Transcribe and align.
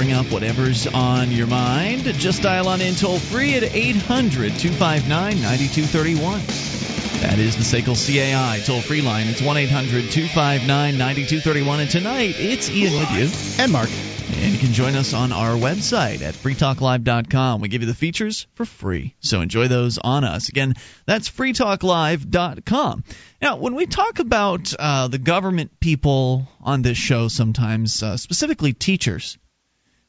bring 0.00 0.12
up 0.14 0.32
whatever's 0.32 0.86
on 0.86 1.30
your 1.30 1.46
mind. 1.46 2.04
Just 2.04 2.42
dial 2.42 2.68
on 2.68 2.80
in 2.80 2.94
toll 2.94 3.18
free 3.18 3.54
at 3.56 3.62
800 3.62 4.54
259 4.54 5.42
9231. 5.42 6.40
That 7.20 7.38
is 7.38 7.54
the 7.54 7.64
SACL 7.64 7.94
CAI 7.94 8.60
toll 8.64 8.80
free 8.80 9.02
line. 9.02 9.26
It's 9.26 9.42
1 9.42 9.56
800 9.58 10.10
259 10.10 10.96
9231. 10.96 11.80
And 11.80 11.90
tonight, 11.90 12.34
it's 12.38 12.70
Ian 12.70 12.94
with 12.94 13.10
you. 13.10 13.62
And 13.62 13.70
Mark. 13.70 13.90
And 14.40 14.54
you 14.54 14.58
can 14.58 14.72
join 14.72 14.94
us 14.96 15.12
on 15.12 15.32
our 15.32 15.50
website 15.50 16.22
at 16.22 16.32
freetalklive.com. 16.32 17.60
We 17.60 17.68
give 17.68 17.82
you 17.82 17.88
the 17.88 17.92
features 17.92 18.46
for 18.54 18.64
free, 18.64 19.14
so 19.20 19.42
enjoy 19.42 19.68
those 19.68 19.98
on 19.98 20.24
us. 20.24 20.48
Again, 20.48 20.76
that's 21.04 21.28
freetalklive.com. 21.28 23.04
Now, 23.42 23.56
when 23.56 23.74
we 23.74 23.84
talk 23.84 24.18
about 24.18 24.72
uh, 24.78 25.08
the 25.08 25.18
government 25.18 25.78
people 25.78 26.48
on 26.62 26.80
this 26.80 26.96
show, 26.96 27.28
sometimes, 27.28 28.02
uh, 28.02 28.16
specifically 28.16 28.72
teachers, 28.72 29.36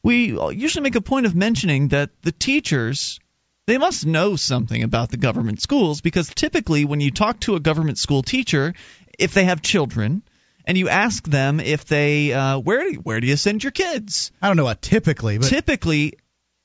we 0.03 0.37
usually 0.53 0.83
make 0.83 0.95
a 0.95 1.01
point 1.01 1.25
of 1.25 1.35
mentioning 1.35 1.89
that 1.89 2.09
the 2.21 2.31
teachers 2.31 3.19
they 3.67 3.77
must 3.77 4.05
know 4.05 4.35
something 4.35 4.83
about 4.83 5.11
the 5.11 5.17
government 5.17 5.61
schools 5.61 6.01
because 6.01 6.29
typically 6.29 6.83
when 6.83 6.99
you 6.99 7.11
talk 7.11 7.39
to 7.41 7.55
a 7.55 7.59
government 7.59 7.97
school 7.97 8.23
teacher 8.23 8.73
if 9.17 9.33
they 9.33 9.45
have 9.45 9.61
children 9.61 10.23
and 10.65 10.77
you 10.77 10.89
ask 10.89 11.27
them 11.27 11.59
if 11.59 11.85
they 11.85 12.33
uh, 12.33 12.59
where 12.59 12.83
do 12.83 12.93
you, 12.93 12.99
where 12.99 13.19
do 13.19 13.27
you 13.27 13.35
send 13.35 13.63
your 13.63 13.71
kids? 13.71 14.31
I 14.41 14.47
don't 14.47 14.57
know 14.57 14.63
what 14.63 14.81
typically, 14.81 15.37
but 15.37 15.47
typically 15.47 16.13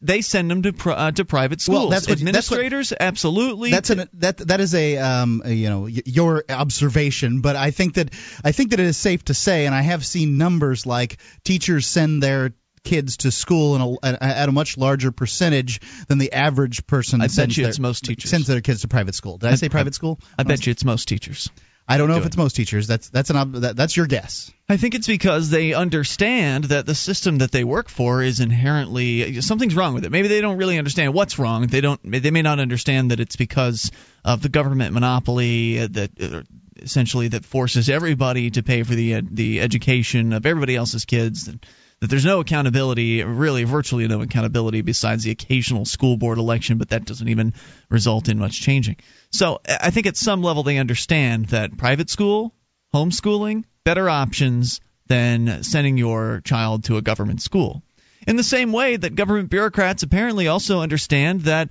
they 0.03 0.21
send 0.21 0.51
them 0.51 0.63
to 0.63 0.91
uh, 0.91 1.11
to 1.13 1.25
private 1.25 1.61
schools. 1.61 1.79
Well, 1.79 1.89
that's 1.89 2.09
what, 2.09 2.19
Administrators, 2.19 2.91
that's 2.91 3.01
what, 3.01 3.07
absolutely. 3.07 3.71
That's 3.71 3.91
an, 3.91 4.09
that 4.15 4.39
that 4.39 4.61
is 4.61 4.75
a, 4.75 4.99
um, 4.99 5.43
a, 5.45 5.53
you 5.53 5.71
know 5.71 5.87
your 5.87 6.45
observation, 6.49 7.41
but 7.41 7.57
I 7.57 7.71
think 7.71 7.95
that 7.95 8.13
I 8.45 8.53
think 8.53 8.71
that 8.71 8.81
it 8.81 8.87
is 8.87 8.97
safe 8.97 9.25
to 9.27 9.35
say, 9.35 9.67
and 9.67 9.75
I 9.75 9.83
have 9.83 10.05
seen 10.05 10.39
numbers 10.39 10.87
like 10.87 11.19
teachers 11.45 11.87
send 11.87 12.23
their 12.23 12.53
kids 12.87 13.19
to 13.19 13.31
school 13.31 13.77
in 13.77 13.99
a, 14.03 14.23
at 14.23 14.49
a 14.49 14.53
much 14.53 14.79
larger 14.79 15.13
percentage 15.13 15.81
than 16.09 16.19
the 16.19 16.33
average 16.33 16.87
person. 16.87 17.21
I 17.21 17.27
bet 17.27 17.57
you 17.57 17.65
their, 17.65 17.71
it's 17.71 17.79
most 17.79 18.05
teachers 18.05 18.31
sends 18.31 18.47
their 18.47 18.63
kids 18.63 18.81
to 18.81 18.89
private 18.89 19.15
school. 19.15 19.37
Did 19.37 19.49
I, 19.49 19.53
I 19.53 19.55
say 19.57 19.69
private 19.69 19.93
I, 19.93 19.99
school? 20.01 20.19
I, 20.39 20.43
I 20.43 20.45
bet 20.45 20.67
you 20.67 20.71
it's 20.71 20.85
most 20.85 21.09
teachers. 21.09 21.51
I 21.89 21.99
don't 21.99 22.09
know 22.09 22.17
if 22.17 22.27
it's 22.27 22.37
most 22.37 22.57
teachers. 22.57 22.89
That's 22.89 23.11
that's 23.11 23.31
an 23.31 23.53
that, 23.61 23.77
that's 23.77 23.97
your 23.97 24.07
guess. 24.07 24.51
I 24.69 24.77
think 24.77 24.97
it's 24.97 25.07
because 25.07 25.51
they 25.51 25.73
understand 25.73 26.65
that 26.65 26.85
the 26.85 26.97
system 26.97 27.39
that 27.39 27.53
they 27.53 27.63
work 27.63 27.89
for 27.89 28.23
is 28.23 28.41
inherently 28.41 29.41
something's 29.41 29.77
wrong 29.77 29.95
with 29.95 30.05
it. 30.05 30.11
Maybe 30.11 30.27
they 30.27 30.41
don't 30.41 30.57
really 30.57 30.79
understand 30.79 31.15
what's 31.15 31.39
wrong. 31.39 31.69
They 31.69 31.81
don't. 31.81 32.01
They 32.03 32.33
may 32.33 32.43
not 32.43 32.59
understand 32.59 33.13
that 33.13 33.21
it's 33.21 33.37
because 33.37 33.93
of 34.25 34.43
the 34.43 34.49
government 34.49 34.95
monopoly 34.95 35.87
that 35.87 36.47
essentially 36.77 37.29
that 37.29 37.45
forces 37.45 37.89
everybody 37.89 38.51
to 38.51 38.65
pay 38.65 38.83
for 38.83 38.95
the 38.95 39.21
the 39.21 39.61
education 39.61 40.33
of 40.33 40.45
everybody 40.45 40.75
else's 40.75 41.05
kids. 41.05 41.47
And, 41.47 41.65
that 42.01 42.11
there's 42.11 42.25
no 42.25 42.41
accountability, 42.41 43.23
really 43.23 43.65
virtually 43.65 44.07
no 44.07 44.21
accountability 44.21 44.83
besides 44.83 45.25
the 45.25 45.31
occasional 45.31 45.85
school 45.85 46.17
board 46.17 46.39
election, 46.39 46.79
but 46.79 46.91
that 46.91 47.05
doesn't 47.05 47.29
even 47.29 47.55
result 47.89 48.29
in 48.29 48.39
much 48.39 48.61
changing. 48.61 48.97
So 49.31 49.61
I 49.67 49.91
think 49.91 50.07
at 50.07 50.17
some 50.17 50.43
level 50.43 50.63
they 50.63 50.79
understand 50.79 51.47
that 51.47 51.77
private 51.77 52.11
school, 52.11 52.55
homeschooling, 52.95 53.65
better 53.85 54.11
options 54.11 54.81
than 55.07 55.63
sending 55.63 55.97
your 55.97 56.43
child 56.45 56.85
to 56.85 56.97
a 56.97 57.03
government 57.03 57.41
school. 57.41 57.83
In 58.27 58.37
the 58.37 58.43
same 58.43 58.73
way 58.73 58.97
that 58.97 59.15
government 59.15 59.51
bureaucrats 59.51 60.03
apparently 60.03 60.49
also 60.49 60.81
understand 60.81 61.43
that 61.43 61.71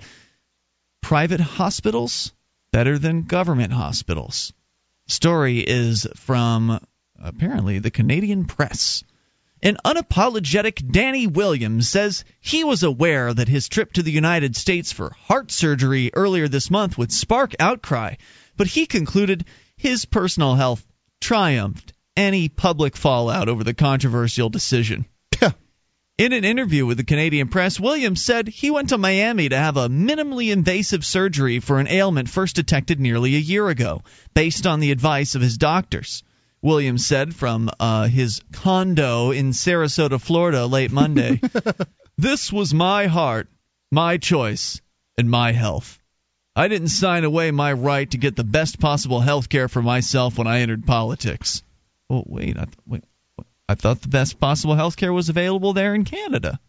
private 1.01 1.41
hospitals 1.41 2.33
better 2.71 2.97
than 2.97 3.23
government 3.23 3.73
hospitals. 3.73 4.53
Story 5.07 5.59
is 5.59 6.07
from 6.15 6.79
apparently 7.21 7.79
the 7.79 7.91
Canadian 7.91 8.45
Press. 8.45 9.03
An 9.65 9.77
unapologetic 9.83 10.91
Danny 10.91 11.25
Williams 11.25 11.89
says 11.89 12.23
he 12.39 12.63
was 12.63 12.83
aware 12.83 13.33
that 13.33 13.47
his 13.47 13.67
trip 13.67 13.93
to 13.93 14.03
the 14.03 14.11
United 14.11 14.55
States 14.55 14.91
for 14.91 15.15
heart 15.23 15.51
surgery 15.51 16.11
earlier 16.13 16.47
this 16.47 16.69
month 16.69 16.99
would 16.99 17.11
spark 17.11 17.55
outcry, 17.59 18.13
but 18.57 18.67
he 18.67 18.85
concluded 18.85 19.43
his 19.75 20.05
personal 20.05 20.53
health 20.53 20.85
triumphed 21.19 21.93
any 22.15 22.47
public 22.47 22.95
fallout 22.95 23.49
over 23.49 23.63
the 23.63 23.73
controversial 23.73 24.51
decision. 24.51 25.07
In 26.19 26.31
an 26.31 26.45
interview 26.45 26.85
with 26.85 26.97
the 26.97 27.03
Canadian 27.03 27.47
Press, 27.47 27.79
Williams 27.79 28.23
said 28.23 28.47
he 28.47 28.69
went 28.69 28.89
to 28.89 28.99
Miami 28.99 29.49
to 29.49 29.57
have 29.57 29.77
a 29.77 29.89
minimally 29.89 30.51
invasive 30.51 31.03
surgery 31.03 31.59
for 31.59 31.79
an 31.79 31.87
ailment 31.87 32.29
first 32.29 32.55
detected 32.55 32.99
nearly 32.99 33.35
a 33.35 33.39
year 33.39 33.67
ago, 33.69 34.03
based 34.35 34.67
on 34.67 34.79
the 34.79 34.91
advice 34.91 35.33
of 35.33 35.41
his 35.41 35.57
doctors. 35.57 36.21
Williams 36.65 37.05
said 37.05 37.35
from 37.35 37.69
uh, 37.79 38.07
his 38.07 38.41
condo 38.51 39.29
in 39.29 39.51
Sarasota, 39.51 40.19
Florida, 40.19 40.65
late 40.65 40.91
Monday. 40.91 41.39
this 42.17 42.51
was 42.51 42.73
my 42.73 43.05
heart, 43.05 43.47
my 43.91 44.17
choice, 44.17 44.81
and 45.15 45.29
my 45.29 45.51
health. 45.51 45.99
I 46.55 46.67
didn't 46.67 46.87
sign 46.87 47.23
away 47.23 47.51
my 47.51 47.71
right 47.71 48.09
to 48.09 48.17
get 48.17 48.35
the 48.35 48.43
best 48.43 48.79
possible 48.79 49.19
health 49.19 49.47
care 49.47 49.67
for 49.67 49.83
myself 49.83 50.39
when 50.39 50.47
I 50.47 50.61
entered 50.61 50.87
politics. 50.87 51.61
Well, 52.09 52.23
wait, 52.25 52.57
I, 52.57 52.65
th- 52.65 52.77
wait, 52.87 53.03
I 53.69 53.75
thought 53.75 54.01
the 54.01 54.07
best 54.07 54.39
possible 54.39 54.73
health 54.73 54.97
care 54.97 55.13
was 55.13 55.29
available 55.29 55.73
there 55.73 55.93
in 55.93 56.03
Canada. 56.03 56.59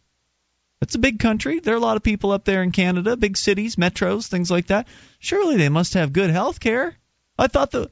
It's 0.82 0.94
a 0.94 0.98
big 0.98 1.20
country. 1.20 1.60
There 1.60 1.72
are 1.72 1.78
a 1.78 1.80
lot 1.80 1.96
of 1.96 2.02
people 2.02 2.32
up 2.32 2.44
there 2.44 2.62
in 2.62 2.70
Canada, 2.70 3.16
big 3.16 3.38
cities, 3.38 3.76
metros, 3.76 4.26
things 4.26 4.50
like 4.50 4.66
that. 4.66 4.88
Surely 5.20 5.56
they 5.56 5.70
must 5.70 5.94
have 5.94 6.12
good 6.12 6.28
health 6.28 6.60
care. 6.60 6.94
I 7.38 7.46
thought 7.46 7.70
the 7.70 7.88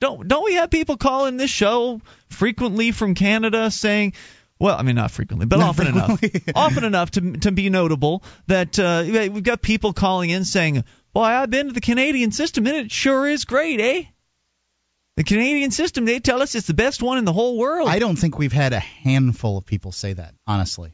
don't 0.00 0.26
don't 0.26 0.44
we 0.44 0.54
have 0.54 0.70
people 0.70 0.96
calling 0.96 1.36
this 1.36 1.50
show 1.50 2.00
frequently 2.28 2.90
from 2.92 3.14
Canada 3.14 3.70
saying, 3.70 4.14
well, 4.58 4.76
I 4.78 4.82
mean 4.82 4.96
not 4.96 5.10
frequently, 5.10 5.46
but 5.46 5.58
Not 5.58 5.70
often 5.70 5.92
frequently. 5.92 6.30
enough, 6.34 6.42
often 6.54 6.84
enough 6.84 7.10
to 7.12 7.32
to 7.38 7.52
be 7.52 7.70
notable 7.70 8.22
that 8.46 8.78
uh, 8.78 9.02
we've 9.06 9.42
got 9.42 9.62
people 9.62 9.92
calling 9.92 10.30
in 10.30 10.44
saying, 10.44 10.84
"Boy, 11.12 11.24
I've 11.24 11.50
been 11.50 11.68
to 11.68 11.72
the 11.72 11.80
Canadian 11.80 12.32
system 12.32 12.66
and 12.66 12.76
it 12.76 12.92
sure 12.92 13.26
is 13.28 13.44
great, 13.44 13.80
eh?" 13.80 14.02
The 15.16 15.24
Canadian 15.24 15.70
system, 15.70 16.06
they 16.06 16.18
tell 16.20 16.40
us 16.40 16.54
it's 16.54 16.66
the 16.66 16.72
best 16.72 17.02
one 17.02 17.18
in 17.18 17.24
the 17.26 17.32
whole 17.32 17.58
world. 17.58 17.88
I 17.88 17.98
don't 17.98 18.16
think 18.16 18.38
we've 18.38 18.52
had 18.52 18.72
a 18.72 18.78
handful 18.78 19.58
of 19.58 19.66
people 19.66 19.92
say 19.92 20.14
that, 20.14 20.34
honestly. 20.46 20.92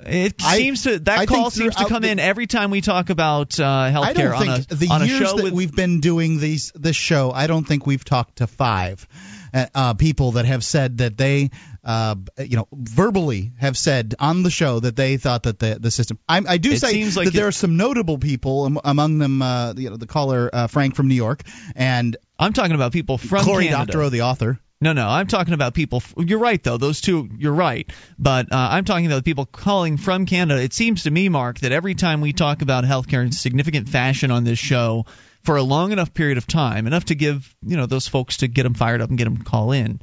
It 0.00 0.42
I- 0.44 0.58
seems 0.58 0.82
to 0.82 0.98
that 1.00 1.18
I 1.18 1.26
call 1.26 1.50
seems 1.50 1.76
to 1.76 1.84
come 1.86 2.02
the- 2.02 2.10
in 2.10 2.18
every 2.18 2.46
time 2.46 2.70
we 2.70 2.80
talk 2.80 3.10
about 3.10 3.58
uh, 3.60 3.64
I 3.64 3.92
healthcare 3.92 4.14
don't 4.14 4.34
on 4.34 4.56
think 4.56 4.72
a 4.72 4.74
the 4.74 4.88
on 4.88 5.06
years 5.06 5.18
show 5.18 5.36
that 5.36 5.44
with 5.44 5.52
we've 5.52 5.74
been 5.74 6.00
doing 6.00 6.40
these 6.40 6.72
this 6.74 6.96
show, 6.96 7.30
I 7.30 7.46
don't 7.46 7.64
think 7.64 7.86
we've 7.86 8.04
talked 8.04 8.36
to 8.36 8.46
five 8.46 9.06
uh, 9.54 9.66
uh, 9.74 9.94
people 9.94 10.32
that 10.32 10.46
have 10.46 10.64
said 10.64 10.98
that 10.98 11.16
they, 11.16 11.50
uh, 11.84 12.16
you 12.38 12.56
know, 12.56 12.66
verbally 12.72 13.52
have 13.58 13.78
said 13.78 14.16
on 14.18 14.42
the 14.42 14.50
show 14.50 14.80
that 14.80 14.96
they 14.96 15.16
thought 15.16 15.44
that 15.44 15.60
the 15.60 15.78
the 15.80 15.92
system. 15.92 16.18
I, 16.28 16.42
I 16.46 16.58
do 16.58 16.76
say 16.76 17.04
like 17.04 17.26
that 17.26 17.34
there 17.34 17.46
are 17.46 17.52
some 17.52 17.76
notable 17.76 18.18
people 18.18 18.80
among 18.84 19.18
them. 19.18 19.42
Uh, 19.42 19.74
you 19.76 19.90
know, 19.90 19.96
the 19.96 20.08
caller 20.08 20.50
uh, 20.52 20.66
Frank 20.66 20.96
from 20.96 21.06
New 21.06 21.14
York 21.14 21.42
and 21.76 22.16
I'm 22.38 22.52
talking 22.52 22.74
about 22.74 22.92
people 22.92 23.16
from 23.16 23.44
Cory 23.44 23.66
Canada. 23.66 23.92
Doctorow, 23.92 24.08
the 24.08 24.22
author. 24.22 24.58
No, 24.80 24.92
no, 24.92 25.08
I'm 25.08 25.26
talking 25.26 25.54
about 25.54 25.72
people. 25.72 26.02
You're 26.18 26.40
right, 26.40 26.62
though. 26.62 26.76
Those 26.76 27.00
two, 27.00 27.28
you're 27.38 27.54
right. 27.54 27.90
But 28.18 28.52
uh, 28.52 28.68
I'm 28.72 28.84
talking 28.84 29.06
about 29.06 29.24
people 29.24 29.46
calling 29.46 29.96
from 29.96 30.26
Canada. 30.26 30.60
It 30.60 30.74
seems 30.74 31.04
to 31.04 31.10
me, 31.10 31.28
Mark, 31.28 31.60
that 31.60 31.72
every 31.72 31.94
time 31.94 32.20
we 32.20 32.32
talk 32.32 32.60
about 32.60 32.84
healthcare 32.84 33.24
in 33.24 33.32
significant 33.32 33.88
fashion 33.88 34.30
on 34.30 34.44
this 34.44 34.58
show 34.58 35.06
for 35.42 35.56
a 35.56 35.62
long 35.62 35.92
enough 35.92 36.12
period 36.12 36.38
of 36.38 36.46
time, 36.46 36.86
enough 36.86 37.06
to 37.06 37.14
give 37.14 37.54
you 37.62 37.76
know 37.76 37.86
those 37.86 38.08
folks 38.08 38.38
to 38.38 38.48
get 38.48 38.64
them 38.64 38.74
fired 38.74 39.00
up 39.00 39.08
and 39.08 39.16
get 39.16 39.24
them 39.24 39.38
to 39.38 39.44
call 39.44 39.72
in, 39.72 40.00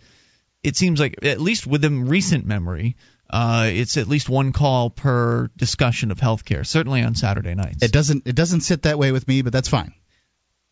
it 0.64 0.76
seems 0.78 1.00
like 1.00 1.24
at 1.24 1.42
least 1.42 1.68
within 1.68 2.08
recent 2.08 2.46
memory. 2.46 2.96
Uh, 3.30 3.70
it's 3.72 3.96
at 3.98 4.08
least 4.08 4.28
one 4.30 4.52
call 4.52 4.90
per 4.90 5.50
discussion 5.56 6.12
of 6.12 6.20
healthcare, 6.20 6.66
certainly 6.66 7.02
on 7.02 7.16
Saturday 7.16 7.56
nights. 7.56 7.82
It 7.82 7.92
doesn't 7.92 8.28
it 8.28 8.36
doesn't 8.36 8.62
sit 8.62 8.84
that 8.84 8.98
way 8.98 9.12
with 9.12 9.28
me, 9.28 9.42
but 9.42 9.54
that's 9.54 9.70
fine. 9.70 9.94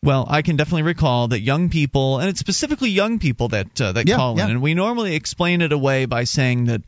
Well, 0.02 0.26
I 0.28 0.40
can 0.40 0.56
definitely 0.56 0.84
recall 0.84 1.28
that 1.28 1.40
young 1.40 1.68
people, 1.68 2.20
and 2.20 2.30
it's 2.30 2.40
specifically 2.40 2.88
young 2.88 3.18
people 3.18 3.48
that 3.48 3.78
uh, 3.80 3.92
that 3.92 4.08
Yeah, 4.08 4.16
call 4.16 4.38
yeah. 4.38 4.44
in, 4.46 4.50
and 4.52 4.62
we 4.62 4.72
normally 4.72 5.14
explain 5.14 5.60
it 5.60 5.72
away 5.72 6.06
by 6.06 6.24
saying 6.24 6.64
that, 6.66 6.80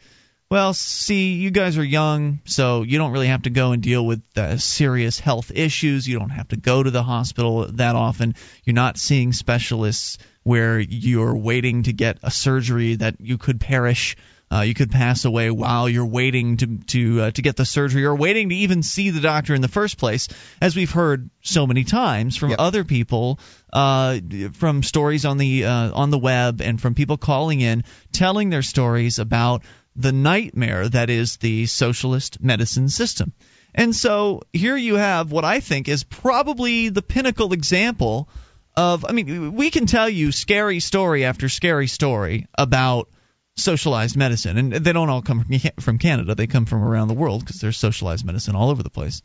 well, 0.50 0.72
see, 0.72 1.34
you 1.34 1.50
guys 1.50 1.76
are 1.76 1.84
young, 1.84 2.40
so 2.46 2.82
you 2.82 2.96
don't 2.96 3.12
really 3.12 3.26
have 3.26 3.42
to 3.42 3.50
go 3.50 3.72
and 3.72 3.82
deal 3.82 4.04
with 4.04 4.22
uh, 4.36 4.56
serious 4.56 5.18
health 5.18 5.52
issues. 5.54 6.08
You 6.08 6.18
don't 6.18 6.30
have 6.30 6.48
to 6.48 6.56
go 6.56 6.82
to 6.82 6.90
the 6.90 7.02
hospital 7.02 7.66
that 7.72 7.96
often. 7.96 8.34
You're 8.64 8.74
not 8.74 8.96
seeing 8.96 9.34
specialists 9.34 10.16
where 10.42 10.80
you're 10.80 11.36
waiting 11.36 11.82
to 11.82 11.92
get 11.92 12.18
a 12.22 12.30
surgery 12.30 12.94
that 12.94 13.16
you 13.20 13.36
could 13.36 13.60
perish. 13.60 14.16
Uh, 14.52 14.60
you 14.60 14.74
could 14.74 14.90
pass 14.90 15.24
away 15.24 15.50
while 15.50 15.88
you're 15.88 16.04
waiting 16.04 16.58
to 16.58 16.66
to 16.86 17.20
uh, 17.22 17.30
to 17.30 17.42
get 17.42 17.56
the 17.56 17.64
surgery, 17.64 18.04
or 18.04 18.14
waiting 18.14 18.50
to 18.50 18.54
even 18.54 18.82
see 18.82 19.10
the 19.10 19.20
doctor 19.20 19.54
in 19.54 19.62
the 19.62 19.68
first 19.68 19.96
place, 19.96 20.28
as 20.60 20.76
we've 20.76 20.90
heard 20.90 21.30
so 21.40 21.66
many 21.66 21.84
times 21.84 22.36
from 22.36 22.50
Yep. 22.50 22.58
other 22.60 22.84
people, 22.84 23.38
uh, 23.72 24.18
from 24.52 24.82
stories 24.82 25.24
on 25.24 25.38
the 25.38 25.64
uh, 25.64 25.92
on 25.94 26.10
the 26.10 26.18
web, 26.18 26.60
and 26.60 26.80
from 26.80 26.94
people 26.94 27.16
calling 27.16 27.62
in, 27.62 27.84
telling 28.12 28.50
their 28.50 28.62
stories 28.62 29.18
about 29.18 29.62
the 29.96 30.12
nightmare 30.12 30.88
that 30.88 31.08
is 31.08 31.36
the 31.38 31.66
socialist 31.66 32.42
medicine 32.42 32.88
system. 32.88 33.32
And 33.74 33.96
so 33.96 34.42
here 34.52 34.76
you 34.76 34.96
have 34.96 35.32
what 35.32 35.44
I 35.44 35.60
think 35.60 35.88
is 35.88 36.04
probably 36.04 36.90
the 36.90 37.02
pinnacle 37.02 37.54
example 37.54 38.28
of. 38.76 39.06
I 39.08 39.12
mean, 39.12 39.54
we 39.54 39.70
can 39.70 39.86
tell 39.86 40.10
you 40.10 40.30
scary 40.30 40.80
story 40.80 41.24
after 41.24 41.48
scary 41.48 41.86
story 41.86 42.46
about 42.54 43.08
socialized 43.56 44.16
medicine, 44.16 44.58
and 44.58 44.72
they 44.72 44.92
don't 44.92 45.08
all 45.08 45.22
come 45.22 45.44
from 45.80 45.98
Canada. 45.98 46.34
They 46.34 46.46
come 46.46 46.66
from 46.66 46.82
around 46.82 47.08
the 47.08 47.14
world 47.14 47.40
because 47.40 47.60
there's 47.60 47.76
socialized 47.76 48.24
medicine 48.24 48.56
all 48.56 48.70
over 48.70 48.82
the 48.82 48.90
place. 48.90 49.22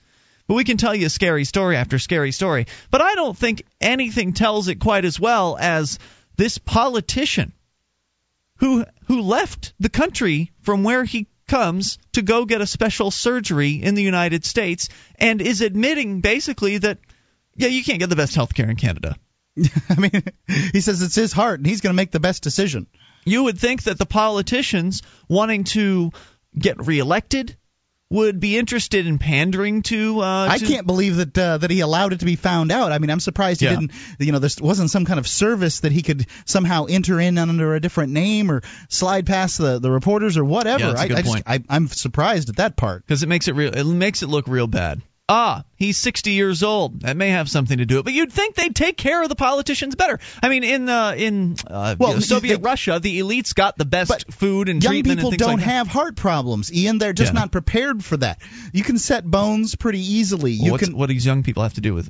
But 0.47 0.55
we 0.55 0.63
can 0.63 0.77
tell 0.77 0.95
you 0.95 1.09
scary 1.09 1.43
story 1.43 1.75
after 1.75 1.99
scary 1.99 2.31
story. 2.31 2.67
But 2.89 3.01
I 3.01 3.15
don't 3.15 3.37
think 3.37 3.63
anything 3.81 4.33
tells 4.33 4.67
it 4.67 4.79
quite 4.79 5.05
as 5.05 5.19
well 5.19 5.57
as 5.59 5.99
this 6.37 6.57
politician 6.57 7.53
who 8.57 8.85
who 9.05 9.21
left 9.21 9.73
the 9.79 9.89
country 9.89 10.51
from 10.61 10.83
where 10.83 11.03
he 11.03 11.27
comes 11.47 11.97
to 12.13 12.21
go 12.21 12.45
get 12.45 12.61
a 12.61 12.67
special 12.67 13.11
surgery 13.11 13.81
in 13.81 13.95
the 13.95 14.03
United 14.03 14.45
States 14.45 14.89
and 15.15 15.41
is 15.41 15.61
admitting 15.61 16.21
basically 16.21 16.77
that 16.77 16.99
yeah, 17.55 17.69
you 17.69 17.83
can't 17.83 17.99
get 17.99 18.09
the 18.09 18.15
best 18.15 18.35
health 18.35 18.53
care 18.53 18.69
in 18.69 18.75
Canada. 18.75 19.15
I 19.89 19.99
mean, 19.99 20.23
he 20.71 20.81
says 20.81 21.01
it's 21.01 21.15
his 21.15 21.33
heart 21.33 21.59
and 21.59 21.67
he's 21.67 21.81
going 21.81 21.93
to 21.93 21.97
make 21.97 22.11
the 22.11 22.19
best 22.19 22.43
decision. 22.43 22.87
You 23.27 23.43
would 23.43 23.59
think 23.59 23.83
that 23.83 23.97
the 23.97 24.05
politicians 24.05 25.01
wanting 25.27 25.63
to 25.65 26.11
get 26.57 26.85
reelected 26.85 27.55
would 28.09 28.39
be 28.39 28.57
interested 28.57 29.05
in 29.05 29.19
pandering 29.19 29.81
to. 29.81 30.21
Uh, 30.21 30.47
I 30.49 30.59
can't 30.59 30.87
believe 30.87 31.17
that 31.17 31.37
uh, 31.37 31.57
that 31.57 31.69
he 31.69 31.81
allowed 31.81 32.13
it 32.13 32.19
to 32.19 32.25
be 32.25 32.37
found 32.37 32.71
out. 32.71 32.93
I 32.93 32.99
mean, 32.99 33.09
I'm 33.09 33.19
surprised 33.19 33.59
he 33.59 33.65
Yeah. 33.65 33.73
didn't. 33.75 33.91
You 34.17 34.31
know, 34.31 34.39
there 34.39 34.49
wasn't 34.61 34.89
some 34.91 35.03
kind 35.03 35.19
of 35.19 35.27
service 35.27 35.81
that 35.81 35.91
he 35.91 36.03
could 36.03 36.25
somehow 36.45 36.85
enter 36.85 37.19
in 37.19 37.37
under 37.37 37.75
a 37.75 37.81
different 37.81 38.13
name 38.13 38.49
or 38.49 38.61
slide 38.87 39.25
past 39.25 39.57
the, 39.57 39.79
the 39.79 39.91
reporters 39.91 40.37
or 40.37 40.45
whatever. 40.45 40.85
Yeah, 40.85 40.93
I, 40.97 41.07
good 41.09 41.17
I 41.17 41.21
just, 41.21 41.33
point. 41.33 41.43
I, 41.47 41.63
I'm 41.67 41.87
surprised 41.89 42.47
at 42.47 42.55
that 42.57 42.77
part. 42.77 43.05
because 43.05 43.23
it 43.23 43.27
makes 43.29 43.49
it 43.49 43.55
real. 43.55 43.75
It 43.75 43.83
makes 43.83 44.23
it 44.23 44.27
look 44.29 44.47
real 44.47 44.67
bad. 44.67 45.01
Ah, 45.29 45.65
he's 45.75 45.97
60 45.97 46.31
years 46.31 46.63
old. 46.63 47.01
That 47.01 47.17
may 47.17 47.29
have 47.31 47.49
something 47.49 47.79
to 47.79 47.85
do 47.85 47.95
with 47.95 47.99
it. 47.99 48.05
But 48.05 48.13
you'd 48.13 48.31
think 48.31 48.55
they'd 48.55 48.73
take 48.73 48.95
care 48.95 49.21
of 49.21 49.27
the 49.27 49.35
politicians 49.35 49.93
better. 49.95 50.19
I 50.41 50.47
mean, 50.47 50.63
in 50.63 50.87
uh, 50.87 51.15
in 51.17 51.57
uh, 51.67 51.95
Well, 51.99 52.09
you 52.11 52.15
know, 52.15 52.19
Soviet 52.21 52.57
they- 52.57 52.61
Russia, 52.63 52.99
the 53.01 53.19
elites 53.19 53.53
got 53.53 53.77
the 53.77 53.83
best 53.83 54.31
food 54.31 54.69
and 54.69 54.81
Young 54.81 54.91
treatment 54.93 55.17
people 55.19 55.31
and 55.31 55.37
don't 55.39 55.55
like 55.57 55.65
have 55.65 55.87
heart 55.87 56.15
problems, 56.15 56.71
Ian. 56.73 56.97
They're 56.97 57.11
just 57.11 57.33
Yeah. 57.33 57.39
not 57.41 57.51
prepared 57.51 58.05
for 58.05 58.15
that. 58.17 58.39
You 58.71 58.83
can 58.83 58.97
set 58.97 59.25
bones 59.25 59.75
pretty 59.75 59.99
easily. 59.99 60.53
You 60.53 60.71
What's, 60.71 60.85
can 60.85 60.95
what 60.95 61.07
do 61.07 61.13
these 61.13 61.25
young 61.25 61.43
people 61.43 61.63
have 61.63 61.73
to 61.73 61.81
do 61.81 61.93
with? 61.93 62.09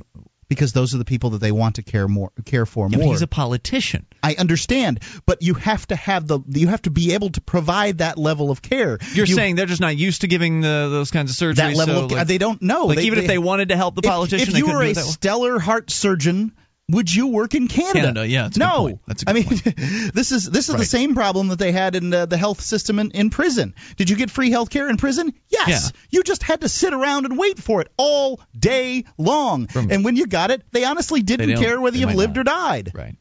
Because 0.49 0.73
those 0.73 0.93
are 0.95 0.97
the 0.97 1.05
people 1.05 1.31
that 1.31 1.39
they 1.39 1.51
want 1.51 1.75
to 1.75 1.83
care 1.83 2.07
more 2.07 2.31
care 2.45 2.65
for 2.65 2.87
Yeah, 2.89 2.97
more. 2.99 3.13
he's 3.13 3.21
a 3.21 3.27
politician. 3.27 4.05
I 4.23 4.35
understand, 4.35 5.01
but 5.25 5.41
you 5.41 5.53
have 5.55 5.85
to 5.87 5.95
have 5.95 6.27
the 6.27 6.39
you 6.47 6.67
have 6.67 6.81
to 6.83 6.89
be 6.89 7.13
able 7.13 7.29
to 7.31 7.41
provide 7.41 7.97
that 7.99 8.17
level 8.17 8.49
of 8.51 8.61
care. 8.61 8.97
You're 9.13 9.25
You- 9.25 9.35
saying 9.35 9.55
they're 9.55 9.65
just 9.65 9.81
not 9.81 9.97
used 9.97 10.21
to 10.21 10.27
giving 10.27 10.61
the, 10.61 10.87
those 10.91 11.11
kinds 11.11 11.31
of 11.31 11.37
surgeries. 11.37 11.55
that 11.57 11.75
level 11.75 11.95
so, 11.95 12.05
of 12.05 12.11
like, 12.11 12.27
they 12.27 12.37
don't 12.37 12.61
know. 12.61 12.85
like 12.87 12.99
even 12.99 13.19
if 13.19 13.27
they 13.27 13.37
wanted 13.37 13.69
to 13.69 13.75
help 13.77 13.95
the 13.95 14.01
if- 14.03 14.09
politician, 14.09 14.47
if, 14.47 14.53
they 14.53 14.59
you 14.59 14.67
were 14.67 14.73
do 14.81 14.87
a 14.87 14.89
it 14.91 14.93
that 14.95 15.05
way. 15.05 15.11
stellar 15.11 15.59
heart 15.59 15.91
surgeon. 15.91 16.53
Would 16.89 17.13
you 17.13 17.27
work 17.27 17.53
in 17.53 17.67
Canada? 17.67 17.99
Canada, 17.99 18.27
yeah, 18.27 18.43
that's 18.43 18.55
a 18.55 18.59
good 18.59 18.65
no. 18.65 18.79
point. 18.79 18.99
That's 19.07 19.23
a 19.23 19.29
I 19.29 19.33
mean, 19.33 19.45
this 20.13 20.31
is 20.31 20.49
this 20.49 20.69
is 20.69 20.75
the 20.75 20.85
same 20.85 21.15
problem 21.15 21.49
that 21.49 21.59
they 21.59 21.73
had 21.73 21.95
in 21.95 22.13
uh, 22.13 22.27
the 22.27 22.37
health 22.37 22.61
system 22.61 22.99
in, 22.99 23.11
in 23.11 23.29
prison. 23.29 23.75
Did 23.97 24.09
you 24.09 24.15
get 24.15 24.31
free 24.31 24.51
health 24.51 24.69
care 24.69 24.89
in 24.89 24.95
prison? 24.95 25.33
Yes. 25.49 25.67
Yeah. 25.67 25.99
You 26.11 26.23
just 26.23 26.43
had 26.43 26.61
to 26.61 26.69
sit 26.69 26.93
around 26.93 27.25
and 27.25 27.37
wait 27.37 27.59
for 27.59 27.81
it 27.81 27.91
all 27.97 28.39
day 28.57 29.03
long. 29.17 29.67
From- 29.67 29.91
and 29.91 30.05
when 30.05 30.15
you 30.15 30.27
got 30.27 30.49
it, 30.49 30.63
they 30.71 30.85
honestly 30.85 31.21
didn't 31.21 31.49
don't- 31.49 31.61
care 31.61 31.81
whether 31.81 31.97
you 31.97 32.07
lived 32.07 32.37
not. 32.37 32.41
or 32.41 32.43
died. 32.45 32.91
Right. 32.93 33.17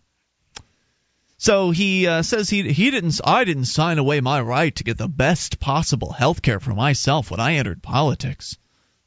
So 1.39 1.73
he 1.73 2.07
uh, 2.07 2.23
says 2.23 2.49
he 2.49 2.73
he 2.73 2.93
didn't 2.93 3.21
I 3.25 3.43
didn't 3.43 3.65
sign 3.65 3.99
away 3.99 4.21
my 4.21 4.41
right 4.41 4.75
to 4.77 4.85
get 4.85 4.97
the 4.97 5.09
best 5.09 5.59
possible 5.59 6.13
health 6.13 6.41
care 6.41 6.61
for 6.61 6.73
myself 6.73 7.33
when 7.33 7.41
I 7.41 7.55
entered 7.55 7.83
politics. 7.83 8.57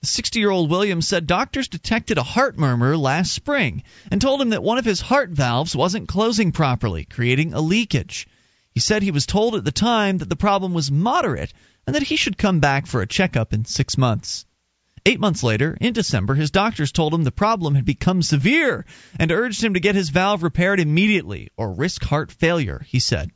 The 0.01 0.07
60-year-old 0.07 0.69
Williams 0.69 1.10
said 1.10 1.28
doctors 1.28 1.68
detected 1.68 2.18
a 2.18 2.24
heart 2.24 2.57
murmur 2.57 2.96
last 2.96 3.34
spring 3.34 3.84
and 4.10 4.22
told 4.22 4.42
him 4.42 4.51
that 4.51 4.63
one 4.63 4.78
of 4.78 4.86
his 4.86 5.01
heart 5.01 5.31
valves 5.31 5.75
wasn't 5.75 6.07
closing 6.07 6.54
properly, 6.54 7.04
creating 7.04 7.54
a 7.54 7.60
leakage. 7.60 8.25
He 8.72 8.80
said 8.80 9.04
he 9.04 9.12
was 9.12 9.25
told 9.25 9.56
at 9.56 9.66
the 9.66 9.74
time 9.74 10.19
that 10.19 10.30
the 10.30 10.38
problem 10.38 10.74
was 10.74 10.90
moderate 10.90 11.54
and 11.86 11.98
that 11.98 12.04
he 12.04 12.16
should 12.16 12.38
come 12.38 12.62
back 12.62 12.88
for 12.88 13.01
a 13.01 13.07
checkup 13.07 13.51
in 13.51 13.66
6 13.66 13.98
months. 13.98 14.46
Eight 15.06 15.19
months 15.19 15.44
later, 15.44 15.78
in 15.81 15.92
December, 15.92 16.34
his 16.34 16.51
doctors 16.51 16.94
told 16.94 17.13
him 17.13 17.25
the 17.25 17.31
problem 17.31 17.75
had 17.75 17.84
become 17.84 18.22
severe 18.22 18.86
and 19.19 19.34
urged 19.34 19.62
him 19.62 19.74
to 19.74 19.81
get 19.81 19.96
his 19.96 20.10
valve 20.10 20.44
repaired 20.44 20.80
immediately 20.80 21.50
or 21.57 21.74
risk 21.74 22.06
heart 22.06 22.31
failure, 22.31 22.86
he 22.88 23.00
said. 23.00 23.31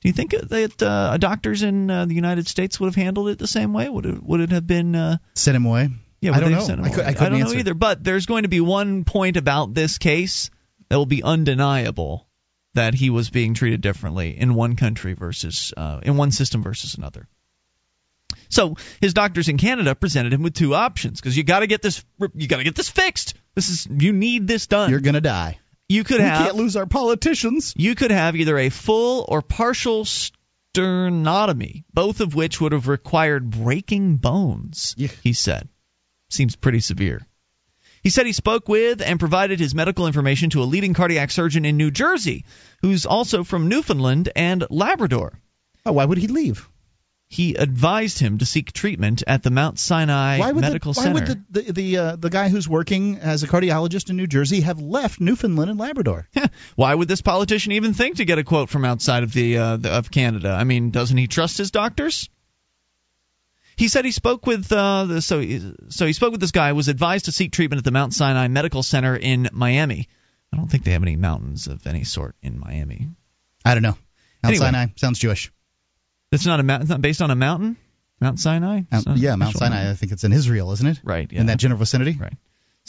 Do 0.00 0.08
you 0.08 0.12
think 0.14 0.30
that 0.30 0.82
uh, 0.82 1.18
doctors 1.18 1.62
in 1.62 1.90
uh, 1.90 2.06
the 2.06 2.14
United 2.14 2.48
States 2.48 2.80
would 2.80 2.86
have 2.86 2.94
handled 2.94 3.28
it 3.28 3.38
the 3.38 3.46
same 3.46 3.74
way? 3.74 3.88
Would 3.88 4.06
it, 4.06 4.22
would 4.22 4.40
it 4.40 4.50
have 4.52 4.66
been. 4.66 4.94
Uh, 4.94 5.18
Send 5.34 5.56
him 5.56 5.66
away. 5.66 5.90
yeah, 6.20 6.32
I 6.32 6.40
don't 6.40 6.44
they 6.44 6.50
know. 6.50 6.56
have 6.56 6.66
sent 6.66 6.80
him 6.80 6.86
I, 6.86 6.88
could, 6.88 6.98
away? 7.00 7.08
I 7.08 7.12
don't 7.12 7.34
answer. 7.34 7.54
know 7.54 7.60
either. 7.60 7.74
But 7.74 8.02
there's 8.02 8.24
going 8.26 8.44
to 8.44 8.48
be 8.48 8.60
one 8.60 9.04
point 9.04 9.36
about 9.36 9.74
this 9.74 9.98
case 9.98 10.50
that 10.88 10.96
will 10.96 11.06
be 11.06 11.22
undeniable 11.22 12.26
that 12.74 12.94
he 12.94 13.10
was 13.10 13.30
being 13.30 13.54
treated 13.54 13.80
differently 13.80 14.38
in 14.38 14.54
one 14.54 14.76
country 14.76 15.12
versus 15.14 15.74
uh, 15.76 16.00
in 16.02 16.16
one 16.16 16.30
system 16.30 16.62
versus 16.62 16.94
another. 16.94 17.28
So 18.48 18.76
his 19.00 19.12
doctors 19.12 19.48
in 19.48 19.58
Canada 19.58 19.94
presented 19.94 20.32
him 20.32 20.42
with 20.42 20.54
two 20.54 20.74
options 20.74 21.20
because 21.20 21.36
you 21.36 21.44
got 21.44 21.60
to 21.60 21.66
get 21.66 21.82
this 21.82 22.02
you 22.34 22.48
got 22.48 22.58
to 22.58 22.64
get 22.64 22.74
this 22.74 22.88
fixed. 22.88 23.34
This 23.54 23.68
is 23.68 23.86
you 23.90 24.12
need 24.12 24.46
this 24.46 24.66
done. 24.66 24.90
You're 24.90 25.00
gonna 25.00 25.20
die. 25.20 25.58
You 25.90 26.04
could 26.04 26.18
We 26.18 26.24
have 26.24 26.44
can't 26.46 26.56
lose 26.56 26.76
our 26.76 26.86
politicians. 26.86 27.74
you 27.76 27.94
could 27.94 28.10
have 28.10 28.36
either 28.36 28.56
a 28.58 28.68
full 28.70 29.26
or 29.28 29.42
partial 29.42 30.04
sternotomy, 30.04 31.84
both 31.92 32.20
of 32.20 32.34
which 32.34 32.60
would 32.60 32.72
have 32.72 32.88
required 32.88 33.50
breaking 33.50 34.16
bones, 34.16 34.94
Yeah. 34.96 35.08
he 35.22 35.32
said. 35.32 35.68
Seems 36.30 36.56
pretty 36.56 36.80
severe. 36.80 37.26
He 38.02 38.08
said 38.10 38.24
he 38.24 38.32
spoke 38.32 38.68
with 38.68 39.02
and 39.02 39.20
provided 39.20 39.58
his 39.60 39.74
medical 39.74 40.06
information 40.06 40.48
to 40.50 40.62
a 40.62 40.64
leading 40.64 40.94
cardiac 40.94 41.30
surgeon 41.30 41.64
in 41.66 41.76
New 41.76 41.90
Jersey, 41.90 42.44
who's 42.80 43.04
also 43.04 43.44
from 43.44 43.68
Newfoundland 43.68 44.30
and 44.34 44.64
Labrador. 44.70 45.38
Oh, 45.84 45.92
why 45.92 46.04
would 46.06 46.18
he 46.18 46.28
leave? 46.28 46.69
He 47.32 47.54
advised 47.54 48.18
him 48.18 48.38
to 48.38 48.44
seek 48.44 48.72
treatment 48.72 49.22
at 49.24 49.44
the 49.44 49.52
Mount 49.52 49.78
Sinai 49.78 50.40
Why 50.40 50.50
Medical 50.50 50.92
the, 50.92 50.98
why 50.98 51.04
Center. 51.04 51.14
would 51.14 51.44
the 51.48 51.60
the 51.62 51.72
the, 51.72 51.96
uh, 51.96 52.16
the 52.16 52.28
guy 52.28 52.48
who's 52.48 52.68
working 52.68 53.18
as 53.18 53.44
a 53.44 53.46
cardiologist 53.46 54.10
in 54.10 54.16
New 54.16 54.26
Jersey 54.26 54.62
have 54.62 54.80
left 54.80 55.20
Newfoundland 55.20 55.70
and 55.70 55.78
Labrador? 55.78 56.28
Why 56.74 56.92
would 56.92 57.06
this 57.06 57.20
politician 57.20 57.70
even 57.70 57.94
think 57.94 58.16
to 58.16 58.24
get 58.24 58.38
a 58.38 58.44
quote 58.44 58.68
from 58.68 58.84
outside 58.84 59.22
of 59.22 59.32
the, 59.32 59.58
uh, 59.58 59.76
the 59.76 59.90
of 59.90 60.10
Canada? 60.10 60.50
I 60.50 60.64
mean, 60.64 60.90
doesn't 60.90 61.16
he 61.16 61.28
trust 61.28 61.56
his 61.56 61.70
doctors? 61.70 62.28
He 63.76 63.86
said 63.86 64.04
he 64.04 64.10
spoke 64.10 64.44
with 64.44 64.70
uh, 64.72 65.04
the, 65.04 65.22
so 65.22 65.40
so 65.88 66.06
he 66.06 66.12
spoke 66.12 66.32
with 66.32 66.40
this 66.40 66.50
guy 66.50 66.72
was 66.72 66.88
advised 66.88 67.26
to 67.26 67.32
seek 67.32 67.52
treatment 67.52 67.78
at 67.78 67.84
the 67.84 67.92
Mount 67.92 68.12
Sinai 68.12 68.48
Medical 68.48 68.82
Center 68.82 69.14
in 69.14 69.48
Miami. 69.52 70.08
I 70.52 70.56
don't 70.56 70.66
think 70.68 70.82
they 70.82 70.90
have 70.90 71.02
any 71.04 71.14
mountains 71.14 71.68
of 71.68 71.86
any 71.86 72.02
sort 72.02 72.34
in 72.42 72.58
Miami. 72.58 73.06
I 73.64 73.74
don't 73.74 73.84
know. 73.84 73.96
Mount 74.42 74.54
Anyway. 74.54 74.64
Sinai 74.64 74.86
sounds 74.96 75.20
Jewish. 75.20 75.52
It's 76.32 76.46
not 76.46 76.60
a 76.60 76.62
mountain. 76.62 76.82
It's 76.82 76.90
not 76.90 77.02
based 77.02 77.22
on 77.22 77.30
a 77.30 77.36
mountain. 77.36 77.76
Mount 78.20 78.38
Sinai. 78.38 78.82
Yeah, 79.16 79.36
Mount 79.36 79.56
Sinai. 79.56 79.90
I 79.90 79.94
think 79.94 80.12
it's 80.12 80.24
in 80.24 80.32
Israel, 80.32 80.72
isn't 80.72 80.86
it? 80.86 81.00
Right. 81.02 81.30
Yeah. 81.32 81.40
In 81.40 81.46
that 81.46 81.58
general 81.58 81.78
vicinity. 81.78 82.16
Right. 82.20 82.36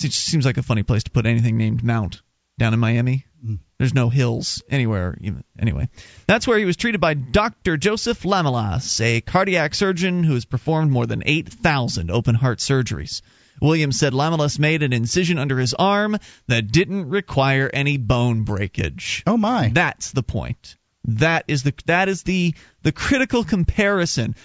It 0.03 0.11
seems 0.13 0.45
like 0.45 0.57
a 0.57 0.63
funny 0.63 0.83
place 0.83 1.03
to 1.03 1.11
put 1.11 1.25
anything 1.25 1.57
named 1.57 1.83
Mount 1.83 2.21
down 2.59 2.73
in 2.73 2.79
Miami. 2.79 3.25
Mm. 3.45 3.59
There's 3.77 3.93
no 3.93 4.09
hills 4.09 4.61
anywhere. 4.69 5.17
Even. 5.21 5.43
Anyway, 5.57 5.89
that's 6.27 6.47
where 6.47 6.59
he 6.59 6.65
was 6.65 6.77
treated 6.77 7.01
by 7.01 7.13
Dr. 7.13 7.77
Joseph 7.77 8.21
Lamelas, 8.23 9.01
a 9.01 9.21
cardiac 9.21 9.73
surgeon 9.73 10.23
who 10.23 10.33
has 10.33 10.45
performed 10.45 10.91
more 10.91 11.07
than 11.07 11.23
8,000 11.25 12.11
open 12.11 12.35
heart 12.35 12.59
surgeries. 12.59 13.21
Williams 13.61 13.99
said 13.99 14.13
Lamelas 14.13 14.59
made 14.59 14.83
an 14.83 14.93
incision 14.93 15.37
under 15.37 15.57
his 15.57 15.73
arm 15.73 16.17
that 16.47 16.71
didn't 16.71 17.09
require 17.09 17.69
any 17.71 17.97
bone 17.97 18.43
breakage. 18.43 19.23
Oh 19.25 19.37
my. 19.37 19.69
That's 19.73 20.11
the 20.11 20.23
point. 20.23 20.75
That 21.05 21.45
is 21.47 21.63
the 21.63 21.73
that 21.85 22.09
is 22.09 22.23
the 22.23 22.53
the 22.83 22.91
critical 22.91 23.43
comparison 23.43 24.35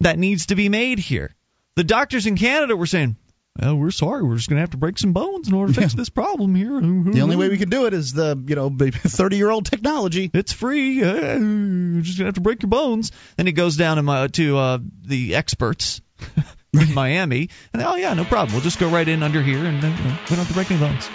that 0.00 0.18
needs 0.18 0.46
to 0.46 0.56
be 0.56 0.68
made 0.68 0.98
here. 0.98 1.34
The 1.76 1.84
doctors 1.84 2.26
in 2.26 2.36
Canada 2.36 2.76
were 2.76 2.86
saying, 2.86 3.16
"Well, 3.60 3.76
we're 3.76 3.92
sorry, 3.92 4.22
we're 4.24 4.36
just 4.36 4.48
going 4.48 4.56
to 4.56 4.62
have 4.62 4.70
to 4.70 4.76
break 4.76 4.98
some 4.98 5.12
bones 5.12 5.46
in 5.48 5.54
order 5.54 5.72
to 5.72 5.80
fix 5.80 5.92
Yeah. 5.94 5.98
this 5.98 6.08
problem 6.08 6.54
here." 6.56 6.80
The 6.80 7.20
only 7.20 7.36
way 7.36 7.48
we 7.48 7.58
can 7.58 7.70
do 7.70 7.86
it 7.86 7.94
is 7.94 8.12
the 8.12 8.36
you 8.46 8.56
know 8.56 8.70
30 8.90 9.36
year 9.36 9.50
old 9.50 9.66
technology. 9.66 10.30
it's 10.34 10.52
free. 10.52 11.02
Uh, 11.02 11.38
you're 11.38 12.02
just 12.02 12.18
gonna 12.18 12.26
have 12.28 12.34
to 12.34 12.40
break 12.40 12.62
your 12.62 12.70
bones. 12.70 13.12
Then 13.36 13.46
it 13.46 13.52
goes 13.52 13.76
down 13.76 13.96
to, 13.96 14.02
my, 14.02 14.26
to 14.28 14.58
uh, 14.58 14.78
the 15.02 15.36
experts 15.36 16.00
in 16.72 16.92
Miami, 16.92 17.50
and 17.72 17.82
oh 17.82 17.94
yeah, 17.94 18.14
no 18.14 18.24
problem. 18.24 18.52
We'll 18.52 18.62
just 18.62 18.80
go 18.80 18.88
right 18.90 19.06
in 19.06 19.22
under 19.22 19.42
here, 19.42 19.64
and 19.64 19.82
uh, 19.84 19.86
you 19.86 19.94
know, 19.94 20.10
we 20.10 20.36
don't 20.36 20.38
have 20.38 20.48
to 20.48 20.54
break 20.54 20.70
any 20.72 20.80
bones. 20.80 21.08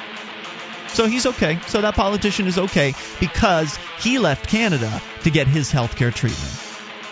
So 0.96 1.08
he's 1.08 1.26
okay. 1.26 1.60
So 1.68 1.82
that 1.82 1.96
politician 1.96 2.48
is 2.48 2.58
okay 2.58 2.94
because 3.20 3.78
he 4.00 4.18
left 4.18 4.48
Canada 4.48 5.02
to 5.24 5.30
get 5.30 5.48
his 5.48 5.70
health 5.70 5.96
care 5.96 6.12
treatment. 6.12 6.52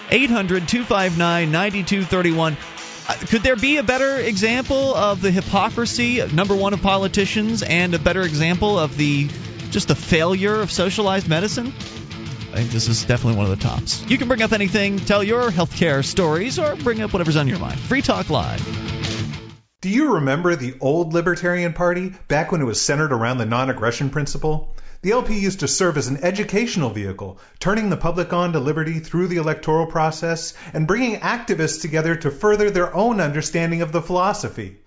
800 0.10 0.68
259 0.68 1.52
9231. 1.52 2.58
Uh, 3.06 3.14
Could 3.28 3.44
there 3.44 3.58
be 3.58 3.78
a 3.78 3.84
better 3.84 4.18
example 4.18 4.96
of 4.96 5.22
the 5.22 5.32
hypocrisy, 5.32 6.26
number 6.34 6.56
one, 6.56 6.74
of 6.74 6.82
politicians, 6.82 7.62
and 7.62 7.94
a 7.94 8.00
better 8.00 8.22
example 8.22 8.80
of 8.80 8.96
the 8.96 9.28
just 9.72 9.90
the 9.90 9.96
failure 9.96 10.56
of 10.62 10.72
socialized 10.72 11.28
medicine? 11.28 11.68
I 11.68 12.58
think 12.58 12.70
this 12.70 12.88
is 12.88 13.04
definitely 13.04 13.38
one 13.38 13.52
of 13.52 13.60
the 13.60 13.64
tops. 13.64 14.06
You 14.08 14.18
can 14.18 14.28
bring 14.28 14.44
up 14.44 14.54
anything, 14.54 15.00
tell 15.00 15.24
your 15.24 15.50
healthcare 15.50 16.06
stories, 16.06 16.60
or 16.60 16.76
bring 16.76 17.02
up 17.02 17.12
whatever's 17.12 17.36
on 17.36 17.48
your 17.48 17.60
mind. 17.60 17.80
Free 17.80 18.02
Talk 18.02 18.30
Live. 18.30 18.62
Do 19.84 19.90
you 19.90 20.14
remember 20.14 20.56
the 20.56 20.76
old 20.80 21.14
Libertarian 21.14 21.74
Party 21.74 22.14
back 22.30 22.54
when 22.54 22.62
it 22.62 22.64
was 22.64 22.80
centered 22.80 23.12
around 23.12 23.38
the 23.38 23.46
non 23.46 23.70
aggression 23.70 24.10
principle? 24.10 24.74
The 25.02 25.12
LP 25.12 25.38
used 25.38 25.60
to 25.60 25.68
serve 25.68 25.98
as 25.98 26.08
an 26.08 26.24
educational 26.24 26.90
vehicle, 26.90 27.38
turning 27.60 27.90
the 27.90 27.98
public 27.98 28.32
on 28.32 28.54
to 28.54 28.62
liberty 28.62 29.00
through 29.00 29.28
the 29.28 29.36
electoral 29.36 29.86
process 29.88 30.54
and 30.72 30.88
bringing 30.88 31.20
activists 31.20 31.82
together 31.82 32.16
to 32.16 32.32
further 32.32 32.70
their 32.70 32.96
own 32.96 33.20
understanding 33.20 33.82
of 33.82 33.92
the 33.92 34.02
philosophy. 34.02 34.78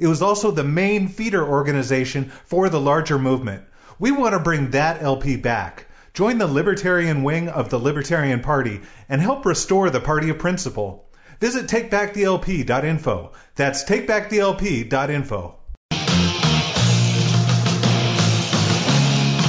It 0.00 0.08
was 0.08 0.20
also 0.20 0.50
the 0.50 0.64
main 0.64 1.06
feeder 1.06 1.46
organization 1.46 2.32
for 2.44 2.68
the 2.68 2.80
larger 2.80 3.20
movement. 3.20 3.62
We 4.00 4.10
want 4.10 4.32
to 4.32 4.40
bring 4.40 4.72
that 4.72 5.00
LP 5.00 5.36
back. 5.36 5.86
Join 6.12 6.38
the 6.38 6.48
libertarian 6.48 7.22
wing 7.22 7.48
of 7.48 7.70
the 7.70 7.78
Libertarian 7.78 8.40
Party 8.40 8.80
and 9.08 9.20
help 9.20 9.46
restore 9.46 9.90
the 9.90 10.00
party 10.00 10.28
of 10.28 10.40
principle. 10.40 11.08
Visit 11.40 11.68
takebackthelp.info. 11.68 13.32
That's 13.56 13.84
takebackthelp.info. 13.84 15.56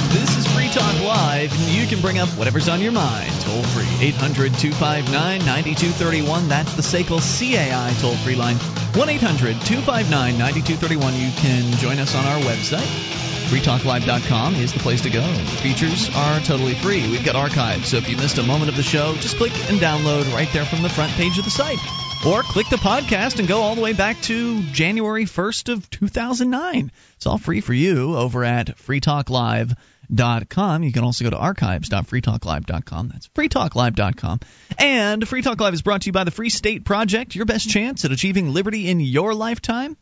This 0.08 0.36
is 0.38 0.46
Free 0.54 0.68
Talk 0.70 1.04
Live, 1.04 1.52
and 1.52 1.68
you 1.68 1.86
can 1.86 2.00
bring 2.00 2.18
up 2.18 2.30
whatever's 2.30 2.70
on 2.70 2.80
your 2.80 2.92
mind. 2.92 3.30
Toll 3.42 3.62
free, 3.62 4.06
800 4.08 4.54
259 4.54 5.44
9231. 5.44 6.48
That's 6.48 6.74
the 6.76 6.82
SACL 6.82 7.20
CAI 7.20 7.94
toll 8.00 8.16
free 8.16 8.36
line. 8.36 8.56
1 8.56 9.08
800 9.10 9.60
259 9.60 10.38
9231. 10.38 11.14
You 11.14 11.30
can 11.32 11.72
join 11.78 11.98
us 11.98 12.14
on 12.14 12.24
our 12.24 12.40
website. 12.40 13.31
FreeTalkLive.com 13.52 14.54
is 14.54 14.72
the 14.72 14.78
place 14.78 15.02
to 15.02 15.10
go. 15.10 15.22
Features 15.60 16.08
are 16.16 16.40
totally 16.40 16.72
free. 16.72 17.06
We've 17.10 17.22
got 17.22 17.36
archives, 17.36 17.88
so 17.88 17.98
if 17.98 18.08
you 18.08 18.16
missed 18.16 18.38
a 18.38 18.42
moment 18.42 18.70
of 18.70 18.76
the 18.76 18.82
show, 18.82 19.14
just 19.16 19.36
click 19.36 19.52
and 19.68 19.78
download 19.78 20.32
right 20.32 20.48
there 20.54 20.64
from 20.64 20.80
the 20.80 20.88
front 20.88 21.12
page 21.12 21.36
of 21.36 21.44
the 21.44 21.50
site. 21.50 21.78
Or 22.26 22.42
click 22.42 22.70
the 22.70 22.76
podcast 22.76 23.40
and 23.40 23.46
go 23.46 23.60
all 23.60 23.74
the 23.74 23.82
way 23.82 23.92
back 23.92 24.18
to 24.22 24.62
January 24.72 25.26
1st 25.26 25.70
of 25.70 25.90
2009. 25.90 26.90
It's 27.16 27.26
all 27.26 27.36
free 27.36 27.60
for 27.60 27.74
you 27.74 28.16
over 28.16 28.42
at 28.42 28.78
freetalklive.com. 28.78 30.82
You 30.82 30.92
can 30.92 31.04
also 31.04 31.24
go 31.24 31.30
to 31.30 31.36
archives.freetalklive.com. 31.36 33.08
That's 33.08 33.28
freetalklive.com. 33.28 34.40
And 34.78 35.28
Free 35.28 35.42
Talk 35.42 35.60
Live 35.60 35.74
is 35.74 35.82
brought 35.82 36.00
to 36.02 36.06
you 36.06 36.12
by 36.12 36.24
the 36.24 36.30
Free 36.30 36.48
State 36.48 36.86
Project, 36.86 37.34
your 37.34 37.44
best 37.44 37.68
chance 37.68 38.06
at 38.06 38.12
achieving 38.12 38.54
liberty 38.54 38.88
in 38.88 39.00
your 39.00 39.34
lifetime. 39.34 39.98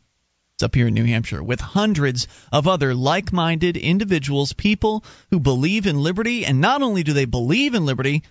It's 0.61 0.65
up 0.67 0.75
here 0.75 0.89
in 0.89 0.93
New 0.93 1.07
Hampshire 1.07 1.43
with 1.43 1.59
hundreds 1.59 2.29
of 2.53 2.69
other 2.69 2.95
like 2.95 3.33
minded 3.33 3.79
individuals, 3.79 4.53
people 4.53 5.07
who 5.31 5.41
believe 5.41 5.87
in 5.87 6.03
liberty. 6.03 6.45
And 6.45 6.61
not 6.61 6.83
only 6.83 7.03
do 7.03 7.15
they 7.15 7.25
believe 7.25 7.75
in 7.75 7.87
liberty, 7.87 8.25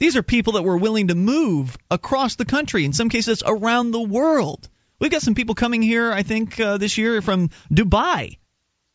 these 0.00 0.16
are 0.16 0.22
people 0.24 0.54
that 0.54 0.64
were 0.64 0.78
willing 0.78 1.06
to 1.06 1.14
move 1.14 1.78
across 1.88 2.34
the 2.34 2.44
country, 2.44 2.84
in 2.84 2.92
some 2.92 3.08
cases 3.08 3.44
around 3.46 3.92
the 3.92 4.02
world. 4.02 4.68
We've 4.98 5.12
got 5.12 5.22
some 5.22 5.36
people 5.36 5.54
coming 5.54 5.80
here, 5.80 6.10
I 6.10 6.24
think, 6.24 6.58
uh, 6.58 6.76
this 6.78 6.98
year 6.98 7.22
from 7.22 7.50
Dubai. 7.72 8.38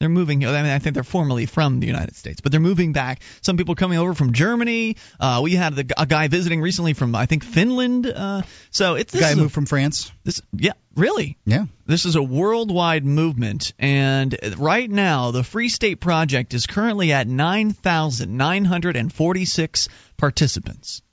They're 0.01 0.09
moving. 0.09 0.43
I 0.43 0.63
mean, 0.63 0.71
I 0.71 0.79
think 0.79 0.95
they're 0.95 1.03
formerly 1.03 1.45
from 1.45 1.79
the 1.79 1.85
United 1.85 2.15
States, 2.15 2.41
but 2.41 2.51
they're 2.51 2.59
moving 2.59 2.91
back. 2.91 3.21
Some 3.43 3.55
people 3.55 3.75
coming 3.75 3.99
over 3.99 4.15
from 4.15 4.33
Germany. 4.33 4.97
Uh, 5.19 5.41
we 5.43 5.53
had 5.53 5.75
the, 5.75 5.93
a 5.95 6.07
guy 6.07 6.27
visiting 6.27 6.59
recently 6.59 6.93
from, 6.93 7.13
I 7.13 7.27
think, 7.27 7.43
Finland. 7.43 8.07
Uh, 8.07 8.41
so 8.71 8.95
it's 8.95 9.13
this 9.13 9.21
guy 9.21 9.35
moved 9.35 9.51
a, 9.51 9.53
from 9.53 9.67
France. 9.67 10.11
This, 10.23 10.41
yeah, 10.53 10.71
really. 10.95 11.37
Yeah. 11.45 11.65
This 11.85 12.05
is 12.05 12.15
a 12.15 12.23
worldwide 12.23 13.05
movement, 13.05 13.73
and 13.77 14.35
right 14.57 14.89
now 14.89 15.29
the 15.29 15.43
Free 15.43 15.69
State 15.69 15.99
Project 15.99 16.55
is 16.55 16.65
currently 16.65 17.13
at 17.13 17.27
9,946 17.27 19.87
participants. 20.17 21.03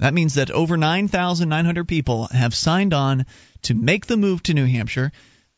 That 0.00 0.14
means 0.14 0.34
that 0.34 0.50
over 0.50 0.76
9,900 0.76 1.86
people 1.86 2.26
have 2.32 2.56
signed 2.56 2.92
on 2.92 3.24
to 3.62 3.74
make 3.74 4.06
the 4.06 4.16
move 4.16 4.42
to 4.42 4.52
New 4.52 4.66
Hampshire. 4.66 5.12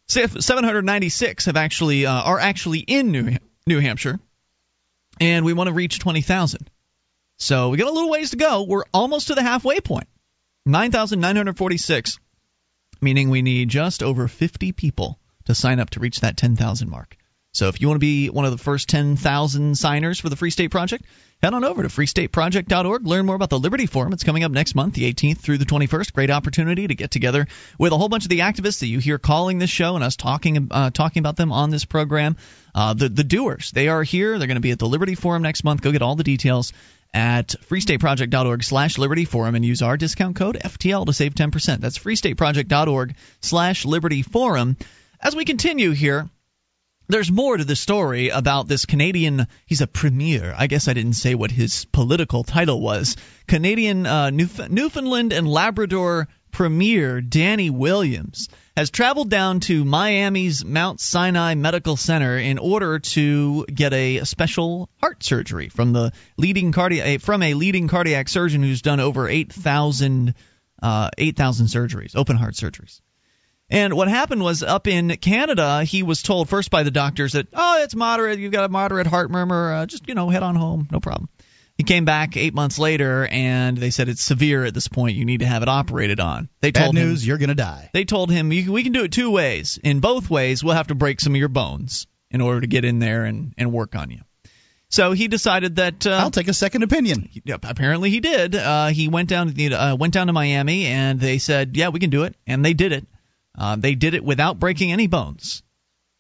796 0.08 1.46
have 1.46 1.56
actually 1.56 2.06
uh, 2.06 2.12
are 2.12 2.38
actually 2.38 2.80
in 2.80 3.10
New 3.10 3.36
New 3.66 3.80
Hampshire, 3.80 4.18
and 5.20 5.44
we 5.44 5.52
want 5.52 5.68
to 5.68 5.74
reach 5.74 5.98
20,000. 5.98 6.70
So 7.38 7.70
we 7.70 7.78
got 7.78 7.88
a 7.88 7.92
little 7.92 8.10
ways 8.10 8.30
to 8.30 8.36
go. 8.36 8.62
We're 8.62 8.84
almost 8.92 9.28
to 9.28 9.34
the 9.34 9.42
halfway 9.42 9.80
point. 9.80 10.08
9,946, 10.66 12.18
meaning 13.00 13.28
we 13.28 13.42
need 13.42 13.68
just 13.68 14.02
over 14.02 14.28
50 14.28 14.72
people 14.72 15.18
to 15.44 15.54
sign 15.54 15.80
up 15.80 15.90
to 15.90 16.00
reach 16.00 16.20
that 16.20 16.36
10,000 16.36 16.88
mark. 16.88 17.16
So 17.54 17.68
if 17.68 17.80
you 17.80 17.86
want 17.86 17.96
to 17.96 18.00
be 18.00 18.30
one 18.30 18.44
of 18.44 18.50
the 18.50 18.58
first 18.58 18.88
10,000 18.88 19.78
signers 19.78 20.18
for 20.18 20.28
the 20.28 20.34
Free 20.34 20.50
State 20.50 20.72
Project, 20.72 21.04
head 21.40 21.54
on 21.54 21.62
over 21.62 21.84
to 21.84 21.88
freestateproject.org. 21.88 23.06
Learn 23.06 23.26
more 23.26 23.36
about 23.36 23.48
the 23.48 23.60
Liberty 23.60 23.86
Forum. 23.86 24.12
It's 24.12 24.24
coming 24.24 24.42
up 24.42 24.50
next 24.50 24.74
month, 24.74 24.94
the 24.94 25.12
18th 25.12 25.38
through 25.38 25.58
the 25.58 25.64
21st. 25.64 26.12
Great 26.12 26.30
opportunity 26.30 26.88
to 26.88 26.96
get 26.96 27.12
together 27.12 27.46
with 27.78 27.92
a 27.92 27.96
whole 27.96 28.08
bunch 28.08 28.24
of 28.24 28.28
the 28.28 28.40
activists 28.40 28.80
that 28.80 28.88
you 28.88 28.98
hear 28.98 29.18
calling 29.18 29.58
this 29.58 29.70
show 29.70 29.94
and 29.94 30.02
us 30.02 30.16
talking 30.16 30.66
uh, 30.72 30.90
talking 30.90 31.20
about 31.20 31.36
them 31.36 31.52
on 31.52 31.70
this 31.70 31.84
program. 31.84 32.36
Uh, 32.74 32.94
the 32.94 33.08
the 33.08 33.22
doers, 33.22 33.70
they 33.70 33.86
are 33.86 34.02
here. 34.02 34.36
They're 34.36 34.48
going 34.48 34.56
to 34.56 34.60
be 34.60 34.72
at 34.72 34.80
the 34.80 34.88
Liberty 34.88 35.14
Forum 35.14 35.42
next 35.42 35.62
month. 35.62 35.80
Go 35.80 35.92
get 35.92 36.02
all 36.02 36.16
the 36.16 36.24
details 36.24 36.72
at 37.14 37.54
freestateproject.org 37.70 38.64
slash 38.64 38.98
liberty 38.98 39.24
forum 39.24 39.54
and 39.54 39.64
use 39.64 39.80
our 39.80 39.96
discount 39.96 40.34
code 40.34 40.58
FTL 40.58 41.06
to 41.06 41.12
save 41.12 41.34
10%. 41.34 41.78
That's 41.78 41.96
freestateproject.org 41.96 43.14
slash 43.40 43.84
liberty 43.84 44.22
forum. 44.22 44.76
As 45.20 45.36
we 45.36 45.44
continue 45.44 45.92
here, 45.92 46.28
there's 47.08 47.30
more 47.30 47.56
to 47.56 47.64
the 47.64 47.76
story 47.76 48.30
about 48.30 48.68
this 48.68 48.86
Canadian. 48.86 49.46
He's 49.66 49.80
a 49.80 49.86
premier. 49.86 50.54
I 50.56 50.66
guess 50.66 50.88
I 50.88 50.94
didn't 50.94 51.14
say 51.14 51.34
what 51.34 51.50
his 51.50 51.84
political 51.86 52.44
title 52.44 52.80
was. 52.80 53.16
Canadian 53.46 54.06
uh, 54.06 54.30
Newf- 54.30 54.70
Newfoundland 54.70 55.32
and 55.32 55.46
Labrador 55.46 56.28
Premier 56.50 57.20
Danny 57.20 57.68
Williams 57.68 58.48
has 58.76 58.90
traveled 58.90 59.28
down 59.28 59.60
to 59.60 59.84
Miami's 59.84 60.64
Mount 60.64 61.00
Sinai 61.00 61.54
Medical 61.54 61.96
Center 61.96 62.38
in 62.38 62.58
order 62.58 63.00
to 63.00 63.66
get 63.66 63.92
a 63.92 64.24
special 64.24 64.88
heart 65.00 65.22
surgery 65.22 65.68
from 65.68 65.92
the 65.92 66.12
leading 66.36 66.72
cardiac 66.72 67.20
from 67.20 67.42
a 67.42 67.54
leading 67.54 67.88
cardiac 67.88 68.28
surgeon 68.28 68.62
who's 68.62 68.82
done 68.82 69.00
over 69.00 69.28
8,000 69.28 70.34
uh, 70.82 71.10
8,000 71.18 71.66
surgeries, 71.66 72.14
open 72.14 72.36
heart 72.36 72.54
surgeries. 72.54 73.00
And 73.70 73.94
what 73.94 74.08
happened 74.08 74.42
was 74.42 74.62
up 74.62 74.86
in 74.86 75.16
Canada, 75.16 75.84
he 75.84 76.02
was 76.02 76.22
told 76.22 76.48
first 76.48 76.70
by 76.70 76.82
the 76.82 76.90
doctors 76.90 77.32
that, 77.32 77.48
oh, 77.52 77.82
it's 77.82 77.94
moderate. 77.94 78.38
You've 78.38 78.52
got 78.52 78.64
a 78.64 78.68
moderate 78.68 79.06
heart 79.06 79.30
murmur. 79.30 79.72
Uh, 79.72 79.86
just, 79.86 80.06
you 80.08 80.14
know, 80.14 80.28
head 80.28 80.42
on 80.42 80.54
home. 80.54 80.88
No 80.90 81.00
problem. 81.00 81.28
He 81.76 81.82
came 81.82 82.04
back 82.04 82.36
eight 82.36 82.54
months 82.54 82.78
later, 82.78 83.26
and 83.26 83.76
they 83.76 83.90
said 83.90 84.08
it's 84.08 84.22
severe 84.22 84.64
at 84.64 84.74
this 84.74 84.86
point. 84.86 85.16
You 85.16 85.24
need 85.24 85.40
to 85.40 85.46
have 85.46 85.62
it 85.62 85.68
operated 85.68 86.20
on. 86.20 86.48
They 86.60 86.70
Bad 86.70 86.84
told 86.84 86.94
news, 86.94 87.24
him, 87.24 87.28
you're 87.28 87.38
going 87.38 87.48
to 87.48 87.56
die. 87.56 87.90
They 87.92 88.04
told 88.04 88.30
him 88.30 88.48
we 88.48 88.82
can 88.84 88.92
do 88.92 89.02
it 89.02 89.10
two 89.10 89.30
ways. 89.30 89.80
In 89.82 89.98
both 89.98 90.30
ways, 90.30 90.62
we'll 90.62 90.74
have 90.74 90.86
to 90.88 90.94
break 90.94 91.20
some 91.20 91.34
of 91.34 91.38
your 91.38 91.48
bones 91.48 92.06
in 92.30 92.40
order 92.40 92.60
to 92.60 92.66
get 92.68 92.84
in 92.84 93.00
there 93.00 93.24
and, 93.24 93.54
and 93.58 93.72
work 93.72 93.96
on 93.96 94.10
you. 94.10 94.20
So 94.88 95.10
he 95.10 95.26
decided 95.26 95.76
that 95.76 96.06
uh, 96.06 96.10
I'll 96.12 96.30
take 96.30 96.46
a 96.46 96.54
second 96.54 96.84
opinion. 96.84 97.28
He, 97.28 97.42
apparently 97.50 98.10
he 98.10 98.20
did. 98.20 98.54
Uh, 98.54 98.88
he 98.88 99.08
went 99.08 99.28
down 99.28 99.52
to 99.52 99.74
uh, 99.74 99.96
went 99.96 100.14
down 100.14 100.28
to 100.28 100.32
Miami, 100.32 100.86
and 100.86 101.18
they 101.18 101.38
said, 101.38 101.76
"Yeah, 101.76 101.88
we 101.88 101.98
can 101.98 102.10
do 102.10 102.22
it," 102.22 102.36
and 102.46 102.64
they 102.64 102.74
did 102.74 102.92
it. 102.92 103.04
Uh, 103.56 103.76
they 103.76 103.94
did 103.94 104.14
it 104.14 104.24
without 104.24 104.58
breaking 104.58 104.92
any 104.92 105.06
bones. 105.06 105.62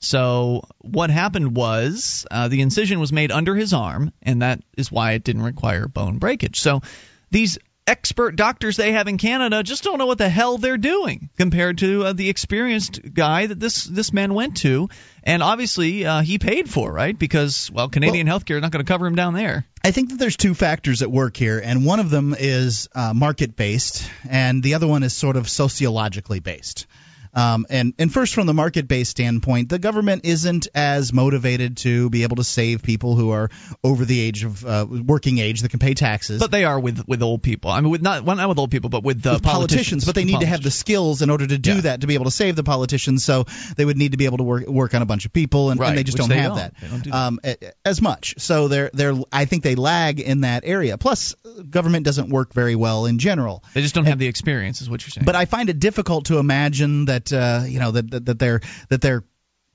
So 0.00 0.64
what 0.80 1.10
happened 1.10 1.56
was 1.56 2.26
uh, 2.30 2.48
the 2.48 2.60
incision 2.60 3.00
was 3.00 3.12
made 3.12 3.32
under 3.32 3.54
his 3.54 3.72
arm, 3.72 4.12
and 4.22 4.42
that 4.42 4.62
is 4.76 4.92
why 4.92 5.12
it 5.12 5.24
didn't 5.24 5.42
require 5.42 5.88
bone 5.88 6.18
breakage. 6.18 6.60
So 6.60 6.82
these 7.30 7.58
expert 7.86 8.36
doctors 8.36 8.76
they 8.76 8.92
have 8.92 9.08
in 9.08 9.18
Canada 9.18 9.62
just 9.62 9.82
don't 9.82 9.98
know 9.98 10.06
what 10.06 10.18
the 10.18 10.28
hell 10.28 10.58
they're 10.58 10.78
doing 10.78 11.28
compared 11.36 11.78
to 11.78 12.04
uh, 12.04 12.12
the 12.12 12.30
experienced 12.30 13.00
guy 13.12 13.46
that 13.46 13.60
this 13.60 13.84
this 13.84 14.12
man 14.12 14.34
went 14.34 14.58
to, 14.58 14.88
and 15.22 15.42
obviously 15.42 16.04
uh, 16.04 16.22
he 16.22 16.38
paid 16.38 16.68
for 16.68 16.92
right 16.92 17.18
because 17.18 17.70
well 17.70 17.88
Canadian 17.88 18.26
well, 18.26 18.38
healthcare 18.38 18.56
is 18.56 18.62
not 18.62 18.72
going 18.72 18.84
to 18.84 18.90
cover 18.90 19.06
him 19.06 19.14
down 19.14 19.34
there. 19.34 19.66
I 19.82 19.90
think 19.90 20.10
that 20.10 20.18
there's 20.18 20.36
two 20.36 20.54
factors 20.54 21.02
at 21.02 21.10
work 21.10 21.36
here, 21.36 21.60
and 21.62 21.84
one 21.84 22.00
of 22.00 22.10
them 22.10 22.34
is 22.38 22.88
uh, 22.94 23.12
market 23.14 23.56
based, 23.56 24.08
and 24.28 24.62
the 24.62 24.74
other 24.74 24.86
one 24.86 25.02
is 25.02 25.12
sort 25.12 25.36
of 25.36 25.48
sociologically 25.48 26.40
based. 26.40 26.86
Um, 27.34 27.66
and 27.68 27.94
and 27.98 28.12
first, 28.12 28.34
from 28.34 28.46
the 28.46 28.54
market 28.54 28.88
based 28.88 29.10
standpoint, 29.10 29.68
the 29.68 29.78
government 29.78 30.24
isn't 30.24 30.68
as 30.74 31.12
motivated 31.12 31.78
to 31.78 32.10
be 32.10 32.22
able 32.22 32.36
to 32.36 32.44
save 32.44 32.82
people 32.82 33.16
who 33.16 33.30
are 33.30 33.50
over 33.82 34.04
the 34.04 34.20
age 34.20 34.44
of 34.44 34.64
uh, 34.64 34.86
working 34.88 35.38
age 35.38 35.62
that 35.62 35.70
can 35.70 35.80
pay 35.80 35.94
taxes. 35.94 36.40
But 36.40 36.50
they 36.50 36.64
are 36.64 36.78
with 36.78 37.06
with 37.08 37.22
old 37.22 37.42
people. 37.42 37.70
I 37.70 37.80
mean, 37.80 37.90
with 37.90 38.02
not 38.02 38.24
well, 38.24 38.36
not 38.36 38.48
with 38.48 38.58
old 38.58 38.70
people, 38.70 38.90
but 38.90 39.02
with, 39.02 39.26
uh, 39.26 39.32
with 39.34 39.42
politicians. 39.42 40.04
But 40.04 40.14
they 40.14 40.24
need 40.24 40.40
to 40.40 40.46
have 40.46 40.62
the 40.62 40.70
skills 40.70 41.22
in 41.22 41.30
order 41.30 41.46
to 41.46 41.58
do 41.58 41.76
yeah. 41.76 41.80
that 41.82 42.00
to 42.02 42.06
be 42.06 42.14
able 42.14 42.26
to 42.26 42.30
save 42.30 42.56
the 42.56 42.64
politicians. 42.64 43.24
So 43.24 43.44
they 43.76 43.84
would 43.84 43.96
need 43.96 44.12
to 44.12 44.18
be 44.18 44.26
able 44.26 44.38
to 44.38 44.44
work 44.44 44.66
work 44.66 44.94
on 44.94 45.02
a 45.02 45.06
bunch 45.06 45.26
of 45.26 45.32
people, 45.32 45.70
and, 45.70 45.80
right, 45.80 45.88
and 45.88 45.98
they 45.98 46.04
just 46.04 46.16
don't 46.16 46.28
they 46.28 46.36
have 46.36 46.52
don't. 46.52 46.58
that, 46.58 46.74
don't 46.90 47.04
that. 47.04 47.14
Um, 47.14 47.40
as 47.84 48.00
much. 48.00 48.34
So 48.38 48.68
they're 48.68 48.90
they're 48.92 49.14
I 49.32 49.44
think 49.46 49.62
they 49.62 49.74
lag 49.74 50.20
in 50.20 50.42
that 50.42 50.62
area. 50.64 50.98
Plus, 50.98 51.34
government 51.68 52.04
doesn't 52.04 52.28
work 52.28 52.52
very 52.52 52.76
well 52.76 53.06
in 53.06 53.18
general. 53.18 53.64
They 53.74 53.82
just 53.82 53.94
don't 53.94 54.02
and, 54.02 54.08
have 54.08 54.18
the 54.18 54.28
experience, 54.28 54.80
is 54.80 54.88
what 54.88 55.02
you're 55.02 55.10
saying. 55.10 55.24
But 55.24 55.36
I 55.36 55.46
find 55.46 55.68
it 55.68 55.78
difficult 55.78 56.26
to 56.26 56.38
imagine 56.38 57.06
that 57.06 57.23
uh, 57.32 57.64
you 57.66 57.78
know 57.80 57.90
that 57.92 58.10
that, 58.10 58.26
that 58.26 58.38
they're 58.38 58.60
that 58.88 59.00
they're 59.00 59.24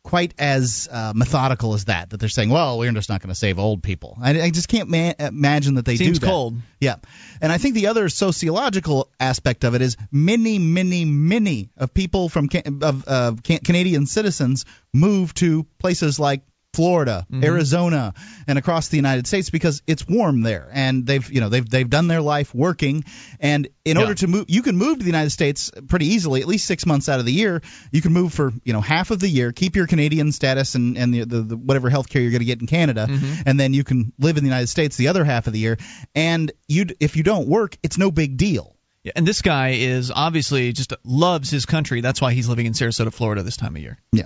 quite 0.02 0.34
as 0.40 0.88
uh, 0.90 1.12
methodical 1.16 1.74
as 1.74 1.86
that. 1.86 2.10
That 2.10 2.20
they're 2.20 2.30
saying, 2.30 2.50
well, 2.50 2.80
we're 2.80 2.92
just 2.94 3.10
not 3.10 3.22
going 3.22 3.30
to 3.30 3.36
save 3.36 3.60
old 3.60 3.84
people. 3.84 4.18
I, 4.22 4.42
I 4.44 4.50
just 4.50 4.68
can't 4.70 4.90
ma- 4.90 5.14
imagine 5.20 5.76
that 5.76 5.86
they 5.86 5.98
Seems 5.98 6.20
do 6.20 6.26
that. 6.26 6.32
cold. 6.32 6.56
Yeah, 6.80 6.96
and 7.42 7.52
I 7.52 7.58
think 7.58 7.76
the 7.76 7.88
other 7.88 8.08
sociological 8.10 9.12
aspect 9.20 9.64
of 9.66 9.76
it 9.76 9.82
is 9.82 9.98
many, 10.12 10.58
many, 10.58 11.06
many 11.06 11.70
of 11.78 11.94
people 11.94 12.30
from 12.30 12.48
can- 12.48 12.80
of 12.82 13.04
uh, 13.08 13.34
can- 13.44 13.60
Canadian 13.60 14.06
citizens 14.08 14.66
move 14.94 15.34
to 15.36 15.66
places 15.80 16.20
like 16.20 16.42
Florida, 16.74 17.26
Mm-hmm. 17.32 17.44
Arizona, 17.44 18.14
and 18.48 18.58
across 18.60 18.90
the 18.90 18.96
United 18.98 19.26
States 19.28 19.50
because 19.50 19.82
it's 19.88 20.08
warm 20.08 20.42
there, 20.42 20.70
and 20.72 21.06
they've 21.06 21.30
you 21.32 21.42
know 21.42 21.50
they've 21.50 21.68
they've 21.68 21.90
done 21.90 22.08
their 22.08 22.22
life 22.22 22.54
working, 22.54 23.04
and 23.40 23.68
in 23.86 23.98
Yeah. 23.98 24.04
order 24.04 24.16
to 24.16 24.28
move, 24.28 24.46
you 24.48 24.62
can 24.62 24.78
move 24.78 24.98
to 25.00 25.04
the 25.04 25.10
United 25.10 25.32
States 25.32 25.72
pretty 25.88 26.06
easily, 26.08 26.42
at 26.42 26.48
least 26.48 26.66
six 26.68 26.86
months 26.86 27.10
out 27.10 27.20
of 27.20 27.26
the 27.26 27.34
year. 27.34 27.62
You 27.92 28.02
can 28.02 28.14
move 28.14 28.34
for 28.34 28.54
you 28.64 28.74
know 28.74 28.82
half 28.82 29.12
of 29.12 29.20
the 29.20 29.28
year, 29.28 29.52
keep 29.52 29.76
your 29.76 29.88
Canadian 29.88 30.32
status 30.32 30.76
and 30.76 30.98
and 30.98 31.14
the, 31.14 31.26
the, 31.26 31.42
the 31.42 31.58
whatever 31.58 31.90
health 31.90 32.08
care 32.10 32.22
you're 32.22 32.32
going 32.32 32.40
to 32.40 32.46
get 32.46 32.62
in 32.62 32.68
Canada, 32.68 33.08
Mm-hmm. 33.10 33.42
and 33.48 33.60
then 33.60 33.74
you 33.74 33.84
can 33.84 34.14
live 34.20 34.38
in 34.38 34.44
the 34.44 34.50
United 34.50 34.68
States 34.68 34.96
the 34.96 35.08
other 35.08 35.24
half 35.26 35.48
of 35.48 35.54
the 35.54 35.60
year, 35.60 35.78
and 36.16 36.52
you 36.68 36.86
if 37.00 37.16
you 37.18 37.24
don't 37.24 37.48
work, 37.48 37.78
it's 37.84 37.98
no 37.98 38.12
big 38.12 38.38
deal. 38.38 38.76
Yeah, 39.04 39.14
and 39.16 39.26
this 39.28 39.42
guy 39.42 39.70
is 39.70 40.12
obviously 40.12 40.72
just 40.74 40.94
loves 41.04 41.50
his 41.50 41.66
country. 41.66 42.02
That's 42.02 42.22
why 42.22 42.34
he's 42.34 42.48
living 42.50 42.66
in 42.68 42.74
Sarasota, 42.74 43.12
Florida 43.14 43.44
this 43.44 43.58
time 43.58 43.76
of 43.76 43.82
year. 43.82 43.98
Yeah, 44.12 44.26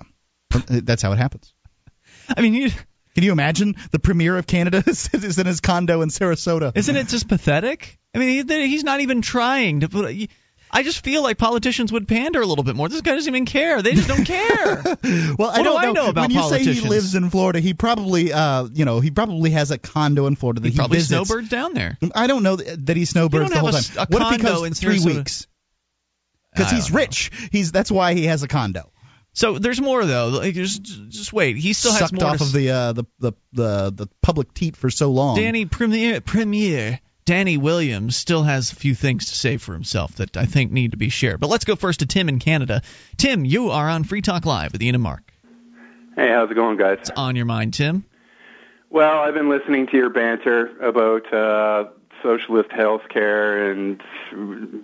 that's 0.67 1.01
how 1.01 1.12
it 1.13 1.17
happens. 1.17 1.53
I 2.36 2.42
mean, 2.42 2.53
you, 2.53 2.70
Can 3.15 3.24
you 3.24 3.32
imagine 3.32 3.75
the 3.92 4.00
premier 4.00 4.38
of 4.38 4.48
Canada 4.48 4.84
is 4.88 5.38
in 5.38 5.46
his 5.46 5.60
condo 5.60 6.01
in 6.01 6.10
Sarasota? 6.10 6.72
isn't 6.75 6.96
it 6.96 7.08
just 7.08 7.27
pathetic? 7.27 8.00
I 8.15 8.20
mean, 8.20 8.48
he, 8.48 8.68
he's 8.68 8.84
not 8.84 9.01
even 9.01 9.22
trying 9.22 9.82
to 9.82 9.89
put. 9.89 10.30
I 10.75 10.82
just 10.82 11.03
feel 11.03 11.22
like 11.22 11.38
politicians 11.38 11.92
would 11.92 12.08
pander 12.08 12.42
a 12.42 12.46
little 12.48 12.63
bit 12.63 12.75
more. 12.75 12.89
This 12.89 13.01
guy 13.01 13.13
doesn't 13.13 13.32
even 13.32 13.46
care. 13.46 13.84
They 13.84 13.94
just 13.94 14.08
don't 14.08 14.25
care. 14.25 14.84
Well, 15.38 15.50
I 15.50 15.58
What 15.58 15.58
do 15.58 15.63
don't 15.63 15.77
I 15.86 15.92
know 15.92 16.10
about 16.10 16.22
when 16.30 16.32
you 16.32 16.50
say 16.50 16.63
he 16.63 16.82
lives 16.82 17.13
in 17.15 17.30
Florida, 17.30 17.60
he 17.60 17.74
probably, 17.74 18.34
uh, 18.34 18.68
you 18.74 18.86
know, 18.86 19.00
he 19.00 19.12
probably 19.12 19.51
has 19.51 19.70
a 19.72 19.77
condo 19.77 20.25
in 20.27 20.36
Florida 20.36 20.62
that 20.62 20.68
he 20.68 20.74
he, 20.74 20.77
probably 20.77 20.98
visits. 20.98 21.27
snowbirds 21.27 21.50
down 21.50 21.74
there. 21.74 21.98
I 22.15 22.27
don't 22.27 22.42
know 22.44 22.56
that 22.56 22.98
he 22.98 23.06
snowbirds 23.06 23.51
the 23.51 23.60
whole 23.60 23.70
a 23.70 23.82
time. 23.82 23.98
a 23.98 24.08
what 24.10 24.22
if 24.34 24.42
he 24.42 24.48
comes 24.48 24.63
in 24.63 24.74
three 24.74 25.00
weeks? 25.03 25.46
Because 26.53 26.72
he's 26.72 26.88
don't 26.88 26.94
know. 26.96 27.00
rich. 27.01 27.50
He's 27.51 27.72
that's 27.72 27.92
why 27.92 28.13
he 28.13 28.25
has 28.25 28.44
a 28.44 28.48
condo. 28.48 28.92
So 29.34 29.58
there's 29.58 29.82
more 29.82 30.06
though. 30.06 30.28
Like, 30.30 30.54
just, 30.54 30.84
just 30.84 31.34
wait. 31.34 31.58
He 31.58 31.74
still 31.74 31.92
has 31.92 32.02
Sucked 32.02 32.13
more 32.13 32.25
off 32.25 32.38
to 32.38 32.44
of 32.44 32.52
the, 32.54 32.70
uh, 32.70 32.94
the 32.94 33.04
the 33.20 33.34
the 33.54 33.92
the 33.92 34.10
public 34.22 34.54
teat 34.54 34.75
for 34.78 34.90
so 34.90 35.12
long. 35.12 35.36
Danny 35.36 35.66
Premier 35.66 36.22
Premier 36.22 37.00
Danny 37.25 37.58
Williams 37.58 38.16
still 38.16 38.44
has 38.44 38.72
a 38.72 38.75
few 38.75 38.94
things 38.94 39.30
to 39.30 39.36
say 39.36 39.58
for 39.58 39.74
himself 39.74 40.16
that 40.16 40.38
I 40.38 40.46
think 40.46 40.72
need 40.72 40.92
to 40.92 40.98
be 40.98 41.10
shared. 41.10 41.40
But 41.40 41.50
let's 41.50 41.66
go 41.66 41.75
first 41.75 42.00
to 42.02 42.06
Tim 42.06 42.30
in 42.30 42.40
Canada. 42.40 42.82
Tim, 43.18 43.44
you 43.46 43.72
are 43.72 43.90
on 43.90 44.04
Free 44.04 44.22
Talk 44.22 44.46
Live 44.46 44.74
with 44.74 44.82
Ian 44.84 44.96
and 44.96 45.04
Mark. 45.04 45.24
Hey, 46.16 46.30
how's 46.30 46.52
it 46.52 46.56
going, 46.56 46.78
guys? 46.78 46.98
It's 47.02 47.10
on 47.10 47.36
your 47.36 47.46
mind, 47.46 47.74
Tim. 47.74 48.06
Well, 48.92 49.18
I've 49.20 49.34
been 49.34 49.50
listening 49.50 49.88
to 49.88 49.98
your 49.98 50.12
banter 50.12 50.78
about 50.80 51.34
uh, 51.34 51.86
socialist 52.22 52.72
health 52.72 53.02
care 53.10 53.72
and 53.72 54.00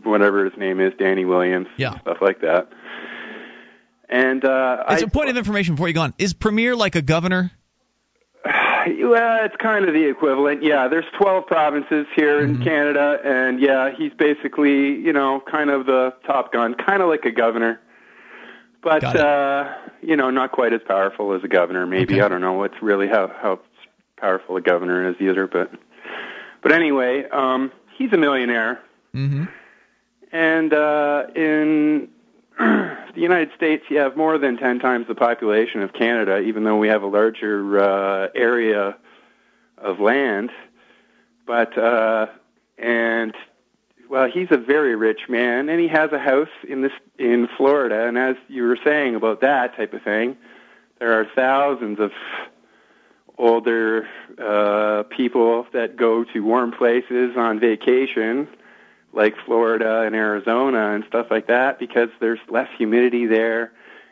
whatever 0.04 0.46
his 0.46 0.58
name 0.58 0.80
is, 0.80 0.94
Danny 0.98 1.26
Williams, 1.26 1.68
Yeah. 1.78 2.00
stuff 2.00 2.18
like 2.22 2.42
that. 2.42 2.70
And 4.10 4.44
uh, 4.44 4.84
As 4.88 5.04
I, 5.04 5.06
a 5.06 5.10
point 5.10 5.30
of 5.30 5.38
information 5.38 5.76
before 5.76 5.88
you 5.88 5.94
go 5.94 6.02
on, 6.02 6.14
is 6.18 6.34
Premier 6.34 6.76
like 6.76 6.96
a 6.96 7.02
governor? 7.02 7.52
well, 8.46 9.46
it's 9.46 9.56
kind 9.58 9.86
of 9.86 9.94
the 9.94 10.10
equivalent. 10.10 10.64
Yeah, 10.64 10.88
there's 10.88 11.06
12 11.20 11.46
provinces 11.46 12.08
here 12.16 12.42
Mm-hmm. 12.42 12.62
in 12.62 12.64
Canada, 12.64 13.20
and 13.24 13.60
yeah, 13.62 13.92
he's 13.96 14.12
basically, 14.18 14.96
you 14.96 15.14
know, 15.14 15.42
kind 15.50 15.70
of 15.70 15.86
the 15.86 16.14
top 16.26 16.52
gun, 16.54 16.74
kind 16.76 17.02
of 17.02 17.10
like 17.10 17.26
a 17.26 17.32
governor. 17.32 17.80
But 18.82 19.04
uh, 19.04 19.74
you 20.02 20.16
know, 20.16 20.30
not 20.30 20.54
quite 20.54 20.72
as 20.74 20.80
powerful 20.88 21.34
as 21.34 21.44
a 21.44 21.50
governor. 21.50 21.86
Maybe 21.86 22.14
Okay. 22.16 22.22
I 22.24 22.30
don't 22.30 22.40
know 22.42 22.54
what's 22.54 22.82
really 22.82 23.08
how 23.10 23.28
how 23.28 23.60
powerful 24.18 24.56
a 24.56 24.62
governor 24.62 25.10
is 25.10 25.18
either. 25.20 25.48
But 25.48 25.70
but 26.64 26.72
anyway, 26.72 27.26
um, 27.30 27.72
he's 27.98 28.12
a 28.14 28.18
millionaire, 28.18 28.80
Mm-hmm. 29.14 29.44
and 30.32 30.74
uh, 30.74 31.24
in 31.36 32.08
the 33.16 33.22
United 33.22 33.52
States, 33.56 33.86
you 33.90 33.98
have 34.00 34.18
more 34.18 34.38
than 34.38 34.58
10 34.58 34.80
times 34.80 35.08
the 35.08 35.16
population 35.16 35.82
of 35.82 35.94
Canada, 35.94 36.40
even 36.40 36.66
though 36.66 36.76
we 36.76 36.90
have 36.90 37.04
a 37.04 37.08
larger 37.08 37.80
uh, 37.80 38.28
area 38.36 38.98
of 39.78 40.02
land. 40.02 40.52
But, 41.48 41.78
uh, 41.78 42.28
and, 42.78 43.34
well, 44.10 44.30
he's 44.30 44.50
a 44.52 44.58
very 44.58 44.98
rich 44.98 45.22
man, 45.30 45.70
and 45.70 45.80
he 45.80 45.88
has 45.88 46.12
a 46.12 46.20
house 46.20 46.50
in 46.68 46.82
this 46.82 46.92
in 47.18 47.48
Florida. 47.56 48.06
And 48.06 48.18
as 48.18 48.36
you 48.50 48.64
were 48.64 48.80
saying 48.84 49.16
about 49.16 49.40
that 49.40 49.78
type 49.78 49.94
of 49.94 50.02
thing, 50.02 50.36
there 51.00 51.18
are 51.18 51.26
thousands 51.34 52.02
of 52.02 52.12
older 53.38 54.06
uh, 54.38 55.04
people 55.04 55.66
that 55.72 55.96
go 55.96 56.26
to 56.26 56.42
warm 56.42 56.74
places 56.74 57.38
on 57.38 57.58
vacation 57.58 58.50
like 59.14 59.36
Florida 59.46 60.02
and 60.02 60.16
Arizona 60.16 60.94
and 60.94 61.04
stuff 61.08 61.28
like 61.32 61.48
that 61.48 61.80
because 61.80 62.10
there's 62.20 62.40
less 62.50 62.68
humidity 62.78 63.26
there. 63.26 63.72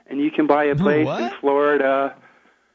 And 0.09 0.19
you 0.21 0.31
can 0.31 0.47
buy 0.47 0.65
a 0.65 0.75
place 0.75 1.05
What? 1.05 1.21
in 1.21 1.29
Florida. 1.41 2.15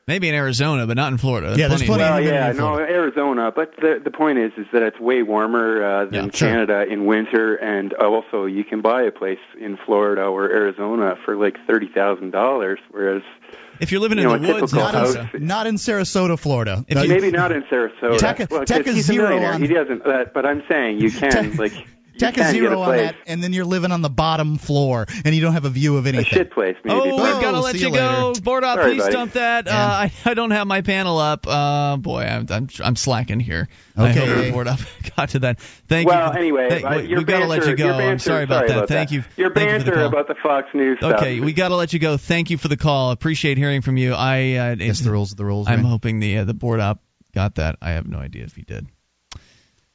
Maybe 0.06 0.28
in 0.28 0.34
Arizona, 0.34 0.86
but 0.86 0.96
not 0.96 1.12
in 1.12 1.18
Florida. 1.18 1.54
Yeah, 1.56 1.68
there's 1.68 1.80
of- 1.80 1.86
plenty 1.86 2.02
of- 2.02 2.10
Well, 2.10 2.18
humidity 2.20 2.36
yeah, 2.44 2.50
in 2.50 2.56
no, 2.56 2.78
Arizona. 2.78 3.52
But 3.54 3.76
the 3.76 4.00
the 4.04 4.10
point 4.10 4.38
is, 4.38 4.50
is 4.58 4.66
that 4.72 4.82
it's 4.82 4.98
way 4.98 5.22
warmer 5.22 5.82
uh, 5.82 6.04
than 6.06 6.14
Yeah, 6.26 6.30
sure. 6.34 6.48
Canada 6.48 6.84
in 6.90 7.06
winter, 7.06 7.54
and 7.54 7.94
also 7.94 8.44
you 8.46 8.64
can 8.64 8.80
buy 8.82 9.02
a 9.02 9.12
place 9.12 9.38
in 9.60 9.78
Florida 9.86 10.22
or 10.24 10.50
Arizona 10.50 11.16
for 11.24 11.36
like 11.36 11.56
thirty 11.68 11.86
thousand 11.88 12.32
dollars, 12.32 12.80
whereas 12.90 13.22
If 13.80 13.92
you're 13.92 14.00
living 14.00 14.18
You 14.18 14.32
in 14.32 14.42
the 14.42 14.48
a 14.50 14.54
woods, 14.60 14.72
typical 14.72 14.92
not, 14.92 14.94
house- 14.94 15.16
in, 15.34 15.46
not 15.46 15.66
in 15.68 15.76
Sarasota, 15.76 16.36
Florida. 16.38 16.84
If 16.88 16.96
No, 16.96 17.02
you- 17.02 17.08
maybe 17.08 17.30
not 17.30 17.52
in 17.52 17.62
Sarasota. 17.62 18.18
Tack 18.18 18.40
a- 18.40 18.48
well, 18.50 18.60
'cause 18.60 18.68
tack 18.68 18.86
a 18.88 18.92
he's 18.92 19.06
zero 19.06 19.40
on- 19.40 19.60
He 19.62 19.68
doesn't. 19.68 20.04
Uh, 20.04 20.24
but 20.34 20.44
I'm 20.44 20.64
saying 20.68 20.98
you 21.00 21.10
can 21.20 21.30
Tack- 21.30 21.58
like 21.58 21.72
you 21.78 21.84
Tack 22.18 22.34
can 22.34 22.46
a 22.46 22.50
zero 22.50 22.78
a 22.78 22.78
on 22.80 22.84
place, 22.86 23.00
that, 23.10 23.16
and 23.26 23.42
then 23.42 23.52
you're 23.52 23.64
living 23.64 23.92
on 23.92 24.02
the 24.02 24.10
bottom 24.10 24.58
floor, 24.58 25.06
and 25.24 25.34
you 25.34 25.40
don't 25.40 25.52
have 25.54 25.64
a 25.64 25.70
view 25.70 25.96
of 25.96 26.06
a 26.06 26.10
anything. 26.10 26.24
shit 26.26 26.50
place 26.52 26.76
maybe. 26.84 26.98
Oh, 27.00 27.04
we've 27.04 27.42
got 27.42 27.52
to 27.52 27.60
let 27.60 27.74
you 27.76 27.88
you 27.88 27.94
go. 27.94 28.28
later. 28.28 28.40
Board 28.42 28.64
up, 28.64 28.80
please 28.80 29.02
buddy. 29.02 29.12
dump 29.12 29.32
that. 29.32 29.66
Uh, 29.68 29.70
I, 29.72 30.12
I 30.24 30.34
don't 30.34 30.50
have 30.50 30.66
my 30.66 30.82
panel 30.82 31.18
up. 31.18 31.46
Uh, 31.46 31.96
boy, 31.96 32.22
I'm, 32.22 32.46
I'm 32.50 32.68
I'm 32.82 32.96
slacking 32.96 33.40
here. 33.40 33.68
I 33.96 34.10
Okay. 34.10 34.26
hope 34.26 34.44
the 34.44 34.52
board 34.52 34.68
up 34.68 34.80
got 35.16 35.30
to 35.30 35.38
that. 35.40 35.60
Thank 35.60 36.08
well, 36.08 36.18
you. 36.18 36.30
Well, 36.30 36.38
anyway, 36.38 36.68
Thank- 36.70 36.84
uh, 36.84 36.98
your 37.00 37.18
we've 37.18 37.26
got 37.26 37.40
to 37.40 37.46
let 37.46 37.66
you 37.66 37.76
go. 37.76 37.88
Banter, 37.88 38.10
I'm 38.10 38.18
sorry 38.18 38.44
about 38.44 38.68
that. 38.68 38.88
Thank 38.88 39.10
you. 39.12 39.24
Your 39.36 39.52
Thank 39.52 39.70
you 39.70 39.78
for 39.78 39.84
the 39.84 39.90
banter 39.92 40.06
about 40.06 40.28
the 40.28 40.34
Fox 40.42 40.68
News 40.74 40.98
stuff. 40.98 41.14
Okay, 41.20 41.40
we 41.40 41.52
got 41.52 41.68
to 41.68 41.76
let 41.76 41.92
you 41.92 41.98
go. 41.98 42.16
Thank 42.16 42.50
you 42.50 42.58
for 42.58 42.68
the 42.68 42.76
call. 42.76 43.10
Appreciate 43.10 43.58
hearing 43.58 43.82
from 43.82 43.96
you. 43.96 44.12
I 44.14 44.54
uh, 44.54 44.76
Yes, 44.78 45.00
the 45.00 45.10
rules 45.10 45.32
are 45.32 45.36
the 45.36 45.44
rules. 45.44 45.68
I'm 45.68 45.80
right? 45.82 45.86
hoping 45.88 46.20
the 46.20 46.38
uh, 46.38 46.44
the 46.44 46.54
board 46.54 46.80
up 46.80 47.02
got 47.34 47.56
that. 47.56 47.76
I 47.80 47.92
have 47.92 48.06
no 48.06 48.18
idea 48.18 48.44
if 48.44 48.54
he 48.56 48.62
did. 48.62 48.86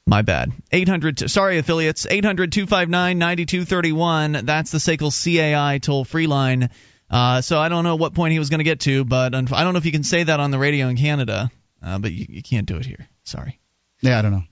My 0.08 0.22
bad. 0.22 0.52
800 0.72 1.30
sorry 1.30 1.58
affiliates 1.58 2.06
800-259-9231. 2.06 4.46
That's 4.46 4.70
the 4.70 4.78
SACL 4.78 5.10
CAI 5.12 5.76
toll 5.78 6.06
free 6.06 6.26
line. 6.26 6.70
Uh, 7.10 7.42
so 7.42 7.58
I 7.58 7.68
don't 7.68 7.84
know 7.84 7.96
what 7.96 8.14
point 8.14 8.32
he 8.32 8.38
was 8.38 8.48
going 8.48 8.60
to 8.60 8.64
get 8.64 8.80
to, 8.80 9.04
but 9.04 9.34
I 9.34 9.40
don't 9.42 9.74
know 9.74 9.78
if 9.78 9.84
you 9.84 9.92
can 9.92 10.04
say 10.04 10.22
that 10.22 10.40
on 10.40 10.50
the 10.50 10.58
radio 10.58 10.88
in 10.88 10.96
Canada, 10.96 11.50
uh, 11.82 11.98
but 11.98 12.12
you, 12.12 12.24
you 12.28 12.42
can't 12.42 12.66
do 12.66 12.76
it 12.76 12.86
here. 12.86 13.06
Sorry. 13.24 13.58
Yeah, 14.00 14.18
I 14.18 14.22
don't 14.22 14.32
know. 14.32 14.44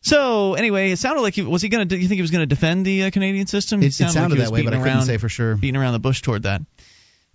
So 0.00 0.54
anyway, 0.54 0.92
it 0.92 0.98
sounded 0.98 1.20
like 1.20 1.34
he 1.34 1.42
was 1.42 1.60
he 1.62 1.68
going 1.68 1.86
to. 1.88 1.96
You 1.96 2.08
think 2.08 2.16
he 2.16 2.22
was 2.22 2.30
going 2.30 2.42
to 2.42 2.46
defend 2.46 2.86
the 2.86 3.04
uh, 3.04 3.10
Canadian 3.10 3.46
system? 3.46 3.82
It, 3.82 3.86
it 3.86 3.94
sounded, 3.94 4.12
sounded 4.14 4.38
like 4.38 4.48
that 4.48 4.52
way, 4.52 4.62
but 4.62 4.72
I 4.74 4.76
beating 4.76 4.82
couldn't 4.84 4.98
around- 4.98 5.06
say 5.06 5.16
for 5.18 5.28
sure. 5.28 5.56
beating 5.56 5.76
around 5.80 5.92
the 5.94 5.98
bush 5.98 6.22
toward 6.22 6.44
that. 6.44 6.62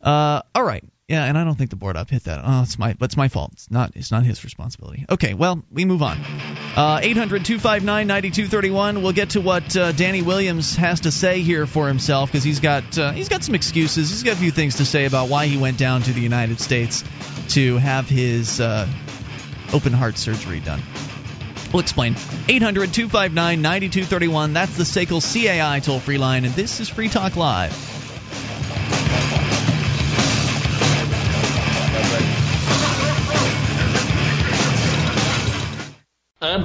Uh, 0.01 0.41
all 0.55 0.63
right. 0.63 0.83
Yeah, 1.09 1.25
and 1.25 1.37
I 1.39 1.43
don't 1.43 1.55
think 1.55 1.71
the 1.71 1.75
board 1.75 1.97
up 1.97 2.11
hit 2.11 2.25
that. 2.25 2.41
Oh, 2.43 2.61
it's 2.61 2.77
my, 2.77 2.95
it's 3.01 3.17
my 3.17 3.29
fault. 3.29 3.53
It's 3.53 3.71
not, 3.71 3.93
it's 3.95 4.11
not 4.11 4.23
his 4.23 4.43
responsibility. 4.43 5.07
Okay, 5.09 5.33
well, 5.33 5.63
we 5.71 5.83
move 5.83 6.03
on. 6.03 6.19
Uh, 6.75 6.99
800-259-9231. 7.01 9.01
We'll 9.01 9.11
get 9.11 9.31
to 9.31 9.41
what 9.41 9.75
uh, 9.75 9.91
Danny 9.91 10.21
Williams 10.21 10.75
has 10.75 10.99
to 11.01 11.11
say 11.11 11.41
here 11.41 11.65
for 11.65 11.87
himself 11.87 12.31
because 12.31 12.43
he's 12.43 12.59
got, 12.59 12.95
uh, 12.99 13.11
he's 13.11 13.27
got 13.27 13.43
some 13.43 13.55
excuses. 13.55 14.11
He's 14.11 14.21
got 14.21 14.33
a 14.33 14.39
few 14.39 14.51
things 14.51 14.75
to 14.75 14.85
say 14.85 15.05
about 15.05 15.29
why 15.29 15.47
he 15.47 15.57
went 15.57 15.79
down 15.79 16.03
to 16.03 16.13
the 16.13 16.21
United 16.21 16.59
States 16.59 17.03
to 17.49 17.77
have 17.77 18.07
his 18.07 18.61
uh, 18.61 18.87
open 19.73 19.93
heart 19.93 20.15
surgery 20.15 20.59
done. 20.59 20.83
We'll 21.73 21.81
explain. 21.81 22.17
800 22.47 22.93
259 22.93 23.63
9231. 23.63 24.53
That's 24.53 24.77
the 24.77 24.83
SACL 24.83 25.21
CAI 25.21 25.79
toll 25.79 25.99
free 25.99 26.19
line, 26.19 26.45
and 26.45 26.53
this 26.53 26.79
is 26.79 26.87
Free 26.87 27.09
Talk 27.09 27.35
Live. 27.35 27.98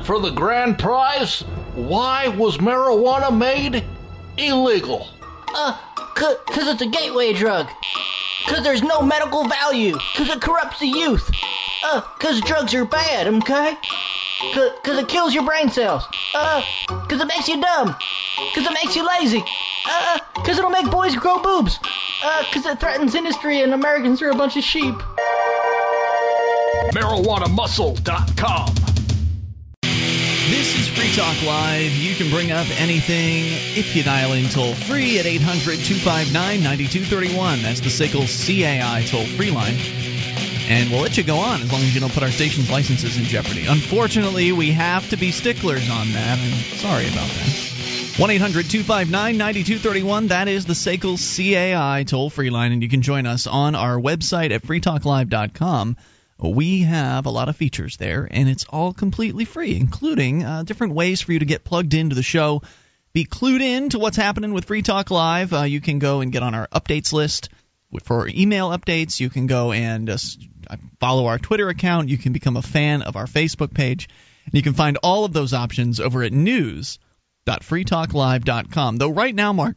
And 0.04 0.08
for 0.08 0.20
the 0.20 0.32
grand 0.32 0.78
prize, 0.78 1.40
why 1.74 2.28
was 2.28 2.58
marijuana 2.58 3.34
made 3.34 3.82
illegal? 4.36 5.08
Uh, 5.48 5.78
cause, 6.14 6.36
cause 6.44 6.68
it's 6.68 6.82
a 6.82 6.86
gateway 6.86 7.32
drug. 7.32 7.70
Cause 8.46 8.62
there's 8.62 8.82
no 8.82 9.00
medical 9.00 9.48
value. 9.48 9.96
Cause 10.14 10.28
it 10.28 10.42
corrupts 10.42 10.78
the 10.80 10.88
youth. 10.88 11.30
Uh, 11.86 12.02
cause 12.02 12.42
drugs 12.42 12.74
are 12.74 12.84
bad, 12.84 13.28
okay? 13.28 13.78
Cause 14.52 14.98
it 14.98 15.08
kills 15.08 15.32
your 15.32 15.46
brain 15.46 15.70
cells. 15.70 16.04
Uh, 16.34 16.62
cause 17.08 17.22
it 17.22 17.26
makes 17.26 17.48
you 17.48 17.58
dumb. 17.62 17.96
Cause 18.54 18.66
it 18.66 18.74
makes 18.74 18.94
you 18.96 19.06
lazy. 19.06 19.42
Uh, 19.88 20.18
cause 20.44 20.58
it'll 20.58 20.68
make 20.68 20.90
boys 20.90 21.16
grow 21.16 21.38
boobs. 21.38 21.78
Uh, 22.22 22.44
cause 22.52 22.66
it 22.66 22.78
threatens 22.78 23.14
industry 23.14 23.62
and 23.62 23.72
Americans 23.72 24.20
are 24.20 24.28
a 24.28 24.34
bunch 24.34 24.58
of 24.58 24.64
sheep. 24.64 24.96
MarijuanaMuscle.com. 26.92 28.83
This 30.64 30.80
is 30.80 30.88
Free 30.88 31.12
Talk 31.12 31.42
Live. 31.42 31.92
You 31.92 32.14
can 32.14 32.30
bring 32.30 32.50
up 32.50 32.66
anything 32.80 33.44
if 33.76 33.94
you 33.94 34.02
dial 34.02 34.32
in 34.32 34.48
toll 34.48 34.72
free 34.72 35.18
at 35.18 35.26
800 35.26 35.76
259 35.76 36.32
9231. 36.32 37.60
That's 37.60 37.80
the 37.80 37.90
SACL 37.90 38.24
CAI 38.24 39.04
toll 39.04 39.26
free 39.26 39.50
line. 39.50 39.74
And 40.70 40.90
we'll 40.90 41.02
let 41.02 41.18
you 41.18 41.22
go 41.22 41.36
on 41.36 41.60
as 41.60 41.70
long 41.70 41.82
as 41.82 41.94
you 41.94 42.00
don't 42.00 42.14
put 42.14 42.22
our 42.22 42.30
station's 42.30 42.70
licenses 42.70 43.18
in 43.18 43.24
jeopardy. 43.24 43.66
Unfortunately, 43.66 44.52
we 44.52 44.72
have 44.72 45.06
to 45.10 45.18
be 45.18 45.32
sticklers 45.32 45.90
on 45.90 46.12
that. 46.12 46.38
I'm 46.38 46.78
sorry 46.78 47.08
about 47.08 47.28
that. 47.28 48.16
1 48.16 48.30
800 48.30 48.70
259 48.70 49.36
9231. 49.36 50.28
That 50.28 50.48
is 50.48 50.64
the 50.64 50.72
SACL 50.72 51.18
CAI 51.20 52.04
toll 52.04 52.30
free 52.30 52.48
line. 52.48 52.72
And 52.72 52.82
you 52.82 52.88
can 52.88 53.02
join 53.02 53.26
us 53.26 53.46
on 53.46 53.74
our 53.74 54.00
website 54.00 54.50
at 54.50 54.62
freetalklive.com. 54.62 55.98
We 56.50 56.82
have 56.82 57.26
a 57.26 57.30
lot 57.30 57.48
of 57.48 57.56
features 57.56 57.96
there, 57.96 58.28
and 58.30 58.48
it's 58.48 58.64
all 58.64 58.92
completely 58.92 59.44
free, 59.44 59.76
including 59.76 60.44
uh, 60.44 60.62
different 60.62 60.94
ways 60.94 61.20
for 61.20 61.32
you 61.32 61.38
to 61.38 61.44
get 61.44 61.64
plugged 61.64 61.94
into 61.94 62.14
the 62.14 62.22
show. 62.22 62.62
Be 63.12 63.24
clued 63.24 63.60
in 63.60 63.90
to 63.90 63.98
what's 63.98 64.16
happening 64.16 64.52
with 64.52 64.66
Free 64.66 64.82
Talk 64.82 65.10
Live. 65.10 65.52
Uh, 65.52 65.62
you 65.62 65.80
can 65.80 65.98
go 65.98 66.20
and 66.20 66.32
get 66.32 66.42
on 66.42 66.54
our 66.54 66.68
updates 66.68 67.12
list 67.12 67.48
for 68.02 68.28
email 68.28 68.70
updates. 68.70 69.20
You 69.20 69.30
can 69.30 69.46
go 69.46 69.72
and 69.72 70.10
uh, 70.10 70.16
follow 71.00 71.26
our 71.26 71.38
Twitter 71.38 71.68
account. 71.68 72.08
You 72.08 72.18
can 72.18 72.32
become 72.32 72.56
a 72.56 72.62
fan 72.62 73.02
of 73.02 73.16
our 73.16 73.26
Facebook 73.26 73.72
page. 73.72 74.08
And 74.46 74.54
you 74.54 74.62
can 74.62 74.74
find 74.74 74.98
all 75.02 75.24
of 75.24 75.32
those 75.32 75.54
options 75.54 76.00
over 76.00 76.22
at 76.22 76.32
news.freetalklive.com. 76.32 78.96
Though 78.96 79.10
right 79.10 79.34
now, 79.34 79.52
Mark, 79.52 79.76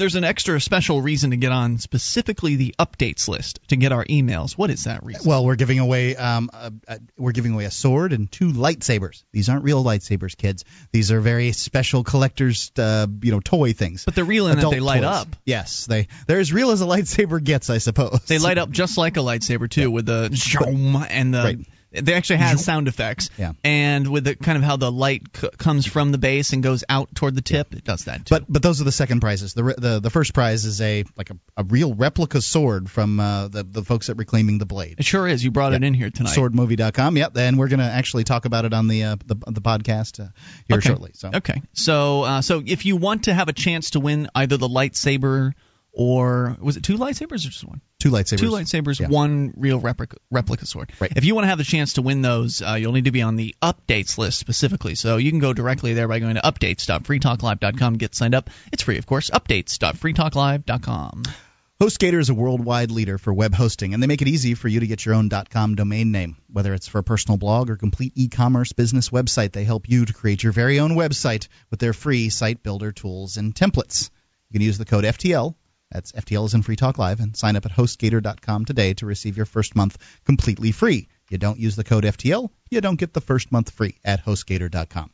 there's 0.00 0.14
an 0.14 0.24
extra 0.24 0.58
special 0.58 1.02
reason 1.02 1.30
to 1.30 1.36
get 1.36 1.52
on 1.52 1.76
specifically 1.76 2.56
the 2.56 2.74
updates 2.78 3.28
list 3.28 3.60
to 3.68 3.76
get 3.76 3.92
our 3.92 4.02
emails. 4.06 4.52
What 4.52 4.70
is 4.70 4.84
that 4.84 5.04
reason? 5.04 5.28
Well, 5.28 5.44
we're 5.44 5.56
giving 5.56 5.78
away 5.78 6.16
um, 6.16 6.48
a, 6.54 6.72
a, 6.88 7.00
we're 7.18 7.32
giving 7.32 7.52
away 7.52 7.66
a 7.66 7.70
sword 7.70 8.14
and 8.14 8.32
two 8.32 8.50
lightsabers. 8.52 9.22
These 9.30 9.50
aren't 9.50 9.62
real 9.62 9.84
lightsabers, 9.84 10.34
kids. 10.34 10.64
These 10.90 11.12
are 11.12 11.20
very 11.20 11.52
special 11.52 12.02
collectors, 12.02 12.72
uh, 12.78 13.08
you 13.22 13.30
know, 13.30 13.40
toy 13.40 13.74
things. 13.74 14.06
But 14.06 14.14
they're 14.14 14.24
real 14.24 14.46
in 14.46 14.58
that 14.58 14.70
they 14.70 14.80
light 14.80 15.02
toys. 15.02 15.04
up. 15.04 15.28
Yes, 15.44 15.84
they 15.84 16.08
they're 16.26 16.40
as 16.40 16.50
real 16.50 16.70
as 16.70 16.80
a 16.80 16.86
lightsaber 16.86 17.44
gets, 17.44 17.68
I 17.68 17.76
suppose. 17.76 18.20
They 18.26 18.38
light 18.38 18.56
up 18.56 18.70
just 18.70 18.96
like 18.96 19.18
a 19.18 19.20
lightsaber 19.20 19.68
too, 19.68 19.90
with 19.90 20.06
the 20.06 20.30
zoom 20.34 20.96
and 20.96 21.34
the. 21.34 21.42
Right. 21.42 21.58
They 21.92 22.14
actually 22.14 22.36
have 22.36 22.60
sound 22.60 22.86
effects, 22.86 23.30
Yeah. 23.36 23.52
and 23.64 24.06
with 24.06 24.24
the 24.24 24.36
kind 24.36 24.56
of 24.56 24.62
how 24.62 24.76
the 24.76 24.92
light 24.92 25.22
c- 25.34 25.48
comes 25.58 25.86
from 25.86 26.12
the 26.12 26.18
base 26.18 26.52
and 26.52 26.62
goes 26.62 26.84
out 26.88 27.12
toward 27.14 27.34
the 27.34 27.40
tip, 27.42 27.74
it 27.74 27.82
does 27.82 28.04
that 28.04 28.26
too. 28.26 28.34
But 28.36 28.44
but 28.48 28.62
those 28.62 28.80
are 28.80 28.84
the 28.84 28.92
second 28.92 29.20
prizes. 29.20 29.54
The 29.54 29.74
the, 29.76 30.00
the 30.00 30.10
first 30.10 30.32
prize 30.32 30.64
is 30.64 30.80
a 30.80 31.04
like 31.16 31.30
a, 31.30 31.36
a 31.56 31.64
real 31.64 31.92
replica 31.94 32.40
sword 32.40 32.88
from 32.88 33.18
uh, 33.18 33.48
the 33.48 33.64
the 33.64 33.82
folks 33.84 34.08
at 34.08 34.16
Reclaiming 34.18 34.58
the 34.58 34.66
Blade. 34.66 34.96
it 34.98 35.04
sure 35.04 35.26
is. 35.26 35.42
You 35.42 35.50
brought 35.50 35.72
it 35.72 35.82
in 35.82 35.94
here 35.94 36.10
tonight. 36.10 36.36
Swordmovie.com. 36.36 37.16
Yep, 37.16 37.36
and 37.36 37.58
we're 37.58 37.68
gonna 37.68 37.82
actually 37.92 38.24
talk 38.24 38.44
about 38.44 38.64
it 38.64 38.72
on 38.72 38.86
the 38.86 39.02
uh, 39.04 39.16
the, 39.26 39.34
the 39.48 39.60
podcast 39.60 40.20
uh, 40.24 40.28
here 40.68 40.78
okay. 40.78 40.88
shortly. 40.88 41.10
So 41.14 41.30
okay, 41.34 41.60
so 41.72 42.22
uh, 42.22 42.42
so 42.42 42.62
if 42.64 42.86
you 42.86 42.96
want 42.96 43.24
to 43.24 43.34
have 43.34 43.48
a 43.48 43.52
chance 43.52 43.90
to 43.90 44.00
win 44.00 44.28
either 44.34 44.56
the 44.56 44.68
lightsaber 44.68 45.54
or 45.92 46.56
was 46.60 46.76
it 46.76 46.82
two 46.84 46.96
lightsabers 46.96 47.46
or 47.46 47.50
just 47.50 47.64
one? 47.64 47.80
two 47.98 48.10
lightsabers. 48.10 48.38
Two 48.38 48.50
lightsabers, 48.50 49.00
Yeah. 49.00 49.08
one 49.08 49.52
real 49.56 49.78
replica, 49.78 50.16
replica 50.30 50.64
sword. 50.66 50.90
Right. 51.00 51.12
If 51.14 51.24
you 51.24 51.34
want 51.34 51.44
to 51.44 51.48
have 51.48 51.58
the 51.58 51.64
chance 51.64 51.94
to 51.94 52.02
win 52.02 52.22
those, 52.22 52.62
uh, 52.62 52.74
you'll 52.80 52.92
need 52.92 53.04
to 53.06 53.10
be 53.10 53.22
on 53.22 53.36
the 53.36 53.54
updates 53.62 54.16
list 54.16 54.38
specifically. 54.38 54.94
So 54.94 55.16
you 55.18 55.30
can 55.30 55.40
go 55.40 55.52
directly 55.52 55.92
there 55.92 56.08
by 56.08 56.18
going 56.18 56.36
to 56.36 56.40
updates.freetalklive.com, 56.40 57.94
get 57.98 58.14
signed 58.14 58.34
up. 58.34 58.48
It's 58.72 58.82
free, 58.82 58.96
of 58.98 59.06
course. 59.06 59.28
Updates.freetalklive.com. 59.30 61.22
HostGator 61.80 62.20
is 62.20 62.28
a 62.28 62.34
worldwide 62.34 62.90
leader 62.90 63.16
for 63.16 63.32
web 63.32 63.54
hosting, 63.54 63.94
and 63.94 64.02
they 64.02 64.06
make 64.06 64.20
it 64.20 64.28
easy 64.28 64.52
for 64.54 64.68
you 64.68 64.80
to 64.80 64.86
get 64.86 65.06
your 65.06 65.14
own 65.14 65.30
.com 65.48 65.76
domain 65.76 66.12
name. 66.12 66.36
Whether 66.52 66.74
it's 66.74 66.86
for 66.86 66.98
a 66.98 67.02
personal 67.02 67.38
blog 67.38 67.70
or 67.70 67.76
complete 67.76 68.12
e-commerce 68.16 68.74
business 68.74 69.08
website, 69.08 69.52
they 69.52 69.64
help 69.64 69.88
you 69.88 70.04
to 70.04 70.12
create 70.12 70.42
your 70.42 70.52
very 70.52 70.78
own 70.78 70.90
website 70.90 71.48
with 71.70 71.80
their 71.80 71.94
free 71.94 72.28
site 72.28 72.62
builder 72.62 72.92
tools 72.92 73.38
and 73.38 73.54
templates. 73.54 74.10
You 74.50 74.58
can 74.58 74.66
use 74.66 74.76
the 74.76 74.84
code 74.84 75.04
FTL. 75.04 75.54
That's 75.90 76.12
FTL 76.12 76.46
is 76.46 76.54
in 76.54 76.62
Free 76.62 76.76
Talk 76.76 76.98
Live, 76.98 77.20
and 77.20 77.36
sign 77.36 77.56
up 77.56 77.66
at 77.66 77.72
HostGator.com 77.72 78.64
today 78.64 78.94
to 78.94 79.06
receive 79.06 79.36
your 79.36 79.46
first 79.46 79.74
month 79.74 79.98
completely 80.24 80.72
free. 80.72 81.08
You 81.30 81.38
don't 81.38 81.58
use 81.58 81.76
the 81.76 81.84
code 81.84 82.04
FTL, 82.04 82.50
you 82.70 82.80
don't 82.80 82.98
get 82.98 83.12
the 83.12 83.20
first 83.20 83.50
month 83.50 83.70
free 83.70 83.96
at 84.04 84.24
HostGator.com. 84.24 85.10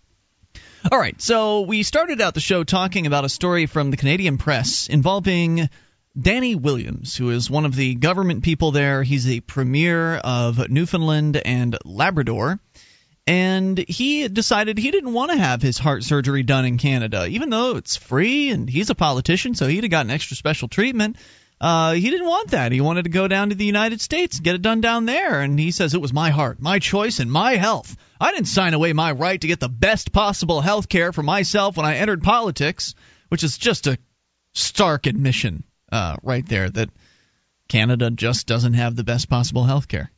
All 0.90 0.98
right, 0.98 1.20
so 1.20 1.62
we 1.62 1.82
started 1.82 2.20
out 2.20 2.34
the 2.34 2.40
show 2.40 2.62
talking 2.64 3.06
about 3.06 3.24
a 3.24 3.28
story 3.28 3.66
from 3.66 3.90
the 3.90 3.96
Canadian 3.96 4.38
press 4.38 4.88
involving 4.88 5.68
Danny 6.18 6.54
Williams, 6.54 7.16
who 7.16 7.30
is 7.30 7.50
one 7.50 7.66
of 7.66 7.74
the 7.74 7.94
government 7.94 8.42
people 8.42 8.70
there. 8.70 9.02
He's 9.02 9.24
the 9.24 9.40
premier 9.40 10.16
of 10.16 10.70
Newfoundland 10.70 11.36
and 11.36 11.76
Labrador. 11.84 12.58
And 13.26 13.76
he 13.76 14.28
decided 14.28 14.78
he 14.78 14.92
didn't 14.92 15.12
want 15.12 15.32
to 15.32 15.36
have 15.36 15.60
his 15.60 15.78
heart 15.78 16.04
surgery 16.04 16.44
done 16.44 16.64
in 16.64 16.78
Canada, 16.78 17.26
even 17.26 17.50
though 17.50 17.76
it's 17.76 17.96
free 17.96 18.50
and 18.50 18.70
he's 18.70 18.90
a 18.90 18.94
politician, 18.94 19.54
so 19.54 19.66
he'd 19.66 19.82
have 19.82 19.90
gotten 19.90 20.12
extra 20.12 20.36
special 20.36 20.68
treatment. 20.68 21.16
Uh, 21.60 21.94
he 21.94 22.10
didn't 22.10 22.28
want 22.28 22.50
that. 22.50 22.70
He 22.70 22.80
wanted 22.80 23.04
to 23.04 23.10
go 23.10 23.26
down 23.26 23.48
to 23.48 23.54
the 23.54 23.64
United 23.64 24.00
States 24.00 24.36
and 24.36 24.44
get 24.44 24.54
it 24.54 24.62
done 24.62 24.80
down 24.80 25.06
there. 25.06 25.40
And 25.40 25.58
he 25.58 25.70
says 25.70 25.94
it 25.94 26.00
was 26.00 26.12
my 26.12 26.30
heart, 26.30 26.60
my 26.60 26.78
choice, 26.78 27.18
and 27.18 27.32
my 27.32 27.56
health. 27.56 27.96
I 28.20 28.30
didn't 28.30 28.46
sign 28.46 28.74
away 28.74 28.92
my 28.92 29.12
right 29.12 29.40
to 29.40 29.46
get 29.46 29.58
the 29.58 29.68
best 29.68 30.12
possible 30.12 30.60
health 30.60 30.88
care 30.88 31.12
for 31.12 31.22
myself 31.22 31.76
when 31.76 31.86
I 31.86 31.96
entered 31.96 32.22
politics, 32.22 32.94
which 33.28 33.42
is 33.42 33.58
just 33.58 33.86
a 33.86 33.98
stark 34.52 35.06
admission 35.06 35.64
uh, 35.90 36.16
right 36.22 36.46
there 36.46 36.70
that 36.70 36.90
Canada 37.68 38.10
just 38.10 38.46
doesn't 38.46 38.74
have 38.74 38.94
the 38.94 39.04
best 39.04 39.28
possible 39.28 39.64
health 39.64 39.88
care. 39.88 40.12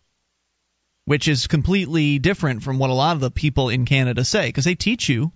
Which 1.08 1.26
is 1.26 1.46
completely 1.46 2.18
different 2.18 2.62
from 2.62 2.78
what 2.78 2.90
a 2.90 2.92
lot 2.92 3.16
of 3.16 3.20
the 3.20 3.30
people 3.30 3.70
in 3.70 3.86
Canada 3.86 4.24
say, 4.24 4.46
because 4.48 4.66
they 4.66 4.74
teach 4.74 5.08
you 5.08 5.32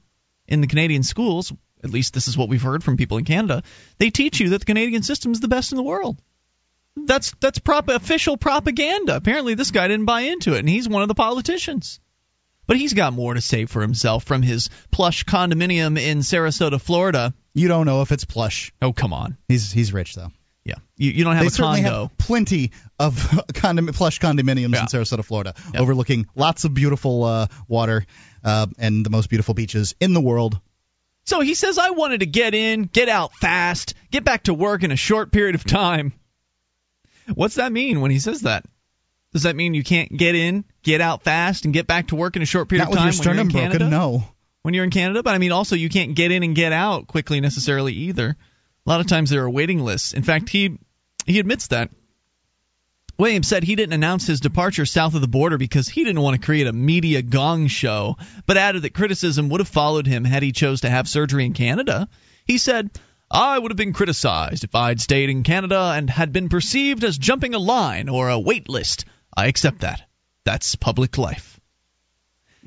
in 0.46 0.60
the 0.60 0.66
Canadian 0.66 1.02
schools, 1.02 1.50
at 1.82 1.88
least 1.88 2.12
this 2.12 2.28
is 2.28 2.36
what 2.36 2.50
we've 2.50 2.60
heard 2.60 2.84
from 2.84 2.98
people 2.98 3.16
in 3.16 3.24
Canada, 3.24 3.62
they 3.96 4.10
teach 4.10 4.38
you 4.38 4.50
that 4.50 4.58
the 4.58 4.66
Canadian 4.66 5.02
system 5.02 5.32
is 5.32 5.40
the 5.40 5.48
best 5.48 5.72
in 5.72 5.76
the 5.76 5.82
world. 5.82 6.20
That's 6.94 7.32
that's 7.40 7.58
prop- 7.58 7.88
official 7.88 8.36
propaganda. 8.36 9.16
Apparently, 9.16 9.54
this 9.54 9.70
guy 9.70 9.88
didn't 9.88 10.04
buy 10.04 10.20
into 10.20 10.52
it, 10.54 10.58
and 10.58 10.68
he's 10.68 10.90
one 10.90 11.00
of 11.00 11.08
the 11.08 11.14
politicians. 11.14 12.00
But 12.66 12.76
he's 12.76 12.92
got 12.92 13.14
more 13.14 13.32
to 13.32 13.40
say 13.40 13.64
for 13.64 13.80
himself 13.80 14.24
from 14.24 14.42
his 14.42 14.68
plush 14.90 15.24
condominium 15.24 15.98
in 15.98 16.18
Sarasota, 16.18 16.78
Florida. 16.78 17.32
You 17.54 17.68
don't 17.68 17.86
know 17.86 18.02
if 18.02 18.12
it's 18.12 18.26
plush. 18.26 18.74
Oh, 18.82 18.92
come 18.92 19.14
on. 19.14 19.38
He's 19.48 19.72
he's 19.72 19.94
rich 19.94 20.14
though. 20.16 20.32
Yeah, 20.64 20.74
you, 20.96 21.10
you 21.10 21.24
don't 21.24 21.34
have 21.34 21.42
they 21.42 21.48
a 21.48 21.50
certainly 21.50 21.82
condo. 21.82 22.02
have 22.02 22.18
plenty 22.18 22.70
of 22.98 23.44
condom- 23.54 23.86
plush 23.88 24.20
condominiums 24.20 24.72
Yeah. 24.74 24.80
in 24.82 24.86
Sarasota, 24.86 25.24
Florida, 25.24 25.54
Yeah. 25.74 25.80
overlooking 25.80 26.26
lots 26.36 26.64
of 26.64 26.72
beautiful 26.74 27.24
uh, 27.24 27.46
water 27.66 28.06
uh, 28.44 28.66
and 28.78 29.04
the 29.04 29.10
most 29.10 29.28
beautiful 29.28 29.54
beaches 29.54 29.94
in 30.00 30.12
the 30.14 30.20
world. 30.20 30.60
So 31.24 31.40
he 31.40 31.54
says, 31.54 31.78
I 31.78 31.90
wanted 31.90 32.20
to 32.20 32.26
get 32.26 32.54
in, 32.54 32.84
get 32.84 33.08
out 33.08 33.32
fast, 33.34 33.94
get 34.10 34.24
back 34.24 34.44
to 34.44 34.54
work 34.54 34.82
in 34.84 34.90
a 34.92 34.96
short 34.96 35.32
period 35.32 35.54
of 35.54 35.64
time. 35.64 36.12
What's 37.34 37.56
that 37.56 37.70
mean 37.72 38.00
when 38.00 38.10
he 38.10 38.18
says 38.18 38.42
that? 38.42 38.64
Does 39.32 39.44
that 39.44 39.56
mean 39.56 39.74
you 39.74 39.84
can't 39.84 40.14
get 40.14 40.34
in, 40.34 40.64
get 40.82 41.00
out 41.00 41.22
fast, 41.22 41.64
and 41.64 41.72
get 41.72 41.86
back 41.86 42.08
to 42.08 42.16
work 42.16 42.36
in 42.36 42.42
a 42.42 42.46
short 42.46 42.68
period 42.68 42.82
Not 42.84 42.88
of 42.88 42.90
with 42.90 42.98
time 42.98 43.06
your 43.06 43.12
sternum 43.12 43.46
when 43.46 43.50
you're 43.56 43.62
in 43.64 43.70
broken. 43.70 43.88
Canada? 43.90 43.96
No. 43.96 44.24
When 44.62 44.74
you're 44.74 44.84
in 44.84 44.90
Canada, 44.90 45.22
but 45.22 45.34
I 45.34 45.38
mean 45.38 45.50
also 45.52 45.74
you 45.74 45.88
can't 45.88 46.14
get 46.14 46.30
in 46.30 46.42
and 46.42 46.54
get 46.54 46.72
out 46.72 47.06
quickly 47.08 47.40
necessarily 47.40 47.92
either. 47.94 48.36
A 48.86 48.90
lot 48.90 49.00
of 49.00 49.06
times 49.06 49.30
there 49.30 49.44
are 49.44 49.50
waiting 49.50 49.84
lists. 49.84 50.12
In 50.12 50.22
fact, 50.22 50.48
he 50.48 50.78
he 51.26 51.38
admits 51.38 51.68
that. 51.68 51.90
Williams 53.18 53.46
said 53.46 53.62
he 53.62 53.76
didn't 53.76 53.92
announce 53.92 54.26
his 54.26 54.40
departure 54.40 54.86
south 54.86 55.14
of 55.14 55.20
the 55.20 55.28
border 55.28 55.58
because 55.58 55.88
he 55.88 56.02
didn't 56.02 56.22
want 56.22 56.40
to 56.40 56.44
create 56.44 56.66
a 56.66 56.72
media 56.72 57.22
gong 57.22 57.68
show, 57.68 58.16
but 58.46 58.56
added 58.56 58.82
that 58.82 58.94
criticism 58.94 59.48
would 59.48 59.60
have 59.60 59.68
followed 59.68 60.06
him 60.06 60.24
had 60.24 60.42
he 60.42 60.50
chose 60.50 60.80
to 60.80 60.90
have 60.90 61.06
surgery 61.06 61.44
in 61.44 61.52
Canada. 61.52 62.08
He 62.46 62.58
said, 62.58 62.90
I 63.30 63.58
would 63.58 63.70
have 63.70 63.76
been 63.76 63.92
criticized 63.92 64.64
if 64.64 64.74
I'd 64.74 65.00
stayed 65.00 65.30
in 65.30 65.42
Canada 65.42 65.92
and 65.94 66.10
had 66.10 66.32
been 66.32 66.48
perceived 66.48 67.04
as 67.04 67.16
jumping 67.16 67.54
a 67.54 67.58
line 67.58 68.08
or 68.08 68.28
a 68.28 68.38
wait 68.38 68.68
list. 68.68 69.04
I 69.36 69.46
accept 69.46 69.80
that. 69.80 70.02
That's 70.44 70.74
public 70.74 71.16
life. 71.16 71.60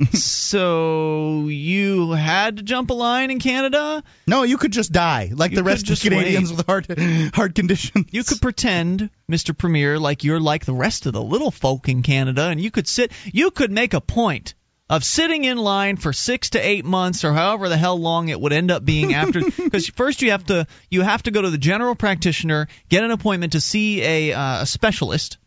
so 0.14 1.48
you 1.48 2.12
had 2.12 2.58
to 2.58 2.64
jump 2.64 2.90
a 2.90 2.94
line 2.94 3.32
in 3.32 3.40
Canada? 3.40 4.04
No, 4.28 4.44
you 4.44 4.58
could 4.58 4.74
just 4.74 4.92
die 4.92 5.32
like 5.34 5.52
You 5.52 5.58
the 5.58 5.64
rest 5.64 5.90
of 5.90 6.00
Canadians 6.00 6.52
wait. 6.52 6.58
with 6.58 6.66
heart 6.66 7.34
heart 7.36 7.56
conditions. 7.56 8.08
You 8.12 8.24
could 8.24 8.42
pretend, 8.42 9.10
Mr. 9.32 9.58
Premier, 9.58 9.98
like 9.98 10.24
you're 10.24 10.40
like 10.40 10.66
the 10.66 10.74
rest 10.74 11.06
of 11.06 11.14
the 11.14 11.22
little 11.22 11.52
folk 11.52 11.88
in 11.88 12.02
Canada, 12.02 12.48
and 12.48 12.60
you 12.60 12.72
could 12.72 12.88
sit. 12.88 13.12
You 13.26 13.52
could 13.52 13.72
make 13.72 13.94
a 13.94 14.02
point 14.02 14.54
of 14.90 15.04
sitting 15.04 15.46
in 15.46 15.58
line 15.58 15.96
for 15.98 16.14
six 16.14 16.52
to 16.52 16.60
eight 16.60 16.86
months, 16.86 17.24
or 17.24 17.34
however 17.34 17.70
the 17.70 17.78
hell 17.78 17.98
long 17.98 18.30
it 18.30 18.40
would 18.40 18.54
end 18.54 18.72
up 18.72 18.84
being 18.84 19.14
after. 19.14 19.42
Because 19.66 19.88
first 19.88 20.22
you 20.22 20.32
have 20.32 20.46
to 20.48 20.68
you 20.90 21.02
have 21.02 21.24
to 21.24 21.32
go 21.32 21.42
to 21.42 21.50
the 21.50 21.58
general 21.58 21.96
practitioner, 21.96 22.68
get 22.90 23.04
an 23.04 23.12
appointment 23.12 23.54
to 23.54 23.62
see 23.62 24.02
a 24.02 24.34
uh, 24.34 24.64
a 24.64 24.66
specialist. 24.66 25.38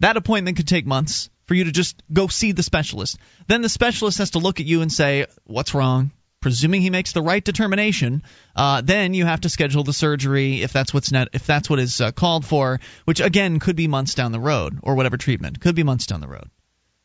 That 0.00 0.16
appointment 0.16 0.58
could 0.58 0.68
take 0.68 0.86
months. 0.86 1.30
For 1.46 1.54
you 1.54 1.64
to 1.64 1.72
just 1.72 2.02
go 2.12 2.26
see 2.26 2.52
the 2.52 2.62
specialist. 2.62 3.18
Then 3.46 3.62
the 3.62 3.68
specialist 3.68 4.18
has 4.18 4.30
to 4.30 4.38
look 4.38 4.60
at 4.60 4.66
you 4.66 4.82
and 4.82 4.92
say, 4.92 5.26
What's 5.44 5.74
wrong? 5.74 6.10
Presuming 6.40 6.82
he 6.82 6.90
makes 6.90 7.12
the 7.12 7.22
right 7.22 7.42
determination, 7.42 8.22
uh, 8.54 8.80
then 8.84 9.14
you 9.14 9.24
have 9.24 9.40
to 9.40 9.48
schedule 9.48 9.82
the 9.82 9.92
surgery 9.92 10.62
if 10.62 10.72
that's 10.72 10.94
what's 10.94 11.10
net, 11.10 11.28
if 11.32 11.46
that's 11.46 11.68
what 11.68 11.80
is 11.80 12.00
uh, 12.00 12.12
called 12.12 12.44
for, 12.44 12.78
which 13.04 13.20
again 13.20 13.58
could 13.58 13.74
be 13.74 13.88
months 13.88 14.14
down 14.14 14.32
the 14.32 14.38
road, 14.38 14.78
or 14.82 14.94
whatever 14.94 15.16
treatment 15.16 15.60
could 15.60 15.74
be 15.74 15.82
months 15.82 16.06
down 16.06 16.20
the 16.20 16.28
road. 16.28 16.48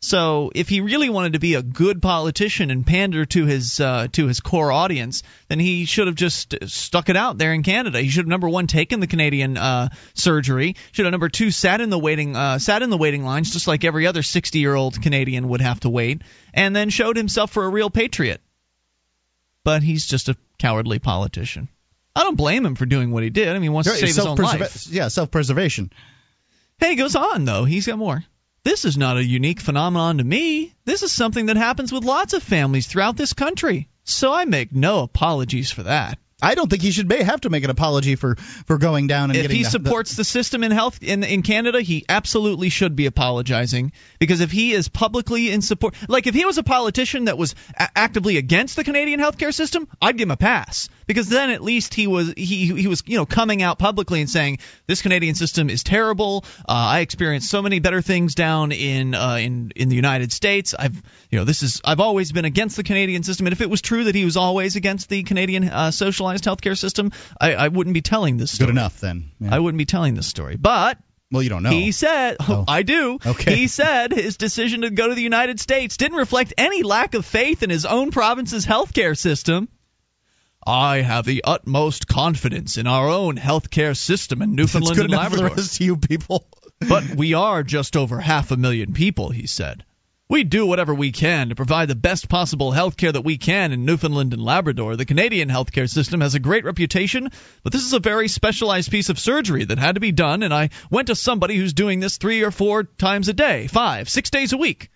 So 0.04 0.52
if 0.56 0.68
he 0.68 0.82
really 0.82 1.10
wanted 1.10 1.34
to 1.34 1.40
be 1.40 1.54
a 1.54 1.62
good 1.62 2.02
politician 2.02 2.72
and 2.72 2.86
pander 2.86 3.24
to 3.26 3.46
his 3.46 3.80
uh, 3.80 4.08
to 4.14 4.26
his 4.26 4.40
core 4.40 4.72
audience, 4.72 5.22
then 5.48 5.60
he 5.60 5.86
should 5.86 6.08
have 6.08 6.16
just 6.16 6.56
stuck 6.66 7.10
it 7.10 7.16
out 7.16 7.38
there 7.38 7.54
in 7.54 7.62
Canada. 7.62 8.02
He 8.02 8.10
should 8.10 8.22
have 8.22 8.28
number 8.28 8.50
one 8.50 8.66
taken 8.66 9.00
the 9.00 9.06
Canadian 9.06 9.58
uh, 9.58 9.90
surgery. 10.16 10.76
Should 10.92 11.06
have 11.06 11.12
number 11.12 11.30
two 11.30 11.52
sat 11.52 11.82
in 11.82 11.92
the 11.92 12.00
waiting 12.00 12.36
uh, 12.36 12.58
sat 12.58 12.82
in 12.82 12.90
the 12.90 12.98
waiting 12.98 13.24
lines 13.24 13.52
just 13.54 13.68
like 13.68 13.84
every 13.84 14.08
other 14.08 14.24
60 14.24 14.58
year 14.58 14.74
old 14.74 15.00
Canadian 15.00 15.50
would 15.50 15.62
have 15.62 15.82
to 15.82 15.90
wait, 15.90 16.24
and 16.52 16.76
then 16.76 16.90
showed 16.90 17.16
himself 17.16 17.52
for 17.52 17.64
a 17.64 17.70
real 17.70 17.92
patriot. 17.92 18.42
But 19.64 19.84
he's 19.84 20.08
just 20.08 20.30
a 20.30 20.38
cowardly 20.58 20.98
politician. 20.98 21.70
I 22.16 22.24
don't 22.24 22.36
blame 22.36 22.66
him 22.66 22.74
for 22.74 22.88
doing 22.88 23.12
what 23.12 23.22
he 23.22 23.30
did. 23.30 23.50
I 23.50 23.54
mean, 23.54 23.62
he 23.62 23.70
wants 23.70 23.88
to 23.88 23.96
save 23.96 24.08
his 24.08 24.20
own 24.20 24.36
life. 24.36 24.88
Yeah, 24.88 25.10
self-preservation. 25.10 25.94
Hey, 26.80 26.90
he 26.90 26.96
goes 26.96 27.16
on 27.16 27.46
though. 27.46 27.66
He's 27.66 27.86
got 27.86 28.00
more. 28.00 28.26
This 28.64 28.86
is 28.86 28.96
not 28.96 29.18
a 29.18 29.24
unique 29.24 29.60
phenomenon 29.60 30.20
to 30.20 30.24
me. 30.24 30.74
This 30.86 31.02
is 31.02 31.12
something 31.12 31.48
that 31.48 31.58
happens 31.58 31.92
with 31.92 32.04
lots 32.04 32.34
of 32.34 32.44
families 32.44 32.86
throughout 32.86 33.18
this 33.18 33.34
country. 33.34 33.88
So 34.04 34.32
I 34.32 34.46
make 34.46 34.72
no 34.72 35.00
apologies 35.02 35.72
for 35.72 35.84
that. 35.84 36.20
I 36.44 36.56
don't 36.56 36.70
think 36.70 36.82
he 36.82 36.90
should 36.90 37.08
may 37.08 37.22
have 37.22 37.42
to 37.42 37.52
make 37.52 37.64
an 37.64 37.70
apology 37.70 38.16
for, 38.16 38.36
for 38.36 38.80
going 38.80 39.06
down 39.06 39.30
and 39.30 39.38
if 39.38 39.44
getting 39.44 39.58
he 39.58 39.64
the- 39.64 39.70
supports 39.70 40.16
the 40.16 40.24
system 40.24 40.64
in 40.64 40.72
health 40.72 41.02
in 41.04 41.24
in 41.24 41.44
Canada, 41.44 41.82
he 41.82 42.04
absolutely 42.10 42.70
should 42.70 42.96
be 42.96 43.06
apologizing 43.06 43.92
because 44.18 44.42
if 44.42 44.52
he 44.52 44.72
is 44.74 44.88
publicly 44.90 45.52
in 45.52 45.62
support, 45.62 45.94
like 46.08 46.26
if 46.26 46.34
he 46.34 46.44
was 46.46 46.58
a 46.58 46.64
politician 46.64 47.26
that 47.26 47.38
was 47.38 47.54
a- 47.78 47.90
actively 47.96 48.38
against 48.38 48.76
the 48.76 48.84
Canadian 48.84 49.20
healthcare 49.20 49.54
system, 49.54 49.88
I'd 50.02 50.18
give 50.18 50.28
him 50.28 50.32
a 50.32 50.38
pass 50.38 50.90
because 51.12 51.28
then 51.30 51.50
at 51.50 51.62
least 51.62 51.94
he 51.94 52.08
was 52.08 52.34
he 52.38 52.68
he 52.74 52.88
was 52.88 53.04
you 53.06 53.18
know 53.18 53.26
coming 53.26 53.62
out 53.62 53.78
publicly 53.78 54.22
and 54.22 54.30
saying 54.30 54.60
this 54.88 55.02
Canadian 55.02 55.36
system 55.36 55.70
is 55.70 55.84
terrible. 55.84 56.46
Uh, 56.60 56.72
I 56.72 57.00
experienced 57.02 57.50
so 57.50 57.62
many 57.62 57.80
better 57.80 58.02
things 58.02 58.34
down 58.36 58.72
in 58.72 59.14
uh, 59.14 59.36
in 59.36 59.72
in 59.76 59.90
the 59.90 59.96
United 59.96 60.32
States. 60.32 60.74
I've 60.78 60.96
you 61.30 61.38
know 61.40 61.44
this 61.44 61.64
is 61.64 61.82
I've 61.84 62.00
always 62.00 62.32
been 62.32 62.46
against 62.46 62.78
the 62.78 62.84
Canadian 62.84 63.24
system, 63.24 63.48
and 63.48 63.54
if 63.54 63.62
it 63.62 63.70
was 63.70 63.82
true 63.82 64.06
that 64.06 64.16
he 64.16 64.26
was 64.26 64.38
always 64.38 64.76
against 64.76 65.10
the 65.10 65.24
Canadian 65.24 65.68
uh, 65.70 65.92
socialized 65.92 66.46
healthcare 66.46 66.78
system, 66.78 67.12
I, 67.40 67.56
I 67.56 67.68
wouldn't 67.68 67.94
be 67.94 68.02
telling 68.02 68.38
this 68.38 68.52
story. 68.52 68.68
good 68.68 68.72
enough 68.78 69.00
then. 69.00 69.32
Yeah. 69.40 69.56
I 69.56 69.60
wouldn't 69.60 69.78
be 69.78 69.86
telling 69.86 70.14
this 70.16 70.28
story. 70.28 70.56
But 70.56 70.98
well, 71.32 71.42
you 71.42 71.50
don't 71.50 71.64
know. 71.64 71.70
he 71.72 71.92
said, 71.92 72.38
Oh. 72.42 72.66
I 72.68 72.84
do. 72.84 73.18
Okay. 73.26 73.56
He 73.56 73.68
said 73.68 74.12
his 74.12 74.38
decision 74.38 74.82
to 74.82 74.90
go 74.90 75.08
to 75.08 75.16
the 75.16 75.22
United 75.22 75.60
States 75.60 75.98
didn't 75.98 76.18
reflect 76.18 76.54
any 76.58 76.84
lack 76.84 77.14
of 77.14 77.26
faith 77.26 77.64
in 77.64 77.70
his 77.70 77.86
own 77.86 78.12
province's 78.12 78.66
healthcare 78.66 79.18
system. 79.18 79.70
I 80.66 81.02
have 81.02 81.26
the 81.26 81.44
utmost 81.44 82.08
confidence 82.08 82.78
in 82.78 82.88
our 82.88 83.10
own 83.10 83.38
healthcare 83.38 83.98
system 83.98 84.42
in 84.42 84.56
Newfoundland 84.56 84.96
good 84.96 85.06
and 85.06 85.14
enough 85.14 85.30
for 85.30 85.38
the 85.38 85.42
Labrador. 85.44 85.58
rest 85.58 85.80
of 85.80 85.86
you 85.86 85.98
people. 85.98 86.48
but 86.90 87.16
we 87.16 87.34
are 87.34 87.64
just 87.64 87.98
over 87.98 88.20
half 88.20 88.52
a 88.52 88.58
million 88.58 88.94
people, 88.94 89.30
he 89.30 89.48
said. 89.48 89.84
We 90.30 90.46
do 90.46 90.66
whatever 90.66 90.94
we 90.94 91.12
can 91.12 91.50
to 91.50 91.56
provide 91.56 91.90
the 91.90 91.96
best 91.96 92.30
possible 92.30 92.72
health 92.72 92.96
care 92.96 93.12
that 93.12 93.26
we 93.26 93.38
can 93.38 93.74
in 93.74 93.84
Newfoundland 93.84 94.32
and 94.32 94.42
Labrador. 94.42 94.96
The 94.96 95.06
Canadian 95.06 95.50
healthcare 95.50 95.90
system 95.90 96.22
has 96.22 96.36
a 96.36 96.40
great 96.40 96.64
reputation, 96.64 97.30
but 97.64 97.74
this 97.74 97.84
is 97.84 97.92
a 97.92 98.00
very 98.00 98.30
specialized 98.30 98.90
piece 98.92 99.10
of 99.10 99.20
surgery 99.20 99.66
that 99.66 99.78
had 99.78 99.96
to 99.96 100.02
be 100.02 100.14
done, 100.14 100.42
and 100.42 100.54
I 100.54 100.70
went 100.90 101.08
to 101.08 101.16
somebody 101.16 101.58
who's 101.58 101.74
doing 101.74 102.00
this 102.00 102.18
three 102.18 102.44
or 102.44 102.52
four 102.52 102.84
times 102.84 103.28
a 103.28 103.34
day, 103.34 103.68
five, 103.68 104.08
six 104.08 104.30
days 104.30 104.54
a 104.54 104.58
week. 104.58 104.90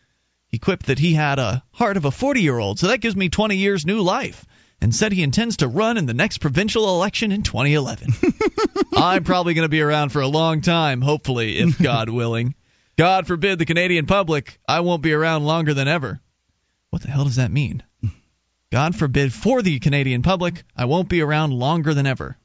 He 0.47 0.58
quipped 0.58 0.86
that 0.86 0.99
he 0.99 1.13
had 1.13 1.38
a 1.38 1.63
heart 1.71 1.97
of 1.97 2.06
a 2.06 2.12
40 2.12 2.41
year 2.41 2.58
old, 2.58 2.80
so 2.80 2.88
that 2.88 3.01
gives 3.01 3.17
me 3.17 3.28
20 3.28 3.58
years 3.58 3.86
new 3.86 4.01
life, 4.01 4.45
and 4.81 4.93
said 4.93 5.11
he 5.11 5.23
intends 5.23 5.57
to 5.57 5.67
run 5.67 5.97
in 5.97 6.05
the 6.05 6.13
next 6.13 6.39
provincial 6.39 6.95
election 6.95 7.31
in 7.31 7.43
2011. 7.43 8.09
I'm 8.95 9.23
probably 9.23 9.53
going 9.53 9.65
to 9.65 9.69
be 9.69 9.81
around 9.81 10.09
for 10.09 10.21
a 10.21 10.27
long 10.27 10.61
time, 10.61 11.01
hopefully, 11.01 11.57
if 11.57 11.79
God 11.81 12.09
willing. 12.09 12.55
God 12.97 13.27
forbid 13.27 13.59
the 13.59 13.65
Canadian 13.65 14.05
public, 14.05 14.59
I 14.67 14.81
won't 14.81 15.01
be 15.01 15.13
around 15.13 15.43
longer 15.45 15.73
than 15.73 15.88
ever. 15.88 16.19
What 16.91 17.01
the 17.01 17.09
hell 17.09 17.25
does 17.25 17.35
that 17.38 17.51
mean? 17.51 17.83
God 18.71 18.95
forbid 18.95 19.33
for 19.33 19.61
the 19.61 19.79
Canadian 19.79 20.21
public, 20.21 20.63
I 20.75 20.85
won't 20.85 21.09
be 21.09 21.21
around 21.21 21.51
longer 21.51 21.93
than 21.93 22.07
ever. 22.07 22.38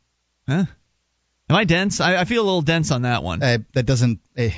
Huh? 0.49 0.65
Am 1.49 1.57
I 1.57 1.65
dense? 1.65 2.01
I, 2.01 2.17
I 2.17 2.25
feel 2.25 2.43
a 2.43 2.45
little 2.45 2.63
dense 2.63 2.91
on 2.93 3.03
that 3.03 3.23
one. 3.25 3.43
Uh, 3.43 3.59
that 3.75 3.85
doesn't. 3.85 4.21
Uh, 4.39 4.49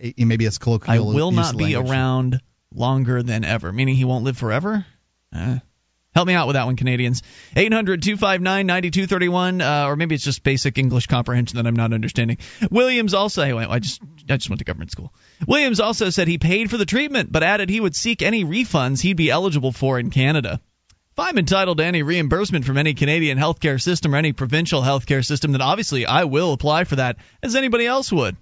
I- 0.00 0.14
maybe 0.18 0.44
it's 0.44 0.58
colloquial. 0.58 1.10
I 1.10 1.14
will 1.14 1.32
not 1.32 1.56
be 1.56 1.74
language. 1.74 1.90
around 1.90 2.40
longer 2.74 3.22
than 3.22 3.44
ever, 3.44 3.72
meaning 3.72 3.94
he 3.94 4.04
won't 4.04 4.24
live 4.24 4.36
forever? 4.36 4.84
Uh, 5.34 5.58
help 6.14 6.26
me 6.26 6.34
out 6.34 6.46
with 6.46 6.54
that 6.54 6.66
one, 6.66 6.76
Canadians. 6.76 7.22
800 7.56 8.02
259 8.02 8.66
9231, 8.66 9.60
uh, 9.60 9.86
or 9.86 9.96
maybe 9.96 10.14
it's 10.14 10.24
just 10.24 10.42
basic 10.42 10.78
English 10.78 11.06
comprehension 11.06 11.56
that 11.56 11.66
I'm 11.66 11.76
not 11.76 11.92
understanding. 11.92 12.38
Williams 12.70 13.14
also, 13.14 13.58
I 13.58 13.78
just, 13.78 14.00
I 14.28 14.36
just 14.36 14.50
went 14.50 14.58
to 14.60 14.64
government 14.64 14.90
school. 14.90 15.12
Williams 15.46 15.80
also 15.80 16.10
said 16.10 16.28
he 16.28 16.38
paid 16.38 16.70
for 16.70 16.76
the 16.76 16.86
treatment, 16.86 17.32
but 17.32 17.42
added 17.42 17.68
he 17.68 17.80
would 17.80 17.96
seek 17.96 18.22
any 18.22 18.44
refunds 18.44 19.00
he'd 19.00 19.16
be 19.16 19.30
eligible 19.30 19.72
for 19.72 19.98
in 19.98 20.10
Canada. 20.10 20.60
If 21.12 21.18
I'm 21.18 21.36
entitled 21.36 21.76
to 21.76 21.84
any 21.84 22.02
reimbursement 22.02 22.64
from 22.64 22.78
any 22.78 22.94
Canadian 22.94 23.36
healthcare 23.36 23.80
system 23.80 24.14
or 24.14 24.18
any 24.18 24.32
provincial 24.32 24.80
healthcare 24.80 25.24
system, 25.24 25.52
then 25.52 25.60
obviously 25.60 26.06
I 26.06 26.24
will 26.24 26.54
apply 26.54 26.84
for 26.84 26.96
that 26.96 27.18
as 27.42 27.54
anybody 27.54 27.86
else 27.86 28.10
would. 28.10 28.34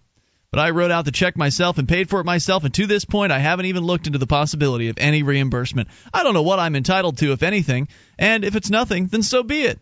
But 0.53 0.61
I 0.61 0.71
wrote 0.71 0.91
out 0.91 1.05
the 1.05 1.13
check 1.13 1.37
myself 1.37 1.79
and 1.79 1.89
paid 1.89 2.11
for 2.11 2.19
it 2.21 2.25
myself, 2.25 2.65
and 2.65 2.75
to 2.75 2.87
this 2.87 3.05
point, 3.05 3.31
I 3.31 3.39
haven't 3.39 3.67
even 3.67 3.85
looked 3.85 4.07
into 4.09 4.19
the 4.19 4.27
possibility 4.27 4.89
of 4.89 4.99
any 4.99 5.23
reimbursement. 5.23 5.89
I 6.13 6.25
don't 6.25 6.35
know 6.35 6.43
what 6.43 6.59
I'm 6.59 6.75
entitled 6.75 7.19
to, 7.19 7.31
if 7.33 7.43
anything, 7.45 7.87
and 8.19 8.45
if 8.45 8.57
it's 8.57 8.69
nothing, 8.71 9.07
then 9.07 9.23
so 9.23 9.43
be 9.45 9.63
it. 9.63 9.79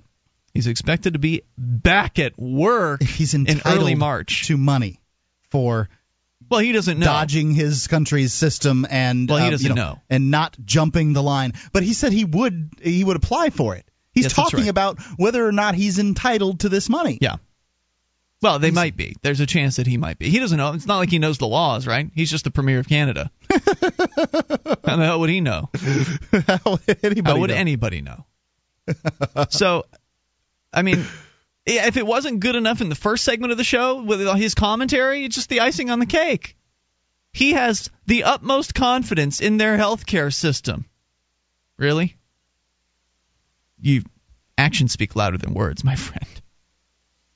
He's 0.53 0.67
expected 0.67 1.15
to 1.15 1.19
be 1.19 1.43
back 1.57 2.19
at 2.19 2.39
work 2.39 3.03
He's 3.19 3.33
in 3.35 3.47
early 3.65 3.95
March. 3.95 4.47
to 4.49 4.57
money 4.59 5.01
for 5.51 5.89
well, 6.51 6.61
he 6.61 6.73
doesn't 6.73 6.99
know. 6.99 7.05
dodging 7.07 7.53
his 7.53 7.87
country's 7.89 8.33
system 8.33 8.87
and 8.89 9.29
Well, 9.29 9.39
he 9.39 9.45
um, 9.45 9.51
doesn't 9.51 9.69
you 9.69 9.75
know. 9.75 10.01
and 10.11 10.31
not 10.31 10.57
jumping 10.65 11.13
the 11.13 11.23
line. 11.23 11.53
But 11.73 11.83
he 11.83 11.93
said 11.93 12.13
he 12.13 12.25
would 12.25 12.71
he 12.83 13.05
would 13.05 13.17
apply 13.17 13.51
for 13.51 13.75
it. 13.77 13.87
He's 14.13 14.25
Yes, 14.25 14.33
talking 14.33 14.61
right. 14.61 14.69
about 14.69 14.99
whether 15.17 15.47
or 15.47 15.53
not 15.53 15.75
he's 15.75 15.99
entitled 15.99 16.61
to 16.61 16.69
this 16.71 16.89
money. 16.89 17.19
Yeah. 17.21 17.37
Well, 18.41 18.61
they 18.61 18.71
might 18.71 18.97
be. 18.97 19.17
There's 19.23 19.41
a 19.41 19.47
chance 19.47 19.77
that 19.77 19.87
he 19.87 19.97
might 19.97 20.19
be. 20.19 20.31
He 20.31 20.39
doesn't 20.39 20.57
know. 20.57 20.73
It's 20.73 20.87
not 20.87 20.99
like 20.99 21.11
he 21.11 21.19
knows 21.19 21.39
the 21.39 21.49
laws, 21.49 21.87
right? 21.87 22.09
He's 22.15 22.31
just 22.31 22.45
the 22.45 22.53
premier 22.53 22.79
of 22.79 22.89
Canada. 22.89 23.33
How 23.51 23.59
the 23.59 25.05
hell 25.05 25.21
would 25.21 25.31
he 25.31 25.41
know? 25.41 25.71
How 26.47 26.61
would 26.73 26.99
anybody 27.03 27.23
How 27.23 27.39
would 27.39 27.51
know? 27.51 27.57
anybody 27.57 28.01
know? 28.01 28.25
so, 29.51 29.87
I 30.73 30.83
mean, 30.83 31.05
if 31.67 31.97
it 31.97 32.07
wasn't 32.07 32.39
good 32.39 32.55
enough 32.55 32.81
in 32.81 32.89
the 32.89 32.95
first 32.95 33.25
segment 33.25 33.51
of 33.51 33.59
the 33.59 33.65
show 33.65 34.03
with 34.03 34.21
his 34.37 34.55
commentary, 34.55 35.25
it's 35.25 35.35
just 35.35 35.49
the 35.49 35.61
icing 35.61 35.91
on 35.91 35.99
the 35.99 36.07
cake. 36.07 36.57
He 37.33 37.53
has 37.53 37.91
the 38.07 38.25
utmost 38.25 38.75
confidence 38.75 39.41
in 39.41 39.57
their 39.57 39.77
healthcare 39.77 40.33
system. 40.33 40.87
Really? 41.77 42.17
You 43.81 44.03
actions 44.57 44.93
speak 44.93 45.17
louder 45.17 45.39
than 45.39 45.55
words, 45.55 45.85
my 45.85 45.97
friend. 45.97 46.27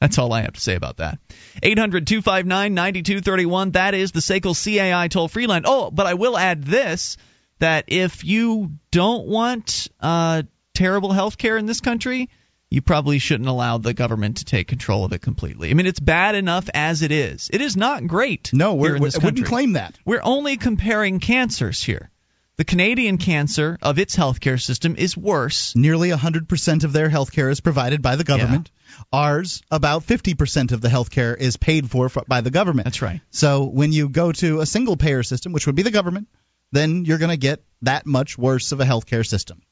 That's 0.03 0.19
all 0.19 0.33
I 0.33 0.43
have 0.43 0.55
to 0.55 0.61
say 0.61 0.75
about 0.75 0.97
that. 0.97 1.21
800 1.63 2.09
259 2.09 2.75
9231. 2.75 3.71
That 3.71 3.95
is 3.95 4.11
the 4.11 4.19
SACL 4.19 4.53
CAI 4.53 5.07
toll 5.07 5.29
free 5.29 5.47
line. 5.47 5.63
Oh, 5.65 5.93
but 5.93 6.07
I 6.07 6.15
will 6.15 6.37
add 6.37 6.65
this 6.65 7.17
that 7.61 7.85
if 7.87 8.25
you 8.25 8.73
don't 8.91 9.29
want 9.29 9.87
uh, 10.01 10.43
terrible 10.75 11.13
health 11.13 11.39
care 11.39 11.57
in 11.57 11.67
this 11.67 11.81
country, 11.81 12.31
you 12.69 12.83
probably 12.83 13.21
shouldn't 13.21 13.49
allow 13.49 13.79
the 13.79 13.95
government 13.95 14.39
to 14.39 14.45
take 14.45 14.67
control 14.67 15.05
of 15.05 15.13
it 15.13 15.21
completely. 15.21 15.71
I 15.71 15.75
mean, 15.75 15.87
it's 15.87 16.01
bad 16.01 16.35
enough 16.35 16.69
as 16.75 17.03
it 17.03 17.13
is. 17.13 17.49
It 17.53 17.61
is 17.61 17.77
not 17.77 18.05
great. 18.09 18.51
No, 18.53 18.75
we 18.75 18.91
wouldn't 18.99 19.47
claim 19.47 19.75
that. 19.75 19.97
We're 20.05 20.23
only 20.25 20.57
comparing 20.57 21.21
cancers 21.21 21.81
here. 21.81 22.11
The 22.59 22.65
Canadian 22.65 23.17
cancer 23.17 23.79
of 23.81 23.99
its 23.99 24.15
healthcare 24.15 24.61
system 24.61 24.95
is 24.97 25.17
worse. 25.17 25.75
Nearly 25.75 26.11
100% 26.11 26.85
of 26.85 26.93
their 26.93 27.09
healthcare 27.09 27.51
is 27.51 27.61
provided 27.61 28.03
by 28.03 28.17
the 28.17 28.25
government. 28.25 28.71
Ours, 29.11 29.63
about 29.71 30.03
50% 30.03 30.73
of 30.73 30.83
the 30.83 30.89
healthcare 30.89 31.37
is 31.37 31.57
paid 31.57 31.91
for 31.91 32.07
f- 32.07 32.27
by 32.29 32.43
the 32.43 32.51
government. 32.51 32.85
That's 32.85 33.01
right. 33.01 33.23
So 33.31 33.65
when 33.65 33.93
you 33.93 34.11
go 34.11 34.33
to 34.33 34.61
a 34.61 34.67
single 34.67 34.99
payer 34.99 35.23
system, 35.23 35.53
which 35.53 35.67
would 35.67 35.77
be 35.77 35.83
the 35.83 35.91
government, 35.91 36.29
then 36.73 37.07
you're 37.07 37.19
going 37.19 37.31
to 37.31 37.39
get 37.39 37.65
that 37.83 38.05
much 38.05 38.37
worse 38.37 38.73
of 38.73 38.81
a 38.81 38.85
healthcare 38.85 39.27
system. 39.27 39.63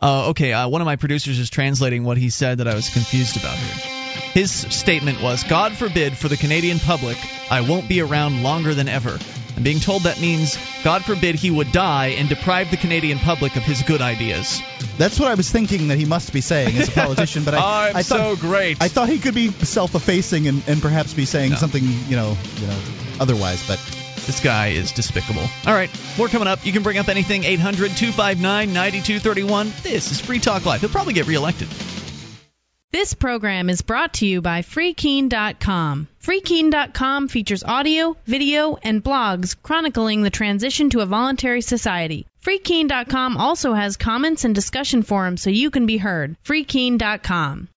Uh, 0.00 0.28
okay, 0.30 0.52
uh, 0.52 0.68
one 0.68 0.80
of 0.80 0.86
my 0.86 0.96
producers 0.96 1.38
is 1.38 1.50
translating 1.50 2.04
what 2.04 2.16
he 2.16 2.30
said 2.30 2.58
that 2.58 2.68
I 2.68 2.74
was 2.74 2.88
confused 2.88 3.36
about 3.36 3.58
here. 3.58 4.22
His 4.32 4.50
statement 4.52 5.20
was 5.20 5.42
God 5.44 5.72
forbid 5.72 6.16
for 6.16 6.28
the 6.28 6.36
Canadian 6.36 6.78
public, 6.78 7.18
I 7.50 7.60
won't 7.62 7.88
be 7.88 8.00
around 8.00 8.42
longer 8.42 8.72
than 8.72 8.88
ever. 8.88 9.18
I'm 9.56 9.62
being 9.62 9.80
told 9.80 10.04
that 10.04 10.20
means, 10.20 10.56
God 10.84 11.04
forbid 11.04 11.34
he 11.34 11.50
would 11.50 11.70
die 11.72 12.08
and 12.18 12.28
deprive 12.28 12.70
the 12.70 12.76
Canadian 12.76 13.18
public 13.18 13.56
of 13.56 13.62
his 13.62 13.82
good 13.82 14.00
ideas. 14.00 14.60
That's 14.96 15.18
what 15.20 15.28
I 15.30 15.34
was 15.34 15.50
thinking 15.50 15.88
that 15.88 15.98
he 15.98 16.04
must 16.06 16.32
be 16.32 16.40
saying 16.40 16.76
as 16.76 16.88
a 16.88 16.92
politician, 16.92 17.44
but 17.44 17.54
I, 17.54 17.58
I'm 17.90 17.96
I 17.96 18.02
thought, 18.02 18.18
so 18.18 18.36
great. 18.36 18.80
I 18.80 18.88
thought 18.88 19.08
he 19.08 19.18
could 19.18 19.34
be 19.34 19.48
self-effacing 19.50 20.46
and, 20.48 20.62
and 20.66 20.80
perhaps 20.80 21.12
be 21.14 21.24
saying 21.26 21.50
No. 21.50 21.56
something, 21.56 21.82
you 21.82 22.16
know, 22.16 22.36
you 22.60 22.66
know, 22.66 22.78
otherwise. 23.20 23.66
But 23.66 23.78
This 24.26 24.40
guy 24.40 24.68
is 24.68 24.92
despicable. 24.92 25.42
All 25.66 25.74
right, 25.74 25.90
more 26.16 26.28
coming 26.28 26.48
up. 26.48 26.64
You 26.64 26.72
can 26.72 26.82
bring 26.82 26.98
up 26.98 27.08
anything 27.08 27.44
800 27.44 27.90
259 27.96 28.72
9231. 28.72 29.72
This 29.82 30.12
is 30.12 30.20
Free 30.20 30.38
Talk 30.38 30.64
Live. 30.66 30.80
He'll 30.80 30.90
probably 30.90 31.14
get 31.14 31.26
reelected. 31.26 31.68
This 32.92 33.14
program 33.14 33.70
is 33.70 33.82
brought 33.82 34.14
to 34.14 34.26
you 34.26 34.42
by 34.42 34.62
FreeKeene.com. 34.62 36.08
FreeKeene.com 36.24 37.28
features 37.28 37.62
audio, 37.62 38.16
video, 38.26 38.78
and 38.82 39.00
blogs 39.00 39.54
chronicling 39.62 40.22
the 40.22 40.30
transition 40.30 40.90
to 40.90 40.98
a 40.98 41.06
voluntary 41.06 41.60
society. 41.60 42.26
FreeKeene.com 42.44 43.36
also 43.36 43.74
has 43.74 43.96
comments 43.96 44.44
and 44.44 44.56
discussion 44.56 45.04
forums 45.04 45.40
so 45.40 45.50
you 45.50 45.70
can 45.70 45.86
be 45.86 45.98
heard. 45.98 46.36
FreeKeene.com. 46.44 47.68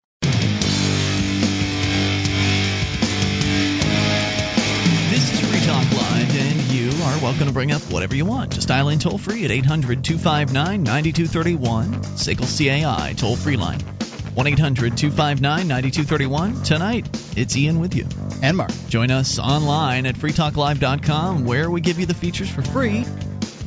This 5.11 5.31
is 5.31 5.41
Free 5.41 5.61
Talk 5.67 5.93
Live, 5.93 6.41
and 6.41 6.61
you 6.73 6.89
are 6.89 7.21
welcome 7.21 7.49
to 7.49 7.53
bring 7.53 7.73
up 7.73 7.83
whatever 7.93 8.17
you 8.17 8.25
want. 8.25 8.55
Just 8.55 8.69
dial 8.69 8.89
in 8.89 8.99
toll 8.99 9.19
free 9.19 9.45
at 9.45 9.51
800 9.51 10.03
259 10.03 10.83
9231, 10.83 11.93
SACL 12.17 12.49
CAI 12.49 13.13
toll 13.13 13.37
free 13.37 13.59
line. 13.59 13.81
1 14.35 14.47
800 14.47 14.97
259 14.97 15.69
9231. 15.69 16.63
Tonight, 16.63 17.09
it's 17.37 17.57
Ian 17.57 17.81
with 17.81 17.95
you. 17.95 18.07
And 18.43 18.57
Mark. 18.57 18.71
Join 18.89 19.11
us 19.11 19.39
online 19.39 20.07
at 20.07 20.15
freetalklive.com 20.15 21.45
where 21.45 21.71
we 21.71 21.81
give 21.81 21.99
you 21.99 22.07
the 22.07 22.15
features 22.15 22.51
for 22.51 22.63
free. 22.63 23.05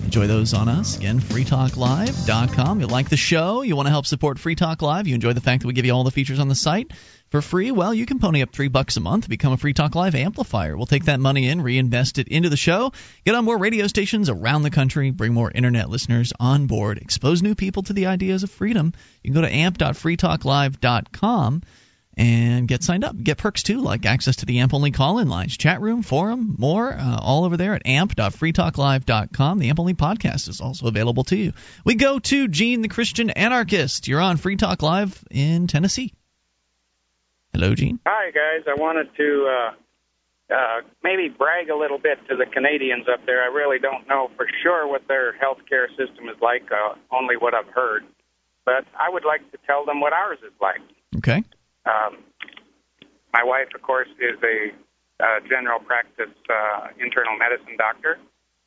Enjoy 0.03 0.27
those 0.27 0.53
on 0.53 0.69
us. 0.69 0.97
Again, 0.97 1.19
freetalklive.com. 1.19 2.79
You 2.79 2.87
like 2.87 3.09
the 3.09 3.17
show? 3.17 3.61
You 3.63 3.75
want 3.75 3.87
to 3.87 3.91
help 3.91 4.05
support 4.05 4.39
Free 4.39 4.55
Talk 4.55 4.81
Live? 4.81 5.07
You 5.07 5.15
enjoy 5.15 5.33
the 5.33 5.41
fact 5.41 5.61
that 5.61 5.67
we 5.67 5.73
give 5.73 5.85
you 5.85 5.93
all 5.93 6.03
the 6.03 6.11
features 6.11 6.39
on 6.39 6.47
the 6.47 6.55
site 6.55 6.91
for 7.29 7.41
free? 7.41 7.71
Well, 7.71 7.93
you 7.93 8.05
can 8.05 8.19
pony 8.19 8.41
up 8.41 8.51
three 8.51 8.67
bucks 8.67 8.97
a 8.97 9.01
month, 9.01 9.27
become 9.27 9.53
a 9.53 9.57
Free 9.57 9.73
Talk 9.73 9.95
Live 9.95 10.15
amplifier. 10.15 10.77
We'll 10.77 10.85
take 10.85 11.05
that 11.05 11.19
money 11.19 11.47
in, 11.47 11.61
reinvest 11.61 12.17
it 12.17 12.27
into 12.27 12.49
the 12.49 12.57
show, 12.57 12.93
get 13.25 13.35
on 13.35 13.45
more 13.45 13.57
radio 13.57 13.87
stations 13.87 14.29
around 14.29 14.63
the 14.63 14.69
country, 14.69 15.11
bring 15.11 15.33
more 15.33 15.51
internet 15.51 15.89
listeners 15.89 16.33
on 16.39 16.67
board, 16.67 16.97
expose 16.97 17.41
new 17.41 17.55
people 17.55 17.83
to 17.83 17.93
the 17.93 18.07
ideas 18.07 18.43
of 18.43 18.51
freedom. 18.51 18.93
You 19.23 19.31
can 19.31 19.41
go 19.41 19.47
to 19.47 19.53
amp.freetalklive.com 19.53 21.61
and 22.17 22.67
get 22.67 22.83
signed 22.83 23.03
up. 23.03 23.15
Get 23.21 23.37
perks 23.37 23.63
too, 23.63 23.81
like 23.81 24.05
access 24.05 24.37
to 24.37 24.45
the 24.45 24.59
AMP 24.59 24.73
only 24.73 24.91
call 24.91 25.19
in 25.19 25.27
lines, 25.27 25.57
chat 25.57 25.81
room, 25.81 26.01
forum, 26.01 26.55
more, 26.57 26.93
uh, 26.93 27.19
all 27.19 27.45
over 27.45 27.57
there 27.57 27.73
at 27.73 27.85
amp.freetalklive.com. 27.85 29.59
The 29.59 29.69
AMP 29.69 29.79
only 29.79 29.93
podcast 29.93 30.49
is 30.49 30.61
also 30.61 30.87
available 30.87 31.23
to 31.25 31.35
you. 31.35 31.53
We 31.83 31.95
go 31.95 32.19
to 32.19 32.47
Gene 32.47 32.81
the 32.81 32.87
Christian 32.87 33.29
Anarchist. 33.31 34.07
You're 34.07 34.21
on 34.21 34.37
Free 34.37 34.55
Talk 34.55 34.81
Live 34.81 35.23
in 35.29 35.67
Tennessee. 35.67 36.13
Hello, 37.55 37.73
Gene. 37.73 37.97
Hi, 38.05 38.31
guys. 38.31 38.67
I 38.67 38.75
wanted 38.75 39.07
to 39.15 39.47
uh, 39.47 40.53
uh, 40.53 40.81
maybe 41.05 41.29
brag 41.29 41.69
a 41.69 41.77
little 41.77 41.97
bit 41.97 42.19
to 42.27 42.35
the 42.35 42.45
Canadians 42.45 43.05
up 43.07 43.25
there. 43.25 43.41
I 43.41 43.47
really 43.47 43.79
don't 43.79 44.05
know 44.09 44.29
for 44.35 44.45
sure 44.61 44.85
what 44.89 45.07
their 45.07 45.31
health 45.37 45.59
care 45.69 45.87
system 45.95 46.27
is 46.27 46.35
like, 46.41 46.67
uh, 46.69 46.95
only 47.15 47.37
what 47.37 47.53
I've 47.53 47.69
heard. 47.69 48.03
But 48.65 48.83
I 48.99 49.09
would 49.09 49.23
like 49.23 49.49
to 49.53 49.57
tell 49.65 49.85
them 49.85 50.01
what 50.01 50.11
ours 50.11 50.39
is 50.45 50.51
like. 50.59 50.81
Okay. 51.15 51.45
Um, 51.85 52.17
my 53.31 53.41
wife, 53.41 53.69
of 53.73 53.81
course, 53.83 54.09
is 54.19 54.35
a 54.43 55.23
uh, 55.23 55.39
general 55.47 55.79
practice 55.79 56.35
uh, 56.51 56.87
internal 56.99 57.37
medicine 57.37 57.77
doctor, 57.77 58.19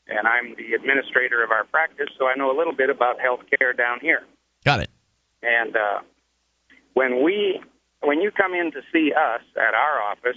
and 0.06 0.26
I'm 0.26 0.56
the 0.56 0.72
administrator 0.72 1.44
of 1.44 1.50
our 1.50 1.64
practice, 1.64 2.08
so 2.18 2.26
I 2.26 2.36
know 2.36 2.50
a 2.50 2.56
little 2.56 2.74
bit 2.74 2.88
about 2.88 3.20
health 3.20 3.40
care 3.58 3.74
down 3.74 3.98
here. 4.00 4.22
Got 4.64 4.80
it. 4.80 4.88
And 5.42 5.76
uh, 5.76 6.00
when 6.94 7.22
we, 7.22 7.60
when 8.02 8.20
you 8.20 8.30
come 8.30 8.54
in 8.54 8.70
to 8.72 8.80
see 8.92 9.12
us 9.12 9.42
at 9.56 9.74
our 9.74 10.02
office, 10.02 10.36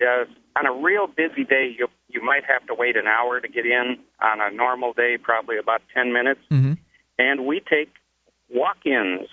uh, 0.00 0.24
on 0.56 0.66
a 0.66 0.72
real 0.72 1.06
busy 1.06 1.44
day, 1.44 1.74
you 1.78 1.88
you 2.08 2.22
might 2.22 2.44
have 2.44 2.66
to 2.66 2.74
wait 2.74 2.96
an 2.96 3.06
hour 3.06 3.40
to 3.40 3.48
get 3.48 3.66
in. 3.66 3.98
On 4.20 4.40
a 4.40 4.50
normal 4.50 4.92
day, 4.92 5.16
probably 5.22 5.58
about 5.58 5.82
ten 5.94 6.12
minutes. 6.12 6.40
Mm-hmm. 6.50 6.72
And 7.18 7.46
we 7.46 7.60
take 7.60 7.92
walk-ins. 8.48 9.28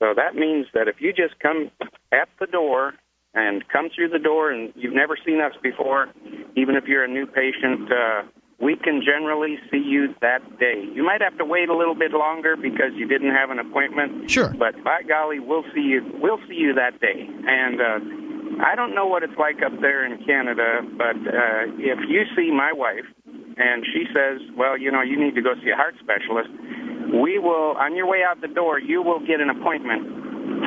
So 0.00 0.14
that 0.14 0.34
means 0.34 0.66
that 0.74 0.88
if 0.88 1.00
you 1.00 1.12
just 1.12 1.38
come 1.40 1.70
at 2.12 2.28
the 2.38 2.46
door 2.46 2.94
and 3.34 3.66
come 3.68 3.88
through 3.94 4.08
the 4.08 4.18
door 4.18 4.50
and 4.50 4.72
you've 4.74 4.94
never 4.94 5.16
seen 5.24 5.40
us 5.40 5.52
before, 5.62 6.08
even 6.56 6.74
if 6.74 6.84
you're 6.84 7.04
a 7.04 7.08
new 7.08 7.26
patient, 7.26 7.90
uh, 7.92 8.22
we 8.60 8.76
can 8.76 9.02
generally 9.02 9.58
see 9.70 9.80
you 9.80 10.14
that 10.20 10.42
day. 10.58 10.84
You 10.92 11.02
might 11.02 11.22
have 11.22 11.36
to 11.38 11.44
wait 11.44 11.68
a 11.68 11.76
little 11.76 11.94
bit 11.94 12.12
longer 12.12 12.56
because 12.56 12.92
you 12.94 13.08
didn't 13.08 13.34
have 13.34 13.50
an 13.50 13.58
appointment. 13.58 14.30
Sure. 14.30 14.52
But 14.56 14.82
by 14.84 15.02
golly, 15.08 15.40
we'll 15.40 15.64
see 15.74 15.80
you. 15.80 16.04
We'll 16.20 16.40
see 16.46 16.56
you 16.56 16.74
that 16.74 17.00
day. 17.00 17.26
And 17.26 17.80
uh, 17.80 18.64
I 18.64 18.74
don't 18.74 18.94
know 18.94 19.06
what 19.06 19.22
it's 19.22 19.36
like 19.38 19.62
up 19.64 19.72
there 19.80 20.04
in 20.04 20.22
Canada, 20.24 20.82
but 20.96 21.16
uh, 21.16 21.72
if 21.78 21.98
you 22.08 22.24
see 22.36 22.50
my 22.52 22.72
wife 22.72 23.08
and 23.56 23.84
she 23.92 24.04
says, 24.12 24.40
"Well, 24.56 24.76
you 24.76 24.92
know, 24.92 25.02
you 25.02 25.18
need 25.18 25.34
to 25.34 25.42
go 25.42 25.54
see 25.64 25.70
a 25.70 25.76
heart 25.76 25.94
specialist," 26.00 26.50
we 27.16 27.38
will. 27.38 27.76
On 27.80 27.96
your 27.96 28.06
way 28.06 28.20
out 28.28 28.40
the 28.40 28.48
door, 28.48 28.78
you 28.78 29.02
will 29.02 29.20
get 29.20 29.40
an 29.40 29.48
appointment 29.48 30.20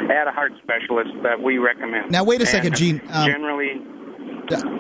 at 0.10 0.28
a 0.28 0.32
heart 0.32 0.54
specialist 0.62 1.12
that 1.22 1.42
we 1.42 1.58
recommend. 1.58 2.12
Now, 2.12 2.24
wait 2.24 2.42
a 2.42 2.44
And 2.44 2.50
second, 2.50 2.76
Gene. 2.76 3.02
Um, 3.10 3.26
generally, 3.26 3.82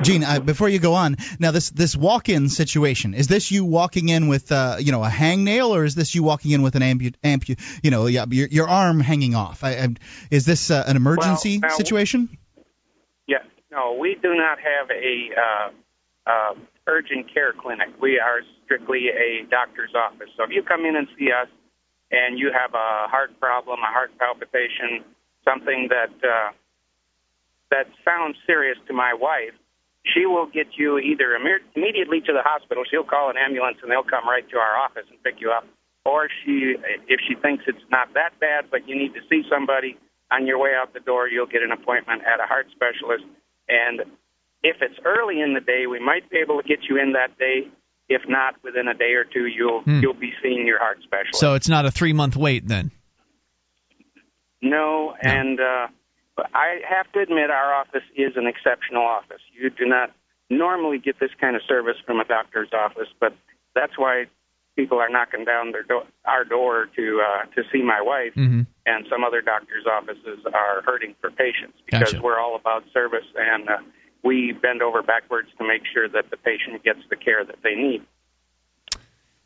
Gene, 0.02 0.24
uh, 0.24 0.40
before 0.40 0.68
you 0.70 0.80
go 0.80 0.94
on, 0.94 1.18
now 1.40 1.52
this 1.52 1.70
this 1.70 1.96
walk-in 1.96 2.50
situation 2.50 3.14
is 3.14 3.28
this 3.28 3.52
you 3.52 3.64
walking 3.64 4.10
in 4.10 4.28
with 4.28 4.52
uh, 4.52 4.78
you 4.80 4.92
know 4.92 5.04
a 5.04 5.10
hangnail, 5.10 5.70
or 5.70 5.86
is 5.86 5.96
this 5.96 6.14
you 6.14 6.24
walking 6.24 6.52
in 6.52 6.62
with 6.62 6.76
an 6.76 6.82
ampu, 6.82 7.16
ampu 7.24 7.60
you 7.82 7.92
know 7.92 8.08
your, 8.08 8.28
your 8.30 8.68
arm 8.68 9.00
hanging 9.00 9.36
off? 9.36 9.64
I, 9.64 9.72
I, 9.72 9.88
is 10.30 10.46
this 10.46 10.70
uh, 10.70 10.84
an 10.86 10.98
emergency 10.98 11.60
Well, 11.62 11.72
situation? 11.72 12.38
Yeah, 13.28 13.44
no, 13.72 13.98
we 14.00 14.16
do 14.22 14.36
not 14.36 14.60
have 14.60 14.90
a 14.92 15.30
uh, 15.38 15.72
uh, 16.30 16.56
urgent 16.88 17.34
care 17.34 17.54
clinic. 17.54 17.90
We 18.02 18.20
are 18.20 18.42
strictly 18.66 19.08
a 19.10 19.46
doctor's 19.50 19.94
office. 19.96 20.30
So 20.38 20.44
if 20.44 20.52
you 20.52 20.64
come 20.64 20.86
in 20.86 20.96
and 20.96 21.08
see 21.18 21.32
us 21.32 21.48
and 22.12 22.38
you 22.38 22.52
have 22.52 22.74
a 22.74 23.08
heart 23.08 23.40
problem, 23.40 23.80
a 23.80 23.92
heart 23.92 24.12
palpitation, 24.20 25.04
something 25.46 25.90
that 25.90 26.14
uh, 26.24 26.52
that 27.74 27.90
sounds 28.06 28.38
serious 28.46 28.78
to 28.88 28.94
my 28.94 29.14
wife, 29.18 29.58
she 30.14 30.26
will 30.26 30.46
get 30.46 30.68
you 30.78 31.00
either 31.00 31.34
imme- 31.34 31.66
immediately 31.76 32.22
to 32.22 32.32
the 32.34 32.44
hospital. 32.46 32.84
She'll 32.90 33.04
call 33.08 33.30
an 33.30 33.38
ambulance 33.38 33.78
and 33.82 33.90
they'll 33.90 34.04
come 34.06 34.28
right 34.30 34.48
to 34.54 34.58
our 34.58 34.78
office 34.78 35.06
and 35.10 35.18
pick 35.24 35.42
you 35.42 35.50
up. 35.52 35.66
Or 36.06 36.28
she, 36.44 36.76
if 37.08 37.20
she 37.28 37.36
thinks 37.36 37.64
it's 37.66 37.86
not 37.90 38.14
that 38.14 38.38
bad, 38.40 38.70
but 38.70 38.88
you 38.88 38.96
need 38.96 39.14
to 39.16 39.22
see 39.30 39.42
somebody 39.50 39.98
on 40.30 40.46
your 40.46 40.60
way 40.60 40.72
out 40.76 40.94
the 40.94 41.00
door, 41.00 41.30
you'll 41.30 41.48
get 41.48 41.64
an 41.64 41.72
appointment 41.72 42.22
at 42.28 42.44
a 42.44 42.46
heart 42.46 42.68
specialist. 42.76 43.24
And 43.70 44.02
if 44.64 44.78
it's 44.82 45.00
early 45.06 45.40
in 45.40 45.54
the 45.54 45.62
day, 45.62 45.88
we 45.88 46.00
might 46.00 46.30
be 46.30 46.38
able 46.40 46.62
to 46.62 46.68
get 46.68 46.80
you 46.90 47.00
in 47.02 47.14
that 47.14 47.38
day. 47.40 47.70
If 48.10 48.24
not, 48.28 48.56
within 48.64 48.90
a 48.90 48.94
day 48.94 49.14
or 49.14 49.24
two, 49.24 49.46
you'll 49.48 49.82
Hmm. 49.82 50.02
you'll 50.02 50.14
be 50.14 50.34
seeing 50.44 50.68
your 50.68 50.80
heart 50.80 51.00
specialist. 51.04 51.40
So 51.40 51.54
it's 51.54 51.70
not 51.70 51.86
a 51.86 51.92
three 51.92 52.12
month 52.12 52.36
wait 52.36 52.68
then. 52.68 52.92
No, 54.62 55.14
and 55.22 55.60
uh, 55.60 55.88
I 56.38 56.82
have 56.90 57.12
to 57.14 57.20
admit 57.20 57.50
our 57.50 57.74
office 57.74 58.04
is 58.16 58.34
an 58.36 58.48
exceptional 58.48 59.04
office. 59.04 59.42
You 59.54 59.70
do 59.70 59.86
not 59.86 60.12
normally 60.50 60.98
get 61.00 61.20
this 61.20 61.32
kind 61.40 61.56
of 61.56 61.62
service 61.68 61.98
from 62.06 62.20
a 62.20 62.26
doctor's 62.26 62.70
office, 62.74 63.08
but 63.20 63.34
that's 63.76 63.98
why 63.98 64.26
people 64.76 65.00
are 65.00 65.10
knocking 65.10 65.46
down 65.46 65.72
their 65.72 65.84
do- 65.84 66.06
our 66.26 66.44
door 66.44 66.88
to 66.96 67.22
uh, 67.22 67.46
to 67.56 67.64
see 67.72 67.82
my 67.84 68.02
wife, 68.02 68.34
Mm-hmm. 68.36 68.62
and 68.86 69.06
some 69.10 69.24
other 69.24 69.42
doctors' 69.42 69.86
offices 69.86 70.40
are 70.54 70.82
hurting 70.84 71.16
for 71.22 71.30
patients 71.32 71.78
because 71.86 72.14
Gotcha. 72.14 72.22
we're 72.24 72.40
all 72.40 72.56
about 72.56 72.84
service 72.94 73.26
and 73.36 73.70
uh, 73.70 73.78
we 74.24 74.54
bend 74.54 74.82
over 74.82 75.02
backwards 75.04 75.50
to 75.60 75.68
make 75.68 75.84
sure 75.94 76.10
that 76.10 76.30
the 76.32 76.38
patient 76.38 76.84
gets 76.84 77.00
the 77.10 77.16
care 77.16 77.46
that 77.46 77.58
they 77.64 77.76
need. 77.76 78.02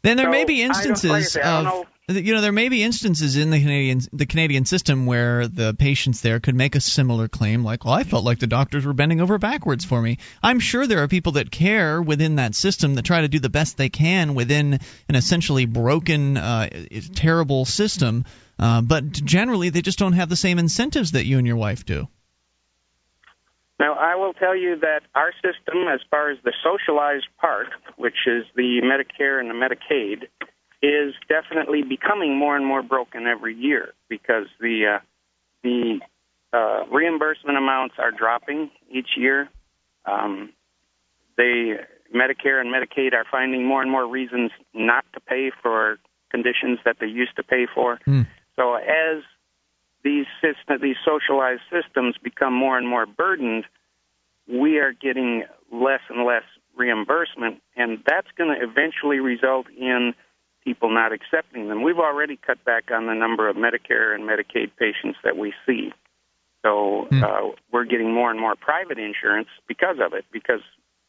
Then 0.03 0.15
there 0.17 0.27
So, 0.27 0.31
may 0.31 0.45
be 0.45 0.63
I 0.63 0.67
don't- 0.67 0.75
like 0.77 0.85
I 0.85 0.89
instances 0.89 1.31
say, 1.33 1.41
I 1.41 1.59
of 1.61 1.85
you 2.09 2.33
know 2.33 2.41
there 2.41 2.53
may 2.53 2.69
be 2.69 2.83
instances 2.83 3.35
in 3.35 3.49
the 3.49 3.59
Canadian 3.59 3.99
the 4.13 4.25
Canadian 4.25 4.65
system 4.65 5.05
where 5.05 5.47
the 5.47 5.73
patients 5.73 6.21
there 6.21 6.39
could 6.39 6.55
make 6.55 6.75
a 6.75 6.81
similar 6.81 7.27
claim 7.27 7.63
like 7.63 7.83
well 7.83 7.93
I 7.93 8.03
felt 8.03 8.23
like 8.23 8.39
the 8.39 8.47
doctors 8.47 8.85
were 8.85 8.93
bending 8.93 9.19
over 9.19 9.37
backwards 9.37 9.83
for 9.83 10.01
me. 10.01 10.17
I'm 10.41 10.59
sure 10.59 10.87
there 10.87 11.03
are 11.03 11.07
people 11.07 11.33
that 11.33 11.51
care 11.51 12.01
within 12.01 12.35
that 12.35 12.55
system 12.55 12.95
that 12.95 13.03
try 13.03 13.21
to 13.21 13.27
do 13.27 13.39
the 13.39 13.49
best 13.49 13.75
they 13.75 13.89
can 13.89 14.35
within 14.35 14.79
an 15.09 15.15
essentially 15.15 15.65
broken 15.65 16.37
uh, 16.37 16.69
terrible 17.15 17.65
system 17.65 18.25
uh, 18.59 18.81
but 18.81 19.11
generally 19.11 19.69
they 19.69 19.81
just 19.81 19.99
don't 19.99 20.13
have 20.13 20.29
the 20.29 20.35
same 20.35 20.59
incentives 20.59 21.11
that 21.11 21.25
you 21.25 21.37
and 21.37 21.45
your 21.45 21.57
wife 21.57 21.85
do. 21.85 22.07
Now, 23.79 23.93
I 23.93 24.15
will 24.15 24.33
tell 24.33 24.55
you 24.55 24.79
that 24.79 25.01
our 25.13 25.31
system, 25.33 25.87
as 25.87 25.99
far 26.09 26.31
as 26.31 26.39
the 26.43 26.53
socialized 26.63 27.27
part, 27.39 27.67
which 27.97 28.25
is 28.25 28.43
the 28.55 28.81
Medicare 28.81 29.39
and 29.39 29.49
the 29.49 29.53
Medicaid, 29.53 30.27
is 30.81 31.13
definitely 31.27 31.81
becoming 31.83 32.37
more 32.37 32.55
and 32.55 32.65
more 32.65 32.83
broken 32.83 33.25
every 33.25 33.55
year 33.55 33.93
because 34.09 34.45
the 34.59 34.97
uh, 34.97 34.99
the 35.63 35.99
uh, 36.53 36.85
reimbursement 36.91 37.57
amounts 37.57 37.95
are 37.97 38.11
dropping 38.11 38.69
each 38.89 39.09
year. 39.17 39.49
Um, 40.05 40.53
they 41.35 41.75
Medicare 42.13 42.61
and 42.61 42.73
Medicaid 42.73 43.13
are 43.13 43.25
finding 43.29 43.65
more 43.65 43.81
and 43.81 43.91
more 43.91 44.07
reasons 44.07 44.51
not 44.73 45.05
to 45.13 45.19
pay 45.19 45.51
for 45.61 45.97
conditions 46.29 46.79
that 46.85 46.97
they 46.99 47.07
used 47.07 47.35
to 47.35 47.43
pay 47.43 47.67
for. 47.73 47.99
Hmm. 48.05 48.21
So 48.55 48.75
as 48.75 49.23
these 50.03 50.25
system, 50.41 50.79
these 50.81 50.95
socialized 51.05 51.61
systems 51.71 52.15
become 52.21 52.53
more 52.53 52.77
and 52.77 52.87
more 52.87 53.05
burdened, 53.05 53.65
we 54.47 54.77
are 54.77 54.93
getting 54.93 55.43
less 55.71 56.01
and 56.09 56.25
less 56.25 56.43
reimbursement, 56.77 57.61
and 57.75 58.03
that's 58.05 58.27
going 58.37 58.55
to 58.55 58.63
eventually 58.63 59.19
result 59.19 59.67
in 59.69 60.13
people 60.63 60.93
not 60.93 61.11
accepting 61.13 61.69
them. 61.69 61.83
We've 61.83 61.99
already 61.99 62.37
cut 62.37 62.63
back 62.65 62.91
on 62.91 63.07
the 63.07 63.13
number 63.13 63.49
of 63.49 63.55
Medicare 63.55 64.13
and 64.13 64.23
Medicaid 64.23 64.71
patients 64.77 65.17
that 65.23 65.37
we 65.37 65.53
see. 65.65 65.91
So 66.65 67.07
uh, 67.23 67.49
we're 67.71 67.85
getting 67.85 68.13
more 68.13 68.31
and 68.31 68.39
more 68.39 68.55
private 68.55 68.99
insurance 68.99 69.47
because 69.67 69.97
of 70.03 70.13
it. 70.13 70.25
Because 70.31 70.61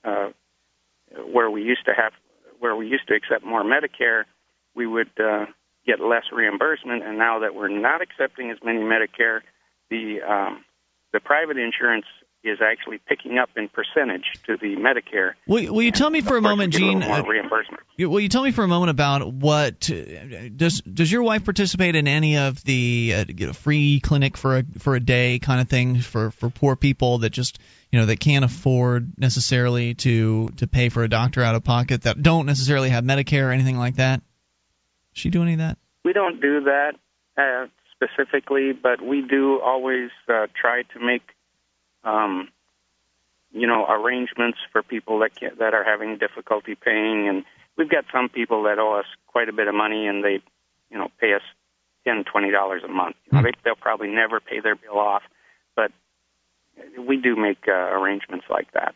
uh, 0.04 0.28
where 1.32 1.50
we 1.50 1.62
used 1.62 1.84
to 1.86 1.92
have, 1.94 2.12
where 2.60 2.76
we 2.76 2.86
used 2.86 3.08
to 3.08 3.14
accept 3.14 3.44
more 3.44 3.64
Medicare, 3.64 4.24
we 4.74 4.86
would 4.86 5.10
uh, 5.18 5.46
get 5.86 6.00
less 6.00 6.24
reimbursement. 6.32 7.02
And 7.02 7.18
now 7.18 7.40
that 7.40 7.54
we're 7.54 7.68
not 7.68 8.02
accepting 8.02 8.50
as 8.50 8.58
many 8.62 8.80
Medicare, 8.80 9.40
the 9.90 10.20
um, 10.22 10.64
the 11.12 11.20
private 11.20 11.56
insurance 11.56 12.06
is 12.44 12.58
actually 12.62 12.98
picking 13.06 13.38
up 13.38 13.50
in 13.56 13.68
percentage 13.68 14.24
to 14.46 14.56
the 14.56 14.76
Medicare. 14.76 15.32
Will, 15.46 15.74
will 15.74 15.82
you 15.82 15.90
tell 15.90 16.08
me 16.08 16.20
for 16.20 16.36
a 16.36 16.40
moment, 16.40 16.72
get 16.72 16.82
a 16.82 16.84
Gene? 16.84 17.02
uh, 17.02 17.22
reimbursement. 17.22 17.82
Will 17.98 18.20
you 18.20 18.28
tell 18.28 18.42
me 18.42 18.52
for 18.52 18.62
a 18.62 18.68
moment 18.68 18.90
about 18.90 19.32
what 19.32 19.90
uh, 19.90 20.48
does 20.54 20.80
does 20.80 21.10
your 21.10 21.22
wife 21.22 21.44
participate 21.44 21.96
in 21.96 22.06
any 22.06 22.38
of 22.38 22.62
the 22.64 23.14
uh, 23.16 23.24
you 23.28 23.48
know, 23.48 23.52
free 23.52 24.00
clinic 24.00 24.36
for 24.36 24.58
a 24.58 24.64
for 24.78 24.94
a 24.94 25.00
day 25.00 25.38
kind 25.40 25.60
of 25.60 25.68
thing 25.68 26.00
for 26.00 26.30
for 26.30 26.48
poor 26.48 26.76
people 26.76 27.18
that 27.18 27.30
just 27.30 27.58
you 27.90 27.98
know 27.98 28.06
that 28.06 28.20
can't 28.20 28.44
afford 28.44 29.12
necessarily 29.18 29.94
to 29.94 30.48
to 30.58 30.66
pay 30.66 30.88
for 30.90 31.02
a 31.02 31.08
doctor 31.08 31.42
out 31.42 31.54
of 31.56 31.64
pocket 31.64 32.02
that 32.02 32.22
don't 32.22 32.46
necessarily 32.46 32.90
have 32.90 33.04
Medicare 33.04 33.48
or 33.48 33.50
anything 33.50 33.78
like 33.78 33.96
that? 33.96 34.20
Does 35.12 35.22
she 35.22 35.30
do 35.30 35.42
any 35.42 35.54
of 35.54 35.58
that? 35.58 35.78
We 36.04 36.12
don't 36.12 36.40
do 36.40 36.60
that 36.64 36.92
uh, 37.36 37.66
specifically, 37.92 38.72
but 38.72 39.02
we 39.02 39.22
do 39.22 39.60
always 39.60 40.10
uh, 40.28 40.46
try 40.60 40.82
to 40.94 41.00
make, 41.04 41.22
um, 42.08 42.48
you 43.52 43.66
know, 43.66 43.86
arrangements 43.88 44.58
for 44.72 44.82
people 44.82 45.18
that 45.20 45.34
can, 45.34 45.50
that 45.58 45.74
are 45.74 45.84
having 45.84 46.18
difficulty 46.18 46.74
paying. 46.74 47.28
And 47.28 47.44
we've 47.76 47.88
got 47.90 48.04
some 48.12 48.28
people 48.28 48.62
that 48.64 48.78
owe 48.78 48.98
us 48.98 49.06
quite 49.26 49.48
a 49.48 49.52
bit 49.52 49.68
of 49.68 49.74
money, 49.74 50.06
and 50.06 50.22
they, 50.24 50.40
you 50.90 50.98
know, 50.98 51.08
pay 51.20 51.32
us 51.34 51.42
ten, 52.06 52.24
twenty 52.24 52.50
dollars 52.50 52.82
a 52.84 52.88
month. 52.88 53.16
You 53.26 53.36
know, 53.38 53.42
they, 53.42 53.52
they'll 53.64 53.74
probably 53.88 54.08
never 54.08 54.40
pay 54.40 54.60
their 54.60 54.76
bill 54.76 54.98
off, 54.98 55.22
but 55.76 55.90
we 56.98 57.16
do 57.16 57.36
make 57.36 57.66
uh, 57.68 57.72
arrangements 57.72 58.46
like 58.50 58.70
that. 58.72 58.94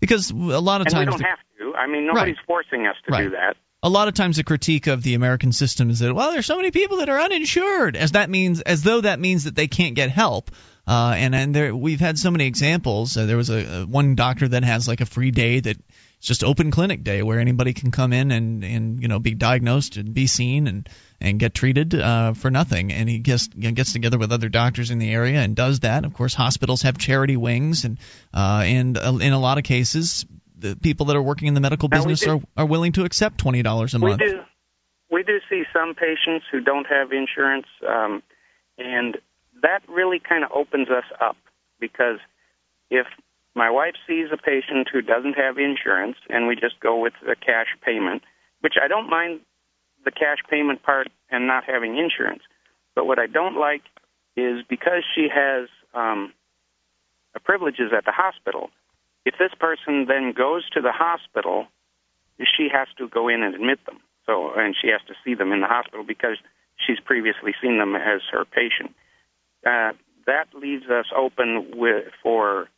Because 0.00 0.30
a 0.30 0.34
lot 0.34 0.80
of 0.80 0.86
And 0.88 0.94
we 0.98 1.04
times 1.04 1.10
don't 1.10 1.18
the- 1.22 1.28
have 1.28 1.38
to. 1.58 1.74
I 1.76 1.86
mean, 1.86 2.06
nobody's 2.06 2.36
Right. 2.36 2.46
forcing 2.46 2.86
us 2.86 2.96
to 3.06 3.12
Right. 3.12 3.24
do 3.24 3.30
that. 3.30 3.56
A 3.82 3.88
lot 3.88 4.08
of 4.08 4.14
times 4.14 4.36
the 4.36 4.44
critique 4.44 4.86
of 4.86 5.02
the 5.02 5.14
American 5.14 5.52
system 5.52 5.90
is 5.90 6.00
that 6.00 6.14
well, 6.14 6.32
there's 6.32 6.46
so 6.46 6.56
many 6.56 6.70
people 6.70 6.98
that 6.98 7.08
are 7.08 7.20
uninsured, 7.20 7.96
as 7.96 8.12
that 8.12 8.28
means 8.28 8.60
as 8.60 8.82
though 8.82 9.00
that 9.00 9.18
means 9.18 9.44
that 9.44 9.54
they 9.54 9.68
can't 9.68 9.94
get 9.94 10.10
help. 10.10 10.50
Uh, 10.86 11.14
and 11.16 11.34
and 11.34 11.54
there 11.54 11.74
we've 11.74 12.00
had 12.00 12.18
so 12.18 12.30
many 12.30 12.46
examples. 12.46 13.16
Uh, 13.16 13.26
there 13.26 13.36
was 13.36 13.50
a, 13.50 13.82
a 13.82 13.86
one 13.86 14.16
doctor 14.16 14.48
that 14.48 14.64
has 14.64 14.88
like 14.88 15.00
a 15.00 15.06
free 15.06 15.30
day 15.30 15.60
that 15.60 15.76
it's 16.18 16.26
just 16.26 16.44
open 16.44 16.70
clinic 16.70 17.02
day 17.02 17.22
where 17.22 17.38
anybody 17.38 17.72
can 17.72 17.90
come 17.90 18.12
in 18.12 18.30
and 18.30 18.64
and 18.64 19.00
you 19.00 19.08
know 19.08 19.18
be 19.18 19.34
diagnosed 19.34 19.96
and 19.96 20.12
be 20.12 20.26
seen 20.26 20.66
and 20.66 20.88
and 21.20 21.38
get 21.38 21.54
treated 21.54 21.94
uh, 21.94 22.34
for 22.34 22.50
nothing. 22.50 22.92
And 22.92 23.08
he 23.08 23.18
gets 23.18 23.46
gets 23.48 23.92
together 23.92 24.18
with 24.18 24.32
other 24.32 24.48
doctors 24.48 24.90
in 24.90 24.98
the 24.98 25.10
area 25.10 25.38
and 25.40 25.54
does 25.56 25.80
that. 25.80 26.04
Of 26.04 26.12
course, 26.12 26.34
hospitals 26.34 26.82
have 26.82 26.98
charity 26.98 27.36
wings, 27.36 27.84
and 27.84 27.98
uh, 28.34 28.62
and 28.64 28.98
uh, 28.98 29.18
in 29.20 29.32
a 29.32 29.40
lot 29.40 29.58
of 29.58 29.64
cases, 29.64 30.26
the 30.60 30.76
people 30.76 31.06
that 31.06 31.16
are 31.16 31.22
working 31.22 31.48
in 31.48 31.54
the 31.54 31.60
medical 31.60 31.88
business 31.88 32.20
do- 32.20 32.30
are 32.30 32.40
are 32.56 32.66
willing 32.66 32.92
to 32.92 33.04
accept 33.04 33.38
twenty 33.38 33.62
dollars 33.62 33.94
a 33.94 33.98
We 33.98 34.10
month. 34.10 34.20
do. 34.20 34.40
We 35.10 35.22
do 35.24 35.40
see 35.48 35.64
some 35.72 35.94
patients 35.94 36.46
who 36.52 36.60
don't 36.60 36.86
have 36.86 37.12
insurance, 37.12 37.66
um, 37.88 38.22
and 38.78 39.16
that 39.62 39.82
really 39.88 40.20
kind 40.20 40.44
of 40.44 40.52
opens 40.52 40.88
us 40.88 41.04
up 41.20 41.36
because 41.80 42.18
if 42.90 43.06
my 43.54 43.70
wife 43.70 43.94
sees 44.06 44.28
a 44.32 44.36
patient 44.36 44.88
who 44.92 45.02
doesn't 45.02 45.34
have 45.34 45.58
insurance 45.58 46.16
and 46.28 46.46
we 46.46 46.54
just 46.54 46.78
go 46.80 46.98
with 47.00 47.14
the 47.26 47.34
cash 47.34 47.66
payment, 47.84 48.22
which 48.60 48.74
I 48.82 48.86
don't 48.86 49.10
mind 49.10 49.40
the 50.04 50.12
cash 50.12 50.38
payment 50.48 50.82
part 50.82 51.08
and 51.30 51.46
not 51.46 51.64
having 51.64 51.98
insurance, 51.98 52.42
but 52.94 53.06
what 53.06 53.18
I 53.18 53.26
don't 53.26 53.58
like 53.58 53.82
is 54.36 54.62
because 54.68 55.02
she 55.14 55.28
has 55.32 55.68
um, 55.92 56.32
privileges 57.44 57.92
at 57.96 58.04
the 58.04 58.12
hospital. 58.12 58.70
If 59.30 59.38
this 59.38 59.52
person 59.58 60.06
then 60.08 60.32
goes 60.36 60.68
to 60.70 60.80
the 60.80 60.90
hospital 60.90 61.68
she 62.44 62.68
has 62.72 62.88
to 62.98 63.08
go 63.08 63.28
in 63.28 63.42
and 63.42 63.54
admit 63.54 63.84
them. 63.86 64.00
So, 64.26 64.52
and 64.56 64.74
she 64.80 64.88
has 64.88 65.00
to 65.08 65.14
see 65.24 65.34
them 65.34 65.52
in 65.52 65.60
the 65.60 65.66
hospital 65.66 66.04
because 66.04 66.38
she's 66.76 67.00
previously 67.00 67.52
seen 67.60 67.78
them 67.78 67.94
as 67.96 68.20
her 68.32 68.44
patient. 68.44 68.94
Uh, 69.66 69.92
that 70.26 70.46
leaves 70.54 70.86
us 70.88 71.06
open 71.16 71.72
with 71.74 72.06
for 72.22 72.68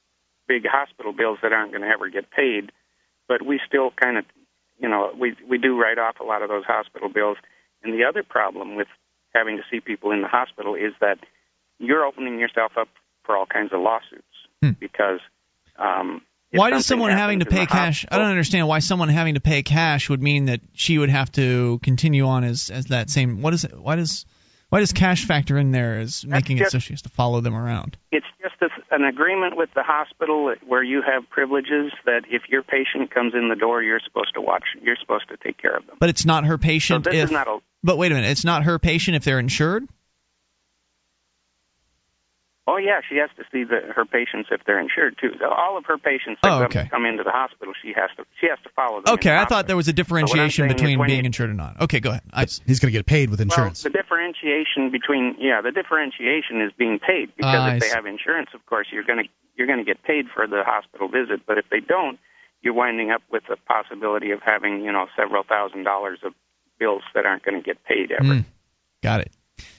big 0.48 0.64
hospital 0.66 1.12
bills 1.12 1.38
that 1.42 1.52
aren't 1.52 1.72
going 1.72 1.82
to 1.82 1.88
ever 1.88 2.08
get 2.08 2.30
paid. 2.30 2.72
But 3.28 3.44
we 3.44 3.60
still 3.66 3.90
kind 3.90 4.18
of, 4.18 4.24
you 4.78 4.88
know, 4.88 5.12
we 5.18 5.36
we 5.48 5.58
do 5.58 5.78
write 5.80 5.98
off 5.98 6.16
a 6.20 6.24
lot 6.24 6.42
of 6.42 6.48
those 6.48 6.64
hospital 6.64 7.08
bills. 7.08 7.36
And 7.82 7.92
the 7.92 8.04
other 8.04 8.22
problem 8.22 8.76
with 8.76 8.88
having 9.34 9.56
to 9.56 9.62
see 9.70 9.80
people 9.80 10.10
in 10.10 10.22
the 10.22 10.28
hospital 10.28 10.74
is 10.74 10.92
that 11.00 11.18
you're 11.78 12.04
opening 12.04 12.38
yourself 12.38 12.72
up 12.78 12.88
for 13.24 13.36
all 13.36 13.46
kinds 13.46 13.72
of 13.72 13.80
lawsuits 13.80 14.24
because. 14.80 15.20
Um, 15.78 16.22
Why 16.52 16.70
does 16.70 16.86
someone 16.86 17.10
having 17.12 17.40
to 17.40 17.46
pay 17.46 17.66
cash? 17.66 18.04
I 18.10 18.18
don't 18.18 18.28
understand 18.28 18.68
why 18.68 18.80
someone 18.80 19.08
having 19.08 19.34
to 19.34 19.40
pay 19.40 19.62
cash 19.62 20.10
would 20.10 20.22
mean 20.22 20.46
that 20.46 20.60
she 20.74 20.98
would 20.98 21.10
have 21.10 21.32
to 21.32 21.80
continue 21.82 22.26
on 22.26 22.44
as 22.44 22.70
as 22.70 22.86
that 22.86 23.10
same. 23.10 23.42
What 23.42 23.54
is 23.54 23.64
it? 23.64 23.78
Why 23.78 23.96
does 23.96 24.26
why 24.68 24.80
does 24.80 24.92
cash 24.92 25.26
factor 25.26 25.58
in 25.58 25.70
there 25.70 25.98
as 25.98 26.24
making 26.24 26.58
it 26.58 26.70
so 26.70 26.78
she 26.78 26.92
has 26.94 27.02
to 27.02 27.10
follow 27.10 27.40
them 27.40 27.54
around? 27.54 27.96
It's 28.10 28.26
just 28.40 28.54
a, 28.62 28.94
an 28.94 29.04
agreement 29.04 29.56
with 29.56 29.68
the 29.74 29.82
hospital 29.82 30.54
where 30.66 30.82
you 30.82 31.02
have 31.02 31.28
privileges 31.28 31.92
that 32.06 32.22
if 32.30 32.48
your 32.48 32.62
patient 32.62 33.10
comes 33.10 33.34
in 33.34 33.48
the 33.48 33.56
door, 33.56 33.82
you're 33.82 34.00
supposed 34.00 34.34
to 34.34 34.40
watch. 34.40 34.64
You're 34.80 34.96
supposed 35.00 35.28
to 35.28 35.36
take 35.36 35.58
care 35.58 35.76
of 35.76 35.86
them. 35.86 35.96
But 36.00 36.08
it's 36.08 36.24
not 36.24 36.44
her 36.46 36.58
patient 36.58 37.04
so 37.04 37.10
this 37.10 37.18
if. 37.18 37.24
is 37.26 37.30
not 37.30 37.48
a. 37.48 37.58
but 37.82 37.98
wait 37.98 38.12
a 38.12 38.14
minute, 38.14 38.30
it's 38.30 38.44
not 38.44 38.64
her 38.64 38.78
patient 38.78 39.16
if 39.16 39.24
they're 39.24 39.38
insured. 39.38 39.86
Oh 42.68 42.76
yeah, 42.76 43.00
she 43.08 43.16
has 43.16 43.28
to 43.36 43.42
see 43.50 43.64
the, 43.64 43.90
her 43.92 44.04
patients 44.04 44.48
if 44.52 44.60
they're 44.64 44.78
insured 44.78 45.16
too. 45.20 45.30
So 45.40 45.50
all 45.50 45.76
of 45.76 45.84
her 45.86 45.98
patients 45.98 46.38
that 46.44 46.48
Oh, 46.52 46.58
come- 46.58 46.66
okay. 46.66 46.88
come 46.88 47.04
into 47.06 47.24
the 47.24 47.32
hospital, 47.32 47.74
she 47.82 47.88
has 47.96 48.10
to 48.16 48.24
she 48.40 48.46
has 48.46 48.58
to 48.62 48.70
follow 48.76 49.02
them. 49.02 49.14
Okay, 49.14 49.30
I 49.30 49.38
hospital. 49.42 49.56
thought 49.58 49.66
there 49.66 49.76
was 49.76 49.88
a 49.88 49.90
So 49.90 49.92
what 49.92 49.98
I'm 49.98 50.22
differentiation 50.22 50.68
saying 50.68 50.76
between 50.76 51.06
being 51.06 51.24
you- 51.24 51.26
insured 51.26 51.50
or 51.50 51.54
not. 51.54 51.80
Okay, 51.80 51.98
go 51.98 52.10
ahead. 52.10 52.22
I, 52.32 52.42
He's 52.46 52.78
going 52.78 52.92
to 52.92 52.96
get 52.96 53.04
paid 53.06 53.30
with 53.30 53.40
insurance. 53.40 53.82
Well, 53.82 53.90
the 53.92 53.98
differentiation 53.98 54.90
between 54.92 55.36
yeah, 55.40 55.60
the 55.60 55.72
differentiation 55.72 56.62
is 56.62 56.70
being 56.78 57.00
paid 57.00 57.34
because 57.36 57.60
I 57.60 57.74
if 57.74 57.80
they 57.80 57.88
see. 57.88 57.94
have 57.96 58.06
insurance, 58.06 58.50
of 58.54 58.64
course, 58.66 58.86
you're 58.92 59.04
going 59.04 59.24
to 59.24 59.28
you're 59.56 59.66
going 59.66 59.80
to 59.80 59.84
get 59.84 60.02
paid 60.04 60.26
for 60.32 60.46
the 60.46 60.62
hospital 60.64 61.08
visit. 61.08 61.42
But 61.46 61.58
if 61.58 61.64
they 61.68 61.80
don't, 61.80 62.18
you're 62.62 62.74
winding 62.74 63.10
up 63.10 63.22
with 63.30 63.42
the 63.48 63.56
possibility 63.66 64.30
of 64.30 64.38
having 64.40 64.82
you 64.84 64.92
know 64.92 65.06
several 65.18 65.42
thousand 65.42 65.82
dollars 65.82 66.20
of 66.24 66.32
bills 66.78 67.02
that 67.16 67.26
aren't 67.26 67.42
going 67.44 67.58
to 67.60 67.64
get 67.66 67.82
paid 67.84 68.12
ever. 68.12 68.22
Mm, 68.22 68.44
got 69.02 69.20
it. 69.20 69.32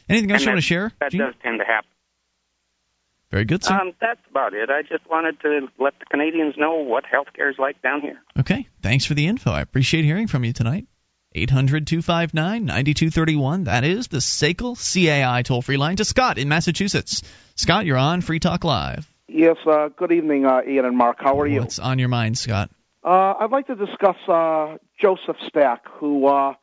Anything 0.10 0.32
else 0.32 0.42
And 0.42 0.46
you 0.48 0.52
want 0.52 0.58
to 0.62 0.68
share? 0.68 0.92
That 1.00 1.12
Gene? 1.12 1.22
does 1.22 1.34
tend 1.42 1.60
to 1.60 1.66
happen. 1.66 1.88
Very 3.34 3.46
good, 3.46 3.64
sir. 3.64 3.74
Um, 3.74 3.94
that's 4.00 4.20
about 4.30 4.54
it. 4.54 4.70
I 4.70 4.84
just 4.84 5.10
wanted 5.10 5.42
to 5.42 5.68
let 5.80 5.98
the 5.98 6.06
Canadians 6.06 6.54
know 6.56 6.76
what 6.76 7.04
healthcare 7.04 7.50
is 7.50 7.58
like 7.58 7.82
down 7.82 8.00
here. 8.00 8.22
Okay, 8.40 8.68
thanks 8.84 9.06
for 9.06 9.16
the 9.16 9.26
info. 9.26 9.50
I 9.50 9.62
appreciate 9.62 10.06
hearing 10.06 10.28
from 10.28 10.44
you 10.44 10.54
tonight. 10.54 10.86
800 11.34 11.88
259 11.88 12.66
9231. 12.66 13.64
That 13.64 13.86
is 13.86 14.08
the 14.08 14.20
SACL 14.20 14.76
CAI 14.78 15.42
toll 15.42 15.64
free 15.64 15.78
line 15.78 15.96
to 15.96 16.06
Scott 16.06 16.38
in 16.38 16.48
Massachusetts. 16.48 17.24
Scott, 17.56 17.88
you're 17.88 17.98
on 17.98 18.22
Free 18.22 18.38
Talk 18.38 18.64
Live. 18.64 19.12
Yes, 19.28 19.58
uh, 19.66 19.90
good 19.98 20.12
evening, 20.12 20.46
uh, 20.46 20.62
Ian 20.68 20.86
and 20.86 20.96
Mark. 20.96 21.18
How 21.20 21.40
are 21.40 21.48
you? 21.48 21.62
What's 21.62 21.80
on 21.80 21.98
your 21.98 22.10
mind, 22.10 22.38
Scott? 22.38 22.70
Uh, 23.04 23.34
I'd 23.40 23.50
like 23.50 23.66
to 23.66 23.76
discuss 23.76 24.18
uh, 24.28 24.78
Joseph 25.02 25.38
Stack, 25.48 25.88
who 25.94 26.28
uh, 26.28 26.54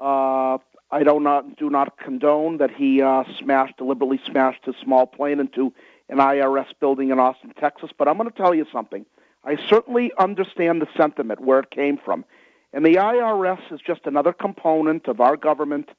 uh, 0.00 0.58
I 0.90 1.04
do 1.04 1.20
not 1.20 1.56
do 1.56 1.70
not 1.70 1.96
condone 1.96 2.56
that 2.56 2.72
he 2.72 3.02
uh, 3.02 3.22
smashed 3.38 3.76
deliberately 3.76 4.20
smashed 4.26 4.64
his 4.64 4.74
small 4.82 5.06
plane 5.06 5.38
into 5.38 5.72
an 6.08 6.18
IRS 6.18 6.66
building 6.80 7.10
in 7.10 7.18
Austin, 7.18 7.52
Texas. 7.58 7.90
But 7.96 8.08
I'm 8.08 8.16
going 8.16 8.30
to 8.30 8.36
tell 8.36 8.54
you 8.54 8.66
something. 8.72 9.04
I 9.44 9.56
certainly 9.68 10.12
understand 10.18 10.82
the 10.82 10.88
sentiment 10.96 11.40
where 11.40 11.60
it 11.60 11.70
came 11.70 11.98
from, 11.98 12.24
and 12.72 12.84
the 12.84 12.96
IRS 12.96 13.72
is 13.72 13.80
just 13.80 14.02
another 14.04 14.32
component 14.32 15.08
of 15.08 15.20
our 15.20 15.36
government 15.36 15.90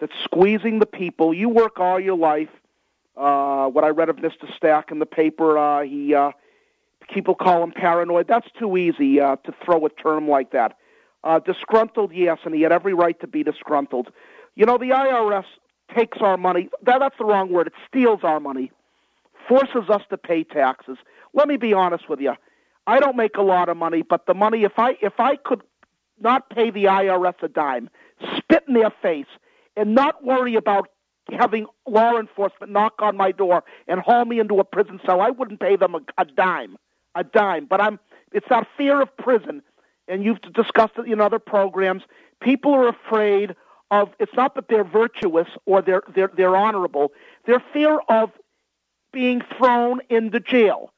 that's 0.00 0.12
squeezing 0.22 0.78
the 0.78 0.86
people. 0.86 1.34
You 1.34 1.48
work 1.48 1.78
all 1.78 2.00
your 2.00 2.16
life. 2.16 2.48
Uh, 3.16 3.68
what 3.68 3.84
I 3.84 3.90
read 3.90 4.08
of 4.08 4.16
Mr. 4.16 4.52
Stack 4.56 4.90
in 4.90 4.98
the 4.98 5.06
paper, 5.06 5.56
uh, 5.56 5.82
he 5.82 6.14
uh, 6.14 6.32
people 7.12 7.34
call 7.34 7.62
him 7.62 7.72
paranoid. 7.72 8.26
That's 8.28 8.48
too 8.58 8.76
easy 8.76 9.20
uh, 9.20 9.36
to 9.36 9.54
throw 9.64 9.84
a 9.86 9.90
term 9.90 10.28
like 10.28 10.52
that. 10.52 10.76
Uh, 11.22 11.38
disgruntled, 11.38 12.12
yes, 12.12 12.38
and 12.44 12.54
he 12.54 12.62
had 12.62 12.72
every 12.72 12.92
right 12.92 13.18
to 13.20 13.26
be 13.26 13.42
disgruntled. 13.42 14.10
You 14.56 14.66
know, 14.66 14.78
the 14.78 14.90
IRS 14.90 15.46
takes 15.94 16.18
our 16.20 16.36
money. 16.36 16.68
That, 16.82 16.98
that's 17.00 17.16
the 17.18 17.24
wrong 17.24 17.50
word. 17.50 17.68
It 17.68 17.72
steals 17.88 18.20
our 18.22 18.40
money, 18.40 18.72
forces 19.48 19.88
us 19.88 20.02
to 20.10 20.18
pay 20.18 20.44
taxes. 20.44 20.98
Let 21.32 21.48
me 21.48 21.56
be 21.56 21.72
honest 21.72 22.08
with 22.08 22.20
you. 22.20 22.34
I 22.86 23.00
don't 23.00 23.16
make 23.16 23.36
a 23.36 23.42
lot 23.42 23.68
of 23.68 23.76
money, 23.76 24.02
but 24.02 24.26
the 24.26 24.34
money, 24.34 24.64
if 24.64 24.78
I 24.78 24.96
if 25.00 25.18
I 25.18 25.36
could 25.36 25.62
not 26.20 26.50
pay 26.50 26.70
the 26.70 26.84
IRS 26.84 27.42
a 27.42 27.48
dime, 27.48 27.90
spit 28.36 28.64
in 28.68 28.74
their 28.74 28.90
face, 29.02 29.26
and 29.76 29.94
not 29.94 30.22
worry 30.24 30.54
about 30.54 30.88
having 31.30 31.66
law 31.86 32.18
enforcement 32.18 32.70
knock 32.72 32.94
on 32.98 33.16
my 33.16 33.32
door 33.32 33.64
and 33.88 34.00
haul 34.00 34.24
me 34.26 34.38
into 34.38 34.58
a 34.58 34.64
prison 34.64 35.00
cell, 35.06 35.20
I 35.20 35.30
wouldn't 35.30 35.60
pay 35.60 35.76
them 35.76 35.94
a, 35.94 36.00
a 36.18 36.24
dime, 36.24 36.76
a 37.14 37.24
dime. 37.24 37.66
But 37.66 37.80
I'm 37.80 37.98
It's 38.32 38.48
that 38.50 38.66
fear 38.76 39.00
of 39.00 39.16
prison, 39.16 39.62
and 40.06 40.22
you've 40.24 40.40
discussed 40.42 40.94
it 40.98 41.06
in 41.06 41.20
other 41.20 41.38
programs. 41.38 42.02
People 42.40 42.74
are 42.74 42.88
afraid 42.88 43.54
of. 43.90 44.10
It's 44.18 44.34
not 44.34 44.54
that 44.56 44.68
they're 44.68 44.84
virtuous 44.84 45.48
or 45.64 45.80
they're 45.80 46.02
they're 46.14 46.30
they're 46.36 46.56
honorable. 46.56 47.12
Their 47.46 47.62
fear 47.72 48.00
of 48.08 48.30
being 49.14 49.40
thrown 49.56 50.00
into 50.10 50.40
jail. 50.40 50.90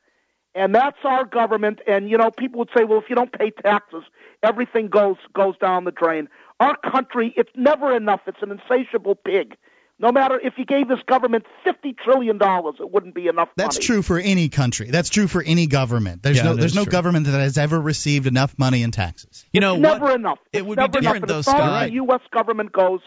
And 0.54 0.74
that's 0.74 0.96
our 1.04 1.24
government. 1.26 1.80
And 1.86 2.08
you 2.10 2.16
know, 2.16 2.30
people 2.30 2.58
would 2.60 2.70
say, 2.76 2.84
well, 2.84 2.98
if 2.98 3.04
you 3.10 3.14
don't 3.14 3.30
pay 3.32 3.50
taxes, 3.50 4.02
everything 4.42 4.88
goes 4.88 5.16
goes 5.34 5.56
down 5.58 5.84
the 5.84 5.92
drain. 5.92 6.28
Our 6.58 6.74
country, 6.78 7.34
it's 7.36 7.52
never 7.54 7.94
enough. 7.94 8.22
It's 8.26 8.40
an 8.40 8.50
insatiable 8.50 9.14
pig. 9.14 9.54
No 9.98 10.12
matter 10.12 10.38
if 10.42 10.54
you 10.58 10.64
gave 10.66 10.88
this 10.88 10.98
government 11.06 11.44
fifty 11.64 11.92
trillion 11.94 12.36
dollars, 12.38 12.76
it 12.80 12.90
wouldn't 12.90 13.14
be 13.14 13.28
enough. 13.28 13.48
That's 13.56 13.76
money. 13.76 13.86
true 13.86 14.02
for 14.02 14.18
any 14.18 14.48
country. 14.50 14.90
That's 14.90 15.08
true 15.10 15.26
for 15.26 15.42
any 15.42 15.66
government. 15.66 16.22
There's 16.22 16.36
Yeah, 16.38 16.44
no 16.44 16.54
there's 16.54 16.74
no 16.74 16.84
true. 16.84 16.90
government 16.92 17.26
that 17.26 17.38
has 17.38 17.56
ever 17.58 17.78
received 17.80 18.26
enough 18.26 18.54
money 18.58 18.82
in 18.82 18.90
taxes. 18.92 19.44
You 19.52 19.60
know, 19.60 19.76
never 19.76 20.04
what, 20.06 20.14
enough. 20.16 20.38
it 20.52 20.58
It's 20.58 20.66
would 20.66 20.78
be 20.78 20.88
different, 20.88 21.24
enough. 21.24 21.28
though, 21.28 21.36
And 21.36 21.44
Scott. 21.44 21.82
as 21.84 21.88
the 21.88 21.94
U.S. 21.96 22.20
government 22.30 22.72
goes, 22.72 23.00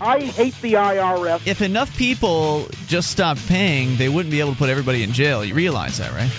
I 0.00 0.20
hate 0.20 0.54
the 0.60 0.74
IRS. 0.74 1.46
if 1.46 1.60
enough 1.60 1.96
people 1.96 2.68
just 2.86 3.10
stopped 3.10 3.46
paying, 3.48 3.96
they 3.96 4.08
wouldn't 4.08 4.30
be 4.30 4.40
able 4.40 4.52
to 4.52 4.58
put 4.58 4.70
everybody 4.70 5.02
in 5.02 5.12
jail. 5.12 5.44
You 5.44 5.54
realize 5.54 5.98
that, 5.98 6.12
right? 6.12 6.30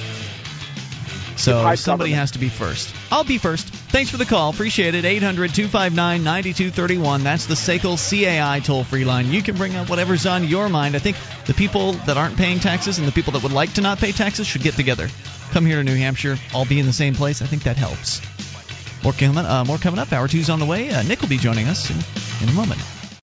So 1.35 1.73
somebody 1.75 2.11
has 2.11 2.31
to 2.31 2.39
be 2.39 2.49
first. 2.49 2.93
I'll 3.11 3.23
be 3.23 3.37
first. 3.37 3.67
Thanks 3.67 4.11
for 4.11 4.17
the 4.17 4.25
call. 4.25 4.49
Appreciate 4.49 4.93
it. 4.93 5.05
800 5.05 5.53
259 5.53 6.23
9231. 6.23 7.23
That's 7.23 7.45
the 7.45 7.53
SACL 7.53 7.97
CAI 7.97 8.59
toll 8.59 8.83
free 8.83 9.05
line. 9.05 9.31
You 9.31 9.41
can 9.41 9.55
bring 9.55 9.75
up 9.75 9.89
whatever's 9.89 10.25
on 10.25 10.43
your 10.45 10.67
mind. 10.67 10.95
I 10.95 10.99
think 10.99 11.15
the 11.45 11.53
people 11.53 11.93
that 11.93 12.17
aren't 12.17 12.35
paying 12.35 12.59
taxes 12.59 12.99
and 12.99 13.07
the 13.07 13.13
people 13.13 13.33
that 13.33 13.43
would 13.43 13.53
like 13.53 13.73
to 13.73 13.81
not 13.81 13.99
pay 13.99 14.11
taxes 14.11 14.47
should 14.47 14.63
get 14.63 14.73
together. 14.75 15.07
Come 15.51 15.65
here 15.65 15.77
to 15.77 15.83
New 15.83 15.95
Hampshire, 15.95 16.37
all 16.53 16.65
be 16.65 16.79
in 16.79 16.85
the 16.85 16.93
same 16.93 17.15
place. 17.15 17.41
I 17.41 17.45
think 17.45 17.63
that 17.63 17.77
helps. 17.77 18.21
More 19.01 19.13
coming, 19.13 19.37
uh, 19.37 19.63
more 19.65 19.77
coming 19.77 19.99
up. 19.99 20.11
Hour 20.11 20.27
two's 20.27 20.49
on 20.49 20.59
the 20.59 20.65
way. 20.65 20.89
Uh, 20.89 21.03
Nick 21.03 21.21
will 21.21 21.29
be 21.29 21.37
joining 21.37 21.67
us 21.67 21.89
in, 21.89 22.43
in 22.43 22.49
a 22.49 22.53
moment. 22.53 22.81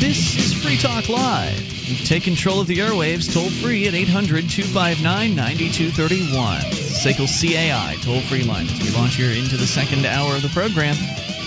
This 0.00 0.36
is 0.38 0.54
Free 0.54 0.78
Talk 0.78 1.10
Live. 1.10 1.58
Take 2.06 2.22
control 2.22 2.62
of 2.62 2.66
the 2.66 2.78
airwaves 2.78 3.32
toll 3.32 3.50
free 3.50 3.86
at 3.88 3.94
800 3.94 4.48
259 4.48 5.36
9231. 5.36 6.60
SACL 6.60 7.26
CAI 7.28 7.96
toll 8.00 8.20
free 8.22 8.42
line 8.42 8.66
as 8.66 8.80
we 8.82 8.90
launch 8.90 9.16
here 9.16 9.30
into 9.30 9.58
the 9.58 9.66
second 9.66 10.06
hour 10.06 10.36
of 10.36 10.40
the 10.42 10.48
program. 10.48 10.96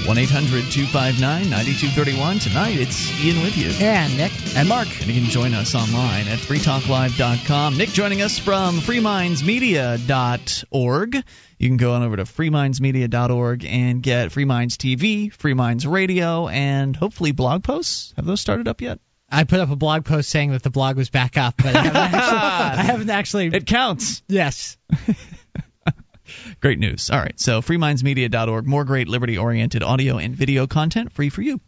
1 0.06 0.18
800 0.20 0.70
259 0.72 1.50
9231. 1.50 2.38
Tonight 2.40 2.78
it's 2.78 3.10
Ian 3.24 3.42
with 3.42 3.58
you. 3.58 3.72
And 3.84 4.16
Nick. 4.18 4.32
And 4.56 4.70
Mark. 4.70 4.88
And 5.02 5.08
you 5.10 5.20
can 5.20 5.32
join 5.32 5.56
us 5.56 5.74
online 5.74 6.28
at 6.28 6.38
freetalklive.com. 6.38 7.76
Nick 7.78 7.90
joining 7.90 8.22
us 8.22 8.38
from 8.38 8.76
freemindsmedia.org. 8.78 11.16
You 11.58 11.68
can 11.70 11.78
go 11.78 11.94
on 11.94 12.04
over 12.04 12.18
to 12.18 12.24
freemindsmedia.org 12.24 13.66
and 13.66 14.04
get 14.04 14.32
Free 14.32 14.46
Minds 14.46 14.78
TV, 14.78 15.34
Free 15.34 15.56
Minds 15.56 15.88
Radio, 15.88 16.48
and 16.50 16.96
hopefully 16.96 17.32
blog 17.32 17.64
posts. 17.64 18.14
Have 18.16 18.26
those 18.26 18.42
started 18.42 18.68
up 18.68 18.82
yet? 18.82 19.00
I 19.28 19.44
put 19.46 19.60
up 19.60 19.72
a 19.72 19.76
blog 19.76 20.06
post 20.06 20.30
saying 20.30 20.52
that 20.52 20.62
the 20.62 20.70
blog 20.70 20.98
was 20.98 21.10
back 21.10 21.36
up, 21.36 21.56
but 21.58 21.76
I 21.76 21.82
haven't 21.82 21.96
actually. 22.14 22.38
I 22.38 22.84
haven't 22.84 23.10
actually 23.10 23.48
It 23.48 23.66
counts. 23.66 24.22
yes. 24.28 24.78
Great 26.62 26.80
news. 26.80 27.10
All 27.10 27.20
right. 27.20 27.40
So, 27.40 27.62
freemindsmedia.org, 27.62 28.66
more 28.66 28.86
great 28.86 29.08
liberty 29.08 29.38
oriented 29.38 29.84
audio 29.84 30.18
and 30.18 30.36
video 30.36 30.68
content 30.68 31.12
free 31.12 31.30
for 31.30 31.42
you. 31.42 31.60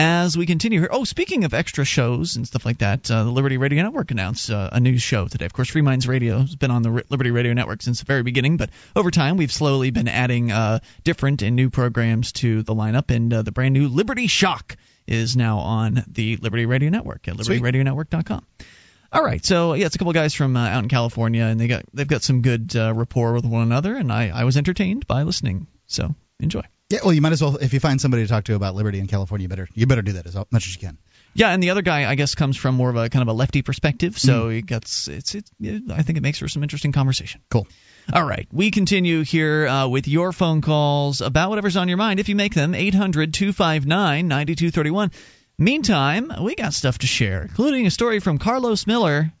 As 0.00 0.36
we 0.36 0.46
continue 0.46 0.78
here, 0.78 0.90
oh, 0.92 1.02
speaking 1.02 1.44
of 1.44 1.54
extra 1.54 1.84
shows 1.84 2.36
and 2.36 2.46
stuff 2.46 2.64
like 2.64 2.78
that, 2.78 3.10
uh, 3.10 3.24
the 3.24 3.30
Liberty 3.30 3.56
Radio 3.56 3.82
Network 3.82 4.12
announced 4.12 4.48
uh, 4.48 4.70
a 4.70 4.78
new 4.78 4.96
show 4.96 5.26
today. 5.26 5.44
Of 5.44 5.52
course, 5.52 5.70
Free 5.70 5.82
Minds 5.82 6.06
Radio 6.06 6.38
has 6.38 6.54
been 6.54 6.70
on 6.70 6.82
the 6.82 7.02
Liberty 7.08 7.32
Radio 7.32 7.52
Network 7.52 7.82
since 7.82 7.98
the 7.98 8.04
very 8.04 8.22
beginning, 8.22 8.58
but 8.58 8.70
over 8.94 9.10
time 9.10 9.36
we've 9.36 9.50
slowly 9.50 9.90
been 9.90 10.06
adding 10.06 10.52
uh, 10.52 10.78
different 11.02 11.42
and 11.42 11.56
new 11.56 11.68
programs 11.68 12.30
to 12.32 12.62
the 12.62 12.76
lineup, 12.76 13.10
and 13.10 13.32
uh, 13.34 13.42
the 13.42 13.50
brand 13.50 13.74
new 13.74 13.88
Liberty 13.88 14.28
Shock 14.28 14.76
is 15.08 15.36
now 15.36 15.58
on 15.58 16.04
the 16.06 16.36
Liberty 16.36 16.66
Radio 16.66 16.90
Network 16.90 17.26
at 17.26 17.36
Sweet. 17.46 17.62
All 19.10 19.24
right, 19.24 19.42
so 19.44 19.72
yeah, 19.72 19.86
it's 19.86 19.94
a 19.94 19.98
couple 19.98 20.12
guys 20.12 20.34
from 20.34 20.56
uh, 20.56 20.68
out 20.68 20.82
in 20.82 20.88
California, 20.90 21.44
and 21.44 21.58
they 21.58 21.66
got 21.66 21.84
they've 21.94 22.06
got 22.06 22.22
some 22.22 22.42
good 22.42 22.76
uh, 22.76 22.92
rapport 22.94 23.32
with 23.32 23.46
one 23.46 23.62
another, 23.62 23.96
and 23.96 24.12
I, 24.12 24.28
I 24.28 24.44
was 24.44 24.56
entertained 24.56 25.06
by 25.06 25.22
listening. 25.22 25.66
So 25.86 26.14
enjoy. 26.40 26.62
Yeah, 26.90 27.00
well, 27.02 27.12
you 27.12 27.20
might 27.20 27.32
as 27.32 27.42
well 27.42 27.56
if 27.56 27.72
you 27.72 27.80
find 27.80 28.00
somebody 28.00 28.22
to 28.24 28.28
talk 28.28 28.44
to 28.44 28.54
about 28.54 28.74
liberty 28.74 28.98
in 28.98 29.06
California, 29.06 29.44
you 29.44 29.48
better 29.48 29.68
you 29.74 29.86
better 29.86 30.02
do 30.02 30.12
that 30.12 30.26
as 30.26 30.34
much 30.34 30.66
as 30.66 30.74
you 30.74 30.80
can. 30.80 30.98
Yeah, 31.34 31.50
and 31.50 31.62
the 31.62 31.70
other 31.70 31.82
guy, 31.82 32.10
I 32.10 32.14
guess, 32.16 32.34
comes 32.34 32.56
from 32.56 32.74
more 32.74 32.90
of 32.90 32.96
a 32.96 33.08
kind 33.08 33.22
of 33.22 33.28
a 33.28 33.32
lefty 33.32 33.62
perspective, 33.62 34.18
so 34.18 34.48
he 34.48 34.60
gets 34.60 35.08
it's 35.08 35.34
it, 35.34 35.50
it. 35.60 35.82
I 35.90 36.02
think 36.02 36.18
it 36.18 36.20
makes 36.22 36.38
for 36.38 36.48
some 36.48 36.62
interesting 36.62 36.92
conversation. 36.92 37.40
Cool. 37.50 37.66
All 38.12 38.24
right, 38.24 38.48
we 38.52 38.70
continue 38.70 39.22
here 39.22 39.68
uh, 39.68 39.88
with 39.88 40.08
your 40.08 40.32
phone 40.32 40.62
calls 40.62 41.20
about 41.20 41.50
whatever's 41.50 41.76
on 41.76 41.88
your 41.88 41.98
mind. 41.98 42.20
If 42.20 42.28
you 42.28 42.36
make 42.36 42.54
them, 42.54 42.74
800 42.74 43.34
259 43.34 44.28
9231. 44.28 45.10
Meantime, 45.58 46.32
we 46.40 46.54
got 46.54 46.72
stuff 46.72 46.98
to 46.98 47.06
share, 47.06 47.42
including 47.42 47.86
a 47.86 47.90
story 47.90 48.20
from 48.20 48.38
Carlos 48.38 48.86
Miller 48.86 49.32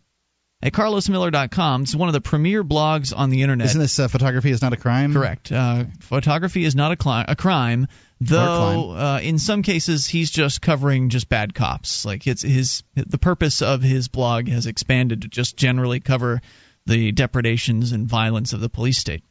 at 0.60 0.72
carlosmiller.com. 0.72 1.82
It's 1.82 1.94
one 1.94 2.08
of 2.08 2.12
the 2.12 2.20
premier 2.20 2.64
blogs 2.64 3.16
on 3.16 3.30
the 3.30 3.42
internet. 3.42 3.66
Isn't 3.66 3.80
this 3.80 3.98
uh, 4.00 4.08
photography 4.08 4.50
is 4.50 4.60
not 4.60 4.72
a 4.72 4.76
crime? 4.76 5.12
Correct. 5.12 5.52
Uh, 5.52 5.84
photography 6.00 6.64
is 6.64 6.74
not 6.74 6.90
a, 6.90 6.96
cli- 6.96 7.24
a 7.28 7.36
crime, 7.36 7.86
though. 8.20 8.90
Uh, 8.90 9.20
in 9.22 9.38
some 9.38 9.62
cases, 9.62 10.06
he's 10.06 10.30
just 10.30 10.60
covering 10.60 11.08
just 11.08 11.28
bad 11.28 11.54
cops. 11.54 12.04
Like 12.04 12.26
it's 12.26 12.42
his 12.42 12.82
the 12.94 13.18
purpose 13.18 13.62
of 13.62 13.82
his 13.82 14.08
blog 14.08 14.48
has 14.48 14.66
expanded 14.66 15.22
to 15.22 15.28
just 15.28 15.56
generally 15.56 16.00
cover 16.00 16.40
the 16.86 17.12
depredations 17.12 17.92
and 17.92 18.08
violence 18.08 18.52
of 18.52 18.60
the 18.60 18.68
police 18.68 18.98
state. 18.98 19.22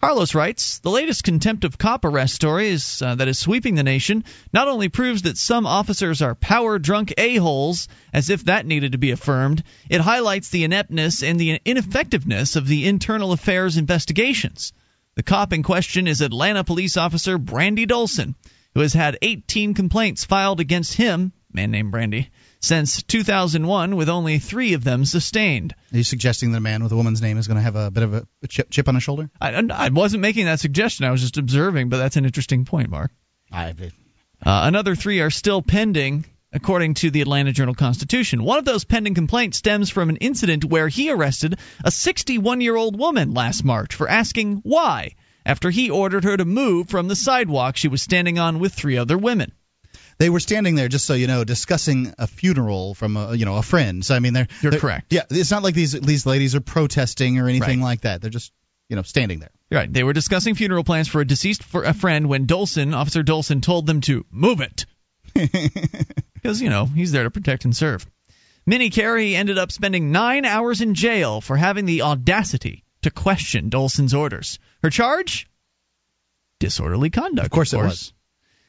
Carlos 0.00 0.34
writes, 0.34 0.78
the 0.80 0.90
latest 0.90 1.24
contempt 1.24 1.64
of 1.64 1.78
cop 1.78 2.04
arrest 2.04 2.34
story 2.34 2.68
is, 2.68 3.00
uh, 3.00 3.14
that 3.14 3.28
is 3.28 3.38
sweeping 3.38 3.74
the 3.74 3.82
nation 3.82 4.24
not 4.52 4.68
only 4.68 4.88
proves 4.90 5.22
that 5.22 5.38
some 5.38 5.66
officers 5.66 6.20
are 6.20 6.34
power 6.34 6.78
drunk 6.78 7.14
a-holes, 7.16 7.88
as 8.12 8.28
if 8.28 8.44
that 8.44 8.66
needed 8.66 8.92
to 8.92 8.98
be 8.98 9.10
affirmed, 9.10 9.62
it 9.88 10.02
highlights 10.02 10.50
the 10.50 10.64
ineptness 10.64 11.22
and 11.22 11.40
the 11.40 11.60
ineffectiveness 11.64 12.56
of 12.56 12.66
the 12.66 12.86
internal 12.86 13.32
affairs 13.32 13.78
investigations. 13.78 14.74
The 15.14 15.22
cop 15.22 15.54
in 15.54 15.62
question 15.62 16.06
is 16.06 16.20
Atlanta 16.20 16.62
police 16.62 16.98
officer 16.98 17.38
Brandy 17.38 17.86
Dolson, 17.86 18.34
who 18.74 18.80
has 18.80 18.92
had 18.92 19.18
18 19.22 19.72
complaints 19.72 20.26
filed 20.26 20.60
against 20.60 20.92
him, 20.92 21.32
man 21.50 21.70
named 21.70 21.90
Brandy, 21.90 22.28
since 22.66 23.02
2001, 23.04 23.96
with 23.96 24.08
only 24.08 24.38
three 24.38 24.72
of 24.74 24.84
them 24.84 25.04
sustained. 25.04 25.74
Are 25.92 25.98
you 25.98 26.04
suggesting 26.04 26.52
that 26.52 26.58
a 26.58 26.60
man 26.60 26.82
with 26.82 26.92
a 26.92 26.96
woman's 26.96 27.22
name 27.22 27.38
is 27.38 27.46
going 27.46 27.56
to 27.56 27.62
have 27.62 27.76
a 27.76 27.90
bit 27.90 28.02
of 28.02 28.14
a 28.14 28.26
chip, 28.48 28.70
chip 28.70 28.88
on 28.88 28.94
his 28.94 29.04
shoulder? 29.04 29.30
I, 29.40 29.64
I 29.70 29.88
wasn't 29.90 30.22
making 30.22 30.46
that 30.46 30.60
suggestion. 30.60 31.06
I 31.06 31.10
was 31.10 31.20
just 31.20 31.38
observing, 31.38 31.88
but 31.88 31.98
that's 31.98 32.16
an 32.16 32.24
interesting 32.24 32.64
point, 32.64 32.90
Mark. 32.90 33.12
I, 33.52 33.72
Uh, 34.44 34.62
another 34.64 34.96
three 34.96 35.20
are 35.20 35.30
still 35.30 35.62
pending, 35.62 36.24
according 36.52 36.94
to 36.94 37.10
the 37.10 37.20
Atlanta 37.20 37.52
Journal 37.52 37.74
Constitution. 37.74 38.42
One 38.42 38.58
of 38.58 38.64
those 38.64 38.84
pending 38.84 39.14
complaints 39.14 39.58
stems 39.58 39.88
from 39.88 40.08
an 40.08 40.16
incident 40.16 40.64
where 40.64 40.88
he 40.88 41.10
arrested 41.10 41.58
a 41.84 41.90
61 41.90 42.60
year 42.60 42.76
old 42.76 42.98
woman 42.98 43.32
last 43.32 43.64
March 43.64 43.94
for 43.94 44.08
asking 44.08 44.56
why, 44.64 45.14
after 45.44 45.70
he 45.70 45.90
ordered 45.90 46.24
her 46.24 46.36
to 46.36 46.44
move 46.44 46.88
from 46.88 47.06
the 47.06 47.16
sidewalk 47.16 47.76
she 47.76 47.88
was 47.88 48.02
standing 48.02 48.38
on 48.38 48.58
with 48.58 48.74
three 48.74 48.98
other 48.98 49.16
women. 49.16 49.52
They 50.18 50.30
were 50.30 50.40
standing 50.40 50.74
there, 50.76 50.88
just 50.88 51.04
so 51.04 51.14
you 51.14 51.26
know, 51.26 51.44
discussing 51.44 52.14
a 52.18 52.26
funeral 52.26 52.94
from 52.94 53.16
a 53.16 53.34
you 53.34 53.44
know 53.44 53.56
a 53.56 53.62
friend. 53.62 54.04
So 54.04 54.14
I 54.14 54.18
mean, 54.20 54.32
they're 54.32 54.48
You're 54.62 54.70
they're- 54.70 54.80
correct. 54.80 55.12
Yeah, 55.12 55.22
it's 55.30 55.50
not 55.50 55.62
like 55.62 55.74
these 55.74 55.92
these 55.92 56.24
ladies 56.26 56.54
are 56.54 56.60
protesting 56.60 57.38
or 57.38 57.48
anything 57.48 57.80
Right. 57.80 57.86
like 57.86 58.00
that. 58.02 58.20
They're 58.22 58.30
just 58.30 58.52
you 58.88 58.96
know 58.96 59.02
standing 59.02 59.40
there. 59.40 59.50
Right. 59.70 59.92
They 59.92 60.04
were 60.04 60.12
discussing 60.12 60.54
funeral 60.54 60.84
plans 60.84 61.08
for 61.08 61.20
a 61.20 61.26
deceased 61.26 61.62
for 61.64 61.82
a 61.84 61.92
friend 61.92 62.28
when 62.28 62.46
Dolson, 62.46 62.94
Officer 62.94 63.22
Dolson, 63.22 63.60
told 63.60 63.86
them 63.86 64.00
to 64.02 64.24
move 64.30 64.60
it. 64.60 64.86
Because, 66.34 66.62
you 66.62 66.70
know, 66.70 66.84
he's 66.86 67.10
there 67.10 67.24
to 67.24 67.30
protect 67.30 67.64
and 67.64 67.74
serve. 67.76 68.06
Minnie 68.66 68.90
Carey 68.90 69.34
ended 69.34 69.58
up 69.58 69.72
spending 69.72 70.12
nine 70.12 70.44
hours 70.44 70.80
in 70.80 70.94
jail 70.94 71.40
for 71.40 71.56
having 71.56 71.86
the 71.86 72.02
audacity 72.02 72.84
to 73.02 73.10
question 73.10 73.68
Dolson's 73.68 74.14
orders. 74.14 74.60
Her 74.80 74.90
charge? 74.90 75.48
Disorderly 76.60 77.10
conduct. 77.10 77.46
Of 77.46 77.50
course 77.50 77.72
it 77.72 77.78
was. 77.78 78.12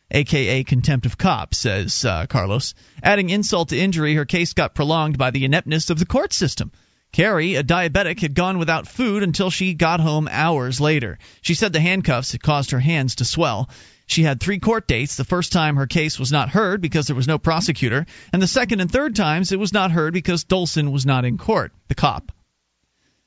AKA 0.09 0.63
contempt 0.63 1.05
of 1.05 1.17
cops, 1.17 1.57
says 1.57 2.05
uh, 2.05 2.25
Carlos. 2.27 2.73
Adding 3.03 3.29
insult 3.29 3.69
to 3.69 3.77
injury, 3.77 4.15
her 4.15 4.25
case 4.25 4.53
got 4.53 4.75
prolonged 4.75 5.17
by 5.17 5.31
the 5.31 5.45
ineptness 5.45 5.89
of 5.89 5.99
the 5.99 6.05
court 6.05 6.33
system. 6.33 6.71
Carey, 7.11 7.55
a 7.55 7.63
diabetic, 7.63 8.19
had 8.19 8.33
gone 8.33 8.57
without 8.57 8.87
food 8.87 9.23
until 9.23 9.49
she 9.49 9.73
got 9.73 9.99
home 9.99 10.27
hours 10.29 10.79
later. 10.79 11.19
She 11.41 11.53
said 11.53 11.73
the 11.73 11.79
handcuffs 11.79 12.31
had 12.31 12.43
caused 12.43 12.71
her 12.71 12.79
hands 12.79 13.15
to 13.15 13.25
swell. 13.25 13.69
She 14.05 14.23
had 14.23 14.39
three 14.39 14.59
court 14.59 14.87
dates. 14.87 15.15
The 15.15 15.25
first 15.25 15.51
time 15.51 15.75
her 15.75 15.87
case 15.87 16.19
was 16.19 16.31
not 16.31 16.49
heard 16.49 16.81
because 16.81 17.07
there 17.07 17.15
was 17.15 17.27
no 17.27 17.37
prosecutor, 17.37 18.05
and 18.31 18.41
the 18.41 18.47
second 18.47 18.79
and 18.79 18.91
third 18.91 19.15
times 19.15 19.51
it 19.51 19.59
was 19.59 19.73
not 19.73 19.91
heard 19.91 20.13
because 20.13 20.45
Dolson 20.45 20.91
was 20.91 21.05
not 21.05 21.25
in 21.25 21.37
court, 21.37 21.73
the 21.87 21.95
cop. 21.95 22.31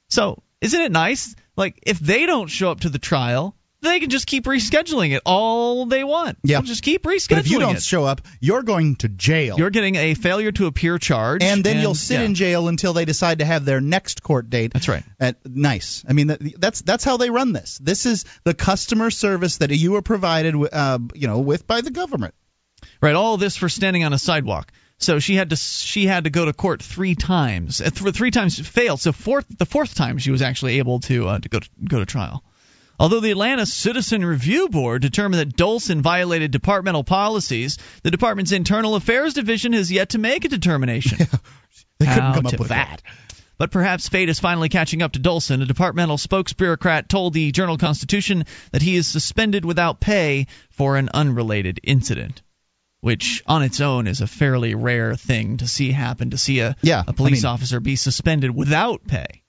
So, 0.09 0.43
isn't 0.61 0.81
it 0.81 0.93
nice? 0.93 1.35
Like, 1.57 1.79
if 1.83 1.99
they 1.99 2.27
don't 2.27 2.49
show 2.49 2.71
up 2.71 2.81
to 2.81 2.89
the 2.89 2.99
trial, 2.99 3.55
they 3.83 4.01
can 4.01 4.11
just 4.11 4.27
keep 4.27 4.45
rescheduling 4.45 5.15
it 5.15 5.23
all 5.25 5.87
they 5.87 6.05
want. 6.05 6.39
Yeah. 6.43 6.57
They'll 6.57 6.67
just 6.67 6.83
keep 6.83 7.03
rescheduling 7.03 7.29
But 7.29 7.39
if 7.39 7.51
you 7.51 7.59
don't 7.59 7.77
it. 7.77 7.83
show 7.83 8.05
up, 8.05 8.21
you're 8.41 8.63
going 8.63 8.97
to 8.97 9.09
jail. 9.09 9.57
You're 9.59 9.71
getting 9.71 9.97
a 9.97 10.15
failure 10.15 10.53
to 10.53 10.67
appear 10.67 10.99
charge, 10.99 11.43
and 11.43 11.65
then 11.65 11.81
you'll 11.81 11.95
sit 11.95 12.21
yeah. 12.21 12.27
in 12.27 12.35
jail 12.35 12.69
until 12.69 12.93
they 12.93 13.05
decide 13.05 13.39
to 13.39 13.45
have 13.45 13.65
their 13.65 13.81
next 13.81 14.23
court 14.23 14.51
date. 14.51 14.73
That's 14.73 14.89
right. 14.89 15.05
At, 15.19 15.37
nice. 15.47 16.05
I 16.09 16.13
mean, 16.13 16.29
that, 16.29 16.61
that's 16.61 16.83
that's 16.83 17.05
how 17.05 17.17
they 17.17 17.31
run 17.31 17.53
this. 17.53 17.79
This 17.83 18.07
is 18.07 18.25
the 18.45 18.55
customer 18.55 19.11
service 19.11 19.59
that 19.59 19.71
you 19.71 19.97
are 19.97 20.03
provided, 20.03 20.55
uh, 20.73 20.99
you 21.15 21.29
know, 21.29 21.39
with 21.39 21.67
by 21.67 21.81
the 21.81 21.91
government. 21.91 22.35
Right, 23.03 23.15
all 23.15 23.37
this 23.37 23.57
for 23.57 23.69
standing 23.69 24.05
on 24.05 24.13
a 24.13 24.19
sidewalk. 24.19 24.73
So 24.99 25.19
she 25.19 25.35
had 25.35 25.51
to 25.51 25.57
she 25.57 26.07
had 26.07 26.25
to 26.25 26.31
go 26.31 26.45
to 26.45 26.53
court 26.53 26.83
three 26.83 27.15
times. 27.15 27.81
Uh, 27.81 27.89
three 27.91 28.31
times 28.31 28.59
failed. 28.59 29.01
So 29.01 29.13
fourth 29.13 29.47
the 29.49 29.65
fourth 29.65 29.95
time 29.95 30.19
she 30.19 30.31
was 30.31 30.43
actually 30.43 30.79
able 30.79 31.01
to 31.01 31.29
uh, 31.29 31.39
to 31.39 31.49
go 31.49 31.61
to, 31.61 31.69
go 31.83 31.99
to 31.99 32.07
trial. 32.07 32.45
Although 33.01 33.21
the 33.21 33.31
Atlanta 33.31 33.65
Citizen 33.65 34.23
Review 34.23 34.69
Board 34.69 35.01
determined 35.01 35.41
that 35.41 35.57
Dolson 35.57 36.03
violated 36.03 36.51
departmental 36.51 37.03
policies, 37.03 37.79
the 38.03 38.11
department's 38.11 38.53
Internal 38.53 38.95
Affairs 38.95 39.33
Division 39.33 39.73
has 39.73 39.91
yet 39.91 40.11
to 40.11 40.19
make 40.19 40.45
a 40.45 40.49
determination. 40.49 41.27
They 41.99 42.07
couldn't 42.07 42.23
How 42.23 42.35
come 42.35 42.47
up 42.47 42.59
with 42.59 42.69
that. 42.69 43.03
But 43.59 43.71
perhaps 43.71 44.09
fate 44.09 44.31
is 44.31 44.41
finally 44.41 44.71
catching 44.71 45.03
up 45.03 45.13
to 45.13 45.19
Dolson. 45.21 45.61
A 45.63 45.67
departmental 45.67 46.17
spokesbureaucrat 46.17 47.09
told 47.09 47.35
the 47.35 47.53
Journal 47.53 47.77
Constitution 47.77 48.45
that 48.73 48.81
he 48.81 48.97
is 48.97 49.07
suspended 49.07 49.67
without 49.67 50.01
pay 50.01 50.47
for 50.71 50.97
an 50.97 51.11
unrelated 51.13 51.79
incident, 51.85 52.41
which 53.01 53.43
on 53.47 53.63
its 53.63 53.81
own 53.83 54.07
is 54.07 54.23
a 54.23 54.27
fairly 54.27 54.75
rare 54.75 55.15
thing 55.15 55.59
to 55.59 55.69
see 55.69 55.91
happen. 55.93 56.31
To 56.31 56.39
see 56.39 56.61
a, 56.61 56.75
Yeah, 56.81 57.03
a 57.07 57.13
police 57.13 57.45
I 57.45 57.49
mean- 57.49 57.53
officer 57.55 57.81
be 57.81 57.97
suspended 57.97 58.55
without 58.55 59.07
pay. 59.07 59.40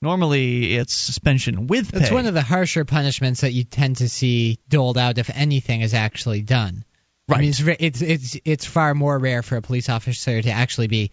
Normally, 0.00 0.76
it's 0.76 0.94
suspension 0.94 1.66
with 1.66 1.92
pay. 1.92 2.00
It's 2.00 2.10
one 2.10 2.26
of 2.26 2.34
the 2.34 2.42
harsher 2.42 2.84
punishments 2.84 3.40
that 3.40 3.52
you 3.52 3.64
tend 3.64 3.96
to 3.96 4.08
see 4.08 4.58
doled 4.68 4.96
out 4.96 5.18
if 5.18 5.30
anything 5.34 5.80
is 5.80 5.92
actually 5.92 6.42
done. 6.42 6.84
Right. 7.28 7.38
I 7.38 7.40
mean, 7.40 7.50
it's, 7.50 7.60
it's 7.60 8.02
it's 8.02 8.36
it's 8.44 8.64
far 8.64 8.94
more 8.94 9.18
rare 9.18 9.42
for 9.42 9.56
a 9.56 9.62
police 9.62 9.88
officer 9.88 10.40
to 10.40 10.50
actually 10.50 10.86
be 10.86 11.10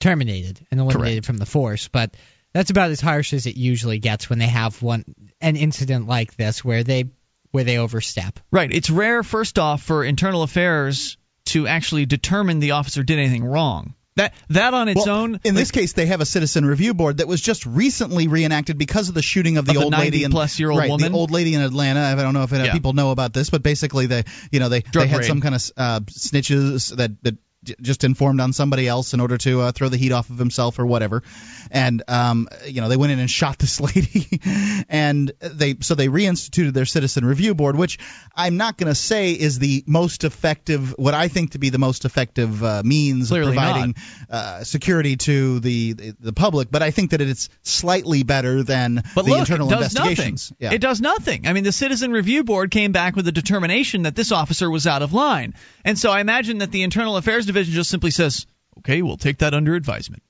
terminated 0.00 0.66
and 0.70 0.80
eliminated 0.80 1.24
from 1.24 1.38
the 1.38 1.46
force, 1.46 1.88
but 1.88 2.14
that's 2.52 2.70
about 2.70 2.90
as 2.90 3.00
harsh 3.00 3.32
as 3.32 3.46
it 3.46 3.56
usually 3.56 3.98
gets 3.98 4.28
when 4.28 4.38
they 4.38 4.48
have 4.48 4.80
one 4.82 5.04
an 5.40 5.56
incident 5.56 6.06
like 6.06 6.36
this 6.36 6.64
where 6.64 6.82
they 6.82 7.04
where 7.52 7.64
they 7.64 7.78
overstep. 7.78 8.38
Right. 8.50 8.72
It's 8.72 8.90
rare, 8.90 9.22
first 9.22 9.58
off, 9.58 9.82
for 9.82 10.04
internal 10.04 10.42
affairs 10.42 11.16
to 11.46 11.66
actually 11.66 12.06
determine 12.06 12.58
the 12.58 12.72
officer 12.72 13.02
did 13.02 13.18
anything 13.18 13.44
wrong. 13.44 13.94
That 14.16 14.34
that 14.48 14.72
on 14.74 14.88
its 14.88 15.04
Well, 15.06 15.14
own. 15.14 15.40
in 15.44 15.54
this 15.54 15.70
case, 15.70 15.92
they 15.92 16.06
have 16.06 16.20
a 16.20 16.26
citizen 16.26 16.64
review 16.64 16.94
board 16.94 17.18
that 17.18 17.28
was 17.28 17.40
just 17.40 17.66
recently 17.66 18.28
reenacted 18.28 18.78
because 18.78 19.08
of 19.10 19.14
the 19.14 19.22
shooting 19.22 19.58
of 19.58 19.66
the 19.66 19.72
Of 19.72 19.76
the 19.78 19.84
old 19.84 19.92
lady 19.92 20.24
in 20.24 20.30
90-plus-year-old 20.30 20.78
right, 20.80 20.88
woman? 20.90 21.12
the 21.12 21.18
old 21.18 21.30
lady 21.30 21.54
in 21.54 21.60
Atlanta. 21.60 22.00
I 22.00 22.14
don't 22.14 22.32
know 22.34 22.42
if 22.42 22.52
uh, 22.52 22.56
Yeah. 22.56 22.72
people 22.72 22.94
know 22.94 23.10
about 23.10 23.32
this, 23.34 23.50
but 23.50 23.62
basically, 23.62 24.06
they 24.06 24.24
you 24.50 24.58
know 24.60 24.68
they 24.70 24.80
Drug 24.80 25.04
they 25.06 25.08
had 25.08 25.18
raid. 25.20 25.26
some 25.26 25.40
kind 25.40 25.54
of 25.54 25.70
uh, 25.76 26.00
snitches 26.00 26.96
that 26.96 27.22
that 27.24 27.36
just 27.82 28.04
informed 28.04 28.40
on 28.40 28.52
somebody 28.52 28.86
else 28.86 29.12
in 29.12 29.20
order 29.20 29.36
to 29.38 29.60
uh, 29.62 29.72
throw 29.72 29.88
the 29.88 29.96
heat 29.96 30.12
off 30.12 30.30
of 30.30 30.38
himself 30.38 30.78
or 30.78 30.86
whatever, 30.86 31.22
and 31.70 32.02
um, 32.08 32.48
you 32.66 32.80
know 32.80 32.88
they 32.88 32.96
went 32.96 33.12
in 33.12 33.18
and 33.18 33.30
shot 33.30 33.58
this 33.58 33.80
lady, 33.96 34.40
and 34.88 35.32
they 35.40 35.76
so 35.80 35.94
they 35.94 36.08
reinstituted 36.08 36.72
their 36.72 36.86
citizen 36.86 37.24
review 37.24 37.54
board, 37.54 37.76
which 37.76 37.98
I'm 38.34 38.56
not 38.56 38.76
going 38.76 38.88
to 38.88 38.94
say 38.94 39.32
is 39.32 39.58
the 39.58 39.84
most 39.86 40.24
effective, 40.24 40.94
what 40.98 41.14
I 41.14 41.28
think 41.28 41.52
to 41.52 41.58
be 41.58 41.70
the 41.70 41.78
most 41.78 42.04
effective 42.04 42.62
uh, 42.62 42.82
means 42.84 43.28
Clearly 43.28 43.50
of 43.50 43.54
providing 43.54 43.94
uh, 44.30 44.64
security 44.64 45.16
to 45.16 45.60
the, 45.60 45.92
the 45.92 46.16
the 46.20 46.32
public, 46.32 46.70
but 46.70 46.82
I 46.82 46.90
think 46.90 47.10
that 47.10 47.20
it's 47.20 47.48
slightly 47.62 48.22
better 48.22 48.62
than 48.62 49.02
But 49.14 49.24
the 49.24 49.30
look, 49.30 49.40
internal 49.40 49.68
it 49.68 49.70
does 49.70 49.94
investigations. 49.94 50.52
Nothing. 50.60 50.76
It 50.76 50.80
does 50.80 51.00
nothing. 51.00 51.46
I 51.46 51.52
mean, 51.52 51.64
the 51.64 51.72
Citizen 51.72 52.12
Review 52.12 52.44
Board 52.44 52.70
came 52.70 52.92
back 52.92 53.16
with 53.16 53.26
a 53.28 53.32
determination 53.32 54.02
that 54.02 54.14
this 54.14 54.32
officer 54.32 54.70
was 54.70 54.86
out 54.86 55.02
of 55.02 55.12
line. 55.12 55.54
And 55.84 55.98
so 55.98 56.10
I 56.10 56.20
imagine 56.20 56.58
that 56.58 56.70
the 56.70 56.82
Internal 56.82 57.16
Affairs 57.16 57.46
Division 57.46 57.74
just 57.74 57.90
simply 57.90 58.10
says, 58.10 58.46
okay, 58.78 59.02
we'll 59.02 59.16
take 59.16 59.38
that 59.38 59.54
under 59.54 59.74
advisement. 59.74 60.22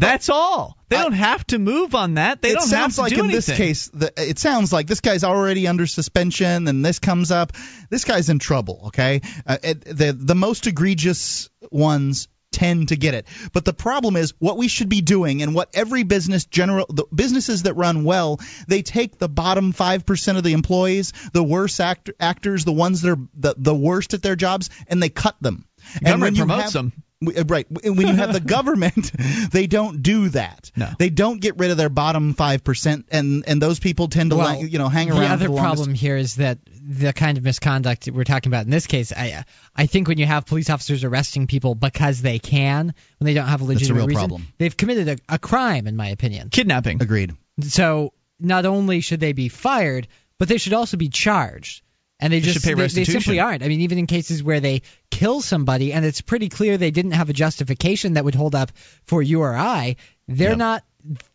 That's 0.00 0.28
all. 0.28 0.78
They 0.88 0.96
don't 0.96 1.12
have 1.12 1.46
to 1.48 1.58
move 1.58 1.94
on 1.94 2.14
that. 2.14 2.40
They 2.40 2.54
don't 2.54 2.70
have 2.70 2.94
to 2.94 3.00
like 3.00 3.10
do 3.10 3.24
anything. 3.24 3.36
It 3.36 3.42
sounds 3.44 3.48
like 3.48 3.58
in 3.58 3.66
this 3.66 3.88
case, 3.88 3.88
the, 3.88 4.12
it 4.16 4.38
sounds 4.38 4.72
like 4.72 4.86
this 4.86 5.00
guy's 5.00 5.24
already 5.24 5.66
under 5.66 5.86
suspension, 5.86 6.68
and 6.68 6.84
this 6.84 6.98
comes 6.98 7.30
up. 7.30 7.52
This 7.90 8.04
guy's 8.04 8.28
in 8.28 8.38
trouble. 8.38 8.84
Okay, 8.86 9.20
uh, 9.46 9.58
it, 9.62 9.84
the 9.84 10.12
the 10.12 10.34
most 10.34 10.66
egregious 10.66 11.50
ones 11.70 12.28
tend 12.50 12.88
to 12.88 12.96
get 12.96 13.14
it. 13.14 13.26
But 13.52 13.64
the 13.64 13.74
problem 13.74 14.16
is 14.16 14.32
what 14.38 14.56
we 14.56 14.68
should 14.68 14.88
be 14.88 15.00
doing, 15.00 15.42
and 15.42 15.54
what 15.54 15.68
every 15.74 16.02
business 16.02 16.46
general 16.46 16.86
the 16.88 17.04
businesses 17.14 17.64
that 17.64 17.74
run 17.74 18.04
well, 18.04 18.40
they 18.66 18.82
take 18.82 19.18
the 19.18 19.28
bottom 19.28 19.72
five 19.72 20.06
percent 20.06 20.38
of 20.38 20.44
the 20.44 20.52
employees, 20.52 21.12
the 21.32 21.42
worst 21.42 21.80
act, 21.80 22.10
actors, 22.18 22.64
the 22.64 22.72
ones 22.72 23.02
that 23.02 23.10
are 23.12 23.20
the, 23.34 23.54
the 23.58 23.74
worst 23.74 24.14
at 24.14 24.22
their 24.22 24.36
jobs, 24.36 24.70
and 24.86 25.02
they 25.02 25.10
cut 25.10 25.36
them. 25.40 25.66
and 25.96 26.04
Government 26.04 26.22
when 26.22 26.34
you 26.34 26.42
promotes 26.42 26.62
have, 26.64 26.72
them. 26.72 26.92
W- 27.22 27.40
uh, 27.40 27.44
Right. 27.46 27.66
When 27.70 28.06
you 28.06 28.14
have 28.14 28.32
the 28.32 28.40
government, 28.56 29.12
they 29.50 29.66
don't 29.66 30.02
do 30.02 30.28
that. 30.30 30.70
No. 30.76 30.88
They 30.98 31.10
don't 31.10 31.40
get 31.40 31.58
rid 31.58 31.70
of 31.70 31.76
their 31.76 31.88
bottom 31.88 32.34
five 32.34 32.64
percent, 32.64 33.06
and 33.10 33.44
and 33.46 33.60
those 33.62 33.78
people 33.80 34.08
tend 34.08 34.30
to 34.30 34.36
Well, 34.36 34.60
like, 34.60 34.72
you 34.72 34.78
know 34.78 34.88
hang 34.88 35.10
around. 35.10 35.20
The 35.20 35.26
other 35.28 35.48
the 35.48 35.56
problem 35.56 35.94
here 35.94 36.16
is 36.16 36.36
that 36.36 36.58
the 36.90 37.12
kind 37.12 37.36
of 37.38 37.44
misconduct 37.44 38.08
we're 38.12 38.24
talking 38.24 38.50
about 38.50 38.64
in 38.64 38.70
this 38.70 38.86
case, 38.86 39.12
I 39.12 39.44
I 39.74 39.86
think 39.86 40.08
when 40.08 40.18
you 40.18 40.26
have 40.26 40.46
police 40.46 40.70
officers 40.70 41.04
arresting 41.04 41.46
people 41.46 41.74
because 41.74 42.22
they 42.22 42.38
can, 42.38 42.94
when 43.18 43.26
they 43.26 43.34
don't 43.34 43.46
have 43.46 43.60
a 43.62 43.64
That's 43.64 43.70
a 43.70 43.74
legitimate 43.74 43.98
real 43.98 44.06
reason, 44.08 44.20
problem. 44.28 44.46
they've 44.58 44.76
committed 44.76 45.08
a, 45.08 45.34
a 45.34 45.38
crime, 45.38 45.86
in 45.86 45.96
my 45.96 46.08
opinion. 46.08 46.48
Kidnapping. 46.50 47.02
Agreed. 47.02 47.34
So 47.62 48.12
not 48.40 48.66
only 48.66 49.00
should 49.00 49.20
they 49.20 49.32
be 49.32 49.48
fired, 49.48 50.06
but 50.38 50.48
they 50.48 50.58
should 50.58 50.72
also 50.72 50.96
be 50.96 51.08
charged. 51.08 51.82
And 52.20 52.32
they 52.32 52.40
They 52.40 52.52
just 52.52 52.64
pay 52.64 52.74
they, 52.74 52.86
they 52.88 53.04
simply 53.04 53.38
aren't. 53.38 53.62
I 53.62 53.68
mean, 53.68 53.82
even 53.82 53.98
in 53.98 54.06
cases 54.06 54.42
where 54.42 54.58
they 54.60 54.82
kill 55.10 55.40
somebody 55.40 55.92
and 55.92 56.04
it's 56.04 56.20
pretty 56.20 56.48
clear 56.48 56.76
they 56.76 56.90
didn't 56.90 57.12
have 57.12 57.30
a 57.30 57.32
justification 57.32 58.14
that 58.14 58.24
would 58.24 58.34
hold 58.34 58.54
up 58.56 58.72
for 59.04 59.22
you 59.22 59.42
or 59.42 59.56
I, 59.56 59.96
they're 60.26 60.50
Yep. 60.50 60.58
not 60.58 60.84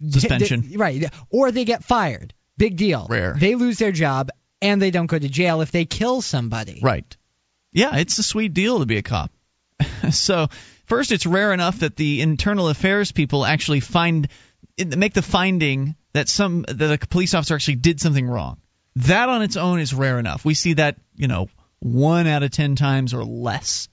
Suspension. 0.09 0.69
they- 0.69 0.77
right? 0.77 1.13
Or 1.29 1.51
they 1.51 1.63
get 1.65 1.83
fired. 1.85 2.33
Big 2.57 2.75
deal. 2.75 3.07
Rare. 3.09 3.35
They 3.39 3.55
lose 3.55 3.77
their 3.79 3.91
job 3.93 4.29
and 4.61 4.81
they 4.81 4.91
don't 4.91 5.07
go 5.07 5.17
to 5.17 5.29
jail 5.29 5.61
if 5.61 5.71
they 5.71 5.85
kill 5.85 6.21
somebody. 6.21 6.79
Right. 6.83 7.15
Yeah, 7.71 7.95
it's 7.97 8.17
a 8.19 8.23
sweet 8.23 8.53
deal 8.53 8.79
to 8.79 8.85
be 8.85 8.97
a 8.97 9.01
cop. 9.01 9.31
so, 10.11 10.47
first, 10.85 11.11
it's 11.11 11.25
rare 11.25 11.53
enough 11.53 11.79
that 11.79 11.95
the 11.95 12.21
internal 12.21 12.67
affairs 12.69 13.11
people 13.11 13.45
actually 13.45 13.79
find 13.79 14.27
make 14.77 15.13
the 15.13 15.21
finding 15.21 15.95
that 16.13 16.27
some 16.29 16.65
that 16.67 17.01
a 17.03 17.07
police 17.07 17.33
officer 17.33 17.55
actually 17.55 17.75
did 17.75 17.99
something 17.99 18.27
wrong. 18.27 18.59
That 18.95 19.29
on 19.29 19.41
its 19.41 19.57
own 19.57 19.79
is 19.79 19.93
rare 19.93 20.19
enough. 20.19 20.45
We 20.45 20.53
see 20.53 20.73
that, 20.73 20.97
you 21.15 21.27
know, 21.27 21.49
1 21.79 22.27
out 22.27 22.43
of 22.43 22.51
10 22.51 22.75
times 22.75 23.13
or 23.13 23.23
less. 23.23 23.89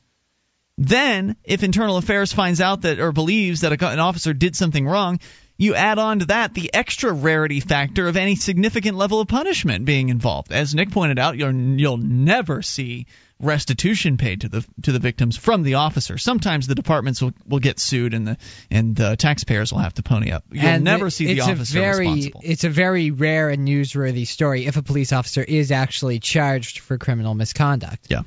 Then, 0.76 1.36
if 1.44 1.62
internal 1.62 1.96
affairs 1.96 2.32
finds 2.32 2.60
out 2.60 2.82
that 2.82 3.00
or 3.00 3.12
believes 3.12 3.62
that 3.62 3.82
an 3.82 3.98
officer 3.98 4.32
did 4.32 4.56
something 4.56 4.86
wrong, 4.86 5.20
you 5.58 5.74
add 5.74 5.98
on 5.98 6.20
to 6.20 6.26
that 6.26 6.54
the 6.54 6.72
extra 6.72 7.12
rarity 7.12 7.60
factor 7.60 8.08
of 8.08 8.16
any 8.16 8.34
significant 8.34 8.96
level 8.96 9.20
of 9.20 9.28
punishment 9.28 9.84
being 9.84 10.08
involved. 10.08 10.52
As 10.52 10.74
Nick 10.74 10.90
pointed 10.90 11.18
out, 11.18 11.36
you'll 11.36 11.98
never 11.98 12.62
see 12.62 13.06
restitution 13.40 14.16
paid 14.16 14.42
to 14.42 14.48
the 14.48 14.66
to 14.82 14.92
the 14.92 14.98
victims 14.98 15.36
from 15.36 15.62
the 15.62 15.74
officer. 15.74 16.18
Sometimes 16.18 16.66
the 16.66 16.74
departments 16.74 17.22
will, 17.22 17.32
will 17.46 17.58
get 17.58 17.80
sued 17.80 18.14
and 18.14 18.26
the 18.26 18.36
and 18.70 18.94
the 18.94 19.16
taxpayers 19.16 19.72
will 19.72 19.80
have 19.80 19.94
to 19.94 20.02
pony 20.02 20.30
up. 20.30 20.44
You'll 20.52 20.64
and 20.66 20.84
never 20.84 21.06
it- 21.06 21.12
see 21.12 21.26
the 21.26 21.32
it's 21.38 21.48
officer 21.48 21.78
a 21.78 21.82
very, 21.82 22.06
responsible. 22.06 22.40
It's 22.44 22.64
a 22.64 22.68
very 22.70 23.10
rare 23.10 23.48
and 23.48 23.66
newsworthy 23.66 24.26
story 24.26 24.66
if 24.66 24.76
a 24.76 24.82
police 24.82 25.12
officer 25.12 25.42
is 25.42 25.72
actually 25.72 26.20
charged 26.20 26.78
for 26.80 26.98
criminal 26.98 27.34
misconduct. 27.34 28.06
Yeah. 28.08 28.22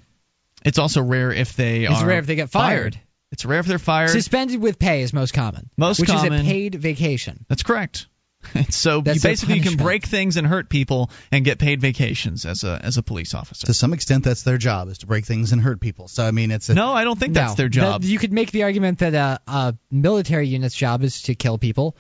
It's 0.66 0.80
also 0.80 1.02
rare 1.02 1.32
if 1.32 1.56
they 1.56 1.84
It's 1.86 2.02
are 2.02 2.08
rare 2.08 2.20
if 2.20 2.26
they 2.26 2.36
get 2.36 2.50
fired. 2.50 3.00
It's 3.32 3.46
rare 3.46 3.60
if 3.60 3.66
they're 3.66 3.80
fired. 3.80 4.12
Suspended 4.12 4.62
with 4.62 4.78
pay 4.80 5.02
is 5.02 5.12
most 5.12 5.34
common. 5.34 5.70
Most 5.76 6.00
which 6.00 6.10
common. 6.10 6.34
is 6.34 6.42
a 6.42 6.44
paid 6.44 6.76
vacation. 6.76 7.46
That's 7.50 7.64
correct. 7.64 8.08
so 8.70 9.02
That's 9.02 9.18
you 9.24 9.30
basically 9.30 9.56
you 9.56 9.62
can 9.62 9.78
break 9.78 10.06
things 10.06 10.38
and 10.38 10.46
hurt 10.46 10.70
people 10.70 11.10
and 11.32 11.44
get 11.44 11.60
paid 11.60 11.82
vacations 11.82 12.46
as 12.46 12.64
a 12.64 12.80
as 12.84 12.98
a 12.98 13.04
police 13.04 13.34
officer. 13.34 13.68
To 13.68 13.74
some 13.74 13.94
extent, 13.94 14.24
that's 14.24 14.44
their 14.44 14.58
job 14.58 14.90
is 14.90 15.00
to 15.00 15.08
break 15.08 15.26
things 15.26 15.52
and 15.52 15.62
hurt 15.62 15.80
people. 15.80 16.08
So 16.08 16.26
I 16.26 16.32
mean, 16.32 16.52
it's 16.52 16.70
a, 16.70 16.74
No, 16.74 16.94
I 16.94 17.04
don't 17.04 17.20
think 17.20 17.34
that's 17.34 17.56
their 17.56 17.70
job. 17.70 18.02
That- 18.02 18.08
you 18.08 18.20
could 18.20 18.34
make 18.34 18.52
the 18.52 18.64
argument 18.64 19.00
that 19.00 19.14
a, 19.14 19.40
a 19.48 19.76
military 19.92 20.48
unit's 20.48 20.76
job 20.76 21.04
is 21.04 21.24
to 21.24 21.36
kill 21.36 21.58
people, 21.58 21.96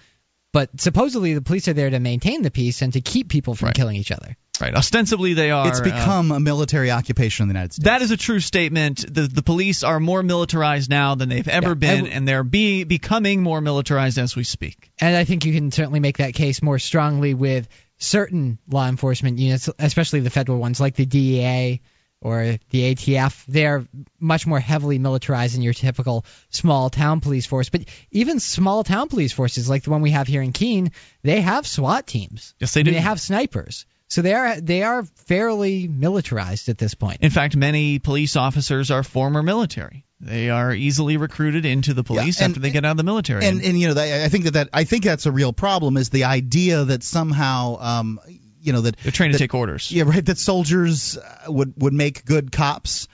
but 0.53 0.69
supposedly 0.79 1.33
the 1.33 1.41
police 1.41 1.67
are 1.67 1.73
there 1.73 1.89
to 1.89 1.99
maintain 1.99 2.41
the 2.43 2.51
peace 2.51 2.81
and 2.81 2.93
to 2.93 3.01
keep 3.01 3.27
people 3.27 3.53
from 3.55 3.71
killing 3.71 3.97
each 3.97 4.11
other. 4.11 4.37
Right. 4.61 4.73
Ostensibly, 4.73 5.33
they 5.33 5.49
are. 5.49 5.67
it's 5.67 5.81
uh, 5.81 5.83
become 5.83 6.31
a 6.31 6.39
military 6.39 6.91
occupation 6.91 7.43
in 7.43 7.47
the 7.49 7.53
United 7.55 7.73
States. 7.73 7.85
that 7.85 8.01
is 8.03 8.11
a 8.11 8.17
true 8.17 8.39
statement. 8.39 9.03
The 9.13 9.23
the 9.23 9.41
police 9.41 9.83
are 9.83 9.99
more 9.99 10.21
militarized 10.23 10.89
now 10.89 11.15
than 11.15 11.27
they've 11.27 11.47
ever 11.47 11.69
Yeah, 11.69 11.73
been, 11.73 12.05
and- 12.05 12.07
and 12.13 12.27
they're 12.27 12.43
be, 12.43 12.83
becoming 12.85 13.41
more 13.43 13.59
militarized 13.61 14.19
as 14.19 14.35
we 14.35 14.43
speak. 14.43 14.91
And 15.01 15.15
I 15.17 15.25
think 15.25 15.43
you 15.45 15.53
can 15.53 15.71
certainly 15.71 15.99
make 15.99 16.19
that 16.19 16.33
case 16.35 16.61
more 16.61 16.77
strongly 16.79 17.33
with 17.33 17.67
certain 17.97 18.59
law 18.69 18.87
enforcement 18.87 19.39
units, 19.39 19.69
especially 19.79 20.19
the 20.19 20.29
federal 20.29 20.59
ones 20.59 20.79
like 20.79 20.95
the 20.95 21.05
DEA 21.07 21.81
or 22.24 22.57
the 22.69 22.95
ATF. 22.95 23.45
They're 23.47 23.86
much 24.19 24.47
more 24.47 24.59
heavily 24.59 24.97
militarized 24.97 25.55
than 25.55 25.61
your 25.61 25.74
typical 25.74 26.26
small 26.49 26.89
town 26.89 27.19
police 27.19 27.45
force. 27.45 27.69
But 27.69 27.86
even 28.11 28.39
small 28.39 28.84
town 28.84 29.09
police 29.09 29.34
forces, 29.34 29.69
like 29.69 29.84
the 29.84 29.91
one 29.91 30.01
we 30.01 30.11
have 30.11 30.28
here 30.28 30.41
in 30.41 30.53
Keene, 30.53 30.91
they 31.21 31.41
have 31.41 31.67
SWAT 31.67 32.07
teams. 32.07 32.55
Yes, 32.59 32.74
they 32.74 32.80
I 32.80 32.84
mean, 32.84 32.93
do. 32.93 32.99
They 32.99 33.03
have 33.03 33.19
snipers. 33.19 33.86
So 34.07 34.21
they 34.21 34.34
are 34.34 34.61
they 34.61 34.84
are 34.84 35.03
fairly 35.03 35.88
militarized 35.88 36.69
at 36.69 36.78
this 36.78 36.93
point. 36.93 37.17
In 37.21 37.32
fact, 37.32 37.55
many 37.55 37.99
police 37.99 38.36
officers 38.36 38.91
are 38.91 39.03
former 39.03 39.41
military. 39.41 40.05
They 40.19 40.49
are 40.49 40.71
easily 40.74 41.17
recruited 41.17 41.65
into 41.65 41.93
the 41.93 42.03
police 42.03 42.39
and- 42.39 42.51
after 42.51 42.59
they 42.61 42.69
get 42.69 42.86
out 42.86 42.91
of 42.91 42.97
the 42.97 43.03
military. 43.03 43.43
and 43.45 43.61
and 43.61 43.78
you 43.80 43.88
know 43.88 43.95
that, 43.95 44.24
I 44.24 44.30
think 44.30 44.45
that, 44.45 44.53
that 44.53 44.69
I 44.71 44.84
think 44.84 45.03
that's 45.03 45.26
a 45.26 45.32
real 45.32 45.51
problem 45.51 45.97
is 45.97 46.09
the 46.09 46.26
idea 46.26 46.84
that 46.86 47.03
somehow 47.03 47.78
um 47.80 48.19
you 48.64 48.74
know 48.74 48.82
that 48.82 48.97
they're 48.97 49.11
trained 49.11 49.34
that- 49.34 49.38
to 49.39 49.43
take 49.43 49.53
orders. 49.53 49.91
yeah 49.91 50.03
right 50.03 50.26
that 50.26 50.38
soldiers 50.38 51.18
uh, 51.18 51.51
would 51.51 51.74
would 51.78 51.93
make 51.93 52.26
good 52.26 52.51
cops 52.51 53.07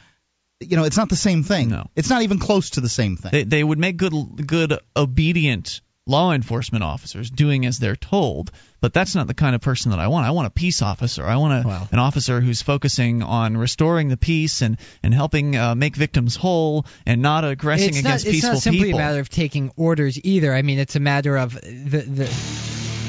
you 0.62 0.76
know 0.78 0.84
it's 0.84 0.98
not 0.98 1.10
the 1.10 1.16
same 1.16 1.44
thing 1.44 1.70
No. 1.70 1.90
it's 1.96 2.10
not 2.10 2.22
even 2.22 2.40
close 2.40 2.72
to 2.72 2.82
the 2.82 2.90
same 2.90 3.18
thing 3.18 3.32
They 3.32 3.44
they 3.44 3.64
would 3.64 3.80
make 3.80 3.98
good 3.98 4.14
good 4.46 4.78
obedient 4.96 5.82
law 6.06 6.34
enforcement 6.34 6.84
officers 6.84 7.30
doing 7.30 7.68
as 7.68 7.78
they're 7.78 7.96
told. 7.96 8.50
But 8.82 8.94
that's 8.94 9.14
not 9.14 9.28
the 9.28 9.36
kind 9.36 9.54
of 9.54 9.62
person 9.62 9.92
that 9.92 10.00
I 10.00 10.08
want. 10.08 10.26
I 10.26 10.32
want 10.32 10.48
a 10.48 10.50
peace 10.50 10.82
officer. 10.82 11.24
I 11.24 11.36
want 11.36 11.64
a, 11.64 11.68
Well. 11.68 11.88
an 11.92 12.00
officer 12.00 12.42
who's 12.42 12.64
focusing 12.64 13.22
on 13.22 13.56
restoring 13.58 14.08
the 14.08 14.18
peace 14.18 14.64
and 14.64 14.78
and 15.04 15.14
helping 15.14 15.56
uh, 15.56 15.76
make 15.76 15.96
victims 15.96 16.36
whole 16.36 16.88
and 17.06 17.22
not 17.22 17.44
aggressing 17.46 17.90
it's 17.90 18.00
against 18.00 18.26
not, 18.26 18.32
peaceful 18.32 18.54
It's 18.56 18.66
not 18.66 18.72
simply 18.72 18.86
people. 18.86 19.00
a 19.00 19.04
matter 19.04 19.20
of 19.20 19.30
taking 19.30 19.72
orders 19.76 20.20
either. 20.24 20.52
I 20.52 20.64
mean, 20.64 20.80
it's 20.80 20.96
a 20.96 21.00
matter 21.00 21.38
of 21.38 21.54
the 21.54 22.02
the 22.08 22.26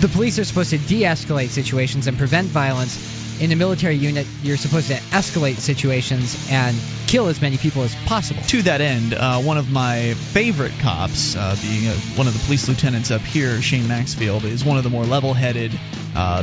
the 0.01 0.09
police 0.09 0.39
are 0.39 0.45
supposed 0.45 0.71
to 0.71 0.79
de-escalate 0.79 1.49
situations 1.49 2.07
and 2.07 2.17
prevent 2.17 2.49
violence. 2.49 3.19
In 3.41 3.51
a 3.53 3.57
military 3.57 3.95
unit, 3.95 4.27
you're 4.43 4.59
supposed 4.59 4.89
to 4.89 4.95
escalate 4.95 5.57
situations 5.57 6.49
and 6.51 6.77
kill 7.07 7.29
as 7.29 7.41
many 7.41 7.57
people 7.57 7.83
as 7.83 7.95
possible. 8.05 8.43
To 8.43 8.63
that 8.63 8.83
end, 8.83 9.15
uh, 9.15 9.41
one 9.41 9.57
of 9.57 9.71
my 9.71 10.13
favorite 10.15 10.73
cops, 10.81 11.37
uh, 11.37 11.57
being 11.63 11.87
a, 11.87 11.95
one 12.19 12.27
of 12.27 12.35
the 12.35 12.39
police 12.45 12.69
lieutenants 12.69 13.11
up 13.11 13.23
here, 13.23 13.63
Shane 13.63 13.89
Maxfield, 13.89 14.45
is 14.45 14.63
one 14.63 14.77
of 14.77 14.85
the 14.85 14.91
more 14.91 15.05
level-headed, 15.05 15.73
uh, 16.15 16.43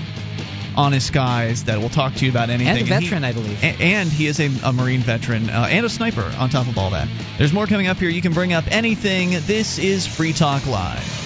honest 0.75 1.13
guys 1.13 1.65
that 1.65 1.79
will 1.79 1.89
talk 1.89 2.15
to 2.15 2.25
you 2.25 2.31
about 2.31 2.49
anything. 2.49 2.67
And 2.67 2.77
a 2.79 2.83
he- 2.83 2.89
veteran, 2.89 3.23
I 3.23 3.31
believe. 3.31 3.63
A- 3.63 3.81
and 3.81 4.09
he 4.09 4.25
is 4.25 4.39
a, 4.39 4.49
a 4.63 4.73
Marine 4.73 5.01
veteran 5.01 5.49
uh, 5.51 5.67
and 5.69 5.85
a 5.85 5.89
sniper 5.89 6.31
on 6.39 6.49
top 6.49 6.67
of 6.67 6.77
all 6.79 6.91
that. 6.91 7.07
There's 7.37 7.53
more 7.53 7.67
coming 7.67 7.87
up 7.87 7.97
here. 7.97 8.09
You 8.09 8.21
can 8.23 8.33
bring 8.33 8.53
up 8.53 8.65
anything. 8.71 9.31
This 9.45 9.77
is 9.77 10.07
Free 10.07 10.33
Talk 10.33 10.65
Live. 10.65 11.25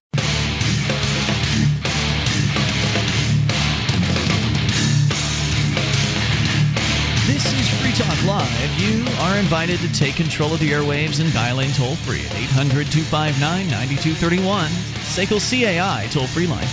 This 7.31 7.45
is 7.53 7.69
Free 7.79 7.93
Talk 7.93 8.25
Live. 8.25 8.81
You 8.81 9.05
are 9.21 9.37
invited 9.37 9.79
to 9.79 9.93
take 9.93 10.15
control 10.15 10.53
of 10.53 10.59
the 10.59 10.69
airwaves 10.71 11.21
and 11.21 11.31
dial 11.31 11.61
in 11.61 11.71
toll 11.71 11.95
free 11.95 12.19
at 12.25 12.35
800 12.35 12.91
259 12.91 13.71
9231. 13.71 14.67
SACL 14.67 15.39
CAI 15.39 16.07
toll 16.11 16.27
free 16.27 16.45
line. 16.45 16.67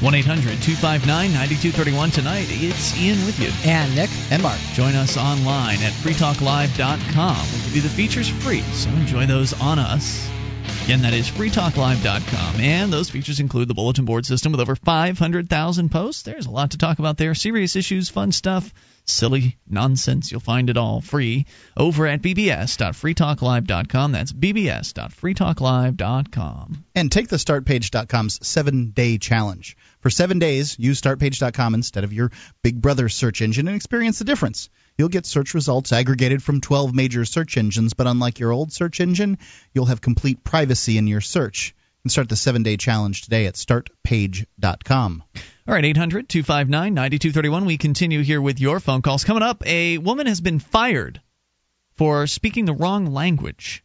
1 0.00 0.14
800 0.14 0.62
259 0.64 1.04
9231. 1.04 2.10
Tonight, 2.10 2.46
it's 2.48 2.96
Ian 2.96 3.20
with 3.26 3.38
you. 3.38 3.52
And 3.68 3.94
Nick. 3.94 4.08
and 4.30 4.42
Mark 4.42 4.56
Join 4.72 4.94
us 4.94 5.18
online 5.18 5.76
at 5.84 5.92
freetalklive.com. 5.92 7.44
We 7.52 7.60
give 7.66 7.76
you 7.76 7.82
the 7.82 7.90
features 7.90 8.30
free, 8.30 8.62
so 8.62 8.88
enjoy 8.88 9.26
those 9.26 9.52
on 9.60 9.78
us. 9.78 10.26
Again, 10.84 11.02
that 11.02 11.12
is 11.12 11.28
freetalklive.com. 11.28 12.60
And 12.62 12.90
those 12.90 13.10
features 13.10 13.40
include 13.40 13.68
the 13.68 13.74
bulletin 13.74 14.06
board 14.06 14.24
system 14.24 14.52
with 14.52 14.62
over 14.62 14.74
500,000 14.74 15.90
posts. 15.90 16.22
There's 16.22 16.46
a 16.46 16.50
lot 16.50 16.70
to 16.70 16.78
talk 16.78 16.98
about 16.98 17.18
there. 17.18 17.34
Serious 17.34 17.76
issues, 17.76 18.08
fun 18.08 18.32
stuff, 18.32 18.72
silly 19.08 19.58
nonsense. 19.68 20.30
You'll 20.30 20.40
find 20.40 20.70
it 20.70 20.76
all 20.76 21.00
free 21.00 21.46
over 21.76 22.06
at 22.06 22.22
bbs.freetalklive.com. 22.22 24.12
That's 24.12 24.32
bbs.freetalklive.com. 24.32 26.84
and 26.94 27.12
take 27.12 27.28
the 27.28 27.36
startpage.com's 27.36 28.46
7 28.46 28.90
day 28.90 29.18
challenge 29.18 29.76
for 30.00 30.10
7 30.10 30.38
days 30.38 30.78
use 30.78 31.00
startpage.com 31.00 31.74
instead 31.74 32.04
of 32.04 32.12
your 32.12 32.30
big 32.62 32.80
brother 32.80 33.08
search 33.08 33.42
engine 33.42 33.66
and 33.68 33.76
experience 33.76 34.18
the 34.18 34.24
difference 34.24 34.68
You'll 34.98 35.08
get 35.08 35.26
search 35.26 35.54
results 35.54 35.92
aggregated 35.92 36.42
from 36.42 36.60
12 36.60 36.92
major 36.92 37.24
search 37.24 37.56
engines, 37.56 37.94
but 37.94 38.08
unlike 38.08 38.40
your 38.40 38.50
old 38.50 38.72
search 38.72 39.00
engine, 39.00 39.38
you'll 39.72 39.86
have 39.86 40.00
complete 40.00 40.42
privacy 40.42 40.98
in 40.98 41.06
your 41.06 41.20
search. 41.20 41.72
You 41.98 42.02
can 42.04 42.10
start 42.10 42.28
the 42.28 42.36
seven 42.36 42.62
day 42.62 42.76
challenge 42.76 43.22
today 43.22 43.46
at 43.46 43.54
startpage.com. 43.54 45.24
All 45.66 45.74
right, 45.74 45.84
800 45.84 46.28
259 46.28 46.94
9231. 46.94 47.64
We 47.64 47.76
continue 47.76 48.22
here 48.22 48.40
with 48.40 48.60
your 48.60 48.78
phone 48.78 49.02
calls. 49.02 49.24
Coming 49.24 49.42
up, 49.42 49.66
a 49.66 49.98
woman 49.98 50.28
has 50.28 50.40
been 50.40 50.60
fired 50.60 51.20
for 51.96 52.28
speaking 52.28 52.66
the 52.66 52.72
wrong 52.72 53.06
language. 53.06 53.82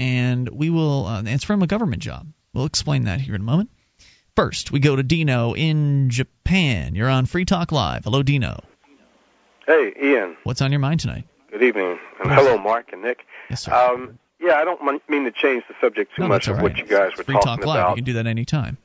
And 0.00 0.48
we 0.48 0.68
will, 0.68 1.06
uh, 1.06 1.22
it's 1.26 1.44
from 1.44 1.62
a 1.62 1.68
government 1.68 2.02
job. 2.02 2.26
We'll 2.52 2.66
explain 2.66 3.04
that 3.04 3.20
here 3.20 3.36
in 3.36 3.40
a 3.40 3.44
moment. 3.44 3.70
First, 4.34 4.72
we 4.72 4.80
go 4.80 4.96
to 4.96 5.04
Dino 5.04 5.54
in 5.54 6.10
Japan. 6.10 6.96
You're 6.96 7.08
on 7.08 7.26
Free 7.26 7.44
Talk 7.44 7.70
Live. 7.70 8.02
Hello, 8.04 8.24
Dino. 8.24 8.64
Hey, 9.64 9.92
Ian. 10.02 10.36
What's 10.42 10.60
on 10.60 10.72
your 10.72 10.80
mind 10.80 11.00
tonight? 11.00 11.24
Good 11.52 11.62
evening. 11.62 11.98
And 12.20 12.32
hello, 12.32 12.58
Mark 12.58 12.92
and 12.92 13.02
Nick. 13.02 13.24
Yes, 13.48 13.62
sir. 13.62 13.72
Um, 13.72 14.18
yeah, 14.40 14.54
I 14.54 14.64
don't 14.64 14.80
mean 15.08 15.24
to 15.24 15.30
change 15.32 15.64
the 15.68 15.74
subject 15.80 16.14
too 16.16 16.22
No, 16.22 16.28
much 16.28 16.48
of 16.48 16.56
all 16.56 16.62
what 16.62 16.76
you 16.76 16.84
guys 16.84 17.16
were 17.16 17.24
Free 17.24 17.34
talking 17.34 17.64
Talk 17.64 17.66
Live. 17.66 17.90
You 17.90 17.94
can 17.96 18.04
do 18.04 18.12
that 18.14 18.26
anytime. 18.26 18.78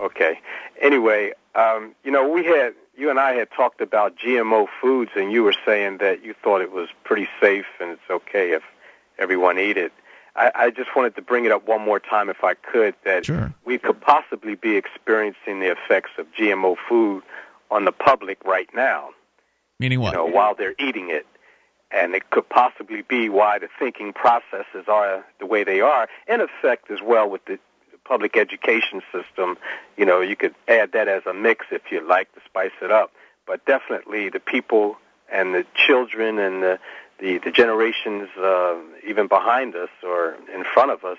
Okay. 0.00 0.40
Anyway, 0.80 1.32
um, 1.54 1.94
you 2.04 2.10
know, 2.10 2.28
we 2.28 2.44
had 2.44 2.74
you 2.96 3.10
and 3.10 3.18
I 3.18 3.32
had 3.32 3.50
talked 3.50 3.80
about 3.80 4.16
GMO 4.16 4.66
foods, 4.80 5.12
and 5.16 5.32
you 5.32 5.42
were 5.42 5.54
saying 5.64 5.98
that 5.98 6.24
you 6.24 6.34
thought 6.42 6.60
it 6.60 6.72
was 6.72 6.88
pretty 7.04 7.28
safe 7.40 7.66
and 7.80 7.90
it's 7.90 8.10
okay 8.10 8.52
if 8.52 8.62
everyone 9.18 9.58
ate 9.58 9.76
it. 9.76 9.92
I, 10.34 10.50
I 10.54 10.70
just 10.70 10.94
wanted 10.96 11.14
to 11.16 11.22
bring 11.22 11.44
it 11.44 11.52
up 11.52 11.66
one 11.68 11.82
more 11.82 12.00
time, 12.00 12.30
if 12.30 12.42
I 12.42 12.54
could, 12.54 12.94
that 13.04 13.26
Sure. 13.26 13.52
we 13.66 13.78
could 13.78 14.00
possibly 14.00 14.54
be 14.54 14.76
experiencing 14.76 15.60
the 15.60 15.70
effects 15.70 16.10
of 16.16 16.26
GMO 16.32 16.76
food 16.88 17.22
on 17.70 17.84
the 17.84 17.92
public 17.92 18.42
right 18.44 18.68
now. 18.74 19.10
Meaning 19.78 20.00
what? 20.00 20.12
You 20.12 20.18
know, 20.18 20.26
while 20.26 20.54
they're 20.54 20.74
eating 20.78 21.10
it. 21.10 21.26
And 21.92 22.14
it 22.14 22.30
could 22.30 22.48
possibly 22.48 23.02
be 23.02 23.28
why 23.28 23.58
the 23.58 23.68
thinking 23.78 24.12
processes 24.12 24.86
are 24.88 25.24
the 25.38 25.46
way 25.46 25.62
they 25.62 25.80
are. 25.80 26.08
In 26.26 26.40
effect, 26.40 26.90
as 26.90 27.00
well, 27.02 27.28
with 27.28 27.44
the 27.44 27.58
public 28.04 28.36
education 28.36 29.02
system, 29.12 29.58
you 29.96 30.04
know, 30.04 30.20
you 30.20 30.36
could 30.36 30.54
add 30.68 30.92
that 30.92 31.08
as 31.08 31.22
a 31.26 31.34
mix 31.34 31.66
if 31.70 31.82
you 31.90 32.06
like 32.06 32.32
to 32.34 32.40
spice 32.44 32.72
it 32.80 32.90
up. 32.90 33.12
But 33.46 33.64
definitely 33.66 34.28
the 34.28 34.40
people 34.40 34.96
and 35.30 35.54
the 35.54 35.66
children 35.74 36.38
and 36.38 36.62
the, 36.62 36.78
the, 37.18 37.38
the 37.38 37.50
generations 37.50 38.28
uh, 38.38 38.76
even 39.06 39.28
behind 39.28 39.74
us 39.74 39.90
or 40.02 40.36
in 40.54 40.64
front 40.64 40.90
of 40.90 41.04
us, 41.04 41.18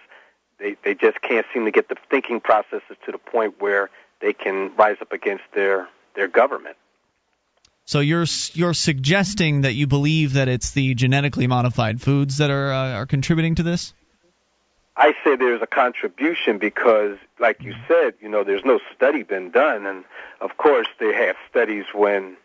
they, 0.59 0.76
they 0.84 0.95
just 0.95 1.21
can't 1.21 1.45
seem 1.53 1.65
to 1.65 1.71
get 1.71 1.89
the 1.89 1.95
thinking 2.09 2.39
processes 2.39 2.97
to 3.05 3.11
the 3.11 3.17
point 3.17 3.55
where 3.59 3.89
they 4.21 4.34
can 4.34 4.71
rise 4.76 4.97
up 5.01 5.11
against 5.11 5.43
their, 5.53 5.88
their 6.15 6.28
government. 6.28 6.78
So 7.86 7.99
you're 7.99 8.25
you're 8.53 8.73
suggesting 8.73 9.61
that 9.61 9.73
you 9.73 9.88
believe 9.88 10.34
that 10.34 10.47
it's 10.47 10.71
the 10.71 10.93
genetically 10.95 11.47
modified 11.47 12.01
foods 12.01 12.38
that 12.38 12.49
are 12.49 12.71
uh, 12.71 12.93
are 12.93 13.05
contributing 13.05 13.55
to 13.55 13.63
this? 13.63 13.93
I 14.95 15.13
say 15.23 15.36
there's 15.36 15.61
a 15.61 15.67
contribution 15.67 16.59
because, 16.59 17.17
like 17.39 17.61
you 17.63 17.73
said, 17.88 18.13
you 18.21 18.29
know, 18.29 18.43
there's 18.43 18.63
no 18.63 18.79
study 18.95 19.23
been 19.23 19.49
done, 19.49 19.86
and 19.88 20.03
of 20.39 20.55
course 20.55 20.88
they 20.99 21.11
have 21.13 21.36
studies 21.49 21.86
when, 21.95 22.38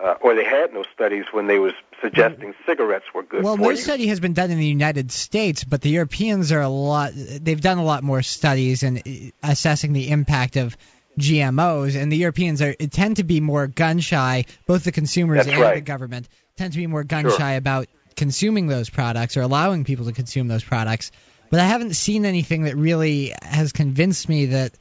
uh, 0.00 0.14
or 0.20 0.36
they 0.36 0.44
had 0.44 0.72
no 0.72 0.84
studies 0.94 1.24
when 1.32 1.48
they 1.48 1.58
was 1.58 1.72
suggesting 2.00 2.54
cigarettes 2.64 3.06
were 3.12 3.24
good 3.24 3.42
Well, 3.42 3.56
for 3.56 3.62
no 3.62 3.70
you. 3.70 3.76
study 3.76 4.06
has 4.06 4.20
been 4.20 4.34
done 4.34 4.52
in 4.52 4.58
the 4.58 4.66
United 4.66 5.10
States, 5.10 5.64
but 5.64 5.82
the 5.82 5.90
Europeans 5.90 6.52
are 6.52 6.60
a 6.60 6.68
lot. 6.68 7.10
They've 7.14 7.60
done 7.60 7.78
a 7.78 7.84
lot 7.84 8.04
more 8.04 8.22
studies 8.22 8.84
and 8.84 9.32
assessing 9.42 9.92
the 9.92 10.10
impact 10.10 10.54
of 10.54 10.76
GMOs, 11.18 12.00
and 12.00 12.10
the 12.10 12.16
Europeans 12.16 12.62
are 12.62 12.74
tend 12.74 13.16
to 13.16 13.24
be 13.24 13.40
more 13.40 13.66
gun 13.66 14.00
shy. 14.00 14.44
Both 14.66 14.84
the 14.84 14.92
consumers 14.92 15.44
That's 15.46 15.58
and 15.58 15.76
the 15.76 15.80
government 15.80 16.28
tend 16.56 16.72
to 16.72 16.78
be 16.78 16.86
more 16.86 17.04
gun 17.04 17.24
Sure. 17.24 17.38
shy 17.38 17.52
about 17.52 17.88
consuming 18.16 18.66
those 18.66 18.90
products 18.90 19.36
or 19.36 19.42
allowing 19.42 19.84
people 19.84 20.06
to 20.06 20.12
consume 20.12 20.48
those 20.48 20.64
products. 20.64 21.10
But 21.50 21.60
I 21.60 21.66
haven't 21.66 21.94
seen 21.94 22.24
anything 22.24 22.62
that 22.62 22.76
really 22.76 23.32
has 23.42 23.72
convinced 23.72 24.28
me 24.28 24.46
that 24.46 24.72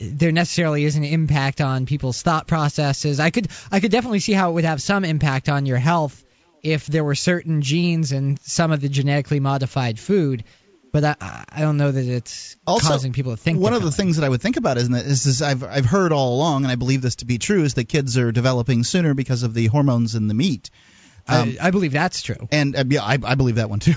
there 0.00 0.32
necessarily 0.32 0.84
is 0.84 0.96
an 0.96 1.04
impact 1.04 1.60
on 1.60 1.86
people's 1.86 2.20
thought 2.20 2.46
processes. 2.46 3.20
I 3.20 3.30
could 3.30 3.48
I 3.70 3.80
could 3.80 3.90
definitely 3.90 4.20
see 4.20 4.32
how 4.32 4.50
it 4.50 4.54
would 4.54 4.64
have 4.64 4.82
some 4.82 5.04
impact 5.04 5.48
on 5.48 5.66
your 5.66 5.78
health 5.78 6.22
if 6.62 6.86
there 6.86 7.04
were 7.04 7.14
certain 7.14 7.62
genes 7.62 8.12
in 8.12 8.38
some 8.42 8.72
of 8.72 8.80
the 8.80 8.88
genetically 8.88 9.38
modified 9.38 9.98
food, 9.98 10.44
but 10.94 11.18
I 11.20 11.44
I 11.48 11.60
don't 11.60 11.76
know 11.76 11.90
that 11.90 12.06
it's 12.06 12.56
Also, 12.68 12.88
causing 12.88 13.12
people 13.12 13.32
to 13.32 13.36
think. 13.36 13.58
one 13.58 13.74
of 13.74 13.82
the 13.82 13.90
things 13.90 14.16
that 14.16 14.24
I 14.24 14.28
would 14.28 14.40
think 14.40 14.56
about 14.56 14.78
is, 14.78 14.88
is, 14.88 15.26
is 15.26 15.42
I've 15.42 15.64
I've 15.64 15.84
heard 15.84 16.12
all 16.12 16.36
along, 16.36 16.62
and 16.62 16.70
I 16.70 16.76
believe 16.76 17.02
this 17.02 17.16
to 17.16 17.24
be 17.24 17.38
true, 17.38 17.64
is 17.64 17.74
that 17.74 17.88
kids 17.88 18.16
are 18.16 18.30
developing 18.30 18.84
sooner 18.84 19.12
because 19.12 19.42
of 19.42 19.54
the 19.54 19.66
hormones 19.66 20.14
in 20.14 20.28
the 20.28 20.34
meat. 20.34 20.70
Um, 21.26 21.56
I, 21.60 21.68
I 21.68 21.70
believe 21.72 21.92
that's 21.92 22.22
true. 22.22 22.48
And 22.52 22.76
uh, 22.76 22.84
yeah, 22.86 23.02
I, 23.02 23.18
I 23.24 23.34
believe 23.34 23.56
that 23.56 23.68
one 23.68 23.80
too. 23.88 23.94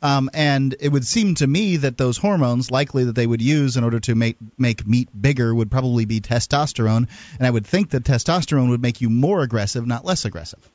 Um, 0.00 0.30
and 0.32 0.74
it 0.80 0.88
would 0.88 1.06
seem 1.06 1.34
to 1.36 1.46
me 1.46 1.76
that 1.78 1.98
those 1.98 2.16
hormones, 2.16 2.70
likely 2.70 3.04
that 3.04 3.14
they 3.14 3.26
would 3.26 3.42
use 3.42 3.76
in 3.76 3.84
order 3.84 4.00
to 4.00 4.14
make 4.14 4.38
make 4.56 4.86
meat 4.86 5.10
bigger, 5.20 5.54
would 5.54 5.70
probably 5.70 6.06
be 6.06 6.22
testosterone. 6.22 7.06
And 7.38 7.46
I 7.46 7.50
would 7.50 7.66
think 7.66 7.90
that 7.90 8.04
testosterone 8.04 8.70
would 8.70 8.80
make 8.80 9.02
you 9.02 9.10
more 9.10 9.42
aggressive, 9.42 9.86
not 9.86 10.06
less 10.06 10.24
aggressive. 10.24 10.66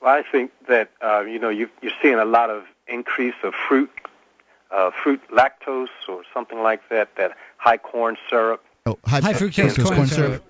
Well, 0.00 0.12
I 0.12 0.22
think 0.22 0.50
that 0.66 0.90
uh, 1.00 1.20
you 1.20 1.38
know 1.38 1.50
you, 1.50 1.68
you're 1.82 1.92
seeing 2.02 2.16
a 2.18 2.24
lot 2.24 2.50
of 2.50 2.64
increase 2.88 3.34
of 3.44 3.54
fruit, 3.68 3.90
uh, 4.70 4.90
fruit 5.02 5.20
lactose 5.30 5.88
or 6.08 6.22
something 6.34 6.62
like 6.62 6.88
that. 6.90 7.16
That 7.16 7.36
high 7.56 7.78
corn 7.78 8.16
syrup. 8.28 8.64
Oh, 8.86 8.98
high, 9.04 9.20
High 9.20 9.32
fructose 9.34 9.82
corn 9.84 10.06
syrup. 10.06 10.44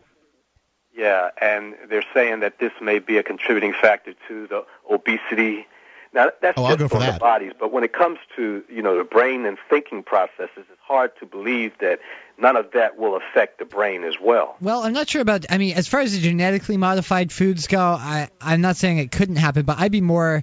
Yeah, 0.96 1.30
and 1.40 1.74
they're 1.88 2.04
saying 2.12 2.40
that 2.40 2.58
this 2.58 2.72
may 2.80 2.98
be 2.98 3.18
a 3.18 3.22
contributing 3.22 3.72
factor 3.72 4.14
to 4.26 4.46
the 4.48 4.64
obesity. 4.90 5.66
Now 6.12 6.30
that's 6.40 6.58
Oh, 6.58 6.64
I'll 6.64 6.76
just 6.76 6.90
for 6.90 7.00
for 7.00 7.12
the 7.12 7.18
bodies, 7.18 7.52
but 7.58 7.70
when 7.70 7.84
it 7.84 7.92
comes 7.92 8.18
to 8.36 8.64
you 8.68 8.82
know 8.82 8.96
the 8.96 9.04
brain 9.04 9.44
and 9.46 9.58
thinking 9.68 10.02
processes, 10.02 10.50
it's 10.56 10.80
hard 10.82 11.12
to 11.20 11.26
believe 11.26 11.72
that 11.80 12.00
none 12.38 12.56
of 12.56 12.72
that 12.72 12.96
will 12.98 13.16
affect 13.16 13.58
the 13.58 13.64
brain 13.64 14.04
as 14.04 14.14
well. 14.20 14.56
Well, 14.60 14.82
I'm 14.82 14.92
not 14.92 15.08
sure 15.08 15.20
about. 15.20 15.46
I 15.50 15.58
mean, 15.58 15.76
as 15.76 15.86
far 15.86 16.00
as 16.00 16.14
the 16.14 16.20
genetically 16.20 16.78
modified 16.78 17.30
foods 17.30 17.66
go, 17.66 17.78
I 17.78 18.30
I'm 18.40 18.60
not 18.62 18.76
saying 18.76 18.98
it 18.98 19.12
couldn't 19.12 19.36
happen, 19.36 19.64
but 19.64 19.78
I'd 19.78 19.92
be 19.92 20.00
more. 20.00 20.42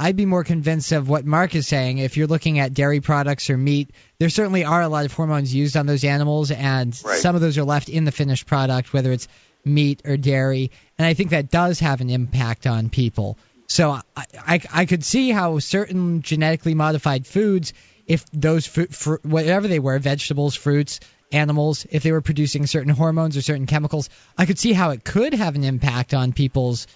I'd 0.00 0.16
be 0.16 0.26
more 0.26 0.44
convinced 0.44 0.92
of 0.92 1.08
what 1.08 1.26
Mark 1.26 1.56
is 1.56 1.66
saying. 1.66 1.98
If 1.98 2.16
you're 2.16 2.28
looking 2.28 2.60
at 2.60 2.72
dairy 2.72 3.00
products 3.00 3.50
or 3.50 3.56
meat, 3.58 3.90
there 4.20 4.30
certainly 4.30 4.64
are 4.64 4.80
a 4.80 4.88
lot 4.88 5.04
of 5.04 5.12
hormones 5.12 5.52
used 5.52 5.76
on 5.76 5.86
those 5.86 6.04
animals, 6.04 6.52
and 6.52 6.96
Right. 7.04 7.18
some 7.18 7.34
of 7.34 7.40
those 7.40 7.58
are 7.58 7.64
left 7.64 7.88
in 7.88 8.04
the 8.04 8.12
finished 8.12 8.46
product, 8.46 8.92
whether 8.92 9.10
it's 9.10 9.26
meat 9.64 10.02
or 10.04 10.16
dairy. 10.16 10.70
And 10.98 11.06
I 11.06 11.14
think 11.14 11.30
that 11.30 11.50
does 11.50 11.80
have 11.80 12.00
an 12.00 12.10
impact 12.10 12.66
on 12.66 12.90
people. 12.90 13.36
So 13.66 13.90
I, 13.90 14.24
I, 14.46 14.60
I 14.72 14.84
could 14.86 15.04
see 15.04 15.30
how 15.30 15.58
certain 15.58 16.22
genetically 16.22 16.74
modified 16.74 17.26
foods, 17.26 17.72
if 18.06 18.24
those 18.32 18.66
fru- 18.66 18.86
fr- 18.86 19.16
whatever 19.24 19.66
they 19.66 19.80
were, 19.80 19.98
vegetables, 19.98 20.54
fruits, 20.54 21.00
animals, 21.32 21.86
if 21.90 22.02
they 22.04 22.12
were 22.12 22.22
producing 22.22 22.66
certain 22.66 22.92
hormones 22.92 23.36
or 23.36 23.42
certain 23.42 23.66
chemicals, 23.66 24.08
I 24.38 24.46
could 24.46 24.58
see 24.58 24.72
how 24.72 24.90
it 24.90 25.04
could 25.04 25.34
have 25.34 25.56
an 25.56 25.64
impact 25.64 26.14
on 26.14 26.32
people's 26.32 26.86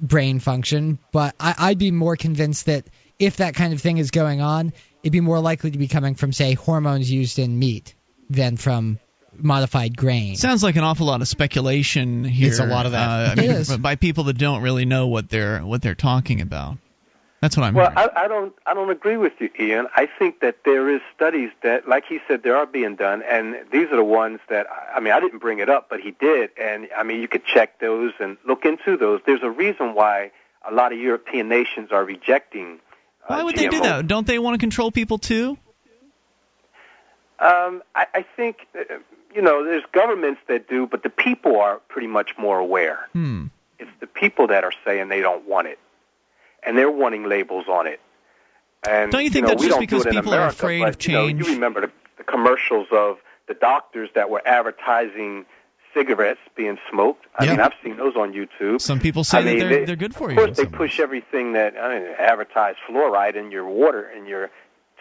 brain 0.00 0.40
function. 0.40 0.98
But 1.12 1.34
I, 1.38 1.54
I'd 1.58 1.78
be 1.78 1.90
more 1.90 2.16
convinced 2.16 2.66
that 2.66 2.86
if 3.18 3.38
that 3.38 3.54
kind 3.54 3.72
of 3.72 3.80
thing 3.80 3.98
is 3.98 4.10
going 4.10 4.40
on, 4.40 4.72
it'd 5.02 5.12
be 5.12 5.20
more 5.20 5.40
likely 5.40 5.70
to 5.70 5.78
be 5.78 5.88
coming 5.88 6.14
from, 6.14 6.32
say, 6.32 6.54
hormones 6.54 7.10
used 7.10 7.38
in 7.38 7.58
meat 7.58 7.94
than 8.30 8.56
from 8.56 8.98
modified 9.36 9.96
grain. 9.96 10.36
Sounds 10.36 10.62
like 10.62 10.76
an 10.76 10.84
awful 10.84 11.06
lot 11.06 11.20
of 11.20 11.28
speculation 11.28 12.24
here. 12.24 12.48
It's 12.48 12.58
a 12.58 12.66
lot 12.66 12.86
of 12.86 12.92
that. 12.92 13.08
Uh, 13.08 13.32
I 13.32 13.34
mean, 13.34 13.50
is. 13.50 13.76
by 13.76 13.96
people 13.96 14.24
that 14.24 14.38
don't 14.38 14.62
really 14.62 14.84
know 14.84 15.08
what 15.08 15.28
they're 15.28 15.60
what 15.60 15.82
they're 15.82 15.94
talking 15.94 16.40
about. 16.40 16.78
That's 17.40 17.56
what 17.56 17.64
I'm 17.64 17.74
Well. 17.74 17.92
I, 17.96 18.08
I 18.16 18.28
don't 18.28 18.52
I 18.66 18.74
don't 18.74 18.90
agree 18.90 19.16
with 19.16 19.34
you, 19.38 19.48
Ian. 19.60 19.86
I 19.94 20.08
think 20.18 20.40
that 20.40 20.64
there 20.64 20.88
is 20.88 21.00
studies 21.14 21.50
that, 21.62 21.88
like 21.88 22.04
he 22.08 22.18
said, 22.26 22.42
there 22.42 22.56
are 22.56 22.66
being 22.66 22.96
done, 22.96 23.22
and 23.22 23.56
these 23.70 23.88
are 23.92 23.96
the 23.96 24.04
ones 24.04 24.40
that 24.48 24.66
I 24.94 24.98
mean 25.00 25.12
I 25.12 25.20
didn't 25.20 25.38
bring 25.38 25.60
it 25.60 25.68
up, 25.68 25.88
but 25.88 26.00
he 26.00 26.10
did, 26.12 26.50
and 26.60 26.88
I 26.96 27.04
mean 27.04 27.20
you 27.20 27.28
could 27.28 27.44
check 27.44 27.78
those 27.78 28.12
and 28.18 28.36
look 28.44 28.64
into 28.64 28.96
those. 28.96 29.20
There's 29.24 29.42
a 29.42 29.50
reason 29.50 29.94
why 29.94 30.32
a 30.68 30.74
lot 30.74 30.92
of 30.92 30.98
European 30.98 31.48
nations 31.48 31.92
are 31.92 32.04
rejecting. 32.04 32.80
Uh, 33.22 33.36
Why 33.36 33.42
would 33.44 33.56
they 33.56 33.68
do 33.68 33.80
that? 33.80 34.06
Don't 34.06 34.26
they 34.26 34.38
want 34.38 34.54
to 34.54 34.58
control 34.58 34.90
people 34.90 35.18
too? 35.18 35.58
Um, 37.38 37.82
I, 37.94 38.06
I 38.14 38.26
think 38.36 38.66
uh, 38.76 38.94
you 39.32 39.42
know 39.42 39.64
there's 39.64 39.84
governments 39.92 40.40
that 40.48 40.68
do, 40.68 40.86
but 40.86 41.04
the 41.04 41.10
people 41.10 41.60
are 41.60 41.78
pretty 41.88 42.08
much 42.08 42.36
more 42.36 42.58
aware. 42.58 43.08
Hmm. 43.12 43.46
It's 43.78 43.90
the 44.00 44.08
people 44.08 44.48
that 44.48 44.64
are 44.64 44.72
saying 44.84 45.08
they 45.08 45.20
don't 45.20 45.46
want 45.46 45.68
it, 45.68 45.78
and 46.62 46.76
they're 46.76 46.90
wanting 46.90 47.24
labels 47.28 47.66
on 47.68 47.86
it. 47.86 48.00
And 48.86 49.10
Don't 49.10 49.24
you 49.24 49.30
think 49.30 49.44
know, 49.44 49.50
that's 49.50 49.64
just 49.64 49.80
because 49.80 50.06
in 50.06 50.12
people 50.12 50.34
are 50.34 50.46
afraid 50.46 50.80
but, 50.80 50.94
of 50.96 51.06
You, 51.06 51.12
know, 51.14 51.26
change? 51.26 51.46
you 51.46 51.54
remember 51.54 51.80
the, 51.82 51.90
the 52.16 52.24
commercials 52.24 52.86
of 52.92 53.16
the 53.48 53.54
doctors 53.54 54.08
that 54.14 54.30
were 54.30 54.42
advertising 54.46 55.46
cigarettes 55.94 56.40
being 56.56 56.78
smoked. 56.90 57.26
I 57.36 57.44
Yeah. 57.44 57.50
mean, 57.52 57.60
I've 57.60 57.72
seen 57.82 57.96
those 57.96 58.14
on 58.14 58.32
YouTube. 58.32 58.80
Some 58.80 59.00
people 59.00 59.24
say 59.24 59.38
I 59.38 59.42
mean, 59.42 59.58
that 59.58 59.64
they're 59.68 59.78
they- 59.80 59.84
they're 59.86 59.96
good 59.96 60.14
for 60.14 60.30
you. 60.30 60.38
Of 60.38 60.44
course, 60.44 60.56
they 60.56 60.66
push 60.66 61.00
everything 61.00 61.54
that 61.54 61.76
I 61.76 61.98
mean, 61.98 62.08
advertise 62.18 62.76
fluoride 62.88 63.34
in 63.36 63.50
your 63.50 63.64
water 63.66 64.02
and 64.02 64.28
your 64.28 64.50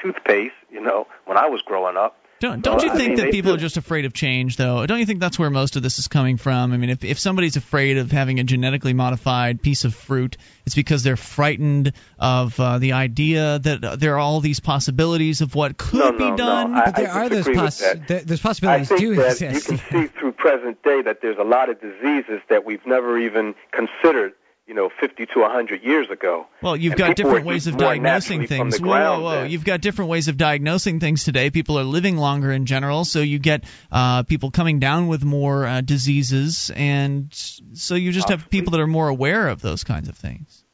toothpaste. 0.02 0.56
You 0.72 0.82
know, 0.82 1.08
when 1.26 1.38
I 1.38 1.48
was 1.48 1.62
growing 1.62 1.98
up. 1.98 2.18
Don't 2.40 2.62
don't 2.62 2.84
you 2.84 2.90
So, 2.90 2.94
I 2.94 2.98
think 2.98 3.08
mean, 3.10 3.18
that 3.18 3.32
people 3.32 3.52
do. 3.52 3.56
are 3.56 3.60
just 3.60 3.78
afraid 3.78 4.06
of 4.06 4.14
change 4.14 4.58
though? 4.58 4.86
Don't 4.86 5.00
you 5.00 5.06
think 5.08 5.20
that's 5.20 5.40
where 5.40 5.50
most 5.50 5.76
of 5.76 5.82
this 5.82 5.98
is 5.98 6.08
coming 6.08 6.38
from? 6.38 6.72
I 6.72 6.78
mean, 6.78 6.92
if 6.92 7.04
if 7.04 7.18
somebody's 7.18 7.56
afraid 7.56 7.98
of 7.98 8.12
having 8.12 8.40
a 8.40 8.44
genetically 8.44 8.94
modified 8.94 9.62
piece 9.64 9.86
of 9.86 9.96
fruit, 9.96 10.38
it's 10.66 10.76
because 10.76 11.02
they're 11.02 11.18
frightened 11.18 11.94
of 12.20 12.60
uh, 12.60 12.78
the 12.78 12.94
idea 12.94 13.58
that 13.60 13.84
uh, 13.84 13.96
there 13.96 14.16
are 14.16 14.20
all 14.20 14.40
these 14.40 14.60
possibilities 14.60 15.42
of 15.42 15.56
what 15.56 15.78
could 15.78 16.00
No, 16.00 16.12
be 16.12 16.20
no, 16.26 16.30
no. 16.30 16.36
done. 16.38 16.76
I- 16.76 16.86
but 16.86 16.96
there 16.96 17.10
are 17.12 17.30
those 17.30 17.38
disagree 17.46 17.54
with 17.56 17.64
poss- 17.64 18.08
th- 18.08 18.24
those 18.26 18.40
I 18.40 18.44
possibilities 18.50 18.88
think 18.90 19.00
do 19.02 19.16
that 19.16 19.42
exist. 19.42 19.72
you 19.72 19.78
can 19.78 19.92
see 19.92 20.08
through 20.20 20.32
present 20.34 20.84
day 20.84 21.02
that 21.02 21.22
there's 21.22 21.38
a 21.40 21.44
lot 21.44 21.70
of 21.70 21.82
diseases 21.82 22.42
that 22.50 22.66
we've 22.66 22.86
never 22.86 23.18
even 23.18 23.56
considered, 23.72 24.34
you 24.68 24.74
know, 24.74 24.90
50 25.00 25.26
to 25.28 25.40
100 25.40 25.84
years 25.84 26.10
ago. 26.10 26.46
Well, 26.62 26.76
you've 26.76 26.94
And 26.94 27.00
got 27.00 27.16
different 27.16 27.46
ways 27.46 27.68
of 27.68 27.78
diagnosing 27.78 28.48
things. 28.48 28.80
Whoa, 28.80 28.90
whoa, 28.90 29.22
whoa! 29.22 29.44
You've 29.44 29.64
got 29.64 29.82
different 29.82 30.12
ways 30.12 30.28
of 30.28 30.38
diagnosing 30.38 31.00
things 31.00 31.24
today. 31.24 31.50
People 31.50 31.80
are 31.80 31.84
living 31.84 32.18
longer 32.18 32.52
in 32.52 32.66
general, 32.66 33.06
so 33.06 33.22
you 33.22 33.40
get 33.40 33.64
uh, 33.92 34.24
people 34.24 34.52
coming 34.52 34.80
down 34.80 35.08
with 35.08 35.24
more 35.24 35.66
uh, 35.66 35.82
diseases, 35.82 36.70
and 36.76 37.30
so 37.32 37.96
you 37.96 38.12
just 38.12 38.30
have 38.30 38.50
people 38.50 38.72
that 38.72 38.82
are 38.82 38.88
more 38.88 39.08
aware 39.08 39.48
of 39.48 39.62
those 39.62 39.84
kinds 39.86 40.10
of 40.10 40.18
things. 40.18 40.66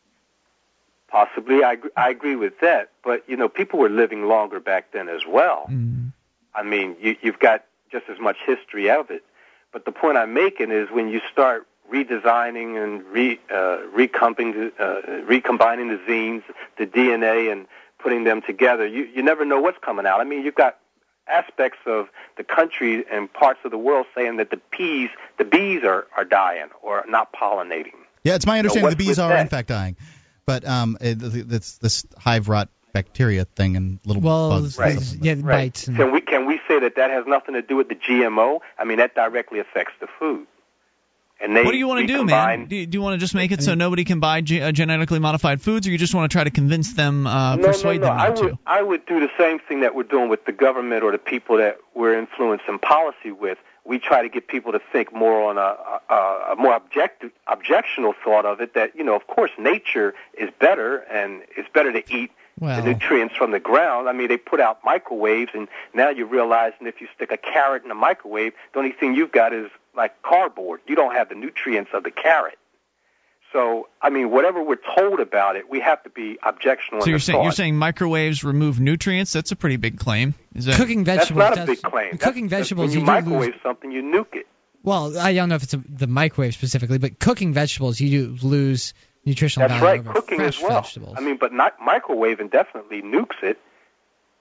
Possibly, 1.13 1.63
I, 1.63 1.77
I 1.95 2.09
agree 2.09 2.35
with 2.35 2.59
that. 2.61 2.89
But, 3.03 3.29
you 3.29 3.37
know, 3.37 3.47
people 3.47 3.77
were 3.77 3.89
living 3.89 4.23
longer 4.23 4.59
back 4.59 4.91
then 4.91 5.09
as 5.09 5.21
well. 5.27 5.67
Mm. 5.69 6.11
I 6.55 6.63
mean, 6.63 6.95
you, 6.99 7.15
you've 7.21 7.37
got 7.37 7.63
just 7.91 8.05
as 8.09 8.19
much 8.19 8.37
history 8.43 8.89
of 8.89 9.11
it. 9.11 9.23
But 9.71 9.85
the 9.85 9.91
point 9.91 10.17
I'm 10.17 10.33
making 10.33 10.71
is 10.71 10.89
when 10.89 11.09
you 11.09 11.21
start 11.31 11.67
redesigning 11.93 12.83
and 12.83 13.03
re, 13.05 13.39
uh, 13.53 13.77
recombining, 13.93 14.71
uh, 14.79 15.01
recombining 15.25 15.89
the 15.89 15.99
genes, 16.07 16.43
the 16.77 16.85
DNA, 16.85 17.51
and 17.51 17.67
putting 17.99 18.23
them 18.23 18.41
together, 18.41 18.85
you, 18.87 19.03
you 19.03 19.21
never 19.21 19.45
know 19.45 19.61
what's 19.61 19.77
coming 19.79 20.05
out. 20.05 20.19
I 20.19 20.23
mean, 20.23 20.43
you've 20.43 20.55
got 20.55 20.77
aspects 21.27 21.79
of 21.85 22.09
the 22.35 22.43
country 22.43 23.05
and 23.09 23.31
parts 23.31 23.59
of 23.63 23.71
the 23.71 23.77
world 23.77 24.05
saying 24.15 24.37
that 24.37 24.49
the 24.49 24.59
bees, 24.77 25.09
the 25.37 25.45
bees 25.45 25.83
are, 25.83 26.07
are 26.17 26.25
dying 26.25 26.69
or 26.81 27.05
not 27.07 27.31
pollinating. 27.31 27.93
Yeah, 28.23 28.35
it's 28.35 28.45
my 28.45 28.57
understanding 28.59 28.83
what's 28.83 28.95
the 28.95 29.05
bees 29.05 29.19
are 29.19 29.29
that? 29.29 29.41
in 29.41 29.47
fact 29.47 29.69
dying, 29.69 29.95
but 30.45 30.65
um, 30.67 30.97
it, 30.99 31.17
it's 31.21 31.77
this 31.77 32.05
hive 32.17 32.49
rot 32.49 32.69
bacteria 32.93 33.45
thing 33.45 33.75
and 33.75 33.99
little 34.05 34.21
well, 34.21 34.49
bugs. 34.49 34.77
Right. 34.77 34.91
and 34.91 34.97
there's- 34.97 35.09
stuff 35.09 35.21
like 35.21 35.25
yeah, 35.25 35.35
that. 35.35 35.43
bites. 35.43 35.87
And, 35.87 35.97
Can 35.97 36.11
we 36.11 36.21
can 36.21 36.45
we 36.45 36.59
say 36.67 36.79
that 36.79 36.95
that 36.95 37.09
has 37.09 37.25
nothing 37.27 37.55
to 37.55 37.61
do 37.61 37.75
with 37.75 37.89
the 37.89 37.95
GMO? 37.95 38.59
I 38.77 38.85
mean, 38.85 38.97
that 38.97 39.15
directly 39.15 39.59
affects 39.59 39.93
the 39.99 40.07
food, 40.19 40.47
And 41.43 41.53
they 41.55 41.63
what 41.63 41.71
do 41.71 41.77
you 41.77 41.87
want 41.89 41.99
to 41.99 42.07
do, 42.07 42.13
recombine- 42.13 42.59
man? 42.61 42.67
Do 42.69 42.75
you, 42.77 42.85
do 42.85 42.97
you 42.97 43.01
want 43.01 43.15
to 43.15 43.17
just 43.19 43.35
make 43.35 43.51
it 43.51 43.61
so 43.61 43.73
nobody 43.73 44.05
can 44.05 44.21
buy 44.21 44.39
ge- 44.39 44.61
uh, 44.61 44.71
genetically 44.71 45.19
modified 45.19 45.61
foods, 45.61 45.85
or 45.85 45.91
you 45.91 45.97
just 45.97 46.15
want 46.15 46.31
to 46.31 46.33
try 46.33 46.45
to 46.45 46.49
convince 46.51 46.93
them, 46.93 47.27
uh, 47.27 47.57
no, 47.57 47.67
persuade 47.67 47.99
no, 47.99 48.07
no. 48.07 48.13
them 48.13 48.19
I 48.21 48.29
would, 48.29 48.37
to? 48.37 48.59
I 48.65 48.81
would 48.81 49.05
do 49.05 49.19
the 49.19 49.29
same 49.37 49.59
thing 49.59 49.81
that 49.81 49.93
we're 49.93 50.03
doing 50.03 50.29
with 50.29 50.45
the 50.45 50.53
government 50.53 51.03
or 51.03 51.11
the 51.11 51.17
people 51.17 51.57
that 51.57 51.79
we're 51.93 52.17
influencing 52.17 52.79
policy 52.79 53.31
with. 53.31 53.57
We 53.85 53.99
try 53.99 54.21
to 54.21 54.29
get 54.29 54.47
people 54.47 54.71
to 54.71 54.79
think 54.93 55.13
more 55.13 55.49
on 55.49 55.57
a, 55.57 55.75
a, 56.09 56.53
a 56.53 56.55
more 56.57 56.73
objective, 56.73 57.31
objectional 57.49 58.13
thought 58.23 58.45
of 58.45 58.61
it. 58.61 58.73
That 58.75 58.95
you 58.95 59.03
know, 59.03 59.15
of 59.15 59.27
course, 59.27 59.51
nature 59.59 60.13
is 60.37 60.49
better, 60.59 60.99
and 61.11 61.41
it's 61.57 61.67
better 61.73 61.91
to 61.91 62.03
eat 62.15 62.31
Well- 62.57 62.81
the 62.81 62.87
nutrients 62.93 63.35
from 63.35 63.51
the 63.51 63.59
ground. 63.59 64.07
I 64.07 64.13
mean, 64.13 64.29
they 64.29 64.37
put 64.37 64.61
out 64.61 64.79
microwaves, 64.85 65.51
and 65.53 65.67
now 65.93 66.09
you're 66.09 66.25
realizing 66.27 66.87
if 66.87 67.01
you 67.01 67.07
stick 67.13 67.31
a 67.33 67.37
carrot 67.37 67.83
in 67.83 67.91
a 67.91 67.95
microwave, 67.95 68.53
the 68.71 68.79
only 68.79 68.93
thing 68.93 69.15
you've 69.15 69.33
got 69.33 69.51
is 69.51 69.69
like 69.95 70.21
cardboard. 70.21 70.81
You 70.87 70.95
don't 70.95 71.13
have 71.15 71.29
the 71.29 71.35
nutrients 71.35 71.91
of 71.93 72.03
the 72.03 72.11
carrot. 72.11 72.57
So, 73.51 73.87
I 74.01 74.09
mean, 74.09 74.31
whatever 74.31 74.63
we're 74.63 74.77
told 74.97 75.19
about 75.19 75.55
it, 75.57 75.69
we 75.69 75.79
have 75.79 76.01
to 76.03 76.09
be 76.09 76.39
objectional 76.43 77.01
So 77.01 77.03
in 77.03 77.09
you're 77.11 77.19
saying 77.19 77.37
you're 77.43 77.51
thought. 77.51 77.55
saying 77.57 77.75
microwaves 77.77 78.43
remove 78.43 78.79
nutrients? 78.79 79.31
That's 79.33 79.51
a 79.51 79.55
pretty 79.55 79.75
big 79.77 79.99
claim. 79.99 80.33
Is 80.55 80.65
that 80.65 80.77
Cooking 80.77 81.03
That's 81.03 81.29
vegetables. 81.29 81.39
not 81.39 81.53
a 81.53 81.55
does- 81.57 81.67
big 81.67 81.81
claim. 81.83 82.17
Cooking 82.17 82.47
That's- 82.47 82.69
vegetables, 82.69 82.89
when 82.89 82.93
you, 82.95 82.99
you 83.01 83.05
do 83.05 83.11
lose- 83.11 83.25
microwave 83.25 83.53
something, 83.61 83.91
you 83.91 84.01
nuke 84.01 84.35
it. 84.35 84.47
Well, 84.81 85.17
I 85.19 85.33
don't 85.35 85.49
know 85.49 85.55
if 85.55 85.63
it's 85.63 85.75
a, 85.75 85.83
the 85.87 86.07
microwave 86.07 86.55
specifically, 86.55 86.97
but 86.97 87.19
cooking 87.19 87.53
vegetables, 87.53 87.99
you 88.01 88.35
do 88.35 88.47
lose 88.47 88.93
nutritional 89.23 89.69
That's 89.69 89.79
value 89.79 90.01
right. 90.01 90.07
over 90.09 90.19
Cooking 90.19 90.39
fresh 90.39 90.57
as 90.57 90.61
well. 90.63 90.81
vegetables. 90.81 91.15
I 91.17 91.21
mean, 91.21 91.37
but 91.37 91.53
not 91.53 91.79
microwaving 91.79 92.51
definitely 92.51 93.01
nukes 93.03 93.41
it. 93.43 93.59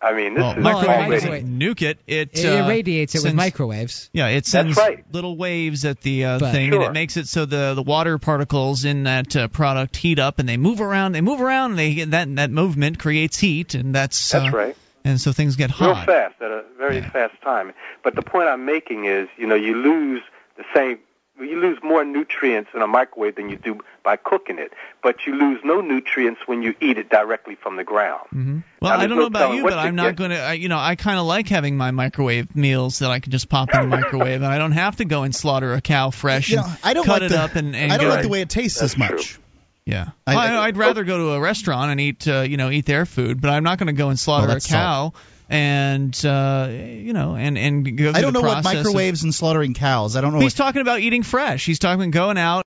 I 0.03 0.14
mean, 0.14 0.34
this 0.34 0.42
well, 0.42 0.53
is 0.59 0.64
microwave 0.64 0.88
already. 0.88 1.20
doesn't 1.42 1.59
nuke 1.59 1.82
it. 1.82 1.98
It, 2.09 2.30
it 2.36 2.44
uh, 2.44 2.64
irradiates 2.64 3.14
it 3.14 3.18
with 3.18 3.22
sends- 3.22 3.36
microwaves. 3.36 4.11
Yeah, 4.12 4.28
it 4.28 4.46
sends 4.46 4.76
right. 4.76 5.05
little 5.12 5.36
waves 5.36 5.84
at 5.84 6.00
the 6.00 6.24
uh, 6.24 6.38
But- 6.40 6.53
thing, 6.53 6.74
and 6.74 6.82
it 6.82 6.92
makes 6.92 7.16
it 7.16 7.28
so 7.28 7.44
the 7.46 7.74
the 7.74 7.82
water 7.82 8.18
particles 8.18 8.84
in 8.84 9.05
that 9.05 9.36
uh, 9.36 9.48
product 9.48 9.96
heat 9.96 10.18
up, 10.18 10.38
and 10.40 10.48
they 10.48 10.57
move 10.57 10.80
around. 10.80 11.12
They 11.12 11.20
move 11.20 11.40
around, 11.40 11.70
and 11.72 11.78
they 11.78 12.05
that 12.05 12.34
that 12.36 12.50
movement 12.50 12.98
creates 12.98 13.38
heat, 13.38 13.74
and 13.74 13.94
that's 13.94 14.30
That's 14.32 14.53
uh, 14.53 14.57
right. 14.57 14.76
And 15.05 15.20
so 15.20 15.32
things 15.32 15.57
get 15.57 15.70
Real 15.80 15.94
hot. 15.94 16.07
fast 16.07 16.40
at 16.40 16.50
a 16.50 16.64
very 16.78 17.00
fast 17.00 17.40
time. 17.42 17.72
But 18.05 18.14
the 18.14 18.22
point 18.22 18.48
I'm 18.48 18.64
making 18.64 19.05
is, 19.07 19.28
you 19.36 19.46
know, 19.48 19.57
you 19.57 19.74
lose 19.76 20.22
the 20.57 20.64
same. 20.74 20.98
You 21.43 21.61
lose 21.61 21.78
more 21.82 22.05
nutrients 22.05 22.70
in 22.74 22.82
a 22.82 22.86
microwave 22.86 23.36
than 23.36 23.49
you 23.51 23.57
do 23.57 23.80
by 24.03 24.16
cooking 24.16 24.59
it, 24.59 24.72
but 25.03 25.26
you 25.26 25.34
lose 25.34 25.61
no 25.64 25.80
nutrients 25.80 26.40
when 26.47 26.62
you 26.62 26.74
eat 26.80 26.99
it 26.99 27.09
directly 27.11 27.55
from 27.55 27.76
the 27.76 27.84
ground. 27.84 28.26
hmm 28.30 28.59
Well, 28.80 28.93
Now, 28.93 28.99
I 28.99 29.07
don't 29.07 29.16
no 29.16 29.22
know 29.22 29.26
about 29.26 29.55
you, 29.55 29.62
but 29.62 29.74
I'm 29.74 29.95
not 29.97 30.16
going 30.16 30.30
to. 30.30 30.57
You 30.57 30.68
know, 30.68 30.78
I 30.78 30.97
kind 30.97 31.18
of 31.18 31.26
like 31.26 31.49
having 31.49 31.76
my 31.76 31.90
microwave 31.90 32.55
meals 32.57 33.01
that 33.01 33.11
I 33.11 33.20
can 33.20 33.32
just 33.32 33.49
pop 33.49 33.74
in 33.74 33.80
the 33.80 33.86
microwave, 33.86 34.43
and 34.43 34.47
I 34.47 34.59
don't 34.59 34.72
have 34.72 34.97
to 34.97 35.05
go 35.05 35.22
and 35.24 35.34
slaughter 35.34 35.72
a 35.74 35.80
cow 35.80 36.11
fresh 36.11 36.51
You 36.51 36.59
and 36.59 36.66
know, 36.66 36.72
I 36.82 36.95
don't 36.95 37.05
cut 37.07 37.22
like 37.22 37.30
it 37.30 37.34
the, 37.34 37.40
up 37.40 37.55
and, 37.57 37.74
and 37.76 37.93
I 37.93 37.97
don't 37.99 38.09
go. 38.09 38.14
like 38.14 38.22
the 38.22 38.28
way 38.28 38.40
it 38.40 38.49
tastes 38.49 38.82
as 38.82 38.97
much. 38.97 39.38
Yeah, 39.84 40.11
I- 40.26 40.34
I, 40.34 40.47
I- 40.55 40.64
I'd 40.66 40.76
rather 40.76 41.03
go 41.05 41.18
to 41.18 41.30
a 41.32 41.40
restaurant 41.40 41.90
and 41.90 42.01
eat, 42.01 42.28
uh, 42.28 42.43
you 42.43 42.57
know, 42.57 42.70
eat 42.70 42.86
their 42.86 43.05
food, 43.05 43.40
but 43.40 43.51
I'm 43.51 43.64
not 43.64 43.78
going 43.78 43.88
to 43.88 43.93
go 43.93 44.11
and 44.11 44.18
slaughter 44.18 44.47
Well, 44.47 44.53
a 44.53 44.55
that's 44.55 44.68
cow 44.68 45.12
and, 45.53 46.24
uh, 46.24 46.68
you 46.70 47.12
know, 47.12 47.36
and 47.36 47.59
and 47.59 47.84
go 47.96 48.11
through 48.11 48.18
I 48.18 48.22
don't 48.22 48.32
know 48.32 48.40
what 48.40 48.62
process 48.62 48.80
of- 48.80 48.84
microwaves 48.86 49.22
and 49.22 49.34
slaughtering 49.34 49.74
cows. 49.74 50.16
I 50.16 50.20
don't 50.22 50.32
know. 50.32 50.40
He's 50.40 50.55
what, 50.59 50.64
talking 50.64 50.80
about 50.80 51.00
eating 51.00 51.22
fresh. 51.22 51.64
He's 51.66 51.78
talking 51.78 52.11
going 52.11 52.38
out. 52.38 52.64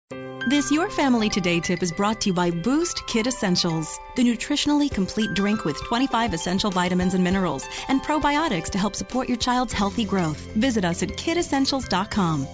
This 0.47 0.71
Your 0.71 0.89
Family 0.89 1.29
Today 1.29 1.61
tip 1.61 1.83
is 1.83 1.93
brought 1.93 2.23
to 2.23 2.31
you 2.31 2.33
by 2.33 2.51
Boost 2.51 3.07
Kid 3.07 3.27
Essentials, 3.27 3.99
the 4.17 4.23
nutritionally 4.23 4.91
complete 4.91 5.35
drink 5.35 5.65
with 5.65 5.83
25 5.85 6.33
essential 6.33 6.71
vitamins 6.71 7.13
and 7.13 7.23
minerals 7.23 7.69
and 7.89 8.01
probiotics 8.01 8.71
to 8.71 8.79
help 8.79 8.97
support 8.97 9.29
your 9.29 9.37
child's 9.37 9.75
healthy 9.75 10.05
growth. 10.05 10.39
Visit 10.55 10.87
us 10.87 11.03
at 11.03 11.11
kidessentials.com. 11.11 12.47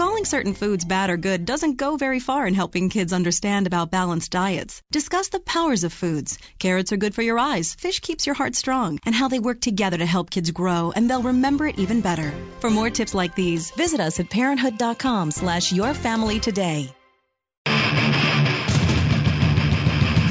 Calling 0.00 0.24
certain 0.24 0.54
foods 0.54 0.86
bad 0.86 1.10
or 1.10 1.18
good 1.18 1.44
doesn't 1.44 1.76
go 1.76 1.98
very 1.98 2.20
far 2.20 2.46
in 2.46 2.54
helping 2.54 2.88
kids 2.88 3.12
understand 3.12 3.66
about 3.66 3.90
balanced 3.90 4.30
diets. 4.30 4.80
Discuss 4.90 5.28
the 5.28 5.40
powers 5.40 5.84
of 5.84 5.92
foods. 5.92 6.38
Carrots 6.58 6.90
are 6.92 6.96
good 6.96 7.14
for 7.14 7.20
your 7.20 7.38
eyes, 7.38 7.74
fish 7.74 8.00
keeps 8.00 8.24
your 8.24 8.34
heart 8.34 8.54
strong, 8.54 8.98
and 9.04 9.14
how 9.14 9.28
they 9.28 9.40
work 9.40 9.60
together 9.60 9.98
to 9.98 10.06
help 10.06 10.30
kids 10.30 10.50
grow, 10.52 10.90
and 10.96 11.10
they'll 11.10 11.20
remember 11.20 11.66
it 11.66 11.78
even 11.78 12.00
better. 12.00 12.32
For 12.60 12.70
more 12.70 12.88
tips 12.88 13.12
like 13.12 13.34
these, 13.34 13.72
visit 13.72 14.00
us 14.00 14.18
at 14.20 14.30
parenthood.com 14.30 15.32
slash 15.32 15.70
yourfamilytoday. 15.70 16.94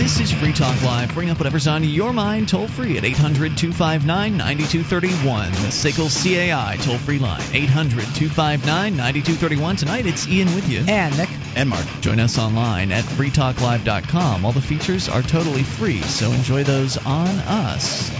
This 0.10 0.32
is 0.32 0.40
Free 0.40 0.54
Talk 0.54 0.82
Live. 0.82 1.14
Bring 1.14 1.30
up 1.30 1.38
whatever's 1.38 1.68
on 1.68 1.84
your 1.84 2.12
mind 2.12 2.50
toll 2.50 2.68
free 2.68 2.98
at 2.98 3.06
800 3.06 3.56
259 3.56 4.38
9231. 4.38 5.52
The 5.52 5.58
SACL 5.70 6.10
CAI 6.10 6.78
toll 6.78 6.98
free 6.98 7.20
line. 7.20 7.40
800 7.54 8.02
259 8.16 8.98
9231. 8.98 9.76
Tonight 9.76 10.08
it's 10.08 10.28
Ian 10.28 10.48
with 10.56 10.68
you. 10.68 10.84
And 10.88 11.16
Nick. 11.16 11.30
and 11.56 11.70
Mark. 11.70 11.86
Join 12.02 12.20
us 12.20 12.40
online 12.40 12.92
at 12.92 13.04
freetalklive.com. 13.04 14.46
All 14.46 14.52
the 14.52 14.62
features 14.62 15.08
are 15.08 15.22
totally 15.22 15.64
free, 15.64 16.02
so 16.02 16.32
enjoy 16.32 16.64
those 16.64 16.98
on 16.98 17.28
us. 17.28 18.19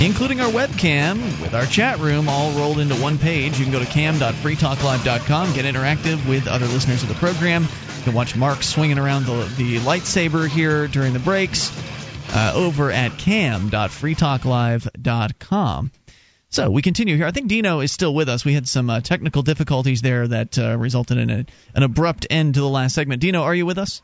Including 0.00 0.40
our 0.40 0.50
webcam 0.50 1.18
with 1.42 1.54
our 1.54 1.66
chat 1.66 1.98
room 1.98 2.30
all 2.30 2.52
rolled 2.52 2.78
into 2.78 2.94
one 2.94 3.18
page. 3.18 3.58
You 3.58 3.66
can 3.66 3.72
go 3.72 3.80
to 3.80 3.86
cam.freetalklive.com, 3.86 5.52
get 5.52 5.66
interactive 5.66 6.26
with 6.26 6.48
other 6.48 6.64
listeners 6.64 7.02
of 7.02 7.10
the 7.10 7.14
program. 7.16 7.64
You 7.64 8.04
can 8.04 8.14
watch 8.14 8.34
Mark 8.34 8.62
swinging 8.62 8.98
around 8.98 9.26
the, 9.26 9.44
the 9.58 9.76
lightsaber 9.80 10.48
here 10.48 10.88
during 10.88 11.12
the 11.12 11.18
breaks 11.18 11.70
uh, 12.34 12.52
over 12.54 12.90
at 12.90 13.18
cam.freetalklive.com. 13.18 15.90
So 16.48 16.70
we 16.70 16.80
continue 16.80 17.16
here. 17.16 17.26
I 17.26 17.30
think 17.30 17.48
Dino 17.48 17.80
is 17.80 17.92
still 17.92 18.14
with 18.14 18.30
us. 18.30 18.42
We 18.42 18.54
had 18.54 18.66
some 18.66 18.88
uh, 18.88 19.02
technical 19.02 19.42
difficulties 19.42 20.00
there 20.00 20.26
that 20.26 20.58
uh, 20.58 20.78
resulted 20.78 21.18
in 21.18 21.28
a, 21.28 21.44
an 21.74 21.82
abrupt 21.82 22.26
end 22.30 22.54
to 22.54 22.60
the 22.60 22.68
last 22.68 22.94
segment. 22.94 23.20
Dino, 23.20 23.42
are 23.42 23.54
you 23.54 23.66
with 23.66 23.76
us? 23.76 24.00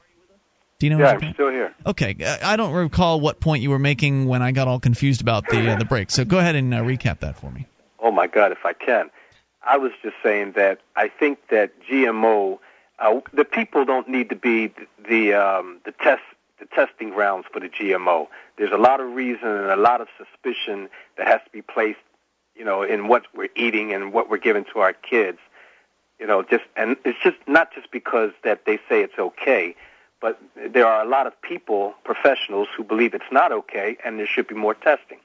Dino, 0.79 0.99
Yeah, 0.99 1.19
I'm 1.21 1.35
still 1.35 1.51
here. 1.51 1.75
Okay, 1.87 2.17
I 2.43 2.57
don't 2.57 2.73
recall 2.73 3.21
what 3.21 3.41
point 3.41 3.63
you 3.63 3.71
were 3.71 3.79
making 3.79 4.27
when 4.27 4.43
I 4.43 4.53
got 4.53 4.69
all 4.69 4.79
confused 4.79 5.23
about 5.23 5.49
the 5.49 5.71
uh, 5.71 5.77
the 5.77 5.87
break. 5.87 6.11
So 6.11 6.25
go 6.25 6.39
ahead 6.39 6.55
and 6.55 6.75
uh, 6.75 6.83
recap 6.83 7.21
that 7.21 7.37
for 7.37 7.51
me. 7.51 7.67
Oh 7.99 8.11
my 8.11 8.27
God, 8.27 8.53
if 8.53 8.65
I 8.65 8.75
can. 8.75 9.11
I 9.63 9.79
was 9.79 9.93
just 10.03 10.17
saying 10.23 10.53
that 10.53 10.81
I 10.95 11.09
think 11.09 11.39
that 11.51 11.73
GMO, 11.91 12.59
uh, 12.99 13.21
the 13.33 13.45
people 13.45 13.85
don't 13.85 14.09
need 14.09 14.29
to 14.29 14.37
be 14.37 14.69
the 14.69 14.87
the, 15.09 15.35
um, 15.35 15.81
the 15.85 15.93
test 15.93 16.23
the 16.59 16.67
testing 16.67 17.11
grounds 17.11 17.47
for 17.53 17.61
the 17.61 17.69
GMO. 17.69 18.29
There's 18.59 18.73
a 18.73 18.79
lot 18.79 19.01
of 19.01 19.13
reason 19.13 19.49
and 19.49 19.71
a 19.71 19.77
lot 19.77 20.01
of 20.01 20.09
suspicion 20.19 20.89
that 21.17 21.27
has 21.27 21.41
to 21.45 21.51
be 21.51 21.63
placed, 21.63 21.99
you 22.55 22.65
know, 22.65 22.83
in 22.83 23.09
what 23.09 23.25
we're 23.35 23.51
eating 23.57 23.93
and 23.93 24.13
what 24.13 24.31
we're 24.31 24.39
giving 24.39 24.65
to 24.73 24.81
our 24.81 24.93
kids. 24.93 25.39
You 26.19 26.27
know, 26.27 26.43
just 26.43 26.65
and 26.77 26.97
it's 27.05 27.19
just 27.23 27.37
not 27.47 27.73
just 27.75 27.91
because 27.91 28.33
that 28.45 28.65
they 28.67 28.77
say 28.89 29.03
it's 29.03 29.19
okay, 29.19 29.75
but 30.21 30.41
there 30.73 30.87
are 30.87 31.05
a 31.05 31.09
lot 31.09 31.27
of 31.27 31.41
people, 31.43 31.95
professionals, 32.05 32.69
who 32.77 32.85
believe 32.85 33.15
it's 33.15 33.25
not 33.31 33.53
okay, 33.53 33.97
and 34.05 34.19
there 34.19 34.27
should 34.27 34.49
be 34.49 34.55
more 34.55 34.75
testing. 34.75 35.19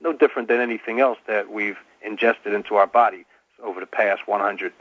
No 0.00 0.12
different 0.12 0.48
than 0.48 0.60
anything 0.60 1.00
else 1.00 1.18
that 1.26 1.50
we've 1.50 1.78
ingested 2.02 2.54
into 2.54 2.76
our 2.76 2.86
body 2.86 3.24
over 3.62 3.80
the 3.80 3.86
past 3.86 4.26
100, 4.26 4.72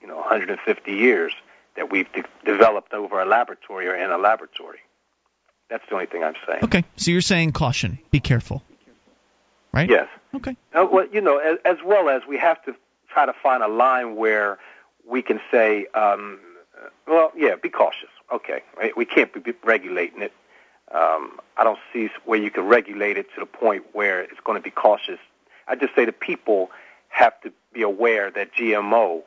you 0.00 0.08
know, 0.08 0.16
150 0.16 0.92
years 0.92 1.32
that 1.76 1.90
we've 1.90 2.10
de- 2.12 2.24
developed 2.44 2.92
over 2.92 3.20
a 3.20 3.26
laboratory 3.26 3.88
or 3.88 3.94
in 3.94 4.10
a 4.10 4.18
laboratory. 4.18 4.78
That's 5.68 5.84
the 5.88 5.94
only 5.94 6.06
thing 6.06 6.22
I'm 6.22 6.34
saying. 6.46 6.64
Okay, 6.64 6.84
so 6.96 7.10
you're 7.10 7.20
saying 7.20 7.52
caution, 7.52 7.98
be 8.10 8.20
careful, 8.20 8.62
right? 9.72 9.88
Yes. 9.88 10.08
Okay. 10.34 10.56
Uh, 10.74 10.86
well, 10.90 11.06
you 11.10 11.20
know, 11.20 11.38
as, 11.38 11.58
as 11.64 11.78
well 11.84 12.08
as 12.08 12.22
we 12.28 12.38
have 12.38 12.62
to 12.64 12.74
try 13.08 13.26
to 13.26 13.32
find 13.42 13.62
a 13.62 13.68
line 13.68 14.16
where 14.16 14.58
we 15.06 15.22
can 15.22 15.40
say, 15.50 15.86
um, 15.94 16.40
uh, 16.76 16.88
well, 17.06 17.32
yeah, 17.36 17.56
be 17.56 17.68
cautious. 17.68 18.08
Okay, 18.32 18.62
right? 18.76 18.96
We 18.96 19.04
can't 19.04 19.32
be 19.44 19.52
regulating 19.64 20.22
it. 20.22 20.32
Um, 20.94 21.38
I 21.56 21.64
don't 21.64 21.78
see 21.92 22.08
where 22.24 22.38
you 22.38 22.50
can 22.50 22.64
regulate 22.64 23.16
it 23.16 23.26
to 23.34 23.40
the 23.40 23.46
point 23.46 23.84
where 23.92 24.20
it's 24.22 24.40
going 24.44 24.58
to 24.58 24.62
be 24.62 24.70
cautious. 24.70 25.18
I 25.68 25.74
just 25.76 25.94
say 25.94 26.04
the 26.04 26.12
people 26.12 26.70
have 27.08 27.38
to 27.42 27.52
be 27.72 27.82
aware 27.82 28.30
that 28.30 28.54
GMO 28.54 29.22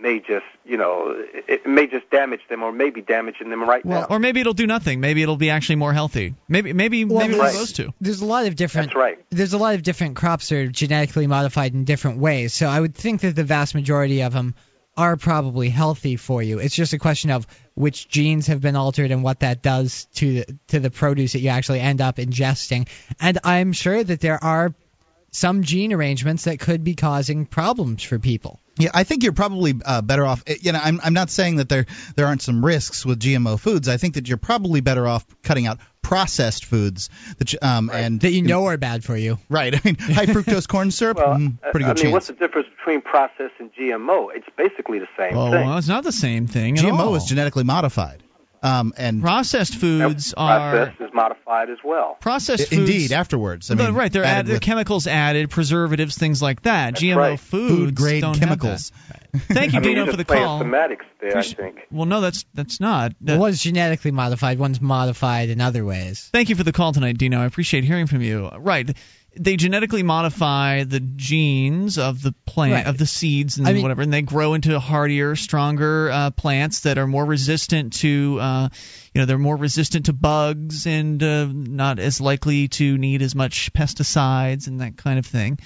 may 0.00 0.18
just, 0.18 0.46
you 0.64 0.78
know, 0.78 1.14
it, 1.16 1.44
it 1.46 1.66
may 1.66 1.86
just 1.86 2.08
damage 2.10 2.40
them 2.48 2.62
or 2.62 2.72
may 2.72 2.88
be 2.88 3.02
damaging 3.02 3.50
them 3.50 3.62
right 3.68 3.84
Well, 3.84 4.00
now. 4.02 4.06
or 4.08 4.18
maybe 4.18 4.40
it'll 4.40 4.54
do 4.54 4.66
nothing. 4.66 5.00
Maybe 5.00 5.22
it'll 5.22 5.36
be 5.36 5.50
actually 5.50 5.76
more 5.76 5.92
healthy. 5.92 6.34
Maybe 6.48 6.72
maybe 6.72 7.04
Well, 7.04 7.18
maybe 7.18 7.32
one 7.34 7.38
there's- 7.46 7.54
of 7.54 7.60
those 7.60 7.72
two. 7.72 7.92
There's 8.00 8.20
a 8.22 8.26
lot 8.26 8.46
of 8.46 8.56
different. 8.56 8.88
That's 8.88 8.96
right. 8.96 9.18
There's 9.30 9.52
a 9.52 9.58
lot 9.58 9.74
of 9.74 9.82
different 9.82 10.16
crops 10.16 10.48
that 10.48 10.56
are 10.56 10.68
genetically 10.68 11.26
modified 11.26 11.74
in 11.74 11.84
different 11.84 12.18
ways. 12.18 12.54
So 12.54 12.66
I 12.66 12.80
would 12.80 12.94
think 12.94 13.20
that 13.22 13.36
the 13.36 13.44
vast 13.44 13.74
majority 13.74 14.22
of 14.22 14.32
them 14.32 14.54
are 14.96 15.16
probably 15.16 15.68
healthy 15.68 16.16
for 16.16 16.42
you. 16.42 16.58
It's 16.58 16.74
just 16.74 16.92
a 16.92 16.98
question 16.98 17.30
of 17.30 17.46
which 17.74 18.08
genes 18.08 18.48
have 18.48 18.60
been 18.60 18.76
altered 18.76 19.10
and 19.10 19.22
what 19.22 19.40
that 19.40 19.62
does 19.62 20.06
to 20.16 20.44
to 20.68 20.80
the 20.80 20.90
produce 20.90 21.32
that 21.32 21.40
you 21.40 21.48
actually 21.48 21.80
end 21.80 22.00
up 22.00 22.16
ingesting. 22.16 22.88
And 23.20 23.38
I'm 23.44 23.72
sure 23.72 24.02
that 24.02 24.20
there 24.20 24.42
are 24.42 24.74
some 25.32 25.62
gene 25.62 25.92
arrangements 25.92 26.44
that 26.44 26.58
could 26.58 26.82
be 26.84 26.94
causing 26.94 27.46
problems 27.46 28.02
for 28.02 28.18
people. 28.18 28.60
Yeah, 28.78 28.90
I 28.94 29.04
think 29.04 29.22
you're 29.22 29.32
probably 29.32 29.74
uh, 29.84 30.02
better 30.02 30.24
off. 30.24 30.42
You 30.46 30.72
know, 30.72 30.80
I'm 30.82 31.00
I'm 31.02 31.12
not 31.12 31.30
saying 31.30 31.56
that 31.56 31.68
there 31.68 31.86
there 32.16 32.26
aren't 32.26 32.42
some 32.42 32.64
risks 32.64 33.04
with 33.04 33.20
GMO 33.20 33.58
foods. 33.60 33.88
I 33.88 33.96
think 33.96 34.14
that 34.14 34.28
you're 34.28 34.38
probably 34.38 34.80
better 34.80 35.06
off 35.06 35.24
cutting 35.42 35.66
out 35.66 35.78
processed 36.02 36.64
foods 36.64 37.08
that 37.38 37.62
um, 37.62 37.90
and 37.92 38.20
that 38.20 38.32
you 38.32 38.42
know 38.42 38.66
are 38.66 38.76
bad 38.76 39.04
for 39.04 39.16
you. 39.16 39.38
Right. 39.48 39.74
I 39.76 39.80
mean, 39.84 39.96
high 39.96 40.26
fructose 40.26 40.66
corn 40.68 40.90
syrup. 40.90 41.18
Well, 41.18 41.36
mm, 41.36 41.60
pretty 41.70 41.84
I 41.84 41.88
mean, 41.88 41.96
chance. 41.96 42.12
what's 42.12 42.26
the 42.28 42.32
difference 42.34 42.68
between 42.78 43.00
processed 43.02 43.54
and 43.58 43.72
GMO? 43.74 44.28
It's 44.34 44.46
basically 44.56 44.98
the 44.98 45.08
same 45.18 45.36
Oh, 45.36 45.50
thing. 45.50 45.66
well, 45.66 45.78
it's 45.78 45.88
not 45.88 46.04
the 46.04 46.12
same 46.12 46.46
thing. 46.46 46.78
at 46.78 46.84
GMO 46.84 46.98
all. 46.98 47.14
is 47.16 47.24
genetically 47.24 47.64
modified. 47.64 48.22
Um, 48.62 48.92
and 48.98 49.22
processed 49.22 49.74
foods 49.76 50.34
are 50.36 50.70
Processed 50.72 51.00
is 51.00 51.10
modified 51.14 51.70
as 51.70 51.78
well. 51.82 52.16
processed 52.20 52.64
I- 52.64 52.76
foods. 52.76 52.90
indeed 52.90 53.12
afterwards. 53.12 53.70
I 53.70 53.74
But 53.74 53.86
mean, 53.86 53.94
right, 53.94 54.12
they're 54.12 54.22
added 54.24 54.38
added, 54.40 54.52
with 54.52 54.60
chemicals 54.62 55.06
added, 55.06 55.48
preservatives, 55.50 56.18
things 56.18 56.42
like 56.42 56.62
that. 56.62 56.94
GMO 56.96 57.16
right. 57.16 57.40
foods 57.40 57.74
food 57.74 57.94
grade 57.94 58.20
don't 58.20 58.38
chemicals. 58.38 58.92
Have 59.08 59.16
that. 59.32 59.42
Thank 59.54 59.72
you, 59.72 59.78
I 59.78 59.80
mean, 59.82 59.88
Dino, 59.90 60.04
you're 60.04 60.10
for 60.12 60.16
the 60.18 60.24
call. 60.26 60.58
semantics 60.58 61.06
there, 61.20 61.38
I 61.38 61.42
think. 61.42 61.86
Well, 61.90 62.06
no, 62.06 62.20
that's 62.20 62.44
that's 62.52 62.80
not. 62.80 63.12
Well, 63.20 63.38
one's 63.38 63.62
genetically 63.62 64.10
modified, 64.10 64.58
one's 64.58 64.80
modified 64.80 65.48
in 65.48 65.60
other 65.60 65.84
ways. 65.84 66.28
Thank 66.32 66.50
you 66.50 66.56
for 66.56 66.64
the 66.64 66.72
call 66.72 66.92
tonight, 66.92 67.16
Dino. 67.16 67.40
I 67.40 67.46
appreciate 67.46 67.84
hearing 67.84 68.06
from 68.08 68.20
you. 68.22 68.48
Right. 68.58 68.94
They 69.38 69.56
genetically 69.56 70.02
modify 70.02 70.84
the 70.84 70.98
genes 71.00 71.98
of 71.98 72.20
the 72.20 72.32
plant 72.46 72.72
Right. 72.72 72.86
of 72.86 72.98
the 72.98 73.06
seeds 73.06 73.58
and 73.58 73.66
I 73.68 73.72
mean- 73.72 73.82
whatever, 73.82 74.02
and 74.02 74.12
they 74.12 74.22
grow 74.22 74.54
into 74.54 74.78
hardier, 74.80 75.36
stronger 75.36 76.10
uh, 76.10 76.30
plants 76.30 76.80
that 76.80 76.98
are 76.98 77.06
more 77.06 77.24
resistant 77.24 77.92
to, 77.94 78.38
uh, 78.40 78.68
you 79.14 79.20
know, 79.20 79.26
they're 79.26 79.38
more 79.38 79.56
resistant 79.56 80.06
to 80.06 80.12
bugs 80.12 80.86
and 80.86 81.22
uh, 81.22 81.46
not 81.52 81.98
as 82.00 82.20
likely 82.20 82.68
to 82.68 82.98
need 82.98 83.22
as 83.22 83.34
much 83.34 83.72
pesticides 83.72 84.66
and 84.66 84.80
that 84.80 84.96
kind 84.96 85.18
of 85.18 85.26
thing. 85.26 85.58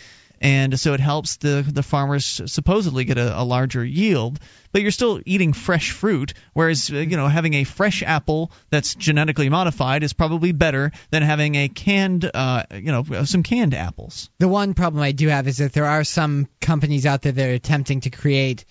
And 0.45 0.79
so 0.79 0.93
it 0.93 1.01
helps 1.01 1.37
the 1.37 1.65
the 1.67 1.83
farmers 1.83 2.41
supposedly 2.47 3.05
get 3.05 3.17
a, 3.17 3.41
a 3.41 3.45
larger 3.45 3.83
yield, 3.83 4.39
but 4.73 4.83
you're 4.83 4.91
still 4.91 5.19
eating 5.25 5.55
fresh 5.55 5.91
fruit. 5.93 6.35
Whereas 6.53 6.91
uh, 6.93 6.97
you 6.97 7.17
know 7.17 7.29
having 7.29 7.55
a 7.55 7.65
fresh 7.65 8.03
apple 8.03 8.53
that's 8.69 8.95
genetically 8.95 9.49
modified 9.49 10.03
is 10.03 10.13
probably 10.13 10.53
better 10.53 10.93
than 11.11 11.23
having 11.23 11.55
a 11.55 11.69
canned, 11.69 12.31
uh, 12.35 12.65
you 12.75 12.93
know, 12.93 13.25
some 13.25 13.43
canned 13.43 13.73
apples. 13.73 14.29
The 14.39 14.47
one 14.49 14.75
problem 14.75 15.03
I 15.03 15.13
do 15.13 15.29
have 15.29 15.49
is 15.49 15.57
that 15.59 15.73
there 15.73 15.87
are 15.87 16.05
some 16.05 16.47
companies 16.61 17.07
out 17.07 17.23
there 17.23 17.33
that 17.33 17.49
are 17.49 17.55
attempting 17.55 18.03
to 18.03 18.11
create 18.11 18.67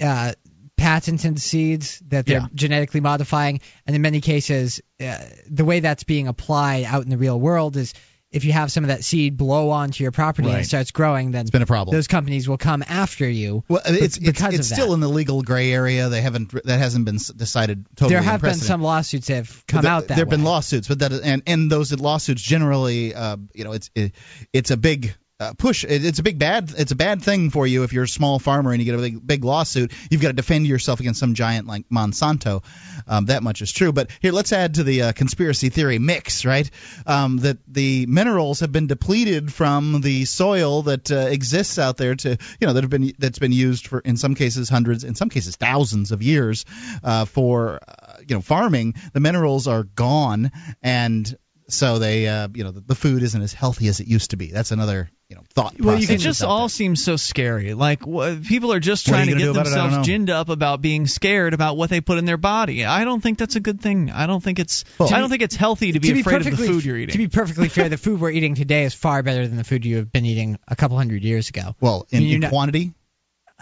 uh, 0.00 0.34
patented 0.76 1.40
seeds 1.40 2.00
that 2.08 2.26
they're 2.26 2.40
Yeah. 2.42 2.48
genetically 2.54 3.00
modifying, 3.00 3.60
and 3.86 3.96
in 3.96 4.02
many 4.02 4.20
cases, 4.20 4.80
uh, 5.00 5.18
the 5.50 5.64
way 5.64 5.80
that's 5.80 6.04
being 6.04 6.28
applied 6.28 6.84
out 6.84 7.02
in 7.02 7.10
the 7.10 7.18
real 7.18 7.40
world 7.40 7.76
is 7.76 7.92
if 8.32 8.44
you 8.44 8.52
have 8.52 8.72
some 8.72 8.82
of 8.84 8.88
that 8.88 9.04
seed 9.04 9.36
blow 9.36 9.70
onto 9.70 10.02
your 10.02 10.10
property 10.10 10.48
and 10.48 10.58
it 10.58 10.64
starts 10.64 10.90
growing, 10.90 11.30
then 11.30 11.42
It's 11.42 11.50
been 11.50 11.62
a 11.62 11.66
problem. 11.66 11.94
those 11.94 12.08
companies 12.08 12.48
will 12.48 12.58
come 12.58 12.82
after 12.88 13.28
you. 13.28 13.62
Well, 13.68 13.82
it's 13.84 14.16
it's, 14.16 14.18
because 14.18 14.54
it's 14.54 14.70
of 14.70 14.76
still 14.76 14.94
in 14.94 15.00
the 15.00 15.08
legal 15.08 15.42
gray 15.42 15.72
area. 15.72 16.08
They 16.08 16.22
haven't 16.22 16.50
that 16.64 16.78
hasn't 16.78 17.04
been 17.04 17.18
decided 17.36 17.86
totally. 17.94 18.14
there 18.14 18.22
have 18.22 18.40
been 18.40 18.54
some 18.54 18.82
lawsuits 18.82 19.26
that 19.28 19.36
have 19.36 19.66
come 19.66 19.82
There- 19.82 19.92
out 19.92 20.08
that 20.08 20.16
there 20.16 20.24
have 20.24 20.30
been 20.30 20.44
lawsuits, 20.44 20.88
but 20.88 21.00
that 21.00 21.12
and 21.12 21.42
and 21.46 21.70
those 21.70 21.92
lawsuits 21.92 22.42
generally, 22.42 23.14
uh, 23.14 23.36
you 23.54 23.64
know, 23.64 23.72
it's 23.72 23.90
it, 23.94 24.12
it's 24.52 24.70
a 24.70 24.76
big. 24.76 25.14
Uh, 25.42 25.52
push 25.54 25.82
it, 25.82 26.04
it's 26.04 26.20
a 26.20 26.22
big 26.22 26.38
bad 26.38 26.72
it's 26.78 26.92
a 26.92 26.96
bad 26.96 27.20
thing 27.20 27.50
for 27.50 27.66
you 27.66 27.82
if 27.82 27.92
you're 27.92 28.04
a 28.04 28.08
small 28.08 28.38
farmer 28.38 28.70
and 28.70 28.80
you 28.80 28.84
get 28.84 28.94
a 28.94 29.02
big, 29.02 29.26
big 29.26 29.44
lawsuit. 29.44 29.92
You've 30.08 30.22
got 30.22 30.28
to 30.28 30.34
defend 30.34 30.68
yourself 30.68 31.00
against 31.00 31.18
some 31.18 31.34
giant 31.34 31.66
like 31.66 31.88
Monsanto. 31.88 32.62
Um, 33.08 33.26
that 33.26 33.42
much 33.42 33.60
is 33.60 33.72
true 33.72 33.92
but 33.92 34.10
here 34.20 34.30
let's 34.30 34.52
add 34.52 34.74
to 34.74 34.84
the 34.84 35.02
uh, 35.02 35.12
conspiracy 35.12 35.68
theory 35.68 35.98
mix 35.98 36.44
right? 36.44 36.70
Um, 37.06 37.38
that 37.38 37.58
the 37.66 38.06
minerals 38.06 38.60
have 38.60 38.70
been 38.70 38.86
depleted 38.86 39.52
from 39.52 40.00
the 40.00 40.26
soil 40.26 40.82
that 40.82 41.10
uh, 41.10 41.16
exists 41.16 41.76
out 41.76 41.96
there 41.96 42.14
to 42.14 42.38
you 42.60 42.66
know 42.68 42.74
that 42.74 42.84
have 42.84 42.90
been 42.90 43.12
that's 43.18 43.40
been 43.40 43.52
used 43.52 43.88
for 43.88 43.98
in 43.98 44.16
some 44.16 44.36
cases 44.36 44.68
hundreds 44.68 45.02
in 45.02 45.16
some 45.16 45.28
cases 45.28 45.56
thousands 45.56 46.12
of 46.12 46.22
years 46.22 46.64
uh, 47.02 47.24
for 47.24 47.80
uh, 47.88 48.18
you 48.20 48.36
know 48.36 48.42
farming. 48.42 48.94
The 49.12 49.20
minerals 49.20 49.66
are 49.66 49.82
gone 49.82 50.52
and 50.82 51.36
so 51.68 51.98
they 51.98 52.26
uh, 52.28 52.48
you 52.54 52.64
know 52.64 52.70
the, 52.70 52.80
the 52.80 52.94
food 52.94 53.22
isn't 53.22 53.40
as 53.42 53.52
healthy 53.52 53.88
as 53.88 54.00
it 54.00 54.06
used 54.06 54.30
to 54.30 54.36
be 54.36 54.48
that's 54.48 54.70
another 54.72 55.10
you 55.28 55.36
know 55.36 55.42
thought 55.54 55.74
Well, 55.80 55.94
you 55.98 56.06
process 56.06 56.08
can 56.08 56.18
just 56.18 56.42
all 56.44 56.60
there. 56.60 56.68
seems 56.68 57.02
so 57.02 57.16
scary. 57.16 57.72
Like 57.74 58.00
wh- 58.02 58.46
people 58.46 58.72
are 58.72 58.80
just 58.80 59.08
What 59.08 59.14
are 59.14 59.16
trying 59.24 59.26
to 59.28 59.32
get 59.34 59.44
do 59.44 59.50
about 59.52 59.66
it? 59.66 59.72
I 59.72 59.76
don't 59.76 59.84
themselves 59.92 60.08
ginned 60.08 60.30
up 60.30 60.48
about 60.50 60.82
being 60.82 61.06
scared 61.06 61.54
about 61.54 61.76
what 61.76 61.88
they 61.90 62.00
put 62.00 62.18
in 62.18 62.24
their 62.26 62.36
body. 62.36 62.84
I 62.84 63.04
don't 63.04 63.20
think 63.22 63.38
that's 63.38 63.56
a 63.56 63.60
good 63.60 63.80
thing. 63.80 64.10
I 64.10 64.26
don't 64.26 64.42
think 64.42 64.58
it's. 64.58 64.84
Well, 64.98 65.12
I 65.14 65.20
don't 65.20 65.30
think 65.30 65.42
it's 65.42 65.56
healthy 65.56 65.92
to 65.92 66.00
be 66.00 66.20
afraid 66.20 66.44
of 66.44 66.44
the 66.44 66.56
food 66.56 66.84
you're 66.84 66.98
eating. 66.98 67.12
To 67.12 67.18
be 67.18 67.28
perfectly 67.28 67.68
fair, 67.68 67.88
the 67.88 67.96
food 67.96 68.20
we're 68.20 68.30
eating 68.30 68.54
today 68.54 68.84
is 68.84 68.92
far 68.94 69.22
better 69.22 69.46
than 69.48 69.56
the 69.56 69.64
food 69.64 69.84
you 69.86 69.96
have 69.96 70.12
been 70.12 70.26
eating 70.26 70.58
a 70.68 70.76
couple 70.76 70.96
hundred 70.98 71.22
years 71.24 71.48
ago. 71.48 71.74
well 71.80 72.06
I 72.12 72.16
in, 72.16 72.22
mean, 72.24 72.34
in 72.34 72.40
not- 72.40 72.50
quantity 72.50 72.92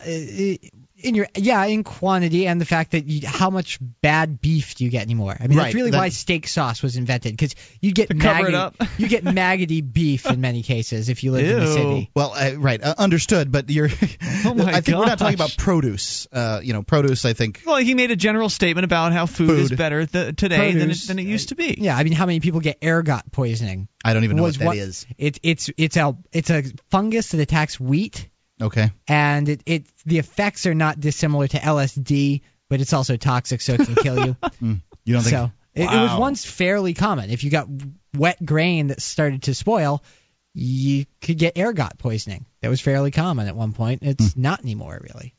in 0.06 1.14
your 1.14 1.28
yeah, 1.34 1.64
in 1.64 1.82
quantity 1.82 2.46
and 2.46 2.60
the 2.60 2.66
fact 2.66 2.90
that 2.90 3.06
you, 3.06 3.26
how 3.26 3.48
much 3.48 3.78
bad 4.02 4.40
beef 4.40 4.74
do 4.74 4.84
you 4.84 4.90
get 4.90 5.02
anymore? 5.02 5.34
I 5.38 5.46
mean, 5.46 5.56
Right, 5.56 5.64
that's 5.64 5.74
really 5.74 5.90
that- 5.92 5.96
why 5.98 6.08
steak 6.10 6.46
sauce 6.46 6.82
was 6.82 6.96
invented 6.96 7.32
because 7.32 7.54
you 7.80 7.92
get 7.92 8.08
To 8.08 8.14
maggoty, 8.14 8.54
up. 8.54 8.76
you 8.98 9.08
get 9.08 9.24
maggoty 9.24 9.80
beef 9.80 10.26
in 10.26 10.40
many 10.42 10.62
cases 10.62 11.08
if 11.08 11.24
you 11.24 11.32
live 11.32 11.48
in 11.48 11.60
the 11.60 11.66
city. 11.72 12.10
Well, 12.14 12.34
uh, 12.34 12.52
right, 12.58 12.82
uh, 12.82 12.94
understood. 12.98 13.50
But 13.50 13.70
you're. 13.70 13.88
Oh 14.42 14.54
my 14.54 14.72
I 14.72 14.80
think 14.80 14.96
we're 14.96 15.04
not 15.04 15.18
talking 15.18 15.34
about 15.34 15.54
produce. 15.58 16.26
Uh, 16.32 16.60
you 16.62 16.72
know, 16.72 16.82
produce. 16.82 17.24
I 17.26 17.34
think. 17.34 17.62
Well, 17.66 17.76
he 17.76 17.94
made 17.94 18.10
a 18.10 18.16
general 18.16 18.48
statement 18.48 18.86
about 18.86 19.12
how 19.12 19.26
food, 19.26 19.50
is 19.50 19.70
better 19.70 20.06
th- 20.06 20.34
today 20.36 20.72
than 20.72 20.90
it, 20.90 20.96
than 21.06 21.18
it 21.18 21.26
used 21.26 21.50
to 21.50 21.54
be. 21.56 21.76
Yeah, 21.78 21.94
I 21.94 22.04
mean, 22.04 22.14
how 22.14 22.24
many 22.24 22.40
people 22.40 22.60
get 22.60 22.78
ergot 22.82 23.30
poisoning? 23.32 23.88
I 24.02 24.14
don't 24.14 24.24
even 24.24 24.38
know 24.38 24.44
what 24.44 24.54
that 24.58 24.64
one- 24.64 24.78
is. 24.78 25.06
It, 25.18 25.40
it's 25.42 25.70
it's 25.76 25.96
a 25.98 26.16
it's 26.32 26.48
a 26.48 26.62
fungus 26.88 27.32
that 27.32 27.40
attacks 27.40 27.78
wheat, 27.78 28.28
Okay. 28.60 28.90
and 29.08 29.48
it, 29.48 29.62
it 29.66 29.84
the 30.04 30.18
effects 30.18 30.66
are 30.66 30.74
not 30.74 31.00
dissimilar 31.00 31.48
to 31.48 31.58
LSD, 31.58 32.42
but 32.68 32.80
it's 32.80 32.92
also 32.92 33.16
toxic, 33.16 33.60
so 33.60 33.74
it 33.74 33.80
can 33.86 33.94
kill 33.96 34.26
you. 34.26 34.36
You 35.04 35.14
don't 35.14 35.22
think? 35.22 35.34
So 35.34 35.50
it, 35.74 35.84
it 35.84 36.00
was 36.00 36.14
once 36.20 36.44
fairly 36.44 36.92
common. 36.92 37.30
If 37.30 37.42
you 37.42 37.50
got 37.50 37.68
wet 38.14 38.44
grain 38.44 38.88
that 38.88 39.00
started 39.00 39.44
to 39.44 39.54
spoil, 39.54 40.04
you 40.52 41.06
could 41.22 41.38
get 41.38 41.56
ergot 41.58 41.96
poisoning. 41.98 42.44
That 42.60 42.68
was 42.68 42.80
fairly 42.82 43.10
common 43.10 43.48
at 43.48 43.56
one 43.56 43.72
point. 43.72 44.00
It's 44.02 44.34
Hmm. 44.34 44.42
not 44.42 44.60
anymore, 44.60 45.00
really. 45.02 45.34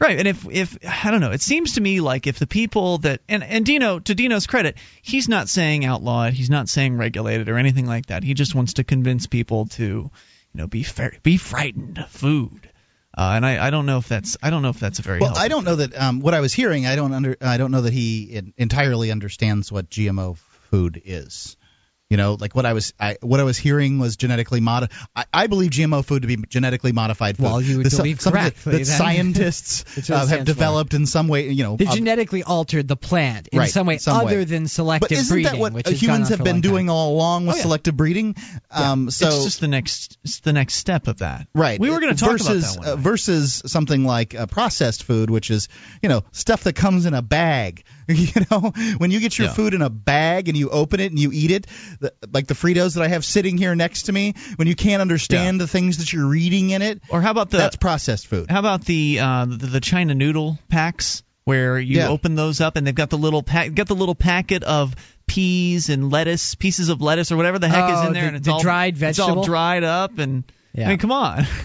Right, 0.00 0.18
and 0.18 0.26
if 0.28 0.46
if 0.50 0.78
I 0.86 1.10
don't 1.10 1.20
know, 1.20 1.30
it 1.30 1.40
seems 1.42 1.74
to 1.74 1.80
me 1.80 2.00
like 2.00 2.26
if 2.26 2.38
the 2.38 2.46
people 2.46 2.98
that 2.98 3.20
and 3.28 3.42
and 3.44 3.64
Dino 3.64 4.00
to 4.00 4.14
Dino's 4.14 4.46
credit, 4.46 4.76
he's 5.00 5.28
not 5.28 5.48
saying 5.48 5.84
outlaw 5.84 6.24
it, 6.24 6.34
he's 6.34 6.50
not 6.50 6.68
saying 6.68 6.96
regulate 6.96 7.40
it 7.40 7.48
or 7.48 7.56
anything 7.56 7.86
like 7.86 8.06
that. 8.06 8.24
He 8.24 8.34
just 8.34 8.54
wants 8.54 8.74
to 8.74 8.84
convince 8.84 9.26
people 9.26 9.66
to, 9.76 10.10
you 10.52 10.60
know, 10.60 10.66
be 10.66 10.82
fair, 10.82 11.12
be 11.22 11.36
frightened 11.36 11.98
of 11.98 12.08
food. 12.10 12.68
Uh, 13.16 13.32
and 13.36 13.44
I, 13.44 13.66
I 13.66 13.70
don't 13.70 13.84
know 13.84 13.98
if 13.98 14.08
that's 14.08 14.38
I 14.42 14.50
don't 14.50 14.62
know 14.62 14.70
if 14.70 14.80
that's 14.80 14.98
a 14.98 15.02
very 15.02 15.20
Well, 15.20 15.36
I 15.36 15.48
don't 15.48 15.64
know 15.64 15.76
that. 15.76 15.94
Um, 15.98 16.20
what 16.20 16.32
I 16.32 16.40
was 16.40 16.52
hearing, 16.52 16.86
I 16.86 16.96
don't 16.96 17.12
under. 17.12 17.36
I 17.40 17.58
don't 17.58 17.70
know 17.70 17.82
that 17.82 17.92
he 17.92 18.52
entirely 18.56 19.10
understands 19.10 19.70
what 19.70 19.90
GMO 19.90 20.38
food 20.70 21.02
is. 21.04 21.56
You 22.12 22.18
know, 22.18 22.36
like 22.38 22.54
what 22.54 22.66
I 22.66 22.74
was, 22.74 22.92
I, 23.00 23.16
what 23.22 23.40
I 23.40 23.44
was 23.44 23.56
hearing 23.56 23.98
was 23.98 24.16
genetically 24.16 24.60
mod. 24.60 24.90
I, 25.16 25.24
I 25.32 25.46
believe 25.46 25.70
GMO 25.70 26.04
food 26.04 26.20
to 26.22 26.28
be 26.28 26.36
genetically 26.36 26.92
modified 26.92 27.38
food. 27.38 27.44
Well, 27.44 27.62
you 27.62 27.78
would 27.78 27.86
The- 27.86 27.96
believe 27.96 28.18
that, 28.18 28.30
correctly 28.30 28.78
that 28.80 28.84
scientists 28.86 29.82
That's 29.94 30.10
what 30.10 30.16
it 30.16 30.22
uh, 30.22 30.26
have 30.26 30.44
developed 30.44 30.92
in 30.92 31.06
some 31.06 31.26
way. 31.28 31.48
You 31.48 31.64
know, 31.64 31.76
They 31.76 31.86
uh, 31.86 31.94
genetically 31.94 32.42
altered 32.42 32.86
the 32.86 32.96
plant 32.96 33.48
in 33.48 33.58
Right, 33.60 33.70
some 33.70 33.86
way 33.86 33.96
some 33.96 34.26
way. 34.26 34.32
other 34.32 34.44
than 34.44 34.68
selective 34.68 35.08
but 35.08 35.12
isn't 35.16 35.34
breeding, 35.34 35.52
that 35.52 35.58
what 35.58 35.72
which 35.72 35.86
has 35.88 35.94
gone 36.02 36.10
humans 36.10 36.28
have 36.28 36.44
been 36.44 36.56
time. 36.56 36.60
doing 36.60 36.90
all 36.90 37.14
along 37.14 37.46
with 37.46 37.54
Oh, 37.54 37.56
yeah. 37.56 37.62
selective 37.62 37.96
breeding? 37.96 38.36
Um, 38.70 39.10
so 39.10 39.28
it's 39.28 39.44
just 39.44 39.60
the 39.62 39.68
next 39.68 40.18
the 40.42 40.52
next 40.52 40.74
step 40.74 41.08
of 41.08 41.18
that. 41.20 41.48
Right. 41.54 41.80
We 41.80 41.88
were 41.88 42.00
going 42.00 42.14
to 42.14 42.20
talk 42.20 42.32
versus, 42.32 42.74
about 42.74 42.84
that 42.84 42.90
one. 42.90 42.98
uh, 42.98 43.02
versus 43.02 43.62
something 43.64 44.04
like 44.04 44.34
uh, 44.34 44.44
processed 44.46 45.04
food, 45.04 45.30
which 45.30 45.50
is 45.50 45.70
you 46.02 46.10
know 46.10 46.24
stuff 46.32 46.64
that 46.64 46.74
comes 46.74 47.06
in 47.06 47.14
a 47.14 47.22
bag. 47.22 47.84
you 48.08 48.42
know, 48.50 48.72
when 48.98 49.10
you 49.10 49.20
get 49.20 49.38
your 49.38 49.48
Yeah. 49.48 49.54
food 49.54 49.74
in 49.74 49.82
a 49.82 49.90
bag 49.90 50.48
and 50.48 50.56
you 50.56 50.70
open 50.70 51.00
it 51.00 51.10
and 51.12 51.18
you 51.18 51.30
eat 51.32 51.50
it, 51.50 51.66
the, 52.00 52.12
like 52.32 52.46
the 52.46 52.54
Fritos 52.54 52.94
that 52.94 53.02
I 53.02 53.08
have 53.08 53.24
sitting 53.24 53.56
here 53.58 53.74
next 53.74 54.04
to 54.04 54.12
me, 54.12 54.34
when 54.56 54.68
you 54.68 54.74
can't 54.74 55.00
understand 55.00 55.60
the 55.60 55.66
things 55.68 55.98
that 55.98 56.12
you're 56.12 56.26
reading 56.26 56.70
in 56.70 56.82
it, 56.82 57.00
or 57.10 57.20
how 57.20 57.30
about 57.30 57.50
the 57.50 57.58
that's 57.58 57.76
processed 57.76 58.26
food. 58.26 58.50
How 58.50 58.58
about 58.60 58.84
the 58.84 59.18
uh, 59.20 59.44
the, 59.46 59.56
the 59.66 59.80
China 59.80 60.14
noodle 60.14 60.58
packs 60.68 61.22
where 61.44 61.78
you 61.78 61.98
Yeah. 61.98 62.08
open 62.08 62.34
those 62.34 62.60
up 62.60 62.76
and 62.76 62.86
they've 62.86 62.94
got 62.94 63.10
the 63.10 63.18
little 63.18 63.42
pack, 63.42 63.74
got 63.74 63.88
the 63.88 63.94
little 63.96 64.14
packet 64.14 64.62
of 64.64 64.94
peas 65.26 65.88
and 65.88 66.10
lettuce, 66.10 66.54
pieces 66.54 66.88
of 66.88 67.00
lettuce 67.02 67.32
or 67.32 67.36
whatever 67.36 67.58
the 67.58 67.68
heck 67.68 67.90
is 67.90 67.98
Oh, 68.00 68.06
in 68.08 68.12
there, 68.12 68.22
the- 68.22 68.28
and 68.28 68.36
it's 68.36 68.46
the 68.46 68.52
all 68.52 68.60
dried 68.62 69.00
It's 69.02 69.18
all 69.18 69.42
dried 69.44 69.82
up, 69.84 70.18
and 70.18 70.44
Yeah. 70.74 70.86
I 70.86 70.88
mean, 70.90 70.98
come 70.98 71.12
on. 71.12 71.46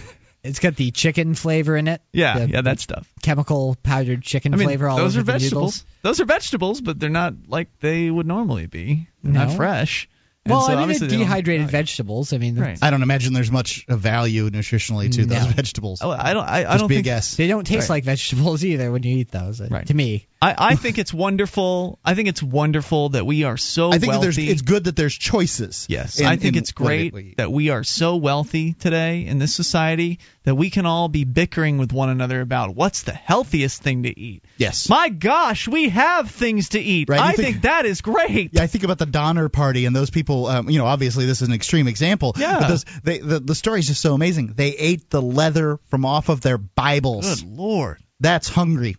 It's 0.48 0.60
got 0.60 0.76
the 0.76 0.92
chicken 0.92 1.36
flavor 1.36 1.76
in 1.78 1.88
it. 1.88 2.02
Yeah, 2.14 2.40
the, 2.40 2.50
yeah, 2.50 2.62
that 2.62 2.80
stuff. 2.80 3.08
chemical 3.22 3.76
powdered 3.84 4.22
chicken 4.24 4.54
I 4.54 4.58
mean, 4.58 4.68
flavor 4.68 4.88
all 4.88 4.98
those 4.98 5.16
over 5.16 5.22
are 5.22 5.24
the 5.24 5.32
vegetables. 5.34 5.52
noodles. 5.84 5.86
Those 6.02 6.20
are 6.22 6.26
vegetables, 6.26 6.82
but 6.82 7.00
they're 7.00 7.10
not 7.10 7.34
like 7.48 7.70
they 7.80 8.10
would 8.10 8.26
normally 8.28 8.68
be. 8.68 9.08
They're 9.24 9.34
not 9.34 9.52
fresh. 9.56 10.10
And 10.46 10.54
Well, 10.54 10.62
so 10.62 10.68
I 10.72 10.76
mean, 10.76 10.84
obviously 10.84 11.08
they're 11.08 11.18
dehydrated 11.20 11.70
vegetables. 11.70 12.32
I 12.32 12.38
mean, 12.38 12.56
Right. 12.56 12.78
I 12.82 12.90
don't 12.90 13.04
imagine 13.04 13.34
there's 13.34 13.52
much 13.52 13.86
value 13.90 14.50
nutritionally 14.50 15.12
to 15.14 15.26
those 15.26 15.46
vegetables. 15.48 16.00
Oh, 16.02 16.10
I 16.10 16.34
don't. 16.34 16.46
I, 16.48 16.60
I 16.60 16.64
Just 16.64 16.78
don't 16.80 16.88
be 16.88 16.96
think 16.96 17.06
a 17.06 17.10
guess. 17.10 17.36
they 17.36 17.48
don't 17.48 17.68
taste 17.68 17.90
Right. 17.90 17.96
like 17.98 18.04
vegetables 18.06 18.64
either 18.64 18.90
when 18.90 19.04
you 19.04 19.18
eat 19.18 19.30
those. 19.30 19.60
uh, 19.60 19.68
Right. 19.70 19.86
To 19.88 19.94
me, 19.94 20.26
I, 20.40 20.56
I 20.58 20.76
think 20.76 21.00
it's 21.00 21.12
wonderful. 21.14 21.98
I 22.06 22.14
think 22.14 22.28
it's 22.28 22.44
wonderful 22.44 23.10
that 23.10 23.26
we 23.26 23.44
are 23.44 23.58
so 23.58 23.92
I 23.92 23.98
think 23.98 24.12
wealthy. 24.12 24.26
there's, 24.26 24.38
it's 24.38 24.62
good 24.62 24.84
that 24.84 24.96
there's 24.96 25.16
choices. 25.18 25.88
Yes, 25.90 26.20
in- 26.20 26.28
I 26.28 26.36
think 26.38 26.56
it's 26.56 26.72
great 26.74 27.16
it- 27.16 27.38
that 27.38 27.52
we 27.52 27.70
are 27.70 27.84
so 27.84 28.18
wealthy 28.18 28.74
today 28.74 29.26
in 29.26 29.40
this 29.40 29.56
society 29.56 30.20
that 30.44 30.54
we 30.54 30.70
can 30.70 30.86
all 30.86 31.10
be 31.10 31.24
bickering 31.24 31.80
with 31.80 31.92
one 31.92 32.10
another 32.10 32.40
about 32.42 32.76
what's 32.76 33.04
the 33.04 33.14
healthiest 33.14 33.82
thing 33.82 34.04
to 34.04 34.20
eat. 34.20 34.44
Yes. 34.58 34.90
My 34.90 35.10
gosh, 35.10 35.68
we 35.68 35.90
have 35.90 36.30
things 36.30 36.70
to 36.70 36.80
eat. 36.80 37.10
Right, 37.10 37.20
I 37.20 37.32
think- 37.34 37.48
think, 37.48 37.62
that 37.64 37.86
is 37.88 38.02
great. 38.02 38.52
Yeah, 38.54 38.62
I 38.62 38.68
think 38.68 38.84
about 38.84 39.00
the 39.00 39.06
Donner 39.08 39.50
Party 39.50 39.86
and 39.86 39.96
those 39.96 40.12
people. 40.12 40.46
Um, 40.46 40.70
you 40.70 40.78
know, 40.78 40.86
obviously 40.86 41.26
this 41.26 41.42
is 41.42 41.48
an 41.48 41.54
extreme 41.54 41.88
example. 41.88 42.34
Yeah. 42.38 42.60
But 42.60 42.68
those, 42.68 42.86
they, 43.04 43.18
the 43.20 43.40
the 43.40 43.56
story 43.56 43.80
is 43.80 43.88
just 43.88 44.02
so 44.02 44.14
amazing. 44.14 44.54
They 44.56 44.70
ate 44.70 45.10
the 45.10 45.22
leather 45.22 45.80
from 45.90 46.06
off 46.06 46.30
of 46.30 46.42
their 46.42 46.58
Bibles. 46.60 47.42
Good 47.42 47.50
lord. 47.58 47.98
That's 48.20 48.50
hungry. 48.50 48.98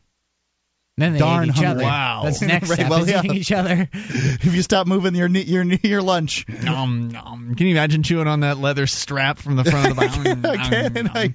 Then 0.98 1.12
they 1.14 1.18
Darn 1.20 1.44
ate 1.44 1.50
each 1.50 1.54
hungry. 1.62 1.70
other. 1.70 1.84
Wow. 1.84 2.20
That's 2.24 2.42
next 2.42 2.68
Right, 2.68 2.78
step 2.80 2.90
well, 2.90 3.02
is 3.02 3.08
yeah. 3.10 3.20
eating 3.22 3.36
each 3.36 3.52
other. 3.52 3.88
if 3.92 4.54
you 4.54 4.62
stop 4.62 4.86
moving 4.86 5.14
your 5.14 5.28
your 5.28 5.62
your 5.64 6.02
lunch. 6.02 6.46
Nom, 6.48 7.08
nom. 7.08 7.54
Can 7.54 7.66
you 7.66 7.72
imagine 7.72 8.02
chewing 8.02 8.26
on 8.26 8.40
that 8.40 8.58
leather 8.58 8.86
strap 8.86 9.38
from 9.38 9.56
the 9.56 9.64
front 9.64 9.90
of 9.90 9.96
the 9.96 10.00
Bible? 10.34 10.50
I 10.50 10.56
can. 10.56 11.08
I, 11.14 11.34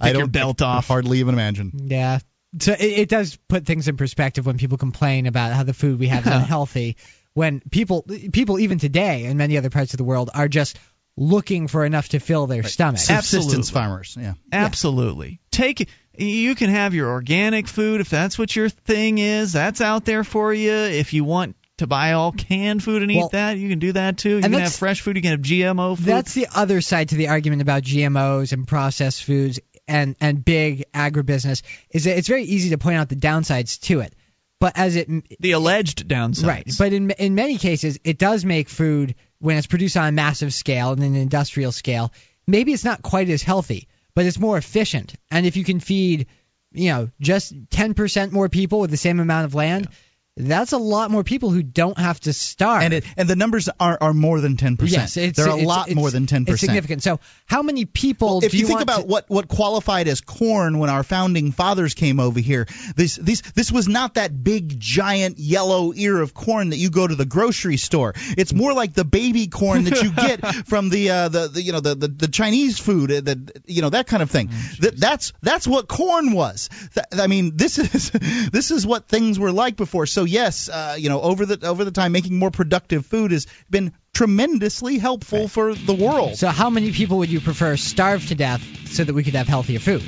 I 0.00 0.12
don't 0.12 0.18
your 0.20 0.26
belt 0.28 0.62
off. 0.62 0.88
Hardly 0.88 1.18
even 1.18 1.34
imagine. 1.34 1.70
Yeah. 1.84 2.18
So 2.60 2.72
it, 2.72 2.80
it 2.82 3.08
does 3.08 3.36
put 3.48 3.66
things 3.66 3.88
in 3.88 3.96
perspective 3.96 4.46
when 4.46 4.58
people 4.58 4.78
complain 4.78 5.26
about 5.26 5.52
how 5.52 5.64
the 5.64 5.74
food 5.74 5.98
we 5.98 6.06
have 6.08 6.26
is 6.26 6.32
unhealthy. 6.32 6.96
When 7.34 7.60
people, 7.68 8.02
people 8.32 8.60
even 8.60 8.78
today 8.78 9.24
in 9.24 9.36
many 9.36 9.58
other 9.58 9.68
parts 9.70 9.92
of 9.92 9.98
the 9.98 10.04
world 10.04 10.30
are 10.32 10.46
just 10.46 10.78
looking 11.16 11.66
for 11.66 11.84
enough 11.84 12.08
to 12.10 12.20
fill 12.20 12.46
their 12.46 12.62
stomach. 12.62 13.00
Subsistence 13.00 13.68
Absolutely. 13.68 13.72
farmers. 13.72 14.16
Yeah. 14.20 14.34
Absolutely. 14.52 15.40
Take 15.50 15.88
you 16.16 16.54
can 16.54 16.70
have 16.70 16.94
your 16.94 17.10
organic 17.10 17.68
food 17.68 18.00
if 18.00 18.10
that's 18.10 18.38
what 18.38 18.54
your 18.54 18.68
thing 18.68 19.18
is. 19.18 19.52
That's 19.52 19.80
out 19.80 20.04
there 20.04 20.24
for 20.24 20.52
you. 20.52 20.72
If 20.72 21.12
you 21.12 21.24
want 21.24 21.56
to 21.78 21.86
buy 21.86 22.12
all 22.12 22.32
canned 22.32 22.82
food 22.82 23.02
and 23.02 23.10
eat 23.10 23.16
Well, 23.16 23.28
that, 23.30 23.58
you 23.58 23.68
can 23.68 23.78
do 23.78 23.92
that 23.92 24.18
too. 24.18 24.36
You 24.36 24.42
can 24.42 24.52
have 24.52 24.74
fresh 24.74 25.00
food. 25.00 25.16
You 25.16 25.22
can 25.22 25.32
have 25.32 25.40
GMO 25.40 25.96
food. 25.96 26.06
That's 26.06 26.34
the 26.34 26.48
other 26.54 26.80
side 26.80 27.10
to 27.10 27.16
the 27.16 27.28
argument 27.28 27.62
about 27.62 27.82
GMOs 27.82 28.52
and 28.52 28.66
processed 28.66 29.24
foods 29.24 29.60
and 29.86 30.16
and 30.20 30.42
big 30.44 30.90
agribusiness 30.92 31.62
is 31.90 32.04
that 32.04 32.16
it's 32.16 32.28
very 32.28 32.44
easy 32.44 32.70
to 32.70 32.78
point 32.78 32.96
out 32.96 33.08
the 33.08 33.16
downsides 33.16 33.80
to 33.82 34.00
it. 34.00 34.14
But 34.60 34.78
as 34.78 34.96
it 34.96 35.08
the 35.40 35.52
alleged 35.52 36.08
downsides. 36.08 36.46
Right. 36.46 36.72
But 36.78 36.92
in 36.92 37.10
in 37.10 37.34
many 37.34 37.58
cases, 37.58 37.98
it 38.04 38.18
does 38.18 38.44
make 38.44 38.68
food 38.68 39.14
when 39.40 39.56
it's 39.56 39.66
produced 39.66 39.96
on 39.96 40.08
a 40.08 40.12
massive 40.12 40.54
scale 40.54 40.92
and 40.92 41.02
an 41.02 41.16
industrial 41.16 41.72
scale. 41.72 42.12
Maybe 42.46 42.72
it's 42.72 42.84
not 42.84 43.02
quite 43.02 43.28
as 43.30 43.42
healthy, 43.42 43.88
but 44.14 44.26
it's 44.26 44.38
more 44.38 44.56
efficient. 44.56 45.14
And 45.30 45.46
if 45.46 45.56
you 45.56 45.64
can 45.64 45.80
feed, 45.80 46.26
you 46.72 46.90
know, 46.90 47.10
just 47.20 47.54
10% 47.70 48.32
more 48.32 48.48
people 48.48 48.80
with 48.80 48.90
the 48.90 48.96
same 48.96 49.20
amount 49.20 49.46
of 49.46 49.54
land, 49.54 49.88
that's 50.36 50.72
a 50.72 50.78
lot 50.78 51.12
more 51.12 51.22
people 51.22 51.50
who 51.50 51.62
don't 51.62 51.96
have 51.96 52.18
to 52.20 52.32
starve. 52.32 52.82
And 52.82 52.92
it 52.92 53.04
and 53.16 53.28
the 53.28 53.36
numbers 53.36 53.68
are, 53.78 53.96
are 54.00 54.12
more 54.12 54.40
than 54.40 54.56
ten 54.56 54.76
percent. 54.76 55.02
Yes, 55.02 55.16
it's, 55.16 55.36
they're 55.36 55.46
a 55.46 55.52
it's- 55.52 55.66
lot 55.66 55.86
it's- 55.88 55.94
more 55.96 56.10
than 56.10 56.26
10%. 56.26 56.48
It's 56.48 56.60
significant. 56.60 57.02
So, 57.04 57.20
how 57.46 57.62
many 57.62 57.84
people? 57.84 58.42
if 58.42 58.50
do 58.50 58.58
you, 58.58 58.66
think 58.66 58.80
about 58.80 59.02
to- 59.02 59.06
what, 59.06 59.26
what 59.28 59.46
qualified 59.46 60.08
as 60.08 60.20
corn 60.20 60.78
when 60.80 60.90
our 60.90 61.04
founding 61.04 61.52
fathers 61.52 61.94
came 61.94 62.18
over 62.18 62.40
here, 62.40 62.66
this 62.96 63.14
this 63.14 63.42
this 63.52 63.70
was 63.70 63.86
not 63.86 64.14
that 64.14 64.42
big 64.42 64.80
giant 64.80 65.38
yellow 65.38 65.92
ear 65.94 66.20
of 66.20 66.34
corn 66.34 66.70
that 66.70 66.78
you 66.78 66.90
go 66.90 67.06
to 67.06 67.14
the 67.14 67.26
grocery 67.26 67.76
store. 67.76 68.14
It's 68.36 68.52
more 68.52 68.72
like 68.72 68.92
the 68.92 69.04
baby 69.04 69.46
corn 69.46 69.84
that 69.84 70.02
you 70.02 70.10
get 70.10 70.44
from 70.66 70.88
the 70.88 71.10
uh, 71.10 71.28
the, 71.28 71.46
the 71.48 71.62
you 71.62 71.70
know 71.70 71.80
the, 71.80 71.94
the, 71.94 72.08
the 72.08 72.28
Chinese 72.28 72.80
food, 72.80 73.12
uh, 73.12 73.20
the 73.20 73.62
you 73.66 73.82
know 73.82 73.90
that 73.90 74.08
kind 74.08 74.22
of 74.22 74.32
thing. 74.32 74.48
that 74.80 74.96
that's 74.96 75.32
that's 75.42 75.66
what 75.68 75.86
corn 75.86 76.32
was. 76.32 76.70
Th- 76.94 77.22
I 77.22 77.28
mean, 77.28 77.56
this 77.56 77.78
is 77.78 78.10
this 78.50 78.72
is 78.72 78.84
what 78.84 79.06
things 79.06 79.38
were 79.38 79.52
like 79.52 79.76
before. 79.76 80.06
So 80.06 80.23
yes, 80.24 80.68
uh, 80.68 80.96
you 80.98 81.08
know 81.08 81.20
over 81.20 81.46
the 81.46 81.66
over 81.66 81.84
the 81.84 81.90
time, 81.90 82.12
making 82.12 82.38
more 82.38 82.50
productive 82.50 83.06
food 83.06 83.32
has 83.32 83.46
been 83.70 83.92
tremendously 84.14 84.98
helpful 84.98 85.48
for 85.48 85.74
the 85.74 85.94
world. 85.94 86.36
So, 86.36 86.48
how 86.48 86.70
many 86.70 86.92
people 86.92 87.18
would 87.18 87.30
you 87.30 87.40
prefer 87.40 87.76
starve 87.76 88.26
to 88.28 88.34
death 88.34 88.62
so 88.88 89.04
that 89.04 89.14
we 89.14 89.24
could 89.24 89.34
have 89.34 89.48
healthier 89.48 89.80
food? 89.80 90.02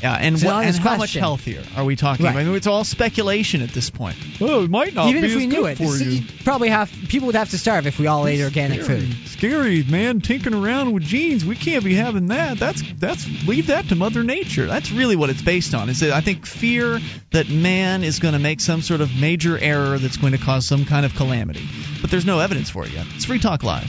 Yeah, 0.00 0.14
and, 0.14 0.34
It's 0.34 0.42
an 0.42 0.46
what, 0.48 0.54
and 0.56 0.64
honest 0.64 0.78
how 0.80 0.96
much 0.96 1.14
healthier 1.14 1.62
are 1.76 1.84
we 1.84 1.96
talking 1.96 2.24
Right. 2.24 2.32
about? 2.32 2.40
I 2.40 2.44
mean, 2.44 2.54
it's 2.56 2.66
all 2.66 2.82
speculation 2.84 3.62
at 3.62 3.70
this 3.70 3.90
point. 3.90 4.16
Oh, 4.40 4.64
it 4.64 4.70
might 4.70 4.94
not 4.94 5.04
be. 5.04 5.10
Even 5.10 5.22
be 5.22 5.28
if 5.28 5.36
we 5.36 5.42
as 5.46 5.48
knew 5.52 5.66
it, 5.66 5.78
for 5.78 5.96
you. 5.96 6.22
probably 6.44 6.70
have 6.70 6.90
people 7.08 7.26
would 7.26 7.34
have 7.36 7.50
to 7.50 7.58
starve 7.58 7.86
if 7.86 7.98
we 7.98 8.06
all 8.06 8.26
ate 8.26 8.40
organic 8.40 8.82
Scary. 8.82 9.00
food. 9.00 9.28
Scary, 9.28 9.82
man, 9.84 10.20
tinkering 10.20 10.54
around 10.54 10.92
with 10.92 11.02
genes. 11.04 11.44
We 11.44 11.56
can't 11.56 11.84
be 11.84 11.94
having 11.94 12.28
that. 12.28 12.58
That's 12.58 12.82
that's 12.98 13.26
leave 13.46 13.68
that 13.68 13.88
to 13.90 13.94
Mother 13.94 14.22
Nature. 14.24 14.66
That's 14.66 14.90
really 14.90 15.14
what 15.16 15.30
it's 15.30 15.42
based 15.42 15.74
on. 15.74 15.88
Is 15.88 16.00
that 16.00 16.12
I 16.12 16.20
think 16.20 16.46
fear 16.46 17.00
that 17.30 17.48
man 17.48 18.02
is 18.02 18.18
going 18.18 18.34
to 18.34 18.40
make 18.40 18.60
some 18.60 18.82
sort 18.82 19.00
of 19.02 19.14
major 19.20 19.58
error 19.58 19.98
that's 19.98 20.16
going 20.16 20.32
to 20.32 20.38
cause 20.38 20.66
some 20.66 20.84
kind 20.84 21.04
of 21.06 21.14
calamity. 21.14 21.66
But 22.00 22.10
there's 22.10 22.26
no 22.26 22.40
evidence 22.40 22.70
for 22.70 22.84
it 22.84 22.92
yet. 22.92 23.06
It's 23.14 23.24
Free 23.26 23.38
Talk 23.38 23.62
Live. 23.62 23.88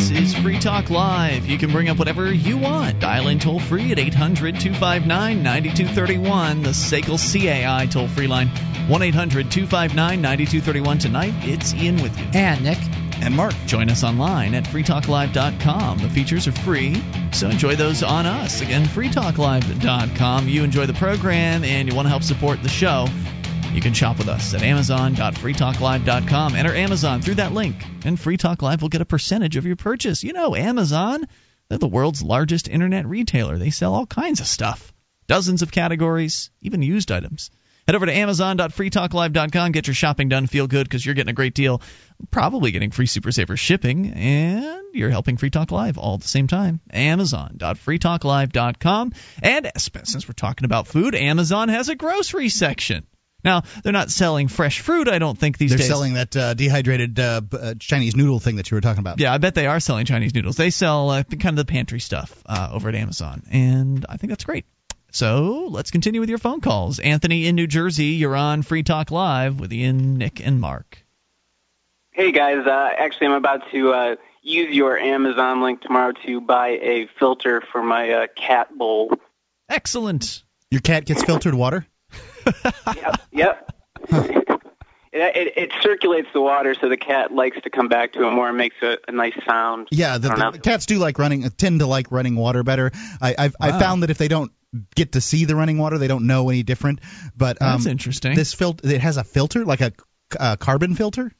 This 0.00 0.10
is 0.12 0.34
Free 0.34 0.58
Talk 0.58 0.88
Live. 0.88 1.44
You 1.44 1.58
can 1.58 1.72
bring 1.72 1.90
up 1.90 1.98
whatever 1.98 2.32
you 2.32 2.56
want. 2.56 3.00
Dial 3.00 3.28
in 3.28 3.38
toll 3.38 3.60
free 3.60 3.92
at 3.92 3.98
800 3.98 4.58
259 4.58 5.42
9231, 5.42 6.62
the 6.62 6.70
SACL 6.70 7.18
CAI 7.18 7.84
toll 7.84 8.08
free 8.08 8.26
line. 8.26 8.48
1 8.88 9.02
800 9.02 9.50
259 9.50 10.22
9231. 10.22 10.98
Tonight, 10.98 11.34
it's 11.42 11.74
Ian 11.74 12.02
with 12.02 12.18
you. 12.18 12.24
And 12.32 12.64
Nick. 12.64 12.78
And 13.20 13.36
Mark. 13.36 13.52
Join 13.66 13.90
us 13.90 14.02
online 14.02 14.54
at 14.54 14.64
freetalklive.com. 14.64 15.98
The 15.98 16.08
features 16.08 16.48
are 16.48 16.52
free, 16.52 16.96
so 17.32 17.50
enjoy 17.50 17.76
those 17.76 18.02
on 18.02 18.24
us. 18.24 18.62
Again, 18.62 18.86
freetalklive.com. 18.86 20.48
You 20.48 20.64
enjoy 20.64 20.86
the 20.86 20.94
program 20.94 21.62
and 21.62 21.86
you 21.86 21.94
want 21.94 22.06
to 22.06 22.10
help 22.10 22.22
support 22.22 22.62
the 22.62 22.70
show. 22.70 23.06
You 23.72 23.80
can 23.80 23.94
shop 23.94 24.18
with 24.18 24.28
us 24.28 24.52
at 24.52 24.62
amazon.freetalklive.com. 24.62 26.56
Enter 26.56 26.74
Amazon 26.74 27.22
through 27.22 27.36
that 27.36 27.52
link, 27.52 27.76
and 28.04 28.18
Free 28.18 28.36
Talk 28.36 28.62
Live 28.62 28.82
will 28.82 28.88
get 28.88 29.00
a 29.00 29.06
percentage 29.06 29.56
of 29.56 29.64
your 29.64 29.76
purchase. 29.76 30.24
You 30.24 30.32
know, 30.32 30.56
Amazon, 30.56 31.28
they're 31.68 31.78
the 31.78 31.86
world's 31.86 32.20
largest 32.22 32.66
internet 32.68 33.06
retailer. 33.06 33.58
They 33.58 33.70
sell 33.70 33.94
all 33.94 34.06
kinds 34.06 34.40
of 34.40 34.48
stuff, 34.48 34.92
dozens 35.28 35.62
of 35.62 35.70
categories, 35.70 36.50
even 36.60 36.82
used 36.82 37.12
items. 37.12 37.52
Head 37.86 37.94
over 37.94 38.06
to 38.06 38.12
amazon.freetalklive.com, 38.12 39.72
get 39.72 39.86
your 39.86 39.94
shopping 39.94 40.28
done, 40.28 40.46
feel 40.46 40.66
good 40.66 40.84
because 40.84 41.06
you're 41.06 41.14
getting 41.14 41.30
a 41.30 41.34
great 41.34 41.54
deal, 41.54 41.80
probably 42.30 42.72
getting 42.72 42.90
free 42.90 43.06
Super 43.06 43.32
Saver 43.32 43.56
shipping, 43.56 44.12
and 44.12 44.82
you're 44.92 45.08
helping 45.10 45.36
Free 45.36 45.50
Talk 45.50 45.70
Live 45.70 45.96
all 45.96 46.14
at 46.14 46.20
the 46.20 46.28
same 46.28 46.48
time. 46.48 46.80
Amazon.freetalklive.com. 46.90 49.12
And 49.42 49.70
since 49.76 50.28
we're 50.28 50.34
talking 50.34 50.66
about 50.66 50.88
food, 50.88 51.14
Amazon 51.14 51.68
has 51.68 51.88
a 51.88 51.94
grocery 51.94 52.48
section. 52.48 53.06
Now, 53.44 53.62
they're 53.82 53.92
not 53.92 54.10
selling 54.10 54.48
fresh 54.48 54.80
fruit, 54.80 55.08
I 55.08 55.18
don't 55.18 55.38
think, 55.38 55.58
these 55.58 55.70
days. 55.70 55.80
They're 55.80 55.88
selling 55.88 56.14
that 56.14 56.36
uh, 56.36 56.54
dehydrated 56.54 57.18
uh, 57.18 57.40
uh, 57.52 57.74
Chinese 57.78 58.16
noodle 58.16 58.38
thing 58.38 58.56
that 58.56 58.70
you 58.70 58.74
were 58.74 58.80
talking 58.80 59.00
about. 59.00 59.20
Yeah, 59.20 59.32
I 59.32 59.38
bet 59.38 59.54
they 59.54 59.66
are 59.66 59.80
selling 59.80 60.06
Chinese 60.06 60.34
noodles. 60.34 60.56
They 60.56 60.70
sell 60.70 61.10
uh, 61.10 61.22
kind 61.22 61.58
of 61.58 61.66
the 61.66 61.70
pantry 61.70 62.00
stuff 62.00 62.42
uh, 62.46 62.70
over 62.72 62.88
at 62.88 62.94
Amazon, 62.94 63.42
and 63.50 64.04
I 64.08 64.16
think 64.16 64.30
that's 64.30 64.44
great. 64.44 64.66
So 65.12 65.66
let's 65.70 65.90
continue 65.90 66.20
with 66.20 66.28
your 66.28 66.38
phone 66.38 66.60
calls. 66.60 67.00
Anthony 67.00 67.46
in 67.46 67.56
New 67.56 67.66
Jersey, 67.66 68.06
you're 68.06 68.36
on 68.36 68.62
Free 68.62 68.82
Talk 68.82 69.10
Live 69.10 69.58
with 69.58 69.72
Ian, 69.72 70.18
Nick, 70.18 70.44
and 70.44 70.60
Mark. 70.60 71.04
Hey 72.12 72.32
guys, 72.32 72.66
uh, 72.66 72.90
actually 72.96 73.28
I'm 73.28 73.32
about 73.32 73.62
to 73.72 73.92
uh, 73.92 74.16
use 74.42 74.74
your 74.74 74.98
Amazon 74.98 75.62
link 75.62 75.80
tomorrow 75.80 76.12
to 76.26 76.40
buy 76.40 76.68
a 76.82 77.08
filter 77.18 77.62
for 77.72 77.82
my 77.82 78.10
uh, 78.10 78.26
cat 78.36 78.76
bowl. 78.76 79.12
Excellent. 79.68 80.42
Your 80.70 80.80
cat 80.80 81.06
gets 81.06 81.24
filtered 81.24 81.54
water. 81.54 81.86
Yep. 83.32 83.72
it, 84.10 84.56
it, 85.12 85.52
it 85.56 85.70
circulates 85.82 86.28
the 86.32 86.40
water, 86.40 86.74
so 86.80 86.88
the 86.88 86.96
cat 86.96 87.32
likes 87.32 87.60
to 87.62 87.70
come 87.70 87.88
back 87.88 88.12
to 88.14 88.26
it 88.26 88.30
more 88.30 88.48
and 88.48 88.56
makes 88.56 88.76
a, 88.82 88.98
a 89.08 89.12
nice 89.12 89.34
sound. 89.46 89.88
Yeah, 89.90 90.18
the, 90.18 90.28
the 90.52 90.58
cats 90.60 90.86
do 90.86 90.98
like 90.98 91.18
running, 91.18 91.48
tend 91.50 91.80
to 91.80 91.86
like 91.86 92.10
running 92.12 92.36
water 92.36 92.62
better. 92.62 92.90
I, 93.20 93.34
I've 93.38 93.56
I 93.60 93.70
Wow. 93.70 93.78
found 93.80 94.02
that 94.02 94.10
if 94.10 94.18
they 94.18 94.28
don't 94.28 94.52
get 94.94 95.12
to 95.12 95.20
see 95.20 95.44
the 95.46 95.56
running 95.56 95.78
water, 95.78 95.98
they 95.98 96.08
don't 96.08 96.26
know 96.26 96.48
any 96.48 96.62
different. 96.62 97.00
But 97.36 97.60
um, 97.60 97.72
That's 97.72 97.86
interesting. 97.86 98.34
This 98.34 98.54
filter, 98.54 98.88
it 98.88 99.00
has 99.00 99.16
a 99.16 99.24
filter, 99.24 99.64
like 99.64 99.80
a 99.80 99.92
uh, 100.38 100.56
carbon 100.56 100.94
filter, 100.94 101.32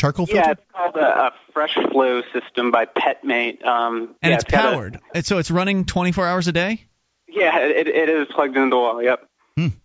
charcoal 0.00 0.26
filter. 0.26 0.40
Yeah, 0.40 0.50
it's 0.52 0.62
called 0.74 0.96
a, 0.96 1.26
a 1.26 1.32
Fresh 1.52 1.74
Flow 1.92 2.22
system 2.32 2.70
by 2.72 2.86
PetMate. 2.86 3.64
Um, 3.64 4.16
And 4.22 4.30
yeah, 4.30 4.34
it's 4.36 4.44
got 4.44 4.64
a- 4.64 4.76
powered. 4.76 5.00
And 5.14 5.24
so 5.24 5.38
it's 5.38 5.50
running 5.50 5.84
24 5.84 6.26
hours 6.26 6.48
a 6.48 6.52
day? 6.52 6.84
Yeah, 7.28 7.60
it, 7.60 7.86
it 7.88 8.08
is 8.10 8.26
plugged 8.34 8.56
into 8.56 8.70
the 8.70 8.76
wall. 8.76 9.02
Yep. 9.02 9.26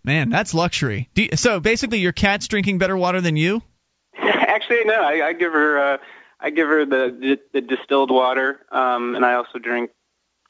Man, 0.03 0.29
that's 0.29 0.53
luxury. 0.53 1.09
Do 1.13 1.23
you, 1.23 1.29
so 1.35 1.59
basically, 1.59 1.99
your 1.99 2.13
cat's 2.13 2.47
drinking 2.47 2.77
better 2.77 2.95
water 2.95 3.21
than 3.21 3.35
you. 3.35 3.61
Actually, 4.19 4.85
no. 4.85 4.95
I, 5.01 5.27
I 5.27 5.33
give 5.33 5.51
her 5.51 5.93
uh, 5.93 5.97
I 6.39 6.49
give 6.49 6.67
her 6.67 6.85
the 6.85 7.39
the 7.53 7.61
distilled 7.61 8.11
water, 8.11 8.65
um, 8.71 9.15
and 9.15 9.25
I 9.25 9.35
also 9.35 9.59
drink 9.59 9.91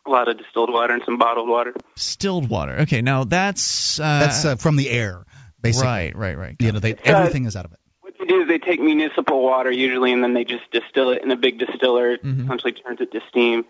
a 0.05 0.09
lot 0.09 0.27
of 0.27 0.37
distilled 0.37 0.71
water 0.71 0.93
and 0.93 1.03
some 1.05 1.17
bottled 1.17 1.49
water. 1.49 1.73
Distilled 1.95 2.49
water. 2.49 2.77
Okay, 2.81 3.01
now 3.01 3.23
that's 3.23 3.99
uh, 3.99 4.19
That's 4.19 4.45
uh, 4.45 4.55
from 4.55 4.75
the 4.75 4.89
air, 4.89 5.25
basically. 5.61 5.87
Right, 5.87 6.15
right, 6.15 6.37
right. 6.37 6.55
You 6.59 6.71
know, 6.71 6.79
they, 6.79 6.93
uh, 6.93 6.97
everything 7.03 7.45
is 7.45 7.55
out 7.55 7.65
of 7.65 7.73
it. 7.73 7.79
What 8.01 8.13
they 8.19 8.25
do 8.25 8.41
is 8.41 8.47
they 8.47 8.59
take 8.59 8.79
municipal 8.79 9.43
water 9.43 9.71
usually, 9.71 10.13
and 10.13 10.23
then 10.23 10.33
they 10.33 10.43
just 10.43 10.69
distill 10.71 11.11
it 11.11 11.23
in 11.23 11.31
a 11.31 11.35
big 11.35 11.59
distiller. 11.59 12.17
Mhm. 12.17 12.45
Essentially 12.45 12.73
turns 12.73 13.01
it 13.01 13.11
to 13.11 13.21
steam 13.29 13.65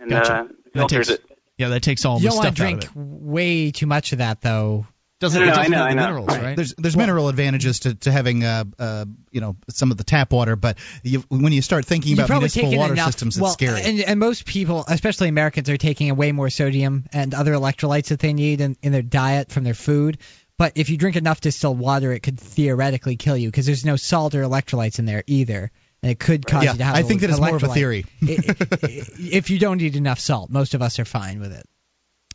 and 0.00 0.10
Gotcha. 0.10 0.34
uh, 0.34 0.44
filters 0.72 1.08
takes, 1.08 1.20
it. 1.20 1.33
Yeah, 1.58 1.68
that 1.68 1.82
takes 1.82 2.04
all 2.04 2.16
you 2.16 2.22
the 2.24 2.28
don't 2.28 2.36
want 2.36 2.56
stuff 2.56 2.68
to 2.68 2.74
out 2.74 2.80
drink 2.80 2.92
way 2.94 3.70
too 3.70 3.86
much 3.86 4.12
of 4.12 4.18
that, 4.18 4.40
though. 4.40 4.86
Doesn't 5.20 5.40
No, 5.40 5.46
it 5.46 5.50
no, 5.50 5.54
doesn't 5.56 5.72
I 5.74 5.76
know, 5.76 5.84
have 5.84 5.86
the 5.86 5.90
I 5.90 5.94
know. 5.94 6.02
minerals, 6.08 6.28
Right. 6.28 6.42
right? 6.42 6.56
There's 6.56 6.74
there's 6.76 6.96
mineral 6.96 7.28
advantages 7.28 7.80
to, 7.80 7.94
to 7.94 8.12
having 8.12 8.44
uh, 8.44 8.64
uh, 8.78 9.04
you 9.30 9.40
know 9.40 9.56
some 9.70 9.90
of 9.92 9.96
the 9.96 10.04
tap 10.04 10.32
water, 10.32 10.56
but 10.56 10.76
you, 11.04 11.24
when 11.28 11.52
you 11.52 11.62
start 11.62 11.86
thinking 11.86 12.14
about 12.14 12.28
municipal 12.28 12.76
water 12.76 12.92
enough, 12.94 13.06
systems, 13.06 13.38
well, 13.40 13.52
it's 13.52 13.54
scary. 13.54 13.80
And, 13.82 14.00
and 14.00 14.20
most 14.20 14.44
people, 14.44 14.84
especially 14.88 15.28
Americans, 15.28 15.70
are 15.70 15.76
taking 15.76 16.14
way 16.16 16.32
more 16.32 16.50
sodium 16.50 17.04
and 17.12 17.32
other 17.32 17.52
electrolytes 17.52 18.08
that 18.08 18.18
they 18.18 18.32
need 18.32 18.60
in, 18.60 18.76
in 18.82 18.90
their 18.92 19.02
diet 19.02 19.50
from 19.52 19.62
their 19.64 19.74
food. 19.74 20.18
But 20.58 20.72
if 20.76 20.90
you 20.90 20.96
drink 20.96 21.16
enough 21.16 21.40
distilled 21.40 21.78
water, 21.78 22.12
it 22.12 22.20
could 22.20 22.38
theoretically 22.38 23.16
kill 23.16 23.36
you 23.36 23.48
because 23.48 23.66
there's 23.66 23.84
no 23.84 23.96
salt 23.96 24.34
or 24.34 24.42
electrolytes 24.42 24.98
in 24.98 25.04
there 25.04 25.22
either. 25.26 25.70
And 26.04 26.10
it 26.10 26.18
could 26.18 26.44
cause 26.46 26.62
Yeah, 26.64 26.72
you 26.72 26.78
to 26.78 26.84
have 26.84 26.96
I 26.96 27.02
think 27.02 27.22
that 27.22 27.30
it's 27.30 27.40
more 27.40 27.56
of 27.56 27.62
a 27.62 27.68
theory. 27.68 28.04
I- 28.22 28.26
I- 28.26 29.04
if 29.18 29.48
you 29.48 29.58
don't 29.58 29.80
eat 29.80 29.96
enough 29.96 30.18
salt, 30.18 30.50
most 30.50 30.74
of 30.74 30.82
us 30.82 30.98
are 30.98 31.06
fine 31.06 31.40
with 31.40 31.52
it. 31.52 31.64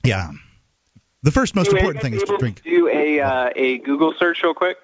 yeah. 0.04 0.32
The 1.22 1.30
first 1.32 1.54
most 1.56 1.68
Anyway, 1.68 1.82
important 1.82 2.02
thing 2.04 2.14
is 2.14 2.24
to 2.24 2.38
drink. 2.40 2.64
Do 2.64 2.88
a 2.88 3.20
uh, 3.22 3.50
a 3.56 3.78
Google 3.78 4.14
search 4.18 4.41
real 4.41 4.56
quick. 4.56 4.78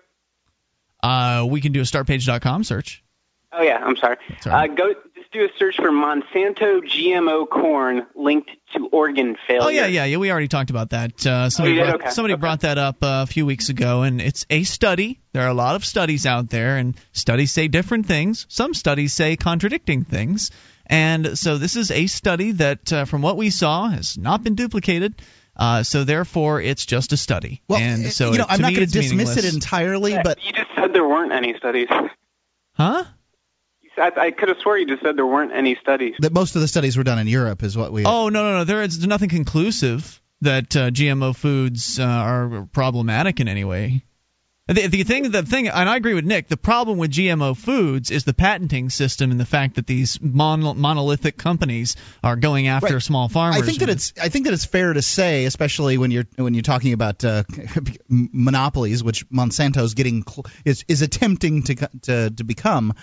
Uh, 1.02 1.48
we 1.49 1.62
can 1.62 1.72
do 1.72 1.80
a 1.80 1.84
startpage.com 1.84 2.64
search. 2.64 3.03
Oh 3.52 3.64
yeah, 3.64 3.78
I'm 3.84 3.95
sorry. 3.98 4.18
all 4.45 4.52
right. 4.52 4.70
Uh, 4.70 4.74
go 4.76 4.94
just 4.94 5.15
do 5.36 5.45
a 5.45 5.49
search 5.60 5.76
for 5.76 5.91
Monsanto 5.91 6.82
GMO 6.82 7.48
corn 7.49 8.06
linked 8.16 8.49
to 8.74 8.88
organ 8.91 9.36
failure. 9.48 9.62
Oh 9.64 9.70
yeah, 9.70 9.86
yeah, 9.88 10.06
yeah. 10.06 10.18
We 10.18 10.32
already 10.32 10.48
talked 10.48 10.70
about 10.70 10.90
that. 10.91 11.26
Uh, 11.26 11.49
somebody 11.49 11.74
Oh, 11.74 11.76
you 11.76 11.84
did? 11.84 11.90
brought, 11.91 12.02
Okay. 12.02 12.10
somebody 12.12 12.34
Okay. 12.34 12.41
brought 12.41 12.62
that 12.62 12.78
up 12.78 13.03
uh, 13.03 13.24
a 13.24 13.26
few 13.28 13.45
weeks 13.45 13.70
ago, 13.70 14.02
and 14.03 14.22
it's 14.22 14.45
a 14.49 14.64
study. 14.64 15.20
There 15.34 15.44
are 15.44 15.49
a 15.49 15.53
lot 15.53 15.76
of 15.76 15.86
studies 15.86 16.26
out 16.26 16.49
there, 16.49 16.78
and 16.78 16.95
studies 17.14 17.52
say 17.52 17.68
different 17.68 18.06
things. 18.06 18.45
Some 18.49 18.74
studies 18.74 19.14
say 19.14 19.36
contradicting 19.36 20.06
things, 20.06 20.52
and 20.88 21.38
so 21.38 21.57
this 21.57 21.76
is 21.76 21.91
a 21.91 22.07
study 22.07 22.52
that, 22.53 22.91
uh, 22.94 23.06
from 23.06 23.22
what 23.22 23.38
we 23.38 23.49
saw, 23.49 23.88
has 23.90 24.18
not 24.18 24.44
been 24.44 24.56
duplicated. 24.56 25.16
Uh, 25.57 25.84
so 25.84 26.03
therefore, 26.03 26.62
it's 26.62 26.86
just 26.86 27.14
a 27.14 27.18
study. 27.18 27.62
Well, 27.70 27.80
and 27.80 28.12
so 28.12 28.32
you 28.34 28.40
know, 28.40 28.44
it- 28.44 28.52
I'm 28.52 28.62
not 28.62 28.74
going 28.74 28.86
to 28.88 28.91
dismiss 28.91 29.38
it 29.38 29.45
entirely, 29.53 30.18
but 30.22 30.44
You 30.45 30.52
just 30.52 30.68
said 30.76 30.91
there 30.94 31.07
weren't 31.07 31.32
any 31.32 31.56
studies. 31.57 31.88
Huh? 32.74 33.06
You 33.97 34.03
said- 34.03 34.17
I, 34.17 34.26
I 34.27 34.31
could 34.31 34.49
have 34.49 34.57
swore 34.61 34.77
you 34.77 34.85
just 34.88 35.01
said 35.03 35.15
there 35.15 35.26
weren't 35.26 35.53
any 35.53 35.76
studies. 35.81 36.15
that 36.19 36.34
most 36.34 36.55
of 36.55 36.61
the 36.61 36.67
studies 36.67 36.97
were 36.97 37.03
done 37.03 37.19
in 37.19 37.27
Europe, 37.27 37.63
is 37.63 37.77
what 37.77 37.91
we. 37.91 38.03
Oh 38.05 38.30
no, 38.30 38.43
no, 38.43 38.57
no. 38.59 38.63
There 38.63 38.81
is 38.84 39.05
nothing 39.05 39.30
conclusive 39.30 40.22
that 40.41 40.76
uh, 40.76 40.89
GMO 40.91 41.35
foods 41.35 41.99
uh, 41.99 42.03
are 42.03 42.67
problematic 42.73 43.39
in 43.39 43.47
any 43.47 43.63
way. 43.63 44.03
The, 44.67 44.88
the 44.88 45.03
thing, 45.03 45.30
the 45.30 45.43
thing, 45.43 45.67
and 45.67 45.88
I 45.88 45.95
agree 45.95 46.15
with 46.15 46.26
Nick. 46.26 46.47
The 46.47 46.57
problem 46.57 46.97
with 46.97 47.11
GMO 47.11 47.55
foods 47.55 48.09
is 48.09 48.23
the 48.23 48.34
patenting 48.34 48.89
system 48.89 49.30
and 49.30 49.39
the 49.39 49.45
fact 49.45 49.76
that 49.76 49.85
these 49.85 50.19
mon- 50.19 50.80
monolithic 50.80 51.38
companies 51.38 51.95
are 52.23 52.35
going 52.35 52.67
after 52.67 52.93
Right. 52.95 53.01
small 53.03 53.30
farmers. 53.30 53.61
I 53.61 53.65
think 53.65 53.77
that 53.80 53.89
it's 53.89 54.13
I 54.19 54.30
think 54.30 54.45
that 54.45 54.53
it's 54.55 54.65
fair 54.65 54.91
to 54.91 55.03
say, 55.03 55.45
especially 55.45 55.99
when 55.99 56.09
you're 56.09 56.26
when 56.38 56.55
you're 56.55 56.63
talking 56.63 56.93
about 56.93 57.23
uh, 57.23 57.43
monopolies, 58.09 59.03
which 59.03 59.30
Monsanto's 59.30 59.93
getting 59.93 60.23
cl- 60.27 60.45
is 60.65 60.84
is 60.88 61.01
attempting 61.03 61.63
to 61.63 61.76
to 62.03 62.30
to 62.31 62.43
become, 62.43 62.93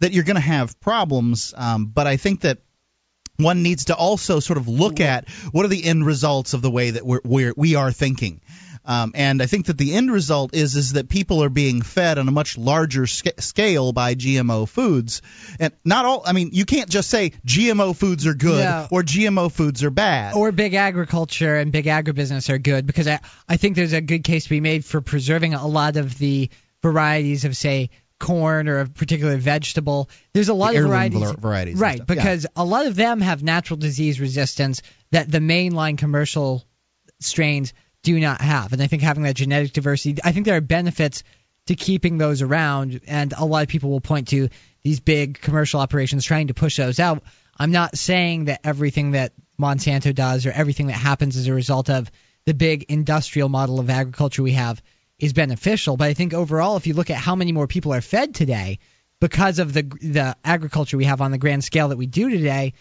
that 0.00 0.12
you're 0.12 0.24
going 0.24 0.36
to 0.36 0.40
have 0.42 0.78
problems. 0.80 1.54
Um, 1.56 1.86
but 1.86 2.06
I 2.06 2.16
think 2.16 2.40
that 2.42 2.58
one 3.36 3.62
needs 3.62 3.86
to 3.86 3.94
also 3.94 4.40
sort 4.40 4.58
of 4.58 4.68
look 4.68 5.00
at 5.00 5.28
what 5.52 5.64
are 5.64 5.68
the 5.68 5.84
end 5.84 6.04
results 6.04 6.52
of 6.52 6.60
the 6.62 6.70
way 6.70 6.90
that 6.90 7.06
we're, 7.06 7.20
we're 7.24 7.54
we 7.56 7.74
are 7.74 7.90
thinking. 7.92 8.40
Um, 8.82 9.12
and 9.14 9.42
I 9.42 9.46
think 9.46 9.66
that 9.66 9.76
the 9.76 9.94
end 9.94 10.10
result 10.10 10.54
is 10.54 10.74
is 10.74 10.94
that 10.94 11.10
people 11.10 11.42
are 11.44 11.50
being 11.50 11.82
fed 11.82 12.16
on 12.16 12.26
a 12.28 12.30
much 12.30 12.56
larger 12.56 13.06
sca- 13.06 13.40
scale 13.40 13.92
by 13.92 14.14
GMO 14.14 14.66
foods, 14.66 15.20
and 15.58 15.74
not 15.84 16.06
all. 16.06 16.22
I 16.24 16.32
mean, 16.32 16.50
you 16.52 16.64
can't 16.64 16.88
just 16.88 17.10
say 17.10 17.32
GMO 17.46 17.94
foods 17.94 18.26
are 18.26 18.32
good 18.34 18.60
Yeah. 18.60 18.88
or 18.90 19.02
GMO 19.02 19.52
foods 19.52 19.84
are 19.84 19.90
bad. 19.90 20.34
Or 20.34 20.50
big 20.50 20.72
agriculture 20.72 21.56
and 21.56 21.70
big 21.72 21.84
agribusiness 21.84 22.48
are 22.48 22.58
good 22.58 22.86
because 22.86 23.06
I, 23.06 23.20
I 23.46 23.58
think 23.58 23.76
there's 23.76 23.92
a 23.92 24.00
good 24.00 24.24
case 24.24 24.44
to 24.44 24.50
be 24.50 24.60
made 24.60 24.82
for 24.86 25.02
preserving 25.02 25.52
a 25.52 25.66
lot 25.66 25.98
of 25.98 26.16
the 26.16 26.48
varieties 26.82 27.44
of, 27.44 27.54
say, 27.58 27.90
corn 28.20 28.68
or 28.68 28.78
a 28.80 28.86
particular 28.86 29.36
vegetable. 29.36 30.08
There's 30.32 30.48
a 30.48 30.54
lot 30.54 30.72
The 30.74 30.78
of 30.78 30.86
varieties. 30.86 31.18
var- 31.20 31.36
varieties 31.36 31.78
Right, 31.78 31.96
stuff, 31.96 32.08
yeah. 32.10 32.14
because 32.14 32.46
a 32.54 32.64
lot 32.64 32.86
of 32.86 32.94
them 32.94 33.20
have 33.20 33.42
natural 33.42 33.76
disease 33.78 34.20
resistance 34.20 34.82
that 35.10 35.28
the 35.30 35.38
mainline 35.38 35.98
commercial 35.98 36.64
strains 37.18 37.72
do 38.02 38.18
not 38.20 38.40
have. 38.40 38.72
And 38.72 38.80
I 38.82 38.86
think 38.86 39.02
having 39.02 39.24
that 39.24 39.34
genetic 39.36 39.72
diversity, 39.72 40.20
I 40.22 40.32
think 40.32 40.46
there 40.46 40.56
are 40.56 40.60
benefits 40.60 41.22
to 41.66 41.74
keeping 41.74 42.18
those 42.18 42.42
around. 42.42 43.00
And 43.06 43.32
a 43.36 43.44
lot 43.44 43.62
of 43.62 43.68
people 43.68 43.90
will 43.90 44.00
point 44.00 44.28
to 44.28 44.48
these 44.82 45.00
big 45.00 45.40
commercial 45.40 45.80
operations 45.80 46.24
trying 46.24 46.46
to 46.48 46.54
push 46.54 46.76
those 46.76 46.98
out. 47.00 47.22
I'm 47.58 47.72
not 47.72 47.98
saying 47.98 48.46
that 48.46 48.60
everything 48.64 49.10
that 49.12 49.32
Monsanto 49.60 50.14
does 50.14 50.46
or 50.46 50.52
everything 50.52 50.86
that 50.86 50.94
happens 50.94 51.36
as 51.36 51.46
a 51.46 51.52
result 51.52 51.90
of 51.90 52.10
the 52.46 52.54
big 52.54 52.84
industrial 52.88 53.50
model 53.50 53.80
of 53.80 53.90
agriculture 53.90 54.42
we 54.42 54.52
have 54.52 54.82
is 55.20 55.32
beneficial. 55.32 55.96
But 55.96 56.08
I 56.08 56.14
think 56.14 56.34
overall, 56.34 56.76
if 56.76 56.86
you 56.86 56.94
look 56.94 57.10
at 57.10 57.16
how 57.16 57.36
many 57.36 57.52
more 57.52 57.66
people 57.66 57.94
are 57.94 58.00
fed 58.00 58.34
today 58.34 58.78
because 59.20 59.58
of 59.58 59.72
the 59.72 59.82
the 59.82 60.36
agriculture 60.44 60.96
we 60.96 61.04
have 61.04 61.20
on 61.20 61.30
the 61.30 61.38
grand 61.38 61.62
scale 61.62 61.88
that 61.88 61.98
we 61.98 62.06
do 62.06 62.30
today, 62.30 62.72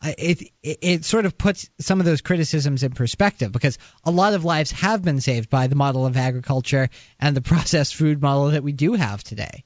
uh, 0.00 0.12
it, 0.16 0.42
it 0.62 0.78
it 0.80 1.04
sort 1.04 1.26
of 1.26 1.36
puts 1.36 1.68
some 1.80 1.98
of 1.98 2.06
those 2.06 2.20
criticisms 2.20 2.84
in 2.84 2.92
perspective 2.92 3.50
because 3.50 3.78
a 4.04 4.10
lot 4.10 4.34
of 4.34 4.44
lives 4.44 4.70
have 4.70 5.02
been 5.02 5.20
saved 5.20 5.50
by 5.50 5.66
the 5.66 5.74
model 5.74 6.06
of 6.06 6.16
agriculture 6.16 6.88
and 7.18 7.36
the 7.36 7.42
processed 7.52 7.96
food 7.96 8.22
model 8.22 8.50
that 8.52 8.62
we 8.62 8.72
do 8.72 8.94
have 8.94 9.22
today. 9.22 9.64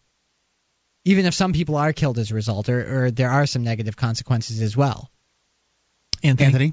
Even 1.04 1.26
if 1.26 1.34
some 1.34 1.52
people 1.52 1.76
are 1.76 1.92
killed 1.92 2.18
as 2.18 2.30
a 2.30 2.34
result, 2.34 2.68
or, 2.68 3.06
or 3.06 3.10
there 3.10 3.30
are 3.30 3.44
some 3.44 3.64
negative 3.64 3.96
consequences 3.96 4.62
as 4.62 4.76
well. 4.76 5.10
Anthony. 6.22 6.46
Anthony. 6.46 6.72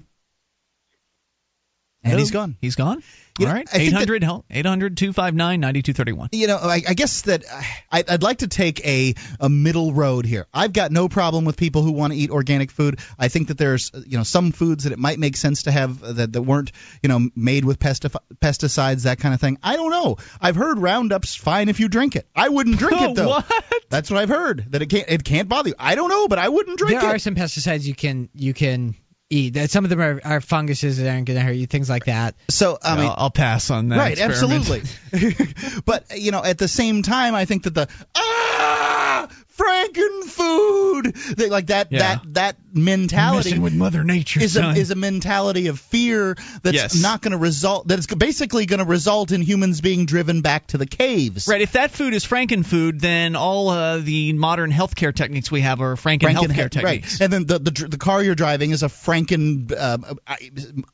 And 2.01 2.11
Hello? 2.11 2.19
he's 2.21 2.31
gone. 2.31 2.55
He's 2.61 2.75
gone. 2.75 3.03
You 3.37 3.45
All 3.45 3.51
know, 3.51 3.57
right. 3.59 3.67
I 3.73 3.77
think 3.77 3.91
that- 3.91 3.97
800 4.01 4.23
help. 4.23 4.45
800 4.49 4.95
259 4.95 5.59
9231. 5.59 6.29
you 6.31 6.47
know, 6.47 6.55
I, 6.57 6.81
I 6.87 6.93
guess 6.93 7.23
that 7.23 7.43
uh, 7.43 7.61
I, 7.91 8.03
I'd 8.07 8.23
like 8.23 8.37
to 8.37 8.47
take 8.47 8.85
a, 8.85 9.15
a 9.41 9.49
middle 9.49 9.93
road 9.93 10.25
here. 10.25 10.47
I've 10.53 10.71
got 10.71 10.93
no 10.93 11.09
problem 11.09 11.43
with 11.43 11.57
people 11.57 11.81
who 11.81 11.91
want 11.91 12.13
to 12.13 12.19
eat 12.19 12.31
organic 12.31 12.71
food. 12.71 12.99
I 13.17 13.27
think 13.27 13.49
that 13.49 13.57
there's, 13.57 13.91
uh, 13.93 14.01
you 14.07 14.17
know, 14.17 14.23
some 14.23 14.53
foods 14.53 14.85
that 14.85 14.93
it 14.93 14.99
might 14.99 15.19
make 15.19 15.35
sense 15.35 15.63
to 15.63 15.71
have 15.71 16.01
uh, 16.01 16.13
that, 16.13 16.31
that 16.33 16.41
weren't, 16.41 16.71
you 17.03 17.09
know, 17.09 17.29
made 17.35 17.65
with 17.65 17.79
pestif- 17.79 18.15
pesticides, 18.41 19.03
that 19.03 19.19
kind 19.19 19.33
of 19.33 19.41
thing. 19.41 19.57
I 19.61 19.75
don't 19.75 19.91
know. 19.91 20.17
I've 20.39 20.55
heard 20.55 20.77
Roundup's 20.77 21.35
fine 21.35 21.67
if 21.67 21.81
you 21.81 21.89
drink 21.89 22.15
it. 22.15 22.27
I 22.33 22.47
wouldn't 22.47 22.77
drink 22.79 23.01
it 23.01 23.15
though. 23.15 23.27
What? 23.27 23.51
That's 23.89 24.09
what 24.09 24.19
I've 24.21 24.29
heard. 24.29 24.65
That 24.71 24.81
it 24.81 24.87
can't 24.89 25.09
it 25.09 25.23
can't 25.25 25.49
bother 25.49 25.69
you. 25.69 25.75
I 25.77 25.95
don't 25.95 26.09
know, 26.09 26.29
but 26.29 26.39
I 26.39 26.47
wouldn't 26.47 26.77
drink 26.77 26.91
there 26.91 26.99
it. 26.99 27.03
There 27.03 27.15
are 27.15 27.19
some 27.19 27.35
pesticides 27.35 27.83
you 27.85 27.93
can 27.95 28.29
you 28.33 28.53
can 28.53 28.95
eat. 29.29 29.53
That- 29.53 29.69
Some 29.71 29.83
of 29.83 29.89
them 29.89 30.01
are, 30.01 30.21
are 30.23 30.41
funguses 30.41 30.97
that 30.97 31.09
aren't 31.09 31.25
going 31.27 31.39
to 31.39 31.45
hurt 31.45 31.53
you, 31.53 31.67
things 31.67 31.89
like 31.89 32.05
that. 32.05 32.35
So 32.49 32.77
I 32.83 32.95
mean, 32.97 33.05
I'll, 33.05 33.15
I'll 33.17 33.29
pass 33.31 33.69
on 33.69 33.89
that. 33.89 33.97
right, 33.97 34.17
experiment. 34.19 34.69
absolutely. 35.11 35.81
but 35.85 36.17
you 36.17 36.31
know, 36.31 36.43
at 36.43 36.57
the 36.57 36.67
same 36.67 37.03
time, 37.03 37.35
I 37.35 37.45
think 37.45 37.63
that 37.63 37.73
the 37.73 37.87
ah 38.15 39.27
Frankenfood, 39.57 41.35
they, 41.35 41.49
like 41.49 41.67
that 41.67 41.91
Yeah. 41.91 41.99
that 41.99 42.33
that 42.33 42.55
mentality 42.73 43.49
Messing 43.49 43.61
with 43.61 43.73
Mother 43.73 44.03
Nature, 44.03 44.41
is 44.41 44.57
a 44.57 44.69
is 44.71 44.91
a 44.91 44.95
mentality 44.95 45.67
of 45.67 45.79
fear 45.79 46.35
that's 46.63 46.75
Yes. 46.75 47.01
not 47.01 47.21
going 47.21 47.31
to 47.31 47.37
result. 47.37 47.87
That's 47.87 48.05
basically 48.07 48.65
going 48.65 48.79
to 48.79 48.85
result 48.85 49.31
in 49.31 49.41
humans 49.41 49.81
being 49.81 50.05
driven 50.05 50.41
back 50.41 50.67
to 50.67 50.77
the 50.77 50.85
caves. 50.85 51.47
Right. 51.47 51.61
If 51.61 51.73
that 51.73 51.91
food 51.91 52.13
is 52.13 52.25
Frankenfood, 52.25 52.99
then 53.01 53.35
all 53.35 53.69
uh, 53.69 53.97
the 53.99 54.33
modern 54.33 54.71
healthcare 54.71 55.13
techniques 55.15 55.49
we 55.51 55.61
have 55.61 55.81
are 55.81 55.95
Franken, 55.95 56.21
Franken- 56.33 56.47
healthcare 56.51 56.83
right, 56.83 57.01
techniques. 57.03 57.21
and 57.21 57.31
then 57.33 57.45
the, 57.45 57.59
the 57.59 57.71
the 57.89 57.97
car 57.97 58.21
you're 58.23 58.35
driving 58.35 58.71
is 58.71 58.83
a 58.83 58.87
Franken 58.87 59.71
uh, 59.75 59.97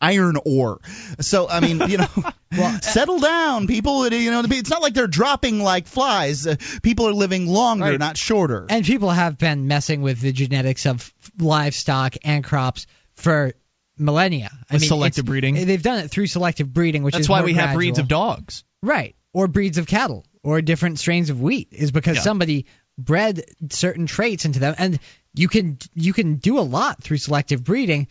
iron 0.02 0.38
ore. 0.45 0.80
So 1.19 1.47
I 1.49 1.60
mean, 1.60 1.81
you 1.89 1.97
know, 1.97 2.07
settle 2.81 3.19
down, 3.19 3.68
people. 3.68 4.07
You 4.11 4.31
know, 4.31 4.43
it's 4.45 4.69
not 4.69 4.81
like 4.81 4.93
they're 4.93 5.07
dropping 5.07 5.60
like 5.61 5.88
flies. 5.88 6.47
Uh, 6.47 6.56
people 6.84 7.07
are 7.07 7.14
living 7.14 7.47
longer, 7.47 7.85
Right. 7.85 7.99
not 7.99 8.18
shorter. 8.18 8.65
And 8.69 8.85
people 8.85 9.10
have 9.10 9.38
been 9.38 9.68
messing 9.68 10.02
with 10.02 10.22
the 10.22 10.31
genetics 10.31 10.85
of 10.85 11.14
livestock 11.39 12.15
and 12.23 12.43
crops 12.43 12.88
for 13.14 13.53
millennia. 13.97 14.49
I 14.69 14.73
With 14.76 14.81
mean, 14.81 14.89
selective 14.89 15.26
breeding. 15.26 15.56
They've 15.56 15.81
done 15.81 15.99
it 15.99 16.10
through 16.10 16.27
selective 16.27 16.73
breeding, 16.73 17.03
which 17.03 17.14
That's 17.14 17.26
is 17.26 17.30
why 17.30 17.43
we 17.43 17.53
have 17.53 17.76
breeds 17.76 17.99
of 17.99 18.07
dogs. 18.07 18.64
Right. 18.81 19.15
Or 19.34 19.47
breeds 19.47 19.77
of 19.77 19.88
cattle 19.88 20.26
or 20.43 20.61
different 20.61 20.99
strains 20.99 21.30
of 21.30 21.41
wheat 21.41 21.69
is 21.72 21.91
because 21.91 22.18
Yeah. 22.18 22.23
somebody 22.23 22.65
bred 22.97 23.43
certain 23.69 24.06
traits 24.06 24.45
into 24.45 24.60
them 24.60 24.73
and 24.77 24.99
you 25.34 25.49
can 25.49 25.77
you 25.93 26.14
can 26.14 26.35
do 26.35 26.60
a 26.60 26.61
lot 26.61 27.03
through 27.03 27.18
selective 27.18 27.61
breeding 27.61 28.07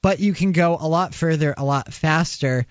but 0.00 0.20
you 0.20 0.32
can 0.32 0.52
go 0.52 0.76
a 0.80 0.88
lot 0.88 1.14
further, 1.14 1.54
a 1.56 1.64
lot 1.64 1.92
faster 1.92 2.66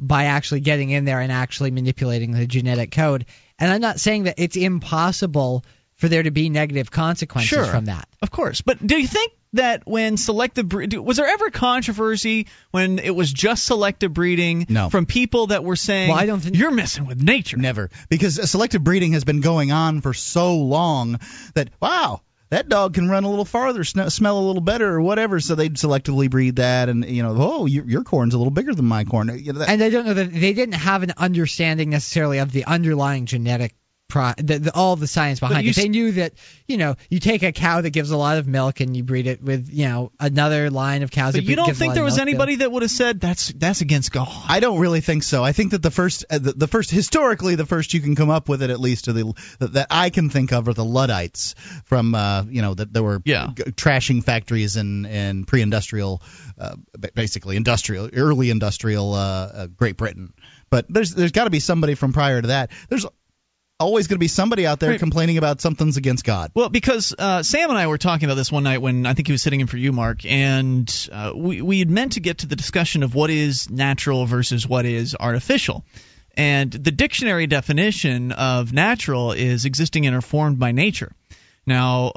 by 0.00 0.24
actually 0.24 0.60
getting 0.60 0.90
in 0.90 1.04
there 1.04 1.20
and 1.20 1.30
actually 1.30 1.70
manipulating 1.70 2.32
the 2.32 2.46
genetic 2.46 2.90
code. 2.90 3.26
And 3.58 3.70
I'm 3.70 3.80
not 3.80 4.00
saying 4.00 4.24
that 4.24 4.34
it's 4.38 4.56
impossible 4.56 5.64
for 6.02 6.08
there 6.08 6.24
to 6.24 6.32
be 6.32 6.48
negative 6.48 6.90
consequences 6.90 7.48
Sure. 7.48 7.64
from 7.64 7.84
that. 7.84 8.08
Of 8.20 8.32
course. 8.32 8.60
But 8.60 8.84
do 8.84 9.00
you 9.00 9.06
think 9.06 9.30
that 9.52 9.82
when 9.86 10.16
selective 10.16 10.68
bre- 10.68 10.98
was 10.98 11.16
there 11.18 11.28
ever 11.28 11.48
controversy 11.50 12.48
when 12.72 12.98
it 12.98 13.14
was 13.14 13.32
just 13.32 13.64
selective 13.64 14.12
breeding 14.12 14.66
No. 14.68 14.90
from 14.90 15.06
people 15.06 15.46
that 15.48 15.62
were 15.62 15.76
saying 15.76 16.08
Well, 16.08 16.18
I 16.18 16.26
don't 16.26 16.40
think 16.40 16.56
you're 16.56 16.72
messing 16.72 17.06
with 17.06 17.22
nature? 17.22 17.56
Never, 17.56 17.88
because 18.08 18.40
uh, 18.40 18.46
selective 18.46 18.82
breeding 18.82 19.12
has 19.12 19.22
been 19.22 19.40
going 19.42 19.70
on 19.70 20.00
for 20.00 20.12
so 20.12 20.56
long 20.56 21.20
that 21.54 21.68
wow, 21.80 22.22
that 22.50 22.68
dog 22.68 22.94
can 22.94 23.08
run 23.08 23.22
a 23.22 23.30
little 23.30 23.44
farther, 23.44 23.84
sn- 23.84 24.10
smell 24.10 24.40
a 24.40 24.44
little 24.44 24.60
better, 24.60 24.88
or 24.92 25.00
whatever. 25.00 25.38
So 25.38 25.54
they'd 25.54 25.74
selectively 25.76 26.28
breed 26.28 26.56
that, 26.56 26.88
and 26.88 27.04
you 27.04 27.22
know, 27.22 27.36
oh, 27.38 27.66
your, 27.66 27.84
your 27.88 28.02
corn's 28.02 28.34
a 28.34 28.38
little 28.38 28.50
bigger 28.50 28.74
than 28.74 28.86
my 28.86 29.04
corn. 29.04 29.28
You 29.38 29.52
know, 29.52 29.60
that- 29.60 29.68
And 29.68 29.84
I 29.84 29.88
don't 29.88 30.04
know 30.04 30.14
that 30.14 30.32
they 30.32 30.52
didn't 30.52 30.74
have 30.74 31.04
an 31.04 31.12
understanding 31.16 31.90
necessarily 31.90 32.38
of 32.38 32.50
the 32.50 32.64
underlying 32.64 33.26
genetic. 33.26 33.74
Pro, 34.12 34.32
the, 34.36 34.58
the, 34.58 34.74
all 34.74 34.94
the 34.96 35.06
science 35.06 35.40
behind 35.40 35.64
you 35.64 35.70
it. 35.70 35.76
They 35.76 35.88
knew 35.88 36.12
that 36.12 36.34
you 36.68 36.76
know 36.76 36.96
you 37.08 37.18
take 37.18 37.42
a 37.42 37.50
cow 37.50 37.80
that 37.80 37.90
gives 37.90 38.10
a 38.10 38.16
lot 38.18 38.36
of 38.36 38.46
milk 38.46 38.80
and 38.80 38.94
you 38.94 39.02
breed 39.02 39.26
it 39.26 39.42
with 39.42 39.70
you 39.72 39.88
know 39.88 40.12
another 40.20 40.68
line 40.68 41.02
of 41.02 41.10
cows. 41.10 41.32
But 41.32 41.44
that 41.44 41.50
you 41.50 41.56
don't 41.56 41.74
think 41.74 41.94
there 41.94 42.02
of 42.02 42.04
was 42.04 42.16
milk. 42.18 42.28
anybody 42.28 42.56
that 42.56 42.70
would 42.70 42.82
have 42.82 42.90
said 42.90 43.20
that's 43.20 43.48
that's 43.48 43.80
against 43.80 44.12
God? 44.12 44.28
I 44.48 44.60
don't 44.60 44.78
really 44.78 45.00
think 45.00 45.22
so. 45.22 45.42
I 45.42 45.52
think 45.52 45.70
that 45.70 45.82
the 45.82 45.90
first, 45.90 46.26
uh, 46.28 46.36
the, 46.36 46.52
the 46.52 46.66
first 46.68 46.90
historically, 46.90 47.54
the 47.54 47.64
first 47.64 47.94
you 47.94 48.00
can 48.00 48.14
come 48.14 48.28
up 48.28 48.50
with 48.50 48.62
it 48.62 48.68
at 48.68 48.80
least, 48.80 49.08
are 49.08 49.14
the 49.14 49.32
that, 49.60 49.72
that 49.72 49.86
I 49.90 50.10
can 50.10 50.28
think 50.28 50.52
of 50.52 50.68
are 50.68 50.74
the 50.74 50.84
Luddites 50.84 51.54
from, 51.86 52.14
uh, 52.14 52.44
you 52.50 52.60
know, 52.60 52.74
that 52.74 52.92
there 52.92 53.02
were 53.02 53.22
Yeah. 53.24 53.48
g- 53.56 53.64
trashing 53.72 54.22
factories 54.22 54.76
in 54.76 55.06
in 55.06 55.46
pre-industrial, 55.46 56.22
uh, 56.58 56.76
basically 57.14 57.56
industrial, 57.56 58.10
early 58.12 58.50
industrial 58.50 59.14
uh, 59.14 59.18
uh, 59.18 59.66
Great 59.68 59.96
Britain. 59.96 60.34
But 60.68 60.86
there's 60.88 61.14
there's 61.14 61.32
got 61.32 61.44
to 61.44 61.50
be 61.50 61.60
somebody 61.60 61.94
from 61.94 62.12
prior 62.12 62.40
to 62.42 62.48
that. 62.48 62.70
There's 62.88 63.06
always 63.82 64.06
going 64.06 64.16
to 64.16 64.20
be 64.20 64.28
somebody 64.28 64.66
out 64.66 64.80
there 64.80 64.90
Right. 64.90 64.98
complaining 64.98 65.38
about 65.38 65.60
something's 65.60 65.96
against 65.96 66.24
God. 66.24 66.50
Well, 66.54 66.68
because 66.68 67.14
uh, 67.18 67.42
Sam 67.42 67.68
and 67.70 67.78
I 67.78 67.86
were 67.86 67.98
talking 67.98 68.26
about 68.26 68.36
this 68.36 68.50
one 68.50 68.62
night 68.64 68.80
when 68.80 69.06
I 69.06 69.14
think 69.14 69.28
he 69.28 69.32
was 69.32 69.42
sitting 69.42 69.60
in 69.60 69.66
for 69.66 69.76
you, 69.76 69.92
Mark, 69.92 70.24
and 70.24 71.08
uh, 71.12 71.32
we 71.34 71.60
we 71.62 71.78
had 71.78 71.90
meant 71.90 72.12
to 72.12 72.20
get 72.20 72.38
to 72.38 72.46
the 72.46 72.56
discussion 72.56 73.02
of 73.02 73.14
what 73.14 73.30
is 73.30 73.68
natural 73.70 74.26
versus 74.26 74.66
what 74.66 74.86
is 74.86 75.14
artificial. 75.18 75.84
And 76.34 76.72
the 76.72 76.90
dictionary 76.90 77.46
definition 77.46 78.32
of 78.32 78.72
natural 78.72 79.32
is 79.32 79.66
existing 79.66 80.06
and 80.06 80.16
are 80.16 80.22
formed 80.22 80.58
by 80.58 80.72
nature. 80.72 81.12
Now, 81.66 82.12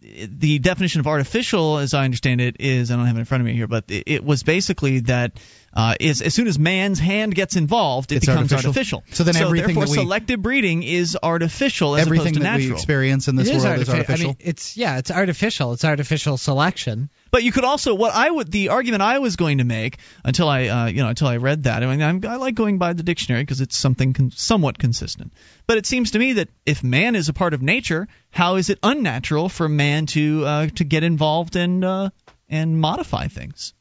the 0.00 0.58
definition 0.58 1.00
of 1.00 1.06
artificial, 1.06 1.78
as 1.78 1.94
I 1.94 2.04
understand 2.04 2.40
it, 2.40 2.56
is 2.60 2.90
I 2.90 2.96
don't 2.96 3.06
have 3.06 3.16
it 3.16 3.20
in 3.20 3.24
front 3.24 3.40
of 3.42 3.46
me 3.46 3.54
here, 3.54 3.66
but 3.66 3.84
it, 3.88 4.04
it 4.06 4.24
was 4.24 4.42
basically 4.42 5.00
that 5.00 5.32
uh, 5.74 5.94
is 5.98 6.22
as 6.22 6.32
soon 6.34 6.46
as 6.46 6.58
man's 6.58 6.98
hand 6.98 7.34
gets 7.34 7.56
involved, 7.56 8.12
it 8.12 8.16
It's 8.16 8.26
becomes 8.26 8.52
artificial. 8.52 9.02
So 9.10 9.24
then 9.24 9.36
everything 9.36 9.66
therefore, 9.74 9.84
that 9.86 9.90
we- 9.90 9.96
selective 9.98 10.40
breeding 10.40 10.82
is 10.84 11.18
artificial 11.20 11.96
as 11.96 12.06
opposed 12.06 12.34
to 12.34 12.40
natural. 12.40 12.42
that 12.44 12.56
we 12.56 12.62
natural. 12.62 12.76
experience 12.78 13.28
in 13.28 13.36
this 13.36 13.48
It 13.48 13.56
is 13.56 13.64
world 13.64 13.78
is 13.80 13.88
artifi- 13.88 13.92
artificial. 13.92 14.24
I 14.24 14.28
mean, 14.28 14.36
it's 14.40 14.76
yeah, 14.76 14.98
it's 14.98 15.10
artificial. 15.10 15.72
It's 15.72 15.84
artificial 15.84 16.36
selection. 16.36 17.10
But 17.32 17.42
you 17.42 17.50
could 17.50 17.64
also 17.64 17.94
what 17.94 18.14
I 18.14 18.30
would 18.30 18.50
the 18.52 18.68
argument 18.68 19.02
I 19.02 19.18
was 19.18 19.34
going 19.36 19.58
to 19.58 19.64
make 19.64 19.98
until 20.24 20.48
I 20.48 20.66
uh, 20.68 20.86
you 20.86 21.02
know 21.02 21.08
until 21.08 21.26
I 21.26 21.38
read 21.38 21.64
that. 21.64 21.82
I 21.82 21.86
mean 21.86 22.02
I'm, 22.02 22.20
I 22.24 22.36
like 22.36 22.54
going 22.54 22.78
by 22.78 22.92
the 22.92 23.02
dictionary 23.02 23.42
because 23.42 23.60
it's 23.60 23.76
something 23.76 24.12
con- 24.12 24.30
somewhat 24.30 24.78
consistent. 24.78 25.32
But 25.66 25.78
it 25.78 25.86
seems 25.86 26.12
to 26.12 26.18
me 26.20 26.34
that 26.34 26.48
if 26.64 26.84
man 26.84 27.16
is 27.16 27.28
a 27.28 27.32
part 27.32 27.52
of 27.54 27.62
nature, 27.62 28.06
how 28.30 28.56
is 28.56 28.70
it 28.70 28.78
unnatural 28.82 29.48
for 29.48 29.68
man 29.68 30.06
to 30.06 30.44
uh, 30.46 30.66
to 30.76 30.84
get 30.84 31.02
involved 31.02 31.56
and 31.56 31.84
uh, 31.84 32.10
and 32.48 32.78
modify 32.78 33.26
things? 33.26 33.74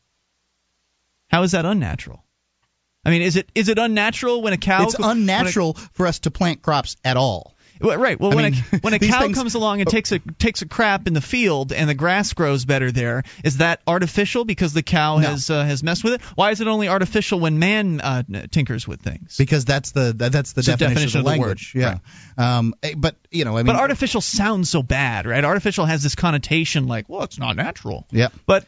How 1.34 1.41
is 1.41 1.53
that 1.53 1.65
unnatural? 1.65 2.23
I 3.03 3.10
mean, 3.10 3.23
is 3.23 3.38
it 3.38 3.49
is 3.55 3.68
it 3.68 3.80
unnatural 3.80 4.43
when 4.43 4.53
a 4.53 4.57
cow? 4.57 4.84
it's 4.84 4.99
a- 4.99 5.01
unnatural 5.01 5.73
for 5.93 6.05
us 6.05 6.19
to 6.19 6.31
plant 6.31 6.61
crops 6.61 6.95
at 7.03 7.18
all. 7.18 7.55
Right. 7.81 8.18
Well, 8.19 8.31
I 8.31 8.35
when 8.35 8.51
mean, 8.53 8.64
a 8.72 8.77
when 8.81 8.93
a 8.93 8.99
cow 8.99 9.22
things- 9.22 9.35
comes 9.35 9.55
along 9.55 9.81
and 9.81 9.89
takes 9.89 10.11
a 10.11 10.19
takes 10.19 10.61
a 10.61 10.68
crap 10.68 11.07
in 11.07 11.14
the 11.15 11.22
field 11.22 11.73
and 11.73 11.89
the 11.89 11.95
grass 11.95 12.31
grows 12.34 12.65
better 12.65 12.91
there, 12.91 13.23
is 13.43 13.57
that 13.57 13.81
artificial 13.88 14.45
because 14.45 14.73
the 14.73 14.84
cow 14.84 15.18
No. 15.18 15.27
has 15.27 15.49
uh, 15.49 15.65
has 15.65 15.81
messed 15.81 16.03
with 16.03 16.14
it? 16.14 16.22
Why 16.35 16.51
is 16.51 16.61
it 16.61 16.68
only 16.68 16.88
artificial 16.88 17.39
when 17.39 17.57
man 17.57 17.99
uh, 17.99 18.22
tinkers 18.51 18.88
with 18.88 19.01
things? 19.01 19.35
because 19.38 19.65
that's 19.65 19.89
the 19.91 20.14
that, 20.18 20.31
that's 20.31 20.53
the 20.53 20.61
definition, 20.61 20.93
definition 20.93 21.19
of 21.22 21.26
the 21.26 21.31
of 21.31 21.35
the 21.35 21.41
word. 21.41 21.47
language. 21.47 21.73
Yeah. 21.76 21.97
Um, 22.38 22.76
eh, 22.84 22.93
but 22.95 23.15
you 23.31 23.43
know, 23.43 23.53
I 23.57 23.64
mean, 23.64 23.65
but 23.65 23.76
artificial 23.76 24.22
sounds 24.22 24.69
so 24.69 24.84
bad, 24.84 25.26
right? 25.26 25.43
Artificial 25.43 25.85
has 25.85 26.03
this 26.03 26.14
connotation 26.14 26.85
like, 26.88 27.10
well, 27.10 27.23
it's 27.23 27.39
not 27.39 27.55
natural. 27.55 28.05
Yeah. 28.11 28.27
But 28.45 28.65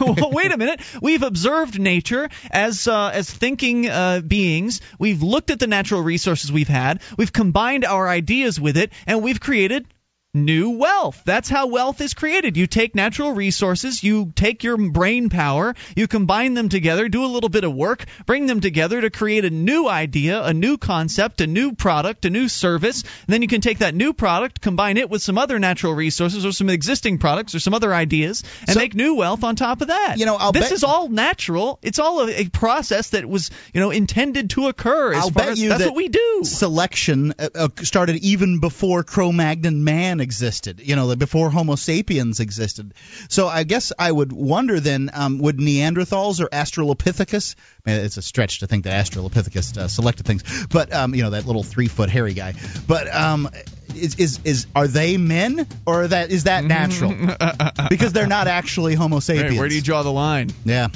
well, 0.00 0.30
wait 0.32 0.52
a 0.52 0.56
minute. 0.56 0.80
We've 1.00 1.22
observed 1.22 1.78
nature 1.78 2.28
as 2.50 2.86
uh, 2.88 3.08
as 3.08 3.30
thinking 3.30 3.88
uh, 3.88 4.20
beings. 4.20 4.80
We've 4.98 5.22
looked 5.22 5.50
at 5.50 5.58
the 5.58 5.66
natural 5.66 6.02
resources 6.02 6.50
we've 6.50 6.68
had. 6.68 7.02
We've 7.16 7.32
combined 7.32 7.84
our 7.84 8.08
ideas 8.08 8.60
with 8.60 8.76
it, 8.76 8.92
and 9.06 9.22
we've 9.22 9.40
created 9.40 9.86
new 10.32 10.70
wealth. 10.78 11.22
That's 11.24 11.48
how 11.48 11.66
wealth 11.66 12.00
is 12.00 12.14
created. 12.14 12.56
You 12.56 12.68
take 12.68 12.94
natural 12.94 13.32
resources, 13.32 14.02
you 14.04 14.32
take 14.36 14.62
your 14.62 14.76
brain 14.76 15.28
power, 15.28 15.74
you 15.96 16.06
combine 16.06 16.54
them 16.54 16.68
together, 16.68 17.08
do 17.08 17.24
a 17.24 17.26
little 17.26 17.48
bit 17.48 17.64
of 17.64 17.74
work, 17.74 18.04
bring 18.26 18.46
them 18.46 18.60
together 18.60 19.00
to 19.00 19.10
create 19.10 19.44
a 19.44 19.50
new 19.50 19.88
idea, 19.88 20.42
a 20.42 20.54
new 20.54 20.78
concept, 20.78 21.40
a 21.40 21.48
new 21.48 21.74
product, 21.74 22.24
a 22.26 22.30
new 22.30 22.48
service. 22.48 23.02
And 23.02 23.26
then 23.28 23.42
you 23.42 23.48
can 23.48 23.60
take 23.60 23.78
that 23.78 23.94
new 23.94 24.12
product, 24.12 24.60
combine 24.60 24.98
it 24.98 25.10
with 25.10 25.20
some 25.20 25.36
other 25.36 25.58
natural 25.58 25.94
resources 25.94 26.46
or 26.46 26.52
some 26.52 26.70
existing 26.70 27.18
products 27.18 27.54
or 27.56 27.60
some 27.60 27.74
other 27.74 27.92
ideas 27.92 28.44
and 28.60 28.70
So- 28.70 28.78
make 28.78 28.94
new 28.94 29.16
wealth 29.16 29.42
on 29.42 29.56
top 29.56 29.80
of 29.80 29.88
that. 29.88 30.18
You 30.18 30.26
know, 30.26 30.36
I'll 30.36 30.52
this 30.52 30.64
bet- 30.64 30.72
is 30.72 30.84
all 30.84 31.08
natural. 31.08 31.80
It's 31.82 31.98
all 31.98 32.28
a, 32.28 32.42
a 32.42 32.48
process 32.48 33.10
that 33.10 33.26
was, 33.26 33.50
you 33.74 33.80
know, 33.80 33.90
intended 33.90 34.50
to 34.50 34.68
occur. 34.68 35.12
As 35.12 35.24
I'll 35.24 35.30
bet 35.30 35.48
as, 35.48 35.60
you 35.60 35.70
that's 35.70 35.80
that 35.82 35.88
what 35.88 35.96
we 35.96 36.08
do. 36.08 36.42
Selection 36.44 37.34
uh, 37.38 37.48
uh, 37.54 37.68
started 37.82 38.16
even 38.24 38.60
before 38.60 39.02
Cro-Magnon 39.02 39.82
man 39.82 40.19
existed. 40.20 40.80
You 40.80 40.96
know, 40.96 41.14
before 41.16 41.50
Homo 41.50 41.76
sapiens 41.76 42.40
existed. 42.40 42.94
So 43.28 43.48
I 43.48 43.64
guess 43.64 43.92
I 43.98 44.10
would 44.10 44.32
wonder 44.32 44.80
then, 44.80 45.10
um, 45.12 45.38
would 45.38 45.58
Neanderthals 45.58 46.40
or 46.40 46.48
Australopithecus? 46.48 47.56
I 47.86 47.90
mean, 47.90 48.04
it's 48.04 48.16
a 48.16 48.22
stretch 48.22 48.60
to 48.60 48.66
think 48.66 48.84
that 48.84 49.04
Australopithecus 49.04 49.76
uh, 49.76 49.88
selected 49.88 50.26
things, 50.26 50.66
but 50.66 50.92
um, 50.92 51.14
you 51.14 51.22
know 51.22 51.30
that 51.30 51.46
little 51.46 51.62
three-foot 51.62 52.10
hairy 52.10 52.34
guy. 52.34 52.54
But 52.86 53.12
um, 53.14 53.48
is 53.94 54.16
is 54.16 54.40
is 54.44 54.66
are 54.74 54.86
they 54.86 55.16
men 55.16 55.66
or 55.86 56.06
that 56.06 56.30
is 56.30 56.44
that 56.44 56.64
natural? 56.64 57.14
because 57.88 58.12
they're 58.12 58.26
not 58.26 58.46
actually 58.46 58.94
Homo 58.94 59.20
sapiens. 59.20 59.52
Hey, 59.52 59.58
where 59.58 59.68
do 59.68 59.74
you 59.74 59.82
draw 59.82 60.02
the 60.02 60.12
line? 60.12 60.50
Yeah. 60.64 60.88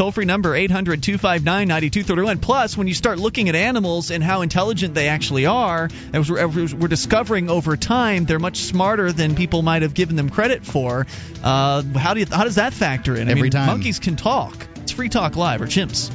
Toll 0.00 0.12
free 0.12 0.24
number 0.24 0.54
800 0.54 1.02
259 1.02 1.68
9231. 1.68 2.38
Plus, 2.38 2.74
when 2.74 2.86
you 2.86 2.94
start 2.94 3.18
looking 3.18 3.50
at 3.50 3.54
animals 3.54 4.10
and 4.10 4.24
how 4.24 4.40
intelligent 4.40 4.94
they 4.94 5.08
actually 5.08 5.44
are, 5.44 5.90
as 6.14 6.30
we're, 6.30 6.38
as 6.38 6.74
we're 6.74 6.88
discovering 6.88 7.50
over 7.50 7.76
time, 7.76 8.24
they're 8.24 8.38
much 8.38 8.60
smarter 8.60 9.12
than 9.12 9.34
people 9.34 9.60
might 9.60 9.82
have 9.82 9.92
given 9.92 10.16
them 10.16 10.30
credit 10.30 10.64
for. 10.64 11.06
Uh, 11.44 11.82
how, 11.82 12.14
do 12.14 12.20
you, 12.20 12.26
how 12.30 12.44
does 12.44 12.54
that 12.54 12.72
factor 12.72 13.14
in? 13.14 13.28
I 13.28 13.32
Every 13.32 13.42
mean, 13.42 13.50
time. 13.50 13.66
Monkeys 13.66 13.98
can 13.98 14.16
talk. 14.16 14.66
It's 14.76 14.92
Free 14.92 15.10
Talk 15.10 15.36
Live 15.36 15.60
or 15.60 15.66
chimps. 15.66 16.10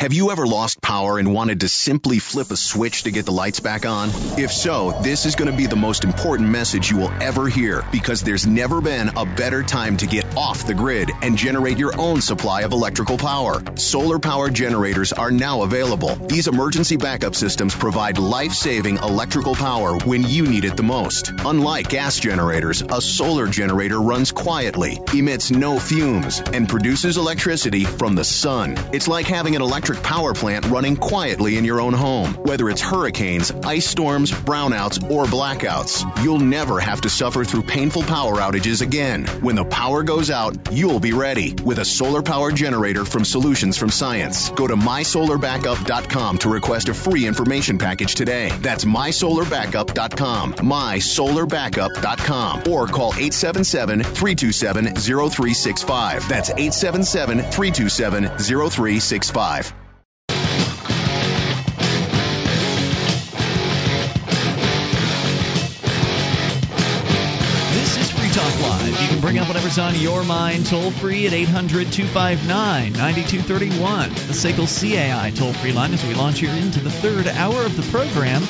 Have 0.00 0.14
you 0.14 0.30
ever 0.30 0.46
lost 0.46 0.80
power 0.80 1.18
and 1.18 1.34
wanted 1.34 1.60
to 1.60 1.68
simply 1.68 2.20
flip 2.20 2.50
a 2.50 2.56
switch 2.56 3.02
to 3.02 3.10
get 3.10 3.26
the 3.26 3.32
lights 3.32 3.60
back 3.60 3.84
on? 3.84 4.08
If 4.38 4.50
so, 4.50 4.98
this 5.02 5.26
is 5.26 5.36
going 5.36 5.50
to 5.50 5.56
be 5.56 5.66
the 5.66 5.76
most 5.76 6.04
important 6.04 6.48
message 6.48 6.90
you 6.90 6.96
will 6.96 7.12
ever 7.20 7.50
hear 7.50 7.84
because 7.92 8.22
there's 8.22 8.46
never 8.46 8.80
been 8.80 9.10
a 9.14 9.26
better 9.26 9.62
time 9.62 9.98
to 9.98 10.06
get 10.06 10.38
off 10.38 10.66
the 10.66 10.72
grid 10.72 11.10
and 11.20 11.36
generate 11.36 11.76
your 11.76 11.92
own 12.00 12.22
supply 12.22 12.62
of 12.62 12.72
electrical 12.72 13.18
power. 13.18 13.62
Solar 13.76 14.18
power 14.18 14.48
generators 14.48 15.12
are 15.12 15.30
now 15.30 15.64
available. 15.64 16.14
These 16.14 16.48
emergency 16.48 16.96
backup 16.96 17.34
systems 17.34 17.74
provide 17.74 18.16
life-saving 18.16 18.96
electrical 18.96 19.54
power 19.54 19.98
when 19.98 20.22
you 20.22 20.46
need 20.46 20.64
it 20.64 20.78
the 20.78 20.82
most. 20.82 21.30
Unlike 21.44 21.90
gas 21.90 22.18
generators, 22.18 22.80
a 22.80 23.02
solar 23.02 23.48
generator 23.48 24.00
runs 24.00 24.32
quietly, 24.32 24.98
emits 25.12 25.50
no 25.50 25.78
fumes, 25.78 26.40
and 26.40 26.66
produces 26.66 27.18
electricity 27.18 27.84
from 27.84 28.14
the 28.14 28.24
sun. 28.24 28.78
It's 28.94 29.06
like 29.06 29.26
having 29.26 29.56
an 29.56 29.60
electric 29.60 29.89
electric 29.90 30.08
power 30.08 30.32
plant 30.34 30.66
running 30.66 30.96
quietly 30.96 31.56
in 31.56 31.64
your 31.64 31.80
own 31.80 31.92
home. 31.92 32.34
Whether 32.34 32.68
it's 32.70 32.80
hurricanes, 32.80 33.50
ice 33.50 33.86
storms, 33.86 34.30
brownouts, 34.30 35.10
or 35.10 35.24
blackouts, 35.24 36.04
you'll 36.22 36.38
never 36.38 36.78
have 36.78 37.00
to 37.02 37.10
suffer 37.10 37.44
through 37.44 37.62
painful 37.62 38.02
power 38.02 38.36
outages 38.36 38.82
again. 38.82 39.26
When 39.40 39.56
the 39.56 39.64
power 39.64 40.04
goes 40.04 40.30
out, 40.30 40.72
you'll 40.72 41.00
be 41.00 41.12
ready 41.12 41.54
with 41.54 41.80
a 41.80 41.84
solar 41.84 42.22
power 42.22 42.52
generator 42.52 43.04
from 43.04 43.24
Solutions 43.24 43.76
from 43.76 43.90
Science. 43.90 44.50
Go 44.50 44.68
to 44.68 44.76
mysolarbackup.com 44.76 46.38
to 46.38 46.48
request 46.48 46.88
a 46.88 46.94
free 46.94 47.26
information 47.26 47.78
package 47.78 48.14
today. 48.14 48.50
That's 48.60 48.84
mysolarbackup.com, 48.84 50.54
mysolarbackup.com, 50.54 52.72
or 52.72 52.86
call 52.86 53.14
877 53.14 54.02
327 54.02 54.94
0365. 54.94 56.28
That's 56.28 56.50
877 56.50 57.38
327 57.38 58.38
0365. 58.38 59.79
Bring 69.30 69.40
up 69.40 69.46
whatever's 69.46 69.78
on 69.78 69.94
your 69.94 70.24
mind 70.24 70.66
toll 70.66 70.90
free 70.90 71.24
at 71.24 71.32
800 71.32 71.92
259 71.92 72.92
9231. 72.94 74.08
The 74.08 74.34
SACL 74.34 74.66
CAI 74.66 75.30
toll 75.30 75.52
free 75.52 75.70
line 75.70 75.94
as 75.94 76.04
we 76.04 76.14
launch 76.14 76.40
here 76.40 76.50
into 76.50 76.80
the 76.80 76.90
third 76.90 77.28
hour 77.28 77.62
of 77.62 77.76
the 77.76 77.82
program. 77.92 78.42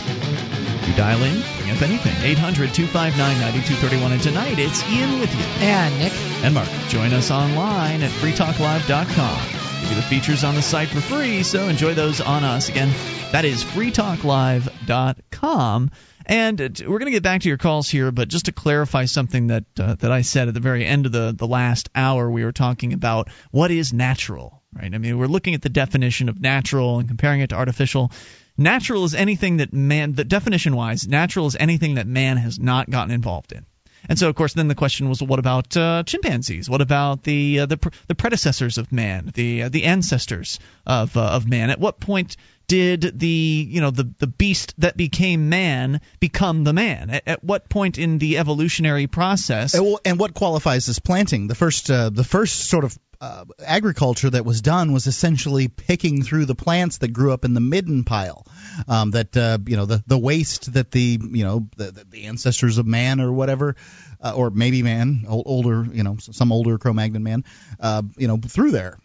You 0.88 0.94
dial 0.96 1.22
in, 1.22 1.42
bring 1.58 1.70
up 1.70 1.82
anything. 1.82 2.16
800 2.22 2.72
259 2.72 3.12
9231. 3.12 4.12
And 4.12 4.22
tonight 4.22 4.58
it's 4.58 4.82
Ian 4.88 5.20
with 5.20 5.34
you. 5.34 5.44
And 5.60 5.98
Nick. 5.98 6.14
And 6.42 6.54
Mark. 6.54 6.70
Join 6.88 7.12
us 7.12 7.30
online 7.30 8.00
at 8.00 8.10
freetalklive.com. 8.12 9.38
Give 9.82 9.90
you 9.90 9.96
the 9.96 10.02
features 10.08 10.44
on 10.44 10.54
the 10.54 10.62
site 10.62 10.88
for 10.88 11.02
free, 11.02 11.42
so 11.42 11.68
enjoy 11.68 11.92
those 11.92 12.22
on 12.22 12.42
us. 12.42 12.70
Again, 12.70 12.88
that 13.32 13.44
is 13.44 13.62
freetalklive.com. 13.64 15.90
And 16.30 16.60
we're 16.60 17.00
going 17.00 17.06
to 17.06 17.10
get 17.10 17.24
back 17.24 17.40
to 17.40 17.48
your 17.48 17.58
calls 17.58 17.88
here, 17.88 18.12
but 18.12 18.28
just 18.28 18.44
to 18.44 18.52
clarify 18.52 19.06
something 19.06 19.48
that 19.48 19.64
uh, 19.80 19.96
that 19.96 20.12
I 20.12 20.20
said 20.22 20.46
at 20.46 20.54
the 20.54 20.60
very 20.60 20.86
end 20.86 21.06
of 21.06 21.10
the, 21.10 21.34
the 21.36 21.48
last 21.48 21.90
hour, 21.92 22.30
we 22.30 22.44
were 22.44 22.52
talking 22.52 22.92
about 22.92 23.28
what 23.50 23.72
is 23.72 23.92
natural, 23.92 24.62
right? 24.72 24.94
I 24.94 24.98
mean, 24.98 25.18
we're 25.18 25.26
looking 25.26 25.54
at 25.54 25.62
the 25.62 25.68
definition 25.68 26.28
of 26.28 26.40
natural 26.40 27.00
and 27.00 27.08
comparing 27.08 27.40
it 27.40 27.48
to 27.48 27.56
artificial. 27.56 28.12
Natural 28.56 29.04
is 29.04 29.14
anything 29.16 29.56
that 29.56 29.72
man, 29.72 30.12
the 30.12 30.22
definition 30.22 30.76
wise, 30.76 31.08
natural 31.08 31.48
is 31.48 31.56
anything 31.58 31.96
that 31.96 32.06
man 32.06 32.36
has 32.36 32.60
not 32.60 32.88
gotten 32.88 33.12
involved 33.12 33.50
in. 33.50 33.66
And 34.08 34.16
so, 34.16 34.28
of 34.28 34.36
course, 34.36 34.54
then 34.54 34.68
the 34.68 34.76
question 34.76 35.08
was, 35.08 35.20
what 35.20 35.40
about 35.40 35.76
uh, 35.76 36.04
chimpanzees? 36.04 36.70
What 36.70 36.80
about 36.80 37.24
the 37.24 37.60
uh, 37.60 37.66
the, 37.66 37.76
pr- 37.76 37.88
the 38.06 38.14
predecessors 38.14 38.78
of 38.78 38.92
man, 38.92 39.32
the 39.34 39.64
uh, 39.64 39.68
the 39.68 39.84
ancestors 39.84 40.60
of 40.86 41.16
uh, 41.16 41.22
of 41.22 41.48
man? 41.48 41.70
At 41.70 41.80
what 41.80 41.98
point 41.98 42.36
did 42.70 43.18
the 43.18 43.66
you 43.68 43.80
know 43.80 43.90
the 43.90 44.08
the 44.20 44.28
beast 44.28 44.74
that 44.78 44.96
became 44.96 45.48
man 45.48 46.00
become 46.20 46.62
the 46.62 46.72
man? 46.72 47.10
At, 47.10 47.22
at 47.26 47.44
what 47.44 47.68
point 47.68 47.98
in 47.98 48.18
the 48.18 48.38
evolutionary 48.38 49.08
process? 49.08 49.74
And, 49.74 49.98
and 50.04 50.20
what 50.20 50.34
qualifies 50.34 50.88
as 50.88 51.00
planting? 51.00 51.48
The 51.48 51.56
first 51.56 51.90
uh, 51.90 52.10
the 52.10 52.22
first 52.22 52.68
sort 52.68 52.84
of 52.84 52.96
uh, 53.20 53.44
agriculture 53.66 54.30
that 54.30 54.44
was 54.44 54.62
done 54.62 54.92
was 54.92 55.08
essentially 55.08 55.66
picking 55.66 56.22
through 56.22 56.44
the 56.44 56.54
plants 56.54 56.98
that 56.98 57.08
grew 57.08 57.32
up 57.32 57.44
in 57.44 57.54
the 57.54 57.60
midden 57.60 58.04
pile. 58.04 58.46
Um, 58.86 59.10
that 59.10 59.36
uh, 59.36 59.58
you 59.66 59.76
know 59.76 59.86
the 59.86 60.04
the 60.06 60.18
waste 60.18 60.72
that 60.74 60.92
the 60.92 61.18
you 61.20 61.42
know 61.42 61.68
the, 61.76 62.06
the 62.08 62.26
ancestors 62.26 62.78
of 62.78 62.86
man 62.86 63.20
or 63.20 63.32
whatever, 63.32 63.74
uh, 64.20 64.32
or 64.36 64.50
maybe 64.50 64.84
man, 64.84 65.24
older 65.28 65.84
you 65.92 66.04
know 66.04 66.18
some 66.20 66.52
older 66.52 66.78
Cro-Magnon 66.78 67.24
man, 67.24 67.44
uh, 67.80 68.02
you 68.16 68.28
know 68.28 68.36
through 68.36 68.70
there. 68.70 69.00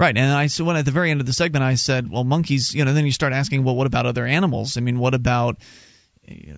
Right, 0.00 0.16
and 0.16 0.32
I 0.32 0.46
so 0.46 0.64
when 0.64 0.76
at 0.76 0.86
the 0.86 0.92
very 0.92 1.10
end 1.10 1.20
of 1.20 1.26
the 1.26 1.34
segment 1.34 1.62
I 1.62 1.74
said, 1.74 2.10
well, 2.10 2.24
monkeys, 2.24 2.74
you 2.74 2.86
know, 2.86 2.94
then 2.94 3.04
you 3.04 3.12
start 3.12 3.34
asking, 3.34 3.64
well, 3.64 3.76
what 3.76 3.86
about 3.86 4.06
other 4.06 4.24
animals? 4.24 4.78
I 4.78 4.80
mean, 4.80 4.98
what 4.98 5.12
about 5.12 5.58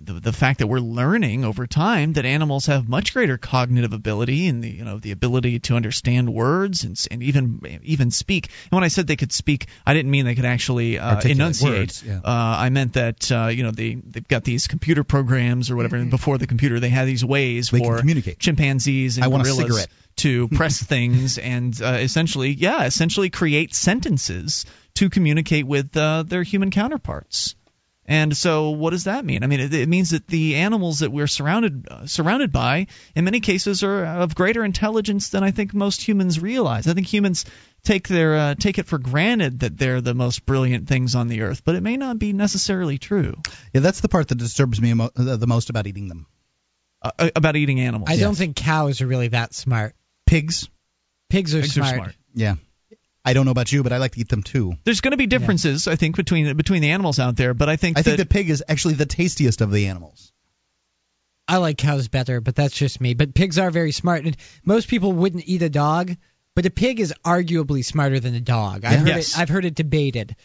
the, 0.01 0.13
the 0.13 0.33
fact 0.33 0.59
that 0.59 0.67
we're 0.67 0.79
learning 0.79 1.45
over 1.45 1.67
time 1.67 2.13
that 2.13 2.25
animals 2.25 2.67
have 2.67 2.87
much 2.87 3.13
greater 3.13 3.37
cognitive 3.37 3.93
ability 3.93 4.47
and 4.47 4.63
the 4.63 4.69
you 4.69 4.83
know 4.83 4.99
the 4.99 5.11
ability 5.11 5.59
to 5.59 5.75
understand 5.75 6.33
words 6.33 6.83
and, 6.83 6.99
and 7.11 7.23
even 7.23 7.79
even 7.83 8.11
speak. 8.11 8.49
And 8.65 8.71
when 8.71 8.83
I 8.83 8.87
said 8.89 9.07
they 9.07 9.15
could 9.15 9.31
speak, 9.31 9.67
I 9.85 9.93
didn't 9.93 10.11
mean 10.11 10.25
they 10.25 10.35
could 10.35 10.45
actually 10.45 10.99
uh, 10.99 11.19
enunciate. 11.21 11.73
Words, 11.73 12.03
yeah. 12.03 12.17
uh, 12.17 12.21
I 12.25 12.69
meant 12.69 12.93
that 12.93 13.31
uh, 13.31 13.47
you 13.47 13.63
know 13.63 13.71
they 13.71 13.95
they've 13.95 14.27
got 14.27 14.43
these 14.43 14.67
computer 14.67 15.03
programs 15.03 15.71
or 15.71 15.75
whatever. 15.75 15.95
And 15.95 16.09
before 16.09 16.37
the 16.37 16.47
computer, 16.47 16.79
they 16.79 16.89
had 16.89 17.07
these 17.07 17.25
ways 17.25 17.69
They 17.69 17.79
for 17.79 17.97
communicate. 17.99 18.39
chimpanzees 18.39 19.17
and 19.17 19.25
I 19.25 19.27
want 19.27 19.43
a 19.43 19.45
gorillas 19.45 19.67
cigarette. 19.67 19.89
to 20.17 20.47
press 20.49 20.81
things 20.81 21.37
and 21.37 21.79
uh, 21.81 21.97
essentially, 21.99 22.51
yeah, 22.51 22.85
essentially 22.85 23.29
create 23.29 23.73
sentences 23.73 24.65
to 24.95 25.09
communicate 25.09 25.65
with 25.65 25.95
uh, 25.97 26.23
their 26.23 26.43
human 26.43 26.69
counterparts. 26.71 27.55
And 28.13 28.37
so, 28.37 28.69
what 28.69 28.91
does 28.91 29.05
that 29.05 29.25
mean? 29.25 29.43
I 29.43 29.47
mean, 29.47 29.59
it, 29.59 29.73
it 29.73 29.89
means 29.89 30.11
that 30.11 30.27
the 30.27 30.57
animals 30.57 30.99
that 30.99 31.11
we're 31.11 31.25
surrounded 31.25 31.87
uh, 31.89 32.05
surrounded 32.05 32.51
by, 32.51 32.85
in 33.15 33.25
many 33.25 33.39
cases, 33.39 33.81
are 33.81 34.05
of 34.05 34.35
greater 34.35 34.63
intelligence 34.63 35.29
than 35.29 35.43
I 35.43 35.49
think 35.49 35.73
most 35.73 36.07
humans 36.07 36.39
realize. 36.39 36.87
I 36.87 36.93
think 36.93 37.11
humans 37.11 37.45
take 37.83 38.07
their 38.07 38.35
uh, 38.35 38.53
take 38.53 38.77
it 38.77 38.85
for 38.85 38.99
granted 38.99 39.61
that 39.61 39.79
they're 39.79 39.99
the 39.99 40.13
most 40.13 40.45
brilliant 40.45 40.87
things 40.87 41.15
on 41.15 41.27
the 41.27 41.41
earth, 41.41 41.63
but 41.65 41.73
it 41.73 41.81
may 41.81 41.97
not 41.97 42.19
be 42.19 42.33
necessarily 42.33 42.99
true. 42.99 43.33
Yeah, 43.73 43.81
that's 43.81 44.01
the 44.01 44.09
part 44.09 44.27
that 44.27 44.35
disturbs 44.37 44.79
me 44.79 44.91
emo- 44.91 45.09
the 45.15 45.37
the 45.37 45.47
most 45.47 45.71
about 45.71 45.87
eating 45.87 46.07
them. 46.07 46.27
Uh, 47.01 47.31
about 47.35 47.55
eating 47.55 47.79
animals. 47.79 48.11
I 48.11 48.17
don't 48.17 48.35
think 48.35 48.55
cows 48.55 49.01
are 49.01 49.07
really 49.07 49.29
that 49.29 49.55
smart. 49.55 49.95
Pigs. 50.27 50.69
Pigs 51.31 51.55
are, 51.55 51.61
Pigs 51.61 51.79
are 51.79 51.81
smart. 51.81 51.95
smart. 51.95 52.15
Yeah. 52.35 52.55
I 53.25 53.33
don't 53.33 53.45
know 53.45 53.51
about 53.51 53.71
you, 53.71 53.83
but 53.83 53.93
I 53.93 53.97
like 53.97 54.13
to 54.13 54.19
eat 54.19 54.29
them 54.29 54.43
too. 54.43 54.73
There's 54.83 55.01
going 55.01 55.11
to 55.11 55.17
be 55.17 55.27
differences, 55.27 55.87
I 55.87 55.95
think, 55.95 56.15
between 56.17 56.55
between 56.57 56.81
the 56.81 56.91
animals 56.91 57.19
out 57.19 57.35
there, 57.37 57.53
but 57.53 57.69
I 57.69 57.77
think 57.77 57.97
I 57.97 58.01
that 58.01 58.03
think 58.03 58.17
the 58.17 58.25
pig 58.25 58.49
is 58.49 58.63
actually 58.67 58.95
the 58.95 59.05
tastiest 59.05 59.61
of 59.61 59.71
the 59.71 59.87
animals. 59.87 60.31
I 61.47 61.57
like 61.57 61.77
cows 61.77 62.07
better, 62.07 62.41
but 62.41 62.55
that's 62.55 62.75
just 62.75 63.01
me. 63.01 63.13
But 63.13 63.33
pigs 63.33 63.57
are 63.59 63.71
very 63.71 63.91
smart, 63.91 64.25
and 64.25 64.35
most 64.63 64.87
people 64.87 65.11
wouldn't 65.11 65.43
eat 65.47 65.61
a 65.61 65.69
dog, 65.69 66.15
but 66.55 66.65
a 66.65 66.69
pig 66.69 66.99
is 66.99 67.13
arguably 67.23 67.83
smarter 67.83 68.19
than 68.19 68.35
a 68.35 68.39
dog. 68.41 68.85
I've 68.85 68.99
heard 68.99 69.07
Yes. 69.07 69.33
it. 69.33 69.39
I've 69.39 69.49
heard 69.49 69.65
it 69.65 69.75
debated, 69.75 70.35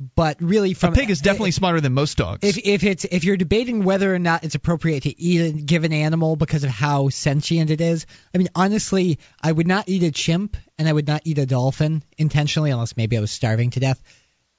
but 0.00 0.40
really, 0.40 0.74
from 0.74 0.92
a 0.92 0.96
pig 0.96 1.10
is 1.10 1.20
definitely 1.20 1.50
smarter 1.50 1.80
than 1.80 1.92
most 1.92 2.16
dogs. 2.16 2.40
If 2.42 2.58
if 2.58 2.84
it's 2.84 3.04
if 3.04 3.24
you're 3.24 3.36
debating 3.36 3.82
whether 3.82 4.14
or 4.14 4.20
not 4.20 4.44
it's 4.44 4.54
appropriate 4.54 5.02
to 5.04 5.20
eat 5.20 5.40
a 5.40 5.52
given 5.52 5.92
animal 5.92 6.36
because 6.36 6.62
of 6.62 6.70
how 6.70 7.08
sentient 7.08 7.70
it 7.70 7.80
is, 7.80 8.06
I 8.32 8.38
mean 8.38 8.48
honestly, 8.54 9.18
I 9.42 9.50
would 9.50 9.66
not 9.66 9.88
eat 9.88 10.04
a 10.04 10.12
chimp 10.12 10.56
and 10.78 10.88
I 10.88 10.92
would 10.92 11.08
not 11.08 11.22
eat 11.24 11.38
a 11.38 11.46
dolphin 11.46 12.04
intentionally 12.16 12.70
unless 12.70 12.96
maybe 12.96 13.18
I 13.18 13.20
was 13.20 13.32
starving 13.32 13.70
to 13.70 13.80
death. 13.80 14.00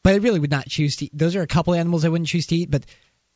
But 0.03 0.14
I 0.14 0.18
really 0.18 0.40
would 0.40 0.52
not 0.52 0.68
choose 0.68 0.98
to. 0.98 1.06
Eat. 1.06 1.11
Those 1.14 1.36
are 1.38 1.41
a 1.41 1.48
couple 1.48 1.74
animals 1.74 2.03
I 2.03 2.10
wouldn't 2.10 2.28
choose 2.28 2.48
to 2.48 2.56
eat. 2.56 2.70
But 2.70 2.86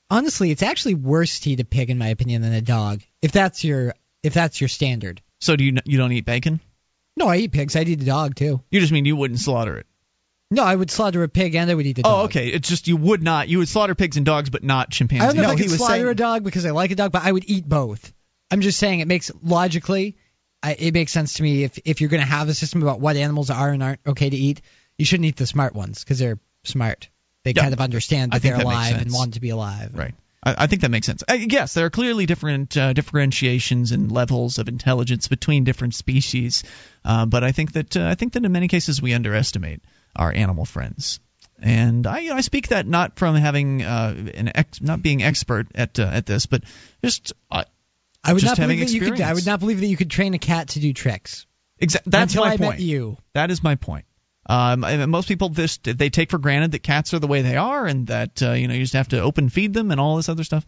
honestly, 0.10 0.52
it's 0.52 0.64
actually 0.64 0.96
worse 0.96 1.40
to 1.42 1.52
eat 1.52 1.60
a 1.62 1.66
pig 1.66 1.90
in 1.90 1.98
my 1.98 2.08
opinion 2.08 2.42
than 2.42 2.54
a 2.54 2.62
dog. 2.62 3.02
If 3.22 3.32
that's 3.32 3.64
your 3.64 3.96
if 4.24 4.34
that's 4.34 4.60
your 4.60 4.68
standard. 4.68 5.22
so 5.40 5.56
do 5.56 5.64
you 5.64 5.78
you 5.86 5.98
don't 5.98 6.12
eat 6.12 6.26
bacon? 6.26 6.60
No, 7.16 7.28
I 7.28 7.38
eat 7.38 7.54
pigs. 7.54 7.78
I'd 7.78 7.88
eat 7.88 8.02
a 8.02 8.06
dog 8.06 8.36
too. 8.36 8.62
You 8.72 8.82
just 8.82 8.92
mean 8.92 9.06
you 9.06 9.16
wouldn't 9.16 9.40
slaughter 9.40 9.78
it. 9.78 9.88
No, 10.54 10.64
I 10.64 10.76
would 10.76 10.92
slaughter 10.92 11.24
a 11.24 11.28
pig 11.30 11.56
and 11.56 11.70
I 11.70 11.74
would 11.74 11.86
eat 11.86 12.00
a 12.00 12.02
dog. 12.04 12.12
Oh, 12.14 12.24
okay. 12.26 12.48
It's 12.48 12.70
just 12.70 12.88
you 12.88 12.96
would 12.98 13.22
not. 13.24 13.48
You 13.50 13.58
would 13.60 13.68
slaughter 13.68 13.96
pigs 13.96 14.18
and 14.18 14.26
dogs, 14.26 14.50
but 14.50 14.64
not 14.64 14.90
chimpanzees. 14.92 15.24
I 15.24 15.34
don't 15.34 15.38
know 15.38 15.52
if 15.52 15.58
I 15.58 15.62
he 15.62 15.68
could 15.68 15.78
slaughter 15.78 15.94
saying- 15.96 16.08
a 16.08 16.16
dog 16.16 16.44
because 16.44 16.66
I 16.66 16.72
like 16.72 16.92
a 16.92 16.96
dog, 16.96 17.12
but 17.12 17.24
I 17.24 17.32
would 17.32 17.44
eat 17.50 17.68
both. 17.68 18.14
I'm 18.52 18.62
just 18.62 18.78
saying 18.80 19.00
it 19.00 19.08
makes 19.08 19.32
logically, 19.42 20.18
I, 20.62 20.74
it 20.74 20.94
makes 20.94 21.12
sense 21.12 21.34
to 21.36 21.44
me 21.44 21.64
if 21.64 21.80
if 21.86 22.02
you're 22.02 22.10
going 22.10 22.22
to 22.24 22.28
have 22.30 22.50
a 22.50 22.54
system 22.54 22.82
about 22.84 23.00
what 23.00 23.16
animals 23.18 23.50
are 23.50 23.70
and 23.72 23.82
aren't 23.82 24.00
okay 24.08 24.30
to 24.30 24.38
eat, 24.38 24.62
you 24.98 25.06
shouldn't 25.06 25.26
eat 25.26 25.38
the 25.38 25.48
smart 25.48 25.74
ones 25.76 26.04
because 26.04 26.20
they're 26.20 26.40
smart. 26.64 27.10
They 27.44 27.52
Yeah. 27.56 27.64
kind 27.64 27.74
of 27.74 27.82
understand 27.82 28.32
I 28.34 28.38
that 28.38 28.42
think 28.42 28.56
they're 28.56 28.64
that 28.64 28.70
makes 28.70 28.76
alive 28.78 28.94
and 28.94 29.02
sense. 29.12 29.14
want 29.16 29.34
to 29.34 29.42
be 29.42 29.50
alive. 29.50 29.92
Right. 29.94 30.14
I, 30.44 30.56
I 30.60 30.68
think 30.68 30.82
that 30.84 30.92
makes 30.92 31.08
sense. 31.08 31.24
I, 31.28 31.36
yes, 31.36 31.74
there 31.74 31.86
are 31.86 31.90
clearly 31.90 32.26
different 32.26 32.78
uh, 32.78 32.94
differentiations 32.94 33.92
and 33.92 34.12
levels 34.12 34.60
of 34.60 34.68
intelligence 34.68 35.28
between 35.28 35.64
different 35.64 35.96
species, 35.96 36.64
uh, 37.04 37.26
but 37.26 37.44
I 37.44 37.52
think 37.54 37.74
that 37.74 37.98
uh, 37.98 38.06
I 38.08 38.16
think 38.16 38.34
that 38.34 38.46
in 38.46 38.52
many 38.52 38.68
cases 38.68 39.02
we 39.02 39.14
underestimate 39.14 39.82
our 40.16 40.32
animal 40.32 40.66
friends. 40.66 41.20
And 41.60 42.06
I, 42.06 42.36
I 42.36 42.42
speak 42.42 42.70
that 42.70 42.86
not 42.86 43.18
from 43.18 43.36
having 43.36 43.84
uh, 43.84 44.16
an 44.34 44.52
ex, 44.56 44.82
not 44.82 45.02
being 45.02 45.24
expert 45.24 45.68
at 45.76 45.98
uh, 46.00 46.04
at 46.04 46.26
this, 46.26 46.46
but 46.46 46.64
just 47.04 47.34
uh, 47.50 47.64
I 48.24 48.34
would 48.34 48.40
just 48.42 48.52
not 48.52 48.58
having 48.58 48.78
believe 48.78 48.90
that 48.90 48.96
you 48.96 49.12
could. 49.12 49.22
I 49.22 49.34
would 49.34 49.46
not 49.46 49.60
believe 49.60 49.80
that 49.80 49.88
you 49.88 49.98
could 49.98 50.10
train 50.10 50.34
a 50.34 50.40
cat 50.40 50.70
to 50.70 50.80
do 50.80 50.92
tricks. 50.94 51.46
Exactly. 51.80 52.10
that's 52.10 52.34
until 52.34 52.46
my 52.46 52.54
I 52.54 52.58
point. 52.58 52.72
met 52.72 52.80
you. 52.80 53.18
That 53.34 53.52
is 53.52 53.64
my 53.64 53.76
point. 53.76 54.06
Um, 54.46 54.84
and 54.84 55.10
most 55.10 55.28
people 55.28 55.50
just 55.50 55.84
they 55.84 56.10
take 56.10 56.30
for 56.30 56.38
granted 56.38 56.74
that 56.74 56.84
cats 56.84 57.14
are 57.14 57.20
the 57.20 57.28
way 57.28 57.44
they 57.44 57.56
are, 57.56 57.86
and 57.86 58.08
that 58.08 58.42
uh, 58.44 58.52
you 58.52 58.68
know 58.68 58.74
you 58.74 58.82
just 58.82 58.94
have 58.94 59.10
to 59.10 59.22
open 59.22 59.50
feed 59.50 59.74
them 59.74 59.92
and 59.92 60.02
all 60.02 60.18
this 60.18 60.30
other 60.30 60.44
stuff. 60.44 60.66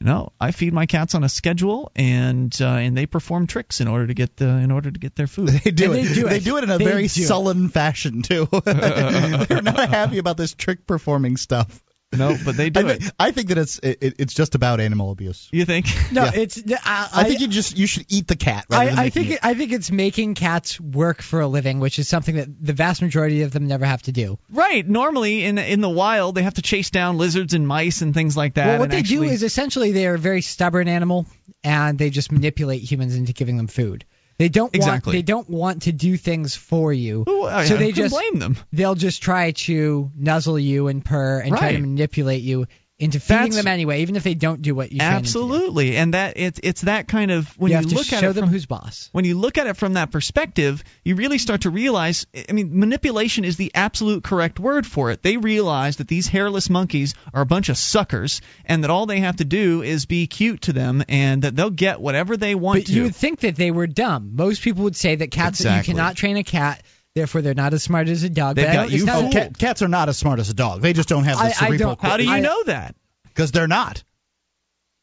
No, 0.00 0.32
I 0.40 0.52
feed 0.52 0.72
my 0.72 0.86
cats 0.86 1.16
on 1.16 1.24
a 1.24 1.28
schedule, 1.28 1.90
and 1.96 2.56
uh, 2.60 2.66
and 2.68 2.96
they 2.96 3.06
perform 3.06 3.48
tricks 3.48 3.80
in 3.80 3.88
order 3.88 4.06
to 4.06 4.14
get 4.14 4.36
the 4.36 4.46
in 4.48 4.70
order 4.70 4.90
to 4.92 4.98
get 4.98 5.16
their 5.16 5.26
food. 5.26 5.48
They 5.48 5.72
do 5.72 5.92
And 5.92 6.00
it. 6.00 6.08
they 6.08 6.14
do 6.14 6.26
it. 6.26 6.30
They 6.30 6.38
do 6.38 6.56
it 6.58 6.64
in 6.64 6.70
a 6.70 6.78
They 6.78 6.84
very 6.84 7.02
do 7.08 7.22
it. 7.22 7.26
sullen 7.26 7.68
fashion 7.68 8.22
too. 8.22 8.46
They're 8.64 9.60
not 9.62 9.88
happy 9.88 10.18
about 10.18 10.36
this 10.36 10.54
trick 10.54 10.86
performing 10.86 11.36
stuff. 11.36 11.82
No, 12.16 12.36
but 12.42 12.56
they 12.56 12.70
do 12.70 12.88
I, 12.88 12.92
it. 12.92 13.02
I 13.18 13.30
think 13.32 13.48
that 13.48 13.58
it's 13.58 13.78
it, 13.80 14.14
it's 14.18 14.32
just 14.32 14.54
about 14.54 14.80
animal 14.80 15.10
abuse. 15.10 15.48
You 15.52 15.64
think? 15.64 15.86
No, 16.12 16.24
Yeah. 16.24 16.30
it's. 16.34 16.62
I, 16.84 17.08
I, 17.12 17.24
think 17.24 17.40
you 17.40 17.48
just 17.48 17.76
you 17.76 17.86
should 17.86 18.06
eat 18.08 18.26
the 18.26 18.36
cat. 18.36 18.64
Rather 18.70 18.90
I, 18.90 19.04
I 19.04 19.10
think 19.10 19.28
it. 19.28 19.32
it, 19.34 19.40
I 19.42 19.52
think 19.52 19.72
it's 19.72 19.90
making 19.90 20.34
cats 20.34 20.80
work 20.80 21.20
for 21.20 21.40
a 21.40 21.46
living, 21.46 21.80
which 21.80 21.98
is 21.98 22.08
something 22.08 22.36
that 22.36 22.48
the 22.64 22.72
vast 22.72 23.02
majority 23.02 23.42
of 23.42 23.52
them 23.52 23.66
never 23.66 23.84
have 23.84 24.02
to 24.02 24.12
do. 24.12 24.38
Right. 24.50 24.88
Normally 24.88 25.44
in 25.44 25.58
in 25.58 25.82
the 25.82 25.88
wild 25.88 26.34
they 26.34 26.42
have 26.44 26.54
to 26.54 26.62
chase 26.62 26.88
down 26.88 27.18
lizards 27.18 27.52
and 27.52 27.68
mice 27.68 28.00
and 28.00 28.14
things 28.14 28.36
like 28.36 28.54
that. 28.54 28.66
well, 28.66 28.78
what 28.78 28.90
they 28.90 29.00
actually, 29.00 29.28
do 29.28 29.32
is 29.34 29.42
essentially 29.42 29.92
they 29.92 30.06
are 30.06 30.14
a 30.14 30.18
very 30.18 30.40
stubborn 30.40 30.88
animal, 30.88 31.26
and 31.62 31.98
they 31.98 32.08
just 32.08 32.32
manipulate 32.32 32.80
humans 32.80 33.16
into 33.16 33.34
giving 33.34 33.58
them 33.58 33.66
food. 33.66 34.06
They 34.38 34.48
don't 34.48 34.74
Exactly. 34.74 35.10
want 35.10 35.16
they 35.16 35.22
don't 35.22 35.50
want 35.50 35.82
to 35.82 35.92
do 35.92 36.16
things 36.16 36.54
for 36.54 36.92
you, 36.92 37.24
Well, 37.26 37.66
so 37.66 37.76
they 37.76 37.86
can 37.92 37.94
just 37.96 38.14
blame 38.14 38.38
them. 38.38 38.56
they'll 38.72 38.94
just 38.94 39.20
try 39.22 39.50
to 39.50 40.10
nuzzle 40.16 40.58
you 40.58 40.86
and 40.88 41.04
purr 41.04 41.40
and 41.40 41.56
try 41.56 41.72
to 41.72 41.78
manipulate 41.78 42.42
you 42.42 42.66
into 42.98 43.20
feeding 43.20 43.52
them 43.52 43.68
anyway, 43.68 44.02
even 44.02 44.16
if 44.16 44.24
they 44.24 44.34
don't 44.34 44.60
do 44.60 44.74
what 44.74 44.90
you 44.90 44.98
train 44.98 45.10
them 45.12 45.22
to 45.22 45.32
do. 45.32 45.38
Absolutely, 45.38 45.96
and 45.96 46.14
that 46.14 46.32
it's 46.36 46.58
it's 46.62 46.80
that 46.82 47.06
kind 47.06 47.30
of 47.30 47.48
when 47.56 47.70
You 47.70 47.78
you, 47.78 47.86
look 47.86 48.12
at 48.12 48.20
show 48.20 48.30
it 48.30 48.32
them 48.32 48.44
from, 48.44 48.52
who's 48.52 48.66
boss. 48.66 49.08
When 49.12 49.24
you 49.24 49.38
look 49.38 49.56
at 49.56 49.68
it 49.68 49.76
from 49.76 49.94
that 49.94 50.10
perspective, 50.10 50.82
you 51.04 51.14
really 51.14 51.38
start 51.38 51.60
to 51.62 51.70
realize. 51.70 52.26
I 52.48 52.52
mean, 52.52 52.78
manipulation 52.78 53.44
is 53.44 53.56
the 53.56 53.70
absolute 53.74 54.24
correct 54.24 54.58
word 54.58 54.84
for 54.84 55.12
it. 55.12 55.22
They 55.22 55.36
realize 55.36 55.98
that 55.98 56.08
these 56.08 56.26
hairless 56.26 56.68
monkeys 56.68 57.14
are 57.32 57.42
a 57.42 57.46
bunch 57.46 57.68
of 57.68 57.76
suckers, 57.76 58.40
and 58.64 58.82
that 58.82 58.90
all 58.90 59.06
they 59.06 59.20
have 59.20 59.36
to 59.36 59.44
do 59.44 59.82
is 59.82 60.04
be 60.06 60.26
cute 60.26 60.62
to 60.62 60.72
them, 60.72 61.04
and 61.08 61.42
that 61.42 61.54
they'll 61.54 61.70
get 61.70 62.00
whatever 62.00 62.36
they 62.36 62.56
want 62.56 62.80
But 62.80 62.86
to. 62.86 62.92
you 62.94 63.02
would 63.04 63.16
think 63.16 63.40
that 63.40 63.54
they 63.54 63.70
were 63.70 63.86
dumb. 63.86 64.32
Most 64.34 64.62
people 64.62 64.84
would 64.84 64.96
say 64.96 65.14
that 65.14 65.30
cats 65.30 65.60
Exactly. 65.60 65.92
you 65.92 65.96
cannot 65.96 66.16
train 66.16 66.36
a 66.36 66.42
cat, 66.44 66.82
therefore 67.14 67.42
they're 67.42 67.54
not 67.54 67.74
as 67.74 67.82
smart 67.82 68.08
as 68.08 68.22
a 68.22 68.30
dog. 68.30 68.56
They've 68.56 68.72
got 68.72 68.90
you 68.90 69.04
it's 69.04 69.12
fooled. 69.12 69.32
Cat- 69.32 69.58
cats 69.58 69.82
are 69.82 69.88
not 69.88 70.08
as 70.08 70.16
smart 70.18 70.38
as 70.40 70.50
a 70.50 70.54
dog. 70.54 70.80
They 70.82 70.92
just 70.92 71.08
don't 71.08 71.24
have 71.24 71.38
the 71.38 71.44
I- 71.44 71.46
I 71.48 71.50
cerebral. 71.52 71.96
don't- 71.96 72.00
How 72.02 72.16
do 72.16 72.24
you 72.24 72.30
I- 72.32 72.40
know 72.40 72.62
that? 72.64 72.94
Because 73.26 73.52
they're 73.52 73.68
not. 73.68 74.02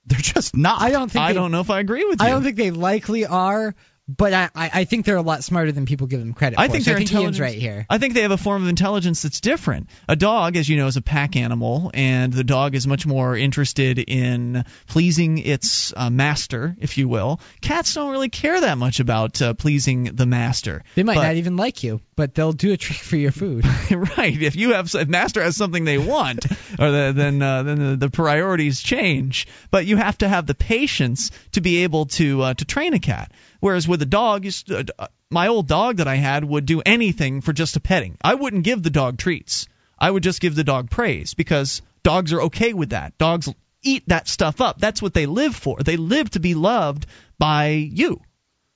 They're 0.07 0.19
just 0.19 0.55
not. 0.55 0.81
I 0.81 0.91
don't 0.91 1.11
think 1.11 1.23
I 1.23 1.29
they- 1.29 1.33
don't 1.33 1.51
know 1.51 1.61
if 1.61 1.69
I 1.69 1.79
agree 1.79 2.05
with 2.05 2.21
you. 2.21 2.27
I 2.27 2.29
don't 2.29 2.43
think 2.43 2.57
they 2.57 2.71
likely 2.71 3.25
are, 3.25 3.73
but 4.07 4.33
I, 4.33 4.49
I, 4.55 4.69
I 4.73 4.83
think 4.85 5.05
they're 5.05 5.15
a 5.15 5.21
lot 5.21 5.43
smarter 5.43 5.71
than 5.71 5.85
people 5.85 6.07
give 6.07 6.19
them 6.19 6.33
credit 6.33 6.59
I 6.59 6.67
for. 6.67 6.73
think 6.73 6.83
so 6.83 6.91
they're 6.91 6.97
I 6.99 7.01
intelligent. 7.01 7.39
right 7.39 7.57
here. 7.57 7.85
I 7.89 7.97
think 7.97 8.13
they 8.13 8.21
have 8.21 8.31
a 8.31 8.37
form 8.37 8.61
of 8.63 8.69
intelligence 8.69 9.23
that's 9.23 9.41
different. 9.41 9.89
A 10.07 10.15
dog, 10.15 10.55
as 10.57 10.69
you 10.69 10.77
know, 10.77 10.87
is 10.87 10.97
a 10.97 11.01
pack 11.01 11.35
animal, 11.35 11.89
and 11.93 12.31
the 12.31 12.43
dog 12.43 12.75
is 12.75 12.85
much 12.85 13.05
more 13.07 13.35
interested 13.35 13.97
in 13.99 14.63
pleasing 14.87 15.39
its 15.39 15.93
uh, 15.95 16.09
master, 16.09 16.75
if 16.79 16.97
you 16.97 17.07
will. 17.09 17.39
Cats 17.61 17.93
don't 17.95 18.11
really 18.11 18.29
care 18.29 18.61
that 18.61 18.77
much 18.77 18.99
about 18.99 19.41
uh, 19.41 19.53
pleasing 19.55 20.03
the 20.15 20.25
master. 20.25 20.83
They 20.95 21.03
might 21.03 21.15
But- 21.15 21.23
not 21.23 21.35
even 21.35 21.57
like 21.57 21.83
you, 21.83 21.99
but 22.15 22.33
they'll 22.33 22.53
do 22.53 22.71
a 22.71 22.77
trick 22.77 22.97
for 22.97 23.17
your 23.17 23.31
food. 23.31 23.65
right. 23.91 24.41
If 24.41 24.55
you 24.55 24.73
have 24.73 24.93
if 24.95 25.07
master 25.07 25.41
has 25.41 25.55
something 25.55 25.83
they 25.83 25.97
want, 25.97 26.45
or 26.79 26.91
the, 26.91 27.13
then 27.15 27.41
uh, 27.41 27.63
then 27.63 27.79
the, 27.79 27.95
the 27.97 28.09
priorities 28.09 28.81
change. 28.81 29.47
But 29.71 29.85
you 29.85 29.97
have 29.97 30.17
to 30.19 30.27
have 30.27 30.45
the 30.45 30.55
patience 30.55 31.31
to 31.53 31.61
be 31.61 31.83
able 31.83 32.05
to 32.07 32.41
uh, 32.41 32.53
to 32.53 32.65
train 32.65 32.93
a 32.93 32.99
cat. 32.99 33.31
Whereas 33.59 33.87
with 33.87 34.01
a 34.01 34.05
dog, 34.05 34.45
you, 34.45 34.51
uh, 34.69 34.83
uh, 34.97 35.07
my 35.29 35.47
old 35.47 35.67
dog 35.67 35.97
that 35.97 36.07
I 36.07 36.15
had 36.15 36.45
would 36.45 36.65
do 36.65 36.81
anything 36.85 37.41
for 37.41 37.53
just 37.53 37.75
a 37.75 37.79
petting. 37.79 38.17
I 38.23 38.35
wouldn't 38.35 38.63
give 38.63 38.81
the 38.83 38.89
dog 38.89 39.17
treats. 39.17 39.67
I 39.97 40.11
would 40.11 40.23
just 40.23 40.41
give 40.41 40.55
the 40.55 40.63
dog 40.63 40.89
praise 40.89 41.33
because 41.33 41.81
dogs 42.03 42.33
are 42.33 42.43
okay 42.43 42.73
with 42.73 42.89
that. 42.89 43.17
Dogs 43.17 43.49
eat 43.81 44.03
that 44.07 44.27
stuff 44.27 44.61
up. 44.61 44.79
That's 44.79 45.01
what 45.01 45.13
they 45.13 45.25
live 45.25 45.55
for. 45.55 45.77
They 45.79 45.97
live 45.97 46.29
to 46.31 46.39
be 46.39 46.53
loved 46.53 47.05
by 47.37 47.67
you. 47.67 48.21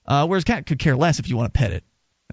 Uh, 0.06 0.26
whereas 0.28 0.44
cat 0.44 0.66
could 0.66 0.80
care 0.80 0.96
less 0.96 1.20
if 1.20 1.30
you 1.30 1.38
want 1.38 1.54
to 1.54 1.58
pet 1.58 1.72
it. 1.72 1.84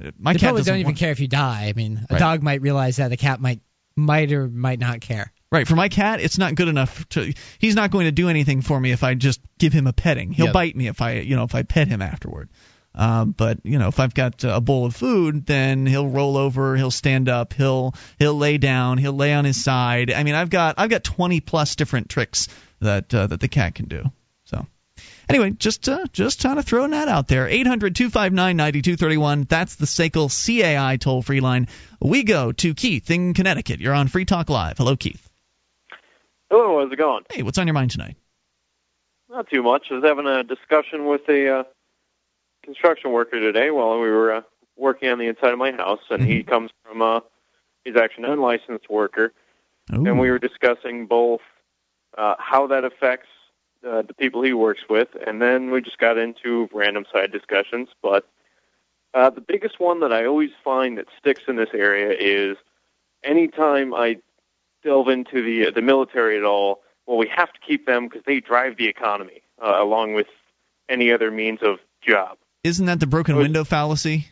Uh, 0.00 0.10
My 0.18 0.32
they 0.32 0.38
cat 0.38 0.48
probably 0.48 0.60
doesn't 0.60 0.72
don't 0.72 0.80
even 0.80 0.86
want- 0.88 0.98
care 0.98 1.10
if 1.12 1.20
you 1.20 1.28
die. 1.28 1.66
I 1.68 1.72
mean, 1.72 2.04
a 2.10 2.14
Right. 2.14 2.18
dog 2.18 2.42
might 2.42 2.60
realize 2.62 2.96
that 2.96 3.12
a 3.12 3.16
cat 3.16 3.40
might 3.40 3.60
might 3.98 4.30
or 4.32 4.46
might 4.48 4.78
not 4.78 5.00
care. 5.00 5.32
Right, 5.50 5.66
for 5.66 5.74
my 5.76 5.88
cat, 5.88 6.20
it's 6.20 6.36
not 6.36 6.54
good 6.54 6.68
enough 6.68 7.08
to. 7.10 7.32
He's 7.58 7.74
not 7.74 7.90
going 7.90 8.04
to 8.04 8.12
do 8.12 8.28
anything 8.28 8.60
for 8.60 8.78
me 8.78 8.90
if 8.90 9.02
I 9.02 9.14
just 9.14 9.40
give 9.58 9.72
him 9.72 9.86
a 9.86 9.92
petting. 9.94 10.32
He'll 10.32 10.46
Yeah. 10.46 10.52
bite 10.52 10.76
me 10.76 10.86
if 10.88 11.00
I, 11.00 11.12
you 11.20 11.34
know, 11.36 11.44
if 11.44 11.54
I 11.54 11.62
pet 11.62 11.88
him 11.88 12.02
afterward. 12.02 12.50
Um, 12.94 13.32
but 13.32 13.58
you 13.64 13.78
know, 13.78 13.88
if 13.88 14.00
I've 14.00 14.12
got 14.14 14.42
a 14.44 14.60
bowl 14.60 14.86
of 14.86 14.96
food, 14.96 15.46
then 15.46 15.86
he'll 15.86 16.08
roll 16.08 16.36
over, 16.36 16.76
he'll 16.76 16.90
stand 16.90 17.28
up, 17.28 17.52
he'll 17.54 17.94
he'll 18.18 18.36
lay 18.36 18.58
down, 18.58 18.98
he'll 18.98 19.12
lay 19.16 19.32
on 19.34 19.44
his 19.44 19.62
side. 19.62 20.10
I 20.10 20.24
mean, 20.24 20.34
I've 20.34 20.50
got 20.50 20.74
I've 20.78 20.90
got 20.90 21.04
20 21.04 21.40
plus 21.40 21.76
different 21.76 22.08
tricks 22.10 22.48
that 22.80 23.14
uh, 23.14 23.26
that 23.28 23.40
the 23.40 23.48
cat 23.48 23.74
can 23.74 23.86
do. 23.86 24.10
Anyway, 25.28 25.50
just 25.50 25.88
uh, 25.88 26.06
just 26.12 26.42
kind 26.42 26.58
of 26.58 26.64
throwing 26.64 26.92
that 26.92 27.08
out 27.08 27.26
there. 27.26 27.48
800-259-9231. 27.48 29.48
That's 29.48 29.74
the 29.74 29.86
SACL 29.86 30.28
CAI 30.28 30.98
toll 30.98 31.22
free 31.22 31.40
line. 31.40 31.66
We 32.00 32.22
go 32.22 32.52
to 32.52 32.74
Keith 32.74 33.10
in 33.10 33.34
Connecticut. 33.34 33.80
You're 33.80 33.94
on 33.94 34.06
Free 34.06 34.24
Talk 34.24 34.50
Live. 34.50 34.78
Hello, 34.78 34.94
Keith. 34.94 35.28
Hello, 36.48 36.80
how's 36.80 36.92
it 36.92 36.96
going? 36.96 37.24
Hey, 37.30 37.42
what's 37.42 37.58
on 37.58 37.66
your 37.66 37.74
mind 37.74 37.90
tonight? 37.90 38.16
Not 39.28 39.50
too 39.50 39.64
much. 39.64 39.88
I 39.90 39.94
was 39.94 40.04
having 40.04 40.26
a 40.26 40.44
discussion 40.44 41.06
with 41.06 41.22
a 41.28 41.60
uh, 41.60 41.64
construction 42.62 43.10
worker 43.10 43.40
today 43.40 43.72
while 43.72 43.98
we 43.98 44.08
were 44.08 44.32
uh, 44.32 44.42
working 44.76 45.08
on 45.08 45.18
the 45.18 45.26
inside 45.26 45.52
of 45.52 45.58
my 45.58 45.72
house, 45.72 45.98
and 46.08 46.24
he 46.24 46.44
comes 46.44 46.70
from 46.84 47.02
a, 47.02 47.24
he's 47.84 47.96
actually 47.96 48.24
an 48.24 48.30
unlicensed 48.30 48.88
worker, 48.88 49.32
and 49.88 50.20
we 50.20 50.30
were 50.30 50.38
discussing 50.38 51.06
both 51.06 51.40
uh, 52.16 52.36
how 52.38 52.68
that 52.68 52.84
affects 52.84 53.26
uh, 53.86 54.02
the 54.02 54.14
people 54.14 54.42
he 54.42 54.52
works 54.52 54.82
with, 54.88 55.08
and 55.26 55.40
then 55.40 55.70
we 55.70 55.80
just 55.80 55.98
got 55.98 56.18
into 56.18 56.68
random 56.72 57.04
side 57.12 57.32
discussions. 57.32 57.88
But 58.02 58.28
uh, 59.14 59.30
the 59.30 59.40
biggest 59.40 59.80
one 59.80 60.00
that 60.00 60.12
I 60.12 60.26
always 60.26 60.50
find 60.62 60.98
that 60.98 61.06
sticks 61.18 61.42
in 61.48 61.56
this 61.56 61.70
area 61.72 62.16
is 62.18 62.56
anytime 63.24 63.94
I 63.94 64.18
delve 64.84 65.08
into 65.08 65.42
the 65.42 65.70
the 65.70 65.82
military 65.82 66.36
at 66.36 66.44
all, 66.44 66.82
well, 67.06 67.16
we 67.16 67.28
have 67.34 67.52
to 67.52 67.60
keep 67.66 67.86
them 67.86 68.08
because 68.08 68.22
they 68.26 68.40
drive 68.40 68.76
the 68.76 68.86
economy 68.86 69.42
uh, 69.64 69.76
along 69.78 70.14
with 70.14 70.28
any 70.88 71.12
other 71.12 71.30
means 71.30 71.60
of 71.62 71.78
job. 72.06 72.38
Isn't 72.64 72.86
that 72.86 73.00
the 73.00 73.06
broken 73.06 73.36
window 73.36 73.64
fallacy? 73.64 74.26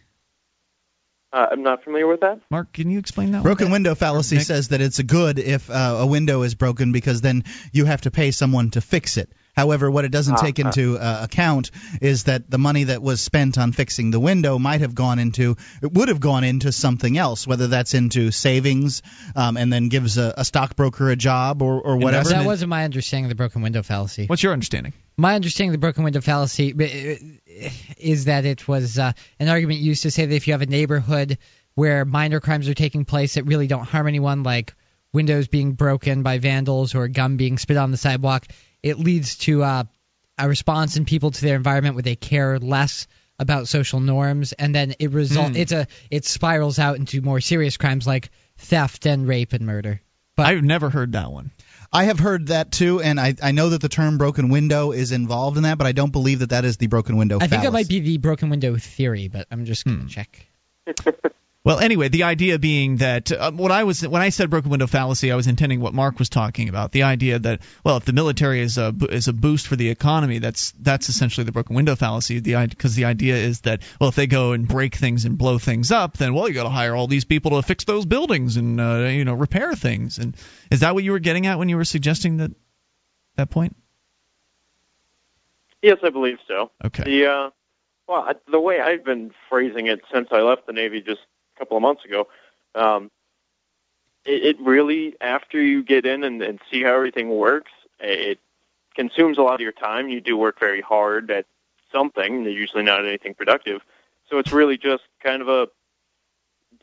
Uh, 1.35 1.49
I'm 1.51 1.65
not 1.65 1.83
familiar 1.83 2.07
with 2.07 2.21
that. 2.21 2.41
Mark, 2.49 2.73
can 2.73 2.91
you 2.91 3.01
explain 3.01 3.33
that? 3.33 3.43
Broken 3.43 3.73
window 3.73 3.97
fallacy 3.97 4.39
says 4.39 4.69
that 4.69 4.81
it's 4.81 5.01
a 5.01 5.03
good 5.03 5.41
if 5.41 5.69
uh, 5.69 5.97
a 5.99 6.07
window 6.07 6.43
is 6.43 6.55
broken 6.55 6.93
because 6.93 7.23
then 7.23 7.43
you 7.73 7.87
have 7.87 8.03
to 8.03 8.13
pay 8.13 8.31
someone 8.31 8.71
to 8.71 8.81
fix 8.81 9.17
it. 9.17 9.33
However, 9.55 9.91
what 9.91 10.05
it 10.05 10.11
doesn't 10.11 10.35
Ah, 10.35 10.43
take 10.43 10.59
ah. 10.59 10.67
into 10.67 10.99
uh, 10.99 11.21
account 11.23 11.71
is 12.01 12.25
that 12.25 12.51
the 12.51 12.59
money 12.59 12.85
that 12.85 13.03
was 13.03 13.21
spent 13.21 13.57
on 13.57 13.73
fixing 13.73 14.11
the 14.11 14.21
window 14.21 14.59
might 14.59 14.81
have 14.81 14.95
gone 14.95 15.19
into, 15.19 15.57
it 15.81 15.93
would 15.93 16.09
have 16.09 16.21
gone 16.21 16.43
into 16.45 16.73
something 16.73 17.17
else, 17.17 17.47
whether 17.47 17.69
that's 17.69 17.95
into 17.95 18.31
savings 18.31 19.03
um, 19.37 19.57
and 19.57 19.73
then 19.73 19.89
gives 19.89 20.19
a, 20.19 20.35
a 20.37 20.45
stockbroker 20.45 21.11
a 21.11 21.17
job 21.17 21.63
or, 21.63 21.81
or 21.81 21.97
whatever. 21.97 22.31
That 22.31 22.47
wasn't 22.47 22.71
my 22.71 22.85
understanding 22.85 23.27
of 23.27 23.29
the 23.29 23.37
broken 23.37 23.63
window 23.63 23.83
fallacy. 23.83 24.27
What's 24.27 24.43
your 24.43 24.53
understanding? 24.53 24.93
My 25.17 25.37
understanding 25.37 25.71
of 25.71 25.75
the 25.75 25.79
broken 25.79 26.03
window 26.03 26.21
fallacy 26.21 26.73
uh, 26.73 27.69
is 27.97 28.25
that 28.25 28.45
it 28.45 28.67
was 28.67 28.99
uh, 28.99 29.13
an 29.39 29.49
argument 29.49 29.79
used 29.79 30.03
to 30.03 30.11
say 30.11 30.27
that 30.27 30.35
if 30.35 30.49
you 30.49 30.55
have 30.55 30.63
a 30.63 30.67
neighborhood 30.67 31.39
where 31.77 32.05
minor 32.05 32.41
crimes 32.41 32.69
are 32.69 32.75
taking 32.75 33.05
place 33.05 33.35
that 33.35 33.45
really 33.45 33.69
don't 33.69 33.85
harm 33.85 34.09
anyone, 34.09 34.43
like 34.43 34.75
windows 35.13 35.47
being 35.47 35.73
broken 35.73 36.25
by 36.25 36.39
vandals 36.39 36.97
or 36.97 37.07
gum 37.07 37.37
being 37.37 37.57
spit 37.59 37.77
on 37.77 37.93
the 37.93 37.97
sidewalk, 37.97 38.47
it 38.85 38.99
leads 38.99 39.37
to 39.39 39.63
uh, 39.65 39.85
a 40.39 40.49
response 40.49 40.97
in 40.97 41.05
people 41.07 41.31
to 41.31 41.41
their 41.41 41.57
environment 41.57 41.95
where 41.95 42.03
they 42.03 42.17
care 42.17 42.59
less 42.59 43.07
about 43.39 43.67
social 43.67 43.99
norms, 43.99 44.53
and 44.53 44.75
then 44.75 44.95
it 44.99 45.11
result 45.11 45.53
Hmm. 45.53 45.57
it's 45.57 45.73
a 45.73 45.87
it 46.11 46.25
spirals 46.25 46.79
out 46.79 46.97
into 46.99 47.21
more 47.23 47.41
serious 47.41 47.77
crimes 47.77 48.07
like 48.07 48.31
theft 48.59 49.07
and 49.07 49.27
rape 49.27 49.53
and 49.55 49.67
murder. 49.67 50.01
But 50.37 50.47
I've 50.47 50.63
never 50.65 50.91
heard 50.91 51.13
that 51.13 51.31
one. 51.33 51.51
I 51.93 52.05
have 52.05 52.19
heard 52.19 52.49
that 52.49 52.73
too, 52.73 53.01
and 53.01 53.21
I, 53.21 53.35
I 53.41 53.53
know 53.53 53.69
that 53.71 53.81
the 53.81 53.89
term 53.89 54.19
broken 54.19 54.49
window 54.51 54.91
is 54.93 55.13
involved 55.13 55.57
in 55.57 55.63
that, 55.63 55.79
but 55.79 55.87
I 55.87 55.93
don't 55.93 56.11
believe 56.13 56.41
that 56.41 56.51
that 56.51 56.65
is 56.65 56.77
the 56.77 56.89
broken 56.89 57.17
window 57.17 57.37
I 57.37 57.47
think 57.47 57.63
fallacy. 57.63 57.67
that 57.67 57.73
might 57.73 57.89
be 57.89 58.01
the 58.01 58.19
broken 58.19 58.51
window 58.51 58.77
theory, 58.77 59.29
but 59.29 59.47
I'm 59.51 59.65
just 59.65 59.85
gonna 59.85 60.07
check. 60.09 60.47
Well, 61.65 61.79
anyway, 61.79 62.09
the 62.09 62.25
idea 62.25 62.59
being 62.59 62.99
that 62.99 63.33
uh, 63.33 63.51
what 63.51 63.73
I 63.73 63.85
was 63.85 64.07
when 64.07 64.21
I 64.21 64.29
said 64.29 64.51
broken 64.51 64.71
window 64.71 64.87
fallacy, 64.87 65.33
I 65.33 65.35
was 65.35 65.47
intending 65.47 65.81
what 65.81 65.95
Mark 65.95 66.19
was 66.19 66.29
talking 66.29 66.69
about. 66.69 66.93
The 66.93 67.05
idea 67.05 67.39
that 67.39 67.63
well, 67.83 67.97
if 67.97 68.05
the 68.05 68.13
military 68.13 68.61
is 68.61 68.77
a 68.77 68.95
is 69.09 69.29
a 69.29 69.33
boost 69.33 69.67
for 69.67 69.75
the 69.75 69.89
economy, 69.89 70.41
that's 70.41 70.73
that's 70.73 71.09
essentially 71.09 71.45
the 71.45 71.53
broken 71.53 71.75
window 71.75 71.97
fallacy. 71.97 72.41
The 72.41 72.67
because 72.67 72.97
the 72.97 73.07
idea 73.07 73.37
is 73.37 73.63
that 73.63 73.81
well, 73.99 74.11
if 74.11 74.15
they 74.15 74.27
go 74.27 74.53
and 74.53 74.69
break 74.69 74.95
things 74.95 75.25
and 75.25 75.39
blow 75.39 75.57
things 75.57 75.91
up, 75.91 76.19
then 76.19 76.35
well, 76.35 76.49
you 76.49 76.55
got 76.55 76.65
to 76.65 76.69
hire 76.69 76.95
all 76.95 77.07
these 77.07 77.25
people 77.25 77.53
to 77.53 77.63
fix 77.63 77.85
those 77.85 78.05
buildings 78.05 78.59
and 78.59 78.79
uh, 78.79 79.07
you 79.07 79.25
know 79.25 79.33
repair 79.33 79.75
things. 79.75 80.19
And 80.19 80.37
is 80.71 80.81
that 80.81 80.93
what 80.93 81.03
you 81.03 81.13
were 81.13 81.19
getting 81.19 81.47
at 81.47 81.59
when 81.59 81.71
you 81.71 81.79
were 81.79 81.87
suggesting 81.87 82.37
that 82.39 82.51
that 83.37 83.49
point? 83.49 83.75
Yes, 85.81 85.97
I 86.03 86.11
believe 86.11 86.41
so. 86.47 86.73
Okay. 86.85 87.05
The 87.05 87.27
uh, 87.27 87.51
well, 88.07 88.31
the 88.51 88.61
way 88.61 88.81
I've 88.81 89.03
been 89.03 89.33
phrasing 89.49 89.87
it 89.87 90.03
since 90.13 90.29
I 90.31 90.43
left 90.43 90.67
the 90.67 90.75
Navy 90.75 91.01
just 91.01 91.23
a 91.55 91.59
couple 91.59 91.77
of 91.77 91.83
months 91.83 92.05
ago, 92.05 92.29
um, 92.75 93.11
it, 94.25 94.45
it 94.45 94.61
really 94.61 95.15
after 95.21 95.61
you 95.61 95.83
get 95.83 96.07
in 96.07 96.25
and, 96.25 96.43
and 96.43 96.61
see 96.71 96.83
how 96.83 96.95
everything 96.95 97.31
works, 97.31 97.73
it 98.01 98.39
consumes 98.95 99.39
a 99.39 99.43
lot 99.43 99.55
of 99.55 99.61
your 99.61 99.73
time. 99.73 100.09
You 100.09 100.21
do 100.21 100.37
work 100.37 100.59
very 100.59 100.81
hard 100.81 101.31
at 101.31 101.47
something, 101.93 102.45
usually 102.45 102.83
not 102.83 103.05
anything 103.05 103.35
productive. 103.35 103.83
So 104.29 104.39
it's 104.39 104.53
really 104.53 104.79
just 104.79 105.05
kind 105.23 105.43
of 105.43 105.49
a 105.49 105.69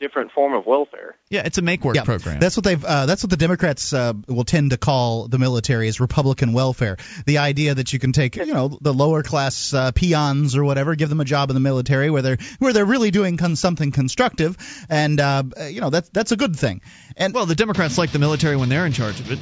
different 0.02 0.32
form 0.32 0.52
of 0.52 0.66
welfare. 0.66 1.16
Yeah, 1.30 1.42
it's 1.44 1.58
a 1.58 1.62
make 1.62 1.84
work 1.84 1.94
Yeah, 1.94 2.02
program. 2.02 2.40
That's 2.40 2.56
what 2.56 2.64
they've. 2.64 2.84
Uh, 2.84 3.06
that's 3.06 3.22
what 3.22 3.30
the 3.30 3.36
Democrats 3.36 3.92
uh, 3.92 4.12
will 4.26 4.44
tend 4.44 4.72
to 4.72 4.76
call 4.76 5.28
the 5.28 5.38
military 5.38 5.86
is 5.88 6.00
Republican 6.00 6.52
welfare. 6.52 6.96
The 7.24 7.38
idea 7.38 7.74
that 7.74 7.92
you 7.92 7.98
can 7.98 8.12
take, 8.12 8.36
you 8.36 8.52
know, 8.52 8.76
the 8.80 8.92
lower 8.92 9.22
class 9.22 9.72
uh, 9.72 9.92
peons 9.92 10.56
or 10.56 10.64
whatever, 10.64 10.96
give 10.96 11.08
them 11.08 11.20
a 11.20 11.24
job 11.24 11.50
in 11.50 11.54
the 11.54 11.60
military 11.60 12.10
where 12.10 12.20
they're 12.20 12.38
where 12.58 12.72
they're 12.72 12.84
really 12.84 13.12
doing 13.12 13.36
con- 13.36 13.56
something 13.56 13.92
constructive, 13.92 14.56
and 14.90 15.20
uh, 15.20 15.44
you 15.70 15.80
know 15.80 15.90
that's 15.90 16.08
that's 16.10 16.32
a 16.32 16.36
good 16.36 16.56
thing. 16.56 16.82
And 17.16 17.32
well, 17.32 17.46
the 17.46 17.54
Democrats 17.54 17.96
like 17.96 18.10
the 18.10 18.18
military 18.18 18.56
when 18.56 18.68
they're 18.68 18.86
in 18.86 18.92
charge 18.92 19.20
of 19.20 19.30
it, 19.30 19.38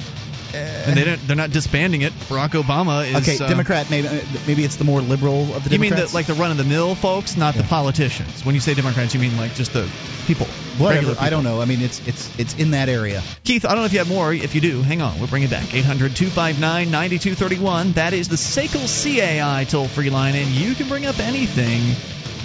and 0.53 0.95
they 0.95 1.03
don't, 1.03 1.27
they're 1.27 1.35
not 1.35 1.51
disbanding 1.51 2.01
it. 2.01 2.13
Barack 2.29 2.49
Obama 2.61 3.07
is 3.07 3.27
okay, 3.27 3.43
uh, 3.43 3.49
Democrat. 3.49 3.89
Maybe 3.89 4.07
maybe 4.45 4.63
it's 4.63 4.75
the 4.75 4.83
more 4.83 5.01
liberal 5.01 5.41
of 5.55 5.63
the 5.63 5.71
Democrats. 5.71 5.73
You 5.73 5.79
mean 5.79 5.95
the, 5.95 6.13
like 6.13 6.27
the 6.27 6.35
run 6.35 6.51
of 6.51 6.57
the 6.57 6.63
mill 6.63 6.93
folks, 6.95 7.35
not 7.35 7.55
the 7.55 7.63
politicians? 7.63 8.45
When 8.45 8.53
you 8.53 8.61
say 8.61 8.75
Democrats, 8.75 9.13
you 9.13 9.19
mean 9.19 9.35
like 9.37 9.55
just 9.55 9.73
the 9.73 9.89
people 10.27 10.47
Whatever. 10.77 11.15
I 11.19 11.29
don't 11.29 11.43
know. 11.43 11.61
I 11.61 11.65
mean, 11.65 11.81
it's 11.81 12.05
it's 12.07 12.39
it's 12.39 12.55
in 12.55 12.71
that 12.71 12.89
area. 12.89 13.21
Keith, 13.43 13.65
I 13.65 13.69
don't 13.69 13.79
know 13.79 13.85
if 13.85 13.93
you 13.93 13.99
have 13.99 14.09
more. 14.09 14.33
If 14.33 14.55
you 14.55 14.61
do, 14.61 14.81
hang 14.81 15.01
on. 15.01 15.17
We'll 15.19 15.27
bring 15.27 15.43
it 15.43 15.49
back. 15.49 15.73
800 15.73 16.15
259 16.15 16.91
9231. 16.91 17.93
That 17.93 18.13
is 18.13 18.29
the 18.29 18.35
SACL 18.35 18.87
CAI 18.87 19.65
toll 19.65 19.87
free 19.87 20.09
line, 20.09 20.35
and 20.35 20.47
you 20.47 20.75
can 20.75 20.87
bring 20.87 21.05
up 21.05 21.19
anything. 21.19 21.81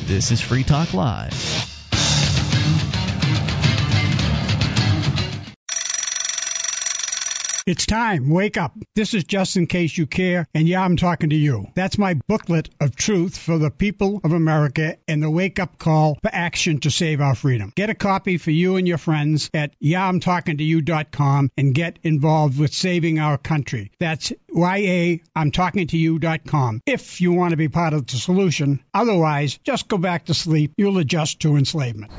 This 0.07 0.31
is 0.31 0.41
Free 0.41 0.65
Talk 0.65 0.95
Live. 0.95 1.76
It's 7.67 7.85
time. 7.85 8.31
Wake 8.31 8.57
up. 8.57 8.77
This 8.95 9.13
is 9.13 9.25
just 9.25 9.57
in 9.57 9.67
case 9.67 9.99
you 9.99 10.07
care, 10.07 10.47
and 10.55 10.69
yeah, 10.69 10.85
I'm 10.85 10.97
talking 10.97 11.31
to 11.31 11.37
you. 11.37 11.67
That's 11.75 11.99
my 11.99 12.15
booklet 12.29 12.71
of 12.81 12.95
truth 12.95 13.37
for 13.37 13.59
the 13.59 13.73
people 13.73 14.21
of 14.23 14.33
America 14.33 14.99
and 15.09 15.21
the 15.21 15.29
wake 15.29 15.59
up 15.59 15.77
call 15.77 16.17
for 16.23 16.31
action 16.33 16.79
to 16.83 16.93
save 16.93 17.21
our 17.21 17.35
freedom. 17.35 17.73
Get 17.75 17.91
a 17.91 17.95
copy 17.97 18.39
for 18.39 18.53
you 18.53 18.77
and 18.77 18.87
your 18.87 18.99
friends 18.99 19.51
at 19.53 19.73
yeahimtalkingtoyou.com 19.81 21.51
and 21.57 21.75
get 21.75 21.99
involved 22.05 22.57
with 22.57 22.73
saving 22.73 23.19
our 23.19 23.37
country. 23.37 23.91
That's 23.99 24.33
YA, 24.49 25.17
if 26.87 27.21
you 27.21 27.33
want 27.33 27.51
to 27.51 27.57
be 27.57 27.69
part 27.69 27.95
of 27.95 28.07
the 28.07 28.17
solution. 28.17 28.79
Otherwise, 28.95 29.59
just 29.65 29.89
go 29.89 29.99
back 29.99 30.27
to 30.27 30.35
sleep. 30.35 30.73
You'll 30.77 30.99
adjust 30.99 31.41
to 31.41 31.57
enslavement. 31.57 32.13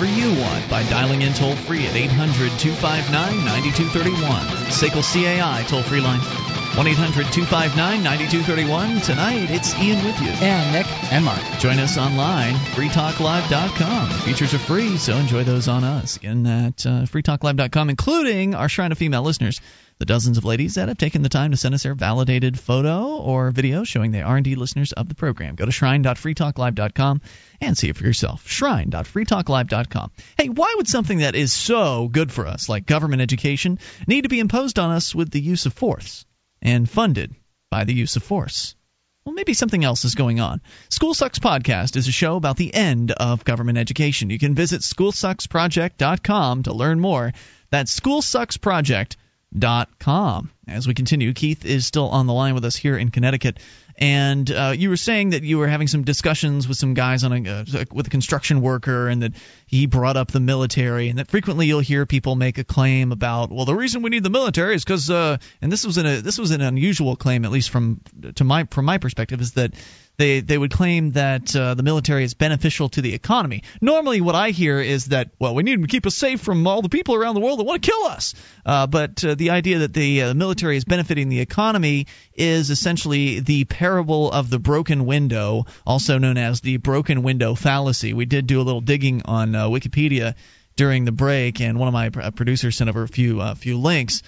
Whatever 0.00 0.18
you 0.18 0.32
want 0.32 0.68
by 0.70 0.82
dialing 0.84 1.20
in 1.22 1.34
toll 1.34 1.54
free 1.54 1.86
at 1.86 1.94
800 1.94 2.58
259 2.58 3.44
9231. 3.44 4.40
SACL 4.70 5.02
CAI 5.04 5.62
toll 5.64 5.82
free 5.82 6.00
line 6.00 6.59
1 6.76 6.86
800 6.86 7.26
259 7.32 8.02
9231. 8.04 9.00
Tonight, 9.00 9.50
it's 9.50 9.74
Ian 9.74 10.04
with 10.04 10.20
you. 10.20 10.28
And 10.28 10.72
Nick. 10.72 10.86
And 11.12 11.24
Mark. 11.24 11.40
Join 11.58 11.80
us 11.80 11.98
online, 11.98 12.54
freetalklive.com. 12.54 14.08
Features 14.20 14.54
are 14.54 14.58
free, 14.58 14.96
so 14.96 15.16
enjoy 15.16 15.42
those 15.42 15.66
on 15.66 15.82
us. 15.82 16.16
Again, 16.16 16.46
at 16.46 16.86
uh, 16.86 17.02
freetalklive.com, 17.06 17.90
including 17.90 18.54
our 18.54 18.68
Shrine 18.68 18.92
of 18.92 18.98
Female 18.98 19.22
listeners, 19.22 19.60
the 19.98 20.06
dozens 20.06 20.38
of 20.38 20.44
ladies 20.44 20.76
that 20.76 20.86
have 20.86 20.96
taken 20.96 21.22
the 21.22 21.28
time 21.28 21.50
to 21.50 21.56
send 21.56 21.74
us 21.74 21.82
their 21.82 21.94
validated 21.94 22.58
photo 22.58 23.16
or 23.16 23.50
video 23.50 23.82
showing 23.82 24.12
they 24.12 24.22
are 24.22 24.38
indeed 24.38 24.56
listeners 24.56 24.92
of 24.92 25.08
the 25.08 25.16
program. 25.16 25.56
Go 25.56 25.66
to 25.66 25.72
shrine.freetalklive.com 25.72 27.20
and 27.60 27.76
see 27.76 27.88
it 27.88 27.96
for 27.96 28.04
yourself. 28.04 28.48
Shrine.freetalklive.com. 28.48 30.12
Hey, 30.38 30.48
why 30.48 30.72
would 30.76 30.88
something 30.88 31.18
that 31.18 31.34
is 31.34 31.52
so 31.52 32.06
good 32.06 32.30
for 32.30 32.46
us, 32.46 32.68
like 32.68 32.86
government 32.86 33.22
education, 33.22 33.80
need 34.06 34.22
to 34.22 34.28
be 34.28 34.38
imposed 34.38 34.78
on 34.78 34.92
us 34.92 35.16
with 35.16 35.30
the 35.32 35.40
use 35.40 35.66
of 35.66 35.72
force 35.72 36.24
and 36.62 36.88
funded 36.88 37.34
by 37.70 37.84
the 37.84 37.94
use 37.94 38.16
of 38.16 38.22
force? 38.22 38.74
Well, 39.24 39.34
maybe 39.34 39.54
something 39.54 39.84
else 39.84 40.04
is 40.04 40.14
going 40.14 40.40
on. 40.40 40.60
School 40.88 41.14
Sucks 41.14 41.38
Podcast 41.38 41.96
is 41.96 42.08
a 42.08 42.12
show 42.12 42.36
about 42.36 42.56
the 42.56 42.74
end 42.74 43.12
of 43.12 43.44
government 43.44 43.78
education. 43.78 44.30
You 44.30 44.38
can 44.38 44.54
visit 44.54 44.80
schoolsucksproject.com 44.80 46.62
to 46.64 46.72
learn 46.72 47.00
more. 47.00 47.32
That's 47.70 47.98
schoolsucksproject.com. 47.98 49.16
As 50.68 50.86
we 50.86 50.94
continue, 50.94 51.32
Keith 51.32 51.64
is 51.64 51.84
still 51.84 52.08
on 52.08 52.26
the 52.26 52.32
line 52.32 52.54
with 52.54 52.64
us 52.64 52.76
here 52.76 52.96
in 52.96 53.10
Connecticut. 53.10 53.58
And 53.96 54.50
uh, 54.50 54.72
you 54.74 54.88
were 54.88 54.96
saying 54.96 55.30
that 55.30 55.42
you 55.42 55.58
were 55.58 55.66
having 55.66 55.86
some 55.86 56.04
discussions 56.04 56.66
with 56.66 56.78
some 56.78 56.94
guys 56.94 57.22
on 57.22 57.46
a 57.46 57.50
uh, 57.50 57.84
with 57.92 58.06
a 58.06 58.10
construction 58.10 58.62
worker, 58.62 59.08
and 59.08 59.22
that 59.22 59.32
he 59.66 59.86
brought 59.86 60.16
up 60.16 60.30
the 60.30 60.40
military, 60.40 61.10
and 61.10 61.18
that 61.18 61.28
frequently 61.28 61.66
you'll 61.66 61.80
hear 61.80 62.06
people 62.06 62.34
make 62.34 62.56
a 62.56 62.64
claim 62.64 63.12
about, 63.12 63.50
well, 63.50 63.66
the 63.66 63.74
reason 63.74 64.00
we 64.00 64.08
need 64.08 64.22
the 64.22 64.30
military 64.30 64.74
is 64.74 64.84
because, 64.84 65.10
uh, 65.10 65.36
and 65.60 65.70
this 65.70 65.84
was 65.84 65.98
an 65.98 66.06
a, 66.06 66.20
this 66.22 66.38
was 66.38 66.50
an 66.50 66.62
unusual 66.62 67.14
claim, 67.14 67.44
at 67.44 67.50
least 67.50 67.68
from 67.68 68.00
to 68.36 68.44
my 68.44 68.64
from 68.70 68.86
my 68.86 68.96
perspective, 68.96 69.42
is 69.42 69.52
that 69.52 69.74
they 70.20 70.40
they 70.40 70.58
would 70.58 70.70
claim 70.70 71.12
that 71.12 71.56
uh, 71.56 71.74
the 71.74 71.82
military 71.82 72.24
is 72.24 72.34
beneficial 72.34 72.90
to 72.90 73.00
the 73.00 73.14
economy. 73.14 73.62
Normally, 73.80 74.20
what 74.20 74.34
I 74.34 74.50
hear 74.50 74.78
is 74.78 75.06
that 75.06 75.30
well, 75.38 75.54
we 75.54 75.62
need 75.62 75.80
to 75.80 75.88
keep 75.88 76.06
us 76.06 76.14
safe 76.14 76.40
from 76.40 76.66
all 76.66 76.82
the 76.82 76.90
people 76.90 77.14
around 77.14 77.34
the 77.34 77.40
world 77.40 77.58
that 77.58 77.64
want 77.64 77.82
to 77.82 77.90
kill 77.90 78.04
us. 78.04 78.34
Uh, 78.66 78.86
but 78.86 79.24
uh, 79.24 79.34
the 79.34 79.50
idea 79.50 79.78
that 79.78 79.94
the 79.94 80.22
uh, 80.22 80.34
military 80.34 80.76
is 80.76 80.84
benefiting 80.84 81.30
the 81.30 81.40
economy 81.40 82.06
is 82.34 82.68
essentially 82.68 83.40
the 83.40 83.64
parable 83.64 84.30
of 84.30 84.50
the 84.50 84.58
broken 84.58 85.06
window, 85.06 85.64
also 85.86 86.18
known 86.18 86.36
as 86.36 86.60
the 86.60 86.76
broken 86.76 87.22
window 87.22 87.54
fallacy. 87.54 88.12
We 88.12 88.26
did 88.26 88.46
do 88.46 88.60
a 88.60 88.62
little 88.62 88.82
digging 88.82 89.22
on 89.24 89.54
uh, 89.54 89.68
Wikipedia 89.68 90.34
during 90.76 91.06
the 91.06 91.12
break, 91.12 91.60
and 91.62 91.78
one 91.78 91.88
of 91.88 91.94
my 91.94 92.10
producers 92.30 92.76
sent 92.76 92.90
over 92.90 93.02
a 93.02 93.08
few 93.08 93.40
uh, 93.40 93.54
few 93.54 93.78
links 93.78 94.22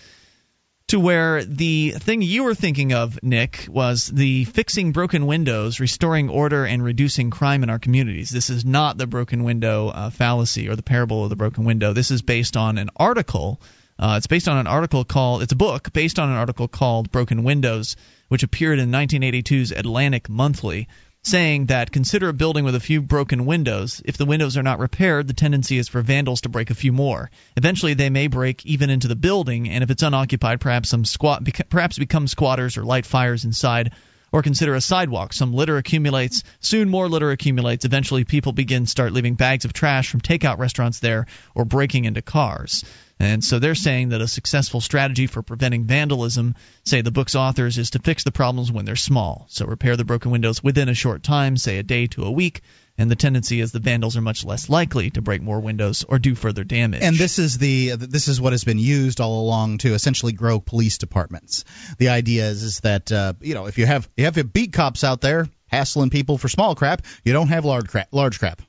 to 0.89 1.01
where 1.01 1.45
the 1.45 1.91
thing 1.91 2.23
you 2.23 2.45
were 2.45 2.55
thinking 2.55 2.93
of, 2.93 3.23
Nick, 3.23 3.67
was 3.69 4.07
the 4.07 4.45
fixing 4.45 4.93
broken 4.93 5.27
windows, 5.27 5.81
restoring 5.81 6.29
order, 6.29 6.65
and 6.65 6.85
reducing 6.85 7.31
crime 7.31 7.63
in 7.63 7.71
our 7.71 7.79
communities. 7.79 8.31
This 8.31 8.51
is 8.51 8.65
not 8.65 8.99
the 8.99 9.07
broken 9.07 9.45
window 9.45 9.89
uh, 9.89 10.11
fallacy 10.11 10.69
or 10.69 10.77
the 10.77 10.83
parable 10.83 11.25
of 11.25 11.31
the 11.31 11.37
broken 11.37 11.65
window. 11.65 11.93
This 11.93 12.11
is 12.11 12.23
based 12.23 12.57
on 12.57 12.79
an 12.79 12.91
article. 12.97 13.61
Uh, 13.99 14.15
it's 14.17 14.27
based 14.27 14.49
on 14.49 14.59
an 14.59 14.67
article 14.67 15.05
called, 15.05 15.43
it's 15.43 15.53
a 15.53 15.57
book 15.57 15.93
based 15.93 16.19
on 16.19 16.29
an 16.29 16.37
article 16.37 16.69
called 16.69 17.11
Broken 17.11 17.45
Windows, 17.45 17.97
which 18.29 18.43
appeared 18.43 18.79
in 18.79 18.91
1982's 18.91 19.73
Atlantic 19.73 20.29
Monthly 20.29 20.89
saying 21.25 21.67
that 21.67 21.93
consider 21.93 22.29
a 22.29 22.33
building 22.33 22.65
with 22.65 22.75
a 22.75 22.81
few 22.81 23.01
broken 23.01 23.47
windows. 23.47 24.03
If 24.05 24.17
the 24.17 24.25
windows 24.25 24.57
are 24.57 24.63
not 24.63 24.81
repaired, 24.81 25.29
the 25.29 25.35
tendency 25.35 25.79
is 25.79 25.89
for 25.89 26.03
vandals 26.03 26.43
to 26.43 26.49
break 26.49 26.71
a 26.71 26.75
few 26.75 26.93
more. 26.93 27.31
Eventually, 27.57 27.95
they 27.95 28.11
may 28.11 28.27
break 28.27 28.67
even 28.67 28.91
into 28.91 29.09
the 29.09 29.17
building, 29.17 29.69
and 29.69 29.85
if 29.85 29.91
it's 29.91 30.03
unoccupied, 30.03 30.61
perhaps 30.61 30.89
some 30.89 31.05
squat, 31.05 31.43
perhaps 31.69 31.99
become 31.99 32.27
squatters 32.27 32.77
or 32.77 32.85
light 32.85 33.07
fires 33.07 33.45
inside. 33.45 33.93
Or 34.33 34.43
consider 34.43 34.75
a 34.75 34.81
sidewalk. 34.81 35.35
Some 35.35 35.53
litter 35.53 35.77
accumulates. 35.77 36.43
Soon 36.61 36.89
more 36.89 37.09
litter 37.09 37.31
accumulates. 37.31 37.85
Eventually, 37.85 38.25
people 38.25 38.53
begin 38.53 38.87
start 38.87 39.13
leaving 39.13 39.35
bags 39.35 39.67
of 39.67 39.75
trash 39.75 40.09
from 40.09 40.23
takeout 40.23 40.59
restaurants 40.59 41.01
there 41.01 41.27
or 41.55 41.67
breaking 41.67 42.07
into 42.07 42.23
cars. 42.23 42.85
And 43.21 43.45
so 43.45 43.59
they're 43.59 43.77
saying 43.77 44.09
that 44.09 44.21
a 44.21 44.27
successful 44.27 44.81
strategy 44.81 45.29
for 45.29 45.43
preventing 45.43 45.85
vandalism, 45.85 46.57
say 46.85 47.03
the 47.03 47.13
book's 47.13 47.37
authors, 47.37 47.79
is 47.79 47.91
to 47.91 48.01
fix 48.01 48.25
the 48.25 48.33
problems 48.33 48.73
when 48.73 48.85
they're 48.85 48.97
small. 48.97 49.47
So 49.49 49.65
repair 49.65 49.97
the 49.97 50.05
broken 50.05 50.33
windows 50.33 50.61
within 50.61 50.89
a 50.89 50.95
short 50.95 51.23
time, 51.23 51.57
say 51.57 51.79
a 51.79 51.85
day 51.85 52.09
to 52.09 52.25
a 52.25 52.31
week, 52.33 52.63
and 52.99 53.11
the 53.11 53.17
tendency 53.17 53.61
is 53.61 53.73
the 53.73 53.79
vandals 53.79 54.17
are 54.17 54.21
much 54.21 54.45
less 54.45 54.69
likely 54.69 55.11
to 55.11 55.23
break 55.23 55.43
more 55.43 55.61
windows 55.61 56.05
or 56.09 56.19
do 56.19 56.35
further 56.35 56.65
damage. 56.65 57.03
And 57.03 57.17
this 57.17 57.39
is 57.39 57.59
the 57.59 57.97
this 57.97 58.29
is 58.29 58.41
what 58.41 58.53
has 58.53 58.65
been 58.65 58.79
used 58.79 59.21
all 59.21 59.41
along 59.41 59.79
to 59.79 59.95
essentially 59.95 60.33
grow 60.33 60.61
police 60.61 60.99
departments. 60.99 61.65
The 61.99 62.11
idea 62.11 62.49
is 62.49 62.63
is 62.63 62.81
that 62.81 63.11
uh, 63.11 63.35
you 63.41 63.55
know 63.55 63.67
if 63.67 63.79
you 63.79 63.87
have 63.87 64.09
you 64.17 64.25
have 64.25 64.37
your 64.37 64.45
beat 64.45 64.73
cops 64.73 65.05
out 65.05 65.21
there 65.21 65.49
hassling 65.69 66.11
people 66.11 66.39
for 66.39 66.49
small 66.49 66.75
crap, 66.75 67.03
you 67.25 67.33
don't 67.33 67.49
have 67.49 67.65
large 67.65 67.89
crap. 67.89 68.09
Large 68.13 68.39
crap. 68.39 68.63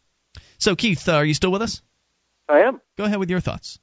So 0.57 0.75
Keith, 0.75 1.07
uh, 1.09 1.15
are 1.15 1.25
you 1.25 1.33
still 1.33 1.51
with 1.51 1.61
us? 1.61 1.81
I 2.47 2.61
am. 2.61 2.79
Go 2.97 3.03
ahead 3.03 3.19
with 3.19 3.29
your 3.29 3.41
thoughts. 3.41 3.79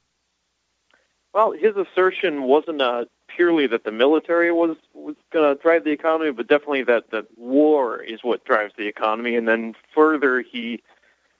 Well, 1.33 1.51
his 1.51 1.75
assertion 1.77 2.43
wasn't 2.43 2.81
uh, 2.81 3.05
purely 3.35 3.67
that 3.67 3.83
the 3.83 3.91
military 3.91 4.51
was 4.51 4.77
was 4.93 5.15
going 5.31 5.55
to 5.55 5.61
drive 5.61 5.83
the 5.83 5.91
economy, 5.91 6.31
but 6.31 6.47
definitely 6.47 6.83
that 6.83 7.11
that 7.11 7.25
war 7.37 8.01
is 8.01 8.23
what 8.23 8.45
drives 8.45 8.73
the 8.77 8.87
economy. 8.87 9.35
And 9.35 9.47
then 9.47 9.75
further, 9.93 10.41
he 10.41 10.81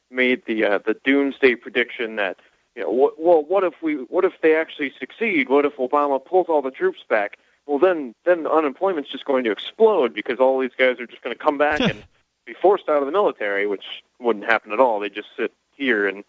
made 0.09 0.43
the 0.45 0.65
uh, 0.65 0.79
the 0.79 0.95
doomsday 1.03 1.55
prediction 1.55 2.17
that 2.17 2.37
you 2.75 2.83
know, 2.83 2.89
what, 2.91 3.19
well, 3.19 3.43
what 3.43 3.63
if 3.63 3.73
we, 3.81 3.95
what 3.95 4.23
if 4.23 4.33
they 4.41 4.55
actually 4.55 4.93
succeed? 4.97 5.49
What 5.49 5.65
if 5.65 5.75
Obama 5.75 6.23
pulls 6.23 6.47
all 6.47 6.61
the 6.61 6.71
troops 6.71 7.01
back? 7.09 7.37
Well, 7.65 7.79
then 7.79 8.15
then 8.25 8.47
unemployment's 8.47 9.11
just 9.11 9.25
going 9.25 9.43
to 9.43 9.51
explode 9.51 10.13
because 10.13 10.39
all 10.39 10.59
these 10.59 10.71
guys 10.77 10.99
are 10.99 11.05
just 11.05 11.21
going 11.21 11.35
to 11.35 11.41
come 11.41 11.57
back 11.57 11.79
and 11.81 12.03
be 12.45 12.53
forced 12.53 12.89
out 12.89 13.01
of 13.01 13.05
the 13.05 13.11
military, 13.11 13.67
which 13.67 13.83
wouldn't 14.19 14.45
happen 14.45 14.71
at 14.71 14.79
all. 14.79 14.99
They 14.99 15.09
just 15.09 15.27
sit 15.37 15.53
here 15.75 16.07
and 16.07 16.23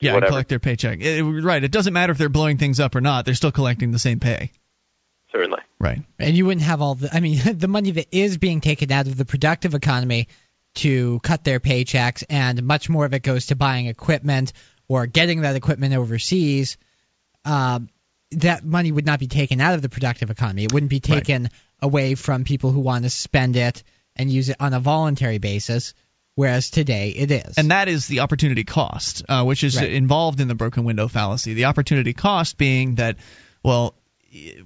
Yeah, 0.00 0.16
and 0.16 0.24
collect 0.26 0.48
their 0.48 0.60
paycheck. 0.60 1.00
It- 1.00 1.22
right. 1.22 1.62
It 1.62 1.72
doesn't 1.72 1.92
matter 1.92 2.12
if 2.12 2.18
they're 2.18 2.28
blowing 2.28 2.58
things 2.58 2.78
up 2.78 2.94
or 2.94 3.00
not. 3.00 3.24
They're 3.24 3.34
still 3.34 3.52
collecting 3.52 3.90
the 3.90 3.98
same 3.98 4.20
pay. 4.20 4.52
Certainly. 5.34 5.62
Right. 5.80 6.00
And 6.20 6.36
you 6.36 6.46
wouldn't 6.46 6.64
have 6.64 6.80
all 6.80 6.94
the. 6.94 7.10
I 7.12 7.18
mean, 7.18 7.40
the 7.58 7.68
money 7.68 7.90
that 7.92 8.06
is 8.16 8.38
being 8.38 8.60
taken 8.60 8.92
out 8.92 9.06
of 9.08 9.16
the 9.16 9.24
productive 9.24 9.74
economy 9.74 10.28
to 10.76 11.18
cut 11.20 11.42
their 11.44 11.60
paychecks, 11.60 12.22
and 12.30 12.62
much 12.62 12.88
more 12.88 13.04
of 13.04 13.14
it 13.14 13.22
goes 13.22 13.46
to 13.46 13.56
buying 13.56 13.86
equipment 13.86 14.52
or 14.86 15.06
getting 15.06 15.40
that 15.42 15.56
equipment 15.56 15.94
overseas. 15.94 16.76
Um, 17.44 17.88
that 18.30 18.64
money 18.64 18.90
would 18.92 19.06
not 19.06 19.18
be 19.18 19.26
taken 19.26 19.60
out 19.60 19.74
of 19.74 19.82
the 19.82 19.88
productive 19.88 20.30
economy. 20.30 20.64
It 20.64 20.72
wouldn't 20.72 20.90
be 20.90 21.00
taken 21.00 21.50
away 21.80 22.14
from 22.14 22.44
people 22.44 22.70
who 22.70 22.80
want 22.80 23.04
to 23.04 23.10
spend 23.10 23.56
it 23.56 23.82
and 24.16 24.30
use 24.30 24.48
it 24.48 24.56
on 24.60 24.72
a 24.72 24.80
voluntary 24.80 25.38
basis, 25.38 25.94
whereas 26.34 26.70
today 26.70 27.10
it 27.10 27.30
is. 27.30 27.58
And 27.58 27.70
that 27.70 27.88
is 27.88 28.06
the 28.06 28.20
opportunity 28.20 28.64
cost, 28.64 29.24
uh, 29.28 29.44
which 29.44 29.62
is 29.64 29.76
Right. 29.76 29.92
involved 29.92 30.40
in 30.40 30.48
the 30.48 30.54
broken 30.54 30.84
window 30.84 31.08
fallacy. 31.08 31.54
The 31.54 31.66
opportunity 31.66 32.12
cost 32.12 32.56
being 32.56 32.96
that, 32.96 33.16
well, 33.62 33.94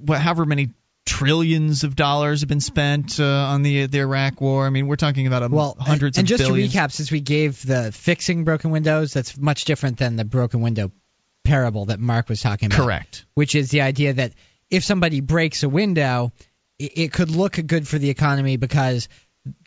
however 0.08 0.44
many 0.44 0.70
trillions 1.08 1.84
of 1.84 1.96
dollars 1.96 2.40
have 2.40 2.48
been 2.48 2.60
spent 2.60 3.18
uh, 3.18 3.24
on 3.24 3.62
the 3.62 3.86
the 3.86 4.00
Iraq 4.00 4.40
War. 4.40 4.66
I 4.66 4.70
mean, 4.70 4.86
we're 4.86 4.96
talking 4.96 5.26
about 5.26 5.42
a, 5.42 5.48
well, 5.48 5.76
hundreds 5.78 6.18
and 6.18 6.26
of 6.26 6.28
just 6.28 6.42
billions. 6.42 6.72
to 6.72 6.78
recap, 6.78 6.92
since 6.92 7.10
we 7.10 7.20
gave 7.20 7.64
the 7.64 7.92
fixing 7.92 8.44
broken 8.44 8.70
windows, 8.70 9.12
that's 9.12 9.36
much 9.36 9.64
different 9.64 9.96
than 9.96 10.16
the 10.16 10.24
broken 10.24 10.60
window 10.60 10.92
parable 11.44 11.86
that 11.86 11.98
Mark 11.98 12.28
was 12.28 12.42
talking 12.42 12.66
about. 12.66 12.84
Correct. 12.84 13.24
Which 13.34 13.54
is 13.54 13.70
the 13.70 13.80
idea 13.80 14.12
that 14.14 14.34
if 14.70 14.84
somebody 14.84 15.20
breaks 15.20 15.62
a 15.62 15.68
window, 15.68 16.32
it, 16.78 16.98
it 16.98 17.12
could 17.12 17.30
look 17.30 17.58
good 17.66 17.88
for 17.88 17.98
the 17.98 18.10
economy 18.10 18.56
because 18.56 19.08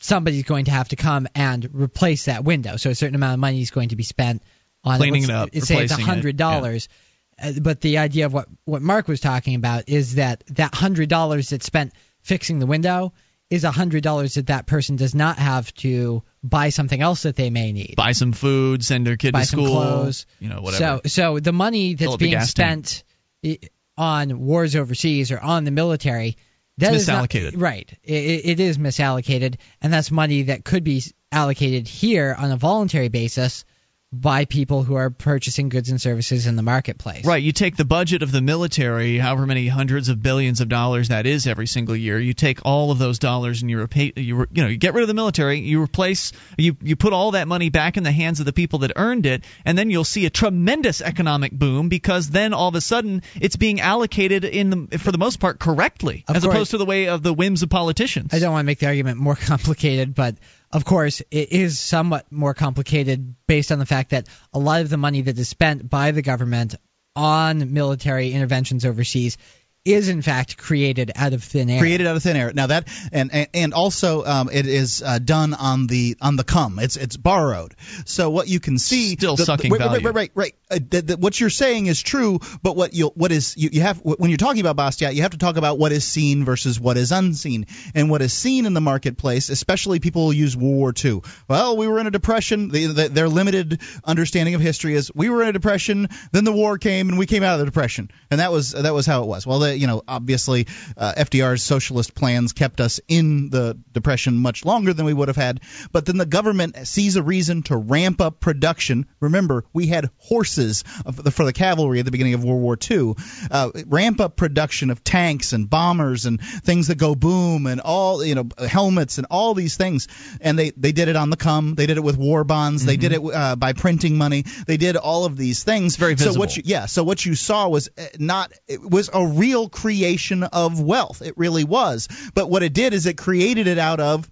somebody's 0.00 0.44
going 0.44 0.66
to 0.66 0.70
have 0.70 0.88
to 0.90 0.96
come 0.96 1.26
and 1.34 1.68
replace 1.72 2.26
that 2.26 2.44
window. 2.44 2.76
So 2.76 2.90
a 2.90 2.94
certain 2.94 3.16
amount 3.16 3.34
of 3.34 3.40
money 3.40 3.60
is 3.60 3.72
going 3.72 3.88
to 3.88 3.96
be 3.96 4.04
spent 4.04 4.42
on 4.84 4.98
Cleaning 4.98 5.24
it 5.24 5.30
up, 5.30 5.50
Say 5.54 5.84
it's 5.84 5.92
it, 5.92 6.00
hundred 6.00 6.36
dollars. 6.36 6.88
Uh, 6.90 6.94
Uh, 7.42 7.52
but 7.60 7.80
the 7.80 7.98
idea 7.98 8.26
of 8.26 8.32
what 8.32 8.46
what 8.64 8.82
Mark 8.82 9.08
was 9.08 9.20
talking 9.20 9.54
about 9.56 9.88
is 9.88 10.14
that 10.14 10.44
that 10.50 10.74
hundred 10.74 11.08
dollars 11.08 11.50
that's 11.50 11.66
spent 11.66 11.92
fixing 12.22 12.58
the 12.60 12.66
window 12.66 13.12
is 13.50 13.64
a 13.64 13.70
hundred 13.70 14.02
dollars 14.02 14.34
that 14.34 14.46
that 14.46 14.66
person 14.66 14.96
does 14.96 15.14
not 15.14 15.38
have 15.38 15.72
to 15.74 16.22
buy 16.42 16.70
something 16.70 17.00
else 17.02 17.24
that 17.24 17.36
they 17.36 17.50
may 17.50 17.72
need. 17.72 17.94
Buy 17.96 18.12
some 18.12 18.32
food, 18.32 18.82
send 18.84 19.06
their 19.06 19.16
kid 19.16 19.32
buy 19.32 19.40
to 19.40 19.46
some 19.46 19.60
school, 19.60 19.72
clothes, 19.74 20.26
you 20.40 20.48
know, 20.48 20.60
whatever. 20.62 21.00
So 21.04 21.34
so 21.34 21.38
the 21.40 21.52
money 21.52 21.94
that's 21.94 22.16
being 22.16 22.32
gas 22.32 22.54
tank. 22.54 22.86
spent 22.86 23.68
on 23.98 24.38
wars 24.40 24.74
overseas 24.76 25.30
or 25.30 25.38
on 25.40 25.64
the 25.64 25.70
military 25.70 26.36
that 26.78 26.94
It's 26.94 27.02
is 27.02 27.08
not- 27.08 27.28
misallocated. 27.28 27.60
right. 27.60 27.92
It, 28.02 28.46
it 28.46 28.60
is 28.60 28.78
misallocated, 28.78 29.56
and 29.82 29.92
that's 29.92 30.10
money 30.10 30.44
that 30.44 30.64
could 30.64 30.84
be 30.84 31.02
allocated 31.30 31.86
here 31.86 32.34
on 32.38 32.50
a 32.50 32.56
voluntary 32.56 33.08
basis 33.08 33.64
by 34.12 34.44
people 34.44 34.82
who 34.82 34.94
are 34.96 35.08
purchasing 35.08 35.70
goods 35.70 35.88
and 35.88 35.98
services 35.98 36.46
in 36.46 36.54
the 36.54 36.62
marketplace. 36.62 37.24
Right, 37.24 37.42
you 37.42 37.52
take 37.52 37.76
the 37.76 37.84
budget 37.86 38.22
of 38.22 38.30
the 38.30 38.42
military, 38.42 39.16
however 39.16 39.46
many 39.46 39.68
hundreds 39.68 40.10
of 40.10 40.22
billions 40.22 40.60
of 40.60 40.68
dollars 40.68 41.08
that 41.08 41.24
is 41.24 41.46
every 41.46 41.66
single 41.66 41.96
year. 41.96 42.20
You 42.20 42.34
take 42.34 42.60
all 42.66 42.90
of 42.90 42.98
those 42.98 43.18
dollars 43.18 43.62
and 43.62 43.70
you 43.70 43.78
repay, 43.78 44.12
you 44.14 44.46
you 44.52 44.62
know, 44.62 44.68
you 44.68 44.76
get 44.76 44.92
rid 44.92 45.00
of 45.00 45.08
the 45.08 45.14
military, 45.14 45.60
you 45.60 45.80
replace, 45.82 46.32
you 46.58 46.76
you 46.82 46.94
put 46.94 47.14
all 47.14 47.30
that 47.30 47.48
money 47.48 47.70
back 47.70 47.96
in 47.96 48.02
the 48.02 48.12
hands 48.12 48.38
of 48.38 48.44
the 48.44 48.52
people 48.52 48.80
that 48.80 48.92
earned 48.96 49.24
it, 49.24 49.44
and 49.64 49.78
then 49.78 49.90
you'll 49.90 50.04
see 50.04 50.26
a 50.26 50.30
tremendous 50.30 51.00
economic 51.00 51.52
boom 51.52 51.88
because 51.88 52.28
then 52.28 52.52
all 52.52 52.68
of 52.68 52.74
a 52.74 52.82
sudden 52.82 53.22
it's 53.40 53.56
being 53.56 53.80
allocated 53.80 54.44
in 54.44 54.88
the 54.88 54.98
for 54.98 55.10
the 55.10 55.18
most 55.18 55.40
part 55.40 55.58
correctly, 55.58 56.24
Of 56.28 56.36
as 56.36 56.44
course. 56.44 56.54
opposed 56.54 56.70
to 56.72 56.78
the 56.78 56.84
way 56.84 57.08
of 57.08 57.22
the 57.22 57.32
whims 57.32 57.62
of 57.62 57.70
politicians. 57.70 58.34
I 58.34 58.40
don't 58.40 58.52
want 58.52 58.64
to 58.64 58.66
make 58.66 58.78
the 58.80 58.86
argument 58.88 59.16
more 59.18 59.36
complicated, 59.52 60.14
but 60.14 60.36
of 60.72 60.84
course 60.84 61.20
it 61.30 61.52
is 61.52 61.78
somewhat 61.78 62.30
more 62.30 62.54
complicated 62.54 63.34
based 63.46 63.70
on 63.70 63.78
the 63.78 63.86
fact 63.86 64.10
that 64.10 64.28
a 64.52 64.58
lot 64.58 64.80
of 64.80 64.88
the 64.88 64.96
money 64.96 65.22
that 65.22 65.38
is 65.38 65.48
spent 65.48 65.88
by 65.88 66.10
the 66.10 66.22
government 66.22 66.74
on 67.14 67.72
military 67.72 68.32
interventions 68.32 68.84
overseas 68.86 69.36
is 69.84 70.08
in 70.08 70.22
fact 70.22 70.56
created 70.56 71.10
out 71.16 71.32
of 71.32 71.42
thin 71.42 71.68
air. 71.68 71.80
created 71.80 72.06
out 72.06 72.14
of 72.14 72.22
thin 72.22 72.36
air. 72.36 72.52
Now 72.54 72.68
that 72.68 72.86
and 73.10 73.32
and, 73.32 73.48
and 73.52 73.74
also 73.74 74.24
um, 74.24 74.48
it 74.52 74.66
is 74.66 75.02
uh, 75.02 75.18
done 75.18 75.54
on 75.54 75.88
the 75.88 76.16
on 76.20 76.36
the 76.36 76.44
come. 76.44 76.78
It's 76.78 76.96
it's 76.96 77.16
borrowed. 77.16 77.74
So 78.04 78.30
what 78.30 78.46
you 78.48 78.60
can 78.60 78.78
see 78.78 79.12
Still 79.12 79.36
the- 79.36 79.44
sucking 79.44 79.70
wait, 79.70 79.80
wait, 79.80 79.86
value. 79.86 80.06
Right, 80.06 80.14
right, 80.14 80.30
right. 80.34 80.54
Uh, 80.70 80.78
that, 80.90 81.06
that 81.08 81.18
what 81.18 81.40
you're 81.40 81.50
saying 81.50 81.86
is 81.86 82.00
true, 82.00 82.38
but 82.62 82.76
what 82.76 82.94
you 82.94 83.08
what 83.14 83.32
is 83.32 83.56
you, 83.56 83.70
you 83.72 83.80
have 83.80 83.98
when 84.04 84.30
you're 84.30 84.36
talking 84.36 84.60
about 84.60 84.76
Bastiat, 84.76 85.14
you 85.14 85.22
have 85.22 85.32
to 85.32 85.38
talk 85.38 85.56
about 85.56 85.78
what 85.78 85.90
is 85.90 86.04
seen 86.04 86.44
versus 86.44 86.78
what 86.78 86.96
is 86.96 87.10
unseen, 87.10 87.66
and 87.94 88.08
what 88.08 88.22
is 88.22 88.32
seen 88.32 88.66
in 88.66 88.74
the 88.74 88.80
marketplace. 88.80 89.48
Especially 89.48 89.98
people 89.98 90.26
who 90.26 90.32
use 90.32 90.56
World 90.56 90.72
War 90.76 90.94
II. 91.04 91.22
Well, 91.48 91.76
we 91.76 91.88
were 91.88 91.98
in 91.98 92.06
a 92.06 92.10
depression. 92.10 92.68
The, 92.68 92.86
the, 92.86 93.08
their 93.08 93.28
limited 93.28 93.80
understanding 94.04 94.54
of 94.54 94.60
history 94.60 94.94
is 94.94 95.10
we 95.14 95.28
were 95.28 95.42
in 95.42 95.48
a 95.48 95.52
depression, 95.52 96.08
then 96.30 96.44
the 96.44 96.52
war 96.52 96.78
came, 96.78 97.08
and 97.08 97.18
we 97.18 97.26
came 97.26 97.42
out 97.42 97.54
of 97.54 97.58
the 97.60 97.66
depression, 97.66 98.10
and 98.30 98.40
that 98.40 98.52
was 98.52 98.72
that 98.72 98.94
was 98.94 99.06
how 99.06 99.22
it 99.22 99.26
was. 99.26 99.46
Well, 99.46 99.58
the, 99.58 99.71
you 99.78 99.86
know, 99.86 100.02
obviously 100.06 100.66
uh, 100.96 101.14
FDR's 101.16 101.62
socialist 101.62 102.14
plans 102.14 102.52
kept 102.52 102.80
us 102.80 103.00
in 103.08 103.50
the 103.50 103.78
depression 103.92 104.36
much 104.36 104.64
longer 104.64 104.92
than 104.92 105.04
we 105.06 105.12
would 105.14 105.28
have 105.28 105.36
had, 105.36 105.60
but 105.92 106.06
then 106.06 106.16
the 106.16 106.26
government 106.26 106.76
sees 106.86 107.16
a 107.16 107.22
reason 107.22 107.62
to 107.64 107.76
ramp 107.76 108.20
up 108.20 108.40
production. 108.40 109.06
Remember, 109.20 109.64
we 109.72 109.86
had 109.86 110.10
horses 110.18 110.84
of 111.06 111.22
the- 111.22 111.30
for 111.30 111.44
the 111.44 111.52
cavalry 111.52 111.98
at 111.98 112.04
the 112.04 112.10
beginning 112.10 112.34
of 112.34 112.44
World 112.44 112.60
War 112.62 112.76
II. 112.90 113.14
Uh, 113.50 113.70
ramp 113.86 114.20
up 114.20 114.36
production 114.36 114.90
of 114.90 115.02
tanks 115.04 115.52
and 115.52 115.68
bombers 115.68 116.26
and 116.26 116.40
things 116.40 116.88
that 116.88 116.96
go 116.98 117.14
boom 117.14 117.66
and 117.66 117.80
all 117.80 118.24
you 118.24 118.34
know 118.34 118.48
helmets 118.66 119.18
and 119.18 119.26
all 119.30 119.54
these 119.54 119.76
things. 119.76 120.08
And 120.40 120.58
they 120.58 120.70
they 120.70 120.92
did 120.92 121.08
it 121.08 121.16
on 121.16 121.30
the 121.30 121.36
come. 121.36 121.74
They 121.74 121.86
did 121.86 121.96
it 121.96 122.02
with 122.04 122.16
war 122.16 122.44
bonds. 122.44 122.84
They 122.84 122.96
did 122.96 123.12
it 123.12 123.20
uh, 123.22 123.56
by 123.56 123.72
printing 123.72 124.16
money. 124.18 124.44
They 124.66 124.76
did 124.76 124.96
all 124.96 125.24
of 125.24 125.36
these 125.36 125.62
things. 125.64 125.96
very 125.96 126.16
So 126.16 126.24
visible. 126.26 126.40
what 126.40 126.56
you, 126.56 126.62
yeah. 126.66 126.86
So 126.86 127.04
what 127.04 127.24
you 127.24 127.34
saw 127.34 127.68
was 127.68 127.88
uh, 127.96 128.04
not 128.18 128.52
it 128.68 128.80
was 128.80 129.10
a 129.12 129.26
real 129.26 129.61
creation 129.68 130.42
of 130.42 130.80
wealth. 130.80 131.22
It 131.22 131.34
really 131.36 131.64
was. 131.64 132.08
But 132.34 132.50
what 132.50 132.62
it 132.62 132.72
did 132.72 132.94
is 132.94 133.06
it 133.06 133.16
created 133.16 133.66
it 133.66 133.78
out 133.78 134.00
of 134.00 134.30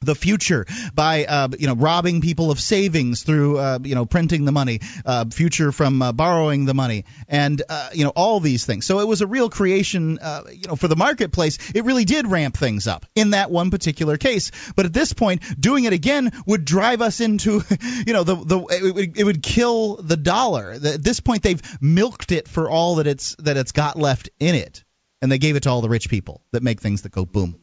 the 0.00 0.14
future 0.14 0.66
by 0.94 1.24
uh, 1.24 1.48
you 1.58 1.66
know 1.66 1.74
robbing 1.74 2.20
people 2.20 2.50
of 2.50 2.60
savings 2.60 3.22
through 3.22 3.58
uh, 3.58 3.78
you 3.82 3.94
know 3.94 4.04
printing 4.04 4.44
the 4.44 4.52
money, 4.52 4.80
uh, 5.04 5.24
future 5.26 5.72
from 5.72 6.02
uh, 6.02 6.12
borrowing 6.12 6.66
the 6.66 6.74
money, 6.74 7.04
and 7.28 7.62
uh, 7.68 7.90
you 7.92 8.04
know 8.04 8.12
all 8.14 8.40
these 8.40 8.66
things. 8.66 8.84
So 8.84 9.00
it 9.00 9.08
was 9.08 9.22
a 9.22 9.26
real 9.26 9.48
creation, 9.48 10.18
uh, 10.20 10.42
you 10.50 10.68
know, 10.68 10.76
for 10.76 10.88
the 10.88 10.96
marketplace. 10.96 11.58
It 11.74 11.84
really 11.84 12.04
did 12.04 12.26
ramp 12.26 12.56
things 12.56 12.86
up 12.86 13.06
in 13.14 13.30
that 13.30 13.50
one 13.50 13.70
particular 13.70 14.18
case. 14.18 14.52
But 14.76 14.86
at 14.86 14.92
this 14.92 15.12
point, 15.12 15.42
doing 15.60 15.84
it 15.84 15.92
again 15.92 16.30
would 16.46 16.64
drive 16.64 17.00
us 17.00 17.20
into, 17.20 17.62
you 18.06 18.12
know, 18.12 18.22
the 18.22 18.36
the 18.36 18.58
it 18.70 18.94
would, 18.94 19.18
it 19.18 19.24
would 19.24 19.42
kill 19.42 19.96
the 19.96 20.16
dollar. 20.16 20.72
At 20.72 21.02
this 21.02 21.20
point, 21.20 21.42
they've 21.42 21.62
milked 21.80 22.32
it 22.32 22.48
for 22.48 22.70
all 22.70 22.96
that 22.96 23.06
it's 23.06 23.34
that 23.36 23.56
it's 23.56 23.72
got 23.72 23.96
left 23.96 24.28
in 24.38 24.54
it, 24.54 24.84
and 25.22 25.32
they 25.32 25.38
gave 25.38 25.56
it 25.56 25.62
to 25.64 25.70
all 25.70 25.80
the 25.80 25.88
rich 25.88 26.10
people 26.10 26.42
that 26.52 26.62
make 26.62 26.80
things 26.80 27.02
that 27.02 27.12
go 27.12 27.24
boom. 27.24 27.58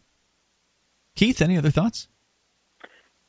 Keith, 1.16 1.44
any 1.44 1.58
other 1.58 1.70
thoughts? 1.70 2.08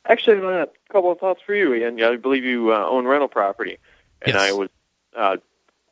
Actually, 0.07 0.45
I 0.45 0.59
have 0.59 0.69
a 0.69 0.93
couple 0.93 1.11
of 1.11 1.19
thoughts 1.19 1.41
for 1.45 1.55
you, 1.55 1.73
Ian. 1.73 2.01
I 2.01 2.15
believe 2.15 2.43
you 2.43 2.71
uh, 2.71 2.85
own 2.87 3.05
rental 3.05 3.27
property, 3.27 3.77
and 4.21 4.35
Yes. 4.35 4.41
I 4.41 4.51
was, 4.53 4.69
uh, 5.15 5.37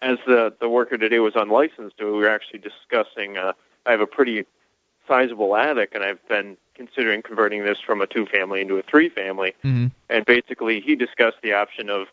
as 0.01 0.17
the 0.27 0.53
the 0.59 0.69
worker 0.69 0.97
today 0.97 1.19
was 1.19 1.33
unlicensed, 1.35 1.95
we 1.99 2.05
were 2.05 2.29
actually 2.29 2.59
discussing. 2.59 3.37
Uh, 3.37 3.53
I 3.85 3.91
have 3.91 4.01
a 4.01 4.07
pretty 4.07 4.45
sizable 5.07 5.55
attic, 5.55 5.91
and 5.95 6.03
I've 6.03 6.25
been 6.27 6.57
considering 6.75 7.21
converting 7.21 7.63
this 7.63 7.79
from 7.79 8.01
a 8.01 8.07
two 8.07 8.25
family 8.25 8.61
into 8.61 8.77
a 8.77 8.83
three 8.83 9.09
family. 9.09 9.55
Mm-hmm. 9.63 9.87
And 10.09 10.25
basically, 10.25 10.79
he 10.79 10.95
discussed 10.95 11.37
the 11.41 11.53
option 11.53 11.89
of 11.89 12.07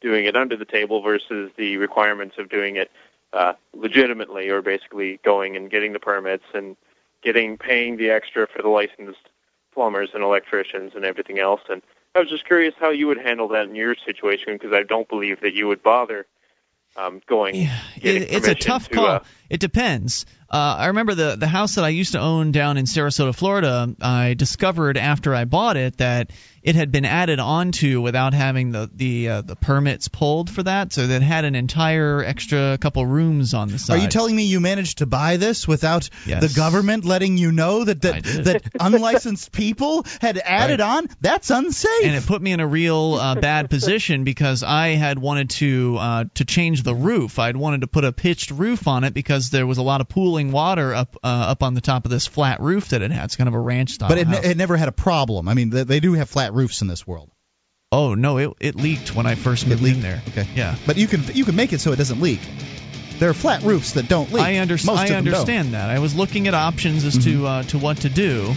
doing 0.00 0.26
it 0.26 0.36
under 0.36 0.56
the 0.56 0.64
table 0.64 1.00
versus 1.02 1.50
the 1.56 1.78
requirements 1.78 2.36
of 2.38 2.48
doing 2.48 2.76
it 2.76 2.90
uh, 3.32 3.54
legitimately, 3.74 4.48
or 4.50 4.62
basically 4.62 5.20
going 5.24 5.56
and 5.56 5.70
getting 5.70 5.92
the 5.92 5.98
permits 5.98 6.44
and 6.54 6.76
getting 7.22 7.56
paying 7.56 7.96
the 7.96 8.10
extra 8.10 8.46
for 8.46 8.62
the 8.62 8.68
licensed 8.68 9.28
plumbers 9.76 10.10
and 10.14 10.24
electricians 10.24 10.92
and 10.96 11.04
everything 11.04 11.38
else. 11.38 11.60
And 11.68 11.82
I 12.14 12.20
was 12.20 12.30
just 12.30 12.46
curious 12.46 12.74
how 12.80 12.90
you 12.90 13.06
would 13.08 13.18
handle 13.18 13.48
that 13.48 13.66
in 13.66 13.74
your 13.74 13.94
situation 13.94 14.54
because 14.54 14.72
I 14.72 14.82
don't 14.82 15.06
believe 15.06 15.42
that 15.42 15.52
you 15.52 15.68
would 15.68 15.82
bother 15.82 16.26
um, 16.96 17.20
going. 17.26 17.68
getting 18.00 18.22
It, 18.22 18.32
it's 18.32 18.48
a 18.48 18.54
tough 18.54 18.88
to, 18.88 18.94
call. 18.94 19.06
Uh, 19.06 19.20
it 19.50 19.60
depends. 19.60 20.24
Uh, 20.50 20.76
I 20.78 20.86
remember 20.86 21.14
the 21.14 21.36
the 21.36 21.46
house 21.46 21.74
that 21.74 21.84
I 21.84 21.90
used 21.90 22.12
to 22.12 22.20
own 22.20 22.52
down 22.52 22.78
in 22.78 22.86
Sarasota, 22.86 23.34
Florida. 23.34 23.94
I 24.00 24.32
discovered 24.32 24.96
after 24.96 25.34
I 25.34 25.44
bought 25.44 25.76
it 25.76 25.98
that 25.98 26.30
it 26.66 26.74
had 26.74 26.90
been 26.92 27.04
added 27.04 27.38
onto 27.38 28.00
without 28.00 28.34
having 28.34 28.72
the 28.72 28.90
the 28.94 29.28
uh, 29.28 29.40
the 29.40 29.54
permits 29.56 30.08
pulled 30.08 30.50
for 30.50 30.62
that, 30.64 30.92
so 30.92 31.06
that 31.06 31.22
had 31.22 31.44
an 31.44 31.54
entire 31.54 32.22
extra 32.24 32.76
couple 32.80 33.06
rooms 33.06 33.54
on 33.54 33.68
the 33.68 33.78
side. 33.78 33.94
Are 33.98 34.02
you 34.02 34.08
telling 34.08 34.34
me 34.34 34.42
you 34.44 34.58
managed 34.60 34.98
to 34.98 35.06
buy 35.06 35.36
this 35.38 35.66
without 35.68 36.08
Yes. 36.26 36.42
the 36.46 36.54
government 36.60 37.04
letting 37.04 37.38
you 37.38 37.52
know 37.52 37.84
that 37.84 38.02
that, 38.02 38.24
that 38.24 38.62
unlicensed 38.80 39.52
people 39.52 40.04
had 40.20 40.38
added 40.38 40.80
on? 40.80 41.06
That's 41.20 41.50
unsafe. 41.50 41.90
and 42.04 42.14
it 42.16 42.26
put 42.26 42.42
me 42.42 42.50
in 42.52 42.60
a 42.60 42.66
real 42.66 43.14
uh, 43.14 43.36
bad 43.36 43.70
position 43.76 44.24
because 44.24 44.62
I 44.64 44.88
had 44.88 45.18
wanted 45.18 45.50
to 45.50 45.96
uh, 46.00 46.24
to 46.34 46.44
change 46.44 46.82
the 46.82 46.94
roof. 46.94 47.38
I'd 47.38 47.56
wanted 47.56 47.82
to 47.82 47.86
put 47.86 48.04
a 48.04 48.12
pitched 48.12 48.50
roof 48.50 48.88
on 48.88 49.04
it 49.04 49.14
because 49.14 49.50
there 49.50 49.66
was 49.66 49.78
a 49.78 49.82
lot 49.82 50.00
of 50.00 50.08
pooling 50.08 50.50
water 50.52 50.92
up 50.94 51.16
uh, 51.22 51.28
up 51.52 51.62
on 51.62 51.74
the 51.74 51.80
top 51.80 52.04
of 52.06 52.10
this 52.10 52.26
flat 52.26 52.60
roof 52.60 52.88
that 52.88 53.02
it 53.02 53.12
had. 53.12 53.24
It's 53.26 53.36
kind 53.36 53.46
of 53.48 53.54
a 53.54 53.60
ranch 53.60 53.90
style. 53.90 54.08
but 54.08 54.18
it, 54.18 54.26
house. 54.26 54.42
ne- 54.42 54.50
it 54.50 54.56
never 54.56 54.76
had 54.76 54.88
a 54.88 54.92
problem. 54.92 55.48
I 55.48 55.54
mean, 55.54 55.70
they, 55.70 55.84
they 55.84 56.00
do 56.00 56.14
have 56.14 56.28
flat 56.28 56.52
roofs 56.56 56.82
in 56.82 56.88
this 56.88 57.06
world. 57.06 57.30
Oh 57.92 58.14
no, 58.14 58.38
it 58.38 58.50
it 58.60 58.74
leaked 58.74 59.14
when 59.14 59.26
I 59.26 59.36
first 59.36 59.66
moved 59.66 59.84
in 59.84 60.00
there. 60.00 60.20
Okay. 60.30 60.46
Yeah. 60.56 60.74
But 60.86 60.96
you 60.96 61.06
can 61.06 61.22
you 61.32 61.44
can 61.44 61.54
make 61.54 61.72
it 61.72 61.80
so 61.80 61.92
it 61.92 61.96
doesn't 61.96 62.20
leak. 62.20 62.40
There 63.18 63.30
are 63.30 63.34
flat 63.34 63.62
roofs 63.62 63.92
that 63.92 64.08
don't 64.08 64.32
leak. 64.32 64.42
I, 64.44 64.58
under- 64.58 64.74
Most 64.74 64.88
I 64.88 65.04
of 65.04 65.08
them 65.08 65.24
don't. 65.24 65.34
understand 65.34 65.74
that. 65.74 65.88
I 65.88 66.00
was 66.00 66.14
looking 66.14 66.48
at 66.48 66.54
options 66.54 67.04
as 67.04 67.24
to 67.24 67.46
uh, 67.46 67.62
to 67.64 67.78
what 67.78 67.98
to 67.98 68.08
do, 68.10 68.52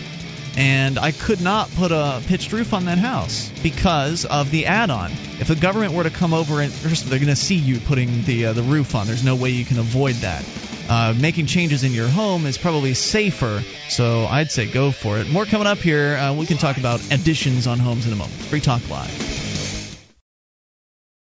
and 0.58 0.98
I 1.00 1.12
could 1.12 1.42
not 1.42 1.70
put 1.76 1.92
a 1.92 2.22
pitched 2.26 2.52
roof 2.52 2.74
on 2.74 2.86
that 2.86 2.98
house 2.98 3.52
because 3.64 4.26
of 4.26 4.52
the 4.52 4.66
add-on. 4.66 5.12
If 5.40 5.48
the 5.48 5.56
government 5.56 5.94
were 5.94 6.04
to 6.04 6.10
come 6.10 6.34
over 6.34 6.60
and 6.60 6.74
first 6.74 7.10
they're 7.10 7.20
going 7.20 7.30
to 7.30 7.36
see 7.38 7.56
you 7.56 7.80
putting 7.80 8.24
the 8.24 8.48
uh, 8.48 8.54
the 8.54 8.64
roof 8.64 8.96
on. 8.96 9.08
There's 9.08 9.24
no 9.24 9.36
way 9.36 9.52
you 9.52 9.64
can 9.64 9.78
avoid 9.80 10.16
that. 10.16 10.44
Uh, 10.90 11.14
making 11.20 11.46
changes 11.46 11.84
in 11.84 11.92
your 11.92 12.08
home 12.08 12.48
is 12.48 12.58
probably 12.58 12.96
safer, 12.96 13.62
so 13.90 14.26
I'd 14.26 14.50
say 14.50 14.66
go 14.66 14.92
for 14.92 15.20
it. 15.20 15.30
More 15.30 15.46
coming 15.46 15.68
up 15.68 15.78
here. 15.78 16.18
Uh, 16.18 16.34
we 16.34 16.48
can 16.48 16.58
talk 16.58 16.78
about 16.78 17.00
additions 17.12 17.68
on 17.68 17.78
homes 17.78 18.08
in 18.08 18.14
a 18.14 18.16
moment. 18.16 18.34
Free 18.34 18.60
Talk 18.60 18.90
Live. 18.90 19.28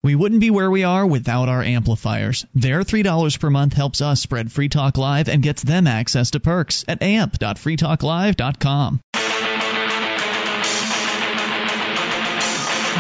We 0.02 0.16
wouldn't 0.16 0.40
be 0.40 0.50
where 0.50 0.68
we 0.68 0.82
are 0.82 1.06
without 1.06 1.48
our 1.48 1.62
amplifiers. 1.62 2.44
Their 2.54 2.80
$3 2.80 3.38
per 3.38 3.50
month 3.50 3.74
helps 3.74 4.00
us 4.00 4.20
spread 4.20 4.50
Free 4.50 4.68
Talk 4.68 4.98
Live 4.98 5.28
and 5.28 5.44
gets 5.44 5.62
them 5.62 5.86
access 5.86 6.32
to 6.32 6.40
perks 6.40 6.84
at 6.88 7.00
amp.freetalklive.com. 7.00 9.00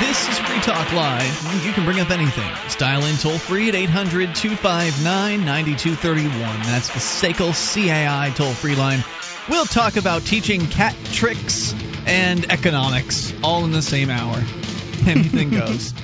This 0.02 0.28
is 0.28 0.36
Free 0.40 0.58
Talk 0.58 0.92
Live. 0.92 1.64
You 1.64 1.72
can 1.72 1.84
bring 1.84 2.00
up 2.00 2.10
anything. 2.10 2.50
Dial 2.76 3.04
in 3.04 3.16
toll 3.18 3.38
free 3.38 3.68
at 3.68 3.76
800 3.76 4.34
259 4.34 5.44
9231. 5.44 6.62
That's 6.64 6.88
the 6.88 6.98
SACL 6.98 7.52
CAI 7.52 8.32
toll 8.34 8.52
free 8.52 8.74
line. 8.74 9.04
We'll 9.48 9.64
talk 9.64 9.94
about 9.94 10.22
teaching 10.22 10.66
cat 10.66 10.96
tricks 11.12 11.72
and 12.04 12.50
economics 12.50 13.32
all 13.44 13.64
in 13.64 13.70
the 13.70 13.80
same 13.80 14.10
hour. 14.10 14.34
Anything 15.06 15.50
goes. 15.50 15.94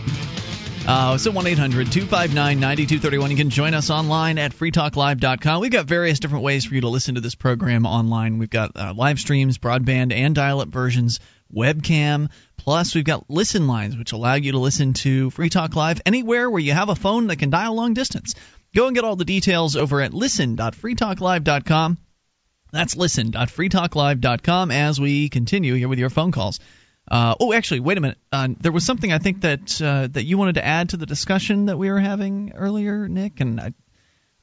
Uh, 0.87 1.19
so 1.19 1.33
1 1.33 1.49
800 1.49 1.91
259 1.91 2.61
9231. 2.61 3.31
You 3.33 3.37
can 3.37 3.51
join 3.51 3.75
us 3.75 3.91
online 3.91 4.39
at 4.39 4.53
freetalklive.com. 4.53 5.61
We've 5.61 5.73
got 5.73 5.87
various 5.87 6.21
different 6.21 6.45
ways 6.45 6.65
for 6.65 6.77
you 6.77 6.83
to 6.83 6.89
listen 6.89 7.17
to 7.17 7.21
this 7.21 7.35
program 7.35 7.85
online. 7.85 8.39
We've 8.39 8.49
got 8.49 8.77
uh, 8.77 8.95
live 8.97 9.19
streams, 9.19 9.59
broadband, 9.59 10.13
and 10.13 10.37
dial 10.37 10.61
up 10.61 10.69
versions, 10.69 11.19
webcam. 11.53 12.31
Plus, 12.69 12.95
we've 12.95 13.03
got 13.03 13.31
listen 13.31 13.67
lines, 13.67 13.97
which 13.97 14.13
allow 14.13 14.35
you 14.35 14.53
to 14.53 14.59
listen 14.59 14.93
to 14.93 15.31
Free 15.31 15.49
Talk 15.49 15.75
Live 15.75 16.03
anywhere 16.05 16.51
where 16.51 16.61
you 16.61 16.75
have 16.75 16.91
a 16.91 16.95
phone 16.95 17.29
that 17.29 17.37
can 17.37 17.49
dial 17.49 17.75
long 17.75 17.95
distance. 17.95 18.35
Go 18.75 18.89
and 18.89 18.95
get 18.95 19.05
all 19.05 19.17
the 19.17 19.25
details 19.25 19.75
over 19.75 20.03
at 20.03 20.13
listen.freetalklive.com. 20.13 21.97
That's 22.71 22.95
listen.freetalklive.com 22.95 24.71
as 24.71 25.01
we 25.01 25.31
continue 25.31 25.77
here 25.77 25.89
with 25.89 25.99
your 25.99 26.11
phone 26.11 26.31
calls. 26.31 26.61
Uh, 27.11 27.37
oh, 27.41 27.55
actually, 27.55 27.81
wait 27.81 27.97
a 27.97 28.03
minute. 28.03 28.19
Uh, 28.31 28.49
there 28.61 28.71
was 28.71 28.85
something 28.85 29.15
I 29.15 29.19
think 29.19 29.41
that 29.41 29.81
uh, 29.81 30.09
that 30.09 30.25
you 30.25 30.37
wanted 30.37 30.57
to 30.57 30.67
add 30.67 30.91
to 30.91 30.99
the 30.99 31.07
discussion 31.07 31.65
that 31.67 31.79
we 31.79 31.91
were 31.91 32.01
having 32.01 32.53
earlier, 32.55 33.09
Nick, 33.09 33.41
and 33.41 33.59
I. 33.59 33.73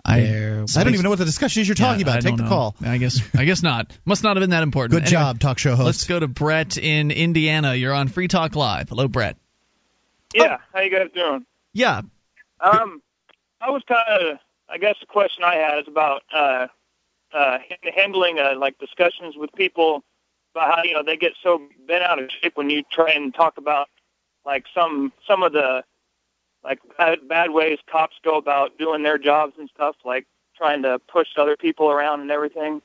I, 0.08 0.18
I 0.20 0.84
don't 0.84 0.94
even 0.94 1.02
know 1.02 1.10
what 1.10 1.18
the 1.20 1.26
discussion 1.26 1.62
is 1.62 1.68
you're 1.68 1.76
talking 1.76 2.02
Yeah, 2.06 2.12
I 2.14 2.18
about. 2.18 2.22
Take 2.22 2.38
the 2.38 2.44
know. 2.44 2.50
call. 2.50 2.76
I 2.82 2.98
guess 2.98 3.22
I 3.36 3.46
guess 3.46 3.64
not. 3.64 3.92
Must 4.06 4.24
not 4.24 4.38
have 4.38 4.42
been 4.42 4.52
that 4.52 4.64
important. 4.64 5.02
Good 5.02 5.10
job, 5.10 5.40
talk 5.40 5.58
show 5.58 5.76
host. 5.76 5.86
Let's 5.86 6.06
go 6.06 6.20
to 6.20 6.28
Brett 6.28 6.78
in 6.78 7.10
Indiana. 7.12 7.74
You're 7.74 7.94
on 7.94 8.08
Free 8.08 8.28
Talk 8.28 8.56
Live. 8.56 8.90
Hello, 8.90 9.08
Brett. 9.08 9.38
Yeah, 10.34 10.58
how 10.74 10.82
you 10.82 10.92
guys 10.92 11.10
doing? 11.16 11.46
Yeah. 11.74 12.02
Um, 12.60 13.02
I 13.62 13.70
was 13.72 13.82
kind 13.88 14.04
of, 14.08 14.38
I 14.70 14.78
guess 14.78 14.96
the 15.00 15.06
question 15.08 15.44
I 15.44 15.56
had 15.56 15.80
is 15.80 15.88
about 15.88 16.22
uh, 16.34 16.68
uh, 17.34 17.58
handling 17.96 18.38
uh, 18.40 18.54
like 18.58 18.78
discussions 18.78 19.36
with 19.38 19.52
people 19.54 20.04
about 20.54 20.76
how 20.76 20.84
you 20.84 20.94
know 20.94 21.04
they 21.04 21.18
get 21.18 21.34
so 21.42 21.62
bent 21.88 22.04
out 22.04 22.22
of 22.22 22.30
shape 22.42 22.56
when 22.58 22.70
you 22.70 22.84
try 22.92 23.12
and 23.12 23.34
talk 23.34 23.58
about 23.58 23.90
like 24.46 24.66
some 24.74 25.12
some 25.28 25.42
of 25.44 25.52
the 25.54 25.84
like 26.66 26.80
bad, 26.98 27.28
bad 27.28 27.52
ways 27.52 27.78
cops 27.90 28.16
go 28.24 28.38
about 28.38 28.78
doing 28.78 29.04
their 29.04 29.18
jobs 29.18 29.54
and 29.58 29.70
stuff, 29.74 29.96
like 30.04 30.26
trying 30.58 30.82
to 30.82 31.00
push 31.08 31.28
other 31.38 31.56
people 31.56 31.90
around 31.90 32.22
and 32.22 32.32
everything. 32.32 32.82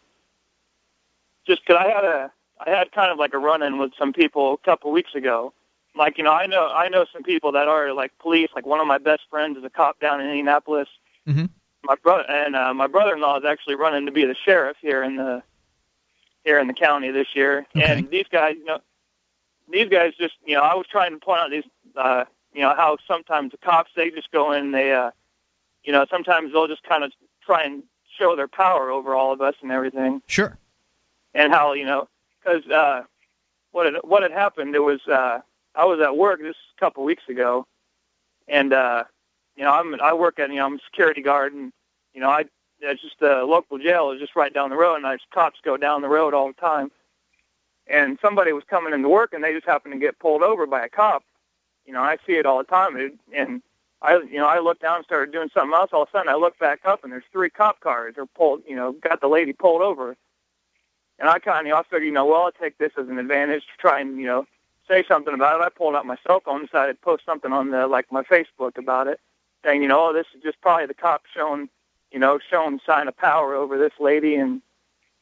Just 1.47 1.65
'cause 1.65 1.77
I 1.81 1.89
had 1.89 2.05
a 2.05 2.32
I 2.65 2.70
had 2.70 2.93
kind 2.93 3.11
of 3.11 3.19
like 3.19 3.32
a 3.32 3.39
run-in 3.39 3.78
with 3.78 3.93
some 3.98 4.12
people 4.12 4.52
a 4.52 4.59
couple 4.59 4.93
weeks 4.93 5.15
ago. 5.15 5.52
Like 5.97 6.19
you 6.19 6.24
know, 6.24 6.32
I 6.32 6.47
know 6.47 6.69
I 6.69 6.89
know 6.89 7.07
some 7.12 7.23
people 7.23 7.52
that 7.52 7.69
are 7.69 7.93
like 7.93 8.12
police. 8.19 8.51
Like 8.55 8.66
one 8.66 8.81
of 8.81 8.86
my 8.86 8.98
best 8.98 9.23
friends 9.31 9.57
is 9.57 9.65
a 9.65 9.70
cop 9.70 9.98
down 9.98 10.20
in 10.20 10.27
Indianapolis. 10.28 10.89
Mm-hmm. 11.27 11.47
My 11.82 11.94
brother 11.97 12.24
and 12.31 12.55
uh, 12.55 12.74
my 12.74 12.86
brother-in-law 12.86 13.39
is 13.39 13.44
actually 13.44 13.77
running 13.77 14.05
to 14.07 14.12
be 14.12 14.24
the 14.27 14.35
sheriff 14.44 14.77
here 14.81 15.02
in 15.02 15.16
the 15.16 15.43
here 16.44 16.59
in 16.59 16.66
the 16.66 16.74
county 16.74 17.11
this 17.11 17.28
year. 17.35 17.66
And 17.74 18.11
these 18.11 18.27
guys, 18.31 18.57
you 18.59 18.65
know, 18.66 18.81
these 19.70 19.89
guys 19.89 20.12
just 20.20 20.35
you 20.44 20.55
know, 20.55 20.62
I 20.62 20.74
was 20.74 20.86
trying 20.86 21.12
to 21.12 21.19
point 21.19 21.40
out 21.40 21.51
these 21.51 21.65
uh, 21.97 22.24
you 22.53 22.61
know 22.63 22.75
how 22.77 22.97
sometimes 23.07 23.53
the 23.53 23.59
cops 23.59 23.91
they 23.97 24.11
just 24.11 24.31
go 24.33 24.53
in 24.53 24.73
they 24.73 24.93
uh, 24.93 25.11
you 25.85 25.93
know 25.93 26.05
sometimes 26.11 26.53
they'll 26.53 26.69
just 26.69 26.83
kind 26.85 27.05
of 27.05 27.13
try 27.45 27.63
and 27.65 27.83
show 28.19 28.35
their 28.37 28.49
power 28.49 28.91
over 28.91 29.15
all 29.15 29.33
of 29.33 29.41
us 29.41 29.55
and 29.63 29.71
everything 29.73 30.21
Sure. 30.27 30.57
and 31.35 31.53
how 31.53 31.73
you 31.73 31.85
know 31.85 32.09
because 32.43 32.67
uh, 32.71 33.03
what 33.73 33.87
had 33.87 33.95
what 34.03 34.23
had 34.23 34.33
happened 34.33 34.75
it 34.75 34.81
was 34.81 35.01
uh, 35.09 35.41
I 35.75 35.85
was 35.85 36.01
at 36.01 36.17
work 36.17 36.41
this 36.41 36.57
a 36.77 36.81
couple 36.81 37.05
weeks 37.05 37.23
ago, 37.29 37.67
and 38.49 38.73
uh, 38.73 39.05
you 39.57 39.63
know 39.65 39.71
I'm 39.73 40.01
I 40.01 40.13
work 40.13 40.39
at 40.39 40.51
you 40.51 40.57
know 40.57 40.67
I'm 40.67 40.75
a 40.75 40.79
security 40.91 41.23
guard 41.23 41.53
and 41.53 41.73
you 42.15 42.21
know 42.21 42.29
I 42.31 42.45
it's 42.81 43.03
just 43.03 43.21
the 43.21 43.45
local 43.45 43.79
jail 43.79 44.11
is 44.11 44.19
just 44.21 44.35
right 44.35 44.53
down 44.53 44.71
the 44.71 44.77
road 44.77 44.97
and 44.97 45.05
there's 45.05 45.21
cops 45.33 45.61
go 45.63 45.77
down 45.77 46.01
the 46.03 46.09
road 46.09 46.33
all 46.35 46.49
the 46.49 46.55
time, 46.55 46.91
and 47.87 48.19
somebody 48.23 48.53
was 48.53 48.65
coming 48.69 48.93
into 48.95 49.09
work 49.09 49.33
and 49.33 49.45
they 49.45 49.53
just 49.53 49.67
happened 49.67 49.93
to 49.95 50.01
get 50.01 50.19
pulled 50.19 50.43
over 50.43 50.67
by 50.67 50.85
a 50.85 50.89
cop, 50.89 51.23
you 51.86 51.93
know 51.93 52.02
I 52.02 52.16
see 52.27 52.35
it 52.35 52.47
all 52.47 52.59
the 52.59 52.65
time. 52.65 52.97
And, 52.97 53.19
and 53.35 53.62
I 54.02 54.16
you 54.19 54.39
know 54.39 54.47
I 54.47 54.61
looked 54.61 54.82
down 54.82 54.97
and 54.97 55.05
started 55.05 55.32
doing 55.32 55.51
something 55.52 55.74
else. 55.74 55.90
All 55.93 56.02
of 56.02 56.09
a 56.09 56.12
sudden 56.12 56.28
I 56.28 56.36
look 56.36 56.59
back 56.59 56.81
up 56.85 57.05
and 57.05 57.12
there's 57.12 57.24
three 57.32 57.51
cop 57.51 57.81
cars 57.81 58.15
are 58.19 58.27
pulled 58.27 58.62
you 58.69 58.77
know 58.77 58.93
got 58.93 59.20
the 59.20 59.28
lady 59.28 59.52
pulled 59.52 59.82
over. 59.82 60.16
And 61.20 61.28
I 61.28 61.39
kind 61.39 61.66
of, 61.66 61.74
I 61.74 61.82
figured, 61.82 62.05
you 62.05 62.12
know, 62.12 62.24
well, 62.24 62.44
I'll 62.44 62.52
take 62.52 62.78
this 62.78 62.93
as 62.97 63.09
an 63.09 63.19
advantage 63.19 63.62
to 63.65 63.77
try 63.78 64.01
and, 64.01 64.19
you 64.19 64.27
know, 64.27 64.47
say 64.89 65.05
something 65.07 65.35
about 65.35 65.61
it. 65.61 65.65
I 65.65 65.69
pulled 65.69 65.94
out 65.94 66.07
my 66.07 66.16
cell 66.27 66.40
phone 66.40 66.65
decided 66.65 66.94
to 66.94 67.02
post 67.02 67.27
something 67.27 67.52
on 67.52 67.70
the, 67.70 67.86
like, 67.86 68.11
my 68.11 68.23
Facebook 68.23 68.78
about 68.78 69.07
it, 69.07 69.20
saying, 69.62 69.82
you 69.82 69.89
know, 69.89 70.09
oh, 70.09 70.12
this 70.15 70.24
is 70.35 70.43
just 70.43 70.59
probably 70.62 70.86
the 70.86 70.94
cops 70.94 71.28
showing, 71.35 71.69
you 72.11 72.19
know, 72.19 72.39
showing 72.51 72.81
sign 72.86 73.07
of 73.07 73.16
power 73.19 73.55
over 73.55 73.77
this 73.77 73.93
lady, 74.01 74.36
and, 74.36 74.62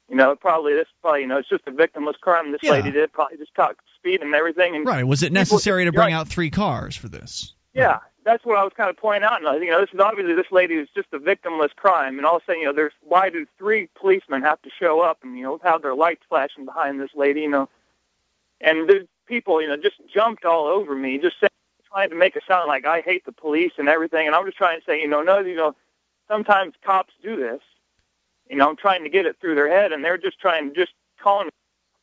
you 0.08 0.16
know, 0.16 0.34
probably 0.36 0.74
this, 0.74 0.86
probably, 1.02 1.20
you 1.22 1.26
know, 1.26 1.38
it's 1.38 1.48
just 1.48 1.64
a 1.66 1.70
victimless 1.70 2.18
crime 2.20 2.52
this 2.52 2.62
Yeah. 2.62 2.72
lady 2.72 2.90
did, 2.90 3.12
probably 3.12 3.36
just 3.36 3.54
caught 3.54 3.76
speed 3.96 4.22
and 4.22 4.34
everything. 4.34 4.74
And 4.76 4.86
Right. 4.86 5.04
Was 5.06 5.22
it 5.22 5.26
people- 5.26 5.34
necessary 5.40 5.84
to 5.84 5.92
bring 5.92 6.06
Right. 6.08 6.12
out 6.14 6.28
three 6.28 6.50
cars 6.50 6.96
for 6.96 7.08
this? 7.08 7.52
Yeah, 7.74 7.98
that's 8.24 8.44
what 8.44 8.56
I 8.58 8.64
was 8.64 8.72
kind 8.74 8.88
of 8.90 8.96
pointing 8.96 9.24
out. 9.24 9.38
And 9.38 9.46
uh, 9.46 9.52
you 9.52 9.70
know, 9.70 9.80
this 9.80 9.90
is 9.92 10.00
obviously 10.00 10.34
this 10.34 10.50
lady 10.50 10.74
is 10.74 10.88
just 10.94 11.08
a 11.12 11.18
victimless 11.18 11.74
crime, 11.76 12.16
and 12.18 12.26
all 12.26 12.36
of 12.36 12.42
a 12.42 12.46
sudden, 12.46 12.60
you 12.62 12.66
know, 12.66 12.72
there's 12.72 12.94
why 13.02 13.28
do 13.30 13.46
three 13.58 13.88
policemen 13.94 14.42
have 14.42 14.60
to 14.62 14.70
show 14.70 15.00
up 15.00 15.18
and 15.22 15.36
you 15.36 15.44
know 15.44 15.60
have 15.62 15.82
their 15.82 15.94
lights 15.94 16.22
flashing 16.28 16.64
behind 16.64 17.00
this 17.00 17.10
lady, 17.14 17.42
you 17.42 17.48
know, 17.50 17.68
and 18.60 18.88
there's 18.88 19.06
people, 19.26 19.60
you 19.60 19.68
know, 19.68 19.76
just 19.76 19.96
jumped 20.12 20.44
all 20.44 20.66
over 20.66 20.94
me, 20.94 21.18
just 21.18 21.38
saying, 21.38 21.50
trying 21.92 22.08
to 22.10 22.16
make 22.16 22.34
it 22.34 22.42
sound 22.48 22.66
like 22.66 22.84
I 22.86 23.02
hate 23.02 23.24
the 23.26 23.32
police 23.32 23.72
and 23.78 23.88
everything, 23.88 24.26
and 24.26 24.34
I'm 24.34 24.46
just 24.46 24.56
trying 24.56 24.78
to 24.80 24.84
say, 24.84 25.00
you 25.00 25.06
know, 25.08 25.22
no, 25.22 25.38
you 25.40 25.54
know, 25.54 25.76
sometimes 26.26 26.74
cops 26.84 27.12
do 27.22 27.36
this, 27.36 27.60
you 28.50 28.56
know, 28.56 28.68
I'm 28.68 28.76
trying 28.76 29.04
to 29.04 29.10
get 29.10 29.26
it 29.26 29.36
through 29.40 29.54
their 29.54 29.68
head, 29.68 29.92
and 29.92 30.04
they're 30.04 30.18
just 30.18 30.38
trying 30.40 30.74
just 30.74 30.92
calling 31.20 31.50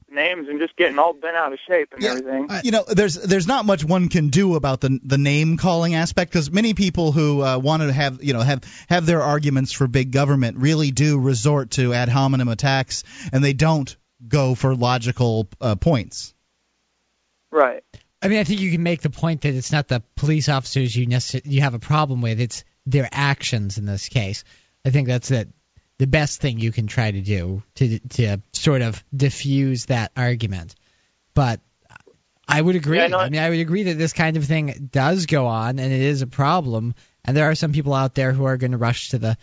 names 0.10 0.48
and 0.48 0.60
just 0.60 0.76
getting 0.76 1.00
all 1.00 1.14
bent 1.14 1.36
out 1.36 1.52
of 1.52 1.60
shape 1.68 1.94
and 1.94 2.04
everything. 2.04 2.50
You 2.64 2.72
know, 2.72 2.84
there's 2.88 3.16
there's 3.16 3.48
not 3.48 3.66
much 3.66 3.84
one 3.84 4.10
can 4.10 4.30
do 4.30 4.56
about 4.56 4.82
the 4.82 5.00
the 5.04 5.18
name 5.18 5.58
calling 5.58 5.96
aspect 5.96 6.32
because 6.32 6.52
many 6.52 6.74
people 6.74 7.12
who 7.12 7.44
uh, 7.44 7.58
want 7.58 7.82
to 7.82 7.92
have 7.92 8.24
you 8.24 8.34
know 8.34 8.42
have 8.42 8.64
have 8.88 9.06
their 9.06 9.22
arguments 9.22 9.72
for 9.72 9.88
big 9.88 10.12
government 10.12 10.58
really 10.58 10.92
do 10.92 11.20
resort 11.20 11.72
to 11.72 11.94
ad 11.94 12.10
hominem 12.10 12.48
attacks 12.48 13.04
and 13.32 13.44
they 13.44 13.54
don't 13.54 13.96
go 14.28 14.56
for 14.56 14.76
logical 14.76 15.48
uh, 15.62 15.76
points. 15.76 16.34
Right. 17.52 17.84
I 18.22 18.28
mean, 18.28 18.40
I 18.40 18.44
think 18.44 18.60
you 18.60 18.72
can 18.72 18.84
make 18.84 19.02
the 19.02 19.10
point 19.10 19.42
that 19.42 19.54
it's 19.54 19.72
not 19.72 19.88
the 19.88 20.02
police 20.16 20.50
officers 20.50 20.96
you 20.96 21.06
necess- 21.06 21.46
you 21.46 21.62
have 21.62 21.74
a 21.74 21.80
problem 21.80 22.22
with; 22.22 22.40
it's 22.40 22.64
their 22.86 23.08
actions 23.12 23.78
in 23.78 23.86
this 23.86 24.10
case. 24.10 24.44
I 24.84 24.90
think 24.90 25.08
that's 25.08 25.32
it. 25.32 25.50
The 25.98 26.08
best 26.08 26.42
thing 26.42 26.60
you 26.60 26.72
can 26.72 26.88
try 26.88 27.10
to 27.12 27.22
do 27.22 27.64
to 27.76 28.00
to 28.00 28.38
sort 28.52 28.82
of 28.82 29.04
diffuse 29.16 29.86
that 29.86 30.12
argument. 30.18 30.76
But 31.34 31.62
I 32.48 32.62
would 32.62 32.76
agree. 32.76 32.98
Yeah, 32.98 33.08
no, 33.08 33.18
I 33.18 33.30
mean, 33.30 33.42
I 33.42 33.50
would 33.50 33.60
agree 33.60 33.84
that 33.84 33.98
this 33.98 34.14
kind 34.14 34.38
of 34.38 34.46
thing 34.46 34.90
does 34.92 35.26
go 35.26 35.48
on, 35.48 35.80
and 35.80 35.92
it 35.94 36.02
is 36.02 36.22
a 36.22 36.28
problem. 36.28 36.96
And 37.24 37.36
there 37.36 37.50
are 37.50 37.56
some 37.56 37.72
people 37.72 37.94
out 37.94 38.14
there 38.14 38.34
who 38.34 38.46
are 38.46 38.58
going 38.58 38.72
to 38.72 38.78
rush 38.78 39.10
to 39.10 39.18
the 39.18 39.38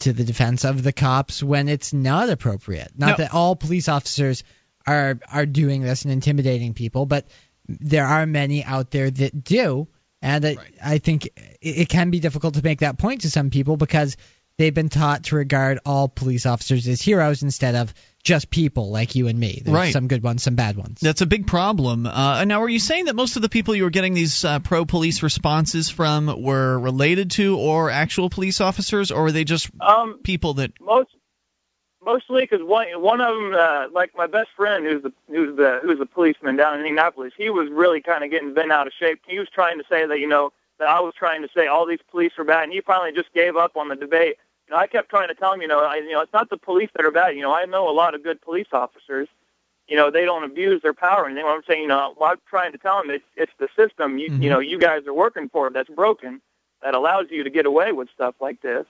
to 0.00 0.12
the 0.12 0.24
defense 0.24 0.64
of 0.64 0.82
the 0.82 0.92
cops 0.92 1.42
when 1.42 1.68
it's 1.68 1.92
not 1.92 2.28
appropriate. 2.30 2.92
Not 2.96 3.18
No. 3.18 3.24
that 3.24 3.34
all 3.34 3.56
police 3.56 3.88
officers 3.88 4.44
are 4.86 5.18
are 5.30 5.46
doing 5.46 5.82
this 5.82 6.04
and 6.04 6.12
intimidating 6.12 6.74
people, 6.74 7.06
but 7.06 7.26
there 7.68 8.06
are 8.06 8.24
many 8.24 8.64
out 8.64 8.90
there 8.90 9.10
that 9.10 9.44
do, 9.44 9.88
and 10.22 10.46
I, 10.46 10.56
I 10.82 10.98
think 10.98 11.26
it, 11.26 11.32
it 11.60 11.88
can 11.88 12.10
be 12.10 12.20
difficult 12.20 12.54
to 12.54 12.62
make 12.64 12.80
that 12.80 12.98
point 12.98 13.22
to 13.22 13.30
some 13.30 13.50
people 13.50 13.76
because 13.76 14.16
they've 14.58 14.74
been 14.74 14.88
taught 14.88 15.24
to 15.24 15.36
regard 15.36 15.78
all 15.86 16.08
police 16.08 16.44
officers 16.44 16.86
as 16.88 17.00
heroes 17.00 17.42
instead 17.42 17.76
of 17.76 17.94
just 18.24 18.50
people 18.50 18.90
like 18.90 19.14
you 19.14 19.28
and 19.28 19.38
me. 19.38 19.62
There's 19.64 19.74
Right. 19.74 19.92
some 19.92 20.08
good 20.08 20.22
ones, 20.22 20.42
some 20.42 20.56
bad 20.56 20.76
ones. 20.76 20.98
That's 21.00 21.20
a 21.20 21.26
big 21.26 21.46
problem. 21.46 22.04
Uh, 22.06 22.44
now, 22.44 22.62
are 22.62 22.68
you 22.68 22.80
saying 22.80 23.06
that 23.06 23.14
most 23.16 23.36
of 23.36 23.42
the 23.42 23.48
people 23.48 23.74
you 23.74 23.84
were 23.84 23.90
getting 23.90 24.14
these 24.14 24.44
uh, 24.44 24.58
pro 24.58 24.84
police 24.84 25.22
responses 25.22 25.88
from 25.88 26.42
were 26.42 26.78
related 26.78 27.30
to 27.32 27.56
or 27.56 27.90
actual 27.90 28.28
police 28.28 28.60
officers, 28.60 29.10
or 29.12 29.22
were 29.22 29.32
they 29.32 29.44
just 29.44 29.70
Um, 29.80 30.18
people 30.24 30.54
that? 30.54 30.72
most 30.80 31.10
mostly 32.04 32.42
because 32.42 32.62
one 32.62 32.86
one 33.00 33.20
of 33.20 33.34
them, 33.34 33.54
uh, 33.54 33.86
like 33.92 34.10
my 34.16 34.26
best 34.26 34.48
friend, 34.56 34.84
who's 34.84 35.02
the 35.04 35.12
who's 35.28 35.56
the 35.56 35.78
who's 35.82 36.00
a 36.00 36.06
policeman 36.06 36.56
down 36.56 36.74
in 36.74 36.80
Indianapolis, 36.80 37.32
he 37.36 37.48
was 37.50 37.68
really 37.70 38.00
kind 38.00 38.24
of 38.24 38.30
getting 38.30 38.54
bent 38.54 38.72
out 38.72 38.88
of 38.88 38.92
shape. 38.98 39.20
He 39.26 39.38
was 39.38 39.48
trying 39.54 39.78
to 39.78 39.84
say 39.88 40.04
that 40.06 40.18
you 40.18 40.26
know 40.28 40.52
that 40.80 40.88
I 40.88 41.00
was 41.00 41.14
trying 41.16 41.42
to 41.42 41.48
say 41.56 41.66
all 41.68 41.86
these 41.86 41.98
police 42.10 42.32
are 42.38 42.44
bad, 42.44 42.64
and 42.64 42.72
he 42.72 42.80
finally 42.80 43.12
just 43.12 43.32
gave 43.32 43.56
up 43.56 43.76
on 43.76 43.88
the 43.88 43.96
debate. 43.96 44.36
You 44.68 44.74
know, 44.74 44.80
I 44.80 44.86
kept 44.86 45.08
trying 45.08 45.28
to 45.28 45.34
tell 45.34 45.52
him, 45.52 45.62
you 45.62 45.68
know, 45.68 45.80
I, 45.80 45.96
you 45.96 46.12
know, 46.12 46.20
it's 46.20 46.32
not 46.32 46.50
the 46.50 46.58
police 46.58 46.90
that 46.94 47.04
are 47.04 47.10
bad. 47.10 47.34
You 47.36 47.42
know, 47.42 47.54
I 47.54 47.64
know 47.64 47.88
a 47.88 47.92
lot 47.92 48.14
of 48.14 48.22
good 48.22 48.40
police 48.40 48.66
officers. 48.72 49.28
You 49.88 49.96
know, 49.96 50.10
they 50.10 50.26
don't 50.26 50.44
abuse 50.44 50.82
their 50.82 50.92
power 50.92 51.22
or 51.22 51.26
anything. 51.26 51.44
What 51.44 51.54
I'm 51.54 51.62
saying, 51.66 51.82
you 51.82 51.88
know, 51.88 52.12
what 52.16 52.32
I'm 52.32 52.40
trying 52.48 52.72
to 52.72 52.78
tell 52.78 53.00
him, 53.00 53.10
it's 53.10 53.24
it's 53.36 53.52
the 53.58 53.68
system. 53.74 54.18
You 54.18 54.30
mm-hmm. 54.30 54.42
you 54.42 54.50
know, 54.50 54.60
you 54.60 54.78
guys 54.78 55.06
are 55.06 55.14
working 55.14 55.48
for 55.48 55.70
that's 55.70 55.88
broken 55.88 56.42
that 56.82 56.94
allows 56.94 57.26
you 57.30 57.42
to 57.42 57.50
get 57.50 57.64
away 57.64 57.92
with 57.92 58.08
stuff 58.14 58.34
like 58.40 58.60
this. 58.60 58.84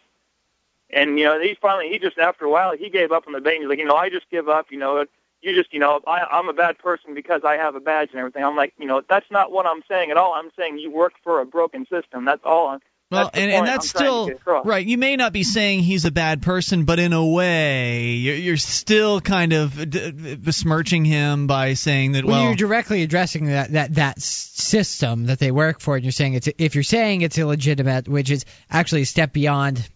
And 0.91 1.19
you 1.19 1.25
know, 1.25 1.41
he 1.41 1.57
finally 1.61 1.89
he 1.91 1.99
just 2.01 2.19
after 2.19 2.47
a 2.47 2.51
while 2.51 2.77
he 2.77 2.91
gave 2.91 3.13
up 3.13 3.29
on 3.29 3.33
the 3.33 3.39
debate. 3.39 3.61
He's 3.61 3.69
like, 3.69 3.79
you 3.79 3.85
know, 3.85 3.95
I 3.95 4.11
just 4.11 4.29
give 4.31 4.49
up. 4.49 4.67
You 4.71 4.79
know, 4.79 5.07
you 5.43 5.55
just, 5.55 5.73
you 5.73 5.79
know, 5.79 6.01
I, 6.07 6.27
I'm 6.31 6.49
a 6.49 6.53
bad 6.53 6.79
person 6.79 7.15
because 7.15 7.43
I 7.45 7.57
have 7.57 7.75
a 7.77 7.81
badge 7.81 8.11
and 8.11 8.19
everything. 8.19 8.45
I'm 8.45 8.57
like, 8.57 8.73
you 8.79 8.87
know, 8.87 9.03
that's 9.09 9.31
not 9.31 9.53
what 9.53 9.67
I'm 9.67 9.83
saying 9.89 10.11
at 10.11 10.17
all. 10.17 10.35
I'm 10.35 10.51
saying 10.57 10.79
you 10.79 10.91
work 10.91 11.13
for 11.23 11.41
a 11.41 11.47
broken 11.47 11.87
system. 11.87 12.25
That's 12.25 12.43
all. 12.45 12.69
I'm, 12.69 12.81
Well, 13.11 13.25
that's 13.25 13.39
and, 13.39 13.51
point 13.51 13.59
and 13.59 13.67
that's 13.67 13.95
I'm 13.95 14.01
still 14.01 14.63
right. 14.65 14.87
You 14.87 14.99
may 14.99 15.17
not 15.17 15.33
be 15.33 15.43
saying 15.43 15.81
he's 15.81 16.05
a 16.05 16.11
bad 16.11 16.43
person, 16.43 16.85
but 16.85 16.99
in 16.99 17.15
a 17.15 17.25
way, 17.25 18.11
you're, 18.11 18.35
you're 18.35 18.57
still 18.59 19.23
kind 19.23 19.55
of 19.55 19.75
d- 19.91 20.11
d- 20.11 20.35
besmirching 20.35 21.07
him 21.07 21.47
by 21.47 21.73
saying 21.73 22.13
that. 22.13 22.27
Well, 22.27 22.37
Well, 22.37 22.45
you're 22.49 22.57
directly 22.57 23.03
addressing 23.03 23.47
that, 23.47 23.73
that 23.73 23.95
that 23.95 24.21
system 24.21 25.27
that 25.27 25.39
they 25.39 25.51
work 25.51 25.81
for, 25.81 25.97
and 25.97 26.05
you're 26.05 26.13
saying 26.13 26.35
it's 26.35 26.51
if 26.59 26.75
you're 26.75 26.85
saying 26.85 27.23
it's 27.23 27.39
illegitimate, 27.39 28.09
which 28.09 28.31
is 28.31 28.45
actually 28.71 29.03
a 29.03 29.07
step 29.07 29.33
beyond. 29.33 29.89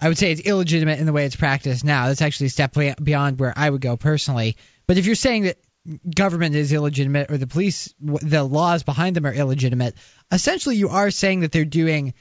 I 0.00 0.08
would 0.08 0.18
say 0.18 0.32
it's 0.32 0.40
illegitimate 0.40 0.98
in 0.98 1.06
the 1.06 1.12
way 1.12 1.26
it's 1.26 1.36
practiced 1.36 1.84
now. 1.84 2.08
That's 2.08 2.22
actually 2.22 2.46
a 2.46 2.50
step 2.50 2.74
beyond 3.00 3.38
where 3.38 3.54
I 3.56 3.70
would 3.70 3.80
go 3.80 3.96
personally. 3.96 4.56
But 4.88 4.98
if 4.98 5.06
you're 5.06 5.14
saying 5.14 5.44
that 5.44 5.58
government 6.12 6.56
is 6.56 6.72
illegitimate 6.72 7.30
or 7.30 7.38
the 7.38 7.46
police, 7.46 7.94
the 8.00 8.42
laws 8.42 8.82
behind 8.82 9.14
them 9.14 9.26
are 9.26 9.32
illegitimate, 9.32 9.94
essentially 10.32 10.74
you 10.74 10.88
are 10.88 11.12
saying 11.12 11.40
that 11.40 11.52
they're 11.52 11.64
doing 11.64 12.14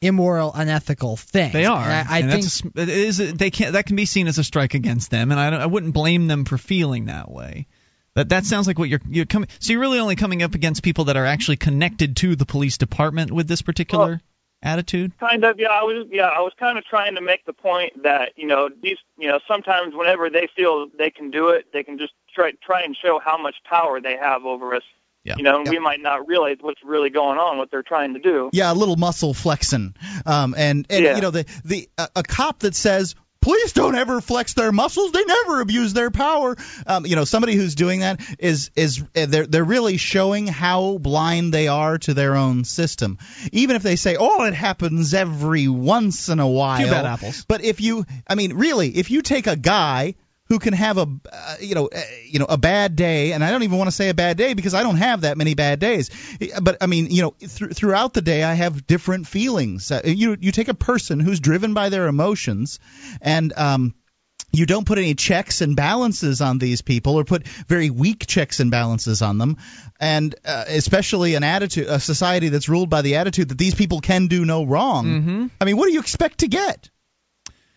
immoral, 0.00 0.52
unethical 0.54 1.16
thing. 1.16 1.52
They 1.52 1.64
are. 1.64 1.82
And 1.82 1.92
I, 1.92 2.16
I 2.16 2.18
and 2.20 2.30
think 2.30 2.42
that's 2.44 2.62
a, 2.62 2.82
it 2.82 2.88
is. 2.88 3.34
They 3.34 3.50
can 3.50 3.72
that 3.72 3.86
can 3.86 3.96
be 3.96 4.06
seen 4.06 4.26
as 4.26 4.38
a 4.38 4.44
strike 4.44 4.74
against 4.74 5.10
them, 5.10 5.30
and 5.30 5.40
I, 5.40 5.50
don't, 5.50 5.60
I 5.60 5.66
wouldn't 5.66 5.94
blame 5.94 6.26
them 6.26 6.44
for 6.44 6.58
feeling 6.58 7.06
that 7.06 7.30
way. 7.30 7.66
That 8.14 8.30
that 8.30 8.46
sounds 8.46 8.66
like 8.66 8.78
what 8.78 8.88
you're 8.88 9.00
you're 9.08 9.26
coming. 9.26 9.48
So 9.58 9.72
you're 9.72 9.80
really 9.80 9.98
only 9.98 10.16
coming 10.16 10.42
up 10.42 10.54
against 10.54 10.82
people 10.82 11.04
that 11.04 11.16
are 11.16 11.26
actually 11.26 11.56
connected 11.56 12.16
to 12.18 12.36
the 12.36 12.46
police 12.46 12.78
department 12.78 13.30
with 13.30 13.46
this 13.46 13.62
particular 13.62 14.20
attitude. 14.62 15.12
Kind 15.18 15.44
of, 15.44 15.58
yeah. 15.58 15.68
I 15.68 15.82
was, 15.82 16.06
yeah, 16.10 16.28
I 16.28 16.40
was 16.40 16.52
kind 16.58 16.78
of 16.78 16.84
trying 16.84 17.14
to 17.16 17.20
make 17.20 17.44
the 17.44 17.52
point 17.52 18.02
that 18.02 18.32
you 18.36 18.46
know 18.46 18.70
these, 18.82 18.96
you 19.18 19.28
know, 19.28 19.38
sometimes 19.46 19.94
whenever 19.94 20.30
they 20.30 20.48
feel 20.56 20.88
they 20.98 21.10
can 21.10 21.30
do 21.30 21.50
it, 21.50 21.66
they 21.72 21.82
can 21.82 21.98
just 21.98 22.12
try 22.34 22.52
try 22.62 22.82
and 22.82 22.96
show 22.96 23.18
how 23.18 23.36
much 23.36 23.56
power 23.64 24.00
they 24.00 24.16
have 24.16 24.44
over 24.44 24.74
us. 24.74 24.82
Yeah. 25.26 25.34
You 25.36 25.42
know, 25.42 25.60
and 25.60 25.68
we 25.68 25.78
might 25.78 26.00
not 26.00 26.28
realize 26.28 26.58
what's 26.60 26.82
really 26.84 27.10
going 27.10 27.38
on, 27.38 27.58
what 27.58 27.70
they're 27.70 27.82
trying 27.82 28.14
to 28.14 28.20
do. 28.20 28.48
Yeah, 28.52 28.72
a 28.72 28.74
little 28.74 28.96
muscle 28.96 29.34
flexing. 29.34 29.94
Um, 30.24 30.54
and 30.56 30.86
and 30.88 31.04
Yeah. 31.04 31.16
you 31.16 31.20
know 31.22 31.30
the 31.30 31.44
the 31.64 31.88
a, 31.98 32.08
a 32.16 32.22
cop 32.22 32.60
that 32.60 32.74
says 32.74 33.14
police 33.40 33.72
don't 33.72 33.94
ever 33.94 34.20
flex 34.20 34.54
their 34.54 34.72
muscles, 34.72 35.12
they 35.12 35.24
never 35.24 35.60
abuse 35.60 35.92
their 35.92 36.10
power. 36.10 36.56
Um, 36.86 37.06
you 37.06 37.14
know, 37.16 37.24
somebody 37.24 37.54
who's 37.54 37.74
doing 37.74 38.00
that 38.00 38.20
is 38.38 38.70
is 38.76 39.02
uh, 39.16 39.26
they're 39.26 39.46
they're 39.46 39.64
really 39.64 39.96
showing 39.96 40.46
how 40.46 40.98
blind 40.98 41.52
they 41.52 41.68
are 41.68 41.98
to 41.98 42.14
their 42.14 42.36
own 42.36 42.64
system. 42.64 43.18
Even 43.52 43.76
if 43.76 43.82
they 43.82 43.96
say, 43.96 44.16
"Oh, 44.18 44.44
it 44.44 44.54
happens 44.54 45.12
every 45.14 45.68
once 45.68 46.28
in 46.28 46.40
a 46.40 46.48
while." 46.48 46.78
Few 46.78 46.90
bad 46.90 47.04
apples. 47.06 47.44
But 47.46 47.64
if 47.64 47.80
you, 47.80 48.04
I 48.28 48.34
mean, 48.36 48.54
really, 48.54 48.88
if 48.96 49.10
you 49.10 49.22
take 49.22 49.46
a 49.46 49.56
guy 49.56 50.14
who 50.48 50.58
can 50.58 50.72
have 50.72 50.98
a 50.98 51.06
uh, 51.32 51.56
you 51.60 51.74
know 51.74 51.86
uh, 51.86 52.00
you 52.24 52.38
know 52.38 52.46
a 52.48 52.56
bad 52.56 52.96
day. 52.96 53.32
And 53.32 53.44
I 53.44 53.50
don't 53.50 53.62
even 53.62 53.78
want 53.78 53.88
to 53.88 53.92
say 53.92 54.08
a 54.08 54.14
bad 54.14 54.36
day 54.36 54.54
because 54.54 54.74
I 54.74 54.82
don't 54.82 54.96
have 54.96 55.22
that 55.22 55.36
many 55.36 55.54
bad 55.54 55.80
days. 55.80 56.10
But 56.60 56.78
I 56.80 56.86
mean 56.86 57.10
you 57.10 57.22
know 57.22 57.34
th- 57.38 57.72
throughout 57.72 58.14
the 58.14 58.22
day 58.22 58.42
I 58.42 58.54
have 58.54 58.86
different 58.86 59.26
feelings. 59.26 59.90
Uh, 59.90 60.02
you 60.04 60.36
you 60.40 60.52
take 60.52 60.68
a 60.68 60.74
person 60.74 61.20
who's 61.20 61.40
driven 61.40 61.74
by 61.74 61.88
their 61.88 62.06
emotions 62.06 62.78
and 63.20 63.52
um 63.56 63.94
you 64.52 64.64
don't 64.64 64.86
put 64.86 64.96
any 64.96 65.14
checks 65.14 65.60
and 65.60 65.76
balances 65.76 66.40
on 66.40 66.58
these 66.58 66.80
people 66.80 67.16
or 67.16 67.24
put 67.24 67.46
very 67.46 67.90
weak 67.90 68.26
checks 68.26 68.60
and 68.60 68.70
balances 68.70 69.20
on 69.20 69.36
them. 69.38 69.58
And 70.00 70.34
uh, 70.44 70.64
especially 70.68 71.34
an 71.34 71.44
attitude 71.44 71.88
a 71.88 72.00
society 72.00 72.48
that's 72.48 72.68
ruled 72.68 72.88
by 72.88 73.02
the 73.02 73.16
attitude 73.16 73.50
that 73.50 73.58
these 73.58 73.74
people 73.74 74.00
can 74.00 74.28
do 74.28 74.44
no 74.44 74.64
wrong. 74.64 75.06
Mm-hmm. 75.06 75.46
I 75.60 75.64
mean 75.64 75.76
what 75.76 75.86
do 75.86 75.92
you 75.92 76.00
expect 76.00 76.38
to 76.38 76.48
get 76.48 76.90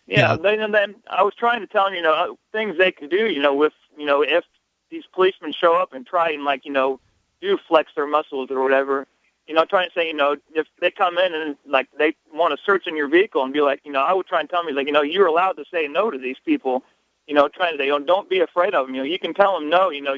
Yeah, 0.09 0.35
then 0.37 0.59
and 0.59 0.73
then 0.73 0.95
I 1.09 1.23
was 1.23 1.33
trying 1.35 1.61
to 1.61 1.67
tell 1.67 1.85
them, 1.85 1.93
you 1.93 2.01
know, 2.01 2.13
uh, 2.13 2.33
things 2.51 2.77
they 2.77 2.91
can 2.91 3.09
do, 3.09 3.27
you 3.27 3.41
know, 3.41 3.53
with 3.53 3.73
you 3.97 4.05
know, 4.05 4.21
if 4.21 4.43
these 4.89 5.03
policemen 5.13 5.53
show 5.53 5.75
up 5.75 5.93
and 5.93 6.05
try 6.05 6.31
and 6.31 6.43
like, 6.43 6.65
you 6.65 6.71
know, 6.71 6.99
do 7.41 7.57
flex 7.67 7.91
their 7.95 8.07
muscles 8.07 8.49
or 8.49 8.61
whatever, 8.61 9.05
you 9.47 9.53
know, 9.53 9.65
trying 9.65 9.87
to 9.87 9.93
say, 9.93 10.07
you 10.07 10.13
know, 10.13 10.35
if 10.53 10.67
they 10.81 10.89
come 10.89 11.17
in 11.17 11.33
and 11.33 11.55
like 11.65 11.87
they 11.97 12.15
want 12.33 12.57
to 12.57 12.63
search 12.65 12.87
in 12.87 12.95
your 12.95 13.07
vehicle 13.07 13.43
and 13.43 13.53
be 13.53 13.61
like, 13.61 13.81
you 13.83 13.91
know, 13.91 14.01
I 14.01 14.13
would 14.13 14.25
try 14.25 14.39
and 14.39 14.49
tell 14.49 14.63
them, 14.63 14.75
like, 14.75 14.87
you 14.87 14.93
know, 14.93 15.01
you're 15.01 15.27
allowed 15.27 15.53
to 15.53 15.65
say 15.71 15.87
no 15.87 16.09
to 16.09 16.17
these 16.17 16.37
people, 16.43 16.83
you 17.27 17.35
know, 17.35 17.47
trying 17.47 17.77
to 17.77 17.83
say, 17.83 17.89
oh, 17.91 17.99
don't 17.99 18.29
be 18.29 18.39
afraid 18.39 18.73
of 18.73 18.87
them, 18.87 18.95
you 18.95 19.01
know, 19.01 19.07
you 19.07 19.19
can 19.19 19.33
tell 19.33 19.59
them 19.59 19.69
no, 19.69 19.89
you 19.89 20.01
know, 20.01 20.15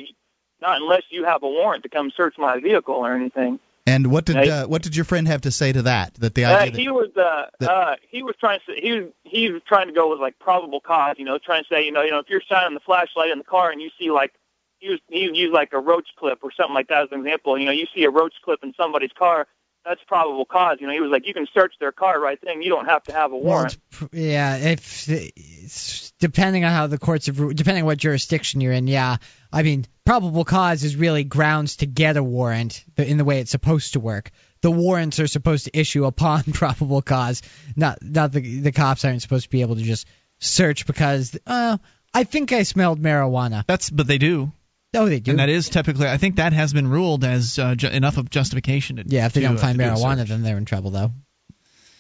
not 0.62 0.82
unless 0.82 1.04
you 1.10 1.26
have 1.26 1.44
a 1.44 1.48
warrant 1.50 1.84
to 1.84 1.90
come 1.90 2.12
search 2.16 2.36
my 2.38 2.60
vehicle 2.60 2.96
or 2.96 3.14
anything. 3.14 3.60
And 3.88 4.12
what 4.12 4.26
did 4.26 4.48
uh, 4.48 4.68
what 4.68 4.82
did 4.82 4.96
your 4.96 5.06
friend 5.06 5.28
have 5.28 5.42
to 5.42 5.52
say 5.52 5.72
to 5.72 5.82
that 5.84 6.14
that 6.16 6.36
the 6.36 6.46
Uh, 6.46 6.56
idea 6.58 6.72
that 6.72 6.80
he 6.80 6.90
was 6.90 7.10
uh, 7.18 7.48
that- 7.60 7.70
uh, 7.70 7.96
he 8.10 8.24
was 8.24 8.36
trying 8.40 8.60
to 8.68 8.74
he 8.76 8.92
was 8.94 9.12
he 9.24 9.50
was 9.52 9.62
trying 9.68 9.88
to 9.88 9.94
go 9.94 10.10
with 10.10 10.20
like 10.20 10.38
probable 10.40 10.80
cause, 10.82 11.16
you 11.18 11.26
know, 11.26 11.38
trying 11.38 11.64
to 11.64 11.68
say, 11.70 11.84
you 11.86 11.92
know, 11.92 12.02
you 12.02 12.12
know, 12.12 12.20
if 12.20 12.30
you're 12.30 12.42
shining 12.42 12.74
the 12.74 12.80
flashlight 12.80 13.32
in 13.32 13.38
the 13.38 13.44
car 13.44 13.72
and 13.72 13.82
you 13.82 13.90
see 13.98 14.12
like 14.12 14.34
he 14.80 14.90
was 14.90 15.00
he 15.10 15.22
used 15.34 15.54
like 15.54 15.74
a 15.74 15.80
roach 15.80 16.10
clip 16.18 16.40
or 16.44 16.52
something 16.52 16.74
like 16.74 16.88
that 16.88 17.04
as 17.04 17.10
an 17.12 17.20
example, 17.20 17.58
you 17.58 17.66
know, 17.66 17.72
you 17.72 17.88
see 17.94 18.04
a 18.04 18.10
roach 18.10 18.36
clip 18.44 18.60
in 18.64 18.74
somebody's 18.76 19.12
car, 19.14 19.48
that's 19.86 20.02
probable 20.08 20.46
cause. 20.46 20.78
You 20.80 20.88
know, 20.88 20.94
he 20.94 21.00
was 21.00 21.12
like, 21.12 21.28
you 21.28 21.34
can 21.34 21.48
search 21.54 21.74
their 21.80 21.92
car 21.92 22.20
right 22.20 22.40
then, 22.44 22.62
you 22.62 22.70
don't 22.70 22.86
have 22.86 23.04
to 23.04 23.14
have 23.14 23.32
a 23.32 23.38
warrant. 23.38 23.74
it's 23.74 23.98
pr- 23.98 24.06
yeah, 24.16 24.58
if 24.58 25.10
it's, 25.10 26.12
depending 26.20 26.64
on 26.64 26.72
how 26.72 26.88
the 26.88 26.98
courts 26.98 27.28
have, 27.28 27.40
ru- 27.40 27.54
depending 27.54 27.84
on 27.84 27.88
what 27.88 27.98
jurisdiction 27.98 28.62
you're 28.62 28.74
in, 28.74 28.88
yeah. 28.88 29.18
I 29.52 29.64
mean, 29.64 29.86
probable 30.06 30.46
cause 30.46 30.84
is 30.84 30.96
really 30.96 31.24
grounds 31.24 31.78
to 31.78 31.86
get 31.86 32.18
a 32.18 32.24
warrant 32.24 32.84
in 32.98 33.18
the 33.18 33.26
way 33.26 33.40
it's 33.40 33.52
supposed 33.52 33.94
to 33.94 34.00
work. 34.00 34.32
The 34.62 34.72
warrants 34.72 35.20
are 35.20 35.28
supposed 35.28 35.66
to 35.66 35.78
issue 35.78 36.06
upon 36.06 36.44
probable 36.54 37.02
cause. 37.02 37.42
Not, 37.76 38.00
not 38.02 38.32
the 38.32 38.62
the 38.62 38.72
cops 38.72 39.04
aren't 39.06 39.22
supposed 39.22 39.46
to 39.46 39.50
be 39.50 39.62
able 39.62 39.76
to 39.76 39.84
just 39.84 40.08
search 40.40 40.86
because, 40.86 41.38
uh, 41.48 41.78
I 42.14 42.26
think 42.26 42.52
I 42.52 42.64
smelled 42.64 43.02
marijuana. 43.02 43.64
That's 43.68 43.90
but 43.90 44.06
they 44.06 44.18
do. 44.18 44.52
Oh, 44.94 45.08
they 45.08 45.20
do. 45.20 45.32
And 45.32 45.40
that 45.40 45.50
is 45.50 45.70
typically, 45.70 46.08
I 46.08 46.18
think 46.18 46.36
that 46.36 46.54
has 46.54 46.74
been 46.74 46.88
ruled 46.88 47.24
as 47.24 47.58
uh, 47.58 47.76
ju- 47.76 47.88
enough 47.88 48.18
of 48.18 48.30
justification. 48.30 48.98
To, 48.98 49.04
yeah, 49.06 49.26
if 49.26 49.34
they 49.34 49.42
to, 49.42 49.48
don't 49.48 49.58
uh, 49.58 49.62
find 49.62 49.78
to 49.78 49.84
do 49.84 49.90
a 49.90 49.94
marijuana, 49.94 50.18
search. 50.20 50.30
then 50.30 50.44
they're 50.44 50.58
in 50.58 50.66
trouble, 50.66 50.92
though. 50.92 51.12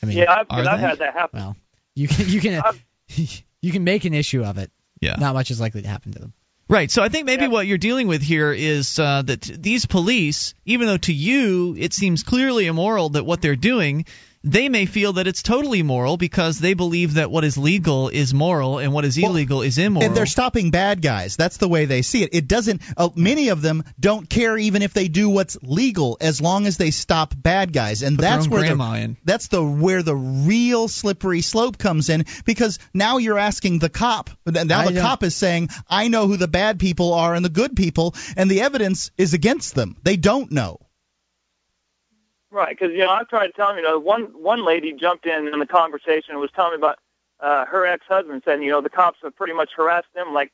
I 0.03 0.05
mean, 0.05 0.17
yeah, 0.17 0.31
I've, 0.31 0.47
I've 0.49 0.79
had 0.79 0.99
that 0.99 1.13
happen. 1.13 1.39
well, 1.39 1.55
you 1.95 2.07
can 2.07 2.27
you 2.27 2.41
can 2.41 2.61
you 3.61 3.71
can 3.71 3.83
make 3.83 4.05
an 4.05 4.13
issue 4.13 4.43
of 4.43 4.57
it. 4.57 4.71
Yeah. 4.99 5.15
Not 5.19 5.33
much 5.33 5.51
is 5.51 5.59
likely 5.59 5.81
to 5.83 5.87
happen 5.87 6.11
to 6.13 6.19
them. 6.19 6.33
Right. 6.67 6.89
So 6.89 7.03
I 7.03 7.09
think 7.09 7.25
maybe 7.25 7.47
what 7.49 7.67
you're 7.67 7.77
dealing 7.77 8.07
with 8.07 8.21
here 8.21 8.53
is 8.53 8.97
uh, 8.97 9.23
that 9.23 9.41
these 9.41 9.85
police, 9.85 10.53
even 10.65 10.87
though 10.87 10.97
to 10.97 11.13
you 11.13 11.75
it 11.77 11.93
seems 11.93 12.23
clearly 12.23 12.65
immoral 12.65 13.09
that 13.09 13.25
what 13.25 13.41
they're 13.41 13.57
doing, 13.57 14.05
they 14.43 14.69
may 14.69 14.85
feel 14.85 15.13
that 15.13 15.27
it's 15.27 15.43
totally 15.43 15.83
moral 15.83 16.17
because 16.17 16.59
they 16.59 16.73
believe 16.73 17.15
that 17.15 17.29
what 17.29 17.43
is 17.43 17.57
legal 17.57 18.09
is 18.09 18.33
moral 18.33 18.79
and 18.79 18.91
what 18.91 19.05
is 19.05 19.17
illegal 19.17 19.61
is 19.61 19.77
immoral. 19.77 20.07
And 20.07 20.17
they're 20.17 20.25
stopping 20.25 20.71
bad 20.71 21.01
guys. 21.01 21.35
That's 21.35 21.57
the 21.57 21.67
way 21.67 21.85
they 21.85 22.01
see 22.01 22.23
it. 22.23 22.31
It 22.33 22.47
doesn't. 22.47 22.81
Uh, 22.97 23.09
many 23.15 23.49
of 23.49 23.61
them 23.61 23.83
don't 23.99 24.27
care 24.27 24.57
even 24.57 24.81
if 24.81 24.93
they 24.93 25.07
do 25.07 25.29
what's 25.29 25.57
legal, 25.61 26.17
as 26.19 26.41
long 26.41 26.65
as 26.65 26.77
they 26.77 26.91
stop 26.91 27.33
bad 27.37 27.71
guys. 27.71 28.01
And 28.01 28.17
Put 28.17 28.23
that's 28.23 28.47
where 28.47 28.61
the 28.67 29.15
that's 29.23 29.47
the 29.47 29.63
where 29.63 30.01
the 30.01 30.15
real 30.15 30.87
slippery 30.87 31.41
slope 31.41 31.77
comes 31.77 32.09
in 32.09 32.25
because 32.45 32.79
now 32.93 33.17
you're 33.17 33.39
asking 33.39 33.79
the 33.79 33.89
cop. 33.89 34.31
Now 34.45 34.87
the 34.87 34.99
cop 34.99 35.23
is 35.23 35.35
saying, 35.35 35.69
"I 35.87 36.07
know 36.07 36.27
who 36.27 36.37
the 36.37 36.47
bad 36.47 36.79
people 36.79 37.13
are 37.13 37.35
and 37.35 37.45
the 37.45 37.49
good 37.49 37.75
people," 37.75 38.15
and 38.35 38.49
the 38.49 38.61
evidence 38.61 39.11
is 39.17 39.33
against 39.33 39.75
them. 39.75 39.97
They 40.03 40.17
don't 40.17 40.51
know. 40.51 40.79
Right, 42.51 42.77
because 42.77 42.91
you 42.91 42.99
know 42.99 43.09
I've 43.09 43.29
tried 43.29 43.47
to 43.47 43.53
tell 43.53 43.71
him. 43.71 43.77
You 43.77 43.83
know, 43.83 43.97
one 43.97 44.23
one 44.33 44.65
lady 44.65 44.91
jumped 44.91 45.25
in 45.25 45.47
in 45.47 45.59
the 45.59 45.65
conversation 45.65 46.31
and 46.31 46.39
was 46.39 46.51
telling 46.51 46.71
me 46.73 46.77
about 46.77 46.99
uh, 47.39 47.65
her 47.65 47.85
ex-husband, 47.85 48.41
saying 48.45 48.61
you 48.61 48.71
know 48.71 48.81
the 48.81 48.89
cops 48.89 49.19
have 49.23 49.35
pretty 49.37 49.53
much 49.53 49.69
harassed 49.75 50.13
them, 50.13 50.33
like 50.33 50.51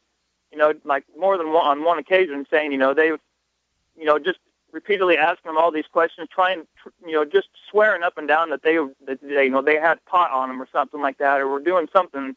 you 0.51 0.57
know, 0.59 0.73
like 0.83 1.05
more 1.17 1.37
than 1.37 1.51
one 1.51 1.65
on 1.65 1.83
one 1.83 1.97
occasion, 1.97 2.45
saying 2.51 2.71
you 2.71 2.77
know 2.77 2.93
they, 2.93 3.07
you 3.07 4.05
know, 4.05 4.19
just 4.19 4.37
repeatedly 4.71 5.17
asking 5.17 5.49
them 5.49 5.57
all 5.57 5.71
these 5.71 5.87
questions, 5.91 6.27
trying, 6.31 6.67
tr- 6.81 6.89
you 7.05 7.13
know, 7.13 7.25
just 7.25 7.47
swearing 7.69 8.03
up 8.03 8.17
and 8.17 8.27
down 8.27 8.51
that 8.51 8.61
they 8.61 8.77
that 9.07 9.19
they 9.21 9.45
you 9.45 9.49
know 9.49 9.63
they 9.63 9.79
had 9.79 10.03
pot 10.05 10.29
on 10.31 10.49
them 10.49 10.61
or 10.61 10.67
something 10.71 11.01
like 11.01 11.17
that, 11.17 11.41
or 11.41 11.47
were 11.47 11.59
doing 11.59 11.87
something 11.91 12.35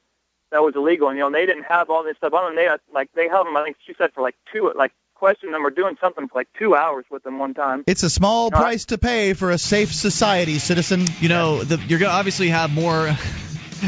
that 0.52 0.62
was 0.62 0.74
illegal, 0.74 1.08
and 1.08 1.18
you 1.18 1.22
know 1.22 1.30
they 1.30 1.44
didn't 1.44 1.64
have 1.64 1.90
all 1.90 2.02
this 2.02 2.16
stuff 2.16 2.32
on 2.32 2.46
them. 2.46 2.56
They 2.56 2.64
had, 2.64 2.80
like 2.94 3.10
they 3.14 3.28
held 3.28 3.46
them. 3.46 3.58
I 3.58 3.64
think 3.64 3.76
she 3.86 3.94
said 3.98 4.12
for 4.14 4.22
like 4.22 4.36
two 4.50 4.72
like 4.74 4.92
questioning 5.20 5.52
them 5.52 5.64
or 5.64 5.70
doing 5.70 5.96
something 6.00 6.26
for 6.28 6.38
like 6.40 6.48
two 6.58 6.74
hours 6.74 7.04
with 7.10 7.22
them 7.22 7.38
one 7.38 7.54
time. 7.54 7.84
It's 7.86 8.02
a 8.02 8.10
small 8.10 8.50
No, 8.50 8.56
I- 8.56 8.60
price 8.62 8.86
to 8.86 8.98
pay 8.98 9.34
for 9.34 9.50
a 9.52 9.58
safe 9.58 9.92
society, 9.94 10.58
citizen. 10.58 11.04
you 11.20 11.28
know, 11.28 11.62
the, 11.62 11.76
you're 11.88 11.98
going 12.00 12.10
to 12.10 12.16
obviously 12.16 12.48
have 12.48 12.70
more. 12.72 13.14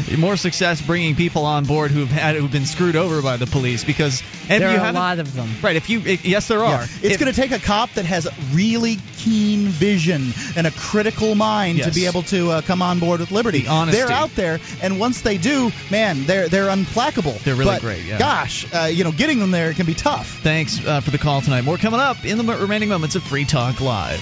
More 0.17 0.37
success 0.37 0.81
bringing 0.81 1.15
people 1.15 1.45
on 1.45 1.65
board 1.65 1.91
who've 1.91 2.09
had 2.09 2.35
who've 2.35 2.51
been 2.51 2.65
screwed 2.65 2.95
over 2.95 3.21
by 3.21 3.37
the 3.37 3.45
police 3.47 3.83
because 3.83 4.21
there 4.47 4.71
you 4.71 4.77
are 4.77 4.89
a 4.89 4.91
lot 4.91 5.19
of 5.19 5.33
them. 5.35 5.49
right 5.61 5.75
if 5.75 5.89
you 5.89 5.99
yes 5.99 6.47
there 6.47 6.63
are 6.63 6.81
Yeah. 6.81 6.87
It's 7.01 7.17
going 7.17 7.31
to 7.31 7.39
take 7.39 7.51
a 7.51 7.59
cop 7.59 7.91
that 7.93 8.05
has 8.05 8.27
really 8.53 8.97
keen 9.17 9.67
vision 9.67 10.33
and 10.55 10.67
a 10.67 10.71
critical 10.71 11.35
mind 11.35 11.77
Yes. 11.77 11.87
to 11.87 11.93
be 11.93 12.05
able 12.07 12.23
to 12.23 12.51
uh, 12.51 12.61
come 12.61 12.81
on 12.81 12.99
board 12.99 13.19
with 13.19 13.31
Liberty. 13.31 13.61
The 13.61 13.67
honesty. 13.69 14.01
They're 14.01 14.11
out 14.11 14.35
there, 14.35 14.59
and 14.81 14.99
once 14.99 15.21
they 15.21 15.37
do, 15.37 15.71
man, 15.89 16.25
they're 16.25 16.47
they're 16.49 16.67
unplackable. 16.67 17.41
They're 17.43 17.55
really 17.55 17.71
But, 17.75 17.81
great, 17.81 18.03
yeah. 18.03 18.19
Gosh, 18.19 18.65
uh, 18.73 18.85
you 18.85 19.03
know, 19.03 19.11
getting 19.11 19.39
them 19.39 19.51
there 19.51 19.73
can 19.73 19.85
be 19.85 19.93
tough. 19.93 20.39
Thanks 20.41 20.85
uh, 20.85 20.99
for 21.01 21.11
the 21.11 21.17
call 21.17 21.41
tonight. 21.41 21.63
More 21.63 21.77
coming 21.77 21.99
up 21.99 22.25
in 22.25 22.37
the 22.37 22.43
remaining 22.43 22.89
moments 22.89 23.15
of 23.15 23.23
Free 23.23 23.45
Talk 23.45 23.79
Live. 23.81 24.21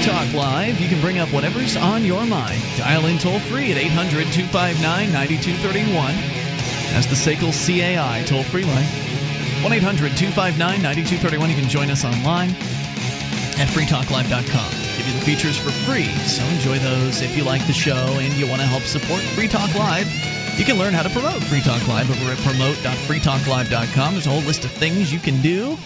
Talk 0.00 0.32
Live. 0.32 0.80
You 0.80 0.88
can 0.88 1.00
bring 1.02 1.18
up 1.18 1.28
whatever's 1.28 1.76
on 1.76 2.06
your 2.06 2.24
mind. 2.24 2.62
Dial 2.78 3.04
in 3.04 3.18
toll 3.18 3.38
free 3.38 3.70
at 3.70 3.76
800 3.76 4.32
259 4.32 4.80
9231. 5.12 5.92
That's 6.96 7.04
the 7.04 7.20
SACL 7.20 7.52
CAI 7.52 8.24
toll 8.24 8.42
free 8.42 8.64
line. 8.64 8.88
1 9.60 9.72
800 9.72 10.16
259 10.16 10.56
9231. 10.56 11.50
You 11.50 11.56
can 11.56 11.68
join 11.68 11.90
us 11.90 12.04
online 12.04 12.48
at 13.60 13.68
freetalklive.com. 13.68 14.70
Give 14.96 15.06
you 15.06 15.12
the 15.20 15.26
features 15.26 15.58
for 15.60 15.70
free, 15.84 16.08
so 16.24 16.44
enjoy 16.48 16.78
those 16.78 17.20
if 17.20 17.36
you 17.36 17.44
like 17.44 17.66
the 17.66 17.76
show 17.76 18.16
and 18.24 18.32
you 18.40 18.48
want 18.48 18.62
to 18.62 18.66
help 18.66 18.84
support 18.84 19.20
Free 19.36 19.48
Talk 19.48 19.74
Live. 19.74 20.08
You 20.58 20.64
can 20.64 20.78
learn 20.78 20.94
how 20.94 21.02
to 21.02 21.10
promote 21.10 21.44
Free 21.44 21.60
Talk 21.60 21.86
Live 21.88 22.08
over 22.08 22.32
at 22.32 22.38
promote.freetalklive.com. 22.38 24.12
There's 24.14 24.26
a 24.26 24.30
whole 24.30 24.48
list 24.48 24.64
of 24.64 24.70
things 24.70 25.12
you 25.12 25.20
can 25.20 25.42
do. 25.42 25.76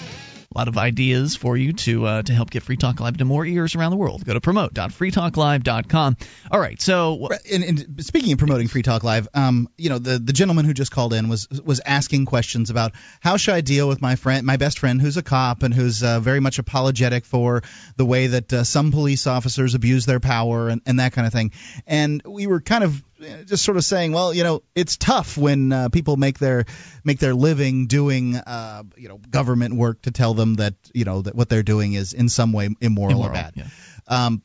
A 0.54 0.58
lot 0.58 0.68
of 0.68 0.78
ideas 0.78 1.34
for 1.34 1.56
you 1.56 1.72
to 1.72 2.06
uh, 2.06 2.22
to 2.22 2.32
help 2.32 2.48
get 2.48 2.62
Free 2.62 2.76
Talk 2.76 3.00
Live 3.00 3.16
to 3.16 3.24
more 3.24 3.44
ears 3.44 3.74
around 3.74 3.90
the 3.90 3.96
world. 3.96 4.24
Go 4.24 4.34
to 4.34 4.40
promote.freetalklive.com. 4.40 6.16
All 6.50 6.60
right, 6.60 6.80
so 6.80 7.28
and, 7.50 7.64
and 7.64 8.04
speaking 8.04 8.32
of 8.32 8.38
promoting 8.38 8.68
Free 8.68 8.82
Talk 8.82 9.02
Live, 9.02 9.26
um, 9.34 9.68
you 9.76 9.90
know 9.90 9.98
the 9.98 10.20
the 10.20 10.32
gentleman 10.32 10.64
who 10.64 10.72
just 10.72 10.92
called 10.92 11.12
in 11.12 11.28
was 11.28 11.48
was 11.48 11.80
asking 11.84 12.26
questions 12.26 12.70
about 12.70 12.92
how 13.20 13.36
should 13.36 13.54
I 13.54 13.62
deal 13.62 13.88
with 13.88 14.00
my 14.00 14.14
friend, 14.14 14.46
my 14.46 14.56
best 14.56 14.78
friend, 14.78 15.00
who's 15.00 15.16
a 15.16 15.24
cop 15.24 15.64
and 15.64 15.74
who's 15.74 16.04
uh, 16.04 16.20
very 16.20 16.38
much 16.38 16.60
apologetic 16.60 17.24
for 17.24 17.62
the 17.96 18.06
way 18.06 18.28
that 18.28 18.52
uh, 18.52 18.62
some 18.62 18.92
police 18.92 19.26
officers 19.26 19.74
abuse 19.74 20.06
their 20.06 20.20
power 20.20 20.68
and, 20.68 20.82
and 20.86 21.00
that 21.00 21.12
kind 21.12 21.26
of 21.26 21.32
thing. 21.32 21.50
And 21.84 22.22
we 22.24 22.46
were 22.46 22.60
kind 22.60 22.84
of 22.84 23.02
just 23.46 23.64
sort 23.64 23.76
of 23.76 23.84
saying, 23.84 24.12
well, 24.12 24.34
you 24.34 24.44
know, 24.44 24.62
it's 24.74 24.96
tough 24.96 25.36
when 25.36 25.72
uh, 25.72 25.88
people 25.88 26.16
make 26.16 26.38
their 26.38 26.64
make 27.04 27.18
their 27.18 27.34
living 27.34 27.86
doing, 27.86 28.36
uh, 28.36 28.82
you 28.96 29.08
know, 29.08 29.18
government 29.18 29.74
work 29.74 30.02
to 30.02 30.10
tell 30.10 30.34
them 30.34 30.54
that 30.54 30.74
you 30.92 31.04
know 31.04 31.22
that 31.22 31.34
what 31.34 31.48
they're 31.48 31.62
doing 31.62 31.94
is 31.94 32.12
in 32.12 32.28
some 32.28 32.52
way 32.52 32.68
immoral, 32.80 33.12
Immoral, 33.16 33.30
or 33.30 33.32
bad. 33.32 33.52
yeah. 33.54 33.66
Um, 34.06 34.42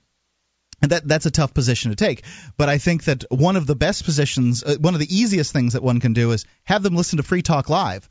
and 0.81 0.91
that 0.91 1.07
that's 1.07 1.25
a 1.25 1.31
tough 1.31 1.53
position 1.53 1.91
to 1.91 1.95
take. 1.95 2.23
But 2.57 2.69
I 2.69 2.77
think 2.77 3.03
that 3.05 3.25
one 3.29 3.55
of 3.55 3.67
the 3.67 3.75
best 3.75 4.05
positions, 4.05 4.63
uh, 4.63 4.77
one 4.79 4.93
of 4.93 4.99
the 4.99 5.13
easiest 5.13 5.51
things 5.51 5.73
that 5.73 5.83
one 5.83 5.99
can 5.99 6.13
do 6.13 6.31
is 6.31 6.45
have 6.63 6.83
them 6.83 6.95
listen 6.95 7.17
to 7.17 7.23
Free 7.23 7.41
Talk 7.41 7.69
Live. 7.69 8.07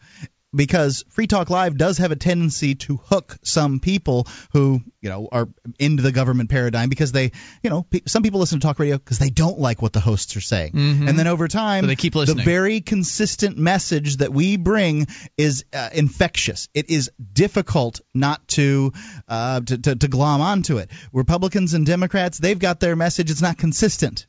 Because 0.55 1.05
Free 1.11 1.27
Talk 1.27 1.51
Live 1.51 1.77
does 1.77 1.99
have 1.99 2.11
a 2.11 2.17
tendency 2.17 2.75
to 2.77 2.97
hook 2.97 3.37
some 3.43 3.81
people 3.81 4.27
who, 4.55 4.81
you 5.03 5.11
know, 5.11 5.29
are 5.31 5.47
into 5.79 6.03
the 6.03 6.11
government 6.11 6.49
paradigm 6.49 6.89
because 6.89 7.13
they, 7.13 7.33
you 7.63 7.69
know, 7.69 7.83
pe- 7.83 8.01
some 8.07 8.23
people 8.23 8.41
listen 8.41 8.59
to 8.59 8.67
talk 8.67 8.79
radio 8.79 8.97
because 8.97 9.19
they 9.19 9.29
don't 9.29 9.59
like 9.59 9.83
what 9.83 9.93
the 9.93 10.01
hosts 10.01 10.37
are 10.37 10.41
saying. 10.41 10.73
Mhm. 10.73 11.07
And 11.07 11.19
then 11.19 11.27
over 11.27 11.49
time, 11.49 11.83
So 11.85 11.89
they 11.89 11.97
keep 11.97 12.15
listening. 12.15 12.39
the 12.39 12.45
very 12.45 12.81
consistent 12.81 13.59
message 13.59 14.17
that 14.19 14.33
we 14.33 14.57
bring 14.57 15.07
is 15.37 15.67
uh, 15.75 15.91
infectious. 15.93 16.71
It 16.73 16.89
is 16.89 17.11
difficult 17.35 18.01
not 18.15 18.49
to, 18.49 18.95
uh, 19.29 19.61
to, 19.61 19.77
to 19.77 19.97
to 19.97 20.09
glom 20.09 20.41
onto 20.41 20.79
it. 20.79 20.91
Republicans 21.13 21.75
and 21.75 21.85
Democrats, 21.85 22.39
they've 22.39 22.59
got 22.59 22.81
their 22.81 22.97
message. 22.97 23.31
It's 23.31 23.43
not 23.43 23.59
consistent. 23.59 24.27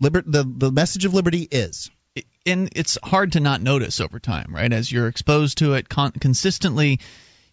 Liber- 0.00 0.24
the 0.26 0.44
the 0.44 0.72
message 0.72 1.04
of 1.04 1.12
liberty 1.12 1.46
is. 1.50 1.90
And 2.48 2.70
it's 2.74 2.98
hard 3.02 3.32
to 3.32 3.40
not 3.40 3.62
notice 3.62 4.00
over 4.00 4.18
time, 4.18 4.54
right? 4.54 4.72
As 4.72 4.90
you're 4.90 5.08
exposed 5.08 5.58
to 5.58 5.74
it 5.74 5.88
con- 5.88 6.12
consistently, 6.12 7.00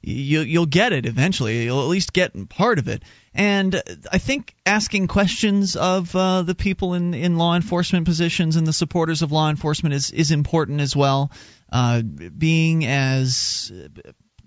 you, 0.02 0.42
you'll 0.42 0.66
get 0.66 0.94
it 0.94 1.06
eventually. 1.06 1.64
You'll 1.64 1.82
at 1.82 1.88
least 1.88 2.14
get 2.14 2.50
part 2.50 2.80
of 2.80 2.88
it. 2.88 3.04
And 3.34 3.82
I 4.12 4.18
think 4.20 4.56
asking 4.66 5.08
questions 5.08 5.76
of 5.76 6.16
uh, 6.16 6.44
the 6.44 6.56
people 6.56 6.94
in, 6.94 7.14
in 7.14 7.38
law 7.38 7.56
enforcement 7.56 8.06
positions 8.06 8.56
and 8.56 8.66
the 8.68 8.74
supporters 8.74 9.22
of 9.22 9.32
law 9.32 9.50
enforcement 9.50 9.96
is, 9.96 10.12
is 10.12 10.32
important 10.32 10.82
as 10.82 10.96
well. 10.96 11.32
Uh, 11.72 12.02
being 12.02 12.86
as 12.86 13.72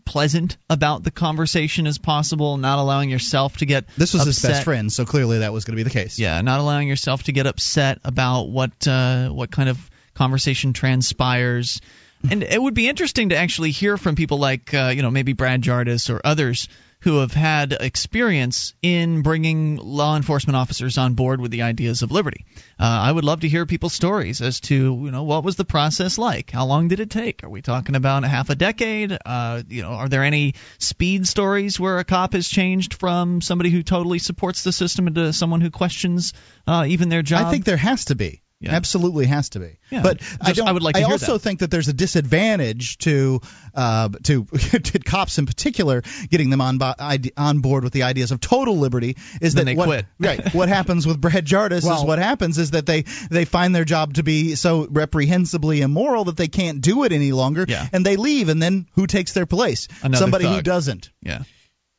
pleasant 0.04 0.56
about 0.70 1.02
the 1.02 1.10
conversation 1.10 1.86
as 1.86 1.98
possible, 1.98 2.56
not 2.56 2.78
allowing 2.78 3.10
yourself 3.10 3.58
to 3.58 3.66
get 3.66 3.84
This 3.98 4.14
was 4.14 4.24
his 4.24 4.38
upset. 4.38 4.50
best 4.52 4.64
friend, 4.64 4.90
so 4.90 5.04
clearly 5.04 5.40
that 5.40 5.52
was 5.52 5.66
going 5.66 5.76
to 5.76 5.76
be 5.76 5.82
the 5.82 5.90
case. 5.90 6.18
Yeah, 6.18 6.40
not 6.40 6.60
allowing 6.60 6.88
yourself 6.88 7.24
to 7.24 7.32
get 7.32 7.46
upset 7.46 7.98
about 8.04 8.44
what 8.44 8.88
uh, 8.88 9.28
what 9.28 9.50
kind 9.50 9.68
of 9.68 9.90
conversation 10.18 10.72
transpires. 10.72 11.80
And 12.28 12.42
it 12.42 12.60
would 12.60 12.74
be 12.74 12.88
interesting 12.88 13.28
to 13.28 13.36
actually 13.36 13.70
hear 13.70 13.96
from 13.96 14.16
people 14.16 14.38
like 14.38 14.74
uh, 14.74 14.92
you 14.94 15.02
know 15.02 15.10
maybe 15.10 15.32
Brad 15.32 15.62
Jardis 15.62 16.10
or 16.10 16.20
others 16.24 16.68
who 17.00 17.18
have 17.18 17.32
had 17.32 17.72
experience 17.72 18.74
in 18.82 19.22
bringing 19.22 19.76
law 19.76 20.16
enforcement 20.16 20.56
officers 20.56 20.98
on 20.98 21.14
board 21.14 21.40
with 21.40 21.52
the 21.52 21.62
ideas 21.62 22.02
of 22.02 22.10
liberty. 22.10 22.44
Uh, 22.76 22.82
I 23.06 23.12
would 23.12 23.24
love 23.24 23.40
to 23.40 23.48
hear 23.48 23.66
people's 23.66 23.92
stories 23.92 24.42
as 24.42 24.58
to 24.62 24.74
you 24.74 25.10
know 25.12 25.22
what 25.22 25.44
was 25.44 25.54
the 25.54 25.64
process 25.64 26.18
like, 26.18 26.50
how 26.50 26.66
long 26.66 26.88
did 26.88 26.98
it 26.98 27.10
take? 27.10 27.44
Are 27.44 27.48
we 27.48 27.62
talking 27.62 27.94
about 27.94 28.24
a 28.24 28.28
half 28.28 28.50
a 28.50 28.56
decade? 28.56 29.16
Uh, 29.24 29.62
you 29.68 29.82
know, 29.82 29.90
are 29.90 30.08
there 30.08 30.24
any 30.24 30.54
speed 30.78 31.28
stories 31.28 31.78
where 31.78 32.00
a 32.00 32.04
cop 32.04 32.32
has 32.32 32.48
changed 32.48 32.94
from 32.94 33.40
somebody 33.40 33.70
who 33.70 33.84
totally 33.84 34.18
supports 34.18 34.64
the 34.64 34.72
system 34.72 35.06
into 35.06 35.32
someone 35.32 35.60
who 35.60 35.70
questions 35.70 36.32
uh, 36.66 36.84
even 36.88 37.08
their 37.08 37.22
job? 37.22 37.46
I 37.46 37.50
think 37.52 37.64
there 37.64 37.76
has 37.76 38.06
to 38.06 38.16
be. 38.16 38.42
Absolutely 38.66 39.26
has 39.26 39.50
to 39.50 39.60
be. 39.60 39.78
Yeah, 39.90 40.02
but 40.02 40.20
I 40.40 40.52
don't. 40.52 40.66
I 40.68 40.72
would 40.72 40.82
like 40.82 40.94
to 40.96 41.00
hear 41.00 41.10
also 41.12 41.34
that. 41.34 41.38
think 41.38 41.60
that 41.60 41.70
there's 41.70 41.86
a 41.86 41.92
disadvantage 41.92 42.98
to 42.98 43.40
uh, 43.74 44.08
to 44.24 44.44
to 44.46 44.98
cops 44.98 45.38
in 45.38 45.46
particular 45.46 46.02
getting 46.28 46.50
them 46.50 46.60
on 46.60 46.78
bo- 46.78 46.94
ide- 46.98 47.30
on 47.36 47.60
board 47.60 47.84
with 47.84 47.92
the 47.92 48.02
ideas 48.02 48.32
of 48.32 48.40
total 48.40 48.76
liberty. 48.78 49.16
Is 49.40 49.54
Then 49.54 49.66
that 49.66 49.72
they 49.72 49.76
what, 49.76 49.86
quit. 49.86 50.06
Right. 50.18 50.54
What 50.54 50.68
happens 50.68 51.06
with 51.06 51.20
Brad 51.20 51.44
Jardis 51.44 51.84
is 51.84 52.02
what 52.04 52.18
happens 52.18 52.58
is 52.58 52.72
that 52.72 52.84
they 52.86 53.02
they 53.30 53.44
find 53.44 53.74
their 53.74 53.84
job 53.84 54.14
to 54.14 54.24
be 54.24 54.56
so 54.56 54.86
reprehensibly 54.90 55.80
immoral 55.80 56.24
that 56.24 56.36
they 56.36 56.48
can't 56.48 56.80
do 56.80 57.04
it 57.04 57.12
any 57.12 57.30
longer, 57.32 57.64
Yeah. 57.68 57.86
and 57.92 58.04
they 58.04 58.16
leave. 58.16 58.48
And 58.48 58.60
then 58.60 58.86
who 58.94 59.06
takes 59.06 59.32
their 59.34 59.46
place? 59.46 59.86
Another 60.02 60.16
Somebody 60.20 60.46
who 60.46 60.62
doesn't. 60.62 61.10
Yeah. 61.22 61.44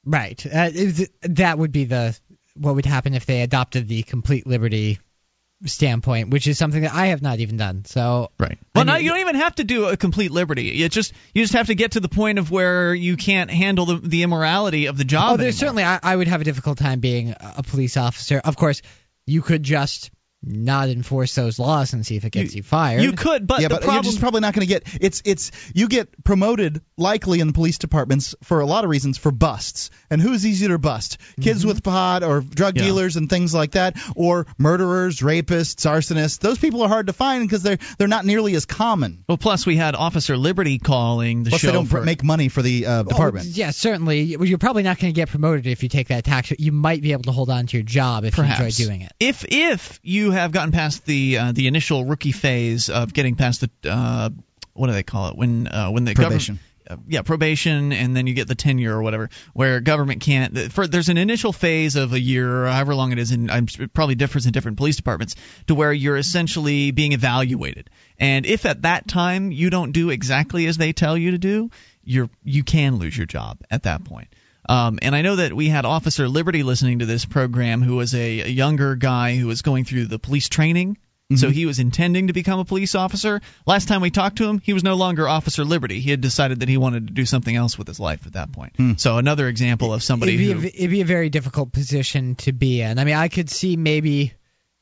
Right. 0.06 0.46
Uh, 0.46 0.70
that 1.22 1.58
would 1.58 1.72
be 1.72 1.86
the 1.86 2.18
what 2.56 2.76
would 2.76 2.86
happen 2.86 3.14
if 3.14 3.26
they 3.26 3.42
adopted 3.42 3.88
the 3.88 4.04
complete 4.04 4.46
liberty 4.46 5.00
standpoint, 5.66 6.30
which 6.30 6.48
is 6.48 6.58
something 6.58 6.84
that 6.84 6.94
I 6.94 7.08
have 7.08 7.22
not 7.22 7.40
even 7.40 7.58
done. 7.58 7.86
So 7.86 8.32
Right. 8.40 8.58
Well, 8.74 8.86
now 8.86 8.96
you 8.96 9.10
don't 9.10 9.20
even 9.20 9.36
have 9.36 9.56
to 9.56 9.64
do 9.64 9.86
a 9.86 9.98
complete 9.98 10.32
liberty. 10.32 10.64
You 10.64 10.88
just 10.90 11.14
you 11.34 11.44
just 11.44 11.54
have 11.54 11.68
to 11.68 11.76
get 11.76 11.92
to 11.92 12.00
the 12.00 12.10
point 12.10 12.40
of 12.40 12.50
where 12.50 12.94
you 12.94 13.18
can't 13.18 13.52
handle 13.52 13.86
the, 13.86 13.96
the 13.98 14.24
immorality 14.24 14.86
of 14.86 14.98
the 14.98 15.04
job. 15.04 15.34
Oh, 15.34 15.38
there's 15.38 15.62
anymore. 15.62 15.82
certainly 15.82 15.84
I, 15.84 16.00
I 16.02 16.16
would 16.16 16.28
have 16.28 16.42
a 16.42 16.46
difficult 16.46 16.78
time 16.78 17.00
being 17.00 17.32
a 17.32 17.56
a 17.58 17.64
police 17.64 17.98
officer. 17.98 18.40
Of 18.44 18.56
course, 18.56 18.82
you 19.26 19.42
could 19.42 19.64
just 19.64 20.12
not 20.42 20.88
enforce 20.90 21.36
those 21.36 21.60
laws 21.60 21.92
and 21.94 22.06
see 22.06 22.16
if 22.16 22.24
it 22.24 22.32
gets 22.32 22.56
you, 22.56 22.64
fired. 22.64 23.02
You 23.02 23.12
could, 23.12 23.46
but 23.46 23.62
yeah, 23.62 23.68
the 23.68 23.76
but 23.76 23.82
you're 23.84 23.88
problem 23.92 24.06
just 24.06 24.20
probably 24.22 24.40
not 24.42 24.54
going 24.54 24.66
to 24.66 24.74
get 24.74 24.84
it's 25.02 25.22
it's 25.26 25.52
you 25.74 25.88
get 25.90 26.24
promoted 26.24 26.82
likely 26.98 27.42
in 27.42 27.48
the 27.48 27.54
police 27.54 27.78
departments 27.78 28.36
for 28.44 28.62
a 28.62 28.66
lot 28.66 28.84
of 28.86 28.90
reasons 28.90 29.18
for 29.18 29.32
busts. 29.32 29.90
And 30.10 30.22
who's 30.22 30.46
easier 30.46 30.70
to 30.70 30.78
bust? 30.80 31.18
Kids 31.42 31.66
with 31.66 31.84
pot 31.84 32.24
or 32.24 32.42
drug 32.42 32.70
Mm-hmm. 32.76 32.78
Yeah. 32.78 32.84
dealers 32.86 33.16
and 33.18 33.30
things 33.30 33.54
like 33.54 33.72
that, 33.72 33.98
or 34.16 34.46
murderers, 34.58 35.20
rapists, 35.22 35.86
arsonists. 35.90 36.40
Those 36.40 36.60
people 36.60 36.84
are 36.84 36.88
hard 36.88 37.08
to 37.08 37.14
find 37.14 37.44
because 37.48 37.64
they're 37.64 37.80
they're 37.98 38.08
not 38.08 38.26
nearly 38.26 38.54
as 38.56 38.66
common. 38.66 39.24
Well, 39.28 39.38
plus 39.38 39.66
we 39.66 39.76
had 39.76 39.96
Officer 39.96 40.38
Liberty 40.38 40.78
calling 40.80 41.44
the 41.44 41.50
Plus, 41.50 41.62
show. 41.62 41.68
they 41.68 41.74
don't 41.74 41.88
for, 41.88 42.02
make 42.04 42.24
money 42.24 42.48
for 42.48 42.62
the 42.62 42.86
uh, 42.86 43.04
department. 43.04 43.48
Oh, 43.48 43.52
yeah, 43.54 43.72
certainly. 43.72 44.38
Well, 44.38 44.48
You're 44.48 44.58
probably 44.60 44.84
not 44.84 45.00
going 45.00 45.12
to 45.14 45.16
get 45.16 45.30
promoted 45.30 45.66
if 45.68 45.82
you 45.84 45.90
take 45.90 46.10
that 46.10 46.24
tax. 46.26 46.52
You 46.58 46.72
might 46.72 47.02
be 47.02 47.12
able 47.12 47.24
to 47.24 47.32
hold 47.32 47.50
on 47.50 47.66
to 47.68 47.78
your 47.78 47.84
job 47.84 48.24
if 48.24 48.36
Perhaps. 48.36 48.60
you 48.60 48.66
enjoy 48.86 48.86
doing 48.86 49.02
it. 49.02 49.12
If 49.20 49.46
if 49.50 50.00
you 50.04 50.29
have 50.32 50.52
gotten 50.52 50.72
past 50.72 51.06
the 51.06 51.38
uh, 51.38 51.52
the 51.52 51.68
initial 51.68 52.06
rookie 52.06 52.32
phase 52.32 52.90
of 52.90 53.14
getting 53.14 53.36
past 53.36 53.62
the 53.62 53.70
uh, 53.90 54.30
what 54.74 54.88
do 54.88 54.94
they 54.94 55.04
call 55.04 55.30
it? 55.30 55.36
When 55.36 55.68
uh, 55.68 55.90
when 55.90 56.06
the 56.06 56.14
Probation. 56.14 56.56
government 56.56 56.66
uh, 56.90 56.96
yeah 57.08 57.22
probation 57.22 57.94
and 57.94 58.16
then 58.16 58.26
you 58.26 58.34
get 58.34 58.48
the 58.48 58.56
tenure 58.56 58.98
or 58.98 59.04
whatever 59.04 59.30
where 59.54 59.80
government 59.80 60.22
can't 60.22 60.58
for 60.72 60.88
there's 60.88 61.10
an 61.10 61.18
initial 61.18 61.54
phase 61.54 61.96
of 61.96 62.14
a 62.14 62.20
year 62.20 62.66
or 62.66 62.68
however 62.68 62.96
long 62.96 63.12
it 63.12 63.20
is 63.20 63.32
and 63.32 63.52
it 63.80 63.94
probably 63.94 64.16
differs 64.16 64.48
in 64.48 64.52
different 64.52 64.78
police 64.78 64.96
departments 64.96 65.36
to 65.68 65.76
where 65.76 65.94
you're 65.94 66.18
essentially 66.18 66.90
being 66.90 67.12
evaluated. 67.12 67.92
And 68.18 68.46
if 68.46 68.66
at 68.66 68.82
that 68.82 69.08
time 69.08 69.52
you 69.52 69.70
don't 69.70 69.92
do 69.92 70.10
exactly 70.10 70.66
as 70.66 70.78
they 70.78 70.92
tell 70.92 71.16
you 71.16 71.32
to 71.32 71.38
do 71.38 71.70
you're 72.04 72.30
you 72.44 72.64
can 72.64 72.96
lose 72.96 73.16
your 73.16 73.28
job 73.28 73.60
at 73.70 73.84
that 73.84 74.04
point 74.04 74.30
um, 74.70 75.00
and 75.02 75.16
I 75.16 75.22
know 75.22 75.36
that 75.36 75.54
we 75.54 75.68
had 75.68 75.86
Officer 75.86 76.30
Liberty 76.30 76.64
listening 76.64 77.00
to 77.00 77.06
this 77.06 77.26
program, 77.26 77.82
who 77.82 77.98
was 77.98 78.14
a, 78.16 78.42
a 78.42 78.48
younger 78.48 78.96
guy 78.96 79.36
who 79.36 79.48
was 79.48 79.62
going 79.62 79.84
through 79.84 80.06
the 80.06 80.20
police 80.20 80.48
training 80.48 80.98
So 81.38 81.52
he 81.52 81.68
was 81.68 81.78
intending 81.78 82.28
to 82.28 82.34
become 82.34 82.60
a 82.60 82.66
police 82.66 82.96
officer. 82.96 83.40
Last 83.68 83.88
time 83.88 84.02
we 84.02 84.10
talked 84.10 84.38
to 84.38 84.48
him, 84.48 84.60
he 84.60 84.74
was 84.74 84.84
no 84.84 84.96
longer 84.96 85.28
Officer 85.28 85.64
Liberty. 85.64 86.00
He 86.00 86.10
had 86.10 86.22
decided 86.22 86.62
that 86.62 86.70
he 86.70 86.78
wanted 86.78 87.08
to 87.08 87.14
do 87.14 87.24
something 87.24 87.56
else 87.56 87.78
with 87.78 87.88
his 87.88 88.00
life 88.00 88.26
at 88.26 88.34
that 88.34 88.52
point. 88.52 88.74
So 89.00 89.18
another 89.20 89.48
example 89.48 89.94
of 89.94 90.02
somebody 90.02 90.34
it'd 90.34 90.40
be, 90.40 90.54
who 90.54 90.68
a, 90.68 90.72
it'd 90.72 90.90
be 90.90 91.02
a 91.02 91.06
very 91.06 91.30
difficult 91.30 91.72
position 91.72 92.34
to 92.38 92.52
be 92.52 92.82
in. 92.82 92.98
I 92.98 93.04
mean, 93.04 93.14
I 93.14 93.28
could 93.28 93.52
see 93.52 93.78
maybe 93.78 94.34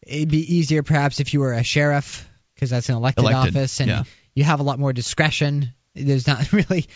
it'd 0.02 0.32
be 0.32 0.56
easier 0.56 0.84
perhaps 0.84 1.20
if 1.20 1.34
you 1.34 1.42
were 1.42 1.52
a 1.52 1.64
sheriff 1.64 2.30
because 2.56 2.70
that's 2.70 2.88
an 2.88 2.96
elected, 2.96 3.26
Elected, 3.26 3.58
office 3.58 3.82
and 3.82 3.90
yeah. 3.90 4.04
you 4.34 4.46
have 4.46 4.62
a 4.62 4.64
lot 4.64 4.80
more 4.80 4.94
discretion. 4.94 5.74
There's 5.96 6.28
not 6.28 6.54
really 6.54 6.88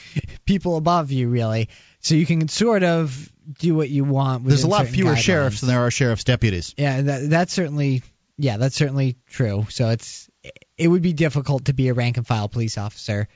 people 0.46 0.78
above 0.78 1.12
you 1.12 1.28
really, 1.28 1.68
so 2.02 2.16
you 2.16 2.26
can 2.26 2.48
sort 2.48 2.84
of 2.84 3.32
do 3.60 3.76
what 3.76 3.90
you 3.90 4.04
want. 4.04 4.44
With 4.44 4.46
the 4.46 4.50
There's 4.50 4.64
a 4.64 4.68
lot 4.68 4.88
fewer 4.88 5.14
guidelines. 5.14 5.18
sheriffs 5.18 5.62
than 5.62 5.70
there 5.70 5.86
are 5.86 5.92
sheriff's 5.92 6.24
deputies. 6.24 6.74
Yeah, 6.78 7.02
that, 7.02 7.30
that's 7.30 7.54
certainly 7.54 8.04
yeah, 8.38 8.58
that's 8.58 8.76
certainly 8.76 9.18
true. 9.30 9.68
So 9.70 9.90
it's 9.90 10.30
it 10.78 10.88
would 10.88 11.02
be 11.02 11.14
difficult 11.14 11.66
to 11.66 11.74
be 11.74 11.90
a 11.90 11.94
rank 11.94 12.18
and 12.18 12.26
file 12.26 12.50
police 12.50 12.78
officer 12.78 13.28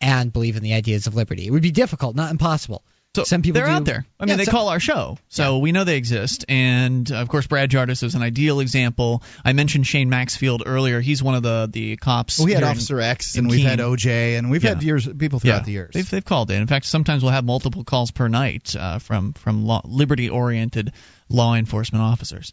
and 0.00 0.32
believe 0.32 0.56
in 0.56 0.62
the 0.62 0.74
ideas 0.74 1.06
of 1.06 1.14
liberty. 1.14 1.46
It 1.46 1.50
would 1.50 1.62
be 1.62 1.70
difficult, 1.70 2.16
not 2.16 2.30
impossible. 2.30 2.84
So 3.14 3.22
Some 3.22 3.42
people 3.42 3.60
they're 3.60 3.66
do- 3.68 3.72
out 3.72 3.84
there. 3.84 4.04
I 4.18 4.24
mean, 4.24 4.30
Yeah, 4.30 4.36
they 4.38 4.44
so- 4.44 4.50
call 4.50 4.68
our 4.70 4.80
show, 4.80 5.18
so 5.28 5.58
we 5.58 5.70
know 5.70 5.84
they 5.84 5.96
exist. 5.96 6.44
And 6.48 7.08
of 7.12 7.28
course, 7.28 7.46
Brad 7.46 7.70
Jardis 7.70 8.02
is 8.02 8.16
an 8.16 8.22
ideal 8.22 8.58
example. 8.58 9.22
I 9.44 9.52
mentioned 9.52 9.86
Shane 9.86 10.08
Maxfield 10.08 10.64
earlier. 10.66 11.00
He's 11.00 11.22
one 11.22 11.36
of 11.36 11.44
the 11.44 11.68
the 11.70 11.96
cops. 11.96 12.40
we 12.40 12.50
had 12.52 12.58
here 12.62 12.66
in- 12.66 12.70
Officer 12.72 13.00
X, 13.00 13.36
in 13.36 13.44
and 13.44 13.50
we've 13.50 13.64
had 13.64 13.78
OJ, 13.78 14.36
and 14.36 14.50
we've 14.50 14.64
had 14.64 14.82
Yeah. 14.82 14.86
years 14.86 15.06
people 15.06 15.38
throughout 15.38 15.58
yeah. 15.58 15.64
the 15.64 15.72
years. 15.72 15.90
They've, 15.94 16.10
they've 16.10 16.24
called 16.24 16.50
in. 16.50 16.60
In 16.60 16.66
fact, 16.66 16.86
sometimes 16.86 17.22
we'll 17.22 17.30
have 17.32 17.44
multiple 17.44 17.84
calls 17.84 18.10
per 18.10 18.26
night 18.26 18.74
uh, 18.74 18.98
from 18.98 19.32
from 19.34 19.64
law, 19.64 19.82
liberty-oriented 19.84 20.92
law 21.28 21.54
enforcement 21.54 22.02
officers. 22.02 22.52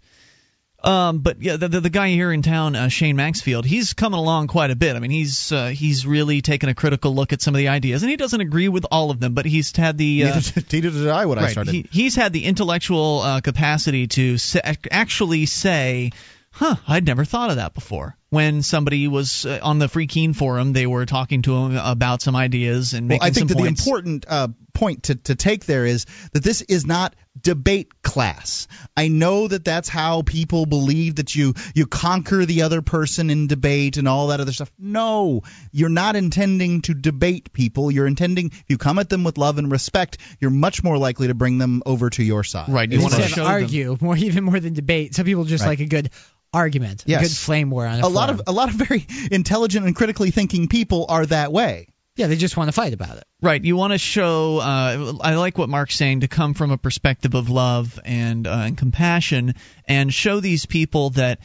Um, 0.83 1.19
but 1.19 1.41
yeah, 1.41 1.57
the, 1.57 1.67
the, 1.67 1.79
the 1.81 1.89
guy 1.91 2.09
here 2.09 2.31
in 2.31 2.41
town, 2.41 2.75
uh, 2.75 2.87
Shane 2.87 3.15
Maxfield, 3.15 3.65
he's 3.65 3.93
coming 3.93 4.17
along 4.17 4.47
quite 4.47 4.71
a 4.71 4.75
bit. 4.75 4.95
I 4.95 4.99
mean, 4.99 5.11
he's 5.11 5.51
uh, 5.51 5.67
he's 5.67 6.07
really 6.07 6.41
taken 6.41 6.69
a 6.69 6.73
critical 6.73 7.13
look 7.13 7.33
at 7.33 7.41
some 7.41 7.53
of 7.53 7.59
the 7.59 7.67
ideas, 7.67 8.01
and 8.01 8.09
he 8.09 8.17
doesn't 8.17 8.41
agree 8.41 8.67
with 8.67 8.85
all 8.89 9.11
of 9.11 9.19
them, 9.19 9.33
but 9.33 9.45
he's 9.45 9.75
had 9.75 9.97
the 9.97 10.23
uh, 10.23 10.27
Neither 10.35 10.51
did- 10.61 10.73
neither 10.73 10.89
did 10.89 11.07
I 11.07 11.25
when 11.27 11.37
I 11.37 11.47
started. 11.51 11.73
He, 11.73 11.85
he's 11.91 12.15
had 12.15 12.33
the 12.33 12.45
intellectual 12.45 13.19
uh, 13.21 13.41
capacity 13.41 14.07
to 14.07 14.37
sa- 14.39 14.59
actually 14.89 15.45
say, 15.45 16.11
"Huh, 16.51 16.75
I'd 16.87 17.05
never 17.05 17.25
thought 17.25 17.51
of 17.51 17.57
that 17.57 17.73
before." 17.75 18.17
When 18.31 18.61
somebody 18.61 19.09
was 19.09 19.45
uh, 19.45 19.59
on 19.61 19.77
the 19.79 19.89
Free 19.89 20.07
Keene 20.07 20.31
forum, 20.33 20.71
they 20.71 20.87
were 20.87 21.05
talking 21.05 21.41
to 21.41 21.53
him 21.53 21.75
about 21.75 22.21
some 22.21 22.33
ideas 22.33 22.93
and 22.93 23.09
Well, 23.09 23.19
making 23.19 23.27
I 23.27 23.29
think 23.31 23.49
some 23.49 23.57
that 23.57 23.63
points. 23.63 23.83
the 23.83 23.89
important 23.89 24.25
uh, 24.25 24.47
point 24.73 25.03
to, 25.03 25.15
to 25.15 25.35
take 25.35 25.65
there 25.65 25.85
is 25.85 26.05
that 26.31 26.41
this 26.41 26.61
is 26.61 26.85
not 26.85 27.13
debate 27.41 28.01
class. 28.01 28.69
I 28.95 29.09
know 29.09 29.49
that 29.49 29.65
that's 29.65 29.89
how 29.89 30.21
people 30.21 30.65
believe 30.65 31.15
that 31.15 31.35
you 31.35 31.55
you 31.75 31.85
conquer 31.87 32.45
the 32.45 32.61
other 32.61 32.81
person 32.81 33.29
in 33.29 33.47
debate 33.47 33.97
and 33.97 34.07
all 34.07 34.27
that 34.27 34.39
other 34.39 34.53
stuff. 34.53 34.71
No, 34.79 35.41
you're 35.73 35.89
not 35.89 36.15
intending 36.15 36.83
to 36.83 36.93
debate 36.93 37.51
people. 37.51 37.91
You're 37.91 38.07
intending 38.07 38.47
if 38.47 38.63
you 38.69 38.77
come 38.77 38.97
at 38.99 39.09
them 39.09 39.25
with 39.25 39.37
love 39.37 39.57
and 39.57 39.69
respect, 39.69 40.19
you're 40.39 40.51
much 40.51 40.85
more 40.85 40.97
likely 40.97 41.27
to 41.27 41.33
bring 41.33 41.57
them 41.57 41.83
over 41.85 42.09
to 42.11 42.23
your 42.23 42.45
side. 42.45 42.69
Right. 42.69 42.89
You 42.89 43.01
want 43.01 43.13
to 43.13 43.43
argue 43.43 43.97
more, 44.01 44.15
even 44.15 44.45
more 44.45 44.59
than 44.61 44.73
debate. 44.73 45.15
Some 45.15 45.25
people 45.25 45.43
just 45.43 45.63
Right. 45.65 45.71
like 45.71 45.79
a 45.81 45.85
good 45.85 46.11
argument, 46.53 47.03
Yes. 47.07 47.21
a 47.21 47.23
good 47.25 47.31
flame 47.37 47.69
war 47.69 47.85
on 47.85 48.01
a, 48.01 48.07
A 48.07 48.09
lot 48.09 48.29
of 48.29 48.41
a 48.47 48.51
lot 48.51 48.69
of 48.69 48.75
very 48.75 49.05
intelligent 49.31 49.85
and 49.85 49.95
critically 49.95 50.31
thinking 50.31 50.67
people 50.67 51.05
are 51.09 51.25
that 51.27 51.51
way. 51.53 51.87
yeah, 52.17 52.27
they 52.27 52.35
just 52.35 52.57
want 52.57 52.67
to 52.67 52.73
fight 52.73 52.93
about 52.93 53.17
it. 53.17 53.23
Right. 53.41 53.63
You 53.63 53.75
want 53.77 53.93
to 53.93 53.97
show. 53.97 54.57
Uh, 54.59 55.13
I 55.21 55.35
like 55.35 55.57
what 55.57 55.69
Mark's 55.69 55.95
saying 55.95 56.19
to 56.21 56.27
come 56.27 56.53
from 56.53 56.69
a 56.71 56.77
perspective 56.77 57.33
of 57.35 57.49
love 57.49 57.99
and 58.05 58.45
uh, 58.45 58.51
and 58.67 58.77
compassion, 58.77 59.55
and 59.87 60.13
show 60.13 60.39
these 60.41 60.65
people 60.65 61.11
that, 61.11 61.39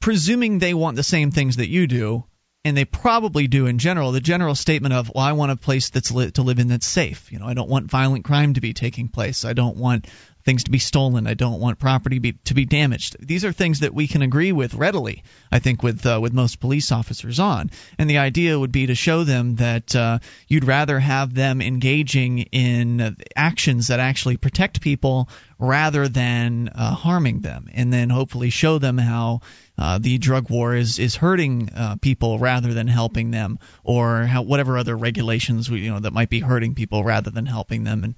presuming 0.00 0.58
they 0.58 0.74
want 0.74 0.96
the 0.96 1.02
same 1.02 1.30
things 1.30 1.56
that 1.56 1.68
you 1.68 1.86
do, 1.86 2.24
and 2.64 2.76
they 2.76 2.84
probably 2.84 3.46
do 3.48 3.66
in 3.66 3.78
general. 3.78 4.12
The 4.12 4.20
general 4.20 4.54
statement 4.54 4.94
of, 4.94 5.10
"Well, 5.14 5.24
I 5.24 5.32
want 5.32 5.52
a 5.52 5.56
place 5.56 5.90
that's 5.90 6.10
li- 6.10 6.30
to 6.32 6.42
live 6.42 6.58
in 6.58 6.68
that's 6.68 6.86
safe. 6.86 7.30
You 7.32 7.38
know, 7.38 7.46
I 7.46 7.54
don't 7.54 7.68
want 7.68 7.90
violent 7.90 8.24
crime 8.24 8.54
to 8.54 8.60
be 8.60 8.72
taking 8.72 9.08
place. 9.08 9.44
I 9.44 9.52
don't 9.54 9.76
want 9.76 10.06
things 10.44 10.64
to 10.64 10.70
be 10.70 10.78
stolen. 10.78 11.26
I 11.26 11.34
don't 11.34 11.60
want 11.60 11.78
property 11.78 12.18
be, 12.18 12.32
to 12.44 12.54
be 12.54 12.66
damaged. 12.66 13.16
These 13.18 13.44
are 13.44 13.52
things 13.52 13.80
that 13.80 13.94
we 13.94 14.06
can 14.06 14.22
agree 14.22 14.52
with 14.52 14.74
readily. 14.74 15.22
I 15.50 15.58
think 15.58 15.82
with 15.82 16.04
uh, 16.04 16.18
with 16.20 16.32
most 16.32 16.60
police 16.60 16.92
officers 16.92 17.40
on. 17.40 17.70
And 17.98 18.10
the 18.10 18.18
idea 18.18 18.58
would 18.58 18.72
be 18.72 18.86
to 18.86 18.94
show 18.94 19.24
them 19.24 19.56
that 19.56 19.94
uh, 19.96 20.18
you'd 20.46 20.64
rather 20.64 20.98
have 20.98 21.32
them 21.32 21.62
engaging 21.62 22.40
in 22.40 23.00
uh, 23.00 23.12
actions 23.34 23.88
that 23.88 24.00
actually 24.00 24.36
protect 24.36 24.80
people 24.80 25.28
rather 25.58 26.08
than 26.08 26.68
uh, 26.68 26.94
harming 26.94 27.40
them, 27.40 27.68
and 27.72 27.92
then 27.92 28.10
hopefully 28.10 28.50
show 28.50 28.78
them 28.78 28.98
how. 28.98 29.40
Uh, 29.76 29.98
the 29.98 30.18
drug 30.18 30.50
war 30.50 30.76
is 30.76 31.00
is 31.00 31.16
hurting 31.16 31.68
uh, 31.74 31.96
people 31.96 32.38
rather 32.38 32.72
than 32.72 32.86
helping 32.86 33.32
them, 33.32 33.58
or 33.82 34.22
how, 34.22 34.42
whatever 34.42 34.78
other 34.78 34.96
regulations 34.96 35.68
we, 35.68 35.80
you 35.80 35.90
know 35.90 35.98
that 35.98 36.12
might 36.12 36.30
be 36.30 36.38
hurting 36.38 36.76
people 36.76 37.02
rather 37.02 37.30
than 37.30 37.44
helping 37.44 37.82
them. 37.82 38.04
And 38.04 38.14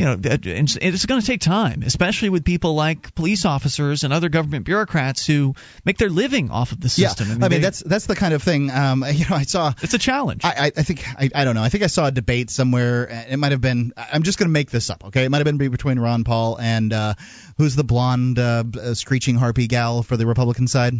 you 0.00 0.06
know, 0.06 0.16
it's, 0.22 0.76
it's 0.80 1.04
going 1.04 1.20
to 1.20 1.26
take 1.26 1.42
time, 1.42 1.82
especially 1.84 2.30
with 2.30 2.42
people 2.42 2.74
like 2.74 3.14
police 3.14 3.44
officers 3.44 4.02
and 4.02 4.14
other 4.14 4.30
government 4.30 4.64
bureaucrats 4.64 5.26
who 5.26 5.54
make 5.84 5.98
their 5.98 6.08
living 6.08 6.50
off 6.50 6.72
of 6.72 6.80
the 6.80 6.88
system. 6.88 7.28
Yeah, 7.28 7.34
I 7.34 7.36
mean, 7.36 7.50
they- 7.50 7.58
that's 7.58 7.80
that's 7.80 8.06
the 8.06 8.16
kind 8.16 8.32
of 8.32 8.42
thing. 8.42 8.70
Um, 8.70 9.04
you 9.12 9.26
know, 9.28 9.36
I 9.36 9.42
saw. 9.42 9.74
It's 9.82 9.92
a 9.92 9.98
challenge. 9.98 10.42
I, 10.42 10.48
I, 10.48 10.64
I 10.74 10.82
think 10.82 11.04
I, 11.06 11.28
I 11.34 11.44
don't 11.44 11.54
know. 11.54 11.62
I 11.62 11.68
think 11.68 11.84
I 11.84 11.88
saw 11.88 12.06
a 12.06 12.10
debate 12.10 12.48
somewhere. 12.48 13.10
uh, 13.12 13.24
It 13.32 13.36
might 13.36 13.52
have 13.52 13.60
been. 13.60 13.92
I'm 13.96 14.22
just 14.22 14.38
going 14.38 14.48
to 14.48 14.52
make 14.54 14.70
this 14.70 14.88
up. 14.88 15.04
Okay, 15.04 15.24
it 15.24 15.28
might 15.30 15.44
have 15.44 15.44
been 15.44 15.58
between 15.58 15.98
Ron 15.98 16.24
Paul 16.24 16.58
and 16.58 16.92
uh, 16.94 17.14
who's 17.58 17.76
the 17.76 17.84
blonde 17.84 18.38
uh, 18.38 18.64
uh, 18.80 18.94
screeching 18.94 19.36
harpy 19.36 19.66
gal 19.66 20.02
for 20.02 20.16
the 20.16 20.26
Republican 20.26 20.66
side. 20.66 20.94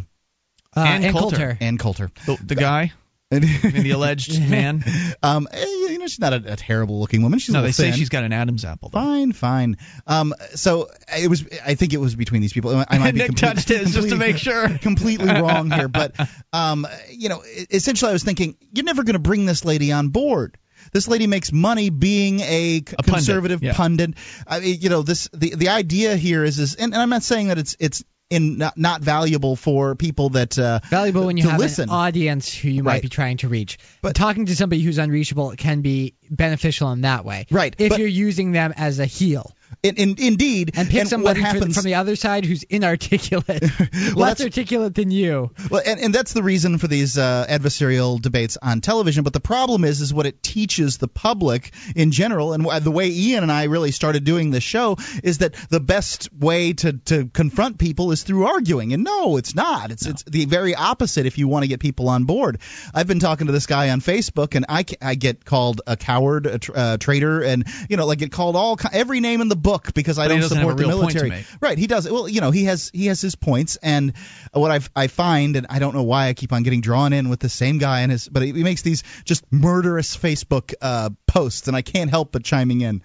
Uh, 0.77 0.81
Ann 0.81 1.05
Ann 1.05 1.13
Coulter. 1.13 1.37
Coulter. 1.37 1.59
Ann 1.63 1.79
Coulter. 1.79 2.11
the, 2.27 2.37
the 2.45 2.55
guy, 2.55 2.81
I 2.81 2.83
mean, 2.83 2.93
the 3.41 3.93
alleged 3.93 4.41
man. 4.51 4.83
Um, 5.23 5.47
eh, 5.53 5.65
you 5.65 5.99
know, 5.99 6.07
she's 6.09 6.19
not 6.19 6.33
a, 6.33 6.55
a 6.55 6.57
terrible 6.57 6.99
looking 6.99 7.23
woman. 7.23 7.39
She's 7.39 7.51
a 7.51 7.53
No, 7.53 7.63
they 7.63 7.69
little 7.69 7.85
say 7.85 7.93
she's 7.93 8.09
got 8.09 8.25
an 8.25 8.33
Adam's 8.33 8.65
apple. 8.65 8.89
Though. 8.89 8.99
Fine, 8.99 9.33
fine. 9.33 9.77
Um, 10.07 10.35
so 10.57 10.89
it 11.17 11.31
was. 11.31 11.45
I 11.65 11.77
think 11.77 11.93
it 11.93 11.99
was 11.99 12.17
between 12.17 12.43
these 12.43 12.53
people. 12.53 12.73
I 12.89 12.99
might 12.99 13.13
be 13.13 13.19
Nick 13.19 13.27
complete- 13.29 13.55
touched 13.55 13.69
his 13.69 13.93
just 13.95 13.95
to 13.95 14.01
completely- 14.09 14.19
make 14.19 14.37
sure. 14.39 14.69
completely 14.79 15.29
wrong 15.29 15.71
here, 15.71 15.87
but 15.87 16.17
um, 16.53 16.89
you 17.11 17.29
know, 17.29 17.43
essentially, 17.71 18.11
I 18.11 18.13
was 18.13 18.25
thinking 18.25 18.57
you're 18.73 18.85
never 18.85 19.05
going 19.05 19.15
to 19.15 19.21
bring 19.21 19.47
this 19.47 19.65
lady 19.65 19.93
on 19.93 20.09
board. 20.09 20.59
This 20.93 21.07
lady 21.07 21.29
makes 21.29 21.53
money 21.53 21.91
being 21.91 22.41
a, 22.41 22.81
pundit, 22.81 23.05
conservative 23.05 23.63
yeah. 23.63 23.75
pundit. 23.75 24.15
I 24.45 24.59
mean, 24.59 24.79
you 24.81 24.89
know, 24.89 25.03
this 25.03 25.29
the 25.33 25.55
the 25.55 25.69
idea 25.69 26.17
here 26.17 26.43
is 26.43 26.59
is, 26.59 26.75
and, 26.75 26.93
and 26.95 27.01
I'm 27.01 27.11
not 27.11 27.23
saying 27.23 27.47
that 27.49 27.59
it's 27.59 27.77
it's 27.79 28.03
in 28.31 28.59
not, 28.59 28.79
not 28.79 29.03
valuable 29.03 29.57
for 29.57 29.95
people 29.97 30.31
that 30.31 30.59
uh, 30.59 30.81
Valuable 30.89 31.27
when 31.27 31.37
you 31.37 31.43
to 31.43 31.51
have 31.51 31.61
listen. 31.61 31.85
an 31.91 31.95
audience 31.95 32.55
who 32.55 32.69
you 32.69 32.83
Right. 32.85 32.95
might 32.95 33.03
be 33.03 33.09
trying 33.09 33.39
to 33.39 33.49
reach. 33.49 33.79
But 34.03 34.15
talking 34.15 34.47
to 34.47 34.57
somebody 34.57 34.83
who's 34.83 34.99
unreachable 34.99 35.53
can 35.59 35.81
be 35.83 36.15
beneficial 36.31 36.91
in 36.93 37.03
that 37.03 37.25
way. 37.25 37.47
Right, 37.51 37.75
If 37.79 37.91
but- 37.91 37.99
you're 37.99 38.09
using 38.09 38.53
them 38.53 38.73
as 38.77 38.99
a 38.99 39.07
heel. 39.07 39.55
in, 39.83 39.95
in, 39.97 40.15
indeed, 40.19 40.73
And 40.77 40.89
pick 40.89 40.99
what 40.99 41.09
somebody 41.09 41.41
happens 41.41 41.75
from 41.77 41.85
the 41.85 41.95
other 41.95 42.17
side 42.17 42.45
who's 42.45 42.65
inarticulate. 42.65 43.63
Less 43.81 44.15
that's- 44.15 44.41
articulate 44.43 44.95
than 44.95 45.11
you. 45.11 45.51
Well, 45.71 45.83
and, 45.87 46.01
and 46.01 46.15
that's 46.15 46.33
the 46.33 46.43
reason 46.43 46.79
for 46.79 46.87
these 46.89 47.17
uh, 47.17 47.47
adversarial 47.49 48.21
debates 48.21 48.59
on 48.61 48.81
television. 48.81 49.25
But 49.25 49.33
the 49.33 49.41
problem 49.41 49.85
is, 49.85 50.01
is 50.01 50.13
what 50.13 50.27
it 50.27 50.43
teaches 50.43 50.99
the 50.99 51.09
public 51.09 51.73
in 51.97 52.11
general, 52.11 52.53
and 52.53 52.65
the 52.85 52.91
way 52.91 53.09
Ian 53.11 53.43
and 53.43 53.53
I 53.53 53.65
really 53.65 53.91
started 53.93 54.25
doing 54.25 54.51
this 54.51 54.65
show 54.65 54.97
is 55.23 55.39
that 55.39 55.55
the 55.71 55.81
best 55.81 56.33
way 56.33 56.73
to, 56.75 56.93
to 56.95 57.27
confront 57.27 57.79
people 57.79 58.11
is 58.13 58.23
through 58.23 58.47
arguing. 58.47 58.93
And 58.93 59.05
no, 59.05 59.37
it's 59.37 59.55
not. 59.55 59.91
It's 59.93 60.07
it's 60.07 60.23
the 60.25 60.45
very 60.47 60.75
opposite. 60.75 61.27
If 61.27 61.39
you 61.39 61.49
want 61.49 61.63
to 61.65 61.69
get 61.69 61.81
people 61.81 62.09
on 62.09 62.25
board, 62.25 62.59
I've 62.95 63.07
been 63.07 63.21
talking 63.21 63.47
to 63.47 63.53
this 63.53 63.67
guy 63.67 63.91
on 63.91 64.01
Facebook, 64.01 64.55
and 64.57 64.67
I, 64.69 64.85
I 65.01 65.15
get 65.15 65.45
called 65.45 65.81
a 65.87 65.97
coward, 65.97 66.20
a 66.47 66.59
tr- 66.59 66.73
uh, 66.75 66.97
traitor, 66.99 67.43
and 67.43 67.67
you 67.89 67.97
know, 67.97 68.07
like 68.07 68.19
get 68.19 68.33
called 68.33 68.57
all 68.57 68.79
every 68.93 69.21
name 69.21 69.41
in 69.41 69.49
the 69.49 69.57
book 69.57 69.93
because 69.95 70.19
I 70.19 70.25
But 70.25 70.29
don't 70.29 70.41
doesn't 70.41 70.59
have 70.59 70.67
a 70.67 70.71
support 70.71 70.77
the 70.79 70.85
real 70.89 71.01
point 71.01 71.19
to 71.19 71.25
military. 71.25 71.45
Right, 71.61 71.79
he 71.79 71.87
does. 71.87 72.11
Well, 72.11 72.29
you 72.29 72.41
know, 72.41 72.51
he 72.51 72.65
has 72.65 72.91
he 72.93 73.07
has 73.07 73.21
his 73.21 73.35
points, 73.35 73.77
and 73.77 74.13
what 74.53 74.71
I 74.71 74.81
I 74.95 75.07
find, 75.07 75.57
and 75.57 75.67
I 75.69 75.79
don't 75.79 75.95
know 75.95 76.03
why 76.03 76.29
I 76.29 76.35
keep 76.35 76.53
on 76.53 76.63
getting 76.63 76.81
drawn 76.81 77.13
in 77.13 77.29
with 77.29 77.41
the 77.41 77.49
same 77.49 77.79
guy 77.79 78.01
and 78.01 78.13
his, 78.13 78.29
but 78.29 78.43
he 78.43 78.53
makes 78.53 78.83
these 78.83 79.03
just 79.25 79.45
murderous 79.51 80.17
Facebook 80.17 80.75
uh, 80.81 81.11
posts, 81.27 81.69
and 81.69 81.77
I 81.77 81.83
can't 81.83 82.11
help 82.11 82.33
but 82.33 82.45
chiming 82.45 82.81
in, 82.81 83.03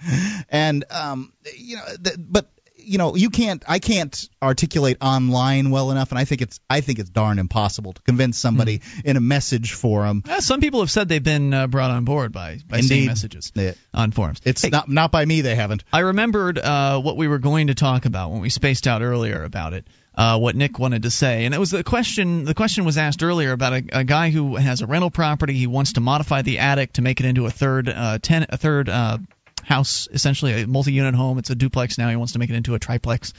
and 0.49 0.85
um, 0.91 1.33
you 1.57 1.77
know, 1.77 1.83
th- 2.03 2.17
but 2.19 2.49
you 2.85 2.97
know, 2.97 3.15
you 3.15 3.29
can't, 3.29 3.63
I 3.67 3.79
can't 3.79 4.29
articulate 4.41 4.97
online 5.01 5.71
well 5.71 5.91
enough, 5.91 6.11
and 6.11 6.19
I 6.19 6.25
think 6.25 6.41
it's 6.41 6.59
I 6.69 6.81
think 6.81 6.99
it's 6.99 7.09
darn 7.09 7.39
impossible 7.39 7.93
to 7.93 8.01
convince 8.03 8.37
somebody 8.37 8.81
Hmm. 8.83 8.99
in 9.05 9.17
a 9.17 9.21
message 9.21 9.73
forum. 9.73 10.23
Yeah, 10.25 10.39
some 10.39 10.59
people 10.61 10.79
have 10.81 10.91
said 10.91 11.09
they've 11.09 11.23
been 11.23 11.53
uh, 11.53 11.67
brought 11.67 11.91
on 11.91 12.05
board 12.05 12.31
by 12.31 12.59
by 12.69 12.81
seeing 12.81 13.07
messages 13.07 13.51
Yeah. 13.55 13.73
on 13.93 14.11
forums. 14.11 14.39
It's 14.45 14.61
Hey, 14.61 14.69
not 14.69 14.87
not 14.89 15.11
by 15.11 15.25
me. 15.25 15.41
They 15.41 15.55
haven't. 15.55 15.83
I 15.91 15.99
remembered 15.99 16.57
uh, 16.59 16.99
what 17.01 17.17
we 17.17 17.27
were 17.27 17.39
going 17.39 17.67
to 17.67 17.75
talk 17.75 18.05
about 18.05 18.31
when 18.31 18.41
we 18.41 18.49
spaced 18.49 18.87
out 18.87 19.01
earlier 19.01 19.43
about 19.43 19.73
it. 19.73 19.85
Uh, 20.17 20.37
what 20.39 20.55
Nick 20.55 20.79
wanted 20.79 21.03
to 21.03 21.11
say, 21.11 21.43
and 21.43 21.53
it 21.53 21.59
was 21.59 21.71
the 21.71 21.83
question. 21.83 22.45
The 22.45 22.53
question 22.53 22.85
was 22.85 22.97
asked 22.97 23.21
earlier 23.21 23.51
about 23.51 23.73
a, 23.73 23.83
a 23.91 24.03
guy 24.05 24.29
who 24.29 24.55
has 24.55 24.81
a 24.81 24.87
rental 24.87 25.11
property. 25.11 25.51
He 25.55 25.67
wants 25.67 25.91
to 25.93 25.99
modify 25.99 26.41
the 26.41 26.59
attic 26.59 26.93
to 26.93 27.01
make 27.01 27.19
it 27.19 27.25
into 27.25 27.45
a 27.47 27.51
third 27.51 27.89
uh, 27.89 28.19
ten, 28.21 28.45
a 28.47 28.55
third 28.55 28.87
uh, 28.87 29.17
house, 29.65 30.07
essentially 30.11 30.61
a 30.61 30.67
multi-unit 30.67 31.15
home. 31.15 31.37
It's 31.37 31.49
a 31.49 31.55
duplex 31.55 31.97
now. 31.97 32.09
He 32.09 32.15
wants 32.15 32.33
to 32.33 32.39
make 32.39 32.49
it 32.49 32.55
into 32.55 32.75
a 32.75 32.79
triplex, 32.79 33.33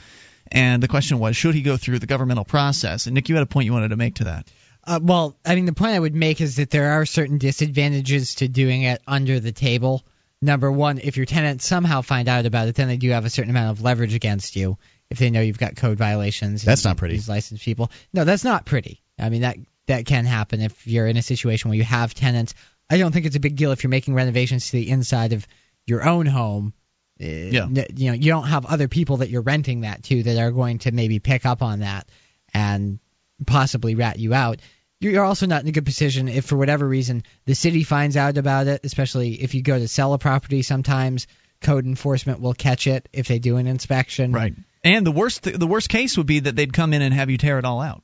and 0.51 0.83
the 0.83 0.87
question 0.87 1.19
was, 1.19 1.35
should 1.35 1.55
he 1.55 1.61
go 1.61 1.77
through 1.77 1.99
the 1.99 2.05
governmental 2.05 2.45
process? 2.45 3.07
And 3.07 3.15
Nick, 3.15 3.29
you 3.29 3.35
had 3.35 3.43
a 3.43 3.47
point 3.47 3.65
you 3.65 3.73
wanted 3.73 3.89
to 3.89 3.97
make 3.97 4.15
to 4.15 4.25
that. 4.25 4.47
Uh, 4.83 4.99
well, 5.01 5.35
I 5.45 5.55
mean, 5.55 5.65
the 5.65 5.73
point 5.73 5.93
I 5.93 5.99
would 5.99 6.15
make 6.15 6.39
is 6.39 6.57
that 6.57 6.69
there 6.69 6.91
are 6.91 7.05
certain 7.05 7.37
disadvantages 7.37 8.35
to 8.35 8.47
doing 8.47 8.83
it 8.83 9.01
under 9.05 9.39
the 9.39 9.51
table. 9.51 10.05
Number 10.41 10.71
one, 10.71 10.99
if 10.99 11.17
your 11.17 11.25
tenants 11.25 11.65
somehow 11.65 12.01
find 12.01 12.29
out 12.29 12.45
about 12.45 12.67
it, 12.67 12.75
then 12.75 12.87
they 12.87 12.97
do 12.97 13.09
have 13.09 13.25
a 13.25 13.29
certain 13.29 13.49
amount 13.49 13.71
of 13.71 13.83
leverage 13.83 14.13
against 14.13 14.55
you 14.55 14.77
if 15.09 15.17
they 15.17 15.29
know 15.29 15.41
you've 15.41 15.57
got 15.57 15.75
code 15.75 15.97
violations. 15.97 16.63
That's 16.63 16.85
not 16.85 16.97
pretty. 16.97 17.15
These 17.15 17.27
licensed 17.27 17.63
people. 17.63 17.91
No, 18.13 18.23
that's 18.23 18.43
not 18.43 18.65
pretty. 18.65 19.01
I 19.19 19.29
mean, 19.29 19.41
that 19.41 19.57
that 19.87 20.05
can 20.05 20.25
happen 20.25 20.61
if 20.61 20.85
you're 20.85 21.07
in 21.07 21.17
a 21.17 21.21
situation 21.21 21.69
where 21.69 21.77
you 21.77 21.83
have 21.83 22.13
tenants. 22.13 22.53
I 22.89 22.97
don't 22.97 23.11
think 23.11 23.25
it's 23.25 23.35
a 23.35 23.41
big 23.41 23.55
deal 23.55 23.71
if 23.71 23.83
you're 23.83 23.89
making 23.89 24.13
renovations 24.13 24.67
to 24.67 24.71
the 24.73 24.89
inside 24.89 25.33
of 25.33 25.47
your 25.87 26.07
own 26.07 26.25
home. 26.27 26.73
Uh, 27.19 27.25
Yeah. 27.25 27.67
You 27.95 28.07
know, 28.07 28.13
you 28.13 28.31
don't 28.31 28.47
have 28.47 28.65
other 28.67 28.87
people 28.87 29.17
that 29.17 29.29
you're 29.29 29.41
renting 29.41 29.81
that 29.81 30.03
to 30.03 30.21
that 30.23 30.37
are 30.37 30.51
going 30.51 30.79
to 30.79 30.91
maybe 30.91 31.17
pick 31.19 31.45
up 31.45 31.63
on 31.63 31.79
that 31.79 32.07
and 32.53 32.99
possibly 33.45 33.95
rat 33.95 34.19
you 34.19 34.33
out. 34.35 34.59
You're 34.99 35.23
also 35.23 35.45
not 35.45 35.61
in 35.61 35.67
a 35.67 35.71
good 35.71 35.85
position 35.85 36.27
if, 36.27 36.45
for 36.45 36.57
whatever 36.57 36.87
reason, 36.87 37.23
the 37.45 37.53
city 37.55 37.83
finds 37.83 38.17
out 38.17 38.37
about 38.37 38.67
it, 38.67 38.81
especially 38.83 39.33
if 39.41 39.53
you 39.53 39.61
go 39.61 39.77
to 39.77 39.87
sell 39.87 40.13
a 40.13 40.17
property. 40.17 40.61
Sometimes 40.63 41.27
code 41.61 41.85
enforcement 41.85 42.39
will 42.41 42.53
catch 42.53 42.87
it 42.87 43.07
if 43.13 43.27
they 43.27 43.37
do 43.39 43.57
an 43.57 43.67
inspection. 43.67 44.31
Right. 44.31 44.53
And 44.83 45.05
the 45.05 45.11
worst 45.11 45.43
the 45.43 45.67
worst 45.67 45.89
case 45.89 46.17
would 46.17 46.27
be 46.27 46.39
that 46.41 46.55
they'd 46.55 46.73
come 46.73 46.93
in 46.93 47.01
and 47.01 47.13
have 47.13 47.29
you 47.29 47.37
tear 47.37 47.59
it 47.59 47.65
all 47.65 47.81
out. 47.81 48.03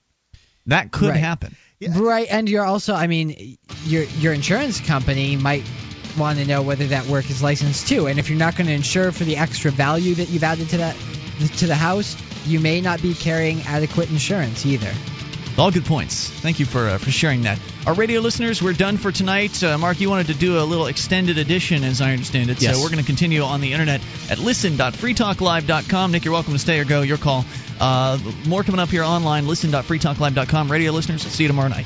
That 0.68 0.92
could 0.92 1.10
Right. 1.10 1.20
happen. 1.20 1.56
Right, 1.86 2.28
and 2.30 2.48
you're 2.48 2.64
also, 2.66 2.94
I 2.96 3.08
mean, 3.08 3.58
your 3.86 4.04
your 4.04 4.34
insurance 4.34 4.80
company 4.80 5.36
might 5.36 5.64
want 6.18 6.40
to 6.40 6.46
know 6.46 6.62
whether 6.62 6.88
that 6.88 7.06
work 7.08 7.30
is 7.30 7.42
licensed 7.44 7.88
too, 7.88 8.08
and 8.08 8.20
if 8.20 8.30
you're 8.30 8.40
not 8.40 8.56
going 8.56 8.68
to 8.68 8.74
insure 8.74 9.12
for 9.12 9.24
the 9.24 9.38
extra 9.38 9.72
value 9.72 10.16
that 10.16 10.30
you've 10.30 10.44
added 10.44 10.70
to 10.70 10.78
that 10.78 10.96
to 11.58 11.68
the 11.68 11.76
house, 11.76 12.16
you 12.46 12.60
may 12.60 12.82
not 12.82 13.02
be 13.02 13.14
carrying 13.14 13.62
adequate 13.64 14.10
insurance 14.10 14.66
either. 14.66 14.92
All 15.58 15.70
good 15.70 15.86
points. 15.86 16.30
Thank 16.30 16.60
you 16.60 16.66
for 16.66 16.88
uh, 16.90 16.98
for 16.98 17.12
sharing 17.12 17.44
that. 17.44 17.60
Our 17.86 17.94
radio 17.94 18.22
listeners, 18.22 18.62
we're 18.62 18.74
done 18.74 18.98
for 18.98 19.12
tonight. 19.12 19.64
Uh, 19.64 19.78
Mark, 19.78 20.00
you 20.00 20.10
wanted 20.10 20.28
to 20.28 20.34
do 20.34 20.58
a 20.60 20.64
little 20.64 20.88
extended 20.88 21.38
edition, 21.38 21.84
as 21.84 22.02
I 22.02 22.12
understand 22.12 22.50
it. 22.50 22.60
Yes. 22.62 22.76
So 22.76 22.82
we're 22.82 22.90
going 22.90 23.02
to 23.02 23.06
continue 23.06 23.44
on 23.44 23.62
the 23.62 23.72
internet 23.72 24.02
at 24.32 24.40
listen.freetalklive.com. 24.40 26.12
Nick, 26.12 26.26
you're 26.26 26.34
welcome 26.34 26.54
to 26.54 26.60
stay 26.60 26.80
or 26.80 26.86
go. 26.86 27.02
Your 27.02 27.18
call. 27.18 27.46
Uh, 27.80 28.18
more 28.48 28.64
coming 28.64 28.80
up 28.80 28.90
here 28.90 29.04
online. 29.04 29.46
Listen.freetalklive.com. 29.48 30.72
Radio 30.72 30.92
listeners, 30.92 31.22
see 31.22 31.44
you 31.44 31.50
tomorrow 31.50 31.70
night. 31.70 31.86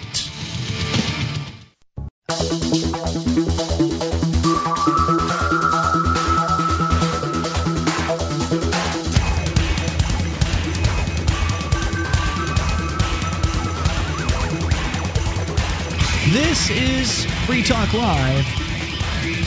Free 17.58 17.64
Talk 17.66 17.92
Live. 17.92 18.46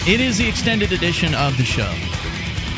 It 0.09 0.21
is 0.21 0.37
the 0.37 0.49
extended 0.49 0.91
edition 0.91 1.33
of 1.33 1.57
the 1.57 1.63
show. 1.63 1.89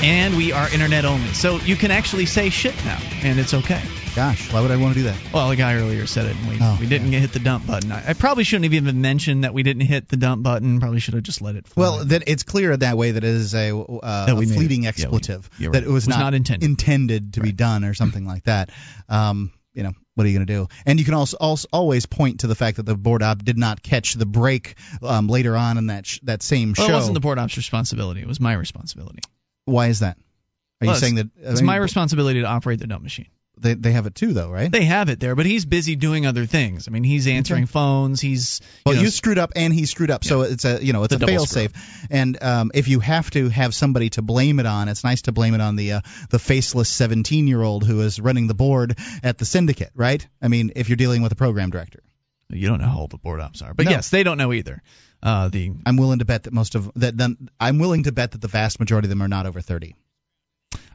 And 0.07 0.37
we 0.37 0.53
are 0.53 0.69
internet 0.75 1.07
only. 1.07 1.29
So 1.29 1.57
you 1.61 1.75
can 1.75 1.91
actually 1.91 2.27
say 2.27 2.51
shit 2.51 2.75
now, 2.85 2.99
and 3.23 3.41
it's 3.41 3.55
okay. 3.55 3.81
Gosh, 4.15 4.53
why 4.53 4.61
would 4.61 4.71
I 4.71 4.77
want 4.77 4.93
to 4.93 5.01
do 5.01 5.05
that? 5.05 5.17
Well, 5.33 5.49
the 5.49 5.57
guy 5.57 5.77
earlier 5.77 6.07
said 6.07 6.27
it, 6.27 6.37
and 6.37 6.49
we, 6.51 6.59
Oh, 6.61 6.77
we 6.79 6.87
didn't 6.87 7.13
hit 7.13 7.33
the 7.33 7.39
dump 7.39 7.67
button. 7.67 7.91
I, 7.93 8.11
I 8.11 8.13
probably 8.13 8.45
shouldn't 8.45 8.65
have 8.65 8.75
even 8.75 9.01
mentioned 9.01 9.45
that 9.45 9.55
we 9.55 9.63
didn't 9.63 9.87
hit 9.87 10.07
the 10.11 10.19
dump 10.19 10.43
button. 10.43 10.81
Probably 10.81 11.01
should 11.01 11.15
have 11.15 11.23
just 11.23 11.41
let 11.41 11.57
it 11.57 11.67
fly. 11.67 11.81
Well, 11.81 12.05
that 12.05 12.25
it's 12.27 12.43
clear 12.43 12.77
that 12.77 12.99
way 12.99 13.13
that 13.13 13.25
it 13.25 13.31
is 13.31 13.55
a, 13.55 13.75
uh, 13.75 14.27
a 14.29 14.35
made 14.35 14.51
it. 14.51 14.55
fleeting 14.55 14.83
Yeah, 14.83 14.89
we- 14.89 14.89
expletive. 14.91 15.49
that 15.61 15.77
it 15.83 15.87
was, 15.87 16.07
Was 16.07 16.09
not 16.09 16.35
intended. 16.35 17.33
to 17.33 17.41
be 17.41 17.53
done 17.53 17.85
or 17.85 17.95
something 17.95 18.27
like 18.27 18.45
that. 18.45 18.69
Um, 19.09 19.51
you 19.73 19.83
know, 19.85 19.93
what 20.15 20.25
are 20.27 20.29
you 20.31 20.37
going 20.39 20.47
to 20.47 20.53
do? 20.53 20.69
And 20.87 20.99
you 20.99 21.05
can 21.05 21.15
also, 21.15 21.37
also 21.39 21.69
always 21.73 22.07
point 22.07 22.41
to 22.41 22.47
the 22.47 22.55
fact 22.55 22.77
that 22.77 22.85
the 22.87 22.95
board 22.97 23.23
op 23.23 23.43
did 23.45 23.57
not 23.59 23.83
catch 23.83 24.15
the 24.15 24.27
break 24.27 24.75
um, 25.03 25.27
later 25.29 25.57
on 25.57 25.79
in 25.79 25.87
that 25.87 26.07
sh- 26.07 26.21
that 26.25 26.43
same 26.43 26.75
show. 26.75 26.83
Well, 26.83 26.91
it 26.91 26.95
wasn't 26.95 27.15
the 27.15 27.21
board 27.21 27.39
op's 27.39 27.57
responsibility. 27.57 28.21
It 28.21 28.27
was 28.29 28.41
my 28.41 28.53
responsibility. 28.53 29.21
Why 29.65 29.87
is 29.89 30.01
that? 30.01 30.19
Are 30.81 30.87
Well, 30.87 30.95
you 30.97 31.01
saying 31.01 31.19
it's- 31.19 31.31
that? 31.37 31.49
I 31.49 31.53
it's 31.53 31.61
mean, 31.61 31.67
my 31.67 31.77
responsibility 31.77 32.41
to 32.41 32.47
operate 32.47 32.79
the 32.81 32.87
dump 32.87 33.03
machine? 33.03 33.29
They 33.63 33.75
they 33.75 33.93
have 33.93 34.07
it 34.07 34.15
too, 34.15 34.33
though, 34.33 34.51
right? 34.51 34.71
They 34.71 34.85
have 34.85 35.09
it 35.09 35.21
there, 35.21 35.35
but 35.35 35.47
he's 35.47 35.65
busy 35.65 35.97
doing 35.97 36.27
other 36.27 36.47
things. 36.47 36.89
I 36.89 36.91
mean, 36.91 37.05
he's 37.05 37.27
answering 37.27 37.67
phones. 37.67 38.21
He's 38.21 38.61
Well, 38.85 38.95
you, 38.95 39.03
you, 39.03 39.11
screwed 39.11 39.39
up 39.39 39.53
and 39.57 39.73
he 39.73 39.87
screwed 39.87 40.11
up, 40.11 40.25
so 40.25 40.43
it's 40.43 40.65
a 40.65 40.85
you 40.85 40.93
know 40.93 41.05
it's 41.05 41.15
It's 41.15 41.23
a 41.23 41.27
fail 41.27 41.47
safe. 41.47 41.73
And 42.11 42.43
um, 42.43 42.71
if 42.75 42.89
you 42.89 43.01
have 43.01 43.31
to 43.31 43.49
have 43.49 43.75
somebody 43.75 44.11
to 44.11 44.23
blame 44.23 44.61
it 44.61 44.67
on, 44.67 44.89
it's 44.89 45.05
nice 45.05 45.23
to 45.23 45.33
blame 45.33 45.55
it 45.55 45.61
on 45.61 45.77
the 45.77 45.93
uh, 45.93 46.01
the 46.31 46.39
faceless 46.39 46.89
17 46.89 47.47
year 47.47 47.63
old 47.63 47.87
who 47.87 48.01
is 48.01 48.21
running 48.21 48.47
the 48.47 48.55
board 48.55 48.99
at 49.23 49.39
the 49.39 49.45
syndicate, 49.45 49.93
right? 49.95 50.27
I 50.41 50.49
mean, 50.49 50.73
if 50.77 50.89
you're 50.89 50.97
dealing 50.97 51.23
with 51.23 51.33
a 51.33 51.37
program 51.37 51.71
director. 51.71 52.03
you 52.51 52.69
don't 52.69 52.81
know 52.81 52.89
how 52.89 53.01
old 53.01 53.11
the 53.11 53.19
board 53.19 53.41
ops 53.41 53.63
are, 53.63 53.75
but 53.75 53.87
No. 53.87 53.93
yes, 53.93 54.11
they 54.11 54.23
don't 54.23 54.39
know 54.39 54.53
either. 54.53 54.83
Uh, 55.23 55.49
the 55.49 55.73
I'm 55.87 55.97
willing 55.97 56.19
to 56.19 56.25
bet 56.25 56.45
that 56.45 56.53
most 56.53 56.75
of 56.75 56.91
that. 56.97 57.17
Then 57.17 57.49
I'm 57.61 57.79
willing 57.79 58.05
to 58.05 58.13
bet 58.13 58.33
that 58.33 58.41
the 58.41 58.49
vast 58.49 58.81
majority 58.81 59.07
of 59.07 59.11
them 59.11 59.23
are 59.23 59.29
not 59.29 59.47
over 59.47 59.61
30. 59.61 59.95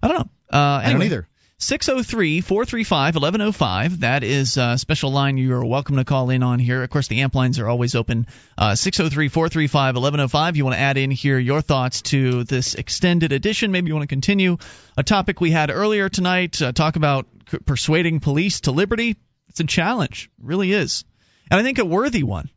I 0.02 0.08
don't 0.08 0.18
know. 0.18 0.30
Uh, 0.52 0.82
I 0.84 0.92
don't 0.92 1.04
either. 1.04 1.28
603 1.60 2.42
435 2.42 3.16
1105. 3.16 4.02
That 4.02 4.24
is 4.24 4.58
a 4.58 4.78
special 4.78 5.12
line 5.12 5.38
you 5.38 5.56
are 5.56 5.66
welcome 5.66 5.96
to 5.96 6.06
call 6.06 6.30
in 6.30 6.44
on 6.44 6.60
here. 6.60 6.84
Of 6.84 6.92
course, 6.92 7.08
the 7.08 7.22
amp 7.22 7.34
lines 7.34 7.58
are 7.58 7.68
always 7.68 7.96
open. 7.96 8.28
603 8.60 9.28
435 9.28 9.96
1105. 9.96 10.56
You 10.56 10.66
want 10.66 10.76
to 10.76 10.80
add 10.80 10.98
in 10.98 11.10
here 11.10 11.40
your 11.40 11.62
thoughts 11.62 12.04
to 12.04 12.44
this 12.44 12.76
extended 12.76 13.32
edition. 13.32 13.72
Maybe 13.72 13.88
you 13.88 13.96
want 13.96 14.04
to 14.04 14.14
continue 14.14 14.58
a 14.98 15.02
topic 15.02 15.42
we 15.42 15.50
had 15.50 15.72
earlier 15.72 16.10
tonight. 16.10 16.62
Uh, 16.62 16.74
talk 16.74 16.96
about 16.96 17.26
c- 17.50 17.58
persuading 17.58 18.20
police 18.20 18.62
to 18.62 18.72
liberty. 18.72 19.16
It's 19.50 19.60
a 19.60 19.64
challenge, 19.64 20.30
really 20.40 20.72
is. 20.72 21.06
And 21.50 21.60
I 21.60 21.64
think 21.64 21.80
a 21.80 21.86
worthy 21.86 22.22
one. 22.22 22.52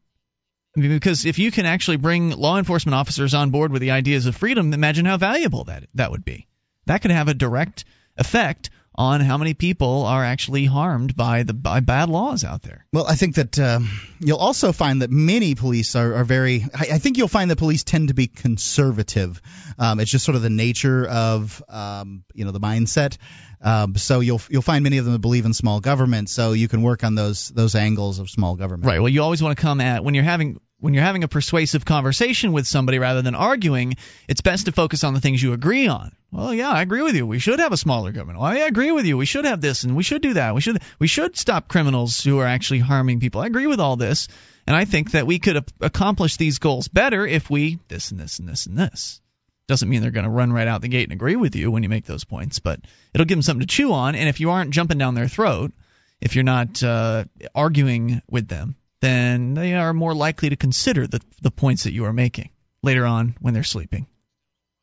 I 0.77 0.81
mean, 0.81 0.90
because 0.90 1.24
if 1.24 1.39
you 1.39 1.51
can 1.51 1.64
actually 1.64 1.97
bring 1.97 2.32
law 2.32 2.59
enforcement 2.59 2.94
officers 2.94 3.32
on 3.32 3.48
board 3.48 3.72
with 3.72 3.81
the 3.81 3.93
ideas 3.93 4.27
of 4.27 4.36
freedom, 4.36 4.74
imagine 4.74 5.06
how 5.06 5.16
valuable 5.16 5.64
that 5.64 5.85
that 5.94 6.10
would 6.10 6.24
be. 6.24 6.48
That 6.85 7.01
could 7.01 7.12
have 7.12 7.28
a 7.28 7.35
direct 7.35 7.86
effect 8.18 8.68
on 8.94 9.20
how 9.20 9.38
many 9.38 9.54
people 9.54 10.04
are 10.04 10.24
actually 10.24 10.64
harmed 10.64 11.16
by 11.16 11.42
the 11.44 11.54
by 11.54 11.80
bad 11.80 12.08
laws 12.08 12.44
out 12.44 12.62
there. 12.62 12.86
Well, 12.92 13.06
I 13.06 13.14
think 13.14 13.36
that 13.36 13.58
um, 13.58 13.88
you'll 14.18 14.38
also 14.38 14.72
find 14.72 15.02
that 15.02 15.10
many 15.10 15.54
police 15.54 15.94
are, 15.94 16.14
are 16.14 16.24
very. 16.24 16.64
I, 16.74 16.88
I 16.92 16.98
think 16.98 17.16
you'll 17.16 17.28
find 17.28 17.50
that 17.50 17.56
police 17.56 17.84
tend 17.84 18.08
to 18.08 18.14
be 18.14 18.26
conservative. 18.26 19.40
Um, 19.78 20.00
it's 20.00 20.10
just 20.10 20.24
sort 20.24 20.36
of 20.36 20.42
the 20.42 20.50
nature 20.50 21.06
of 21.06 21.62
um, 21.68 22.24
you 22.34 22.44
know 22.44 22.50
the 22.50 22.60
mindset. 22.60 23.16
Um, 23.62 23.94
so 23.96 24.20
you'll 24.20 24.40
you'll 24.48 24.62
find 24.62 24.82
many 24.82 24.98
of 24.98 25.04
them 25.04 25.12
that 25.12 25.20
believe 25.20 25.44
in 25.44 25.54
small 25.54 25.80
government. 25.80 26.28
So 26.28 26.52
you 26.52 26.68
can 26.68 26.82
work 26.82 27.04
on 27.04 27.14
those 27.14 27.48
those 27.48 27.74
angles 27.74 28.18
of 28.18 28.28
small 28.28 28.56
government. 28.56 28.86
Right. 28.86 29.00
Well, 29.00 29.08
you 29.08 29.22
always 29.22 29.42
want 29.42 29.56
to 29.56 29.60
come 29.60 29.80
at 29.80 30.02
when 30.02 30.14
you're 30.14 30.24
having 30.24 30.60
when 30.81 30.94
you're 30.94 31.05
having 31.05 31.24
a 31.24 31.28
persuasive 31.28 31.85
conversation 31.85 32.52
with 32.52 32.66
somebody 32.66 32.98
rather 32.98 33.23
than 33.23 33.35
arguing. 33.35 33.97
It's 34.28 34.40
best 34.40 34.66
to 34.66 34.73
focus 34.73 35.05
on 35.05 35.15
the 35.15 35.20
things 35.20 35.43
you 35.43 35.52
agree 35.52 35.86
on. 35.86 36.12
Well, 36.32 36.55
yeah, 36.55 36.70
I 36.70 36.82
agree 36.82 37.02
with 37.02 37.15
you. 37.15 37.27
We 37.27 37.39
should 37.39 37.59
have 37.59 37.73
a 37.73 37.77
smaller 37.77 38.12
government. 38.12 38.39
Well, 38.39 38.51
I 38.51 38.59
agree 38.59 38.93
with 38.93 39.05
you. 39.05 39.16
We 39.16 39.27
should 39.27 39.44
have 39.44 39.61
this 39.61 39.85
and 39.85 39.97
we 39.97 40.02
should 40.02 40.23
do 40.23 40.35
that. 40.35 40.55
We 40.55 40.61
should 40.61 40.81
we 40.98 41.07
should 41.07 41.36
stop 41.36 41.69
criminals 41.69 42.23
who 42.23 42.39
are 42.39 42.47
actually 42.47 42.81
harming 42.81 43.20
people. 43.20 43.40
I 43.40 43.47
agree 43.47 43.66
with 43.66 43.81
all 43.81 43.97
this, 43.97 44.28
and 44.66 44.77
I 44.77 44.85
think 44.85 45.12
that 45.12 45.27
we 45.27 45.39
could 45.39 45.57
a- 45.57 45.65
accomplish 45.81 46.36
these 46.36 46.59
goals 46.59 46.89
better 46.89 47.27
if 47.27 47.51
we 47.51 47.78
this 47.89 48.11
and 48.11 48.20
this 48.20 48.39
and 48.39 48.48
this 48.48 48.66
and 48.66 48.78
this. 48.78 49.20
Doesn't 49.66 49.89
mean 49.89 50.02
they're 50.02 50.11
going 50.11 50.24
to 50.24 50.31
run 50.31 50.52
right 50.52 50.66
out 50.66 50.81
the 50.81 50.89
gate 50.89 51.05
and 51.05 51.12
agree 51.12 51.36
with 51.36 51.55
you 51.55 51.70
when 51.70 51.85
you 51.85 51.89
make 51.89 52.05
those 52.05 52.24
points, 52.24 52.59
but 52.59 52.81
it'll 53.15 53.24
give 53.27 53.36
them 53.36 53.43
something 53.43 53.66
to 53.66 53.73
chew 53.73 53.93
on. 53.93 54.16
And 54.16 54.28
if 54.28 54.40
you 54.40 54.51
aren't 54.51 54.73
jumping 54.73 54.98
down 54.98 55.15
their 55.15 55.28
throat, 55.28 55.73
if 56.20 56.35
you're 56.35 56.44
not 56.44 56.82
uh, 56.82 57.24
arguing 57.55 58.20
with 58.28 58.48
them, 58.48 58.74
then 59.01 59.55
they 59.55 59.74
are 59.74 59.93
more 59.93 60.14
likely 60.14 60.51
to 60.51 60.56
consider 60.56 61.06
the 61.06 61.20
the 61.43 61.51
points 61.51 61.85
that 61.85 61.93
you 61.93 62.05
are 62.05 62.12
making 62.12 62.51
later 62.82 63.05
on 63.06 63.36
when 63.40 63.55
they're 63.55 63.62
sleeping, 63.64 64.06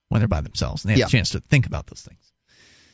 when 0.10 0.22
they're 0.22 0.28
by 0.28 0.42
themselves, 0.42 0.84
and 0.84 0.90
they 0.90 0.94
have 0.94 1.00
Yeah. 1.00 1.06
a 1.08 1.10
chance 1.10 1.32
to 1.32 1.40
think 1.40 1.66
about 1.66 1.88
those 1.88 2.02
things. 2.02 2.20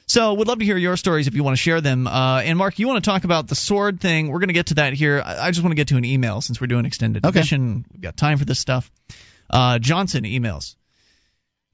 So, 0.06 0.34
we'd 0.34 0.48
love 0.48 0.60
to 0.60 0.66
hear 0.66 0.78
your 0.78 0.98
stories 0.98 1.28
if 1.28 1.34
you 1.34 1.44
want 1.46 1.56
to 1.56 1.62
share 1.62 1.80
them. 1.80 2.08
Uh, 2.08 2.42
and 2.42 2.58
Mark, 2.58 2.78
you 2.78 2.88
want 2.90 3.02
to 3.04 3.10
talk 3.10 3.24
about 3.24 3.48
the 3.48 3.56
sword 3.56 4.02
thing? 4.02 4.28
We're 4.28 4.40
going 4.40 4.50
to 4.50 4.54
get 4.54 4.68
to 4.68 4.74
that 4.76 4.94
here. 4.94 5.22
I 5.26 5.48
I 5.48 5.52
just 5.52 5.64
want 5.64 5.72
to 5.72 5.76
get 5.76 5.88
to 5.90 5.98
an 5.98 6.04
email 6.06 6.42
since 6.42 6.60
we're 6.60 6.68
doing 6.68 6.86
extended 6.86 7.26
Okay. 7.26 7.40
edition. 7.40 7.86
We've 7.92 8.02
got 8.02 8.18
time 8.18 8.38
for 8.38 8.44
this 8.46 8.60
stuff. 8.60 8.92
Uh, 9.50 9.80
Johnson 9.80 10.26
emails. 10.26 10.76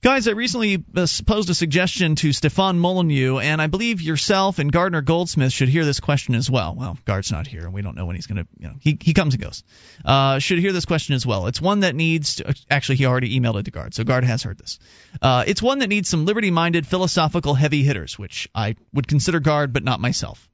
Guys, 0.02 0.30
I 0.30 0.32
recently 0.32 0.82
uh, 0.96 1.08
posed 1.26 1.50
a 1.50 1.54
suggestion 1.54 2.16
to 2.16 2.32
Stefan 2.32 2.80
Molyneux, 2.80 3.40
and 3.40 3.62
I 3.62 3.68
believe 3.68 4.02
yourself 4.02 4.58
and 4.58 4.72
Gardner 4.72 5.02
Goldsmith 5.02 5.52
should 5.52 5.68
hear 5.68 5.84
this 5.84 6.00
question 6.00 6.36
as 6.36 6.50
well. 6.50 6.74
Well, 6.74 6.98
Gard's 7.04 7.34
not 7.34 7.48
here, 7.48 7.66
and 7.66 7.74
we 7.74 7.82
don't 7.82 7.98
know 7.98 8.06
when 8.06 8.16
he's 8.16 8.26
going 8.26 8.38
to. 8.38 8.48
You 8.58 8.68
know, 8.70 8.76
he 8.80 8.98
he 9.02 9.14
comes 9.14 9.34
and 9.34 9.44
goes. 9.44 9.62
Uh, 10.06 10.40
should 10.40 10.60
hear 10.60 10.72
this 10.72 10.86
question 10.86 11.16
as 11.16 11.26
well. 11.26 11.48
It's 11.48 11.60
one 11.60 11.82
that 11.82 11.96
needs. 11.96 12.36
To, 12.36 12.56
actually, 12.70 12.96
he 12.96 13.08
already 13.08 13.38
emailed 13.38 13.60
it 13.60 13.64
to 13.64 13.72
Gard, 13.72 13.94
so 13.94 14.06
Gard 14.06 14.24
has 14.24 14.42
heard 14.42 14.58
this. 14.58 14.80
Uh, 15.22 15.44
it's 15.46 15.62
one 15.62 15.80
that 15.80 15.90
needs 15.90 16.08
some 16.08 16.24
liberty-minded, 16.24 16.88
philosophical 16.88 17.54
heavy 17.54 17.84
hitters, 17.84 18.18
which 18.18 18.48
I 18.56 18.78
would 18.94 19.08
consider 19.10 19.42
Gard, 19.42 19.74
but 19.74 19.84
not 19.84 20.00
myself. 20.00 20.50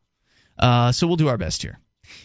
Uh, 0.57 0.91
so 0.91 1.05
we'll 1.05 1.17
do 1.17 1.27
our 1.27 1.37
best 1.37 1.61
here. 1.61 1.77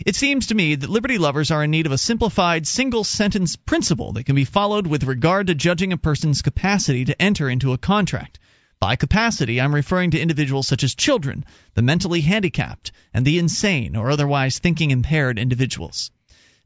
It 0.04 0.16
seems 0.16 0.46
to 0.46 0.54
me 0.54 0.74
that 0.74 0.90
liberty 0.90 1.18
lovers 1.18 1.50
are 1.50 1.64
in 1.64 1.70
need 1.70 1.86
of 1.86 1.92
a 1.92 1.98
simplified 1.98 2.66
single 2.66 3.04
sentence 3.04 3.56
principle 3.56 4.12
that 4.12 4.24
can 4.24 4.34
be 4.34 4.44
followed 4.44 4.86
with 4.86 5.04
regard 5.04 5.48
to 5.48 5.54
judging 5.54 5.92
a 5.92 5.96
person's 5.96 6.42
capacity 6.42 7.04
to 7.04 7.20
enter 7.20 7.48
into 7.50 7.72
a 7.72 7.78
contract. 7.78 8.38
By 8.80 8.96
capacity, 8.96 9.60
I'm 9.60 9.74
referring 9.74 10.12
to 10.12 10.20
individuals 10.20 10.66
such 10.66 10.84
as 10.84 10.94
children, 10.94 11.44
the 11.74 11.82
mentally 11.82 12.22
handicapped, 12.22 12.92
and 13.12 13.26
the 13.26 13.38
insane 13.38 13.94
or 13.94 14.10
otherwise 14.10 14.58
thinking 14.58 14.90
impaired 14.90 15.38
individuals. 15.38 16.10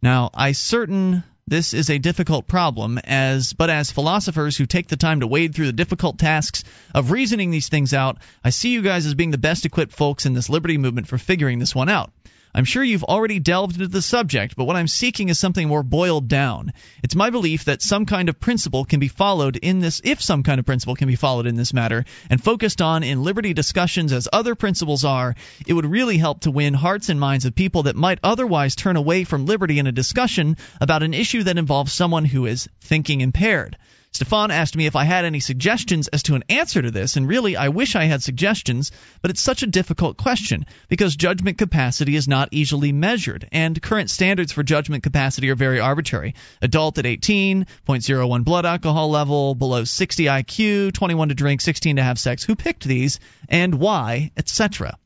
Now, 0.00 0.30
I 0.32 0.52
certain 0.52 1.24
this 1.46 1.74
is 1.74 1.90
a 1.90 1.98
difficult 1.98 2.46
problem 2.46 2.98
as 2.98 3.52
but 3.52 3.68
as 3.68 3.90
philosophers 3.90 4.56
who 4.56 4.64
take 4.64 4.88
the 4.88 4.96
time 4.96 5.20
to 5.20 5.26
wade 5.26 5.54
through 5.54 5.66
the 5.66 5.72
difficult 5.72 6.18
tasks 6.18 6.64
of 6.94 7.10
reasoning 7.10 7.50
these 7.50 7.68
things 7.68 7.92
out, 7.92 8.18
I 8.42 8.50
see 8.50 8.70
you 8.70 8.80
guys 8.80 9.06
as 9.06 9.14
being 9.14 9.30
the 9.30 9.38
best 9.38 9.66
equipped 9.66 9.92
folks 9.92 10.24
in 10.24 10.32
this 10.32 10.48
liberty 10.48 10.78
movement 10.78 11.08
for 11.08 11.18
figuring 11.18 11.58
this 11.58 11.74
one 11.74 11.88
out. 11.88 12.12
I'm 12.56 12.64
sure 12.64 12.84
you've 12.84 13.02
already 13.02 13.40
delved 13.40 13.74
into 13.74 13.88
the 13.88 14.00
subject, 14.00 14.54
but 14.54 14.64
what 14.64 14.76
I'm 14.76 14.86
seeking 14.86 15.28
is 15.28 15.40
something 15.40 15.66
more 15.66 15.82
boiled 15.82 16.28
down. 16.28 16.72
It's 17.02 17.16
my 17.16 17.30
belief 17.30 17.64
that 17.64 17.82
some 17.82 18.06
kind 18.06 18.28
of 18.28 18.38
principle 18.38 18.84
can 18.84 19.00
be 19.00 19.08
followed 19.08 19.56
in 19.56 19.80
this, 19.80 20.00
if 20.04 20.22
some 20.22 20.44
kind 20.44 20.60
of 20.60 20.64
principle 20.64 20.94
can 20.94 21.08
be 21.08 21.16
followed 21.16 21.48
in 21.48 21.56
this 21.56 21.74
matter, 21.74 22.04
and 22.30 22.42
focused 22.42 22.80
on 22.80 23.02
in 23.02 23.24
liberty 23.24 23.54
discussions 23.54 24.12
as 24.12 24.28
other 24.32 24.54
principles 24.54 25.04
are, 25.04 25.34
it 25.66 25.72
would 25.72 25.86
really 25.86 26.16
help 26.16 26.42
to 26.42 26.52
win 26.52 26.74
hearts 26.74 27.08
and 27.08 27.18
minds 27.18 27.44
of 27.44 27.56
people 27.56 27.84
that 27.84 27.96
might 27.96 28.20
otherwise 28.22 28.76
turn 28.76 28.94
away 28.94 29.24
from 29.24 29.46
liberty 29.46 29.80
in 29.80 29.88
a 29.88 29.92
discussion 29.92 30.56
about 30.80 31.02
an 31.02 31.12
issue 31.12 31.42
that 31.42 31.58
involves 31.58 31.92
someone 31.92 32.24
who 32.24 32.46
is 32.46 32.68
thinking 32.80 33.20
impaired. 33.20 33.76
Stefan 34.14 34.52
asked 34.52 34.76
me 34.76 34.86
if 34.86 34.94
I 34.94 35.02
had 35.02 35.24
any 35.24 35.40
suggestions 35.40 36.06
as 36.06 36.22
to 36.22 36.36
an 36.36 36.44
answer 36.48 36.80
to 36.80 36.92
this, 36.92 37.16
and 37.16 37.26
really, 37.26 37.56
I 37.56 37.70
wish 37.70 37.96
I 37.96 38.04
had 38.04 38.22
suggestions, 38.22 38.92
but 39.20 39.32
it's 39.32 39.40
such 39.40 39.64
a 39.64 39.66
difficult 39.66 40.16
question 40.16 40.66
because 40.88 41.16
judgment 41.16 41.58
capacity 41.58 42.14
is 42.14 42.28
not 42.28 42.48
easily 42.52 42.92
measured, 42.92 43.48
and 43.50 43.82
current 43.82 44.10
standards 44.10 44.52
for 44.52 44.62
judgment 44.62 45.02
capacity 45.02 45.50
are 45.50 45.56
very 45.56 45.80
arbitrary. 45.80 46.36
Adult 46.62 46.96
at 46.98 47.06
18, 47.06 47.66
0.01 47.88 48.44
blood 48.44 48.64
alcohol 48.64 49.10
level, 49.10 49.56
below 49.56 49.82
60 49.82 50.26
IQ, 50.26 50.92
21 50.92 51.30
to 51.30 51.34
drink, 51.34 51.60
16 51.60 51.96
to 51.96 52.02
have 52.04 52.16
sex. 52.16 52.44
Who 52.44 52.54
picked 52.54 52.84
these, 52.84 53.18
and 53.48 53.74
why, 53.74 54.30
etc.? 54.36 54.96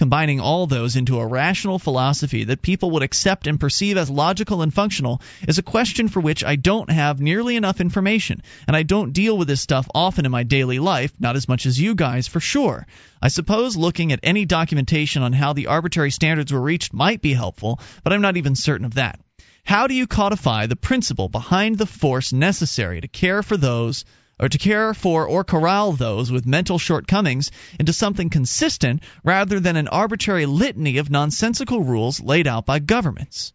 Combining 0.00 0.40
all 0.40 0.66
those 0.66 0.96
into 0.96 1.18
a 1.18 1.26
rational 1.26 1.78
philosophy 1.78 2.44
that 2.44 2.62
people 2.62 2.92
would 2.92 3.02
accept 3.02 3.46
and 3.46 3.60
perceive 3.60 3.98
as 3.98 4.08
logical 4.08 4.62
and 4.62 4.72
functional 4.72 5.20
is 5.46 5.58
a 5.58 5.62
question 5.62 6.08
for 6.08 6.20
which 6.20 6.42
I 6.42 6.56
don't 6.56 6.88
have 6.90 7.20
nearly 7.20 7.54
enough 7.54 7.82
information, 7.82 8.40
and 8.66 8.74
I 8.74 8.82
don't 8.82 9.12
deal 9.12 9.36
with 9.36 9.46
this 9.46 9.60
stuff 9.60 9.86
often 9.94 10.24
in 10.24 10.32
my 10.32 10.42
daily 10.42 10.78
life, 10.78 11.12
not 11.20 11.36
as 11.36 11.48
much 11.48 11.66
as 11.66 11.78
you 11.78 11.94
guys 11.94 12.26
for 12.26 12.40
sure. 12.40 12.86
I 13.20 13.28
suppose 13.28 13.76
looking 13.76 14.10
at 14.10 14.20
any 14.22 14.46
documentation 14.46 15.22
on 15.22 15.34
how 15.34 15.52
the 15.52 15.66
arbitrary 15.66 16.12
standards 16.12 16.50
were 16.50 16.62
reached 16.62 16.94
might 16.94 17.20
be 17.20 17.34
helpful, 17.34 17.78
but 18.02 18.14
I'm 18.14 18.22
not 18.22 18.38
even 18.38 18.54
certain 18.54 18.86
of 18.86 18.94
that. 18.94 19.20
How 19.64 19.86
do 19.86 19.92
you 19.92 20.06
codify 20.06 20.64
the 20.64 20.76
principle 20.76 21.28
behind 21.28 21.76
the 21.76 21.84
force 21.84 22.32
necessary 22.32 23.02
to 23.02 23.08
care 23.08 23.42
for 23.42 23.58
those 23.58 24.06
or 24.40 24.48
to 24.48 24.58
care 24.58 24.94
for 24.94 25.26
or 25.26 25.44
corral 25.44 25.92
those 25.92 26.32
with 26.32 26.46
mental 26.46 26.78
shortcomings 26.78 27.50
into 27.78 27.92
something 27.92 28.30
consistent 28.30 29.02
rather 29.22 29.60
than 29.60 29.76
an 29.76 29.88
arbitrary 29.88 30.46
litany 30.46 30.96
of 30.96 31.10
nonsensical 31.10 31.82
rules 31.82 32.20
laid 32.20 32.46
out 32.46 32.64
by 32.66 32.78
governments. 32.78 33.52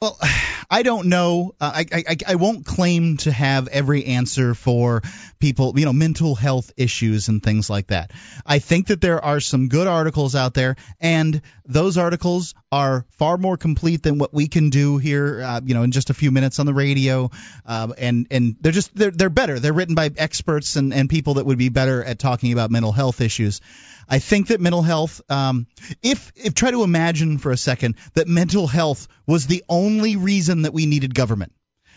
Well, 0.00 0.18
I 0.70 0.82
don't 0.82 1.08
know. 1.08 1.54
Uh, 1.58 1.72
I, 1.76 1.86
I 2.06 2.16
I 2.26 2.34
won't 2.34 2.66
claim 2.66 3.16
to 3.18 3.32
have 3.32 3.68
every 3.68 4.04
answer 4.04 4.54
for 4.54 5.00
people, 5.38 5.72
you 5.78 5.86
know, 5.86 5.94
mental 5.94 6.34
health 6.34 6.72
issues 6.76 7.28
and 7.28 7.42
things 7.42 7.70
like 7.70 7.86
that. 7.86 8.10
I 8.44 8.58
think 8.58 8.88
that 8.88 9.00
there 9.00 9.24
are 9.24 9.40
some 9.40 9.68
good 9.68 9.86
articles 9.86 10.34
out 10.34 10.52
there, 10.52 10.76
and 11.00 11.40
those 11.64 11.96
articles 11.96 12.54
are 12.70 13.06
far 13.12 13.38
more 13.38 13.56
complete 13.56 14.02
than 14.02 14.18
what 14.18 14.34
we 14.34 14.46
can 14.46 14.68
do 14.68 14.98
here, 14.98 15.40
uh, 15.42 15.62
you 15.64 15.72
know, 15.72 15.84
in 15.84 15.90
just 15.90 16.10
a 16.10 16.14
few 16.14 16.30
minutes 16.30 16.58
on 16.58 16.66
the 16.66 16.74
radio. 16.74 17.30
Uh, 17.64 17.94
and 17.96 18.26
and 18.30 18.56
they're 18.60 18.72
just 18.72 18.94
they're 18.94 19.10
they're 19.10 19.30
better. 19.30 19.58
They're 19.58 19.72
written 19.72 19.94
by 19.94 20.10
experts 20.18 20.76
and 20.76 20.92
and 20.92 21.08
people 21.08 21.34
that 21.34 21.46
would 21.46 21.58
be 21.58 21.70
better 21.70 22.04
at 22.04 22.18
talking 22.18 22.52
about 22.52 22.70
mental 22.70 22.92
health 22.92 23.22
issues. 23.22 23.62
I 24.08 24.18
think 24.18 24.48
that 24.48 24.60
mental 24.60 24.82
health, 24.82 25.20
um, 25.28 25.66
if 26.02 26.32
if 26.34 26.54
try 26.54 26.70
to 26.70 26.82
imagine 26.82 27.38
for 27.38 27.52
a 27.52 27.56
second 27.56 27.96
that 28.14 28.26
mental 28.26 28.66
health 28.66 29.08
was 29.26 29.46
the 29.46 29.64
only 29.68 30.16
reason 30.16 30.62
that 30.62 30.72
we 30.72 30.86
needed 30.86 31.14
government. 31.14 31.52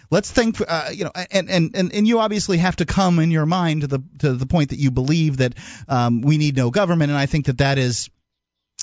Let's 0.10 0.30
think, 0.30 0.58
uh, 0.68 0.90
you 0.94 1.06
know, 1.06 1.12
and, 1.32 1.50
and, 1.50 1.72
and, 1.74 1.94
and 1.94 2.06
you 2.06 2.20
obviously 2.20 2.58
have 2.58 2.76
to 2.78 2.86
come 2.86 3.20
in 3.20 3.32
your 3.32 3.46
mind 3.46 3.82
to 3.82 3.88
the 3.88 4.04
to 4.20 4.34
the 4.34 4.46
point 4.46 4.72
that 4.72 4.80
you 4.80 4.92
believe 4.92 5.38
that 5.38 5.54
um, 5.88 6.22
we 6.22 6.38
need 6.38 6.58
no 6.58 6.70
government, 6.70 7.12
and 7.12 7.18
I 7.18 7.28
think 7.28 7.46
that 7.46 7.60
that 7.60 7.78
is 7.78 8.10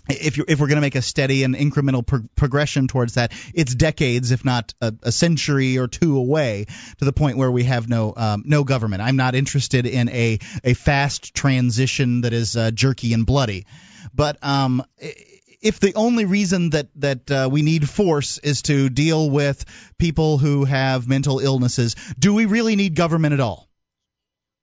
if 0.08 0.36
you 0.36 0.44
if 0.48 0.60
we're 0.60 0.68
going 0.68 0.76
to 0.76 0.82
make 0.82 0.94
a 0.94 1.02
steady 1.02 1.44
and 1.44 1.54
incremental 1.54 2.06
pro- 2.06 2.24
progression 2.36 2.88
towards 2.88 3.14
that, 3.14 3.32
it's 3.54 3.74
decades, 3.74 4.30
if 4.30 4.44
not 4.44 4.74
a, 4.80 4.94
a, 5.02 5.12
century 5.12 5.78
or 5.78 5.88
two 5.88 6.16
away, 6.16 6.66
to 6.98 7.04
the 7.04 7.12
point 7.12 7.36
where 7.36 7.50
we 7.50 7.64
have 7.64 7.88
no 7.88 8.14
um, 8.16 8.42
no 8.46 8.64
government. 8.64 9.02
I'm 9.02 9.16
not 9.16 9.34
interested 9.34 9.86
in 9.86 10.08
a 10.08 10.38
a 10.64 10.74
fast 10.74 11.34
transition 11.34 12.22
that 12.22 12.32
is 12.32 12.56
uh, 12.56 12.70
jerky 12.70 13.12
and 13.12 13.26
bloody, 13.26 13.66
but 14.14 14.38
um, 14.42 14.82
if 15.60 15.80
the 15.80 15.94
only 15.94 16.24
reason 16.24 16.70
that 16.70 16.88
that 16.96 17.30
uh, 17.30 17.48
we 17.50 17.62
need 17.62 17.88
force 17.88 18.38
is 18.38 18.62
to 18.62 18.88
deal 18.88 19.28
with 19.28 19.64
people 19.98 20.38
who 20.38 20.64
have 20.64 21.08
mental 21.08 21.40
illnesses, 21.40 21.96
do 22.18 22.34
we 22.34 22.46
really 22.46 22.76
need 22.76 22.94
government 22.94 23.34
at 23.34 23.40
all? 23.40 23.67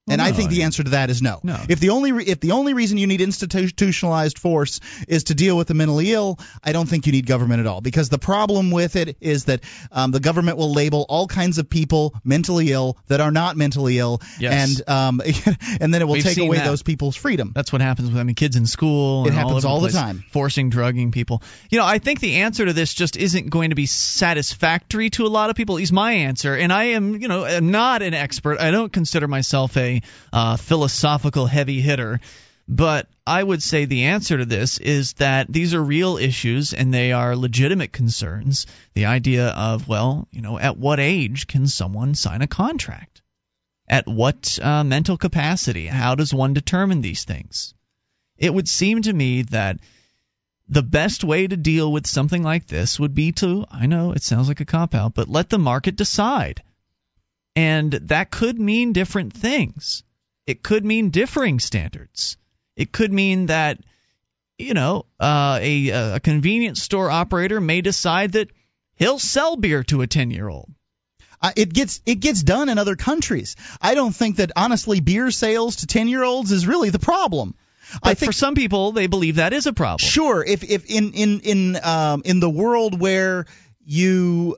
And 0.07 0.19
Well, 0.19 0.27
I 0.27 0.34
think 0.34 0.52
the 0.52 0.61
answer 0.64 0.84
to 0.84 0.91
that 0.91 1.10
is 1.10 1.23
no. 1.23 1.40
No. 1.41 1.57
If 1.68 1.80
the 1.80 1.90
only 1.90 2.11
re- 2.11 2.26
if 2.26 2.40
the 2.40 2.52
only 2.52 2.76
reason 2.76 2.99
you 2.99 3.07
need 3.07 3.22
institutionalized 3.22 4.38
force 4.38 4.80
is 5.07 5.26
to 5.26 5.34
deal 5.34 5.57
with 5.57 5.68
the 5.68 5.73
mentally 5.73 6.11
ill, 6.14 6.38
I 6.64 6.73
don't 6.73 6.88
think 6.88 7.07
you 7.07 7.11
need 7.11 7.26
government 7.26 7.60
at 7.60 7.65
all. 7.65 7.82
Because 7.82 8.10
the 8.10 8.19
problem 8.19 8.69
with 8.69 8.95
it 8.98 9.18
is 9.19 9.45
that 9.45 9.61
um, 9.91 10.11
the 10.11 10.19
government 10.19 10.60
will 10.60 10.72
label 10.72 11.07
all 11.10 11.26
kinds 11.26 11.57
of 11.57 11.72
people 11.72 12.14
mentally 12.23 12.72
ill 12.72 12.98
that 13.07 13.19
are 13.19 13.32
not 13.32 13.57
mentally 13.57 13.98
ill, 13.98 14.22
Yes. 14.40 14.80
and 14.80 14.90
um, 14.90 15.22
and 15.82 15.91
then 15.91 16.03
it 16.03 16.06
will 16.06 16.14
We've 16.14 16.23
take 16.23 16.38
away 16.38 16.57
that. 16.57 16.65
those 16.65 16.84
people's 16.84 17.15
freedom. 17.15 17.52
That's 17.56 17.72
what 17.73 17.82
happens 17.82 18.10
with 18.11 18.18
I 18.19 18.23
mean 18.23 18.36
kids 18.36 18.56
in 18.57 18.68
school. 18.68 19.23
It 19.26 19.30
and 19.30 19.38
happens 19.38 19.65
all, 19.65 19.76
all 19.76 19.80
the 19.80 19.88
place, 19.88 19.95
time. 19.95 20.23
Forcing 20.30 20.69
drugging 20.69 21.14
people. 21.14 21.41
You 21.72 21.80
know, 21.80 21.86
I 21.86 21.98
think 21.98 22.19
the 22.19 22.36
answer 22.41 22.64
to 22.64 22.73
this 22.73 22.94
just 22.94 23.18
isn't 23.18 23.49
going 23.49 23.72
to 23.72 23.76
be 23.76 23.88
satisfactory 23.88 25.10
to 25.11 25.26
a 25.26 25.30
lot 25.30 25.49
of 25.49 25.56
people. 25.56 25.76
Least 25.76 25.94
my 25.94 26.11
answer, 26.11 26.53
and 26.56 26.72
I 26.72 26.84
am, 26.86 27.15
you 27.19 27.27
know, 27.27 27.60
not 27.60 28.03
an 28.03 28.14
expert. 28.14 28.60
I 28.60 28.69
don't 28.69 28.94
consider 28.94 29.27
myself 29.27 29.76
a 29.77 29.95
uh, 30.34 30.58
philosophical 30.58 31.46
heavy 31.46 31.82
hitter. 31.82 32.20
But 32.68 33.08
I 33.28 33.44
would 33.44 33.62
say 33.62 33.86
the 33.86 34.06
answer 34.06 34.38
to 34.38 34.46
this 34.46 34.80
is 34.80 35.14
that 35.14 35.52
these 35.52 35.74
are 35.76 35.84
real 35.84 36.18
issues 36.18 36.74
and 36.74 36.94
they 36.94 37.12
are 37.12 37.36
legitimate 37.36 37.92
concerns. 37.92 38.66
The 38.96 39.06
idea 39.06 39.50
of, 39.50 39.88
well, 39.88 40.28
you 40.32 40.42
know, 40.42 40.58
at 40.58 40.78
what 40.78 41.00
age 41.00 41.46
can 41.46 41.68
someone 41.68 42.16
sign 42.16 42.42
a 42.42 42.48
contract? 42.48 43.22
At 43.88 44.08
what 44.08 44.58
uh, 44.60 44.84
mental 44.84 45.16
capacity? 45.18 45.86
How 45.86 46.16
does 46.16 46.34
one 46.34 46.54
determine 46.54 47.02
these 47.02 47.24
things? 47.24 47.76
It 48.38 48.52
would 48.52 48.68
seem 48.68 49.04
to 49.04 49.14
me 49.14 49.44
that 49.44 49.80
the 50.68 50.84
best 50.84 51.24
way 51.24 51.46
to 51.46 51.56
deal 51.56 51.92
with 51.92 52.08
something 52.08 52.42
like 52.42 52.66
this 52.66 53.00
would 53.00 53.14
be 53.14 53.32
to, 53.34 53.66
I 53.70 53.86
know 53.86 54.12
it 54.14 54.24
sounds 54.24 54.48
like 54.48 54.60
a 54.60 54.66
cop 54.66 54.96
out, 54.96 55.14
but 55.14 55.30
let 55.30 55.50
the 55.50 55.60
market 55.60 55.96
decide. 55.96 56.64
And 57.56 57.91
that 57.91 58.32
could 58.32 58.60
mean 58.60 58.94
different 58.94 59.34
things. 59.34 60.03
It 60.45 60.61
could 60.61 60.86
mean 60.86 61.10
differing 61.10 61.60
standards. 61.60 62.38
It 62.76 62.91
could 62.91 63.11
mean 63.11 63.48
that, 63.48 63.80
you 64.57 64.73
know, 64.73 65.06
uh, 65.19 65.60
a, 65.61 65.90
a 65.90 66.19
convenience 66.19 66.82
store 66.82 67.10
operator 67.10 67.61
may 67.61 67.82
decide 67.82 68.34
that 68.34 68.49
he'll 68.95 69.19
sell 69.19 69.56
beer 69.56 69.84
to 69.86 70.02
a 70.02 70.07
10 70.07 70.32
year 70.32 70.48
old. 70.49 70.69
Uh, 71.41 71.52
it 71.56 71.73
gets 71.73 72.02
it 72.06 72.15
gets 72.15 72.41
done 72.41 72.69
in 72.69 72.77
other 72.77 72.95
countries. 72.95 73.56
I 73.82 73.94
don't 73.94 74.15
think 74.15 74.38
that 74.38 74.52
honestly 74.56 74.99
beer 74.99 75.32
sales 75.32 75.77
to 75.77 75.86
ten 75.86 76.07
year 76.07 76.23
olds 76.23 76.52
is 76.52 76.65
really 76.65 76.90
the 76.90 76.99
problem. 76.99 77.56
But 78.02 78.10
I 78.10 78.14
think 78.15 78.30
for 78.30 78.34
some 78.34 78.56
people, 78.56 78.94
they 78.94 79.07
believe 79.07 79.36
that 79.36 79.53
is 79.53 79.68
a 79.68 79.73
problem. 79.73 79.99
Sure, 79.99 80.44
if 80.44 80.64
if 80.64 80.86
in 80.90 81.14
in 81.14 81.40
in 81.41 81.80
um 81.84 82.23
in 82.26 82.40
the 82.40 82.49
world 82.49 82.99
where 82.99 83.45
you 83.86 84.57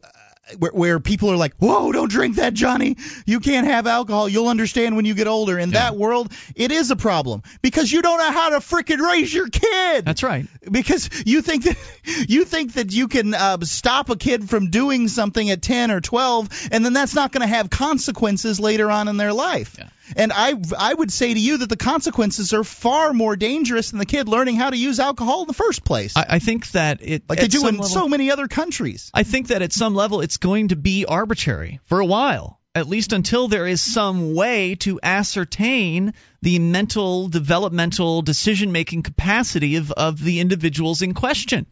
where, 0.58 0.72
where 0.72 1.00
people 1.00 1.32
are 1.32 1.38
like, 1.38 1.56
"Whoa, 1.58 1.92
don't 1.92 2.10
drink 2.10 2.38
that, 2.38 2.54
Johnny. 2.54 2.98
You 3.26 3.40
can't 3.40 3.68
have 3.68 3.88
alcohol. 3.88 4.30
You'll 4.30 4.48
understand 4.48 4.96
when 4.96 5.06
you 5.06 5.14
get 5.14 5.28
older." 5.28 5.58
In 5.60 5.72
that 5.72 5.96
world, 5.96 6.32
it 6.56 6.72
is 6.72 6.92
a 6.92 6.96
problem 6.96 7.44
because 7.62 7.92
you 7.92 8.02
don't 8.02 8.18
know 8.18 8.32
how 8.32 8.50
to 8.50 8.58
frickin' 8.58 9.00
raise 9.00 9.34
your 9.34 9.50
kid. 9.50 10.06
That's 10.06 10.24
right. 10.24 10.48
Because 10.70 11.10
you 11.26 11.42
think 11.42 11.64
that 11.64 11.78
you 12.28 12.46
think 12.46 12.74
that 12.74 12.92
you 12.92 13.08
can 13.08 13.34
uh, 13.34 13.58
stop 13.64 14.10
a 14.10 14.16
kid 14.16 14.50
from 14.50 14.70
doing 14.70 15.08
something 15.08 15.50
at 15.50 15.62
10 15.62 15.92
or 15.92 16.02
12 16.02 16.70
and 16.72 16.86
then 16.86 16.94
that's 16.94 17.16
not 17.16 17.32
going 17.32 17.42
to 17.42 17.48
have 17.48 17.70
consequences 17.70 18.60
later 18.60 18.90
on 18.92 19.08
in 19.08 19.18
their 19.18 19.34
life. 19.34 19.78
And 20.16 20.32
I 20.34 20.54
I 20.78 20.94
would 20.94 21.12
say 21.12 21.34
to 21.34 21.40
you 21.40 21.58
that 21.58 21.70
the 21.70 21.78
consequences 21.78 22.54
are 22.54 22.64
far 22.64 23.14
more 23.14 23.36
dangerous 23.36 23.92
than 23.92 24.00
the 24.00 24.06
kid 24.06 24.28
learning 24.28 24.56
how 24.56 24.70
to 24.70 24.78
use 24.78 25.00
alcohol 25.00 25.42
in 25.42 25.48
the 25.48 25.54
first 25.54 25.84
place. 25.84 26.16
I, 26.16 26.26
I 26.30 26.40
think 26.40 26.72
that 26.72 27.00
it 27.02 27.24
like 27.30 27.40
they 27.40 27.48
do 27.48 27.68
in 27.68 27.76
level- 27.76 27.86
so 27.86 28.08
many 28.08 28.32
other 28.32 28.48
countries. 28.48 29.12
I 29.14 29.24
think 29.24 29.48
that 29.48 29.62
at 29.62 29.74
some 29.74 29.96
level 29.96 30.22
it's 30.22 30.38
going 30.38 30.70
to 30.70 30.76
be 30.76 31.06
arbitrary 31.06 31.80
for 31.86 32.00
a 32.00 32.06
while, 32.06 32.60
at 32.74 32.88
least 32.88 33.14
until 33.14 33.48
there 33.48 33.68
is 33.68 33.82
some 33.82 34.34
way 34.34 34.76
to 34.76 35.00
ascertain 35.04 36.14
the 36.42 36.60
mental, 36.60 37.28
developmental, 37.28 38.22
decision 38.22 38.72
making 38.72 39.04
capacity 39.04 39.76
of, 39.78 39.92
of 39.92 40.24
the 40.24 40.40
individuals 40.40 41.02
in 41.02 41.14
question. 41.14 41.66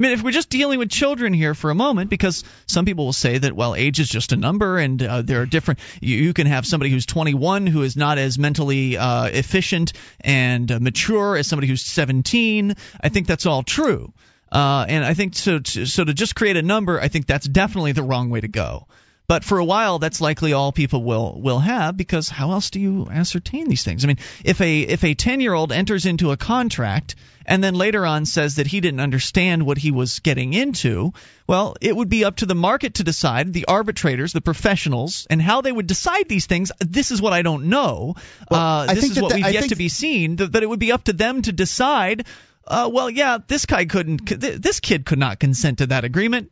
Mean, 0.00 0.12
if 0.12 0.22
we're 0.22 0.30
just 0.30 0.48
dealing 0.48 0.78
with 0.78 0.88
children 0.88 1.34
here 1.34 1.54
for 1.54 1.68
a 1.68 1.74
moment, 1.74 2.08
because 2.08 2.42
some 2.66 2.86
people 2.86 3.04
will 3.04 3.12
say 3.12 3.36
that, 3.36 3.52
well, 3.52 3.74
age 3.74 4.00
is 4.00 4.08
just 4.08 4.32
a 4.32 4.36
number, 4.36 4.78
and 4.78 5.02
uh, 5.02 5.20
there 5.20 5.42
are 5.42 5.46
different. 5.46 5.78
You, 6.00 6.16
you, 6.16 6.32
can 6.32 6.46
have 6.46 6.64
somebody 6.64 6.90
who's 6.90 7.04
21 7.04 7.66
who 7.66 7.82
is 7.82 7.98
not 7.98 8.16
as 8.16 8.38
mentally 8.38 8.96
uh, 8.96 9.26
efficient 9.26 9.92
and 10.22 10.72
uh, 10.72 10.80
mature 10.80 11.36
as 11.36 11.46
somebody 11.46 11.68
who's 11.68 11.82
17. 11.82 12.76
I 12.98 13.08
think 13.10 13.26
that's 13.26 13.44
all 13.44 13.62
true. 13.62 14.14
Uh, 14.50 14.86
and 14.88 15.04
I 15.04 15.12
think 15.12 15.34
so. 15.34 15.60
So 15.62 16.02
to 16.02 16.14
just 16.14 16.34
create 16.34 16.56
a 16.56 16.62
number, 16.62 16.98
I 16.98 17.08
think 17.08 17.26
that's 17.26 17.46
definitely 17.46 17.92
the 17.92 18.02
wrong 18.02 18.30
way 18.30 18.40
to 18.40 18.48
go. 18.48 18.86
But 19.30 19.44
for 19.44 19.58
a 19.58 19.64
while, 19.64 20.00
that's 20.00 20.20
likely 20.20 20.54
all 20.54 20.72
people 20.72 21.04
will 21.04 21.40
will 21.40 21.60
have 21.60 21.96
because 21.96 22.28
how 22.28 22.50
else 22.50 22.70
do 22.70 22.80
you 22.80 23.06
ascertain 23.08 23.68
these 23.68 23.84
things? 23.84 24.02
I 24.02 24.08
mean, 24.08 24.18
if 24.44 24.60
a 24.60 24.80
if 24.80 25.04
a 25.04 25.14
10 25.14 25.40
year 25.40 25.54
old 25.54 25.70
enters 25.70 26.04
into 26.04 26.32
a 26.32 26.36
contract 26.36 27.14
and 27.46 27.62
then 27.62 27.76
later 27.76 28.04
on 28.04 28.26
says 28.26 28.56
that 28.56 28.66
he 28.66 28.80
didn't 28.80 28.98
understand 28.98 29.64
what 29.64 29.78
he 29.78 29.92
was 29.92 30.18
getting 30.18 30.52
into, 30.52 31.12
well, 31.46 31.76
it 31.80 31.94
would 31.94 32.08
be 32.08 32.24
up 32.24 32.38
to 32.38 32.46
the 32.46 32.56
market 32.56 32.94
to 32.94 33.04
decide, 33.04 33.52
the 33.52 33.66
arbitrators, 33.66 34.32
the 34.32 34.40
professionals, 34.40 35.28
and 35.30 35.40
how 35.40 35.60
they 35.60 35.70
would 35.70 35.86
decide 35.86 36.28
these 36.28 36.46
things. 36.46 36.72
This 36.80 37.12
is 37.12 37.22
what 37.22 37.32
I 37.32 37.42
don't 37.42 37.66
know. 37.66 38.16
Well, 38.50 38.60
uh, 38.60 38.94
this 38.94 39.12
is 39.12 39.22
what 39.22 39.32
we've 39.32 39.52
yet 39.52 39.68
to 39.68 39.76
be 39.76 39.90
seen. 39.90 40.34
That, 40.36 40.54
that 40.54 40.64
it 40.64 40.68
would 40.68 40.80
be 40.80 40.90
up 40.90 41.04
to 41.04 41.12
them 41.12 41.42
to 41.42 41.52
decide. 41.52 42.26
Uh, 42.66 42.90
well, 42.92 43.08
yeah, 43.08 43.38
this 43.46 43.64
guy 43.64 43.84
couldn't. 43.84 44.26
This 44.26 44.80
kid 44.80 45.04
could 45.06 45.20
not 45.20 45.38
consent 45.38 45.78
to 45.78 45.86
that 45.86 46.02
agreement 46.02 46.50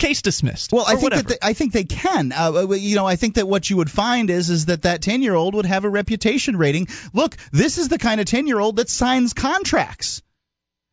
case 0.00 0.22
dismissed. 0.22 0.72
Well, 0.72 0.84
I 0.84 0.92
think 0.92 1.02
whatever. 1.02 1.22
that 1.22 1.40
they, 1.40 1.48
I 1.48 1.52
think 1.52 1.72
they 1.72 1.84
can. 1.84 2.32
Uh, 2.32 2.72
you 2.72 2.96
know, 2.96 3.06
I 3.06 3.16
think 3.16 3.36
that 3.36 3.46
what 3.46 3.70
you 3.70 3.76
would 3.76 3.90
find 3.90 4.30
is 4.30 4.50
is 4.50 4.66
that 4.66 4.82
that 4.82 5.02
ten 5.02 5.22
year 5.22 5.34
old 5.34 5.54
would 5.54 5.66
have 5.66 5.84
a 5.84 5.88
reputation 5.88 6.56
rating. 6.56 6.88
Look, 7.12 7.36
this 7.52 7.78
is 7.78 7.88
the 7.88 7.98
kind 7.98 8.20
of 8.20 8.26
ten 8.26 8.46
year 8.46 8.58
old 8.58 8.76
that 8.76 8.88
signs 8.88 9.32
contracts 9.34 10.22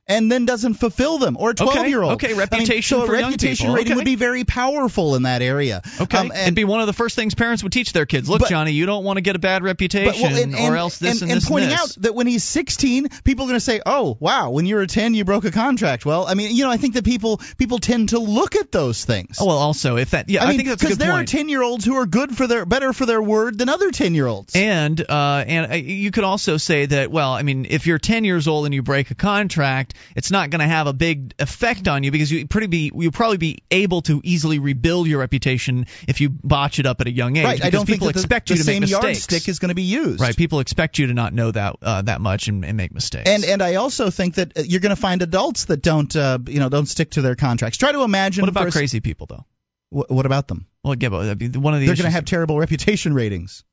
and 0.07 0.31
then 0.31 0.45
doesn't 0.45 0.75
fulfill 0.75 1.17
them, 1.17 1.35
or 1.38 1.51
a 1.51 1.53
12 1.53 1.88
year 1.88 2.01
old. 2.01 2.13
Okay, 2.13 2.34
reputation 2.34 2.97
I 2.97 2.99
mean, 2.99 3.05
so 3.05 3.05
for 3.05 3.15
a 3.15 3.21
reputation 3.23 3.73
rating 3.73 3.93
okay. 3.93 3.95
would 3.97 4.05
be 4.05 4.15
very 4.15 4.45
powerful 4.45 5.15
in 5.15 5.23
that 5.23 5.41
area. 5.41 5.81
Okay, 5.99 6.17
um, 6.17 6.31
and, 6.31 6.41
it'd 6.41 6.55
be 6.55 6.63
one 6.63 6.79
of 6.79 6.88
the 6.88 6.93
first 6.93 7.15
things 7.15 7.35
parents 7.35 7.61
would 7.63 7.73
teach 7.73 7.91
their 7.91 8.05
kids. 8.05 8.29
Look, 8.29 8.41
But- 8.41 8.49
Johnny, 8.49 8.71
you 8.71 8.85
don't 8.85 9.03
want 9.03 9.17
to 9.17 9.21
get 9.21 9.35
a 9.35 9.39
bad 9.39 9.63
reputation, 9.63 10.13
but, 10.13 10.21
well, 10.21 10.41
and, 10.43 10.55
and, 10.55 10.73
or 10.73 10.77
else 10.77 10.97
this 10.97 11.21
and, 11.21 11.23
and, 11.23 11.31
and 11.31 11.41
this 11.41 11.49
pointing 11.49 11.71
and 11.71 11.79
out 11.79 11.89
that 11.99 12.15
when 12.15 12.27
he's 12.27 12.43
16, 12.43 13.09
people 13.23 13.45
are 13.45 13.49
going 13.49 13.57
to 13.57 13.59
say, 13.59 13.81
"Oh, 13.85 14.17
wow, 14.19 14.51
when 14.51 14.65
you 14.65 14.75
were 14.75 14.85
10, 14.85 15.13
you 15.13 15.25
broke 15.25 15.43
a 15.43 15.51
contract." 15.51 16.05
Well, 16.05 16.25
I 16.25 16.35
mean, 16.35 16.55
you 16.55 16.63
know, 16.63 16.71
I 16.71 16.77
think 16.77 16.93
that 16.93 17.03
people 17.03 17.41
people 17.57 17.79
tend 17.79 18.09
to 18.09 18.19
look 18.19 18.55
at 18.55 18.71
those 18.71 19.03
things. 19.03 19.38
Oh, 19.41 19.45
well, 19.47 19.57
also 19.57 19.97
if 19.97 20.11
that, 20.11 20.29
yeah, 20.29 20.43
I, 20.43 20.47
mean, 20.47 20.57
think 20.57 20.69
that's 20.69 20.81
because 20.81 20.97
there 20.97 21.11
point. 21.11 21.34
are 21.34 21.38
10 21.38 21.49
year 21.49 21.61
olds 21.61 21.84
who 21.84 21.95
are 21.95 22.05
good 22.05 22.35
for 22.35 22.47
their 22.47 22.65
better 22.65 22.93
for 22.93 23.05
their 23.05 23.21
word 23.21 23.57
than 23.57 23.67
other 23.67 23.91
10 23.91 24.15
year 24.15 24.27
olds. 24.27 24.55
And 24.55 24.99
uh, 25.01 25.43
and 25.45 25.71
uh, 25.71 25.75
you 25.75 26.11
could 26.11 26.23
also 26.23 26.57
say 26.57 26.85
that 26.85 27.11
well, 27.11 27.34
I 27.34 27.43
mean, 27.43 27.65
if 27.69 27.88
you're 27.88 27.99
10 27.99 28.23
years 28.23 28.47
old 28.47 28.65
and 28.65 28.73
you 28.73 28.84
break 28.84 29.11
a 29.11 29.15
contract, 29.15 29.95
it's 30.15 30.32
not 30.32 30.49
going 30.49 30.60
to 30.60 30.68
have 30.68 30.88
a 30.88 30.94
big 30.94 31.34
effect 31.40 31.88
on 31.88 32.03
you 32.03 32.11
because 32.11 32.32
you 32.32 32.48
pretty 32.48 32.68
be 32.68 32.91
you'll 32.94 33.11
probably 33.11 33.38
be 33.38 33.64
able 33.72 34.02
to 34.03 34.22
easily 34.24 34.60
rebuild 34.60 35.07
your 35.07 35.19
reputation 35.19 35.86
if 36.07 36.22
you 36.22 36.30
botch 36.30 36.80
it 36.80 36.86
up 36.86 37.02
at 37.02 37.07
a 37.07 37.11
young 37.11 37.36
age. 37.38 37.45
Right, 37.45 37.56
because 37.56 37.68
I 37.68 37.69
don't 37.72 37.86
think 37.86 37.98
people 37.98 38.07
that 38.07 38.14
the, 38.14 38.19
expect 38.19 38.48
the 38.48 38.56
you 38.56 38.57
to 38.60 38.64
same 38.64 38.82
make 38.82 38.90
mistakes. 38.90 39.03
yardstick 39.03 39.49
is 39.49 39.60
going 39.60 39.69
to 39.69 39.76
be 39.76 39.84
used. 39.84 40.19
Right, 40.19 40.36
people 40.36 40.60
expect 40.60 40.99
you 40.99 41.07
to 41.07 41.14
not 41.14 41.34
know 41.34 41.52
that 41.52 41.76
uh, 41.82 42.02
that 42.03 42.22
much 42.22 42.48
and, 42.48 42.64
and 42.65 42.78
make 42.78 42.94
mistakes. 42.94 43.30
And 43.30 43.44
and 43.44 43.61
I 43.61 43.76
also 43.76 44.10
think 44.10 44.36
that 44.36 44.57
uh, 44.57 44.61
you're 44.61 44.82
going 44.82 44.95
to 44.95 45.02
find 45.02 45.22
adults 45.22 45.65
that 45.65 45.82
don't 45.82 46.15
uh, 46.15 46.40
you 46.48 46.60
know 46.60 46.69
don't 46.69 46.88
stick 46.88 47.11
to 47.11 47.22
their 47.22 47.36
contracts. 47.36 47.78
Try 47.78 47.91
to 47.91 48.03
imagine. 48.03 48.41
what 48.41 48.49
about 48.49 48.72
crazy 48.72 48.99
people 48.99 49.28
though? 49.28 49.45
Wh- 49.90 50.11
what 50.11 50.26
about 50.26 50.48
them? 50.48 50.68
Well, 50.84 50.95
yeah, 50.99 51.10
but 51.10 51.38
one 51.57 51.74
of 51.74 51.80
the 51.80 51.86
They're 51.86 51.95
going 51.95 52.06
to 52.06 52.11
have 52.11 52.26
terrible 52.26 52.57
reputation 52.57 53.14
ratings. 53.14 53.64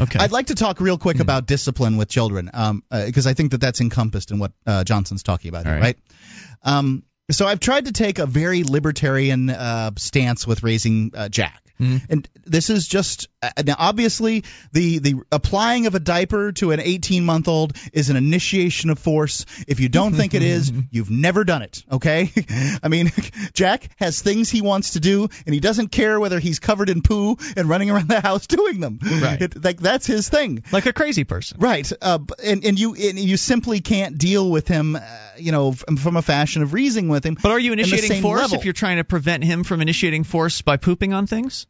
Okay. 0.00 0.18
I'd 0.18 0.32
like 0.32 0.46
to 0.46 0.54
talk 0.54 0.80
real 0.80 0.98
quick 0.98 1.16
Hmm. 1.16 1.22
about 1.22 1.46
discipline 1.46 1.96
with 1.96 2.08
children, 2.08 2.46
because 2.46 3.26
I 3.26 3.34
think 3.34 3.52
that 3.52 3.60
that's 3.60 3.80
encompassed 3.80 4.30
in 4.30 4.38
what 4.38 4.52
uh, 4.66 4.84
Johnson's 4.84 5.22
talking 5.22 5.48
about 5.48 5.64
here, 5.66 5.74
right? 5.74 5.82
right. 5.82 5.98
Um, 6.62 7.02
so 7.30 7.46
I've 7.46 7.60
tried 7.60 7.86
to 7.86 7.92
take 7.92 8.18
a 8.18 8.26
very 8.26 8.62
libertarian 8.64 9.48
uh, 9.50 9.92
stance 9.96 10.46
with 10.46 10.62
raising 10.62 11.12
uh, 11.14 11.28
Jack. 11.28 11.61
Mhm. 11.80 12.00
And 12.08 12.28
this 12.44 12.70
is 12.70 12.86
just 12.86 13.28
uh, 13.42 13.50
now 13.64 13.74
obviously 13.78 14.44
the 14.72 14.98
the 14.98 15.14
applying 15.32 15.86
of 15.86 15.94
a 15.94 16.00
diaper 16.00 16.52
to 16.52 16.70
an 16.72 16.80
18 16.80 17.24
month 17.24 17.48
old 17.48 17.76
is 17.92 18.10
an 18.10 18.16
initiation 18.16 18.90
of 18.90 18.98
force. 18.98 19.46
If 19.66 19.80
you 19.80 19.88
don't 19.88 20.14
think 20.14 20.34
it 20.34 20.42
is, 20.42 20.72
you've 20.90 21.10
never 21.10 21.44
done 21.44 21.62
it. 21.62 21.82
Okay, 21.90 22.30
I 22.82 22.88
mean 22.88 23.10
Jack 23.54 23.88
has 23.96 24.20
things 24.22 24.50
he 24.50 24.60
wants 24.62 24.90
to 24.92 25.00
do, 25.00 25.28
and 25.46 25.54
he 25.54 25.60
doesn't 25.60 25.88
care 25.88 26.20
whether 26.20 26.38
he's 26.38 26.58
covered 26.58 26.88
in 26.90 27.02
poo 27.02 27.36
and 27.56 27.68
running 27.68 27.90
around 27.90 28.08
the 28.08 28.20
house 28.20 28.46
doing 28.46 28.80
them. 28.80 28.98
Right. 29.02 29.40
It- 29.42 29.64
like 29.64 29.80
that's 29.80 30.06
his 30.06 30.28
thing. 30.28 30.62
like 30.72 30.86
a 30.86 30.92
crazy 30.92 31.24
person. 31.24 31.58
Right. 31.60 31.90
Uh, 32.00 32.18
and 32.44 32.64
and 32.64 32.78
you 32.78 32.94
and 32.94 33.18
you 33.18 33.36
simply 33.36 33.80
can't 33.80 34.18
deal 34.18 34.50
with 34.50 34.68
him, 34.68 34.96
uh, 34.96 35.00
you 35.42 35.52
know, 35.52 35.74
um, 35.88 35.96
from 35.96 36.16
a 36.16 36.22
fashion 36.22 36.62
of 36.62 36.72
reasoning 36.72 37.08
with 37.08 37.24
him. 37.24 37.36
But 37.40 37.52
are 37.52 37.58
you 37.58 37.72
initiating 37.72 38.22
force 38.22 38.40
level. 38.40 38.58
if 38.58 38.64
you're 38.64 38.72
trying 38.72 38.96
to 38.96 39.04
prevent 39.04 39.44
him 39.44 39.64
from 39.64 39.80
initiating 39.80 40.24
force 40.24 40.62
by 40.62 40.76
pooping 40.76 41.12
on 41.12 41.26
things? 41.26 41.66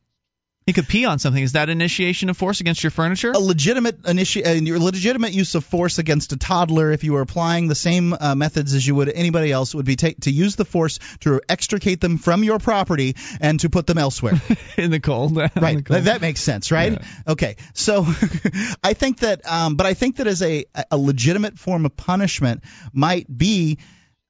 He 0.66 0.72
could 0.72 0.86
pee 0.86 1.04
on 1.06 1.18
something. 1.18 1.42
Is 1.42 1.52
that 1.52 1.68
initiation 1.68 2.30
of 2.30 2.36
force 2.36 2.60
against 2.60 2.84
your 2.84 2.92
furniture? 2.92 3.32
a 3.32 3.38
legitimate 3.38 4.02
initi- 4.02 4.46
uh, 4.46 4.50
your 4.50 4.78
legitimate 4.78 5.32
use 5.32 5.56
of 5.56 5.64
force 5.64 5.98
against 5.98 6.32
a 6.32 6.36
toddler, 6.36 6.92
if 6.92 7.02
you 7.02 7.14
were 7.14 7.20
applying 7.20 7.66
the 7.66 7.74
same 7.74 8.12
uh, 8.12 8.34
methods 8.36 8.72
as 8.72 8.86
you 8.86 8.94
would 8.94 9.08
anybody 9.08 9.50
else, 9.50 9.74
would 9.74 9.86
be 9.86 9.96
ta- 9.96 10.10
to 10.20 10.30
use 10.30 10.54
the 10.54 10.64
force 10.64 11.00
to 11.20 11.40
extricate 11.48 12.00
them 12.00 12.16
from 12.16 12.44
your 12.44 12.60
property 12.60 13.16
and 13.40 13.58
to 13.60 13.70
put 13.70 13.86
them 13.88 13.98
elsewhere. 13.98 14.40
in 14.76 14.90
the 14.90 15.00
cold. 15.00 15.36
Right. 15.62 15.76
the 15.76 15.82
cold. 15.82 15.86
That, 15.86 16.04
that 16.04 16.20
makes 16.20 16.40
sense, 16.40 16.70
right? 16.70 17.00
Okay. 17.26 17.56
So 17.74 18.06
I 18.84 18.94
think 18.94 19.20
that, 19.20 19.48
um, 19.50 19.76
but 19.76 19.86
I 19.86 19.94
think 19.94 20.16
that 20.16 20.26
as 20.26 20.42
a 20.42 20.64
a 20.90 20.96
legitimate 20.96 21.58
form 21.58 21.86
of 21.86 21.96
punishment 21.96 22.62
might 22.92 23.26
be. 23.36 23.78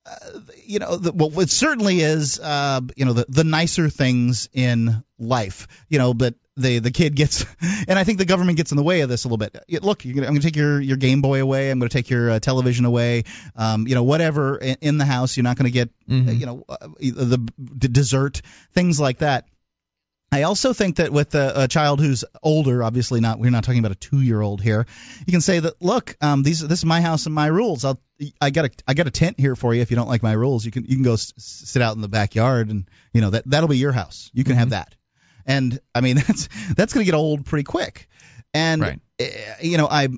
Uh, 0.04 0.40
you 0.64 0.78
know, 0.80 0.96
the, 0.96 1.12
well, 1.12 1.38
it 1.40 1.50
certainly 1.50 2.00
is. 2.00 2.40
Uh, 2.40 2.80
you 2.96 3.04
know, 3.04 3.12
the 3.12 3.26
the 3.28 3.44
nicer 3.44 3.88
things 3.88 4.48
in 4.52 5.04
life. 5.18 5.68
You 5.88 5.98
know, 5.98 6.12
but 6.12 6.34
the 6.56 6.80
the 6.80 6.90
kid 6.90 7.14
gets, 7.14 7.46
and 7.88 7.98
I 7.98 8.04
think 8.04 8.18
the 8.18 8.24
government 8.24 8.56
gets 8.56 8.72
in 8.72 8.76
the 8.76 8.82
way 8.82 9.02
of 9.02 9.08
this 9.08 9.24
a 9.24 9.28
little 9.28 9.38
bit. 9.38 9.56
Look, 9.82 10.04
you're 10.04 10.14
gonna, 10.14 10.26
I'm 10.26 10.32
going 10.32 10.42
to 10.42 10.46
take 10.48 10.56
your 10.56 10.80
your 10.80 10.96
Game 10.96 11.22
Boy 11.22 11.40
away. 11.40 11.70
I'm 11.70 11.78
going 11.78 11.88
to 11.88 11.96
take 11.96 12.10
your 12.10 12.32
uh, 12.32 12.40
television 12.40 12.84
away. 12.84 13.24
Um, 13.54 13.86
you 13.86 13.94
know, 13.94 14.02
whatever 14.02 14.58
in, 14.58 14.76
in 14.80 14.98
the 14.98 15.04
house, 15.04 15.36
you're 15.36 15.44
not 15.44 15.56
going 15.56 15.66
to 15.66 15.72
get. 15.72 15.90
Mhm. 16.08 16.28
Uh, 16.28 16.30
you 16.32 16.46
know, 16.46 16.64
uh, 16.68 16.88
the, 16.98 17.38
the 17.58 17.88
dessert, 17.88 18.42
things 18.72 18.98
like 18.98 19.18
that. 19.18 19.46
I 20.32 20.42
also 20.44 20.72
think 20.72 20.96
that 20.96 21.12
with 21.12 21.34
a, 21.34 21.64
a 21.64 21.68
child 21.68 22.00
who's 22.00 22.24
older, 22.42 22.82
obviously 22.82 23.20
not, 23.20 23.38
we're 23.38 23.50
not 23.50 23.64
talking 23.64 23.80
about 23.80 23.92
a 23.92 23.96
two-year-old 23.96 24.62
here. 24.62 24.86
You 25.26 25.30
can 25.30 25.42
say 25.42 25.58
that, 25.60 25.82
look, 25.82 26.16
um, 26.22 26.42
these, 26.42 26.60
this 26.66 26.78
is 26.78 26.84
my 26.86 27.02
house 27.02 27.26
and 27.26 27.34
my 27.34 27.46
rules. 27.48 27.84
I'll, 27.84 28.00
I 28.40 28.48
got 28.50 28.64
a, 28.64 28.70
I 28.88 28.94
got 28.94 29.06
a 29.06 29.10
tent 29.10 29.38
here 29.38 29.54
for 29.54 29.74
you. 29.74 29.82
If 29.82 29.90
you 29.90 29.96
don't 29.96 30.08
like 30.08 30.22
my 30.22 30.32
rules, 30.32 30.64
you 30.64 30.70
can, 30.72 30.84
you 30.84 30.96
can 30.96 31.02
go 31.04 31.12
s- 31.14 31.34
sit 31.36 31.82
out 31.82 31.94
in 31.96 32.00
the 32.02 32.08
backyard, 32.08 32.70
and 32.70 32.88
you 33.12 33.20
know 33.20 33.30
that 33.30 33.44
that'll 33.46 33.68
be 33.68 33.76
your 33.78 33.92
house. 33.92 34.30
You 34.32 34.44
can 34.44 34.56
have 34.56 34.70
that. 34.70 34.94
And 35.44 35.78
I 35.94 36.00
mean, 36.00 36.16
that's 36.26 36.48
that's 36.76 36.94
going 36.94 37.04
to 37.04 37.10
get 37.10 37.16
old 37.16 37.44
pretty 37.44 37.64
quick. 37.64 38.08
And 38.54 38.80
Right. 38.80 39.00
uh, 39.20 39.24
you 39.60 39.76
know, 39.76 39.86
I. 39.90 40.08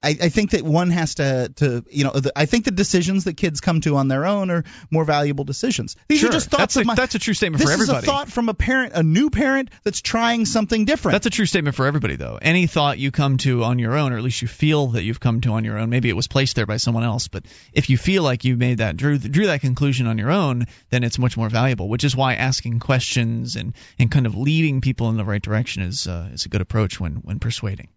I, 0.00 0.10
I 0.10 0.28
think 0.28 0.50
that 0.52 0.62
one 0.62 0.90
has 0.90 1.16
to, 1.16 1.52
to 1.56 1.84
you 1.90 2.04
know, 2.04 2.12
the, 2.12 2.32
I 2.36 2.46
think 2.46 2.64
the 2.64 2.70
decisions 2.70 3.24
that 3.24 3.36
kids 3.36 3.60
come 3.60 3.80
to 3.80 3.96
on 3.96 4.06
their 4.06 4.26
own 4.26 4.48
are 4.50 4.62
more 4.92 5.04
valuable 5.04 5.42
decisions. 5.44 5.96
These 6.06 6.20
Sure. 6.20 6.28
are 6.28 6.32
just 6.32 6.50
thoughts 6.50 6.74
That's 6.74 6.76
of 6.76 6.82
a- 6.82 6.84
my. 6.86 6.94
that's 6.94 7.16
a 7.16 7.18
true 7.18 7.34
statement 7.34 7.64
for 7.64 7.70
everybody. 7.72 7.96
This 7.96 8.04
is 8.04 8.08
a 8.08 8.12
thought 8.12 8.28
from 8.30 8.48
a 8.48 8.54
parent, 8.54 8.92
a 8.94 9.02
new 9.02 9.28
parent 9.28 9.70
that's 9.82 10.00
trying 10.00 10.44
something 10.46 10.84
different. 10.84 11.14
That's 11.14 11.26
a 11.26 11.30
true 11.30 11.46
statement 11.46 11.74
for 11.74 11.86
everybody, 11.86 12.14
though. 12.14 12.38
Any 12.40 12.68
thought 12.68 12.98
you 12.98 13.10
come 13.10 13.38
to 13.38 13.64
on 13.64 13.80
your 13.80 13.96
own, 13.96 14.12
or 14.12 14.18
at 14.18 14.22
least 14.22 14.40
you 14.40 14.46
feel 14.46 14.86
that 14.88 15.02
you've 15.02 15.18
come 15.18 15.40
to 15.40 15.50
on 15.54 15.64
your 15.64 15.78
own, 15.78 15.90
maybe 15.90 16.08
it 16.08 16.16
was 16.16 16.28
placed 16.28 16.54
there 16.54 16.66
by 16.66 16.76
someone 16.76 17.02
else, 17.02 17.26
but 17.26 17.44
if 17.72 17.90
you 17.90 17.98
feel 17.98 18.22
like 18.22 18.44
you 18.44 18.56
made 18.56 18.78
that 18.78 18.96
drew 18.96 19.18
drew 19.18 19.46
that 19.46 19.62
conclusion 19.62 20.06
on 20.06 20.16
your 20.16 20.30
own, 20.30 20.66
then 20.90 21.02
it's 21.02 21.18
much 21.18 21.36
more 21.36 21.48
valuable. 21.48 21.88
Which 21.88 22.04
is 22.04 22.14
why 22.14 22.34
asking 22.34 22.78
questions 22.78 23.56
and, 23.56 23.74
and 23.98 24.12
kind 24.12 24.26
of 24.26 24.36
leading 24.36 24.80
people 24.80 25.08
in 25.10 25.16
the 25.16 25.24
right 25.24 25.42
direction 25.42 25.82
is 25.82 26.06
uh, 26.06 26.28
is 26.32 26.46
a 26.46 26.48
good 26.48 26.60
approach 26.60 27.00
when 27.00 27.16
when 27.16 27.40
persuading. 27.40 27.88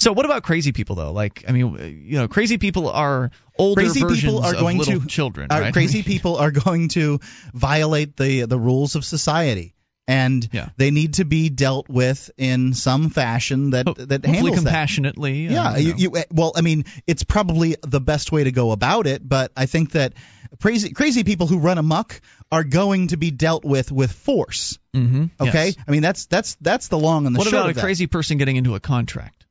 So 0.00 0.12
what 0.12 0.24
about 0.26 0.42
crazy 0.44 0.72
people 0.72 0.94
though? 0.96 1.12
Like 1.12 1.44
I 1.48 1.52
mean, 1.52 2.02
you 2.06 2.18
know, 2.18 2.28
crazy 2.28 2.58
people 2.58 2.88
are 2.88 3.30
older 3.58 3.80
crazy 3.82 4.00
versions 4.00 4.22
people 4.22 4.44
are 4.44 4.54
of 4.54 4.60
going 4.60 4.78
little 4.78 5.00
to 5.00 5.06
children. 5.06 5.48
are- 5.50 5.60
right? 5.60 5.72
crazy 5.72 6.02
people 6.12 6.36
are 6.36 6.50
going 6.52 6.88
to 6.90 7.18
violate 7.52 8.16
the 8.16 8.42
the 8.46 8.58
rules 8.58 8.94
of 8.94 9.04
society 9.04 9.74
and 10.06 10.48
Yeah. 10.52 10.68
they 10.76 10.90
need 10.90 11.14
to 11.14 11.24
be 11.24 11.50
dealt 11.50 11.88
with 11.88 12.30
in 12.38 12.72
some 12.74 13.10
fashion 13.10 13.70
that 13.70 13.86
that 13.86 13.96
Hopefully 13.98 14.34
handles 14.34 14.56
that. 14.56 14.64
compassionately. 14.70 15.48
uh, 15.48 15.52
Yeah, 15.52 15.76
you 15.76 15.94
you, 15.96 16.16
eh, 16.16 16.22
well, 16.32 16.52
I 16.56 16.60
mean, 16.62 16.84
it's 17.06 17.24
probably 17.24 17.76
the 17.82 18.00
best 18.00 18.30
way 18.32 18.44
to 18.44 18.52
go 18.52 18.70
about 18.70 19.06
it, 19.08 19.26
but 19.28 19.50
I 19.56 19.66
think 19.66 19.92
that 19.92 20.12
crazy 20.62 20.90
crazy 20.92 21.24
people 21.24 21.46
who 21.48 21.58
run 21.58 21.76
amok 21.76 22.20
are 22.52 22.64
going 22.64 23.08
to 23.08 23.16
be 23.16 23.30
dealt 23.32 23.64
with 23.64 23.90
with 23.92 24.12
force. 24.12 24.78
Mm-hmm. 24.94 25.24
Okay, 25.40 25.66
Yes. 25.66 25.76
I 25.86 25.90
mean 25.90 26.02
that's 26.02 26.26
that's 26.26 26.56
that's 26.60 26.86
the 26.88 26.98
long 26.98 27.26
and 27.26 27.34
the 27.34 27.38
What 27.40 27.44
short 27.48 27.54
What 27.54 27.58
about 27.58 27.66
a 27.66 27.70
of 27.70 27.76
that. 27.76 27.82
crazy 27.82 28.06
person 28.06 28.38
getting 28.38 28.54
into 28.56 28.76
a 28.76 28.80
contract? 28.80 29.44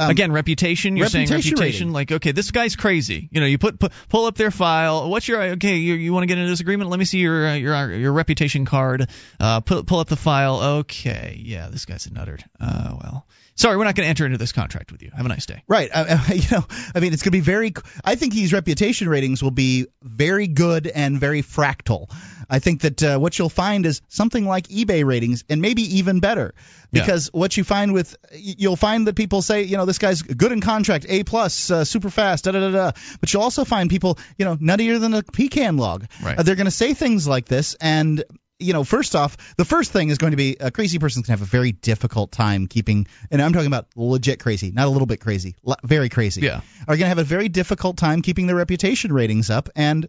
Um, 0.00 0.10
Again, 0.10 0.30
reputation. 0.30 0.96
You're 0.96 1.08
saying 1.08 1.28
reputation 1.28 1.54
reputation. 1.56 1.86
rating. 1.88 1.92
Like, 1.92 2.12
okay, 2.12 2.30
this 2.30 2.52
guy's 2.52 2.76
crazy. 2.76 3.28
You 3.32 3.40
know, 3.40 3.46
you 3.46 3.58
put, 3.58 3.80
put 3.80 3.92
pull 4.08 4.26
up 4.26 4.36
their 4.36 4.52
file. 4.52 5.10
What's 5.10 5.26
your 5.26 5.42
okay? 5.42 5.76
You, 5.76 5.94
you 5.94 6.12
want 6.12 6.22
to 6.22 6.28
get 6.28 6.38
in 6.38 6.44
a 6.44 6.48
disagreement? 6.48 6.88
Let 6.88 7.00
me 7.00 7.04
see 7.04 7.18
your 7.18 7.48
uh, 7.48 7.54
your 7.54 7.74
uh, 7.74 7.88
your 7.88 8.12
reputation 8.12 8.64
card. 8.64 9.10
Uh, 9.40 9.60
pull 9.60 9.82
pull 9.82 9.98
up 9.98 10.08
the 10.08 10.16
file. 10.16 10.60
Okay, 10.78 11.40
yeah, 11.44 11.68
this 11.68 11.84
guy's 11.84 12.06
a 12.06 12.12
nutter. 12.12 12.38
Uh, 12.60 12.96
well, 13.00 13.26
sorry, 13.56 13.76
we're 13.76 13.84
not 13.84 13.96
going 13.96 14.04
to 14.04 14.10
enter 14.10 14.24
into 14.24 14.38
this 14.38 14.52
contract 14.52 14.92
with 14.92 15.02
you. 15.02 15.10
Have 15.16 15.26
a 15.26 15.28
nice 15.28 15.46
day. 15.46 15.62
Right. 15.66 15.90
Uh, 15.92 16.18
you 16.32 16.48
know, 16.52 16.64
I 16.94 17.00
mean, 17.00 17.12
it's 17.12 17.22
going 17.22 17.32
to 17.32 17.38
be 17.38 17.40
very. 17.40 17.74
I 18.04 18.14
think 18.14 18.32
these 18.32 18.52
reputation 18.52 19.08
ratings 19.08 19.42
will 19.42 19.50
be 19.50 19.86
very 20.00 20.46
good 20.46 20.86
and 20.86 21.18
very 21.18 21.42
fractal. 21.42 22.08
I 22.50 22.58
think 22.60 22.80
that 22.82 23.02
uh, 23.02 23.18
what 23.18 23.38
you'll 23.38 23.48
find 23.48 23.84
is 23.86 24.00
something 24.08 24.44
like 24.46 24.68
eBay 24.68 25.04
ratings, 25.04 25.44
and 25.48 25.60
maybe 25.60 25.98
even 25.98 26.20
better, 26.20 26.54
Yeah. 26.92 27.02
because 27.02 27.28
what 27.32 27.56
you 27.56 27.64
find 27.64 27.92
with 27.92 28.16
you'll 28.32 28.76
find 28.76 29.06
that 29.06 29.16
people 29.16 29.42
say, 29.42 29.62
you 29.64 29.76
know, 29.76 29.84
this 29.84 29.98
guy's 29.98 30.22
good 30.22 30.52
in 30.52 30.60
contract, 30.60 31.06
A 31.08 31.24
plus, 31.24 31.70
uh, 31.70 31.84
super 31.84 32.10
fast, 32.10 32.44
da 32.44 32.52
da 32.52 32.60
da 32.60 32.70
da. 32.70 32.90
But 33.20 33.32
you'll 33.32 33.42
also 33.42 33.64
find 33.64 33.90
people, 33.90 34.18
you 34.38 34.44
know, 34.44 34.56
nuttier 34.56 34.98
than 35.00 35.14
a 35.14 35.22
pecan 35.22 35.76
log. 35.76 36.06
Right. 36.22 36.38
Uh, 36.38 36.42
they're 36.42 36.56
going 36.56 36.64
to 36.66 36.70
say 36.70 36.94
things 36.94 37.28
like 37.28 37.46
this, 37.46 37.74
and 37.80 38.24
you 38.60 38.72
know, 38.72 38.82
first 38.82 39.14
off, 39.14 39.36
the 39.56 39.64
first 39.64 39.92
thing 39.92 40.08
is 40.08 40.18
going 40.18 40.32
to 40.32 40.36
be 40.36 40.56
a 40.58 40.72
crazy 40.72 40.98
person's 40.98 41.28
going 41.28 41.36
to 41.36 41.40
have 41.42 41.48
a 41.48 41.50
very 41.50 41.70
difficult 41.70 42.32
time 42.32 42.66
keeping, 42.66 43.06
and 43.30 43.40
I'm 43.40 43.52
talking 43.52 43.68
about 43.68 43.86
legit 43.94 44.40
crazy, 44.40 44.72
not 44.72 44.86
a 44.88 44.90
little 44.90 45.06
bit 45.06 45.20
crazy, 45.20 45.54
very 45.84 46.08
crazy. 46.08 46.40
Yeah. 46.40 46.62
Are 46.88 46.96
going 46.96 47.00
to 47.02 47.06
have 47.08 47.18
a 47.18 47.24
very 47.24 47.48
difficult 47.48 47.98
time 47.98 48.20
keeping 48.20 48.48
their 48.48 48.56
reputation 48.56 49.12
ratings 49.12 49.48
up, 49.48 49.68
and 49.76 50.08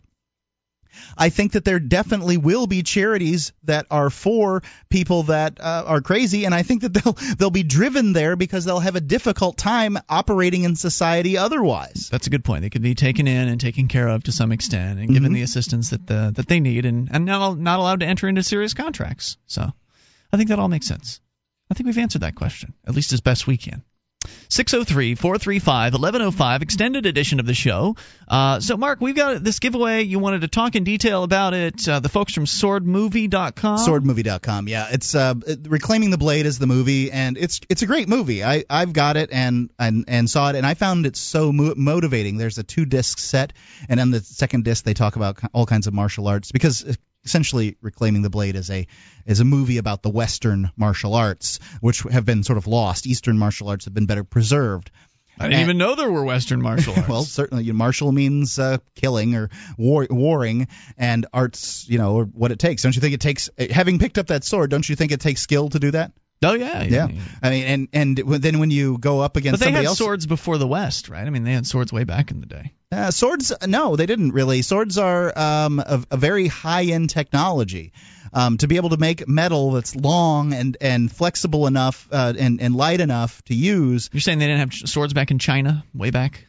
I 1.18 1.30
think 1.30 1.53
that 1.53 1.66
there 1.66 1.80
definitely 1.80 2.38
will 2.38 2.68
be 2.68 2.84
charities 2.84 3.51
that 3.64 3.85
are 3.92 4.09
for 4.09 4.64
people 4.90 5.24
that 5.24 5.59
uh, 5.61 5.84
are 5.88 6.01
crazy, 6.01 6.45
and 6.45 6.53
I 6.56 6.64
think 6.64 6.82
that 6.82 6.93
they'll 6.93 7.14
they'll 7.38 7.50
be 7.51 7.64
driven 7.64 8.14
there 8.14 8.35
because 8.35 8.66
they'll 8.66 8.80
have 8.80 8.95
a 8.95 9.01
difficult 9.01 9.58
time 9.58 9.98
operating 10.09 10.64
in 10.64 10.76
society 10.76 11.38
otherwise. 11.38 12.09
That's 12.11 12.27
a 12.27 12.30
good 12.30 12.43
point. 12.43 12.61
They 12.61 12.69
could 12.69 12.82
be 12.82 12.95
taken 12.95 13.27
in 13.27 13.48
and 13.48 13.59
taken 13.59 13.88
care 13.88 14.08
of 14.08 14.24
to 14.24 14.32
some 14.32 14.51
extent, 14.51 15.00
and 15.00 15.09
given 15.14 15.32
Mhm. 15.32 15.35
the 15.35 15.42
assistance 15.43 15.90
that 15.92 16.06
the, 16.08 16.32
that 16.35 16.48
they 16.48 16.59
need, 16.59 16.85
and 16.85 17.09
and 17.11 17.26
now 17.26 17.53
not 17.53 17.80
allowed 17.80 18.00
to 18.01 18.06
enter 18.08 18.27
into 18.27 18.43
serious 18.43 18.74
contracts. 18.74 19.38
So, 19.48 19.72
I 20.34 20.38
think 20.38 20.50
that 20.50 20.59
all 20.59 20.68
makes 20.68 20.88
sense. 20.88 21.22
I 21.72 21.76
think 21.76 21.85
we've 21.85 21.98
answered 22.00 22.22
that 22.22 22.35
question 22.35 22.74
at 22.88 22.95
least 22.95 23.14
as 23.14 23.22
best 23.22 23.45
we 23.48 23.58
can. 23.58 23.84
603 24.49 25.15
435 25.15 25.93
1105, 25.93 26.61
extended 26.61 27.06
edition 27.06 27.39
of 27.39 27.45
the 27.45 27.53
show. 27.53 27.95
Uh, 28.27 28.59
so, 28.59 28.77
Mark, 28.77 28.99
we've 28.99 29.15
got 29.15 29.43
this 29.43 29.59
giveaway. 29.59 30.03
You 30.03 30.19
wanted 30.19 30.41
to 30.41 30.48
talk 30.48 30.75
in 30.75 30.83
detail 30.83 31.23
about 31.23 31.53
it. 31.53 31.88
Uh, 31.88 31.99
the 31.99 32.09
folks 32.09 32.33
from 32.33 32.45
swordmovie.com. 32.45 33.77
Swordmovie.com. 33.77 34.67
Yeah, 34.67 34.88
it's 34.91 35.15
uh, 35.15 35.35
Reclaiming 35.64 36.09
the 36.09 36.17
Blade 36.17 36.45
is 36.45 36.59
the 36.59 36.67
movie, 36.67 37.11
and 37.11 37.38
it's 37.38 37.61
it's 37.69 37.81
a 37.81 37.85
great 37.85 38.09
movie. 38.09 38.43
I 38.43 38.65
I've 38.69 38.91
got 38.93 39.17
it 39.17 39.30
and 39.31 39.69
and 39.80 40.06
and 40.07 40.30
saw 40.30 40.49
it, 40.49 40.56
and 40.56 40.65
I 40.65 40.73
found 40.73 41.06
it 41.06 41.15
so 41.15 41.51
mo- 41.51 41.75
motivating. 41.77 42.38
There's 42.38 42.57
a 42.57 42.64
two 42.64 42.85
disc 42.85 43.19
set, 43.19 43.53
and 43.88 43.99
on 43.99 44.11
the 44.11 44.19
second 44.19 44.65
disc 44.65 44.83
they 44.83 44.93
talk 44.93 45.15
about 45.15 45.39
all 45.53 45.65
kinds 45.65 45.88
of 45.88 45.93
martial 45.93 46.27
arts 46.27 46.51
because. 46.51 46.98
Essentially, 47.25 47.75
Reclaiming 47.81 48.22
the 48.22 48.30
Blade 48.30 48.56
as 48.56 48.69
a 48.69 48.88
is 49.25 49.39
a 49.39 49.45
movie 49.45 49.77
about 49.77 50.01
the 50.03 50.09
Western 50.09 50.72
martial 50.77 51.14
arts, 51.15 51.59
which 51.81 51.99
have 52.03 52.25
been 52.25 52.43
sort 52.43 52.57
of 52.57 52.65
lost. 52.67 53.06
Eastern 53.06 53.38
martial 53.38 53.67
arts 53.69 53.85
have 53.85 53.93
been 53.93 54.06
better 54.06 54.23
preserved. 54.23 54.89
I 55.38 55.43
didn't 55.43 55.53
And- 55.61 55.64
even 55.69 55.77
know 55.77 55.95
there 55.95 56.11
were 56.11 56.23
Western 56.23 56.61
martial 56.61 56.93
arts. 56.98 57.07
well, 57.09 57.23
certainly, 57.23 57.64
you 57.65 57.73
know, 57.73 57.77
martial 57.77 58.11
means 58.11 58.57
uh, 58.59 58.77
killing 58.95 59.35
or 59.35 59.49
war, 59.77 60.07
warring, 60.09 60.67
and 60.98 61.25
arts, 61.33 61.88
you 61.89 61.98
know, 61.98 62.23
what 62.23 62.51
it 62.51 62.59
takes. 62.59 62.83
Don't 62.83 62.95
you 62.95 63.01
think 63.01 63.14
it 63.14 63.22
takes? 63.22 63.49
Having 63.69 63.99
picked 63.99 64.17
up 64.17 64.27
that 64.27 64.43
sword, 64.43 64.69
don't 64.69 64.88
you 64.88 64.95
think 64.95 65.11
it 65.11 65.19
takes 65.22 65.41
skill 65.41 65.69
to 65.69 65.80
do 65.80 65.91
that? 65.91 66.11
Oh 66.42 66.53
yeah, 66.53 66.84
Yeah. 66.84 67.08
I 67.43 67.50
mean, 67.50 67.64
and 67.66 67.88
and 67.92 68.18
then 68.18 68.59
when 68.59 68.72
you 68.72 68.98
go 68.98 69.19
up 69.19 69.34
But 69.34 69.42
against 69.43 69.59
they 69.59 69.66
somebody 69.66 69.84
had 69.84 69.90
else, 69.90 69.98
swords 69.98 70.26
before 70.26 70.58
the 70.58 70.68
West, 70.68 71.09
right? 71.09 71.26
I 71.26 71.30
mean, 71.30 71.43
they 71.43 71.51
had 71.51 71.68
swords 71.68 71.92
way 71.92 72.06
back 72.06 72.32
in 72.32 72.40
the 72.40 72.45
day. 72.45 72.74
uh, 72.93 73.11
swords, 73.11 73.51
no, 73.68 73.98
they 73.98 74.06
didn't 74.06 74.32
really. 74.32 74.61
Swords 74.61 74.98
are 74.98 75.38
um, 75.38 75.80
a, 75.80 76.01
a 76.11 76.18
very 76.18 76.48
high 76.48 76.85
end 76.85 77.09
technology. 77.09 77.92
Um, 78.32 78.58
to 78.59 78.68
be 78.68 78.76
able 78.76 78.90
to 78.92 78.98
make 78.98 79.27
metal 79.27 79.72
that's 79.72 79.95
long 79.95 80.53
and, 80.53 80.77
and 80.82 81.11
flexible 81.11 81.66
enough 81.66 82.08
uh, 82.11 82.32
and, 82.38 82.61
and 82.61 82.76
light 82.76 83.01
enough 83.01 83.42
to 83.45 83.56
use. 83.56 84.08
You're 84.14 84.22
saying 84.22 84.38
they 84.38 84.45
didn't 84.45 84.59
have 84.59 84.74
swords 84.74 85.14
back 85.14 85.32
in 85.32 85.40
China, 85.40 85.84
way 85.95 86.11
back? 86.11 86.45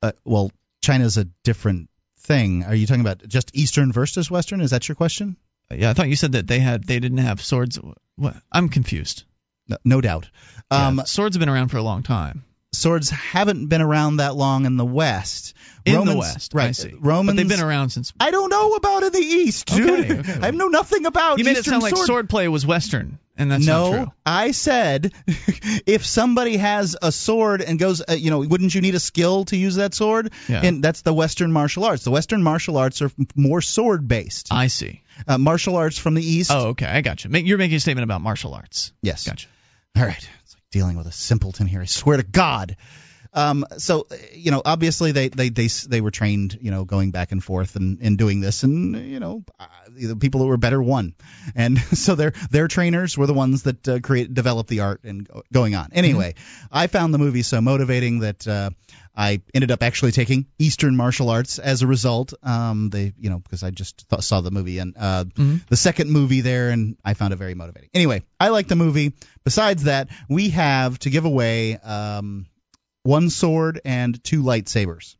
Uh, 0.00 0.12
well, 0.24 0.52
China's 0.80 1.18
a 1.18 1.24
different 1.42 1.90
thing. 2.20 2.62
Are 2.62 2.74
you 2.74 2.86
talking 2.86 3.00
about 3.00 3.26
just 3.26 3.50
Eastern 3.52 3.90
versus 3.90 4.30
Western? 4.30 4.60
Is 4.60 4.70
that 4.70 4.86
your 4.88 4.94
question? 4.94 5.36
Yeah, 5.72 5.90
I 5.90 5.94
thought 5.94 6.08
you 6.08 6.14
said 6.14 6.32
that 6.32 6.46
they 6.46 6.60
had 6.60 6.84
they 6.84 7.00
didn't 7.00 7.18
have 7.18 7.42
swords. 7.42 7.80
What? 8.14 8.36
I'm 8.52 8.68
confused. 8.68 9.24
No, 9.68 9.76
no 9.84 10.00
doubt. 10.00 10.28
Um, 10.70 10.98
Yeah, 10.98 11.04
swords 11.04 11.36
have 11.36 11.40
been 11.40 11.48
around 11.48 11.68
for 11.68 11.78
a 11.78 11.82
long 11.82 12.02
time. 12.02 12.44
Swords 12.74 13.08
haven't 13.08 13.68
been 13.68 13.80
around 13.80 14.16
that 14.16 14.34
long 14.34 14.66
in 14.66 14.76
the 14.76 14.84
West. 14.84 15.54
In 15.84 15.94
Romans, 15.94 16.10
the 16.10 16.18
West, 16.18 16.54
right? 16.54 16.68
I 16.68 16.72
see. 16.72 16.94
Romans, 16.98 17.26
but 17.26 17.36
they've 17.36 17.48
been 17.48 17.64
around 17.64 17.90
since. 17.90 18.12
I 18.18 18.30
don't 18.30 18.50
know 18.50 18.74
about 18.74 19.02
in 19.04 19.12
the 19.12 19.18
East, 19.18 19.66
dude. 19.66 20.10
Okay, 20.10 20.18
okay. 20.18 20.38
I 20.42 20.50
know 20.50 20.68
nothing 20.68 21.06
about. 21.06 21.38
You 21.38 21.44
made 21.44 21.52
it 21.52 21.58
Eastern 21.58 21.72
sound 21.72 21.82
like 21.82 21.96
sword. 21.96 22.28
swordplay 22.28 22.48
was 22.48 22.66
Western, 22.66 23.18
and 23.36 23.52
that's 23.52 23.66
no, 23.66 23.92
not 23.92 24.04
true. 24.04 24.12
I 24.26 24.50
said 24.52 25.12
if 25.86 26.04
somebody 26.04 26.56
has 26.56 26.96
a 27.00 27.12
sword 27.12 27.62
and 27.62 27.78
goes, 27.78 28.02
uh, 28.08 28.14
you 28.14 28.30
know, 28.30 28.40
wouldn't 28.40 28.74
you 28.74 28.80
need 28.80 28.94
a 28.94 29.00
skill 29.00 29.44
to 29.46 29.56
use 29.56 29.76
that 29.76 29.94
sword? 29.94 30.32
Yeah. 30.48 30.62
And 30.64 30.82
that's 30.82 31.02
the 31.02 31.14
Western 31.14 31.52
martial 31.52 31.84
arts. 31.84 32.02
The 32.02 32.10
Western 32.10 32.42
martial 32.42 32.76
arts 32.76 33.02
are 33.02 33.10
more 33.36 33.60
sword 33.60 34.08
based. 34.08 34.48
I 34.50 34.66
see. 34.68 35.02
Uh, 35.28 35.38
martial 35.38 35.76
arts 35.76 35.98
from 35.98 36.14
the 36.14 36.24
East. 36.24 36.50
Oh, 36.52 36.68
okay, 36.68 36.86
I 36.86 37.02
got 37.02 37.24
you. 37.24 37.30
You're 37.30 37.58
making 37.58 37.76
a 37.76 37.80
statement 37.80 38.04
about 38.04 38.20
martial 38.20 38.54
arts. 38.54 38.92
Yes. 39.02 39.26
Gotcha. 39.26 39.48
All 39.96 40.04
right. 40.04 40.28
It's 40.42 40.54
like 40.54 40.62
dealing 40.72 40.96
with 40.96 41.06
a 41.06 41.12
simpleton 41.12 41.66
here. 41.66 41.80
I 41.80 41.84
swear 41.84 42.16
to 42.16 42.24
God. 42.24 42.76
Um, 43.34 43.66
so 43.78 44.06
you 44.32 44.50
know, 44.50 44.62
obviously 44.64 45.12
they, 45.12 45.28
they 45.28 45.48
they 45.48 45.66
they 45.66 46.00
were 46.00 46.10
trained, 46.10 46.56
you 46.60 46.70
know, 46.70 46.84
going 46.84 47.10
back 47.10 47.32
and 47.32 47.42
forth 47.42 47.76
and, 47.76 47.98
and 48.00 48.16
doing 48.16 48.40
this, 48.40 48.62
and 48.62 48.96
you 49.10 49.20
know, 49.20 49.44
uh, 49.58 49.66
the 49.90 50.16
people 50.16 50.40
that 50.40 50.46
were 50.46 50.56
better 50.56 50.82
won, 50.82 51.14
and 51.54 51.78
so 51.98 52.14
their 52.14 52.32
their 52.50 52.68
trainers 52.68 53.18
were 53.18 53.26
the 53.26 53.34
ones 53.34 53.64
that 53.64 53.88
uh, 53.88 53.98
create 54.00 54.32
developed 54.32 54.70
the 54.70 54.80
art 54.80 55.02
and 55.04 55.26
go- 55.26 55.42
going 55.52 55.74
on. 55.74 55.90
Anyway, 55.92 56.34
I 56.70 56.86
found 56.86 57.12
the 57.12 57.18
movie 57.18 57.42
so 57.42 57.60
motivating 57.60 58.20
that. 58.20 58.46
Uh, 58.46 58.70
I 59.16 59.42
ended 59.54 59.70
up 59.70 59.84
actually 59.84 60.10
taking 60.10 60.46
Eastern 60.58 60.96
martial 60.96 61.30
arts 61.30 61.60
as 61.60 61.82
a 61.82 61.86
result. 61.86 62.34
Um, 62.42 62.90
they, 62.90 63.12
you 63.16 63.30
know, 63.30 63.38
because 63.38 63.62
I 63.62 63.70
just 63.70 64.10
th- 64.10 64.22
saw 64.22 64.40
the 64.40 64.50
movie 64.50 64.80
and 64.80 64.96
uh, 64.98 65.24
the 65.68 65.76
second 65.76 66.10
movie 66.10 66.40
there, 66.40 66.70
and 66.70 66.96
I 67.04 67.14
found 67.14 67.32
it 67.32 67.36
very 67.36 67.54
motivating. 67.54 67.90
Anyway, 67.94 68.24
I 68.40 68.48
like 68.48 68.66
the 68.66 68.74
movie. 68.74 69.12
Besides 69.44 69.84
that, 69.84 70.08
we 70.28 70.50
have 70.50 70.98
to 71.00 71.10
give 71.10 71.26
away 71.26 71.76
um, 71.76 72.46
one 73.04 73.30
sword 73.30 73.80
and 73.84 74.22
two 74.24 74.42
lightsabers, 74.42 75.16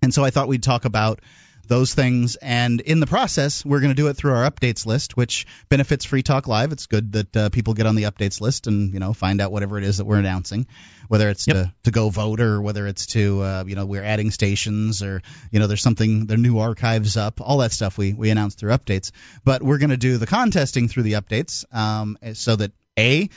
and 0.00 0.14
so 0.14 0.24
I 0.24 0.30
thought 0.30 0.48
we'd 0.48 0.62
talk 0.62 0.86
about 0.86 1.20
those 1.68 1.94
things. 1.94 2.36
And 2.36 2.80
in 2.80 2.98
the 2.98 3.06
process, 3.06 3.64
we're 3.64 3.80
going 3.80 3.90
to 3.90 3.94
do 3.94 4.08
it 4.08 4.14
through 4.14 4.32
our 4.32 4.50
updates 4.50 4.86
list, 4.86 5.16
which 5.16 5.46
benefits 5.68 6.04
Free 6.04 6.22
Talk 6.22 6.48
Live. 6.48 6.72
It's 6.72 6.86
good 6.86 7.12
that 7.12 7.36
uh, 7.36 7.48
people 7.50 7.74
get 7.74 7.86
on 7.86 7.94
the 7.94 8.04
updates 8.04 8.40
list 8.40 8.66
and 8.66 8.92
you 8.92 8.98
know 8.98 9.12
find 9.12 9.40
out 9.40 9.52
whatever 9.52 9.78
it 9.78 9.84
is 9.84 9.98
that 9.98 10.06
we're 10.06 10.18
announcing, 10.18 10.66
whether 11.06 11.28
it's 11.28 11.44
to, 11.44 11.72
to 11.84 11.90
go 11.90 12.08
vote 12.08 12.40
or 12.40 12.60
whether 12.60 12.86
it's 12.86 13.06
to 13.06 13.42
uh, 13.42 13.64
you 13.66 13.76
know 13.76 13.86
we're 13.86 14.02
adding 14.02 14.30
stations 14.30 15.02
or 15.02 15.22
you 15.52 15.60
know 15.60 15.66
there's 15.66 15.82
something 15.82 16.26
their 16.26 16.38
new 16.38 16.58
archives 16.58 17.16
up, 17.16 17.40
all 17.40 17.58
that 17.58 17.72
stuff 17.72 17.98
we 17.98 18.14
we 18.14 18.30
announce 18.30 18.54
through 18.54 18.72
updates. 18.72 19.12
But 19.44 19.62
we're 19.62 19.78
going 19.78 19.90
to 19.90 19.96
do 19.96 20.16
the 20.16 20.26
contesting 20.26 20.88
through 20.88 21.04
the 21.04 21.12
updates, 21.12 21.64
um, 21.74 22.18
so 22.32 22.56
that 22.56 22.72
a 22.98 23.28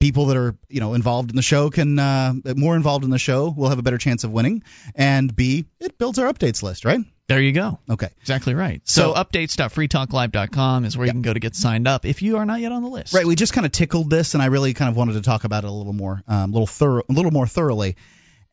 people 0.00 0.26
that 0.26 0.36
are 0.36 0.56
you 0.68 0.80
know 0.80 0.94
involved 0.94 1.30
in 1.30 1.36
the 1.36 1.42
show 1.42 1.70
can 1.70 1.98
uh, 1.98 2.34
more 2.56 2.76
involved 2.76 3.04
in 3.04 3.10
the 3.10 3.18
show 3.18 3.52
will 3.56 3.68
have 3.68 3.78
a 3.78 3.82
better 3.82 3.98
chance 3.98 4.24
of 4.24 4.30
winning, 4.30 4.62
and 4.94 5.34
b 5.34 5.66
it 5.80 5.98
builds 5.98 6.18
our 6.18 6.32
updates 6.32 6.62
list, 6.62 6.84
right? 6.84 7.00
There 7.28 7.40
you 7.42 7.50
go. 7.52 7.80
Okay. 7.90 8.08
Exactly 8.20 8.54
right. 8.54 8.80
So, 8.84 9.14
So- 9.14 9.14
updates.freetalklive.com 9.14 10.84
is 10.84 10.96
where 10.96 11.06
you 11.06 11.12
can 11.12 11.22
go 11.22 11.32
to 11.32 11.40
get 11.40 11.56
signed 11.56 11.88
up 11.88 12.04
if 12.04 12.22
you 12.22 12.36
are 12.36 12.46
not 12.46 12.60
yet 12.60 12.70
on 12.70 12.82
the 12.84 12.88
list. 12.88 13.14
Right. 13.14 13.26
We 13.26 13.34
just 13.34 13.52
kind 13.52 13.66
of 13.66 13.72
tickled 13.72 14.10
this, 14.10 14.34
and 14.34 14.42
I 14.42 14.46
really 14.46 14.74
kind 14.74 14.88
of 14.90 14.96
wanted 14.96 15.14
to 15.14 15.22
talk 15.22 15.42
about 15.42 15.64
it 15.64 15.68
a 15.68 15.72
little 15.72 15.92
more, 15.92 16.22
um, 16.28 16.52
little 16.52 16.68
thorough, 16.68 17.02
a 17.08 17.12
little 17.12 17.32
more 17.32 17.46
thoroughly. 17.48 17.96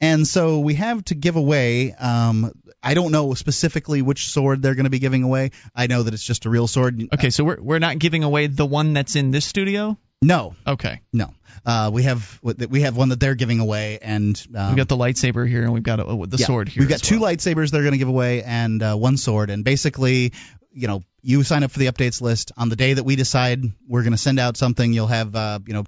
And 0.02 0.28
so 0.28 0.60
we 0.60 0.74
have 0.74 1.06
to 1.06 1.16
give 1.16 1.36
away. 1.36 1.94
Um, 1.94 2.52
I 2.82 2.96
don't 2.96 3.12
know 3.12 3.36
specifically 3.36 4.02
which 4.02 4.28
sword 4.28 4.62
they're 4.62 4.76
going 4.76 4.86
to 4.86 4.90
be 4.90 5.00
giving 5.00 5.24
away. 5.24 5.52
I 5.76 5.88
know 5.88 6.04
that 6.04 6.14
it's 6.14 6.26
just 6.26 6.46
a 6.46 6.50
real 6.50 6.68
sword. 6.68 7.02
Okay, 7.14 7.30
so 7.30 7.44
we're 7.44 7.62
we're 7.62 7.80
not 7.80 8.00
giving 8.00 8.24
away 8.24 8.48
the 8.48 8.66
one 8.66 8.94
that's 8.94 9.16
in 9.16 9.32
this 9.32 9.46
studio. 9.46 9.98
No. 10.24 10.56
Okay. 10.66 11.02
No. 11.12 11.34
Uh, 11.66 11.92
we 11.94 12.04
have 12.04 12.40
we 12.42 12.82
have 12.82 12.98
one 12.98 13.10
that 13.10 13.20
they're 13.20 13.36
giving 13.36 13.60
away, 13.60 14.00
and 14.02 14.42
um, 14.56 14.70
we've 14.70 14.78
got 14.78 14.88
the 14.88 14.98
lightsaber 14.98 15.48
here, 15.48 15.64
and 15.64 15.72
we've 15.72 15.84
got 15.84 16.00
uh, 16.00 16.26
the 16.26 16.38
yeah, 16.38 16.46
sword 16.46 16.68
here. 16.68 16.82
We've 16.82 16.90
got 16.90 17.00
two 17.00 17.20
well. 17.20 17.32
lightsabers 17.32 17.72
they're 17.72 17.84
going 17.84 17.94
to 17.94 17.98
give 17.98 18.08
away, 18.08 18.44
and 18.44 18.82
uh, 18.82 18.96
one 18.96 19.18
sword. 19.18 19.50
And 19.50 19.64
basically, 19.64 20.34
you 20.72 20.88
know, 20.88 21.04
you 21.22 21.44
sign 21.44 21.64
up 21.64 21.72
for 21.72 21.80
the 21.80 21.88
updates 21.88 22.22
list 22.22 22.52
on 22.58 22.70
the 22.70 22.76
day 22.76 22.94
that 22.94 23.04
we 23.04 23.16
decide 23.16 23.64
we're 23.88 24.02
going 24.02 24.14
to 24.14 24.18
send 24.18 24.40
out 24.40 24.58
something. 24.58 24.92
You'll 24.92 25.08
have, 25.08 25.36
uh, 25.36 25.60
you 25.66 25.74
know. 25.74 25.86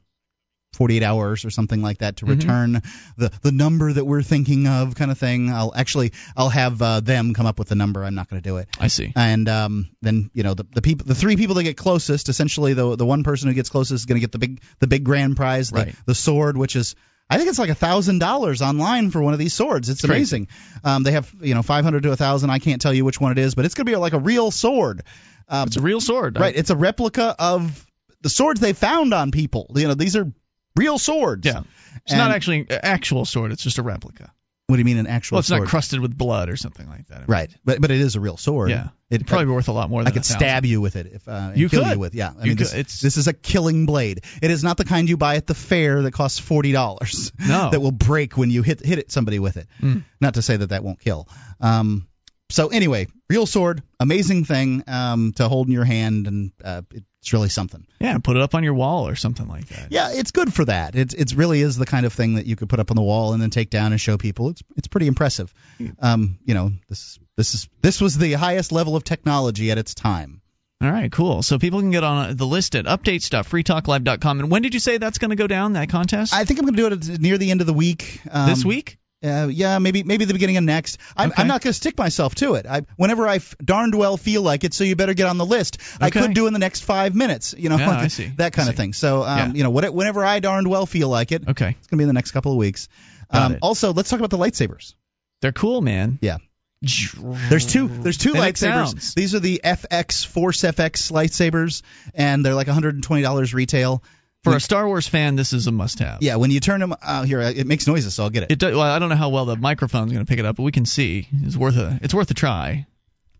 48 0.75 1.03
hours 1.03 1.45
or 1.45 1.49
something 1.49 1.81
like 1.81 1.97
that 1.99 2.17
to 2.17 2.25
Mhm. 2.25 2.29
return 2.29 2.81
the 3.17 3.31
the 3.41 3.51
number 3.51 3.91
that 3.91 4.05
we're 4.05 4.21
thinking 4.21 4.67
of 4.67 4.95
kind 4.95 5.09
of 5.11 5.17
thing 5.17 5.49
i'll 5.51 5.73
actually 5.75 6.11
i'll 6.37 6.49
have 6.49 6.81
uh, 6.81 6.99
them 6.99 7.33
come 7.33 7.45
up 7.45 7.57
with 7.57 7.69
the 7.69 7.75
number 7.75 8.03
i'm 8.03 8.15
not 8.15 8.29
going 8.29 8.41
to 8.41 8.47
do 8.49 8.57
it 8.57 8.67
I 8.79 8.87
see. 8.87 9.11
and 9.15 9.47
um, 9.49 9.89
then 10.01 10.29
you 10.33 10.43
know 10.43 10.53
the, 10.53 10.65
the 10.73 10.81
people 10.81 11.07
the 11.07 11.15
three 11.15 11.35
people 11.37 11.55
that 11.55 11.63
get 11.63 11.77
closest 11.77 12.29
essentially 12.29 12.73
the 12.73 12.95
the 12.95 13.05
one 13.05 13.23
person 13.23 13.47
who 13.47 13.53
gets 13.55 13.69
closest 13.69 13.93
is 14.01 14.05
going 14.05 14.17
to 14.17 14.21
get 14.21 14.31
the 14.31 14.39
big 14.39 14.61
the 14.79 14.87
big 14.87 15.03
grand 15.03 15.35
prize 15.37 15.69
the, 15.71 15.77
Right. 15.79 15.95
the 16.05 16.15
sword 16.15 16.57
which 16.57 16.75
is 16.75 16.95
I 17.27 17.37
think 17.37 17.49
it's 17.49 17.57
like 17.57 17.71
a 17.71 17.75
thousand 17.75 18.19
dollars 18.19 18.61
online 18.61 19.09
for 19.09 19.19
one 19.19 19.33
of 19.33 19.39
these 19.39 19.51
swords. 19.55 19.89
It's 19.89 20.03
amazing. 20.03 20.47
Um, 20.83 21.01
they 21.01 21.11
have 21.13 21.33
you 21.41 21.55
know 21.55 21.63
500 21.63 22.03
to 22.03 22.11
a 22.11 22.15
thousand. 22.15 22.51
I 22.51 22.59
can't 22.59 22.79
tell 22.79 22.93
you 22.93 23.03
which 23.03 23.19
one 23.19 23.31
it 23.31 23.39
is, 23.39 23.55
but 23.55 23.65
it's 23.65 23.73
going 23.73 23.87
to 23.87 23.91
be 23.91 23.95
like 23.95 24.13
a 24.13 24.19
real 24.19 24.51
sword. 24.51 25.01
Um, 25.49 25.65
it's 25.65 25.75
a 25.77 25.81
real 25.81 25.99
sword, 25.99 26.37
right? 26.39 26.55
It's 26.55 26.69
a 26.69 26.75
replica 26.75 27.35
of 27.39 27.83
the 28.21 28.29
swords 28.29 28.59
they 28.59 28.73
found 28.73 29.11
on 29.11 29.31
people. 29.31 29.71
You 29.75 29.87
know, 29.87 29.95
these 29.95 30.15
are 30.15 30.31
real 30.75 30.97
swords. 30.97 31.45
Yeah, 31.45 31.61
it's 32.03 32.11
And- 32.13 32.19
not 32.19 32.31
actually 32.31 32.61
an 32.69 32.79
actual 32.83 33.25
sword. 33.25 33.51
It's 33.51 33.63
just 33.63 33.77
a 33.77 33.83
replica. 33.83 34.31
What 34.67 34.77
do 34.77 34.79
you 34.79 34.85
mean 34.85 34.97
an 34.97 35.05
actual 35.05 35.35
Well, 35.35 35.39
it's 35.41 35.49
sword? 35.49 35.61
not 35.61 35.69
crusted 35.69 35.99
with 35.99 36.17
blood 36.17 36.49
or 36.49 36.57
something 36.57 36.87
like 36.89 37.05
that. 37.09 37.25
Right, 37.29 37.51
but 37.63 37.79
but 37.81 37.91
it 37.91 38.01
is 38.01 38.15
a 38.15 38.19
real 38.19 38.35
sword. 38.35 38.71
Yeah. 38.71 38.87
It'd 39.11 39.27
probably 39.27 39.45
be 39.45 39.51
worth 39.51 39.67
a 39.67 39.71
lot 39.71 39.91
more. 39.91 40.01
Than 40.01 40.07
I 40.07 40.11
could 40.11 40.25
stab 40.25 40.65
you 40.65 40.81
with 40.81 40.95
it 40.95 41.05
if 41.13 41.27
uh, 41.27 41.51
You 41.53 41.69
kill 41.69 41.83
could. 41.83 41.91
you 41.93 41.99
with. 41.99 42.15
Yeah, 42.15 42.29
I 42.35 42.41
You 42.41 42.47
mean 42.49 42.57
could. 42.57 42.65
this, 42.65 42.99
this 42.99 43.17
is 43.17 43.27
a 43.27 43.33
killing 43.33 43.85
blade. 43.85 44.21
It 44.41 44.49
is 44.49 44.63
not 44.63 44.77
the 44.77 44.83
kind 44.83 45.07
you 45.07 45.17
buy 45.17 45.35
at 45.35 45.45
the 45.45 45.53
fair 45.53 46.01
that 46.01 46.13
costs 46.13 46.39
forty 46.39 46.71
dollars. 46.71 47.31
No. 47.39 47.69
that 47.71 47.79
will 47.79 47.91
break 47.91 48.37
when 48.37 48.49
you 48.49 48.63
hit 48.63 48.83
hit 48.83 48.97
it 48.97 49.11
somebody 49.11 49.37
with 49.37 49.57
it. 49.57 49.67
Mm. 49.83 50.03
Not 50.19 50.33
to 50.33 50.41
say 50.41 50.57
that 50.57 50.69
that 50.69 50.83
won't 50.83 50.99
kill. 50.99 51.29
Um, 51.61 52.07
so 52.55 52.69
anyway, 52.69 53.07
real 53.29 53.45
sword, 53.45 53.83
amazing 53.99 54.45
thing 54.45 54.81
um, 54.87 55.33
to 55.33 55.49
hold 55.49 55.67
in 55.67 55.73
your 55.73 55.83
hand, 55.83 56.25
and 56.25 56.51
uh, 56.63 56.83
it's 57.19 57.33
really 57.33 57.49
something. 57.49 57.85
Yeah, 57.99 58.17
put 58.19 58.37
it 58.37 58.41
up 58.41 58.55
on 58.55 58.63
your 58.63 58.75
wall 58.75 59.09
or 59.09 59.15
something 59.15 59.45
like 59.45 59.67
that. 59.67 59.91
Yeah, 59.91 60.13
it's 60.13 60.31
good 60.31 60.53
for 60.53 60.63
that. 60.63 60.95
It's 60.95 61.13
it 61.13 61.33
really 61.35 61.59
is 61.59 61.75
the 61.75 61.85
kind 61.85 62.05
of 62.05 62.13
thing 62.13 62.35
that 62.35 62.45
you 62.45 62.55
could 62.55 62.69
put 62.69 62.79
up 62.79 62.91
on 62.91 62.95
the 62.95 63.01
wall 63.01 63.33
and 63.33 63.41
then 63.41 63.49
take 63.49 63.69
down 63.69 63.91
and 63.91 63.99
show 63.99 64.17
people. 64.17 64.51
It's 64.51 64.63
it's 64.77 64.87
pretty 64.87 65.07
impressive. 65.07 65.53
Um, 65.99 66.39
you 66.45 66.53
know, 66.53 66.71
this 66.87 67.19
this 67.35 67.55
is 67.55 67.67
this 67.81 67.99
was 67.99 68.17
the 68.17 68.31
highest 68.33 68.71
level 68.71 68.95
of 68.95 69.03
technology 69.03 69.69
at 69.71 69.77
its 69.77 69.93
time. 69.93 70.41
All 70.81 70.89
right, 70.89 71.11
cool. 71.11 71.43
So 71.43 71.59
people 71.59 71.81
can 71.81 71.91
get 71.91 72.05
on 72.05 72.29
uh, 72.29 72.33
the 72.33 72.45
list 72.45 72.75
at 72.75 72.85
update 72.85 73.21
stuff, 73.21 73.49
freetalklive.com. 73.51 74.39
And 74.39 74.49
when 74.49 74.61
did 74.61 74.73
you 74.73 74.79
say 74.79 74.97
that's 74.97 75.17
going 75.17 75.31
to 75.31 75.35
go 75.35 75.47
down 75.47 75.73
that 75.73 75.89
contest? 75.89 76.33
I 76.33 76.45
think 76.45 76.59
I'm 76.59 76.65
going 76.65 76.75
to 76.75 76.97
do 76.97 77.13
it 77.13 77.19
near 77.19 77.37
the 77.37 77.51
end 77.51 77.59
of 77.59 77.67
the 77.67 77.73
week. 77.73 78.21
Um, 78.31 78.47
this 78.49 78.63
week? 78.63 78.97
Uh, 79.23 79.47
yeah, 79.49 79.79
maybe 79.79 80.03
maybe 80.03 80.25
the 80.25 80.33
beginning 80.33 80.57
of 80.57 80.63
next. 80.63 80.99
I'm, 81.17 81.31
I'm 81.35 81.47
not 81.47 81.61
going 81.61 81.69
to 81.71 81.73
stick 81.73 81.97
myself 81.97 82.35
to 82.35 82.55
it. 82.55 82.67
I, 82.67 82.81
whenever 82.95 83.27
I 83.27 83.37
f- 83.37 83.55
darned 83.63 83.95
well 83.95 84.17
feel 84.17 84.41
like 84.43 84.63
it, 84.63 84.73
so 84.73 84.83
you 84.83 84.95
better 84.95 85.13
get 85.15 85.25
on 85.27 85.37
the 85.37 85.45
list. 85.45 85.79
I 85.99 86.09
could 86.11 86.33
do 86.35 86.47
in 86.47 86.53
the 86.53 86.59
next 86.59 86.81
five 86.83 87.15
minutes. 87.15 87.55
You 87.57 87.69
know, 87.69 87.77
Yeah, 87.77 87.89
I 87.91 88.07
see. 88.09 88.27
that 88.37 88.53
kind 88.53 88.69
of 88.69 88.75
thing. 88.75 88.93
So, 88.93 89.23
um, 89.23 89.37
Yeah. 89.37 89.53
you 89.53 89.63
know, 89.63 89.69
what, 89.71 89.91
whenever 89.93 90.23
I 90.23 90.39
darned 90.41 90.67
well 90.67 90.85
feel 90.85 91.09
like 91.09 91.31
it, 91.31 91.47
okay, 91.47 91.69
it's 91.69 91.87
going 91.87 91.97
to 91.97 91.97
be 91.97 92.03
in 92.03 92.07
the 92.09 92.13
next 92.13 92.31
couple 92.31 92.51
of 92.51 92.57
weeks. 92.57 92.87
Um, 93.31 93.57
also, 93.61 93.93
let's 93.93 94.09
talk 94.09 94.19
about 94.19 94.29
the 94.29 94.37
lightsabers. 94.37 94.93
They're 95.41 95.51
cool, 95.53 95.81
man. 95.81 96.19
Yeah. 96.21 96.37
There's 96.81 97.65
two. 97.65 97.87
There's 97.87 98.17
two 98.17 98.33
lightsabers. 98.33 98.57
sounds. 98.89 99.13
These 99.15 99.33
are 99.33 99.39
the 99.39 99.61
FX 99.63 100.25
Force 100.25 100.61
FX 100.61 101.11
lightsabers, 101.11 101.81
and 102.13 102.45
they're 102.45 102.53
like 102.53 102.67
120 102.67 103.23
dollars 103.23 103.53
retail. 103.55 104.03
For 104.51 104.55
a 104.55 104.59
Star 104.61 104.87
Wars 104.87 105.07
fan, 105.07 105.35
this 105.35 105.53
is 105.53 105.67
a 105.67 105.71
must-have. 105.71 106.21
Yeah, 106.21 106.37
when 106.37 106.51
you 106.51 106.59
turn 106.59 106.79
them 106.79 106.93
uh, 107.01 107.23
here, 107.23 107.41
it 107.41 107.67
makes 107.67 107.87
noises, 107.87 108.13
so 108.13 108.23
I'll 108.23 108.29
get 108.29 108.43
it. 108.43 108.63
It 108.63 108.73
well, 108.73 108.81
I 108.81 108.99
don't 108.99 109.09
know 109.09 109.15
how 109.15 109.29
well 109.29 109.45
the 109.45 109.55
microphone's 109.55 110.11
going 110.11 110.25
to 110.25 110.29
pick 110.29 110.39
it 110.39 110.45
up, 110.45 110.55
but 110.55 110.63
we 110.63 110.71
can 110.71 110.85
see. 110.85 111.27
It's 111.43 111.57
worth 111.57 111.77
a 111.77 111.99
it's 112.01 112.13
worth 112.13 112.31
a 112.31 112.33
try. 112.33 112.87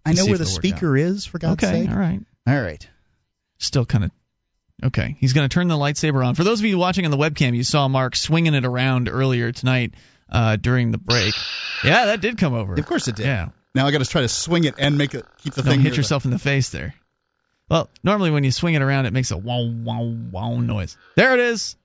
I 0.06 0.14
know 0.14 0.26
where 0.26 0.38
the 0.38 0.46
speaker 0.46 0.98
is, 0.98 1.26
for 1.26 1.40
God's 1.40 1.64
okay, 1.64 1.84
sake. 1.84 1.90
all 1.90 1.98
right. 1.98 2.20
All 2.48 2.62
right. 2.62 2.88
Still 3.58 3.86
kind 3.86 4.06
of 4.06 4.12
okay. 4.84 5.16
He's 5.20 5.34
going 5.34 5.48
to 5.48 5.54
turn 5.54 5.68
the 5.68 5.76
lightsaber 5.76 6.26
on. 6.26 6.36
For 6.36 6.44
those 6.44 6.60
of 6.60 6.66
you 6.66 6.78
watching 6.78 7.06
on 7.06 7.12
the 7.12 7.18
webcam, 7.18 7.56
you 7.56 7.64
saw 7.64 7.88
Mark 7.88 8.16
swinging 8.16 8.54
it 8.54 8.66
around 8.66 9.10
earlier 9.10 9.52
tonight 9.52 9.94
uh, 10.30 10.58
during 10.58 10.92
the 10.92 10.98
break. 10.98 11.34
Yeah, 11.84 12.08
that 12.08 12.22
did 12.22 12.38
come 12.38 12.54
over. 12.54 12.74
Of 12.74 12.86
course 12.86 13.08
it 13.08 13.16
did. 13.16 13.26
Yeah. 13.26 13.50
Now 13.74 13.88
I 13.88 13.92
got 13.92 14.00
to 14.00 14.06
try 14.06 14.22
to 14.22 14.30
swing 14.30 14.64
it 14.64 14.76
and 14.78 14.98
make 14.98 15.14
it 15.14 15.26
keep 15.44 15.54
the 15.54 15.62
Don't 15.62 15.74
thing. 15.74 15.82
hit 15.82 15.98
yourself 15.98 16.26
in 16.26 16.32
the 16.32 16.40
face 16.40 16.70
there. 16.70 16.96
Well, 17.70 17.90
normally 18.04 18.32
when 18.32 18.44
you 18.44 18.52
swing 18.52 18.76
it 18.76 18.82
around, 18.82 19.06
it 19.08 19.14
makes 19.14 19.32
a 19.32 19.38
wow 19.38 19.64
wow 19.64 20.04
wow 20.04 20.60
noise. 20.60 20.98
There 21.16 21.34
it 21.34 21.40
is. 21.40 21.76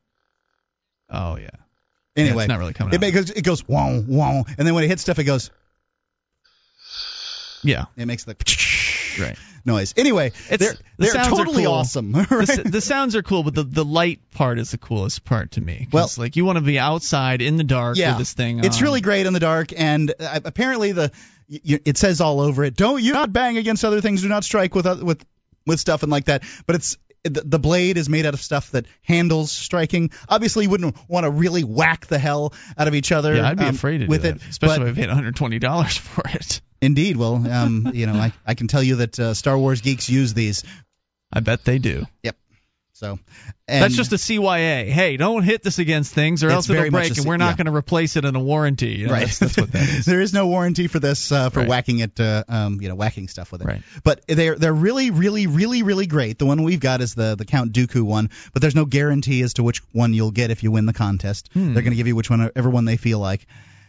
Oh 1.08 1.36
yeah. 1.36 1.48
the- 2.14 2.22
Anyway, 2.22 2.44
it's 2.44 2.48
not 2.48 2.58
really 2.58 2.72
coming 2.74 2.92
It 2.92 2.96
out. 2.96 3.00
makes 3.00 3.30
it 3.30 3.42
goes 3.44 3.66
wow 3.66 4.02
wow, 4.06 4.44
and 4.58 4.66
then 4.66 4.74
when 4.74 4.84
it 4.84 4.88
hits 4.88 5.02
stuff, 5.02 5.18
it 5.18 5.24
goes. 5.24 5.50
Yeah. 7.62 7.86
It 7.96 8.06
makes 8.06 8.24
the 8.24 8.36
right 9.22 9.36
noise. 9.66 9.92
Anyway, 9.96 10.32
It's, 10.48 10.64
they're 10.64 10.72
the 10.72 10.78
they're 10.98 11.10
sounds 11.12 11.28
are 11.28 11.36
totally 11.44 11.64
cool. 11.64 11.72
awesome. 11.72 12.12
The, 12.12 12.26
right? 12.30 12.48
s- 12.48 12.60
the 12.64 12.80
sounds 12.80 13.16
are 13.16 13.22
cool, 13.22 13.42
but 13.42 13.54
the 13.54 13.62
the 13.64 13.84
light 13.84 14.20
part 14.30 14.58
is 14.58 14.70
the 14.70 14.78
coolest 14.78 15.24
part 15.24 15.52
to 15.52 15.60
me. 15.60 15.88
Well- 15.92 16.10
like 16.16 16.36
you 16.36 16.44
want 16.44 16.56
to 16.56 16.64
be 16.64 16.78
outside 16.78 17.42
in 17.42 17.56
the 17.56 17.64
dark 17.64 17.96
yeah, 17.98 18.10
with 18.10 18.18
this 18.18 18.32
thing. 18.32 18.64
it's 18.64 18.78
on. 18.78 18.82
really 18.84 19.00
great 19.02 19.26
in 19.26 19.32
the 19.34 19.40
dark, 19.40 19.72
and 19.78 20.12
uh, 20.18 20.40
apparently 20.44 20.92
the 20.92 21.12
y- 21.50 21.60
y- 21.68 21.80
it 21.84 21.98
says 21.98 22.20
all 22.20 22.40
over 22.40 22.64
it. 22.64 22.76
Don't 22.76 23.02
you 23.02 23.12
not 23.12 23.32
bang 23.32 23.58
against 23.58 23.84
other 23.84 24.00
things. 24.00 24.22
Do 24.22 24.28
not 24.28 24.44
strike 24.44 24.74
with 24.74 24.86
oth- 24.86 25.02
with 25.02 25.22
with 25.66 25.80
stuff 25.80 26.02
and 26.02 26.10
like 26.10 26.26
that. 26.26 26.42
But 26.66 26.76
it's 26.76 26.96
the, 27.24 27.58
blade 27.58 27.98
is 27.98 28.08
made 28.08 28.26
out 28.26 28.34
of 28.34 28.40
stuff 28.40 28.70
that 28.70 28.86
handles 29.02 29.52
striking. 29.52 30.10
Obviously, 30.28 30.64
you 30.64 30.70
wouldn't 30.70 30.96
want 31.08 31.24
to 31.24 31.30
really 31.30 31.64
whack 31.64 32.06
the 32.06 32.18
hell 32.18 32.54
out 32.78 32.88
of 32.88 32.94
each 32.94 33.12
other. 33.12 33.34
Yeah, 33.34 33.48
I'd 33.48 33.58
be 33.58 33.64
um, 33.64 33.74
afraid 33.74 33.98
to 33.98 34.06
with 34.06 34.22
do 34.22 34.28
it, 34.28 34.42
especially 34.48 34.90
if 34.90 34.96
I 34.96 35.00
paid 35.00 35.08
120 35.08 35.58
dollars 35.58 35.96
for 35.96 36.24
it. 36.26 36.60
Indeed. 36.80 37.16
Well, 37.16 37.34
um, 37.50 37.90
you 37.92 38.06
know, 38.06 38.14
I, 38.14 38.32
I 38.46 38.54
can 38.54 38.66
tell 38.66 38.82
you 38.82 38.96
that 38.96 39.18
uh, 39.20 39.34
Star 39.34 39.58
Wars 39.58 39.82
geeks 39.82 40.08
use 40.08 40.32
these. 40.32 40.64
I 41.32 41.40
bet 41.40 41.64
they 41.64 41.78
do. 41.78 42.06
Yep. 42.22 42.36
So 43.00 43.18
and 43.66 43.82
That's 43.82 43.96
just 43.96 44.12
a 44.12 44.16
CYA. 44.16 44.86
Hey, 44.86 45.16
don't 45.16 45.42
hit 45.42 45.62
this 45.62 45.78
against 45.78 46.12
things, 46.12 46.44
or 46.44 46.50
else 46.50 46.68
it'll 46.68 46.90
break, 46.90 47.16
a 47.16 47.18
and 47.18 47.26
we're 47.26 47.38
not 47.38 47.52
yeah. 47.52 47.56
going 47.56 47.66
to 47.66 47.74
replace 47.74 48.16
it 48.16 48.26
in 48.26 48.36
a 48.36 48.40
warranty. 48.40 48.90
You 48.90 49.06
know, 49.06 49.14
right. 49.14 49.20
That's, 49.20 49.38
that's 49.38 49.56
what 49.56 49.72
that 49.72 49.88
is. 49.88 50.04
there 50.04 50.20
is 50.20 50.34
no 50.34 50.48
warranty 50.48 50.86
for 50.86 50.98
this 50.98 51.32
uh, 51.32 51.48
for 51.48 51.60
Right. 51.60 51.68
whacking 51.70 52.00
it, 52.00 52.20
uh, 52.20 52.44
um, 52.46 52.78
you 52.82 52.90
know, 52.90 52.94
whacking 52.94 53.28
stuff 53.28 53.52
with 53.52 53.62
it. 53.62 53.64
Right. 53.64 53.80
But 54.04 54.20
they're 54.28 54.54
they're 54.54 54.74
really, 54.74 55.10
really, 55.10 55.46
really, 55.46 55.82
really 55.82 56.06
great. 56.06 56.38
The 56.38 56.44
one 56.44 56.62
we've 56.62 56.78
got 56.78 57.00
is 57.00 57.14
the 57.14 57.36
the 57.36 57.46
Count 57.46 57.72
Dooku 57.72 58.02
one, 58.02 58.28
but 58.52 58.60
there's 58.60 58.74
no 58.74 58.84
guarantee 58.84 59.40
as 59.40 59.54
to 59.54 59.62
which 59.62 59.78
one 59.92 60.12
you'll 60.12 60.30
get 60.30 60.50
if 60.50 60.62
you 60.62 60.70
win 60.70 60.84
the 60.84 60.92
contest. 60.92 61.48
Hmm. 61.54 61.72
They're 61.72 61.82
going 61.82 61.92
to 61.92 61.96
give 61.96 62.06
you 62.06 62.16
which 62.16 62.28
one, 62.28 62.50
ever 62.54 62.68
one 62.68 62.84
they 62.84 62.98
feel 62.98 63.18
like. 63.18 63.46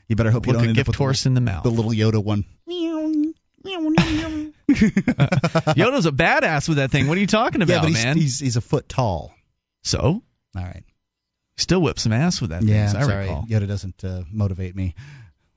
You 0.08 0.16
better 0.16 0.32
hope 0.32 0.46
you 0.46 0.54
Look 0.54 0.60
don't 0.60 0.68
a 0.68 0.70
end 0.70 0.78
gift 0.78 0.88
up 0.88 0.94
with 0.94 1.00
horse 1.00 1.24
the, 1.24 1.32
in 1.32 1.34
the 1.34 1.42
mouth. 1.42 1.64
the 1.64 1.70
little 1.70 1.92
Yoda 1.92 2.24
one. 2.24 2.46
Yoda's 4.70 6.06
a 6.06 6.12
badass 6.12 6.68
with 6.68 6.78
that 6.78 6.92
thing. 6.92 7.08
What 7.08 7.18
are 7.18 7.22
you 7.22 7.28
talking 7.28 7.62
about, 7.62 7.74
yeah, 7.74 7.82
but 7.82 7.90
he's, 7.90 8.04
man? 8.04 8.18
he's 8.18 8.40
he's 8.40 8.56
a 8.58 8.62
foot 8.62 8.88
tall. 8.90 9.34
so 9.84 10.00
All 10.00 10.24
right. 10.64 10.84
still 11.58 11.82
whips 11.82 12.04
some 12.04 12.14
ass 12.14 12.42
with 12.42 12.52
that 12.52 12.64
Yeah, 12.64 12.88
thing. 12.88 12.98
as 13.02 13.08
I 13.08 13.10
sorry. 13.12 13.24
recall. 13.26 13.46
Yoda 13.50 13.68
doesn't 13.68 14.04
uh, 14.04 14.24
motivate 14.32 14.76
me. 14.76 14.96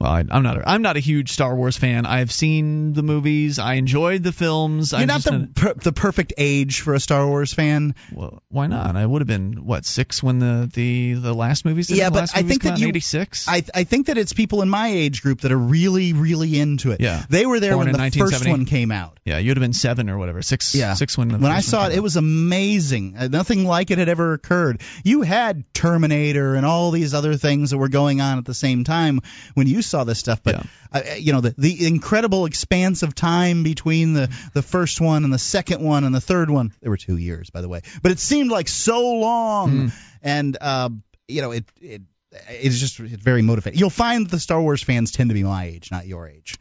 Well, 0.04 0.12
I, 0.12 0.24
I'm 0.30 0.42
not. 0.42 0.58
A, 0.58 0.68
I'm 0.68 0.82
not 0.82 0.96
a 0.98 1.00
huge 1.00 1.32
Star 1.32 1.54
Wars 1.56 1.78
fan. 1.78 2.04
I've 2.04 2.30
seen 2.30 2.92
the 2.92 3.02
movies. 3.02 3.58
I 3.58 3.74
enjoyed 3.74 4.22
the 4.22 4.32
films. 4.32 4.92
You're 4.92 5.00
I'm 5.00 5.06
not 5.06 5.22
the 5.22 5.48
per, 5.54 5.72
the 5.72 5.92
perfect 5.92 6.34
age 6.36 6.82
for 6.82 6.92
a 6.92 7.00
Star 7.00 7.26
Wars 7.26 7.54
fan. 7.54 7.94
Well, 8.12 8.42
why 8.50 8.66
not? 8.66 8.96
I 8.96 9.06
would 9.06 9.22
have 9.22 9.26
been 9.28 9.64
what 9.64 9.86
six 9.86 10.22
when 10.22 10.40
the 10.40 10.70
the 10.72 11.14
the 11.14 11.32
last 11.32 11.64
movies. 11.64 11.90
Yeah, 11.90 12.10
but 12.10 12.30
I 12.36 12.42
think 12.42 12.64
that 12.64 12.74
out 12.74 12.80
you- 12.80 12.88
'86. 12.88 13.48
I 13.48 13.62
I 13.74 13.84
think 13.84 14.06
that 14.08 14.18
it's 14.18 14.34
people 14.34 14.60
in 14.60 14.68
my 14.68 14.88
age 14.88 15.22
group 15.22 15.40
that 15.40 15.52
are 15.52 15.58
really 15.58 16.12
really 16.12 16.60
into 16.60 16.90
it. 16.90 17.00
Yeah. 17.00 17.22
They 17.30 17.46
were 17.46 17.58
there 17.58 17.74
Born 17.74 17.90
when 17.92 18.10
the 18.10 18.18
first 18.18 18.46
one 18.46 18.66
came 18.66 18.92
out. 18.92 19.18
Yeah, 19.24 19.38
you'd 19.38 19.56
have 19.56 19.62
been 19.62 19.72
seven 19.72 20.10
or 20.10 20.18
whatever. 20.18 20.42
Six. 20.42 20.74
Yeah. 20.74 20.92
Six 20.94 21.16
when 21.16 21.28
the 21.28 21.38
when 21.38 21.50
I 21.50 21.60
saw 21.60 21.86
it, 21.86 21.90
came 21.90 21.98
it 21.98 22.02
was 22.02 22.16
amazing. 22.16 23.14
Uh, 23.18 23.28
Nothing 23.28 23.64
like 23.64 23.90
it 23.90 23.98
had 23.98 24.08
ever 24.10 24.34
occurred. 24.34 24.82
You 25.02 25.22
had 25.22 25.64
Terminator 25.72 26.54
and 26.54 26.66
all 26.66 26.90
these 26.90 27.14
other 27.14 27.36
things 27.36 27.70
that 27.70 27.78
were 27.78 27.88
going 27.88 28.20
on 28.20 28.38
at 28.38 28.44
the 28.44 28.54
same 28.54 28.84
time 28.84 29.20
when 29.54 29.66
you 29.66 29.80
saw 29.94 30.02
this 30.04 30.18
stuff. 30.18 30.42
But 30.42 30.66
uh, 30.92 31.02
you 31.18 31.32
know 31.32 31.40
the 31.40 31.54
the 31.56 31.86
incredible 31.86 32.46
expanse 32.46 33.02
of 33.02 33.14
time 33.14 33.62
between 33.62 34.12
the 34.12 34.28
the 34.52 34.62
first 34.62 35.00
one 35.00 35.24
and 35.24 35.32
the 35.32 35.38
second 35.38 35.82
one 35.82 36.04
and 36.04 36.14
the 36.14 36.20
third 36.20 36.50
one. 36.50 36.72
There 36.80 36.90
were 36.90 36.96
two 36.96 37.16
years, 37.16 37.50
by 37.50 37.60
the 37.60 37.68
way, 37.68 37.82
but 38.02 38.10
it 38.10 38.18
seemed 38.18 38.50
like 38.50 38.68
so 38.68 39.14
long. 39.14 39.70
Hmm. 39.70 39.86
And 40.22 40.56
uh, 40.60 40.90
you 41.28 41.42
know 41.42 41.52
it 41.52 41.64
it. 41.80 42.02
It's 42.48 42.80
just 42.80 42.98
it's 42.98 43.22
very 43.22 43.42
motivating. 43.42 43.78
You'll 43.78 43.90
find 43.90 44.28
the 44.28 44.40
Star 44.40 44.60
Wars 44.60 44.82
fans 44.82 45.12
tend 45.12 45.30
to 45.30 45.34
be 45.34 45.44
my 45.44 45.66
age, 45.66 45.92
not 45.92 46.04
your 46.04 46.28
age. 46.28 46.58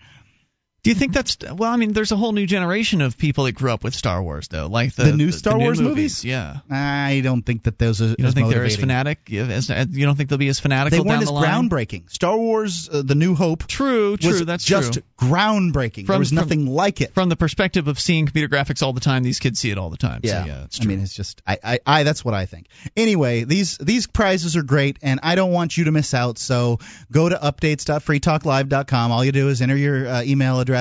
Do 0.84 0.90
you 0.90 0.95
think 0.95 1.14
that's 1.14 1.38
well? 1.50 1.72
I 1.72 1.78
mean, 1.78 1.94
there's 1.94 2.12
a 2.12 2.18
whole 2.18 2.34
new 2.34 2.45
generation 2.45 3.00
of 3.00 3.18
people 3.18 3.45
that 3.45 3.53
grew 3.53 3.72
up 3.72 3.86
with 3.86 3.95
Star 3.95 4.22
Wars, 4.22 4.50
though, 4.50 4.68
like 4.68 4.94
the, 4.94 5.06
The 5.06 5.14
new 5.14 5.32
Star 5.32 5.58
Wars 5.58 5.80
movies. 5.80 6.26
Yeah, 6.26 6.58
I 6.70 7.22
don't 7.24 7.42
think 7.42 7.64
that 7.64 7.80
those 7.80 8.02
are. 8.02 8.08
you 8.08 8.16
don't 8.18 8.34
think 8.34 8.50
they're 8.50 8.66
as 8.66 8.76
fanatic? 8.76 9.32
As, 9.32 9.70
you 9.70 10.06
don't 10.06 10.18
think 10.18 10.30
they'll 10.30 10.38
be 10.38 10.50
as 10.50 10.60
fanatical 10.60 10.98
They 10.98 11.00
weren't 11.00 11.22
down 11.22 11.22
as 11.22 11.28
the 11.30 11.34
line? 11.34 11.70
groundbreaking. 11.70 12.12
Star 12.12 12.38
Wars: 12.38 12.90
uh, 12.92 13.02
The 13.02 13.16
New 13.16 13.34
Hope. 13.34 13.66
True, 13.66 14.18
true. 14.18 14.32
was 14.32 14.45
that's 14.45 14.66
just 14.66 14.94
true. 14.94 15.03
groundbreaking. 15.18 16.06
there 16.06 16.20
was 16.20 16.30
From- 16.30 16.36
nothing 16.36 16.66
like 16.66 17.00
it. 17.00 17.14
From 17.14 17.30
the 17.30 17.38
perspective 17.38 17.88
of 17.88 17.98
seeing 17.98 18.26
computer 18.26 18.53
graphics 18.53 18.84
all 18.84 18.92
the 18.92 19.00
time, 19.00 19.24
these 19.24 19.40
kids 19.40 19.60
see 19.62 19.72
it 19.72 19.78
all 19.78 19.90
the 19.90 19.95
time. 19.95 20.20
Yeah, 20.24 20.44
so, 20.44 20.48
yeah, 20.50 20.64
it's 20.66 20.82
I 20.82 20.84
mean, 20.84 21.00
it's 21.00 21.14
just 21.16 21.42
I, 21.48 21.60
I, 21.64 21.80
I 21.86 22.03
that's 22.03 22.26
what 22.26 22.34
I 22.34 22.45
think. 22.45 22.68
Anyway, 22.98 23.45
these 23.45 23.78
these 23.78 24.06
prizes 24.08 24.58
are 24.58 24.64
great, 24.64 24.98
and 25.02 25.22
I 25.24 25.36
don't 25.36 25.53
want 25.53 25.78
you 25.78 25.86
to 25.86 25.94
miss 25.94 26.14
out. 26.14 26.38
So 26.40 26.80
go 27.10 27.30
to 27.30 27.38
updates.freetalklive.com. 27.38 29.12
All 29.14 29.24
you 29.24 29.32
do 29.32 29.48
is 29.48 29.62
enter 29.62 29.78
your 29.78 30.06
uh, 30.10 30.24
email 30.24 30.60
address, 30.60 30.73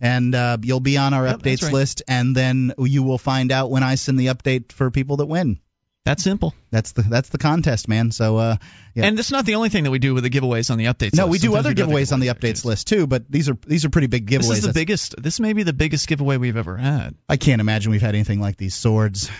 and 0.00 0.34
uh, 0.34 0.58
you'll 0.62 0.80
be 0.80 0.96
on 0.96 1.14
our 1.14 1.26
Yep, 1.26 1.38
updates 1.40 1.62
right. 1.62 1.72
list, 1.72 2.02
and 2.08 2.34
then 2.36 2.72
you 2.78 3.02
will 3.02 3.18
find 3.18 3.52
out 3.52 3.70
when 3.70 3.82
I 3.82 3.94
send 3.96 4.18
the 4.18 4.26
update 4.26 4.72
for 4.72 4.90
people 4.90 5.18
that 5.18 5.26
win. 5.26 5.58
That's 6.04 6.22
simple. 6.22 6.52
That's 6.70 6.92
the 6.92 7.00
that's 7.00 7.30
the 7.30 7.38
contest, 7.38 7.88
man. 7.88 8.10
So 8.10 8.36
uh, 8.36 8.56
yeah. 8.94 9.06
And 9.06 9.18
it's 9.18 9.30
not 9.30 9.46
the 9.46 9.54
only 9.54 9.70
thing 9.70 9.84
that 9.84 9.90
we 9.90 9.98
do 9.98 10.12
with 10.12 10.22
the 10.22 10.28
giveaways 10.28 10.70
on 10.70 10.76
the 10.76 10.84
updates. 10.84 11.14
no, 11.16 11.24
list. 11.24 11.32
we 11.32 11.38
do 11.38 11.46
Sometimes 11.46 11.64
other 11.66 11.74
do 11.74 11.86
giveaways 11.86 12.12
on 12.12 12.20
the 12.20 12.26
updates 12.26 12.62
list 12.66 12.88
too, 12.88 13.06
but 13.06 13.24
these 13.30 13.48
are 13.48 13.56
these 13.66 13.86
are 13.86 13.88
pretty 13.88 14.08
big 14.08 14.26
giveaways. 14.26 14.40
This 14.40 14.50
is 14.50 14.60
the 14.60 14.66
That's- 14.68 14.74
biggest. 14.74 15.22
This 15.22 15.40
may 15.40 15.54
be 15.54 15.62
the 15.62 15.72
biggest 15.72 16.06
giveaway 16.06 16.36
we've 16.36 16.58
ever 16.58 16.76
had. 16.76 17.14
I 17.26 17.38
can't 17.38 17.62
imagine 17.62 17.90
we've 17.90 18.02
had 18.02 18.14
anything 18.14 18.38
like 18.38 18.58
these 18.58 18.74
swords. 18.74 19.30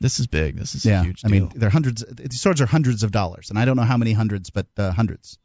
This 0.00 0.18
is 0.18 0.26
big. 0.26 0.56
This 0.56 0.74
is 0.74 0.84
yeah, 0.84 1.02
a 1.02 1.04
huge 1.04 1.22
I 1.24 1.28
mean, 1.28 1.52
they're 1.54 1.70
hundreds. 1.70 2.02
These 2.08 2.40
swords 2.40 2.60
are 2.60 2.66
hundreds 2.66 3.02
of 3.04 3.12
dollars, 3.12 3.50
and 3.50 3.58
I 3.58 3.64
don't 3.64 3.76
know 3.76 3.82
how 3.84 3.98
many 3.98 4.12
hundreds, 4.12 4.50
but 4.50 4.66
uh, 4.78 4.90
hundreds. 4.90 5.38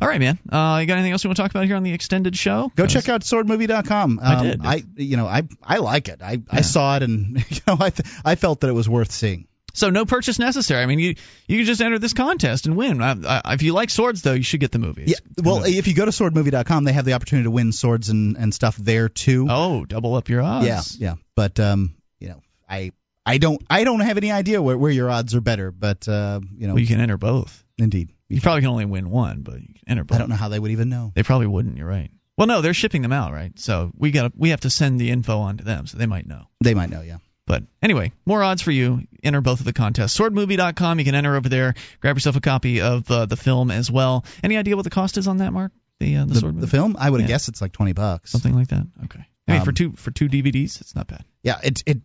All 0.00 0.08
right, 0.08 0.20
man. 0.20 0.38
Uh, 0.50 0.78
you 0.80 0.86
got 0.86 0.94
anything 0.94 1.12
else 1.12 1.24
you 1.24 1.28
want 1.28 1.36
to 1.36 1.42
talk 1.42 1.50
about 1.50 1.66
here 1.66 1.76
on 1.76 1.82
the 1.82 1.92
extended 1.92 2.36
show? 2.36 2.70
Go 2.76 2.86
check 2.86 3.08
out 3.08 3.22
swordmovie.com. 3.22 4.18
Um, 4.18 4.24
I 4.24 4.42
did. 4.42 4.60
I 4.64 4.82
you 4.96 5.16
know 5.16 5.26
I 5.26 5.42
I 5.62 5.78
like 5.78 6.08
it. 6.08 6.20
I, 6.22 6.40
I 6.50 6.60
saw 6.62 6.96
it 6.96 7.02
and 7.02 7.36
you 7.50 7.60
know 7.66 7.76
I 7.80 7.90
th- 7.90 8.08
I 8.24 8.34
felt 8.34 8.60
that 8.60 8.68
it 8.68 8.74
was 8.74 8.88
worth 8.88 9.10
seeing. 9.12 9.46
So 9.72 9.90
no 9.90 10.04
purchase 10.04 10.38
necessary. 10.40 10.82
I 10.82 10.86
mean, 10.86 10.98
you 10.98 11.14
you 11.46 11.58
can 11.58 11.64
just 11.66 11.80
enter 11.80 11.98
this 11.98 12.12
contest 12.12 12.66
and 12.66 12.76
win. 12.76 13.00
I, 13.00 13.40
I, 13.44 13.54
if 13.54 13.62
you 13.62 13.72
like 13.72 13.90
swords, 13.90 14.20
though, 14.22 14.32
you 14.32 14.42
should 14.42 14.58
get 14.60 14.72
the 14.72 14.80
movie. 14.80 15.04
Yeah. 15.06 15.16
Well, 15.42 15.62
if 15.64 15.86
you 15.86 15.94
go 15.94 16.04
to 16.04 16.10
swordmovie.com, 16.10 16.84
they 16.84 16.92
have 16.92 17.04
the 17.04 17.12
opportunity 17.12 17.44
to 17.44 17.52
win 17.52 17.70
swords 17.72 18.08
and, 18.08 18.36
and 18.36 18.52
stuff 18.52 18.76
there 18.76 19.08
too. 19.08 19.46
Oh, 19.48 19.84
double 19.84 20.16
up 20.16 20.28
your 20.28 20.42
odds. 20.42 20.66
Yeah, 20.66 20.80
yeah. 20.98 21.14
But 21.36 21.60
um, 21.60 21.94
you 22.18 22.30
know, 22.30 22.42
I 22.68 22.90
I 23.24 23.38
don't 23.38 23.62
I 23.70 23.84
don't 23.84 24.00
have 24.00 24.16
any 24.16 24.32
idea 24.32 24.60
where, 24.60 24.76
where 24.76 24.90
your 24.90 25.08
odds 25.08 25.36
are 25.36 25.40
better, 25.40 25.70
but 25.70 26.08
uh, 26.08 26.40
you 26.58 26.66
know, 26.66 26.74
Well, 26.74 26.80
you 26.80 26.88
can 26.88 27.00
enter 27.00 27.16
both. 27.16 27.64
Indeed. 27.78 28.08
You 28.30 28.40
probably 28.40 28.62
can 28.62 28.70
only 28.70 28.84
win 28.86 29.10
one, 29.10 29.42
but 29.42 29.54
you 29.60 29.66
can 29.74 29.84
enter 29.88 30.04
both. 30.04 30.16
I 30.16 30.18
don't 30.20 30.30
know 30.30 30.36
how 30.36 30.48
they 30.48 30.58
would 30.58 30.70
even 30.70 30.88
know. 30.88 31.12
They 31.14 31.22
probably 31.22 31.46
wouldn't. 31.48 31.76
You're 31.76 31.86
right. 31.88 32.10
Well, 32.38 32.46
no, 32.46 32.62
they're 32.62 32.72
shipping 32.72 33.02
them 33.02 33.12
out, 33.12 33.32
right? 33.32 33.52
So 33.58 33.90
we 33.96 34.12
got 34.12 34.32
we 34.36 34.50
have 34.50 34.60
to 34.60 34.70
send 34.70 34.98
the 35.00 35.10
info 35.10 35.40
on 35.40 35.58
to 35.58 35.64
them, 35.64 35.86
so 35.86 35.98
they 35.98 36.06
might 36.06 36.26
know. 36.26 36.44
They 36.62 36.72
might 36.74 36.88
know, 36.88 37.02
yeah. 37.02 37.18
But 37.46 37.64
anyway, 37.82 38.12
more 38.24 38.42
odds 38.42 38.62
for 38.62 38.70
you. 38.70 39.02
Enter 39.24 39.40
both 39.40 39.58
of 39.58 39.66
the 39.66 39.72
contests. 39.72 40.16
Swordmovie.com. 40.16 40.98
You 41.00 41.04
can 41.04 41.14
enter 41.16 41.34
over 41.36 41.48
there. 41.48 41.74
Grab 42.00 42.16
yourself 42.16 42.36
a 42.36 42.40
copy 42.40 42.80
of 42.80 43.10
uh, 43.10 43.26
the 43.26 43.36
film 43.36 43.70
as 43.70 43.90
well. 43.90 44.24
Any 44.44 44.56
idea 44.56 44.76
what 44.76 44.82
the 44.84 44.90
cost 44.90 45.18
is 45.18 45.26
on 45.28 45.38
that, 45.38 45.52
Mark? 45.52 45.72
The 45.98 46.16
uh, 46.16 46.24
the, 46.24 46.34
The, 46.34 46.40
sword 46.40 46.54
movie? 46.54 46.66
the 46.66 46.70
film, 46.70 46.96
I 46.98 47.10
would 47.10 47.20
have 47.20 47.28
Yeah. 47.28 47.34
guessed 47.34 47.48
it's 47.48 47.60
like 47.60 47.72
twenty 47.72 47.92
bucks. 47.92 48.30
something 48.30 48.54
like 48.54 48.68
that. 48.68 48.86
Okay. 49.04 49.20
I 49.48 49.52
mean, 49.54 49.62
for 49.64 49.70
Um, 49.70 49.74
two 49.74 49.92
for 49.96 50.10
two 50.12 50.28
DVDs, 50.28 50.80
it's 50.80 50.94
not 50.94 51.08
bad. 51.08 51.24
Yeah, 51.42 51.58
it 51.62 51.82
it 51.84 51.98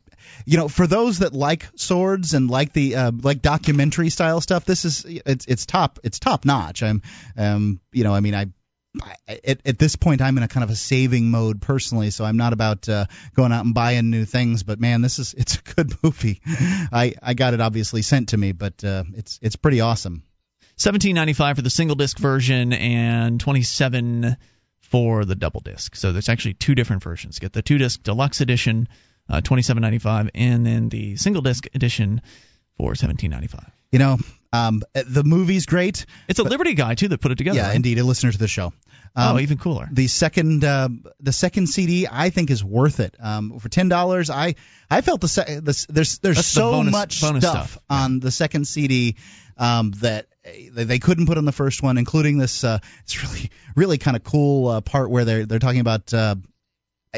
you 0.45 0.57
know 0.57 0.67
for 0.67 0.87
those 0.87 1.19
that 1.19 1.33
like 1.33 1.67
swords 1.75 2.33
and 2.33 2.49
like 2.49 2.73
the 2.73 2.95
uh, 2.95 3.11
like 3.21 3.41
documentary 3.41 4.09
style 4.09 4.41
stuff, 4.41 4.65
this 4.65 4.85
is 4.85 5.05
it's 5.05 5.45
it's 5.45 5.65
top 5.65 5.99
it's 6.03 6.19
top 6.19 6.45
notch. 6.45 6.83
I'm 6.83 7.01
um 7.37 7.79
you 7.91 8.03
know 8.03 8.13
I 8.13 8.19
mean 8.19 8.35
I. 8.35 8.47
At, 9.27 9.59
at 9.65 9.77
this 9.77 9.97
point, 9.97 10.21
I'm 10.21 10.37
in 10.37 10.43
a 10.43 10.47
kind 10.47 10.63
of 10.63 10.69
a 10.69 10.75
saving 10.75 11.29
mode 11.29 11.61
personally, 11.61 12.11
so 12.11 12.23
I'm 12.23 12.37
not 12.37 12.53
about 12.53 12.87
uh, 12.87 13.07
going 13.35 13.51
out 13.51 13.65
and 13.65 13.73
buying 13.73 14.09
new 14.09 14.23
things. 14.23 14.63
But 14.63 14.79
man, 14.79 15.01
this 15.01 15.19
is 15.19 15.33
it's 15.37 15.57
a 15.57 15.73
good 15.73 15.91
movie. 16.01 16.39
I 16.45 17.13
I 17.21 17.33
got 17.33 17.53
it 17.53 17.59
obviously 17.59 18.03
sent 18.03 18.29
to 18.29 18.37
me, 18.37 18.53
but 18.53 18.81
uh, 18.85 19.03
it's 19.13 19.37
it's 19.41 19.57
pretty 19.57 19.81
awesome. 19.81 20.23
Seventeen 20.77 21.13
ninety 21.13 21.33
five 21.33 21.57
for 21.57 21.61
the 21.61 21.69
single 21.69 21.97
disc 21.97 22.17
version 22.17 22.71
and 22.71 23.37
twenty 23.37 23.63
seven 23.63 24.37
for 24.79 25.25
the 25.25 25.35
double 25.35 25.61
disc. 25.61 25.95
So 25.95 26.11
there's 26.11 26.29
actually 26.29 26.53
two 26.53 26.75
different 26.75 27.03
versions. 27.03 27.39
Get 27.39 27.53
the 27.53 27.61
two 27.61 27.77
disc 27.77 28.01
deluxe 28.03 28.41
edition, 28.41 28.87
uh, 29.29 29.41
twenty 29.41 29.63
seven 29.63 29.81
ninety 29.81 29.99
five, 29.99 30.29
and 30.35 30.65
then 30.65 30.89
the 30.89 31.15
single 31.15 31.41
disc 31.41 31.65
edition 31.73 32.21
for 32.77 32.95
seventeen 32.95 33.31
ninety 33.31 33.47
five. 33.47 33.71
You 33.91 33.99
know, 33.99 34.17
um, 34.51 34.83
the 34.93 35.23
movie's 35.23 35.65
great. 35.65 36.05
It's 36.27 36.39
a 36.39 36.43
Liberty 36.43 36.73
guy 36.73 36.95
too 36.95 37.07
that 37.09 37.21
put 37.21 37.31
it 37.31 37.37
together. 37.37 37.57
Yeah, 37.57 37.67
right? 37.67 37.75
indeed, 37.75 37.97
a 37.99 38.03
listener 38.03 38.31
to 38.31 38.37
the 38.37 38.47
show. 38.47 38.73
Um, 39.17 39.37
oh, 39.37 39.39
even 39.39 39.57
cooler. 39.57 39.87
The 39.89 40.07
second 40.07 40.65
uh, 40.65 40.89
the 41.21 41.31
second 41.31 41.67
CD 41.67 42.05
I 42.11 42.29
think 42.29 42.49
is 42.51 42.61
worth 42.63 42.99
it. 42.99 43.15
Um, 43.19 43.59
for 43.59 43.69
ten 43.69 43.87
dollars, 43.87 44.29
I 44.29 44.55
I 44.89 44.99
felt 45.01 45.21
the, 45.21 45.29
se- 45.29 45.59
the 45.61 45.85
there's 45.89 46.17
there's 46.17 46.17
That's 46.19 46.35
the 46.35 46.43
so 46.43 46.71
bonus- 46.71 46.91
much 46.91 47.21
bonus 47.21 47.43
stuff, 47.43 47.71
stuff. 47.71 47.83
on 47.89 48.19
the 48.19 48.31
second 48.31 48.67
CD 48.67 49.15
um, 49.57 49.91
that 50.01 50.25
they, 50.43 50.83
they 50.83 50.99
couldn't 50.99 51.27
put 51.27 51.37
on 51.37 51.45
the 51.45 51.53
first 51.53 51.81
one, 51.81 51.97
including 51.97 52.37
this. 52.37 52.65
Uh, 52.65 52.79
it's 53.03 53.23
really 53.23 53.51
really 53.77 53.97
kind 53.97 54.17
of 54.17 54.23
cool 54.25 54.67
uh, 54.67 54.81
part 54.81 55.09
where 55.09 55.23
they're 55.23 55.45
they're 55.45 55.59
talking 55.59 55.79
about. 55.81 56.13
Uh, 56.13 56.35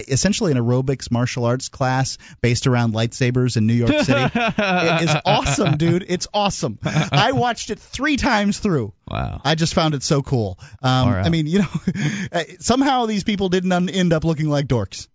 Essentially, 0.07 0.51
an 0.51 0.57
aerobics 0.57 1.09
martial 1.11 1.45
arts 1.45 1.69
class 1.69 2.17
based 2.41 2.67
around 2.67 2.93
lightsabers 2.93 3.57
in 3.57 3.67
New 3.67 3.73
York 3.73 3.91
City. 3.91 4.31
it 4.33 5.01
is 5.09 5.15
awesome, 5.25 5.77
dude. 5.77 6.05
It's 6.07 6.27
awesome. 6.33 6.79
I 6.83 7.31
watched 7.33 7.69
it 7.69 7.79
three 7.79 8.17
times 8.17 8.59
through. 8.59 8.93
Wow. 9.07 9.41
I 9.43 9.55
just 9.55 9.73
found 9.73 9.93
it 9.95 10.03
so 10.03 10.21
cool. 10.21 10.59
Um, 10.81 11.09
right. 11.09 11.25
I 11.25 11.29
mean, 11.29 11.47
you 11.47 11.59
know, 11.59 12.43
somehow 12.59 13.05
these 13.05 13.23
people 13.23 13.49
didn't 13.49 13.71
un- 13.71 13.89
end 13.89 14.13
up 14.13 14.23
looking 14.23 14.49
like 14.49 14.67
dorks. 14.67 15.07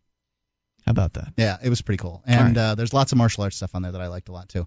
How 0.87 0.91
about 0.91 1.15
that? 1.15 1.33
Yeah, 1.37 1.59
it 1.63 1.69
was 1.69 1.81
pretty 1.83 1.99
cool. 2.03 2.23
And 2.27 2.59
uh, 2.59 2.75
there's 2.75 2.93
lots 2.93 3.13
of 3.13 3.19
martial 3.19 3.45
arts 3.45 3.57
stuff 3.57 3.75
on 3.75 3.83
there 3.83 3.93
that 3.93 4.01
I 4.01 4.09
liked 4.09 4.29
a 4.29 4.33
lot 4.33 4.49
too. 4.49 4.67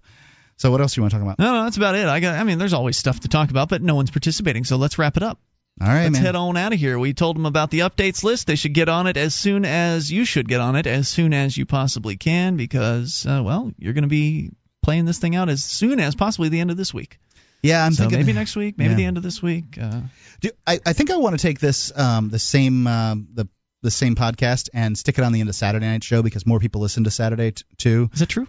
So 0.58 0.72
what 0.72 0.80
else 0.80 0.94
do 0.94 1.00
you 1.00 1.04
want 1.04 1.12
to 1.12 1.18
talk 1.18 1.24
about? 1.24 1.40
No, 1.40 1.54
no, 1.54 1.64
that's 1.66 1.76
about 1.76 1.96
it. 1.96 2.08
I 2.08 2.22
got. 2.22 2.36
I 2.36 2.44
mean, 2.46 2.58
there's 2.58 2.74
always 2.74 2.96
stuff 2.96 3.20
to 3.22 3.28
talk 3.28 3.50
about, 3.50 3.68
but 3.68 3.82
no 3.82 3.96
one's 3.96 4.12
participating. 4.12 4.64
So 4.64 4.78
let's 4.78 4.98
wrap 4.98 5.18
it 5.18 5.24
up. 5.24 5.40
All 5.82 5.88
right, 5.88 6.04
Let's 6.04 6.14
man. 6.14 6.22
head 6.26 6.36
on 6.36 6.56
out 6.56 6.72
of 6.72 6.80
here. 6.80 6.98
We 6.98 7.14
told 7.14 7.36
them 7.36 7.46
about 7.46 7.70
the 7.70 7.80
updates 7.80 8.24
list. 8.24 8.48
They 8.48 8.56
should 8.56 8.74
get 8.74 8.88
on 8.88 9.08
it 9.08 9.18
as 9.18 9.36
soon 9.36 9.66
as 9.66 10.10
you 10.10 10.24
should 10.24 10.48
get 10.48 10.62
on 10.62 10.78
it 10.78 10.88
as 10.88 11.10
soon 11.10 11.34
as 11.34 11.58
you 11.58 11.66
possibly 11.66 12.16
can 12.16 12.56
because, 12.56 13.26
uh, 13.26 13.42
well, 13.44 13.72
you're 13.78 13.92
going 13.92 14.04
to 14.04 14.08
be 14.08 14.52
playing 14.84 15.04
this 15.04 15.20
thing 15.20 15.36
out 15.36 15.50
as 15.50 15.64
soon 15.64 16.00
as 16.00 16.16
possibly 16.16 16.48
the 16.48 16.62
end 16.62 16.72
of 16.72 16.78
this 16.78 16.94
week. 16.94 17.20
Yeah, 17.62 17.84
I'm 17.84 17.92
so 17.92 18.04
thinking 18.04 18.20
maybe 18.20 18.34
next 18.34 18.56
week, 18.56 18.78
maybe 18.78 18.92
yeah. 18.92 18.98
the 18.98 19.06
end 19.06 19.18
of 19.18 19.24
this 19.24 19.42
week. 19.42 19.78
Uh, 19.82 20.02
Do, 20.40 20.52
I, 20.66 20.80
I 20.86 20.94
think 20.94 21.12
I 21.12 21.18
want 21.18 21.38
to 21.38 21.42
take 21.42 21.60
this 21.60 21.92
um, 21.98 22.30
the 22.30 22.40
same 22.40 22.88
um, 22.88 23.28
the 23.34 23.48
the 23.82 23.92
same 23.92 24.16
podcast 24.16 24.70
and 24.74 24.98
stick 24.98 25.18
it 25.18 25.24
on 25.24 25.34
the 25.34 25.42
end 25.42 25.50
of 25.50 25.56
Saturday 25.56 25.86
night 25.86 26.04
show 26.04 26.24
because 26.24 26.46
more 26.46 26.60
people 26.60 26.82
listen 26.82 27.04
to 27.04 27.12
Saturday 27.12 27.52
t- 27.52 27.64
too. 27.78 28.10
Is 28.14 28.20
that 28.20 28.30
true? 28.30 28.48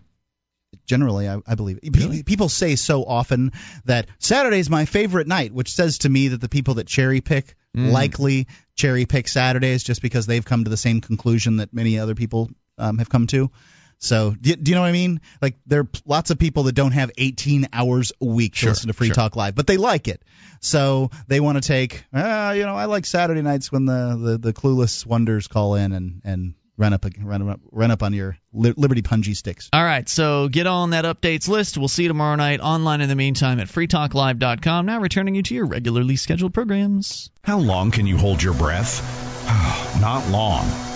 Generally, 0.86 1.28
I, 1.28 1.39
I 1.47 1.55
believe 1.55 1.81
Pe- 1.83 2.23
people 2.23 2.49
say 2.49 2.77
so 2.77 3.05
often 3.05 3.53
that 3.86 4.07
Saturday 4.19 4.59
is 4.59 4.70
my 4.70 4.85
favorite 4.85 5.27
night, 5.27 5.53
which 5.53 5.73
says 5.73 5.99
to 5.99 6.09
me 6.09 6.28
that 6.28 6.41
the 6.41 6.49
people 6.49 6.75
that 6.75 6.86
cherry 6.86 7.20
pick 7.20 7.55
Mm. 7.77 7.93
likely 7.93 8.47
cherry 8.75 9.05
pick 9.05 9.28
Saturdays 9.28 9.85
just 9.85 10.01
because 10.01 10.25
they've 10.25 10.43
come 10.45 10.65
to 10.65 10.70
the 10.70 10.78
same 10.78 11.03
conclusion 11.03 11.59
that 11.59 11.75
many 11.75 11.99
other 11.99 12.15
people 12.15 12.49
um, 12.78 12.97
have 12.97 13.11
come 13.11 13.27
to. 13.27 13.51
So, 13.99 14.35
do, 14.41 14.57
do 14.57 14.70
you 14.70 14.75
know 14.75 14.81
what 14.81 14.89
I 14.89 14.93
mean? 14.93 15.20
Like, 15.43 15.57
there 15.67 15.81
are 15.81 15.89
lots 16.07 16.31
of 16.31 16.39
people 16.39 16.62
that 16.65 16.75
don't 16.75 16.93
have 16.93 17.11
18 17.19 17.69
hours 17.75 18.12
a 18.19 18.25
week 18.25 18.55
to 18.55 18.59
Sure, 18.61 18.70
listen 18.70 18.86
to 18.89 18.95
Free 18.95 19.09
sure. 19.09 19.15
Talk 19.15 19.36
Live, 19.36 19.55
but 19.55 19.67
they 19.67 19.77
like 19.77 20.09
it. 20.09 20.23
So 20.61 21.11
they 21.28 21.39
want 21.39 21.62
to 21.62 21.67
take, 21.69 22.05
ah, 22.15 22.53
you 22.53 22.65
know, 22.65 22.75
I 22.75 22.86
like 22.86 23.05
Saturday 23.05 23.43
nights 23.43 23.70
when 23.70 23.85
the, 23.85 24.19
the, 24.23 24.39
the 24.39 24.53
clueless 24.55 25.05
wonders 25.05 25.47
call 25.47 25.75
in 25.75 25.93
and, 25.93 26.23
and 26.25 26.55
run 26.77 26.93
up 26.93 27.05
run 27.21 27.49
up 27.49 27.61
run 27.71 27.91
up 27.91 28.03
on 28.03 28.13
your 28.13 28.39
Liberty 28.53 29.03
Punji 29.03 29.37
sticks. 29.37 29.69
All 29.73 29.85
right, 29.85 30.09
so 30.09 30.49
get 30.49 30.67
on 30.67 30.91
that 30.91 31.05
updates 31.05 31.49
list. 31.49 31.79
We'll 31.79 31.89
see 31.89 32.03
you 32.03 32.09
tomorrow 32.09 32.37
night 32.37 32.61
online 32.61 33.01
in 33.01 33.09
the 33.09 33.17
meantime 33.17 33.61
at 33.61 33.69
freetalklive.com. 33.69 34.87
Now 34.87 35.01
returning 35.01 35.35
you 35.35 35.43
to 35.43 35.55
your 35.55 35.67
regularly 35.67 36.17
scheduled 36.17 36.55
programs. 36.55 37.31
How 37.43 37.59
long 37.59 37.91
can 37.91 38.07
you 38.07 38.17
hold 38.17 38.43
your 38.43 38.55
breath? 38.55 39.03
Not 40.01 40.29
long. 40.31 40.95